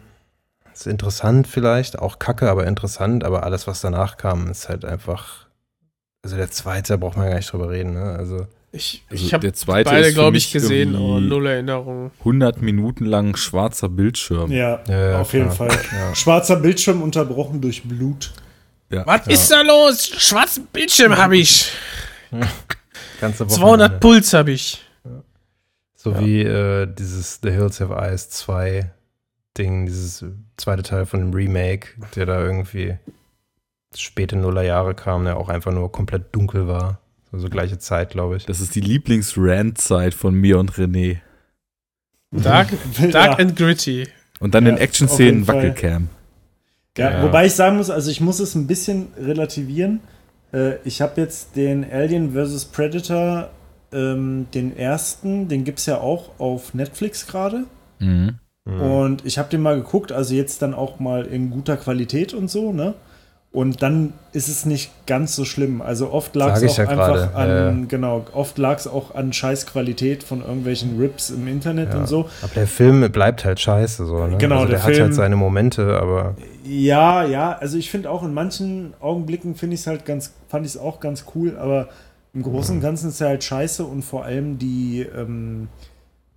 ist 0.73 0.87
interessant 0.87 1.49
vielleicht, 1.49 1.99
auch 1.99 2.21
kacke, 2.21 2.49
aber 2.49 2.65
interessant. 2.69 3.25
Aber 3.25 3.43
alles, 3.43 3.67
was 3.67 3.81
danach 3.81 4.17
kam, 4.19 4.49
ist 4.49 4.69
halt 4.69 4.85
einfach. 4.85 5.47
Also 6.23 6.37
der 6.37 6.49
zweite, 6.51 6.93
da 6.93 6.97
braucht 6.97 7.17
man 7.17 7.27
gar 7.29 7.35
nicht 7.35 7.53
drüber 7.53 7.71
reden. 7.71 7.95
Ne? 7.95 8.03
Also 8.17 8.47
Ich, 8.71 9.03
Also 9.11 9.25
ich 9.25 9.35
habe 9.35 9.43
der 9.43 9.55
zweite 9.55 9.91
beide, 9.91 10.13
glaube 10.13 10.37
ich, 10.37 10.53
gesehen, 10.53 10.95
aber 10.95 11.21
null 11.21 11.47
Erinnerungen. 11.49 12.13
100 12.21 12.63
Minuten 12.63 13.07
lang 13.07 13.35
schwarzer 13.37 13.89
Bildschirm. 13.89 14.53
Ja, 14.53 14.79
Ja, 14.87 15.11
ja, 15.11 15.21
auf 15.23 15.33
jeden 15.33 15.51
klar. 15.51 15.71
Fall. 15.71 16.15
Schwarzer 16.15 16.55
Bildschirm 16.55 17.03
unterbrochen 17.03 17.61
durch 17.61 17.83
Blut. 17.83 18.33
Ja. 18.91 19.05
Was 19.07 19.27
ist 19.27 19.51
da 19.51 19.63
los? 19.63 20.07
Schwarzen 20.07 20.67
Bildschirm 20.73 21.17
habe 21.17 21.37
ich. 21.37 21.73
Ganze 23.21 23.47
200 23.47 23.61
Wochenende. 23.61 23.99
Puls 24.01 24.33
habe 24.33 24.51
ich. 24.53 24.83
So 25.95 26.19
wie 26.19 26.41
äh, 26.43 26.87
dieses 26.87 27.41
The 27.43 27.51
Hills 27.51 27.81
Have 27.81 27.95
Eyes 27.95 28.31
2 28.31 28.91
Ding, 29.59 29.87
dieses 29.87 30.25
zweite 30.57 30.83
Teil 30.83 31.05
von 31.07 31.21
dem 31.21 31.35
Remake, 31.35 31.89
der 32.15 32.25
da 32.27 32.41
irgendwie 32.43 32.97
späte 33.95 34.37
Nullerjahre 34.37 34.95
kam, 34.95 35.25
der 35.25 35.37
auch 35.37 35.49
einfach 35.49 35.73
nur 35.73 35.91
komplett 35.93 36.35
dunkel 36.35 36.69
war. 36.69 37.01
So, 37.31 37.39
so 37.39 37.49
gleiche 37.51 37.79
Zeit, 37.79 38.11
glaube 38.11 38.37
ich. 38.37 38.47
Das 38.47 38.61
ist 38.61 38.75
die 38.75 38.81
Lieblings-Rant-Zeit 38.81 40.15
von 40.15 40.35
mir 40.35 40.59
und 40.59 40.73
René. 40.73 41.19
Dark, 42.31 42.69
Ja. 42.99 43.09
dark 43.09 43.41
and 43.41 43.57
gritty. 43.57 44.09
Und 44.39 44.55
dann 44.55 44.65
Ja, 44.65 44.73
in 44.73 44.79
Action-Szenen. 44.79 45.47
Wackelcam. 45.47 46.09
Ja, 46.97 47.11
Ja. 47.11 47.23
Wobei 47.25 47.47
ich 47.47 47.53
sagen 47.55 47.77
muss, 47.77 47.91
also 47.91 48.11
ich 48.11 48.21
muss 48.21 48.41
es 48.41 48.55
ein 48.55 48.67
bisschen 48.67 49.09
relativieren. 49.19 50.01
Äh, 50.53 50.77
ich 50.85 51.01
habe 51.01 51.21
jetzt 51.21 51.57
den 51.57 51.85
Alien 51.91 52.33
vs. 52.33 52.67
Predator, 52.67 53.51
ähm, 53.93 54.47
den 54.55 54.77
ersten, 54.77 55.49
den 55.49 55.65
gibt 55.65 55.81
es 55.81 55.87
ja 55.87 55.99
auch 55.99 56.39
auf 56.39 56.75
Netflix 56.75 57.27
gerade. 57.27 57.65
Mhm. 57.99 58.39
Und 58.65 59.27
ich 59.27 59.39
habe 59.39 59.49
den 59.49 59.63
mal 59.63 59.77
geguckt, 59.77 60.13
also 60.13 60.35
jetzt 60.35 60.63
dann 60.63 60.75
auch 60.75 61.01
mal 61.01 61.25
in 61.25 61.51
guter 61.51 61.77
Qualität 61.77 62.35
und 62.35 62.51
so, 62.51 62.73
ne? 62.73 62.95
Und 63.53 63.83
dann 63.83 64.13
ist 64.33 64.47
es 64.47 64.65
nicht 64.65 64.93
ganz 65.09 65.35
so 65.35 65.45
schlimm. 65.45 65.83
Also 65.83 66.13
oft 66.13 66.37
lag 66.37 66.55
es 66.63 66.71
auch 66.71 66.79
ja 66.79 66.89
einfach 66.89 67.07
gerade, 67.09 67.35
an, 67.35 67.81
ja, 67.81 67.87
genau, 67.89 68.25
oft 68.33 68.59
lag 68.59 68.79
es 68.79 68.87
auch 68.87 69.13
an 69.17 69.33
Scheißqualität 69.33 70.23
von 70.23 70.43
irgendwelchen 70.43 71.01
Rips 71.01 71.31
im 71.31 71.49
Internet 71.49 71.93
Ja. 71.93 71.99
und 71.99 72.07
so. 72.07 72.29
Aber 72.43 72.53
der 72.55 72.69
Film 72.69 73.11
bleibt 73.11 73.45
halt 73.45 73.59
scheiße, 73.59 74.07
so, 74.07 74.25
ne? 74.25 74.39
Genau, 74.39 74.55
also 74.61 74.69
der, 74.69 74.77
der 74.77 74.85
hat 74.87 74.93
Film- 74.93 75.03
halt 75.07 75.15
seine 75.15 75.35
Momente, 75.35 75.99
aber 76.01 76.37
Ja, 76.65 77.25
ja, 77.25 77.51
also 77.59 77.77
ich 77.77 77.91
finde 77.91 78.09
auch 78.11 78.23
in 78.23 78.33
manchen 78.33 78.95
Augenblicken 79.01 79.57
finde 79.57 79.75
ich 79.75 79.81
es 79.81 79.87
halt 79.89 80.05
ganz, 80.05 80.33
fand 80.49 80.65
ich 80.65 80.77
es 80.77 80.79
auch 80.79 81.01
ganz 81.01 81.25
cool, 81.35 81.57
aber 81.59 81.89
im 82.33 82.45
Großen 82.45 82.77
und 82.77 82.81
Ganzen 82.81 83.09
ist 83.09 83.21
er 83.21 83.31
halt 83.31 83.43
scheiße 83.43 83.85
und 83.85 84.03
vor 84.03 84.25
allem 84.25 84.59
die, 84.59 85.01
ähm, 85.01 85.67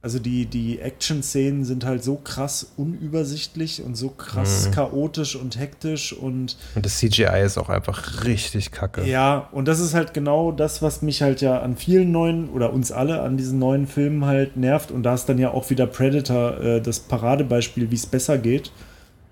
also 0.04 0.20
die, 0.20 0.46
die 0.46 0.80
Action-Szenen 0.80 1.64
sind 1.64 1.86
halt 1.86 2.04
so 2.04 2.16
krass 2.18 2.74
unübersichtlich 2.76 3.82
und 3.82 3.96
so 3.96 4.10
krass 4.10 4.70
chaotisch 4.74 5.38
und 5.38 5.58
hektisch 5.58 6.12
und 6.12 6.58
und 6.76 6.86
das 6.86 6.98
CGI 6.98 7.42
ist 7.46 7.58
auch 7.58 7.70
einfach 7.70 8.26
richtig 8.26 8.72
kacke. 8.72 9.06
ja, 9.06 9.48
und 9.54 9.66
das 9.66 9.80
ist 9.80 9.94
halt 9.94 10.14
genau 10.14 10.52
das, 10.52 10.82
was 10.82 11.04
mich 11.04 11.22
halt 11.22 11.40
ja 11.40 11.62
an 11.62 11.78
vielen 11.78 12.12
neuen 12.12 12.50
oder 12.50 12.74
uns 12.74 12.92
alle 12.92 13.22
an 13.22 13.38
diesen 13.38 13.60
neuen 13.60 13.88
Filmen 13.88 14.26
halt 14.26 14.58
nervt. 14.58 14.92
Und 14.92 15.04
da 15.04 15.14
ist 15.14 15.28
dann 15.30 15.38
ja 15.38 15.52
auch 15.52 15.70
wieder 15.70 15.88
Predator 15.88 16.60
äh, 16.60 16.82
das 16.82 17.00
Paradebeispiel, 17.00 17.90
wie 17.90 17.96
es 17.96 18.06
besser 18.06 18.38
geht. 18.38 18.74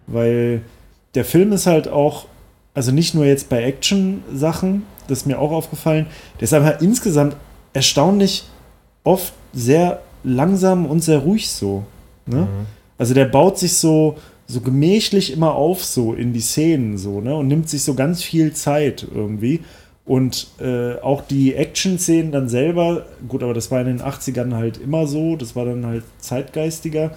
Weil 0.07 0.61
der 1.15 1.25
Film 1.25 1.51
ist 1.51 1.67
halt 1.67 1.89
auch, 1.89 2.27
also 2.73 2.93
nicht 2.93 3.13
nur 3.13 3.25
jetzt 3.25 3.49
bei 3.49 3.61
Action-Sachen, 3.61 4.83
das 5.09 5.19
ist 5.19 5.25
mir 5.25 5.37
auch 5.37 5.51
aufgefallen, 5.51 6.05
der 6.39 6.43
ist 6.43 6.53
einfach 6.53 6.79
insgesamt 6.79 7.35
erstaunlich 7.73 8.45
oft 9.03 9.33
sehr 9.51 10.01
langsam 10.23 10.85
und 10.85 11.03
sehr 11.03 11.19
ruhig 11.19 11.49
so. 11.49 11.83
Ne? 12.25 12.47
Also 12.97 13.13
der 13.13 13.25
baut 13.25 13.57
sich 13.57 13.73
so, 13.73 14.17
so 14.47 14.61
gemächlich 14.61 15.33
immer 15.33 15.55
auf, 15.55 15.83
so 15.83 16.13
in 16.13 16.33
die 16.33 16.41
Szenen, 16.41 16.97
so, 16.97 17.21
ne? 17.21 17.35
Und 17.35 17.47
nimmt 17.47 17.69
sich 17.69 17.83
so 17.83 17.95
ganz 17.95 18.21
viel 18.21 18.53
Zeit 18.53 19.07
irgendwie. 19.13 19.61
Und 20.05 20.47
äh, 20.59 20.95
auch 20.99 21.21
die 21.21 21.55
Action-Szenen 21.55 22.31
dann 22.31 22.49
selber, 22.49 23.05
gut, 23.27 23.43
aber 23.43 23.53
das 23.53 23.71
war 23.71 23.81
in 23.81 23.87
den 23.87 24.01
80ern 24.01 24.53
halt 24.53 24.77
immer 24.77 25.07
so, 25.07 25.35
das 25.35 25.55
war 25.55 25.65
dann 25.65 25.85
halt 25.85 26.03
zeitgeistiger, 26.19 27.11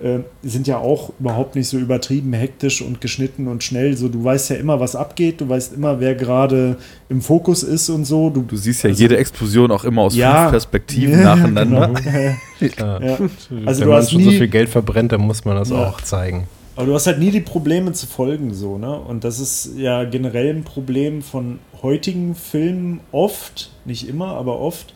äh, 0.00 0.20
sind 0.44 0.68
ja 0.68 0.78
auch 0.78 1.10
überhaupt 1.18 1.56
nicht 1.56 1.66
so 1.68 1.76
übertrieben 1.76 2.32
hektisch 2.32 2.82
und 2.82 3.00
geschnitten 3.00 3.48
und 3.48 3.64
schnell. 3.64 3.96
So, 3.96 4.08
du 4.08 4.22
weißt 4.22 4.50
ja 4.50 4.56
immer, 4.56 4.78
was 4.78 4.94
abgeht, 4.94 5.40
du 5.40 5.48
weißt 5.48 5.72
immer, 5.74 5.98
wer 5.98 6.14
gerade 6.14 6.76
im 7.08 7.20
Fokus 7.20 7.64
ist 7.64 7.90
und 7.90 8.04
so. 8.04 8.30
Du, 8.30 8.42
Du 8.42 8.56
siehst 8.56 8.84
ja 8.84 8.90
jede 8.90 9.16
Explosion 9.16 9.70
auch 9.72 9.84
immer 9.84 10.02
aus 10.02 10.12
Also 10.12 10.20
Ja. 10.20 10.40
fünf 10.42 10.50
Perspektiven 10.52 11.22
nacheinander. 11.24 11.94
Genau. 12.60 13.00
ja. 13.00 13.18
Also 13.66 13.80
Wenn 13.80 13.80
du 13.80 13.86
man 13.86 13.96
hast 13.96 14.12
schon 14.12 14.22
so 14.22 14.30
viel 14.30 14.48
Geld 14.48 14.68
verbrennt, 14.68 15.10
dann 15.12 15.22
muss 15.22 15.44
man 15.44 15.56
das 15.56 15.70
Ja. 15.70 15.88
auch 15.88 16.00
zeigen. 16.00 16.46
Aber 16.76 16.86
du 16.86 16.94
hast 16.94 17.08
halt 17.08 17.18
nie 17.18 17.32
die 17.32 17.40
Probleme 17.40 17.90
zu 17.92 18.06
folgen, 18.06 18.54
so, 18.54 18.78
ne? 18.78 18.96
Und 19.00 19.24
das 19.24 19.40
ist 19.40 19.72
ja 19.76 20.04
generell 20.04 20.54
ein 20.54 20.62
Problem 20.62 21.22
von 21.22 21.58
heutigen 21.82 22.36
Filmen 22.36 23.00
oft, 23.10 23.72
nicht 23.84 24.08
immer, 24.08 24.28
aber 24.28 24.60
oft. 24.60 24.94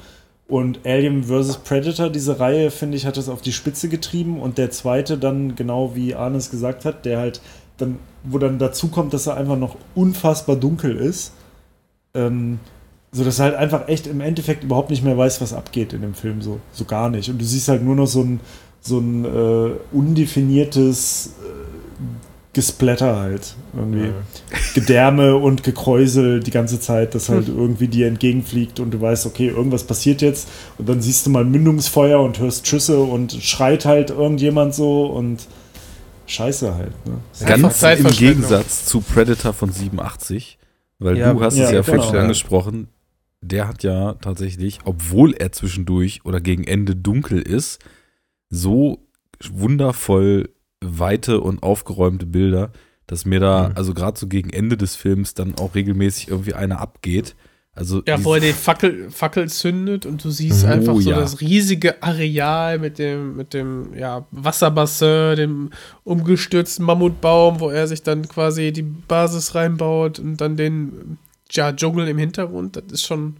Und 0.53 0.81
Alien 0.85 1.25
vs. 1.25 1.61
Predator, 1.65 2.11
diese 2.11 2.39
Reihe, 2.39 2.71
finde 2.71 2.99
ich, 2.99 3.07
hat 3.07 3.17
das 3.17 3.31
auf 3.31 3.41
die 3.41 3.55
Spitze 3.55 3.89
getrieben. 3.89 4.39
Und 4.39 4.59
der 4.59 4.71
zweite 4.71 5.17
dann, 5.17 5.55
genau 5.55 5.95
wie 5.95 6.15
Arnes 6.15 6.51
gesagt 6.51 6.85
hat, 6.85 7.07
der 7.07 7.21
halt 7.21 7.41
dann, 7.79 7.99
wo 8.23 8.37
dann 8.37 8.59
dazu 8.59 8.89
kommt, 8.89 9.15
dass 9.15 9.27
er 9.27 9.39
einfach 9.39 9.57
noch 9.57 9.77
unfassbar 9.95 10.57
dunkel 10.57 10.95
ist. 10.95 11.33
Ähm, 12.13 12.61
so 13.13 13.25
dass 13.25 13.39
er 13.39 13.47
halt 13.47 13.55
einfach 13.55 13.89
echt 13.89 14.07
im 14.07 14.21
Endeffekt 14.21 14.65
überhaupt 14.65 14.91
nicht 14.91 15.03
mehr 15.03 15.17
weiß, 15.17 15.41
was 15.41 15.55
abgeht 15.55 15.95
in 15.95 16.03
dem 16.03 16.13
Film, 16.13 16.43
so, 16.43 16.61
so 16.71 16.85
gar 16.85 17.09
nicht. 17.09 17.31
Und 17.31 17.41
du 17.41 17.47
siehst 17.47 17.69
halt 17.69 17.83
nur 17.83 17.97
noch 17.97 18.07
so 18.07 18.21
ein, 18.21 18.41
so 18.83 18.99
ein 18.99 19.25
äh, 19.25 19.71
undefiniertes 19.91 21.33
äh, 21.41 21.72
Gesplatter 22.53 23.17
halt. 23.17 23.55
Irgendwie. 23.75 24.13
Gedärme 24.75 25.37
und 25.39 25.63
Gekräusel 25.63 26.41
die 26.41 26.51
ganze 26.51 26.79
Zeit, 26.81 27.15
das 27.15 27.29
halt 27.29 27.49
irgendwie 27.49 27.89
dir 27.89 28.07
entgegenfliegt 28.07 28.79
und 28.79 28.93
du 28.93 29.01
weißt, 29.01 29.25
okay, 29.27 29.49
irgendwas 29.49 29.85
passiert 29.85 30.21
jetzt 30.21 30.49
und 30.77 30.89
dann 30.89 31.01
siehst 31.01 31.25
du 31.25 31.31
mal 31.31 31.45
Mündungsfeuer 31.45 32.21
und 32.21 32.39
hörst 32.39 32.67
Schüsse 32.67 33.01
und 33.01 33.33
schreit 33.33 33.87
halt 33.87 34.11
irgendjemand 34.11 34.75
so 34.75 35.07
und 35.07 35.47
Scheiße 36.27 36.75
halt. 36.75 36.93
Ne? 37.07 37.19
Ganz 37.47 37.63
im 37.63 37.71
Zeitverschwendung. 37.71 38.19
Gegensatz 38.19 38.85
zu 38.85 39.01
Predator 39.01 39.53
von 39.55 39.73
87, 39.73 40.59
weil 40.99 41.17
Ja, 41.17 41.33
du 41.33 41.41
hast 41.41 41.57
ja, 41.57 41.65
es 41.65 41.71
ja 41.71 41.81
genau. 41.81 41.85
vorhin 41.85 42.05
schon 42.05 42.19
angesprochen, 42.19 42.89
der 43.41 43.67
hat 43.67 43.83
ja 43.83 44.15
tatsächlich, 44.15 44.81
obwohl 44.85 45.35
er 45.35 45.53
zwischendurch 45.53 46.21
oder 46.25 46.41
gegen 46.41 46.65
Ende 46.65 46.95
dunkel 46.95 47.41
ist, 47.41 47.81
so 48.51 48.99
wundervoll 49.51 50.51
weite 50.83 51.41
und 51.41 51.63
aufgeräumte 51.63 52.27
Bilder, 52.27 52.73
dass 53.07 53.25
mir 53.25 53.41
da, 53.41 53.69
Mhm. 53.71 53.77
also 53.77 53.95
gerade 53.95 54.19
so 54.19 54.27
gegen 54.27 54.51
Ende 54.51 54.77
des 54.77 54.97
Films 54.97 55.35
dann 55.35 55.55
auch 55.59 55.75
regelmäßig 55.75 56.29
irgendwie 56.29 56.55
einer 56.55 56.81
abgeht. 56.81 57.35
Also 57.75 58.03
Ja, 58.07 58.23
wo 58.23 58.35
er 58.35 58.41
die 58.41 58.53
Fackel, 58.53 59.11
Fackel 59.11 59.49
zündet 59.49 60.05
und 60.05 60.23
du 60.23 60.31
siehst 60.31 60.65
Mhm. 60.67 60.73
einfach 60.73 60.93
Oh, 60.95 61.01
so 61.01 61.11
ja. 61.11 61.17
das 61.21 61.41
riesige 61.41 62.03
Areal 62.03 62.79
mit 62.79 62.99
dem, 62.99 63.35
mit 63.35 63.55
dem 63.55 63.95
ja, 63.97 64.27
Wasserbassin, 64.31 65.37
dem 65.37 65.71
umgestürzten 66.05 66.85
Mammutbaum, 66.85 67.61
wo 67.61 67.71
er 67.71 67.87
sich 67.89 68.03
dann 68.03 68.29
quasi 68.29 68.73
die 68.73 68.83
Basis 68.83 69.55
reinbaut 69.55 70.19
und 70.19 70.37
dann 70.41 70.57
den 70.57 71.17
ja, 71.51 71.73
Dschungel 71.73 72.09
im 72.09 72.19
Hintergrund. 72.19 72.77
Das 72.77 72.85
ist 72.91 73.07
schon 73.07 73.37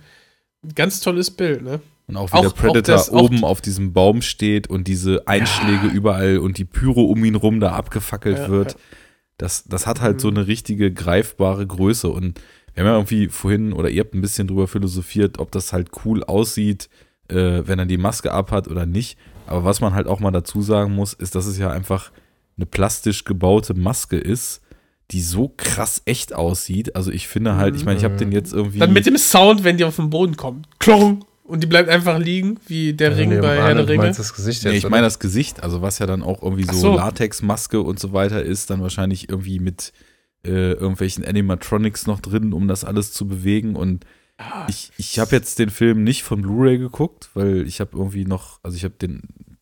ein 0.65 0.75
ganz 0.75 1.01
tolles 1.01 1.31
Bild, 1.31 1.63
ne? 1.63 1.81
Und 2.09 2.17
auch 2.17 2.31
wie 2.33 2.37
Auch- 2.37 2.43
der 2.43 2.51
Predator 2.51 2.97
das- 2.97 3.11
oben 3.11 3.45
auf 3.45 3.61
diesem 3.61 3.93
Baum 3.93 4.23
steht 4.23 4.69
und 4.69 4.89
diese 4.89 5.27
Einschläge 5.29 5.87
überall 5.89 6.39
und 6.39 6.59
die 6.59 6.65
Pyro 6.65 7.03
um 7.05 7.25
ihn 7.25 7.35
rum 7.37 7.61
da 7.61 7.73
abgefackelt 7.73 8.39
Ja, 8.39 8.49
wird. 8.49 8.73
ja. 8.73 8.79
Das, 9.39 9.65
das 9.65 9.87
hat 9.87 10.01
halt 10.01 10.21
so 10.21 10.31
Mhm. 10.31 10.37
eine 10.39 10.47
richtige 10.47 10.93
greifbare 10.93 11.67
Größe. 11.67 12.09
Und 12.09 12.41
wir 12.75 12.83
haben 12.85 12.91
ja 12.91 12.97
irgendwie 12.97 13.29
vorhin, 13.29 13.73
oder 13.73 13.89
ihr 13.91 14.01
habt 14.01 14.15
ein 14.15 14.21
bisschen 14.21 14.47
drüber 14.47 14.69
philosophiert, 14.69 15.39
ob 15.39 15.51
das 15.53 15.73
halt 15.73 15.91
cool 16.05 16.23
aussieht, 16.25 16.89
äh, 17.29 17.63
wenn 17.67 17.79
er 17.79 17.87
die 17.87 17.99
Maske 17.99 18.33
abhat 18.33 18.69
oder 18.69 18.87
nicht. 18.87 19.17
Aber 19.47 19.65
was 19.65 19.81
man 19.81 19.95
halt 19.95 20.07
auch 20.07 20.21
mal 20.21 20.31
dazu 20.31 20.63
sagen 20.63 20.95
muss, 20.95 21.13
ist, 21.13 21.35
dass 21.35 21.47
es 21.47 21.59
ja 21.59 21.71
einfach 21.71 22.13
eine 22.57 22.67
plastisch 22.67 23.25
gebaute 23.25 23.75
Maske 23.75 24.17
ist, 24.17 24.61
die 25.11 25.21
so 25.23 25.53
krass 25.57 26.03
echt 26.05 26.35
aussieht. 26.35 26.95
Also 26.95 27.11
ich 27.11 27.27
finde 27.29 27.57
halt, 27.57 27.75
ich 27.75 27.85
meine, 27.85 27.99
ich 27.99 28.05
habe 28.05 28.17
den 28.17 28.33
jetzt 28.33 28.53
irgendwie. 28.53 28.79
Dann 28.79 28.93
mit 28.93 29.07
dem 29.07 29.17
Sound, 29.19 29.65
wenn 29.65 29.77
die 29.77 29.85
auf 29.85 29.97
den 29.97 30.11
Boden 30.11 30.37
kommen. 30.37 30.67
Klong! 30.79 31.25
Und 31.53 31.63
die 31.63 31.67
bleibt 31.67 31.91
einfach 31.91 32.19
liegen, 32.19 32.59
wie 32.67 32.95
der 32.95 33.15
Ring 33.19 33.29
Nee, 33.29 33.41
bei 33.43 33.57
Herr 33.57 33.75
der 33.75 33.85
du 33.85 33.91
Ringe. 33.93 34.05
meinst 34.05 34.19
das 34.19 34.33
Gesicht 34.33 34.65
Nee, 34.65 34.71
jetzt, 34.71 34.79
ich 34.79 34.85
oder? 34.87 34.91
meine 34.93 35.03
das 35.07 35.19
Gesicht, 35.19 35.63
also 35.63 35.83
was 35.83 35.99
ja 35.99 36.07
dann 36.07 36.23
auch 36.23 36.43
irgendwie 36.43 36.65
so, 36.65 36.73
so. 36.73 36.97
Latexmaske 36.97 37.79
und 37.83 37.99
so 38.01 38.15
weiter 38.15 38.43
ist, 38.43 38.71
dann 38.71 38.81
wahrscheinlich 38.81 39.29
irgendwie 39.29 39.61
mit 39.61 39.93
äh, 40.47 40.73
irgendwelchen 40.73 41.27
Animatronics 41.27 42.07
noch 42.07 42.21
drin, 42.21 42.55
um 42.55 42.69
das 42.69 42.85
alles 42.85 43.13
zu 43.13 43.29
bewegen. 43.29 43.77
Und 43.77 44.07
ich, 44.69 44.93
ich 44.97 45.19
habe 45.19 45.37
jetzt 45.37 45.59
den 45.59 45.69
Film 45.69 46.03
nicht 46.05 46.23
von 46.23 46.41
Blu-ray 46.41 46.79
geguckt, 46.79 47.29
weil 47.35 47.67
ich 47.67 47.81
habe 47.81 47.91
irgendwie 47.99 48.25
noch, 48.25 48.59
also 48.63 48.75
ich 48.79 48.85
habe 48.85 48.95
den 48.95 49.21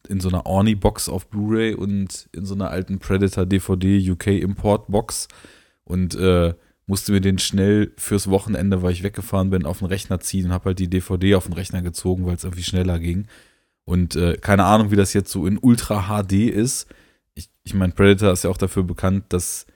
in 0.09 0.21
so 0.21 0.29
einer 0.29 0.47
Orni-Box 0.47 1.09
auf 1.09 1.27
Blu-ray 1.29 1.75
und 1.75 2.29
in 2.33 2.47
so 2.47 2.55
einer 2.55 2.71
alten 2.71 3.01
Predator 3.01 3.47
DVD 3.47 4.11
UK 4.13 4.29
Import-Box 4.29 5.27
und 5.83 6.15
äh, 6.15 6.55
musste 6.91 7.13
mir 7.13 7.21
den 7.21 7.39
schnell 7.39 7.93
fürs 7.97 8.29
Wochenende, 8.29 8.83
weil 8.83 8.93
ich 8.93 9.05
weggefahren 9.05 9.51
bin, 9.51 9.65
auf 9.65 9.79
den 9.79 9.87
Rechner 9.87 10.19
ziehen 10.19 10.47
und 10.47 10.53
habe 10.53 10.67
halt 10.67 10.81
die 10.81 10.91
DVD 10.91 11.37
auf 11.37 11.45
den 11.45 11.53
Rechner 11.55 11.83
gezogen, 11.83 12.27
weil 12.27 12.35
es 12.35 12.43
irgendwie 12.43 12.65
schneller 12.65 12.99
ging. 12.99 13.27
Und 13.85 14.17
äh, 14.17 14.37
keine 14.37 14.65
Ahnung, 14.65 14.91
wie 14.91 14.97
das 14.97 15.13
jetzt 15.13 15.31
so 15.31 15.47
in 15.47 15.57
Ultra 15.57 16.09
HD 16.09 16.33
ist. 16.51 16.89
Ich, 17.35 17.49
ich 17.63 17.75
meine, 17.75 17.93
Predator 17.93 18.33
ist 18.33 18.43
ja 18.43 18.51
auch 18.51 18.57
dafür 18.57 18.83
bekannt, 18.83 19.27
dass 19.29 19.67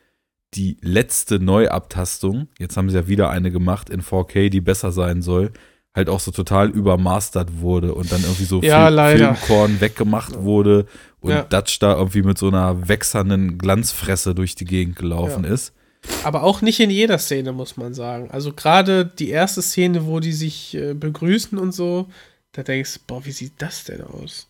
die 0.54 0.76
letzte 0.80 1.38
Neuabtastung, 1.38 2.48
jetzt 2.58 2.76
haben 2.76 2.90
sie 2.90 2.96
ja 2.96 3.06
wieder 3.06 3.30
eine 3.30 3.52
gemacht 3.52 3.90
in 3.90 4.02
4K, 4.02 4.50
die 4.50 4.60
besser 4.60 4.90
sein 4.90 5.22
soll, 5.22 5.52
halt 5.94 6.08
auch 6.08 6.20
so 6.20 6.32
total 6.32 6.68
übermastert 6.70 7.60
wurde 7.60 7.94
und 7.94 8.10
dann 8.10 8.22
irgendwie 8.22 8.44
so 8.44 8.60
Ja, 8.60 8.88
leider. 8.88 9.36
Filmkorn 9.36 9.80
weggemacht 9.80 10.36
wurde 10.42 10.86
und 11.20 11.30
Ja. 11.30 11.42
Dutch 11.44 11.78
da 11.78 11.96
irgendwie 11.96 12.22
mit 12.22 12.38
so 12.38 12.48
einer 12.48 12.88
wächsernden 12.88 13.56
Glanzfresse 13.58 14.34
durch 14.34 14.56
die 14.56 14.64
Gegend 14.64 14.96
gelaufen 14.96 15.44
ist. 15.44 15.72
Aber 16.22 16.42
auch 16.42 16.62
nicht 16.62 16.80
in 16.80 16.90
jeder 16.90 17.18
Szene, 17.18 17.52
muss 17.52 17.76
man 17.76 17.94
sagen. 17.94 18.30
Also 18.30 18.52
gerade 18.52 19.06
die 19.06 19.30
erste 19.30 19.62
Szene, 19.62 20.06
wo 20.06 20.20
die 20.20 20.32
sich 20.32 20.74
äh, 20.74 20.94
begrüßen 20.94 21.58
und 21.58 21.72
so, 21.72 22.08
da 22.52 22.62
denkst 22.62 22.94
du, 22.94 23.00
boah, 23.06 23.24
wie 23.24 23.32
sieht 23.32 23.54
das 23.58 23.84
denn 23.84 24.02
aus? 24.02 24.48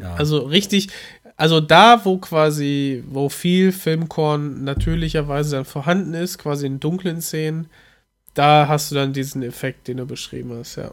Ja. 0.00 0.14
Also 0.14 0.38
richtig, 0.38 0.88
also 1.36 1.60
da, 1.60 2.04
wo 2.04 2.18
quasi, 2.18 3.04
wo 3.08 3.28
viel 3.28 3.72
Filmkorn 3.72 4.64
natürlicherweise 4.64 5.56
dann 5.56 5.64
vorhanden 5.64 6.14
ist, 6.14 6.38
quasi 6.38 6.66
in 6.66 6.80
dunklen 6.80 7.20
Szenen, 7.20 7.68
da 8.34 8.68
hast 8.68 8.90
du 8.90 8.94
dann 8.94 9.12
diesen 9.12 9.42
Effekt, 9.42 9.88
den 9.88 9.98
du 9.98 10.06
beschrieben 10.06 10.52
hast, 10.58 10.76
ja. 10.76 10.92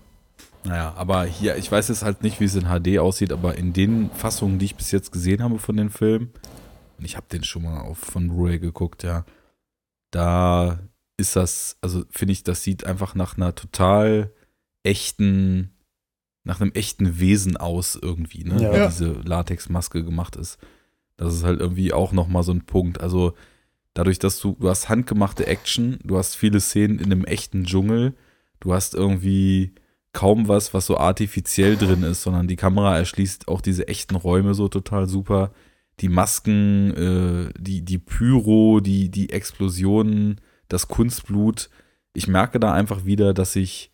Naja, 0.63 0.93
aber 0.97 1.25
hier, 1.25 1.57
ich 1.57 1.71
weiß 1.71 1.89
jetzt 1.89 2.03
halt 2.03 2.23
nicht, 2.23 2.39
wie 2.39 2.45
es 2.45 2.55
in 2.55 2.65
HD 2.65 2.97
aussieht, 2.97 3.31
aber 3.31 3.55
in 3.55 3.71
den 3.71 4.09
Fassungen, 4.11 4.57
die 4.57 4.65
ich 4.65 4.75
bis 4.75 4.91
jetzt 4.91 5.11
gesehen 5.11 5.43
habe 5.43 5.59
von 5.59 5.77
den 5.77 5.91
Filmen, 5.91 6.31
und 6.97 7.05
ich 7.05 7.15
habe 7.15 7.27
den 7.31 7.43
schon 7.43 7.63
mal 7.63 7.81
auf 7.81 7.99
von 7.99 8.29
Blu-ray 8.29 8.59
geguckt, 8.59 9.03
ja, 9.03 9.25
da 10.15 10.79
ist 11.17 11.35
das, 11.35 11.77
also 11.81 12.03
finde 12.09 12.31
ich, 12.31 12.43
das 12.43 12.63
sieht 12.63 12.85
einfach 12.85 13.15
nach 13.15 13.35
einer 13.35 13.53
total 13.53 14.31
echten, 14.83 15.71
nach 16.43 16.61
einem 16.61 16.71
echten 16.73 17.19
Wesen 17.19 17.57
aus 17.57 17.97
irgendwie, 18.01 18.43
ne? 18.43 18.61
Ja. 18.61 18.71
Wie 18.71 18.77
Ja. 18.77 18.87
diese 18.87 19.11
Latexmaske 19.11 20.03
gemacht 20.03 20.35
ist. 20.35 20.57
Das 21.17 21.33
ist 21.33 21.43
halt 21.43 21.59
irgendwie 21.59 21.93
auch 21.93 22.11
nochmal 22.11 22.43
so 22.43 22.51
ein 22.51 22.65
Punkt. 22.65 23.01
Also 23.01 23.33
dadurch, 23.93 24.19
dass 24.19 24.39
du, 24.39 24.55
du 24.59 24.69
hast 24.69 24.89
handgemachte 24.89 25.47
Action, 25.47 25.99
du 26.03 26.17
hast 26.17 26.35
viele 26.35 26.59
Szenen 26.59 26.99
in 26.99 27.11
einem 27.11 27.25
echten 27.25 27.65
Dschungel, 27.65 28.13
du 28.59 28.73
hast 28.73 28.93
irgendwie 28.93 29.73
kaum 30.13 30.47
was, 30.47 30.73
was 30.73 30.85
so 30.85 30.97
artifiziell 30.97 31.75
drin 31.75 32.03
ist, 32.03 32.21
sondern 32.21 32.47
die 32.47 32.55
Kamera 32.55 32.97
erschließt 32.97 33.47
auch 33.49 33.59
diese 33.59 33.87
echten 33.89 34.15
Räume 34.15 34.53
so 34.53 34.69
total 34.69 35.07
super. 35.09 35.51
Die 36.01 36.09
Masken, 36.09 36.91
äh, 36.91 37.53
die, 37.57 37.83
die 37.83 37.97
Pyro, 37.97 38.79
die, 38.79 39.09
die 39.09 39.29
Explosionen, 39.29 40.41
das 40.67 40.87
Kunstblut. 40.87 41.69
Ich 42.13 42.27
merke 42.27 42.59
da 42.59 42.73
einfach 42.73 43.05
wieder, 43.05 43.33
dass 43.33 43.55
ich 43.55 43.91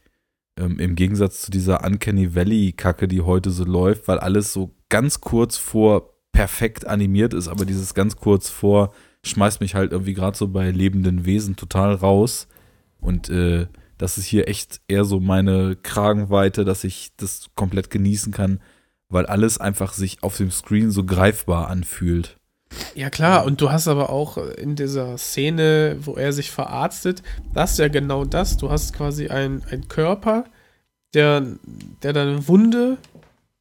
ähm, 0.57 0.79
im 0.79 0.95
Gegensatz 0.95 1.41
zu 1.41 1.51
dieser 1.51 1.83
Uncanny 1.85 2.35
Valley-Kacke, 2.35 3.07
die 3.07 3.21
heute 3.21 3.51
so 3.51 3.63
läuft, 3.63 4.07
weil 4.07 4.19
alles 4.19 4.53
so 4.53 4.75
ganz 4.89 5.21
kurz 5.21 5.57
vor 5.57 6.11
perfekt 6.31 6.87
animiert 6.87 7.33
ist, 7.33 7.47
aber 7.47 7.65
dieses 7.65 7.93
ganz 7.93 8.15
kurz 8.15 8.49
vor 8.49 8.93
schmeißt 9.23 9.61
mich 9.61 9.75
halt 9.75 9.91
irgendwie 9.91 10.13
gerade 10.13 10.37
so 10.37 10.47
bei 10.47 10.71
lebenden 10.71 11.25
Wesen 11.25 11.55
total 11.55 11.93
raus. 11.93 12.47
Und 12.99 13.29
äh, 13.29 13.67
das 13.97 14.17
ist 14.17 14.25
hier 14.25 14.47
echt 14.47 14.81
eher 14.87 15.05
so 15.05 15.19
meine 15.19 15.75
Kragenweite, 15.75 16.65
dass 16.65 16.83
ich 16.83 17.11
das 17.17 17.49
komplett 17.55 17.89
genießen 17.89 18.31
kann, 18.33 18.59
weil 19.11 19.25
alles 19.25 19.59
einfach 19.59 19.93
sich 19.93 20.23
auf 20.23 20.37
dem 20.37 20.51
Screen 20.51 20.91
so 20.91 21.03
greifbar 21.03 21.67
anfühlt. 21.67 22.37
Ja, 22.95 23.09
klar, 23.09 23.45
und 23.45 23.61
du 23.61 23.71
hast 23.71 23.87
aber 23.87 24.09
auch 24.09 24.37
in 24.37 24.75
dieser 24.75 25.17
Szene, 25.17 25.97
wo 25.99 26.15
er 26.15 26.33
sich 26.33 26.51
verarztet, 26.51 27.21
das 27.53 27.73
ist 27.73 27.79
ja 27.79 27.89
genau 27.89 28.25
das. 28.25 28.57
Du 28.57 28.69
hast 28.69 28.93
quasi 28.93 29.27
einen 29.27 29.87
Körper, 29.89 30.45
der, 31.13 31.45
der 32.01 32.13
dann 32.13 32.47
Wunde, 32.47 32.97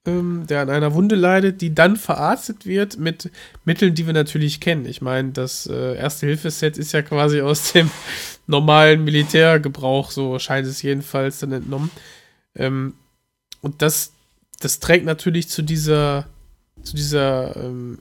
ähm, 0.07 0.47
der 0.49 0.63
an 0.63 0.71
einer 0.71 0.95
Wunde 0.95 1.17
leidet, 1.17 1.61
die 1.61 1.75
dann 1.75 1.97
verarztet 1.97 2.67
wird 2.67 2.99
mit 2.99 3.31
Mitteln, 3.65 3.95
die 3.95 4.07
wir 4.07 4.15
natürlich 4.15 4.61
kennen. 4.61 4.87
Ich 4.87 5.03
meine, 5.03 5.33
das 5.33 5.67
äh, 5.67 5.97
Erste-Hilfe-Set 5.97 6.79
ist 6.79 6.93
ja 6.93 7.03
quasi 7.03 7.41
aus 7.41 7.73
dem 7.73 7.91
normalen 8.47 9.05
Militärgebrauch, 9.05 10.11
so 10.11 10.39
scheint 10.39 10.67
es 10.67 10.83
jedenfalls 10.83 11.41
dann 11.41 11.53
entnommen. 11.53 11.91
Ähm, 12.55 12.95
und 13.61 13.83
das, 13.83 14.13
das 14.61 14.79
trägt 14.79 15.05
natürlich 15.05 15.49
zu 15.49 15.63
dieser, 15.63 16.27
zu 16.83 16.95
dieser 16.95 17.57
ähm, 17.57 17.99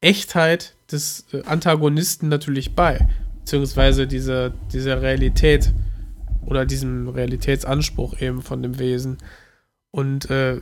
Echtheit 0.00 0.74
des 0.90 1.26
äh, 1.32 1.42
Antagonisten 1.44 2.28
natürlich 2.28 2.74
bei. 2.74 3.08
Beziehungsweise 3.38 4.06
dieser, 4.06 4.50
dieser 4.50 5.00
Realität 5.00 5.72
oder 6.44 6.66
diesem 6.66 7.08
Realitätsanspruch 7.08 8.20
eben 8.20 8.42
von 8.42 8.62
dem 8.62 8.78
Wesen. 8.78 9.18
Und 9.90 10.28
äh, 10.30 10.60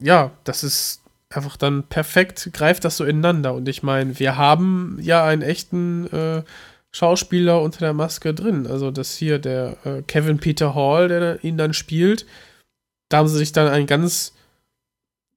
ja, 0.00 0.30
das 0.44 0.64
ist 0.64 1.02
einfach 1.30 1.56
dann 1.56 1.82
perfekt, 1.84 2.50
greift 2.52 2.84
das 2.84 2.96
so 2.96 3.04
ineinander. 3.04 3.54
Und 3.54 3.68
ich 3.68 3.82
meine, 3.82 4.18
wir 4.18 4.36
haben 4.36 4.98
ja 5.00 5.24
einen 5.24 5.42
echten 5.42 6.06
äh, 6.12 6.42
Schauspieler 6.90 7.60
unter 7.62 7.80
der 7.80 7.92
Maske 7.92 8.32
drin. 8.32 8.66
Also 8.66 8.90
das 8.90 9.16
hier, 9.16 9.38
der 9.38 9.76
äh, 9.84 10.02
Kevin 10.02 10.38
Peter 10.38 10.74
Hall, 10.74 11.08
der 11.08 11.44
ihn 11.44 11.58
dann 11.58 11.74
spielt. 11.74 12.26
Da 13.08 13.18
haben 13.18 13.28
sie 13.28 13.38
sich 13.38 13.52
dann 13.52 13.68
einen 13.68 13.86
ganz 13.86 14.34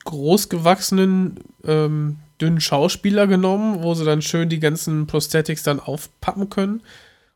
großgewachsenen, 0.04 1.40
ähm, 1.66 2.18
dünnen 2.40 2.62
Schauspieler 2.62 3.28
genommen, 3.28 3.84
wo 3.84 3.94
sie 3.94 4.06
dann 4.06 4.22
schön 4.22 4.50
die 4.50 4.60
ganzen 4.60 5.08
Prosthetics 5.08 5.64
dann 5.64 5.80
aufpappen 5.80 6.50
können. 6.50 6.82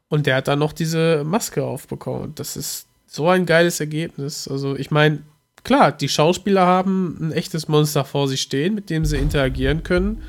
Und 0.07 0.25
der 0.25 0.37
hat 0.37 0.47
dann 0.47 0.59
noch 0.59 0.73
diese 0.73 1.23
Maske 1.23 1.63
aufbekommen. 1.63 2.33
Das 2.35 2.55
ist 2.55 2.87
so 3.07 3.29
ein 3.29 3.45
geiles 3.45 3.79
Ergebnis. 3.79 4.47
Also, 4.47 4.75
ich 4.75 4.91
meine, 4.91 5.23
klar, 5.63 5.91
die 5.91 6.09
Schauspieler 6.09 6.65
haben 6.65 7.17
ein 7.19 7.31
echtes 7.31 7.67
Monster 7.67 8.05
vor 8.05 8.27
sich 8.27 8.41
stehen, 8.41 8.75
mit 8.75 8.89
dem 8.89 9.05
sie 9.05 9.17
interagieren 9.17 9.83
können. 9.83 10.23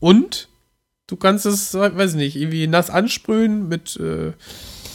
Und 0.00 0.48
du 1.06 1.16
kannst 1.16 1.46
es, 1.46 1.74
weiß 1.74 2.14
nicht, 2.14 2.36
irgendwie 2.36 2.66
nass 2.66 2.90
ansprühen, 2.90 3.68
mit 3.68 3.96
äh, 3.96 4.32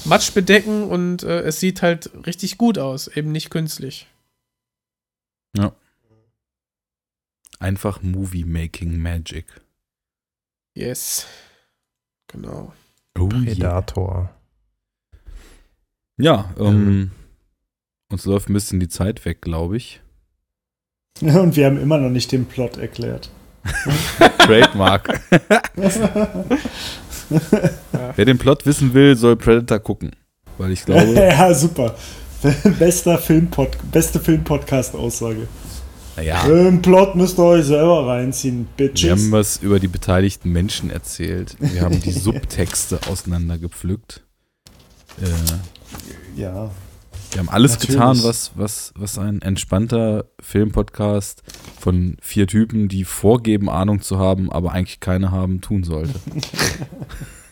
Matsch 0.06 0.34
bedecken 0.34 0.84
und 0.86 1.24
äh, 1.24 1.42
es 1.42 1.60
sieht 1.60 1.82
halt 1.82 2.10
richtig 2.26 2.58
gut 2.58 2.78
aus, 2.78 3.08
eben 3.08 3.32
nicht 3.32 3.50
künstlich. 3.50 4.08
Ja. 5.56 5.74
Einfach 7.62 8.02
Movie-Making 8.02 8.98
Magic. 8.98 9.46
Yes. 10.74 11.28
Genau. 12.28 12.74
Oh 13.20 13.28
Predator. 13.28 14.32
Ja, 16.18 16.52
ähm, 16.58 17.12
uns 18.10 18.26
läuft 18.26 18.50
ein 18.50 18.54
bisschen 18.54 18.80
die 18.80 18.88
Zeit 18.88 19.24
weg, 19.26 19.44
glaube 19.44 19.78
ich. 19.78 20.02
Und 21.22 21.56
wir 21.56 21.68
haben 21.68 21.80
immer 21.80 22.00
noch 22.00 22.10
nicht 22.10 22.32
den 22.32 22.46
Plot 22.46 22.78
erklärt. 22.78 23.30
Trademark. 24.40 25.22
Wer 28.16 28.26
den 28.26 28.40
Plot 28.40 28.66
wissen 28.66 28.96
will, 28.96 29.16
soll 29.16 29.36
Predator 29.36 29.78
gucken. 29.78 30.16
Weil 30.58 30.72
ich 30.72 30.84
glaube, 30.84 31.14
ja, 31.14 31.54
super. 31.54 31.96
Bester 32.80 33.20
Filmpod 33.20 33.78
beste 33.92 34.20
Filmpodcast-Aussage. 34.20 35.48
Naja, 36.16 36.46
Den 36.46 36.82
Plot 36.82 37.16
müsst 37.16 37.38
ihr 37.40 37.44
euch 37.44 37.66
selber 37.66 38.08
reinziehen, 38.08 38.68
wir 38.78 38.86
haben 38.88 38.94
Bitches. 38.94 39.32
was 39.32 39.58
über 39.58 39.80
die 39.80 39.88
beteiligten 39.88 40.52
Menschen 40.52 40.90
erzählt. 40.90 41.56
Wir 41.60 41.82
haben 41.82 42.02
die 42.02 42.12
Subtexte 42.12 43.00
auseinandergepflückt. 43.10 44.24
Äh, 45.22 46.40
Ja. 46.40 46.72
Wir 47.32 47.40
haben 47.40 47.50
alles 47.50 47.74
Natürlich. 47.74 47.96
getan, 47.96 48.20
was, 48.24 48.52
was, 48.56 48.92
was 48.98 49.18
ein 49.18 49.42
entspannter 49.42 50.26
Filmpodcast 50.42 51.44
von 51.80 52.18
vier 52.22 52.46
Typen, 52.46 52.90
die 52.90 53.06
vorgeben, 53.06 53.70
Ahnung 53.70 54.02
zu 54.02 54.20
haben, 54.20 54.52
aber 54.52 54.74
eigentlich 54.74 55.00
keine 55.00 55.32
haben, 55.32 55.62
tun 55.62 55.86
sollte. 55.86 56.20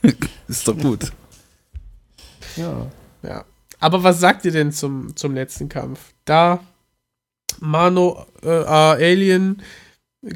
Ist 0.50 0.68
doch 0.68 0.78
gut. 0.78 1.14
Ja. 2.58 2.88
Ja. 3.24 3.46
Aber 3.80 4.04
was 4.04 4.20
sagt 4.20 4.44
ihr 4.44 4.52
denn 4.52 4.74
zum, 4.74 5.16
zum 5.16 5.34
letzten 5.34 5.70
Kampf? 5.70 6.14
Da 6.26 6.60
Mano 7.60 8.26
äh, 8.44 8.50
Alien 8.50 9.62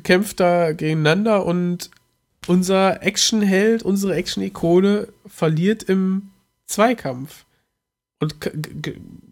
kämpft 0.04 0.40
da 0.40 0.72
gegeneinander 0.74 1.46
und 1.46 1.90
unser 2.48 3.04
Actionheld, 3.04 3.84
unsere 3.84 4.16
Action-Ikone 4.16 5.08
verliert 5.26 5.84
im 5.84 6.30
Zweikampf 6.66 7.46
und 8.20 8.36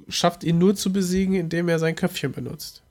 schafft 0.07 0.43
ihn 0.43 0.57
nur 0.57 0.75
zu 0.75 0.91
besiegen, 0.93 1.35
indem 1.35 1.69
er 1.69 1.79
sein 1.79 1.95
Köpfchen 1.95 2.31
benutzt. 2.31 2.81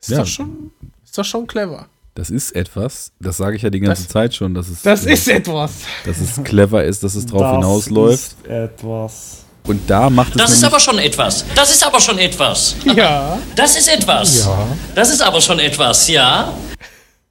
Ist, 0.00 0.10
Ja. 0.10 0.18
doch, 0.18 0.26
schon, 0.26 0.70
ist 1.04 1.16
doch 1.18 1.24
schon 1.24 1.46
clever. 1.46 1.88
Das 2.14 2.30
ist 2.30 2.52
etwas, 2.52 3.12
das 3.20 3.36
sage 3.36 3.54
ich 3.56 3.62
ja 3.62 3.70
die 3.70 3.78
ganze 3.80 4.02
Das- 4.02 4.12
Zeit 4.12 4.34
schon, 4.34 4.54
dass 4.54 4.68
es, 4.68 4.82
Das 4.82 5.04
ist 5.04 5.28
etwas. 5.28 5.82
dass 6.04 6.20
es 6.20 6.42
clever 6.42 6.84
ist, 6.84 7.02
dass 7.04 7.14
es 7.14 7.26
drauf 7.26 7.42
Das 7.42 7.52
hinausläuft. 7.52 8.14
ist 8.42 8.46
etwas. 8.46 9.44
Und 9.68 9.88
da 9.88 10.08
macht 10.10 10.30
es 10.30 10.36
Das 10.38 10.50
ist 10.52 10.64
aber 10.64 10.80
schon 10.80 10.98
etwas. 10.98 11.44
Das 11.54 11.70
ist 11.70 11.86
aber 11.86 12.00
schon 12.00 12.18
etwas. 12.18 12.74
Ja. 12.96 13.38
Das 13.54 13.76
ist 13.76 13.88
etwas. 13.88 14.44
Ja. 14.44 14.66
Das 14.94 15.10
ist 15.10 15.20
aber 15.22 15.40
schon 15.40 15.58
etwas, 15.58 16.08
ja. 16.08 16.52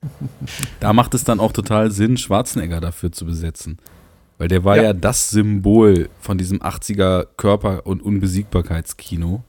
Da 0.80 0.94
macht 0.94 1.14
es 1.16 1.24
dann 1.24 1.40
auch 1.40 1.52
total 1.52 1.92
Sinn, 1.92 2.16
Schwarzenegger 2.16 2.80
dafür 2.80 3.12
zu 3.12 3.26
besetzen. 3.26 3.78
Weil 4.38 4.48
der 4.48 4.64
war 4.64 4.78
ja, 4.78 4.84
Ja. 4.84 4.94
das 4.94 5.32
Symbol 5.32 6.10
von 6.20 6.38
diesem 6.38 6.62
80er 6.62 7.26
Körper- 7.38 7.86
und 7.88 8.02
Unbesiegbarkeitskino. 8.04 9.44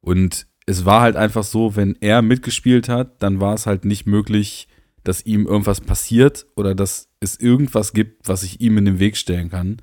Und 0.00 0.46
es 0.66 0.84
war 0.86 1.02
halt 1.02 1.16
einfach 1.16 1.44
so, 1.44 1.76
wenn 1.76 1.96
er 2.00 2.22
mitgespielt 2.22 2.88
hat, 2.88 3.22
dann 3.22 3.40
war 3.40 3.54
es 3.54 3.66
halt 3.66 3.84
nicht 3.84 4.06
möglich, 4.06 4.68
dass 5.04 5.24
ihm 5.24 5.46
irgendwas 5.46 5.80
passiert 5.82 6.46
oder 6.56 6.74
dass 6.74 7.08
es 7.20 7.38
irgendwas 7.38 7.92
gibt, 7.92 8.28
was 8.28 8.40
sich 8.40 8.60
ihm 8.60 8.78
in 8.78 8.86
den 8.86 8.98
Weg 8.98 9.16
stellen 9.16 9.50
kann. 9.50 9.76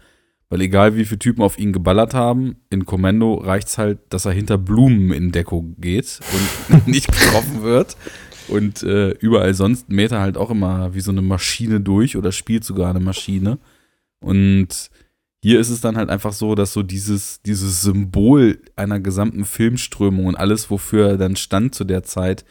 Weil 0.50 0.62
egal 0.62 0.96
wie 0.96 1.06
viele 1.06 1.20
Typen 1.20 1.42
auf 1.42 1.58
ihn 1.58 1.74
geballert 1.74 2.14
haben, 2.14 2.58
in 2.70 2.86
Kommando 2.86 3.36
reicht's 3.36 3.78
halt, 3.78 4.00
dass 4.10 4.26
er 4.26 4.32
hinter 4.32 4.58
Blumen 4.58 5.12
in 5.12 5.32
Deckung 5.32 5.76
geht 5.80 6.20
und 6.72 6.88
nicht 6.88 7.08
getroffen 7.08 7.64
wird. 7.64 7.98
Und 8.48 8.84
äh, 8.84 9.12
überall 9.12 9.56
sonst 9.56 9.90
mäht 9.90 10.12
er 10.12 10.22
halt 10.22 10.38
auch 10.38 10.52
immer 10.52 10.94
wie 10.94 11.02
so 11.02 11.12
eine 11.12 11.24
Maschine 11.24 11.82
durch 11.82 12.16
oder 12.16 12.32
spielt 12.32 12.64
sogar 12.64 12.92
eine 12.92 13.00
Maschine. 13.00 13.58
Und 14.20 14.92
hier 15.42 15.60
ist 15.60 15.70
es 15.70 15.82
dann 15.82 15.98
halt 15.98 16.10
einfach 16.10 16.34
so, 16.34 16.56
dass 16.56 16.74
so 16.74 16.84
dieses, 16.84 17.42
dieses 17.44 17.82
Symbol 17.82 18.60
einer 18.76 19.00
gesamten 19.00 19.46
Filmströmung 19.46 20.26
und 20.26 20.36
alles, 20.36 20.70
wofür 20.70 21.10
er 21.10 21.18
dann 21.18 21.36
stand 21.36 21.76
zu 21.76 21.84
der 21.84 22.04
Zeit, 22.04 22.46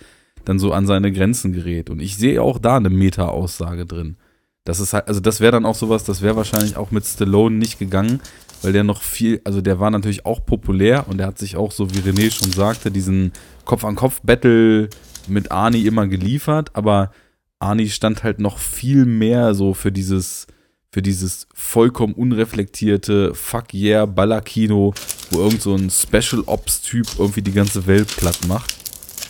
dann 0.45 0.59
so 0.59 0.73
an 0.73 0.87
seine 0.87 1.11
Grenzen 1.11 1.53
gerät. 1.53 1.91
Und 1.91 2.01
ich 2.01 2.17
sehe 2.17 2.43
auch 2.43 2.59
da 2.59 2.77
eine 2.77 2.91
Meta-Aussage 2.91 3.87
drin. 3.87 4.17
Das 4.65 4.81
ist 4.81 4.95
halt, 4.95 5.09
also 5.09 5.21
das 5.21 5.41
wäre 5.41 5.53
dann 5.53 5.67
auch 5.67 5.75
sowas, 5.75 6.05
das 6.05 6.23
wäre 6.23 6.37
wahrscheinlich 6.37 6.77
auch 6.79 6.91
mit 6.91 7.05
Stallone 7.05 7.57
nicht 7.57 7.79
gegangen, 7.79 8.21
weil 8.63 8.73
der 8.73 8.83
noch 8.83 9.03
viel, 9.03 9.43
also 9.45 9.61
der 9.61 9.79
war 9.79 9.91
natürlich 9.91 10.25
auch 10.25 10.45
populär 10.45 11.07
und 11.07 11.19
der 11.19 11.27
hat 11.27 11.39
sich 11.39 11.57
auch, 11.57 11.71
so 11.71 11.95
wie 11.95 11.99
René 11.99 12.31
schon 12.31 12.51
sagte, 12.51 12.91
diesen 12.91 13.33
Kopf-an-Kopf-Battle 13.67 14.89
mit 15.29 15.53
Arnie 15.53 15.87
immer 15.87 16.07
geliefert, 16.07 16.71
aber 16.73 17.11
Arnie 17.59 17.91
stand 17.91 18.25
halt 18.25 18.39
noch 18.39 18.59
viel 18.59 19.05
mehr 19.05 19.55
so 19.55 19.75
für 19.75 19.93
dieses, 19.93 20.47
für 20.91 21.03
dieses 21.03 21.47
vollkommen 21.53 22.15
unreflektierte 22.15 23.35
Fuck 23.35 23.75
yeah 23.75 24.07
Ballerkino, 24.07 24.95
wo 25.31 25.41
irgend 25.41 25.61
so 25.61 25.75
ein 25.75 25.91
Special 25.91 26.43
Ops 26.47 26.81
Typ 26.81 27.07
irgendwie 27.19 27.43
die 27.43 27.53
ganze 27.53 27.87
Welt 27.87 28.09
platt 28.17 28.39
macht. 28.49 28.84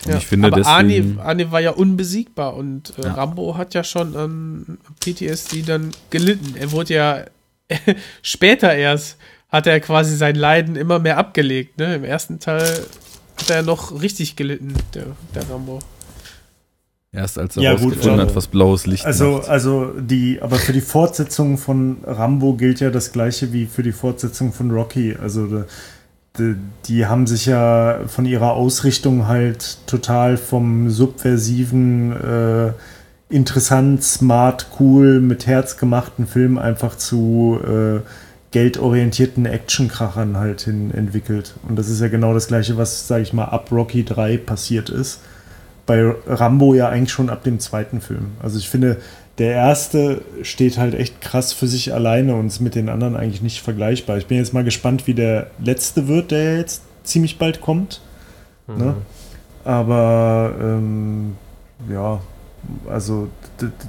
Und 0.05 0.11
Ja, 0.11 0.17
ich 0.17 0.27
finde 0.27 0.47
aber 0.47 0.57
deswegen 0.57 0.75
Arnie, 0.75 1.15
Arnie 1.19 1.51
war 1.51 1.59
ja 1.61 1.71
unbesiegbar 1.71 2.55
und 2.55 2.93
äh, 2.97 3.03
Ja. 3.03 3.13
Rambo 3.13 3.57
hat 3.57 3.73
ja 3.73 3.83
schon 3.83 4.15
an 4.15 4.77
PTSD 4.99 5.63
dann 5.63 5.91
gelitten. 6.09 6.55
Er 6.57 6.71
wurde 6.71 6.93
ja 6.93 7.25
später 8.21 8.73
erst, 8.73 9.17
hat 9.49 9.67
er 9.67 9.79
quasi 9.79 10.15
sein 10.15 10.35
Leiden 10.35 10.75
immer 10.75 10.99
mehr 10.99 11.17
abgelegt. 11.17 11.77
Ne? 11.79 11.95
Im 11.95 12.03
ersten 12.03 12.39
Teil 12.39 12.85
hat 13.37 13.49
er 13.49 13.63
noch 13.63 14.01
richtig 14.01 14.35
gelitten, 14.35 14.73
der, 14.93 15.05
der 15.33 15.49
Rambo. 15.49 15.79
erst 17.11 17.39
als 17.39 17.57
er 17.57 17.63
Ja, 17.63 17.73
gut, 17.75 17.93
rausgefunden 17.93 18.21
hat, 18.21 18.35
was 18.35 18.47
blaues 18.47 18.85
Licht 18.85 19.05
Also, 19.05 19.37
macht. 19.37 19.49
also 19.49 19.93
die, 19.99 20.41
aber 20.41 20.57
für 20.57 20.73
die 20.73 20.81
Fortsetzung 20.81 21.57
von 21.57 21.97
Rambo 22.05 22.53
gilt 22.53 22.79
ja 22.81 22.89
das 22.91 23.11
gleiche 23.11 23.51
wie 23.53 23.65
für 23.65 23.83
die 23.83 23.91
Fortsetzung 23.93 24.53
von 24.53 24.71
Rocky. 24.71 25.15
Also 25.21 25.63
die, 26.37 26.55
die, 26.87 27.05
haben 27.05 27.27
sich 27.27 27.45
ja 27.45 27.99
von 28.07 28.25
ihrer 28.25 28.53
Ausrichtung 28.53 29.27
halt 29.27 29.77
total 29.87 30.37
vom 30.37 30.89
subversiven, 30.89 32.11
äh, 32.11 32.73
interessant, 33.33 34.03
smart, 34.03 34.67
cool, 34.79 35.19
mit 35.19 35.47
Herz 35.47 35.77
gemachten 35.77 36.27
Film 36.27 36.57
einfach 36.57 36.95
zu 36.95 37.59
äh, 37.65 37.99
geldorientierten 38.51 39.45
Actionkrachern 39.45 40.37
halt 40.37 40.61
hin 40.61 40.91
entwickelt. 40.91 41.55
Und 41.67 41.77
das 41.77 41.89
ist 41.89 42.01
ja 42.01 42.07
genau 42.07 42.33
das 42.33 42.47
gleiche, 42.47 42.77
was, 42.77 43.07
sag 43.07 43.21
ich 43.21 43.33
mal, 43.33 43.45
ab 43.45 43.71
Rocky 43.71 44.05
3 44.05 44.37
passiert 44.37 44.89
ist 44.89 45.19
bei 45.85 46.13
Rambo 46.27 46.73
ja 46.73 46.89
eigentlich 46.89 47.11
schon 47.11 47.29
ab 47.29 47.43
dem 47.43 47.59
zweiten 47.59 48.01
Film. 48.01 48.31
Also 48.41 48.57
ich 48.57 48.69
finde, 48.69 48.97
der 49.37 49.51
erste 49.51 50.21
steht 50.43 50.77
halt 50.77 50.93
echt 50.95 51.19
krass 51.21 51.51
für 51.51 51.67
sich 51.67 51.93
alleine 51.93 52.35
und 52.35 52.47
ist 52.47 52.61
mit 52.61 52.75
den 52.75 52.89
anderen 52.89 53.15
eigentlich 53.15 53.41
nicht 53.41 53.61
vergleichbar. 53.61 54.17
Ich 54.17 54.27
bin 54.27 54.37
jetzt 54.37 54.53
mal 54.53 54.63
gespannt, 54.63 55.07
wie 55.07 55.13
der 55.13 55.47
letzte 55.59 56.07
wird, 56.07 56.31
der 56.31 56.57
jetzt 56.57 56.83
ziemlich 57.03 57.37
bald 57.37 57.61
kommt. 57.61 58.01
Ne? 58.67 58.95
Aber 59.63 60.53
ähm, 60.59 61.35
ja, 61.91 62.19
also 62.89 63.27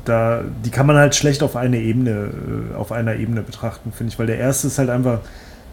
da, 0.04 0.42
die 0.64 0.70
kann 0.70 0.86
man 0.86 0.96
halt 0.96 1.14
schlecht 1.14 1.42
auf 1.42 1.56
eine 1.56 1.78
Ebene, 1.78 2.30
äh, 2.72 2.74
auf 2.74 2.92
einer 2.92 3.16
Ebene 3.16 3.42
betrachten, 3.42 3.92
finde 3.92 4.12
ich, 4.12 4.18
weil 4.18 4.26
der 4.26 4.38
erste 4.38 4.66
ist 4.66 4.78
halt 4.78 4.90
einfach 4.90 5.20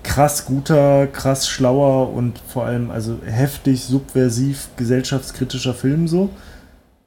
krass 0.03 0.45
guter, 0.45 1.07
krass 1.07 1.47
schlauer 1.47 2.13
und 2.13 2.39
vor 2.47 2.65
allem 2.65 2.91
also 2.91 3.19
heftig 3.25 3.83
subversiv 3.83 4.69
gesellschaftskritischer 4.77 5.73
Film 5.73 6.07
so, 6.07 6.29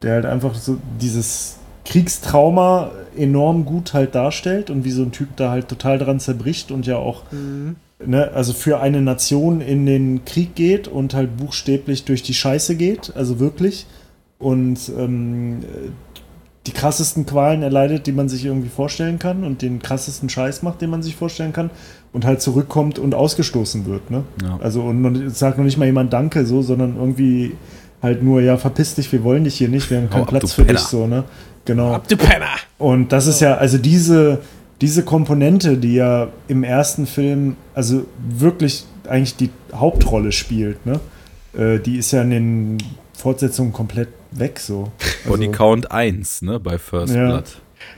der 0.03 0.15
halt 0.15 0.27
einfach 0.27 0.55
so 0.55 0.79
dieses 1.01 1.56
Kriegstrauma 1.87 2.91
enorm 3.17 3.65
gut 3.65 3.95
halt 3.95 4.15
darstellt 4.15 4.69
und 4.69 4.85
wie 4.85 4.91
so 4.91 5.03
ein 5.03 5.13
Typ 5.13 5.37
da 5.37 5.51
halt 5.51 5.69
total 5.69 5.99
dran 5.99 6.21
zerbricht 6.21 6.71
und 6.71 6.87
ja 6.87 6.97
auch 6.97 7.23
ne, 8.05 8.31
also 8.33 8.53
für 8.53 8.81
eine 8.81 9.01
Nation 9.01 9.61
in 9.61 9.87
den 9.87 10.25
Krieg 10.25 10.55
geht 10.55 10.89
und 10.89 11.15
halt 11.15 11.37
buchstäblich 11.37 12.05
durch 12.05 12.23
die 12.23 12.35
Scheiße 12.35 12.77
geht, 12.77 13.13
also 13.17 13.39
wirklich 13.39 13.87
und 14.39 14.91
ähm, 14.99 15.61
die 16.67 16.73
krassesten 16.73 17.27
Qualen 17.27 17.63
erleidet, 17.63 18.07
die 18.07 18.13
man 18.13 18.29
sich 18.29 18.45
irgendwie 18.45 18.69
vorstellen 18.69 19.19
kann 19.19 19.45
und 19.45 19.63
den 19.63 19.81
krassesten 19.81 20.29
Scheiß 20.29 20.63
macht, 20.63 20.81
den 20.83 20.91
man 20.91 21.03
sich 21.03 21.15
vorstellen 21.15 21.53
kann 21.53 21.71
und 22.13 22.25
halt 22.25 22.43
zurückkommt 22.43 22.99
und 22.99 23.15
ausgestoßen 23.15 23.87
wird. 23.87 24.11
Ne? 24.11 24.25
Ja. 24.43 24.59
Also 24.61 24.83
und 24.83 25.01
man 25.01 25.31
sagt 25.31 25.59
noch 25.59 25.65
nicht 25.65 25.79
mal 25.79 25.87
jemand 25.87 26.13
Danke 26.13 26.45
so, 26.45 26.63
sondern 26.63 26.97
irgendwie 26.97 27.55
halt 28.03 28.23
nur, 28.23 28.41
ja, 28.41 28.57
verpiss 28.57 28.95
dich, 28.95 29.11
wir 29.13 29.25
wollen 29.25 29.45
dich 29.45 29.57
hier 29.57 29.69
nicht, 29.69 29.91
wir 29.91 29.99
haben 29.99 30.09
Hau 30.11 30.15
keinen 30.15 30.23
ab, 30.23 30.29
Platz 30.31 30.53
für 30.53 30.65
dich 30.65 30.79
so, 30.81 31.07
ne? 31.07 31.25
Genau. 31.65 31.95
Ab 31.95 32.09
du 32.09 32.17
Penner! 32.17 32.55
Und 32.79 33.13
das 33.13 33.27
ist 33.27 33.41
ja, 33.41 33.57
also 33.57 33.79
diese, 33.79 34.41
diese 34.81 35.03
Komponente, 35.05 35.77
die 35.77 35.95
ja 35.95 36.29
im 36.49 36.63
ersten 36.63 37.07
Film, 37.07 37.57
also 37.75 38.07
wirklich 38.19 38.85
eigentlich 39.09 39.37
die 39.37 39.51
Hauptrolle 39.75 40.33
spielt, 40.33 40.85
ne? 40.87 41.01
Äh, 41.57 41.81
die 41.81 41.97
ist 41.99 42.13
ja 42.13 42.23
in 42.23 42.31
den 42.31 42.79
Fortsetzungen 43.15 43.73
komplett 43.73 44.09
weg 44.31 44.61
so. 44.61 44.93
Body 45.27 45.49
Count 45.49 45.91
1, 45.91 46.43
ne, 46.43 46.61
bei 46.61 46.79
First 46.79 47.15
Ja. 47.15 47.27
Blood. 47.27 47.45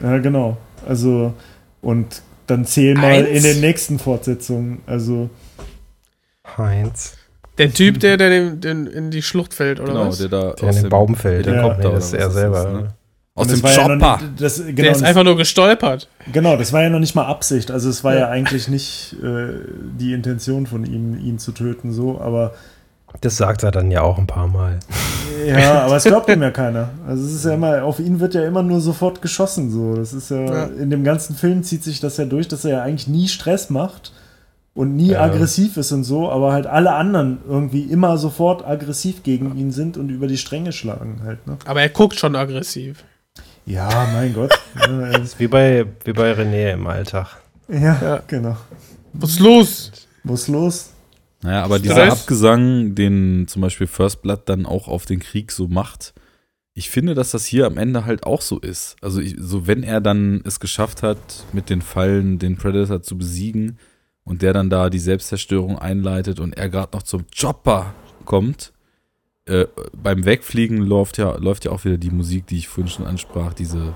Ja, 0.03 0.19
genau. 0.19 0.57
Also, 0.87 1.35
und 1.83 2.23
dann 2.47 2.65
zähl 2.65 2.95
mal 2.95 3.13
Eins? 3.13 3.29
in 3.29 3.43
den 3.43 3.61
nächsten 3.61 3.99
Fortsetzungen. 3.99 4.81
Also, 4.87 5.29
Heinz. 6.57 7.18
Der 7.59 7.73
Typ, 7.73 8.01
der, 8.01 8.17
der 8.17 8.31
den, 8.31 8.61
den 8.61 8.87
in 8.87 9.11
die 9.11 9.23
Schlucht 9.23 9.53
fällt, 9.55 9.81
oder 9.81 9.93
Genau, 9.93 10.09
was? 10.09 10.19
der 10.19 10.29
da 10.29 10.53
Der 10.53 10.71
in 10.71 10.77
den 10.77 10.89
Baum 10.89 11.15
fällt. 11.17 11.47
Helikopter 11.47 11.83
Ja. 11.83 11.89
Nee, 11.89 11.95
das 11.95 12.05
ist 12.07 12.13
er 12.15 12.31
selber. 12.31 12.59
ist, 12.59 12.73
ne? 12.73 12.89
Aus 13.35 13.47
und 13.47 13.57
dem 13.63 13.71
ja 13.71 13.77
Chopper. 13.77 13.97
noch, 13.97 14.21
das, 14.37 14.57
genau, 14.59 14.73
der 14.75 14.91
ist 14.91 15.01
das- 15.01 15.09
einfach 15.09 15.23
nur 15.25 15.37
gestolpert. 15.37 16.09
Genau, 16.33 16.57
das 16.57 16.73
war 16.73 16.83
ja 16.83 16.91
noch 16.91 16.99
nicht 16.99 17.15
mal 17.15 17.27
Absicht. 17.27 17.71
Also 17.71 17.89
es 17.89 18.03
war 18.03 18.15
ja, 18.15 18.21
Ja. 18.21 18.29
eigentlich 18.31 18.67
nicht 18.69 19.15
äh, 19.23 19.53
die 19.99 20.13
Intention 20.13 20.67
von 20.67 20.85
ihm, 20.85 21.17
ihn 21.19 21.39
zu 21.39 21.53
töten, 21.53 21.93
so, 21.93 22.21
aber 22.21 22.55
Das 23.21 23.37
sagt 23.37 23.63
er 23.63 23.71
dann 23.71 23.91
ja 23.93 24.03
auch 24.03 24.19
ein 24.19 24.27
paar 24.27 24.49
Mal. 24.49 24.81
ja, 25.47 25.83
aber 25.85 25.97
es 25.97 26.05
glaubt 26.05 26.29
ihm 26.29 26.43
ja 26.43 26.51
keiner. 26.51 26.91
Also 27.07 27.25
es 27.25 27.33
ist 27.33 27.45
ja 27.45 27.55
immer, 27.55 27.85
auf 27.85 28.01
ihn 28.01 28.19
wird 28.19 28.35
ja 28.35 28.45
immer 28.45 28.65
nur 28.65 28.81
sofort 28.81 29.23
geschossen. 29.23 29.71
So. 29.71 29.95
Das 29.95 30.13
ist 30.13 30.31
ja, 30.31 30.45
Ja. 30.45 30.65
in 30.65 30.91
dem 30.91 31.05
ganzen 31.05 31.37
Film 31.37 31.63
zieht 31.63 31.85
sich 31.85 32.01
das 32.01 32.17
ja 32.17 32.25
durch, 32.25 32.49
dass 32.49 32.65
er 32.65 32.71
ja 32.73 32.83
eigentlich 32.83 33.07
nie 33.07 33.29
Stress 33.29 33.71
macht 33.71 34.13
und 34.79 34.95
nie 34.95 35.09
Ja. 35.11 35.23
aggressiv 35.23 35.77
ist 35.77 35.91
und 35.91 36.05
so, 36.05 36.31
aber 36.31 36.53
halt 36.53 36.67
alle 36.67 36.93
anderen 36.95 37.39
irgendwie 37.49 37.83
immer 37.83 38.17
sofort 38.17 38.65
aggressiv 38.65 39.25
gegen 39.25 39.57
ihn 39.59 39.73
sind 39.73 39.97
und 39.97 40.09
über 40.09 40.29
die 40.29 40.39
Stränge 40.39 40.73
schlagen 40.73 41.21
halt, 41.25 41.45
ne? 41.49 41.59
Aber 41.65 41.83
er 41.83 41.89
guckt 41.89 42.17
schon 42.17 42.37
aggressiv. 42.37 43.03
Ja, 43.67 43.89
mein 44.13 44.33
Gott. 44.35 44.53
Ist- 45.23 45.41
Wie 45.41 45.49
bei, 45.49 45.85
wie 46.05 46.13
bei 46.13 46.33
René 46.33 46.73
im 46.75 46.87
Alltag. 46.87 47.39
ja, 47.69 47.99
Ja. 48.01 48.23
genau. 48.29 48.57
Was 49.15 49.31
ist 49.31 49.41
los? 49.41 49.91
Wo 50.23 50.35
ist 50.35 50.47
los? 50.49 50.91
Naja, 51.43 51.65
aber 51.65 51.79
dieser? 51.81 52.13
Abgesang, 52.13 52.95
den 52.95 53.47
zum 53.49 53.63
Beispiel 53.63 53.87
First 53.89 54.23
Blood 54.23 54.43
dann 54.49 54.65
auch 54.65 54.87
auf 54.87 55.07
den 55.07 55.19
Krieg 55.19 55.51
so 55.51 55.67
macht, 55.67 56.15
ich 56.75 56.89
finde, 56.91 57.15
dass 57.15 57.33
das 57.33 57.45
hier 57.45 57.67
am 57.67 57.79
Ende 57.79 58.05
halt 58.07 58.23
auch 58.25 58.43
so 58.43 58.61
ist. 58.61 58.95
Also 59.03 59.21
ich, 59.21 59.35
so 59.39 59.67
wenn 59.67 59.83
er 59.83 60.01
dann 60.01 60.41
es 60.45 60.61
geschafft 60.61 61.03
hat, 61.03 61.19
mit 61.53 61.69
den 61.69 61.83
Fallen 61.83 62.39
den 62.39 62.57
Predator 62.57 63.03
zu 63.03 63.19
besiegen 63.19 63.79
und 64.29 64.43
der 64.43 64.53
dann 64.53 64.69
da 64.69 64.91
die 64.91 64.99
Selbstzerstörung 64.99 65.79
einleitet 65.79 66.39
und 66.39 66.53
er 66.57 66.69
gerade 66.69 66.95
noch 66.95 67.03
zum 67.03 67.25
Chopper 67.35 67.95
kommt, 68.27 68.75
äh, 69.47 69.65
beim 69.97 70.27
Wegfliegen 70.27 70.83
läuft 70.83 71.17
ja, 71.17 71.35
läuft 71.37 71.65
ja 71.65 71.71
auch 71.71 71.87
wieder 71.87 71.97
die 71.97 72.11
Musik, 72.11 72.47
die 72.47 72.59
ich 72.59 72.69
vorhin 72.69 72.93
schon 72.93 73.07
ansprach, 73.07 73.55
diese, 73.55 73.95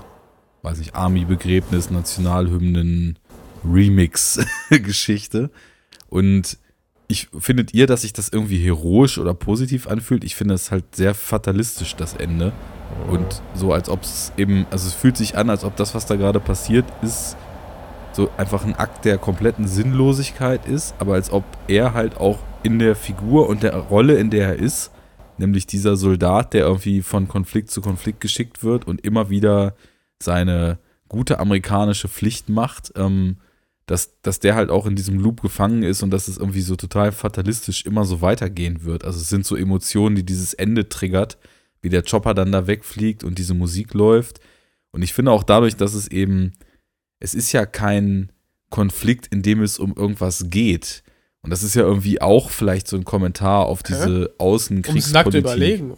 weiß 0.63 0.79
ich, 0.79 0.95
Army-Begräbnis, 0.95 1.91
Nationalhymnen, 1.91 3.19
Remix-Geschichte. 3.63 5.51
Und 6.09 6.57
ich 7.07 7.27
findet 7.37 7.75
ihr, 7.75 7.85
dass 7.85 8.01
sich 8.01 8.13
das 8.13 8.29
irgendwie 8.29 8.57
heroisch 8.57 9.19
oder 9.19 9.35
positiv 9.35 9.85
anfühlt? 9.85 10.23
Ich 10.23 10.35
finde 10.35 10.55
es 10.55 10.71
halt 10.71 10.95
sehr 10.95 11.13
fatalistisch, 11.13 11.95
das 11.95 12.15
Ende. 12.15 12.53
Und 13.07 13.43
so, 13.53 13.71
als 13.71 13.87
ob 13.87 14.01
es 14.01 14.31
eben, 14.35 14.65
also 14.71 14.87
es 14.87 14.95
fühlt 14.95 15.17
sich 15.17 15.37
an, 15.37 15.51
als 15.51 15.63
ob 15.63 15.75
das, 15.75 15.93
was 15.93 16.07
da 16.07 16.15
gerade 16.15 16.39
passiert, 16.39 16.85
ist, 17.03 17.37
so 18.15 18.29
einfach 18.37 18.65
ein 18.65 18.75
Akt 18.75 19.05
der 19.05 19.17
kompletten 19.17 19.67
Sinnlosigkeit 19.67 20.65
ist, 20.65 20.95
aber 20.99 21.13
als 21.15 21.31
ob 21.31 21.43
er 21.67 21.93
halt 21.93 22.17
auch 22.17 22.39
in 22.63 22.79
der 22.79 22.95
Figur 22.95 23.49
und 23.49 23.63
der 23.63 23.75
Rolle, 23.75 24.15
in 24.15 24.29
der 24.29 24.49
er 24.49 24.55
ist, 24.55 24.91
nämlich 25.37 25.65
dieser 25.67 25.95
Soldat, 25.95 26.53
der 26.53 26.65
irgendwie 26.65 27.01
von 27.01 27.27
Konflikt 27.27 27.71
zu 27.71 27.81
Konflikt 27.81 28.21
geschickt 28.21 28.63
wird 28.63 28.87
und 28.87 29.01
immer 29.01 29.29
wieder 29.29 29.75
seine 30.21 30.79
gute 31.09 31.39
amerikanische 31.39 32.07
Pflicht 32.07 32.49
macht, 32.49 32.93
ähm, 32.95 33.37
dass, 33.85 34.21
dass 34.21 34.39
der 34.39 34.55
halt 34.55 34.69
auch 34.69 34.85
in 34.85 34.95
diesem 34.95 35.19
Loop 35.19 35.41
gefangen 35.41 35.83
ist 35.83 36.03
und 36.03 36.11
dass 36.11 36.27
es 36.27 36.37
irgendwie 36.37 36.61
so 36.61 36.75
total 36.75 37.11
fatalistisch 37.11 37.85
immer 37.85 38.05
so 38.05 38.21
weitergehen 38.21 38.83
wird. 38.83 39.03
Also 39.03 39.19
es 39.19 39.29
sind 39.29 39.45
so 39.45 39.55
Emotionen, 39.55 40.15
die 40.15 40.25
dieses 40.25 40.53
Ende 40.53 40.87
triggert, 40.87 41.37
wie 41.81 41.89
der 41.89 42.03
Chopper 42.03 42.33
dann 42.33 42.51
da 42.51 42.65
wegfliegt 42.65 43.23
und 43.23 43.37
diese 43.37 43.53
Musik 43.53 43.93
läuft. 43.93 44.39
Und 44.91 45.01
ich 45.01 45.13
finde 45.13 45.31
auch 45.31 45.43
dadurch, 45.43 45.75
dass 45.75 45.93
es 45.93 46.07
eben, 46.07 46.53
es 47.23 47.33
ist 47.33 47.51
ja 47.53 47.65
kein 47.65 48.31
Konflikt, 48.69 49.27
in 49.27 49.41
dem 49.41 49.61
es 49.61 49.79
um 49.79 49.93
irgendwas 49.95 50.45
geht. 50.49 51.03
Und 51.41 51.49
das 51.49 51.63
ist 51.63 51.73
ja 51.75 51.81
irgendwie 51.83 52.21
auch 52.21 52.49
vielleicht 52.49 52.87
so 52.87 52.97
ein 52.97 53.03
Kommentar 53.05 53.65
auf 53.65 53.81
diese 53.83 54.05
Ums 54.05 54.29
nackte 54.29 54.33
Außenkriegspolitik. 54.39 55.41
Überlegen. 55.41 55.97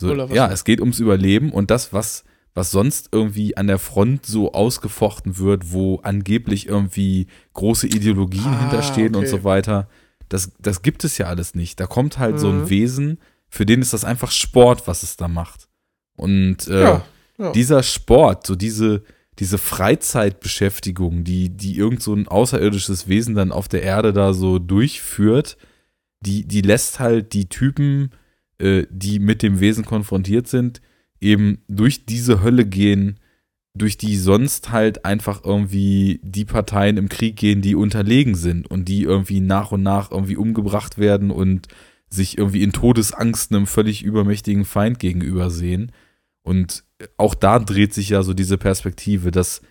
So, 0.00 0.10
Oder 0.10 0.28
was? 0.28 0.36
ja, 0.36 0.50
es 0.50 0.64
geht 0.64 0.80
ums 0.80 0.98
Überleben 0.98 1.50
und 1.52 1.70
das, 1.70 1.92
was, 1.92 2.24
was 2.54 2.70
sonst 2.70 3.08
irgendwie 3.12 3.56
an 3.56 3.66
der 3.66 3.78
Front 3.78 4.26
so 4.26 4.52
ausgefochten 4.52 5.38
wird, 5.38 5.72
wo 5.72 5.96
angeblich 6.02 6.66
irgendwie 6.68 7.26
große 7.54 7.86
Ideologien 7.86 8.44
Ah, 8.46 8.60
hinterstehen 8.60 9.14
und 9.14 9.22
okay. 9.22 9.30
so 9.30 9.44
weiter, 9.44 9.88
das, 10.28 10.52
das 10.60 10.82
gibt 10.82 11.04
es 11.04 11.16
ja 11.18 11.26
alles 11.26 11.54
nicht. 11.54 11.78
Da 11.80 11.86
kommt 11.86 12.18
halt 12.18 12.38
so 12.38 12.48
ein 12.50 12.62
Mhm. 12.62 12.68
Wesen, 12.70 13.18
für 13.48 13.64
den 13.64 13.80
ist 13.80 13.92
das 13.94 14.04
einfach 14.04 14.30
Sport, 14.32 14.86
was 14.86 15.02
es 15.02 15.16
da 15.16 15.28
macht. 15.28 15.68
Und 16.16 16.66
äh, 16.68 16.82
Ja, 16.82 17.04
ja. 17.38 17.52
dieser 17.52 17.82
Sport, 17.82 18.46
so 18.46 18.54
diese, 18.56 19.02
diese 19.38 19.58
Freizeitbeschäftigung, 19.58 21.24
die, 21.24 21.50
die 21.50 21.76
irgend 21.76 22.02
so 22.02 22.14
ein 22.14 22.26
außerirdisches 22.26 23.08
Wesen 23.08 23.34
dann 23.34 23.52
auf 23.52 23.68
der 23.68 23.82
Erde 23.82 24.12
da 24.12 24.32
so 24.32 24.58
durchführt, 24.58 25.56
die, 26.20 26.46
die 26.46 26.62
lässt 26.62 27.00
halt 27.00 27.34
die 27.34 27.48
Typen, 27.48 28.10
äh, 28.58 28.86
die 28.90 29.18
mit 29.18 29.42
dem 29.42 29.60
Wesen 29.60 29.84
konfrontiert 29.84 30.48
sind, 30.48 30.80
eben 31.20 31.58
durch 31.68 32.06
diese 32.06 32.42
Hölle 32.42 32.64
gehen, 32.64 33.20
durch 33.74 33.98
die 33.98 34.16
sonst 34.16 34.70
halt 34.70 35.04
einfach 35.04 35.44
irgendwie 35.44 36.20
die 36.22 36.46
Parteien 36.46 36.96
im 36.96 37.10
Krieg 37.10 37.36
gehen, 37.36 37.60
die 37.60 37.74
unterlegen 37.74 38.34
sind 38.34 38.66
und 38.70 38.86
die 38.86 39.02
irgendwie 39.02 39.40
nach 39.40 39.70
und 39.72 39.82
nach 39.82 40.10
irgendwie 40.10 40.36
umgebracht 40.36 40.96
werden 40.96 41.30
und 41.30 41.68
sich 42.08 42.38
irgendwie 42.38 42.62
in 42.62 42.72
Todesangst 42.72 43.52
einem 43.52 43.66
völlig 43.66 44.02
übermächtigen 44.02 44.64
Feind 44.64 44.98
gegenüber 44.98 45.50
sehen. 45.50 45.92
Und 46.42 46.84
auch 47.16 47.34
da 47.34 47.58
dreht 47.58 47.94
sich 47.94 48.10
ja 48.10 48.22
so 48.22 48.34
diese 48.34 48.58
Perspektive, 48.58 49.30
dass 49.30 49.62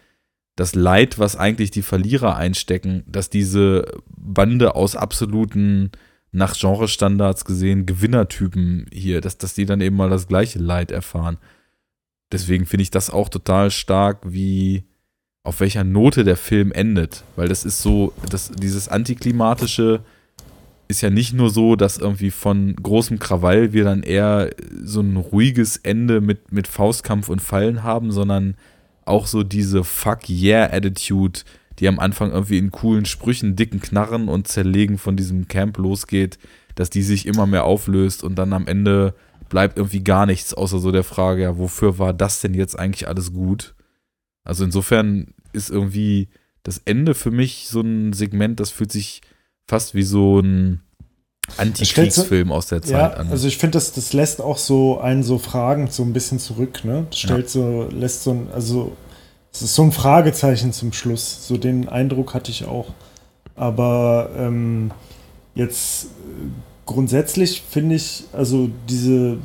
das 0.56 0.76
Leid, 0.76 1.20
was 1.20 1.36
eigentlich 1.36 1.72
die 1.72 1.82
Verlierer 1.82 2.36
einstecken, 2.36 3.04
dass 3.08 3.30
diese 3.30 3.86
Bande 4.16 4.76
aus 4.76 4.96
absoluten, 4.96 5.92
nach 6.32 6.58
Genrestandards 6.58 7.46
gesehen, 7.46 7.86
Gewinnertypen 7.86 8.88
hier, 8.92 9.22
dass, 9.22 9.38
dass 9.38 9.54
die 9.54 9.66
dann 9.66 9.80
eben 9.80 9.96
mal 9.96 10.10
das 10.10 10.28
gleiche 10.28 10.60
Leid 10.60 10.92
erfahren. 10.92 11.38
Deswegen 12.32 12.66
finde 12.66 12.84
ich 12.84 12.92
das 12.92 13.10
auch 13.10 13.30
total 13.30 13.72
stark, 13.72 14.20
wie 14.26 14.84
auf 15.44 15.62
welcher 15.62 15.86
Note 15.86 16.26
der 16.26 16.36
Film 16.36 16.74
endet. 16.74 17.24
Weil 17.38 17.48
das 17.48 17.64
ist 17.64 17.82
so, 17.82 18.12
das, 18.30 18.52
dieses 18.52 18.90
antiklimatische 18.90 20.04
ist 20.88 21.02
ja 21.02 21.10
nicht 21.10 21.34
nur 21.34 21.50
so, 21.50 21.76
dass 21.76 21.98
irgendwie 21.98 22.32
von 22.32 22.76
großem 22.76 23.20
Krawall 23.20 23.74
wir 23.74 23.84
dann 23.84 24.04
eher 24.04 24.52
so 24.84 25.02
ein 25.02 25.18
ruhiges 25.18 25.78
Ende 25.78 26.22
mit, 26.22 26.52
mit 26.52 26.68
Faustkampf 26.68 27.30
und 27.30 27.42
Fallen 27.42 27.84
haben, 27.84 28.12
sondern 28.12 28.56
auch 29.06 29.28
so 29.28 29.44
diese 29.44 29.84
Fuck 29.84 30.30
yeah 30.30 30.72
Attitude, 30.72 31.42
die 31.80 31.88
am 31.88 32.00
Anfang 32.00 32.32
irgendwie 32.32 32.58
in 32.58 32.72
coolen 32.72 33.06
Sprüchen, 33.06 33.56
dicken 33.56 33.80
Knarren 33.80 34.28
und 34.28 34.48
Zerlegen 34.48 34.98
von 34.98 35.16
diesem 35.16 35.48
Camp 35.48 35.78
losgeht, 35.78 36.38
dass 36.76 36.90
die 36.90 37.04
sich 37.04 37.26
immer 37.26 37.46
mehr 37.46 37.64
auflöst 37.64 38.24
und 38.24 38.36
dann 38.36 38.54
am 38.54 38.68
Ende 38.68 39.14
bleibt 39.50 39.78
irgendwie 39.78 40.04
gar 40.04 40.26
nichts, 40.26 40.54
außer 40.54 40.80
so 40.80 40.92
der 40.92 41.04
Frage, 41.04 41.44
ja, 41.44 41.58
wofür 41.58 42.00
war 42.00 42.14
das 42.14 42.42
denn 42.42 42.54
jetzt 42.54 42.78
eigentlich 42.78 43.08
alles 43.08 43.34
gut? 43.34 43.76
Also 44.44 44.64
insofern 44.64 45.34
ist 45.54 45.70
irgendwie 45.70 46.30
das 46.64 46.80
Ende 46.80 47.14
für 47.14 47.32
mich 47.32 47.68
so 47.70 47.82
ein 47.82 48.14
Segment, 48.14 48.60
das 48.60 48.72
fühlt 48.72 48.92
sich 48.92 49.22
fast 49.68 49.96
wie 49.96 50.04
so 50.04 50.40
ein 50.40 50.82
Antikriegsfilm 51.58 52.52
aus 52.52 52.68
der 52.68 52.80
Ja, 52.80 52.84
Zeit 52.86 53.18
an. 53.18 53.30
also 53.30 53.48
ich 53.48 53.58
finde, 53.58 53.78
das, 53.78 53.92
das 53.94 54.14
lässt 54.14 54.42
auch 54.42 54.58
so 54.58 55.00
einen 55.00 55.24
so 55.24 55.38
fragend 55.38 55.94
so 55.94 56.04
ein 56.04 56.14
bisschen 56.14 56.40
zurück, 56.40 56.84
ne? 56.84 57.06
Das 57.10 57.20
stellt 57.20 57.50
so, 57.50 57.88
lässt 57.92 58.24
so 58.24 58.32
ein, 58.32 58.48
also 58.54 58.96
es 59.52 59.62
ist 59.62 59.76
so 59.76 59.84
ein 59.84 59.92
Fragezeichen 59.92 60.74
zum 60.74 60.92
Schluss. 60.92 61.48
So 61.48 61.58
den 61.58 61.88
Eindruck 61.88 62.34
hatte 62.34 62.52
ich 62.52 62.66
auch. 62.66 62.88
Aber 63.56 64.30
ähm, 64.38 64.92
jetzt 65.54 66.06
äh, 66.06 66.08
grundsätzlich 66.86 67.64
finde 67.70 67.96
ich, 67.96 68.26
also 68.34 68.70
diese, 68.90 69.38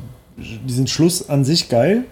diesen 0.67 0.87
Schluss 0.87 1.29
an 1.29 1.45
sich 1.45 1.69
geil. 1.69 2.03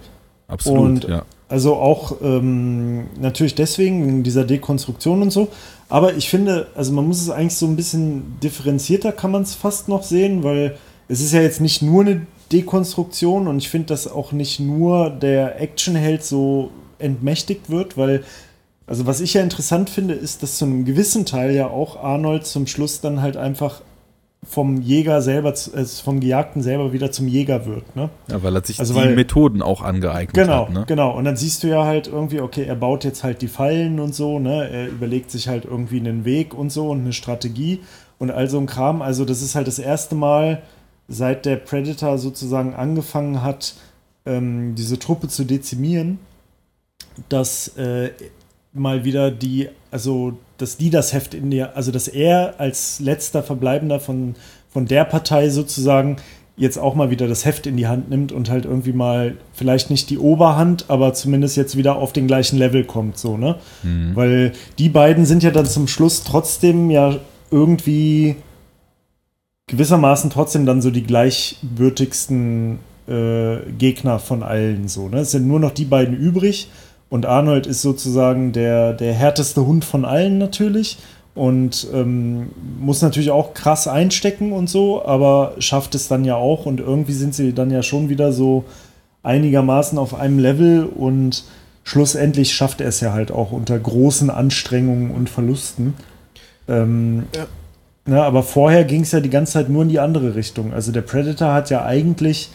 Absolut, 0.48 0.80
und 0.80 1.04
ja. 1.04 1.24
Also 1.48 1.74
auch 1.74 2.22
ähm, 2.22 3.08
natürlich 3.20 3.56
deswegen, 3.56 4.06
wegen 4.06 4.22
dieser 4.22 4.44
Dekonstruktion 4.44 5.20
und 5.20 5.30
so. 5.30 5.48
Aber 5.90 6.14
ich 6.14 6.30
finde, 6.30 6.68
also 6.76 6.92
man 6.92 7.06
muss 7.06 7.20
es 7.20 7.30
eigentlich 7.30 7.56
so 7.56 7.66
ein 7.66 7.76
bisschen 7.76 8.38
differenzierter, 8.40 9.10
kann 9.10 9.32
man 9.32 9.42
es 9.42 9.56
fast 9.56 9.88
noch 9.88 10.04
sehen, 10.04 10.44
weil 10.44 10.78
es 11.08 11.20
ist 11.20 11.32
ja 11.32 11.42
jetzt 11.42 11.60
nicht 11.60 11.82
nur 11.82 12.02
eine 12.02 12.26
Dekonstruktion 12.52 13.48
und 13.48 13.58
ich 13.58 13.68
finde, 13.68 13.88
dass 13.88 14.10
auch 14.10 14.30
nicht 14.30 14.60
nur 14.60 15.10
der 15.10 15.60
Actionheld 15.60 16.24
so 16.24 16.70
entmächtigt 17.00 17.70
wird, 17.70 17.96
weil, 17.96 18.22
also 18.86 19.06
was 19.06 19.20
ich 19.20 19.34
ja 19.34 19.42
interessant 19.42 19.90
finde, 19.90 20.14
ist, 20.14 20.44
dass 20.44 20.58
zu 20.58 20.64
einem 20.64 20.84
gewissen 20.84 21.26
Teil 21.26 21.52
ja 21.54 21.66
auch 21.68 21.96
Arnold 21.96 22.46
zum 22.46 22.68
Schluss 22.68 23.00
dann 23.00 23.20
halt 23.20 23.36
einfach 23.36 23.82
vom 24.42 24.80
Jäger 24.80 25.20
selber, 25.20 25.50
äh, 25.52 25.84
vom 25.84 26.18
Gejagten 26.20 26.62
selber 26.62 26.92
wieder 26.94 27.12
zum 27.12 27.28
Jäger 27.28 27.66
wird, 27.66 27.94
ne? 27.94 28.08
ja, 28.28 28.42
weil 28.42 28.56
er 28.56 28.64
sich 28.64 28.80
Also 28.80 28.94
die 28.94 29.00
weil- 29.00 29.14
Methoden 29.14 29.60
auch 29.60 29.82
angeeignet 29.82 30.34
Genau, 30.34 30.66
hat. 30.66 30.72
Ne? 30.72 30.84
genau. 30.86 31.16
Und 31.16 31.24
dann 31.24 31.36
siehst 31.36 31.62
du 31.62 31.66
ja 31.68 31.84
halt 31.84 32.06
irgendwie, 32.08 32.40
okay, 32.40 32.64
er 32.64 32.74
baut 32.76 33.04
jetzt 33.04 33.22
halt 33.22 33.42
die 33.42 33.48
Fallen 33.48 34.00
und 34.00 34.14
so, 34.14 34.38
ne? 34.38 34.68
Er 34.70 34.88
überlegt 34.88 35.30
sich 35.30 35.46
halt 35.48 35.66
irgendwie 35.66 35.98
einen 36.00 36.24
Weg 36.24 36.54
und 36.54 36.70
so 36.70 36.88
und 36.90 37.00
eine 37.00 37.12
Strategie 37.12 37.80
und 38.18 38.30
all 38.30 38.48
so 38.48 38.58
ein 38.58 38.66
Kram. 38.66 39.02
Also 39.02 39.26
das 39.26 39.42
ist 39.42 39.54
halt 39.54 39.66
das 39.66 39.78
erste 39.78 40.14
Mal, 40.14 40.62
seit 41.06 41.44
der 41.44 41.56
Predator 41.56 42.16
sozusagen 42.16 42.74
angefangen 42.74 43.42
hat, 43.42 43.74
ähm, 44.24 44.74
diese 44.74 44.98
Truppe 44.98 45.28
zu 45.28 45.44
dezimieren, 45.44 46.18
dass 47.28 47.76
äh, 47.76 48.10
mal 48.72 49.04
wieder 49.04 49.30
die, 49.30 49.68
also 49.90 50.34
dass 50.60 50.76
die 50.76 50.90
das 50.90 51.12
Heft 51.12 51.34
in 51.34 51.50
der, 51.50 51.76
also 51.76 51.90
dass 51.90 52.08
er 52.08 52.54
als 52.58 53.00
letzter 53.00 53.42
Verbleibender 53.42 54.00
von, 54.00 54.34
von 54.68 54.86
der 54.86 55.04
Partei 55.04 55.48
sozusagen 55.50 56.16
jetzt 56.56 56.78
auch 56.78 56.94
mal 56.94 57.10
wieder 57.10 57.26
das 57.26 57.46
Heft 57.46 57.66
in 57.66 57.78
die 57.78 57.86
Hand 57.86 58.10
nimmt 58.10 58.32
und 58.32 58.50
halt 58.50 58.66
irgendwie 58.66 58.92
mal 58.92 59.36
vielleicht 59.54 59.88
nicht 59.88 60.10
die 60.10 60.18
Oberhand, 60.18 60.84
aber 60.88 61.14
zumindest 61.14 61.56
jetzt 61.56 61.76
wieder 61.76 61.96
auf 61.96 62.12
den 62.12 62.26
gleichen 62.26 62.58
Level 62.58 62.84
kommt, 62.84 63.16
so, 63.16 63.38
ne? 63.38 63.56
Mhm. 63.82 64.14
Weil 64.14 64.52
die 64.78 64.90
beiden 64.90 65.24
sind 65.24 65.42
ja 65.42 65.52
dann 65.52 65.64
zum 65.64 65.88
Schluss 65.88 66.22
trotzdem 66.22 66.90
ja 66.90 67.16
irgendwie 67.50 68.36
gewissermaßen 69.68 70.30
trotzdem 70.30 70.66
dann 70.66 70.82
so 70.82 70.90
die 70.90 71.04
gleichwürdigsten 71.04 72.80
äh, 73.08 73.56
Gegner 73.78 74.18
von 74.18 74.42
allen 74.42 74.88
so. 74.88 75.08
Ne? 75.08 75.20
Es 75.20 75.30
sind 75.30 75.48
nur 75.48 75.60
noch 75.60 75.70
die 75.70 75.84
beiden 75.84 76.16
übrig 76.16 76.68
und 77.10 77.26
Arnold 77.26 77.66
ist 77.66 77.82
sozusagen 77.82 78.52
der, 78.52 78.94
der 78.94 79.12
härteste 79.12 79.66
Hund 79.66 79.84
von 79.84 80.04
allen 80.04 80.38
natürlich 80.38 80.98
und 81.34 81.86
ähm, 81.92 82.50
muss 82.80 83.02
natürlich 83.02 83.30
auch 83.30 83.52
krass 83.52 83.86
einstecken 83.88 84.52
und 84.52 84.70
so, 84.70 85.04
aber 85.04 85.54
schafft 85.58 85.94
es 85.94 86.08
dann 86.08 86.24
ja 86.24 86.36
auch 86.36 86.66
und 86.66 86.80
irgendwie 86.80 87.12
sind 87.12 87.34
sie 87.34 87.52
dann 87.52 87.70
ja 87.70 87.82
schon 87.82 88.08
wieder 88.08 88.32
so 88.32 88.64
einigermaßen 89.22 89.98
auf 89.98 90.14
einem 90.14 90.38
Level 90.38 90.86
und 90.86 91.44
schlussendlich 91.82 92.54
schafft 92.54 92.80
er 92.80 92.88
es 92.88 93.00
ja 93.00 93.12
halt 93.12 93.30
auch 93.32 93.52
unter 93.52 93.78
großen 93.78 94.30
Anstrengungen 94.30 95.10
und 95.10 95.28
Verlusten. 95.28 95.94
Ähm, 96.68 97.24
Ja. 97.34 97.46
na, 98.06 98.22
aber 98.22 98.42
vorher 98.42 98.84
ging 98.84 99.02
es 99.02 99.12
ja 99.12 99.20
die 99.20 99.30
ganze 99.30 99.54
Zeit 99.54 99.68
nur 99.68 99.82
in 99.82 99.88
die 99.88 99.98
andere 99.98 100.36
Richtung. 100.36 100.72
Also 100.72 100.92
der 100.92 101.02
Predator 101.02 101.52
hat 101.52 101.70
ja 101.70 101.84
eigentlich 101.84 102.50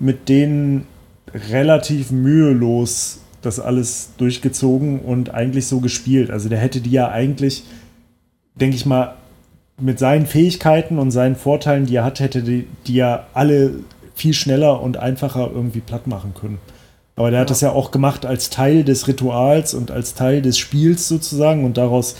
mit 0.00 0.28
denen 0.28 0.86
relativ 1.50 2.10
mühelos 2.10 3.20
das 3.42 3.60
alles 3.60 4.10
durchgezogen 4.18 5.00
und 5.00 5.34
eigentlich 5.34 5.66
so 5.66 5.80
gespielt. 5.80 6.30
Also 6.30 6.48
der 6.48 6.58
hätte 6.58 6.80
die 6.80 6.90
ja 6.90 7.08
eigentlich, 7.08 7.64
denke 8.54 8.76
ich 8.76 8.86
mal, 8.86 9.14
mit 9.80 9.98
seinen 9.98 10.26
Fähigkeiten 10.26 10.98
und 10.98 11.12
seinen 11.12 11.36
Vorteilen, 11.36 11.86
die 11.86 11.96
er 11.96 12.04
hat, 12.04 12.20
hätte 12.20 12.42
die, 12.42 12.66
die 12.86 12.94
ja 12.94 13.26
alle 13.32 13.74
viel 14.14 14.34
schneller 14.34 14.82
und 14.82 14.96
einfacher 14.96 15.50
irgendwie 15.54 15.80
platt 15.80 16.08
machen 16.08 16.34
können. 16.34 16.58
Aber 17.14 17.30
der 17.30 17.40
hat 17.40 17.50
das 17.50 17.60
ja 17.60 17.70
auch 17.70 17.90
gemacht 17.90 18.26
als 18.26 18.50
Teil 18.50 18.84
des 18.84 19.08
Rituals 19.08 19.74
und 19.74 19.90
als 19.90 20.14
Teil 20.14 20.42
des 20.42 20.58
Spiels 20.58 21.08
sozusagen 21.08 21.64
und 21.64 21.76
daraus 21.76 22.16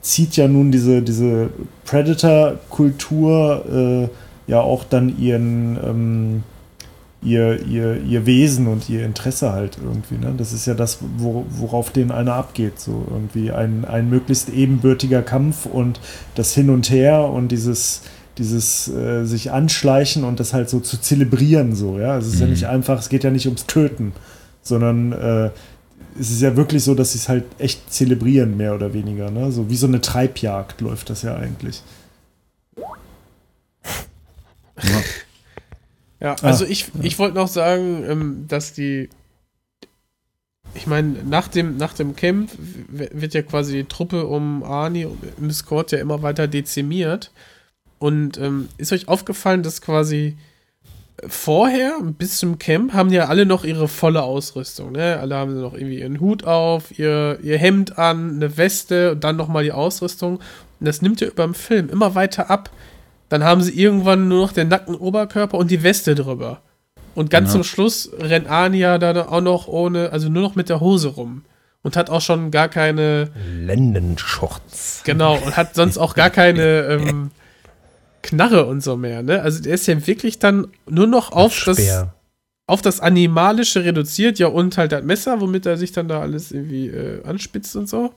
zieht 0.00 0.36
ja 0.36 0.48
nun 0.48 0.72
diese, 0.72 1.02
diese 1.02 1.50
Predator-Kultur 1.84 4.08
äh, 4.08 4.50
ja 4.50 4.60
auch 4.60 4.84
dann 4.84 5.18
ihren 5.18 5.78
ähm, 5.84 6.42
ihr, 7.22 7.66
ihr, 7.66 8.00
ihr 8.02 8.24
Wesen 8.26 8.66
und 8.66 8.88
ihr 8.88 9.04
Interesse 9.04 9.52
halt 9.52 9.78
irgendwie. 9.82 10.14
Ne? 10.16 10.34
Das 10.36 10.52
ist 10.52 10.66
ja 10.66 10.74
das, 10.74 10.98
wo, 11.18 11.44
worauf 11.50 11.90
den 11.90 12.10
einer 12.10 12.34
abgeht. 12.34 12.80
So 12.80 13.06
irgendwie 13.10 13.52
ein, 13.52 13.84
ein 13.84 14.08
möglichst 14.08 14.48
ebenbürtiger 14.48 15.22
Kampf 15.22 15.66
und 15.66 16.00
das 16.34 16.54
Hin 16.54 16.70
und 16.70 16.90
Her 16.90 17.24
und 17.24 17.48
dieses, 17.48 18.02
dieses 18.38 18.88
äh, 18.88 19.24
sich 19.26 19.50
anschleichen 19.52 20.24
und 20.24 20.40
das 20.40 20.54
halt 20.54 20.70
so 20.70 20.80
zu 20.80 20.98
zelebrieren. 20.98 21.74
So, 21.74 21.98
ja? 21.98 22.16
Es 22.16 22.26
ist 22.26 22.40
ja 22.40 22.46
Mhm. 22.46 22.52
nicht 22.52 22.66
einfach, 22.66 22.98
es 22.98 23.08
geht 23.10 23.24
ja 23.24 23.30
nicht 23.30 23.46
ums 23.46 23.66
Töten, 23.66 24.12
sondern 24.62 25.12
äh, 25.12 25.50
es 26.18 26.30
ist 26.30 26.40
ja 26.42 26.56
wirklich 26.56 26.82
so, 26.82 26.94
dass 26.94 27.12
sie 27.12 27.18
es 27.18 27.28
halt 27.28 27.44
echt 27.58 27.92
zelebrieren, 27.92 28.56
mehr 28.56 28.74
oder 28.74 28.94
weniger. 28.94 29.30
Ne? 29.30 29.52
So 29.52 29.68
wie 29.70 29.76
so 29.76 29.86
eine 29.86 30.00
Treibjagd 30.00 30.80
läuft 30.80 31.10
das 31.10 31.22
ja 31.22 31.36
eigentlich. 31.36 31.82
Ja, 34.82 34.98
also 36.42 36.64
Ah, 36.64 36.68
ich, 36.68 36.86
ich 37.02 37.18
wollte 37.18 37.36
noch 37.36 37.48
sagen, 37.48 38.04
ähm, 38.08 38.44
dass 38.48 38.72
die 38.72 39.08
ich 40.74 40.86
meine, 40.86 41.24
nach 41.24 41.48
dem, 41.48 41.76
nach 41.76 41.94
dem 41.94 42.14
Camp 42.14 42.50
wird 42.88 43.34
ja 43.34 43.42
quasi 43.42 43.72
die 43.72 43.84
Truppe 43.84 44.26
um 44.26 44.62
Arnie 44.62 45.06
im 45.38 45.50
Squad 45.50 45.92
ja 45.92 45.98
immer 45.98 46.22
weiter 46.22 46.46
dezimiert. 46.46 47.32
Und 47.98 48.38
ähm, 48.38 48.68
ist 48.78 48.92
euch 48.92 49.08
aufgefallen, 49.08 49.62
dass 49.62 49.82
quasi 49.82 50.36
vorher, 51.26 51.98
bis 52.02 52.38
zum 52.38 52.58
Camp, 52.58 52.94
haben 52.94 53.12
ja 53.12 53.26
alle 53.26 53.44
noch 53.44 53.64
ihre 53.64 53.88
volle 53.88 54.22
Ausrüstung. 54.22 54.92
Ne? 54.92 55.18
Alle 55.18 55.36
haben 55.36 55.60
noch 55.60 55.74
irgendwie 55.74 56.00
ihren 56.00 56.20
Hut 56.20 56.44
auf, 56.44 56.98
ihr, 56.98 57.38
ihr 57.42 57.58
Hemd 57.58 57.98
an, 57.98 58.36
eine 58.36 58.56
Weste 58.56 59.12
und 59.12 59.24
dann 59.24 59.36
nochmal 59.36 59.64
die 59.64 59.72
Ausrüstung. 59.72 60.36
Und 60.36 60.86
das 60.86 61.02
nimmt 61.02 61.20
ja 61.20 61.28
über 61.28 61.44
dem 61.44 61.54
Film 61.54 61.90
immer 61.90 62.14
weiter 62.14 62.48
ab. 62.48 62.70
Dann 63.30 63.42
haben 63.44 63.62
sie 63.62 63.72
irgendwann 63.72 64.28
nur 64.28 64.42
noch 64.42 64.52
den 64.52 64.68
nackten 64.68 64.94
Oberkörper 64.94 65.56
und 65.56 65.70
die 65.70 65.82
Weste 65.82 66.14
drüber. 66.14 66.60
Und 67.14 67.30
ganz 67.30 67.48
Ja. 67.48 67.52
zum 67.54 67.64
Schluss 67.64 68.10
rennt 68.18 68.48
Ania 68.48 68.98
dann 68.98 69.16
auch 69.16 69.40
noch 69.40 69.66
ohne, 69.68 70.12
also 70.12 70.28
nur 70.28 70.42
noch 70.42 70.54
mit 70.54 70.68
der 70.68 70.80
Hose 70.80 71.08
rum. 71.08 71.44
Und 71.82 71.96
hat 71.96 72.10
auch 72.10 72.20
schon 72.20 72.50
gar 72.50 72.68
keine, 72.68 73.30
Lendenschurz. 73.58 75.00
genau, 75.04 75.36
und 75.38 75.56
hat 75.56 75.74
sonst 75.74 75.96
auch 75.96 76.14
gar 76.14 76.28
keine 76.30 76.82
ähm, 76.90 77.30
Knarre 78.22 78.66
und 78.66 78.82
so 78.82 78.96
mehr, 78.96 79.22
ne? 79.22 79.40
Also 79.40 79.62
der 79.62 79.74
ist 79.74 79.86
ja 79.86 80.06
wirklich 80.06 80.38
dann 80.38 80.68
nur 80.88 81.06
noch 81.06 81.32
auf 81.32 81.58
das, 81.64 81.78
Speer. 81.78 82.12
auf 82.66 82.82
das 82.82 83.00
Animalische 83.00 83.82
reduziert, 83.84 84.38
ja, 84.38 84.48
und 84.48 84.76
halt 84.76 84.92
das 84.92 85.02
Messer, 85.04 85.40
womit 85.40 85.64
er 85.64 85.78
sich 85.78 85.92
dann 85.92 86.06
da 86.08 86.20
alles 86.20 86.52
irgendwie 86.52 86.88
äh, 86.88 87.24
anspitzt 87.24 87.74
und 87.76 87.88
so. 87.88 88.12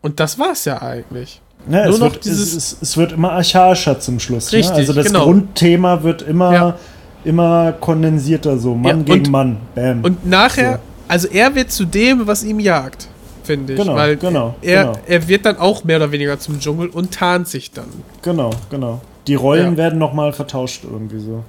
Und 0.00 0.20
das 0.20 0.38
war's 0.38 0.64
ja 0.64 0.80
eigentlich. 0.80 1.42
Ja, 1.70 1.84
Nur 1.84 1.94
es, 1.94 1.98
noch 2.00 2.12
wird, 2.12 2.24
dieses- 2.24 2.54
es, 2.54 2.72
es, 2.72 2.78
es 2.82 2.96
wird 2.96 3.12
immer 3.12 3.32
archaischer 3.32 3.98
zum 4.00 4.20
Schluss. 4.20 4.52
Richtig, 4.52 4.70
ne? 4.70 4.76
Also 4.76 4.92
das 4.92 5.06
genau. 5.06 5.24
Grundthema 5.24 6.02
wird 6.02 6.22
immer, 6.22 6.52
Ja. 6.52 6.78
immer 7.24 7.72
kondensierter, 7.72 8.58
so 8.58 8.74
Mann 8.74 8.84
Ja, 8.86 8.94
und- 8.94 9.04
gegen 9.06 9.30
Mann. 9.30 9.56
Bam. 9.74 10.02
Und 10.04 10.26
nachher, 10.26 10.80
also 11.08 11.28
er 11.28 11.54
wird 11.54 11.70
zu 11.70 11.84
dem, 11.84 12.26
was 12.26 12.42
ihm 12.44 12.58
jagt, 12.60 13.08
finde 13.44 13.74
ich. 13.74 13.78
Genau, 13.80 13.94
weil 13.96 14.16
genau, 14.16 14.54
er, 14.62 14.84
genau. 14.84 14.98
er 15.06 15.28
wird 15.28 15.44
dann 15.46 15.58
auch 15.58 15.84
mehr 15.84 15.96
oder 15.98 16.10
weniger 16.12 16.38
zum 16.38 16.58
Dschungel 16.60 16.88
und 16.88 17.12
tarnt 17.12 17.48
sich 17.48 17.70
dann. 17.72 17.88
genau, 18.22 18.50
genau. 18.70 19.00
Die 19.26 19.34
Rollen 19.34 19.72
Ja. 19.72 19.76
werden 19.76 19.98
nochmal 19.98 20.32
vertauscht 20.32 20.84
irgendwie 20.84 21.18
so. 21.18 21.44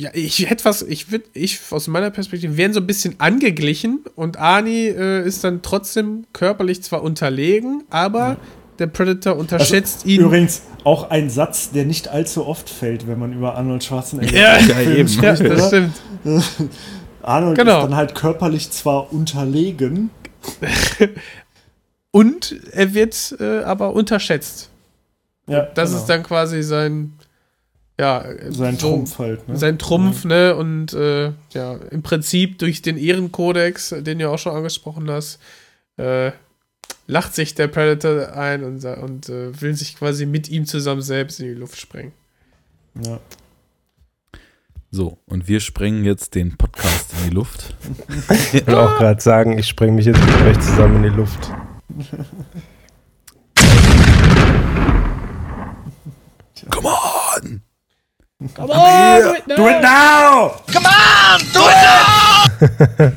Ja, 0.00 0.10
ich 0.14 0.48
hätte 0.50 0.64
was, 0.64 0.82
ich 0.82 1.12
würde, 1.12 1.26
ich 1.34 1.60
aus 1.70 1.86
meiner 1.86 2.10
Perspektive, 2.10 2.56
werden 2.56 2.72
so 2.72 2.80
ein 2.80 2.86
bisschen 2.86 3.14
angeglichen 3.18 4.00
und 4.16 4.38
Arnie 4.38 4.86
äh, 4.86 5.24
ist 5.24 5.44
dann 5.44 5.60
trotzdem 5.62 6.24
körperlich 6.32 6.82
zwar 6.82 7.02
unterlegen, 7.02 7.84
aber 7.90 8.38
der 8.80 8.86
Predator 8.88 9.36
unterschätzt 9.36 10.04
ihn. 10.06 10.18
Also, 10.18 10.28
Übrigens 10.28 10.62
auch 10.84 11.10
ein 11.10 11.30
Satz, 11.30 11.70
der 11.70 11.84
nicht 11.84 12.08
allzu 12.08 12.46
oft 12.46 12.68
fällt, 12.70 13.06
wenn 13.06 13.18
man 13.18 13.32
über 13.32 13.54
Arnold 13.54 13.84
Schwarzenegger 13.84 14.32
Ja, 14.36 14.58
ja, 14.58 14.80
eben. 14.80 15.08
ja, 15.22 15.36
spricht, 15.36 15.52
das 15.52 15.58
oder? 15.58 15.66
stimmt. 15.68 16.00
Arnold 17.22 17.58
Genau. 17.58 17.78
ist 17.80 17.84
dann 17.84 17.96
halt 17.96 18.14
körperlich 18.14 18.70
zwar 18.70 19.12
unterlegen, 19.12 20.10
Und 22.12 22.56
er 22.72 22.92
wird 22.94 23.36
äh, 23.38 23.60
aber 23.62 23.92
unterschätzt. 23.92 24.68
ja, 25.46 25.62
Das 25.74 25.90
genau. 25.90 26.00
ist 26.00 26.06
dann 26.08 26.22
quasi 26.24 26.62
sein, 26.62 27.12
ja, 28.00 28.24
sein 28.48 28.76
so- 28.78 28.88
Trumpf 28.88 29.18
halt. 29.18 29.48
Ne? 29.48 29.56
Sein 29.56 29.78
Trumpf, 29.78 30.24
ne? 30.24 30.56
Und 30.56 30.92
äh, 30.92 31.32
ja, 31.52 31.74
im 31.90 32.02
Prinzip 32.02 32.58
durch 32.58 32.82
den 32.82 32.96
Ehrenkodex, 32.96 33.94
den 34.00 34.18
du 34.18 34.28
auch 34.30 34.38
schon 34.38 34.56
angesprochen 34.56 35.08
hast, 35.10 35.38
äh, 35.98 36.32
lacht 37.10 37.34
sich 37.34 37.54
der 37.54 37.66
Predator 37.68 38.36
ein 38.36 38.62
und, 38.64 38.84
und 38.84 39.28
äh, 39.28 39.60
will 39.60 39.74
sich 39.74 39.96
quasi 39.96 40.26
mit 40.26 40.48
ihm 40.48 40.64
zusammen 40.64 41.02
selbst 41.02 41.40
in 41.40 41.46
die 41.46 41.54
Luft 41.54 41.78
sprengen. 41.78 42.12
ja. 43.04 43.18
So, 44.92 45.18
und 45.26 45.46
wir 45.46 45.60
sprengen 45.60 46.04
jetzt 46.04 46.34
den 46.34 46.56
Podcast 46.56 47.12
in 47.12 47.28
die 47.30 47.34
Luft. 47.34 47.76
Ich 48.52 48.66
will 48.66 48.74
auch 48.74 48.98
gerade 48.98 49.20
sagen, 49.20 49.56
ich 49.56 49.68
spreng 49.68 49.94
mich 49.94 50.06
jetzt 50.06 50.18
mit 50.18 50.34
euch 50.42 50.58
zusammen 50.58 50.96
in 50.96 51.12
die 51.12 51.16
Luft. 51.16 51.52
Come 56.70 56.88
on! 56.88 57.62
Come 58.54 58.72
on, 58.72 59.36
do 59.46 59.68
it 59.68 59.80
now! 59.80 60.60
Do 60.66 60.72
it 60.72 60.82
now! 61.52 62.10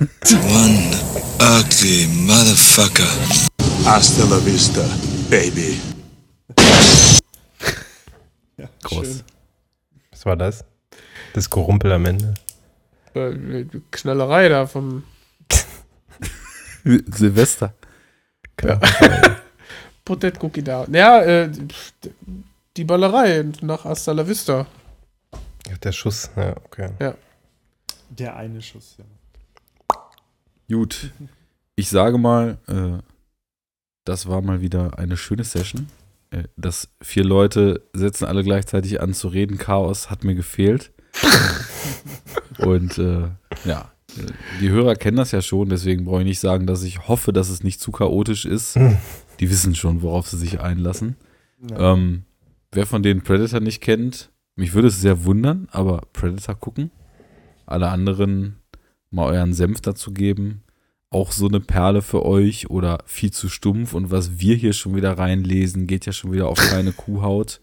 One 0.53 0.93
ugly 1.39 2.05
motherfucker. 2.07 3.49
Hasta 3.85 4.23
la 4.29 4.37
vista, 4.45 4.81
baby. 5.29 5.79
Groß. 8.83 9.23
Was 10.11 10.25
war 10.25 10.35
das? 10.37 10.63
Das 11.33 11.49
Gerumpel 11.49 11.91
am 11.91 12.05
Ende. 12.05 12.33
Äh, 13.13 13.33
die 13.65 13.81
Knallerei 13.91 14.49
da 14.49 14.65
vom 14.67 15.03
Silvester. 16.83 17.73
Potet 20.05 20.41
Cookie 20.43 20.63
da. 20.63 20.85
Ja, 20.91 21.21
äh, 21.21 21.51
die 22.77 22.83
Ballerei 22.83 23.43
nach 23.61 23.83
Hasta 23.85 24.11
la 24.13 24.27
Vista. 24.27 24.65
Ja, 25.67 25.77
Der 25.77 25.91
Schuss, 25.91 26.29
ja, 26.35 26.55
okay. 26.65 26.89
Der 28.09 28.35
eine 28.35 28.61
Schuss, 28.61 28.97
ja. 28.97 29.05
Gut. 30.73 31.11
Ich 31.75 31.89
sage 31.89 32.17
mal, 32.17 32.57
äh, 32.67 32.99
das 34.05 34.27
war 34.27 34.41
mal 34.41 34.61
wieder 34.61 34.97
eine 34.97 35.17
schöne 35.17 35.43
Session. 35.43 35.87
Äh, 36.31 36.43
das 36.57 36.89
vier 37.01 37.23
Leute 37.23 37.83
setzen 37.93 38.25
alle 38.25 38.43
gleichzeitig 38.43 39.01
an 39.01 39.13
zu 39.13 39.27
reden. 39.27 39.57
Chaos 39.57 40.09
hat 40.09 40.23
mir 40.23 40.35
gefehlt. 40.35 40.91
Und 42.59 42.97
äh, 42.97 43.29
ja, 43.65 43.91
die 44.61 44.69
Hörer 44.69 44.95
kennen 44.95 45.17
das 45.17 45.31
ja 45.31 45.41
schon, 45.41 45.69
deswegen 45.69 46.05
brauche 46.05 46.21
ich 46.21 46.27
nicht 46.27 46.39
sagen, 46.39 46.67
dass 46.67 46.83
ich 46.83 47.07
hoffe, 47.07 47.33
dass 47.33 47.49
es 47.49 47.63
nicht 47.63 47.79
zu 47.79 47.91
chaotisch 47.91 48.45
ist. 48.45 48.77
Die 49.39 49.49
wissen 49.49 49.73
schon, 49.73 50.03
worauf 50.03 50.27
sie 50.27 50.37
sich 50.37 50.59
einlassen. 50.59 51.15
Ja. 51.69 51.93
Ähm, 51.93 52.23
wer 52.71 52.85
von 52.85 53.01
denen 53.01 53.23
Predator 53.23 53.59
nicht 53.59 53.81
kennt, 53.81 54.29
mich 54.55 54.73
würde 54.73 54.89
es 54.89 55.01
sehr 55.01 55.25
wundern, 55.25 55.67
aber 55.71 56.03
Predator 56.13 56.55
gucken. 56.55 56.91
Alle 57.65 57.89
anderen 57.89 58.57
mal 59.09 59.33
euren 59.33 59.53
Senf 59.53 59.81
dazu 59.81 60.11
geben. 60.13 60.63
Auch 61.13 61.31
so 61.31 61.47
eine 61.47 61.59
Perle 61.59 62.01
für 62.01 62.25
euch 62.25 62.69
oder 62.69 63.03
viel 63.05 63.31
zu 63.31 63.47
stumpf 63.47 63.93
und 63.93 64.11
was 64.11 64.39
wir 64.39 64.55
hier 64.55 64.73
schon 64.73 64.95
wieder 64.95 65.17
reinlesen, 65.17 65.87
geht 65.87 66.05
ja 66.05 66.11
schon 66.11 66.31
wieder 66.31 66.47
auf 66.47 66.57
keine 66.57 66.91
Kuhhaut. 66.93 67.61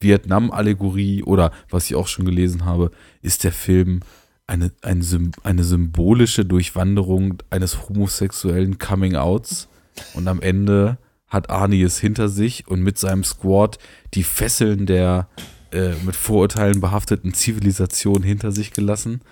Vietnam-Allegorie 0.00 1.22
oder 1.22 1.52
was 1.70 1.86
ich 1.86 1.94
auch 1.94 2.08
schon 2.08 2.24
gelesen 2.24 2.64
habe, 2.64 2.90
ist 3.22 3.44
der 3.44 3.52
Film 3.52 4.00
eine, 4.46 4.72
ein 4.82 5.00
Sym 5.02 5.30
eine 5.44 5.64
symbolische 5.64 6.44
Durchwanderung 6.44 7.42
eines 7.50 7.88
homosexuellen 7.88 8.78
Coming-Outs 8.78 9.68
und 10.14 10.28
am 10.28 10.40
Ende 10.40 10.98
hat 11.28 11.48
Arnie 11.48 11.82
es 11.82 11.98
hinter 11.98 12.28
sich 12.28 12.68
und 12.68 12.82
mit 12.82 12.98
seinem 12.98 13.24
Squad 13.24 13.78
die 14.12 14.24
Fesseln 14.24 14.86
der 14.86 15.28
äh, 15.72 15.92
mit 16.04 16.14
Vorurteilen 16.14 16.80
behafteten 16.80 17.32
Zivilisation 17.32 18.22
hinter 18.22 18.52
sich 18.52 18.72
gelassen. 18.72 19.22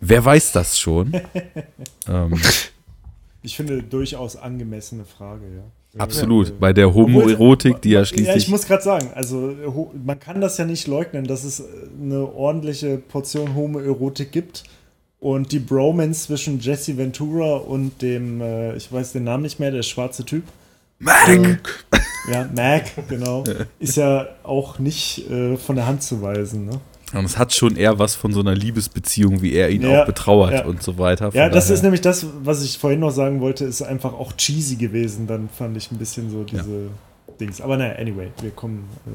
Wer 0.00 0.24
weiß 0.24 0.52
das 0.52 0.78
schon? 0.78 1.12
ähm, 2.08 2.38
Ich 3.42 3.56
finde 3.56 3.82
durchaus 3.82 4.36
angemessene 4.36 5.04
Frage, 5.04 5.44
ja. 5.56 6.00
absolut. 6.00 6.48
Ja. 6.48 6.54
Bei 6.58 6.72
der 6.72 6.92
Homoerotik, 6.92 7.80
die 7.82 7.90
ja 7.90 7.98
Ja, 7.98 8.02
ich 8.02 8.08
schließlich. 8.08 8.48
muss 8.48 8.66
gerade 8.66 8.82
sagen, 8.82 9.10
also 9.14 9.54
man 10.04 10.18
kann 10.18 10.40
das 10.40 10.58
ja 10.58 10.64
nicht 10.64 10.86
leugnen, 10.86 11.26
dass 11.26 11.44
es 11.44 11.60
äh, 11.60 11.64
eine 12.02 12.26
ordentliche 12.32 12.98
Portion 12.98 13.54
Homoerotik 13.54 14.32
gibt. 14.32 14.64
Und 15.20 15.50
die 15.50 15.58
Bromance 15.58 16.26
zwischen 16.26 16.60
Jesse 16.60 16.96
Ventura 16.96 17.56
und 17.56 18.02
dem, 18.02 18.40
äh, 18.40 18.76
ich 18.76 18.92
weiß 18.92 19.12
den 19.12 19.24
Namen 19.24 19.42
nicht 19.42 19.58
mehr, 19.58 19.72
der 19.72 19.82
schwarze 19.82 20.24
Typ. 20.24 20.44
Mac! 21.00 21.60
Ja, 22.30 22.48
Mac, 22.54 22.84
genau. 23.08 23.42
ist 23.78 23.96
ja 23.96 24.28
auch 24.42 24.78
nicht 24.78 25.28
äh, 25.30 25.56
von 25.56 25.76
der 25.76 25.86
Hand 25.86 26.02
zu 26.02 26.22
weisen. 26.22 26.66
Ne? 26.66 26.80
Und 27.14 27.24
es 27.24 27.38
hat 27.38 27.54
schon 27.54 27.76
eher 27.76 27.98
was 27.98 28.14
von 28.14 28.32
so 28.34 28.40
einer 28.40 28.54
Liebesbeziehung, 28.54 29.40
wie 29.40 29.54
er 29.54 29.70
ihn 29.70 29.82
Ja, 29.82 30.02
auch 30.02 30.06
betrauert 30.06 30.52
ja. 30.52 30.64
und 30.66 30.82
so 30.82 30.98
weiter. 30.98 31.30
Von 31.32 31.38
Ja, 31.40 31.48
das 31.48 31.64
daher- 31.64 31.74
ist 31.76 31.82
nämlich 31.82 32.00
das, 32.02 32.26
was 32.42 32.62
ich 32.62 32.76
vorhin 32.78 33.00
noch 33.00 33.10
sagen 33.10 33.40
wollte, 33.40 33.64
ist 33.64 33.80
einfach 33.82 34.12
auch 34.12 34.32
cheesy 34.34 34.76
gewesen. 34.76 35.26
Dann 35.26 35.48
fand 35.48 35.76
ich 35.76 35.90
ein 35.90 35.96
bisschen 35.98 36.30
so 36.30 36.44
diese 36.44 36.90
Dings. 37.40 37.60
Aber 37.62 37.76
naja, 37.78 37.94
anyway, 37.98 38.28
wir 38.42 38.50
kommen 38.50 38.88
äh, 39.06 39.10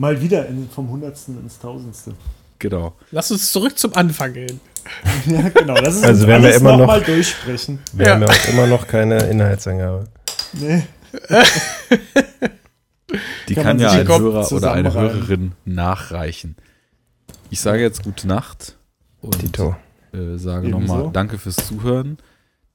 mal 0.00 0.20
wieder 0.20 0.46
in, 0.48 0.68
vom 0.70 0.88
Hundertsten 0.90 1.38
ins 1.40 1.58
Tausendste. 1.60 2.14
Genau. 2.58 2.94
Lass 3.12 3.30
uns 3.30 3.52
zurück 3.52 3.78
zum 3.78 3.94
Anfang 3.94 4.32
gehen. 4.32 4.60
Ja, 5.26 5.48
genau. 5.50 5.74
Das 5.74 5.94
ist 5.94 6.04
Also 6.04 6.26
werden 6.26 6.42
wir 6.42 6.54
immer 6.56 6.76
noch 6.76 6.86
mal 6.88 6.98
noch- 6.98 7.06
durchsprechen. 7.06 7.78
Wir 7.92 8.06
Ja. 8.06 8.12
haben 8.14 8.22
ja 8.22 8.28
auch 8.28 8.48
immer 8.52 8.66
noch 8.66 8.88
keine 8.88 9.18
Inhaltsangabe. 9.28 10.06
Nee. 10.54 10.82
Die 13.48 13.54
Kann 13.54 13.64
kann, 13.64 13.78
ja 13.80 13.90
ein 13.92 14.08
Hörer 14.08 14.50
oder 14.52 14.72
eine. 14.72 14.92
Hörerin 14.92 15.52
nachreichen. 15.64 16.56
Ich 17.52 17.60
sage 17.60 17.82
jetzt 17.82 18.02
gute 18.02 18.26
Nacht 18.26 18.78
und 19.20 19.38
Tito. 19.38 19.76
äh, 20.14 20.38
sage 20.38 20.70
nochmal 20.70 21.10
Danke 21.12 21.36
fürs 21.36 21.56
Zuhören. 21.56 22.16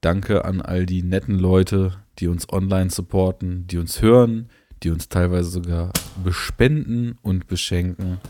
Danke 0.02 0.44
an 0.44 0.62
all 0.62 0.86
die 0.86 1.02
netten 1.02 1.36
Leute, 1.36 1.94
die 2.20 2.28
uns 2.28 2.48
online 2.48 2.88
supporten, 2.88 3.66
die 3.66 3.78
uns 3.78 4.00
hören, 4.02 4.50
die 4.84 4.90
uns 4.90 5.08
teilweise 5.08 5.50
sogar 5.50 5.92
bespenden 6.22 7.18
und 7.22 7.48
beschenken. 7.48 8.20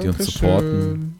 Die 0.00 0.06
uns 0.06 0.24
supporten. 0.24 1.18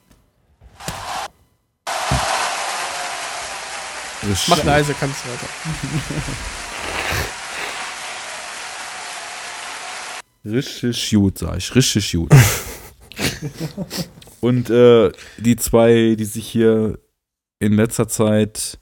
Mach 4.46 4.62
leise, 4.62 4.94
kannst 4.94 5.24
du 5.24 5.30
weiter. 5.30 5.48
Richtig 10.56 11.10
gut, 11.10 11.38
sag 11.38 11.56
ich. 11.56 11.74
Richtig 11.74 12.12
gut. 12.12 12.30
Und 14.44 14.68
äh, 14.70 15.10
die 15.38 15.56
zwei, 15.56 16.14
die 16.18 16.24
sich 16.24 16.46
hier 16.46 16.98
in 17.58 17.72
letzter 17.72 18.08
Zeit 18.08 18.78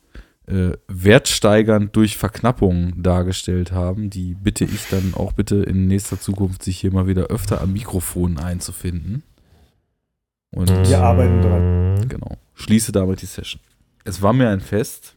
äh, 0.46 0.72
wertsteigernd 0.88 1.94
durch 1.94 2.16
Verknappung 2.16 3.00
dargestellt 3.02 3.70
haben, 3.70 4.10
die 4.10 4.34
bitte 4.34 4.64
ich 4.64 4.88
dann 4.90 5.14
auch 5.14 5.32
bitte 5.32 5.56
in 5.62 5.86
nächster 5.86 6.18
Zukunft 6.20 6.64
sich 6.64 6.78
hier 6.80 6.92
mal 6.92 7.06
wieder 7.06 7.26
öfter 7.26 7.60
am 7.60 7.72
Mikrofon 7.72 8.38
einzufinden. 8.38 9.22
Und 10.50 10.68
Wir 10.88 11.00
arbeiten 11.00 11.40
dran. 11.40 12.08
genau, 12.08 12.36
schließe 12.54 12.92
damit 12.92 13.22
die 13.22 13.26
Session. 13.26 13.60
Es 14.04 14.20
war 14.20 14.32
mir 14.32 14.48
ein 14.50 14.60
Fest. 14.60 15.16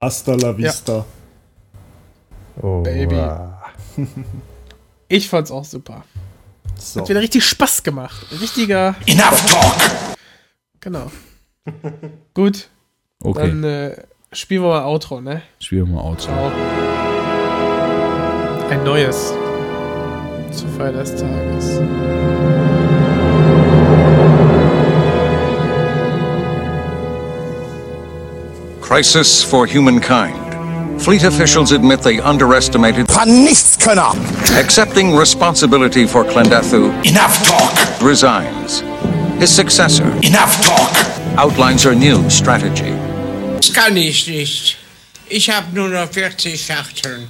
Hasta 0.00 0.34
la 0.34 0.58
vista. 0.58 1.06
Oh, 2.60 2.82
Baby. 2.82 3.14
ah. 3.14 3.62
Ich 5.08 5.28
fand's 5.28 5.50
auch 5.50 5.64
super. 5.64 6.04
So. 6.78 7.00
Hat 7.00 7.08
wieder 7.08 7.20
richtig 7.20 7.44
Spaß 7.44 7.82
gemacht. 7.82 8.26
Richtiger. 8.40 8.94
Enough 9.06 9.50
talk! 9.50 9.76
Genau. 10.80 11.10
Gut, 12.34 12.68
Okay, 13.22 13.48
dann 13.48 13.64
äh, 13.64 13.96
spielen 14.32 14.62
wir 14.62 14.68
mal 14.68 14.84
Outro, 14.84 15.20
ne? 15.20 15.42
spielen 15.58 15.86
wir 15.88 15.94
mal 15.96 16.02
Auto. 16.02 16.22
Ciao. 16.22 16.52
Ein 18.70 18.84
neues. 18.84 19.32
Zur 20.52 20.68
Feier 20.76 20.92
des 20.92 21.10
Tages. 21.16 21.80
Crisis 28.80 29.42
for 29.42 29.66
humankind. 29.66 30.45
Fleet 30.98 31.22
officials 31.24 31.72
admit 31.72 32.00
they 32.02 32.18
underestimated 32.20 33.06
Paar 33.08 33.26
Nichtskönner. 33.26 34.14
accepting 34.58 35.14
responsibility 35.16 36.06
for 36.06 36.24
Klendathu 36.24 36.90
Enough 37.04 37.36
talk! 37.46 38.02
resigns. 38.02 38.82
His 39.38 39.50
successor 39.54 40.06
Enough 40.22 40.54
talk! 40.62 40.92
outlines 41.38 41.82
her 41.84 41.94
new 41.94 42.28
strategy. 42.30 42.92
Das 43.56 43.72
kann 43.72 43.96
ich 43.96 44.26
nicht. 44.26 44.76
Ich 45.28 45.50
habe 45.50 45.66
nur 45.74 45.88
noch 45.88 46.08
40 46.10 46.60
Schachteln. 46.64 47.28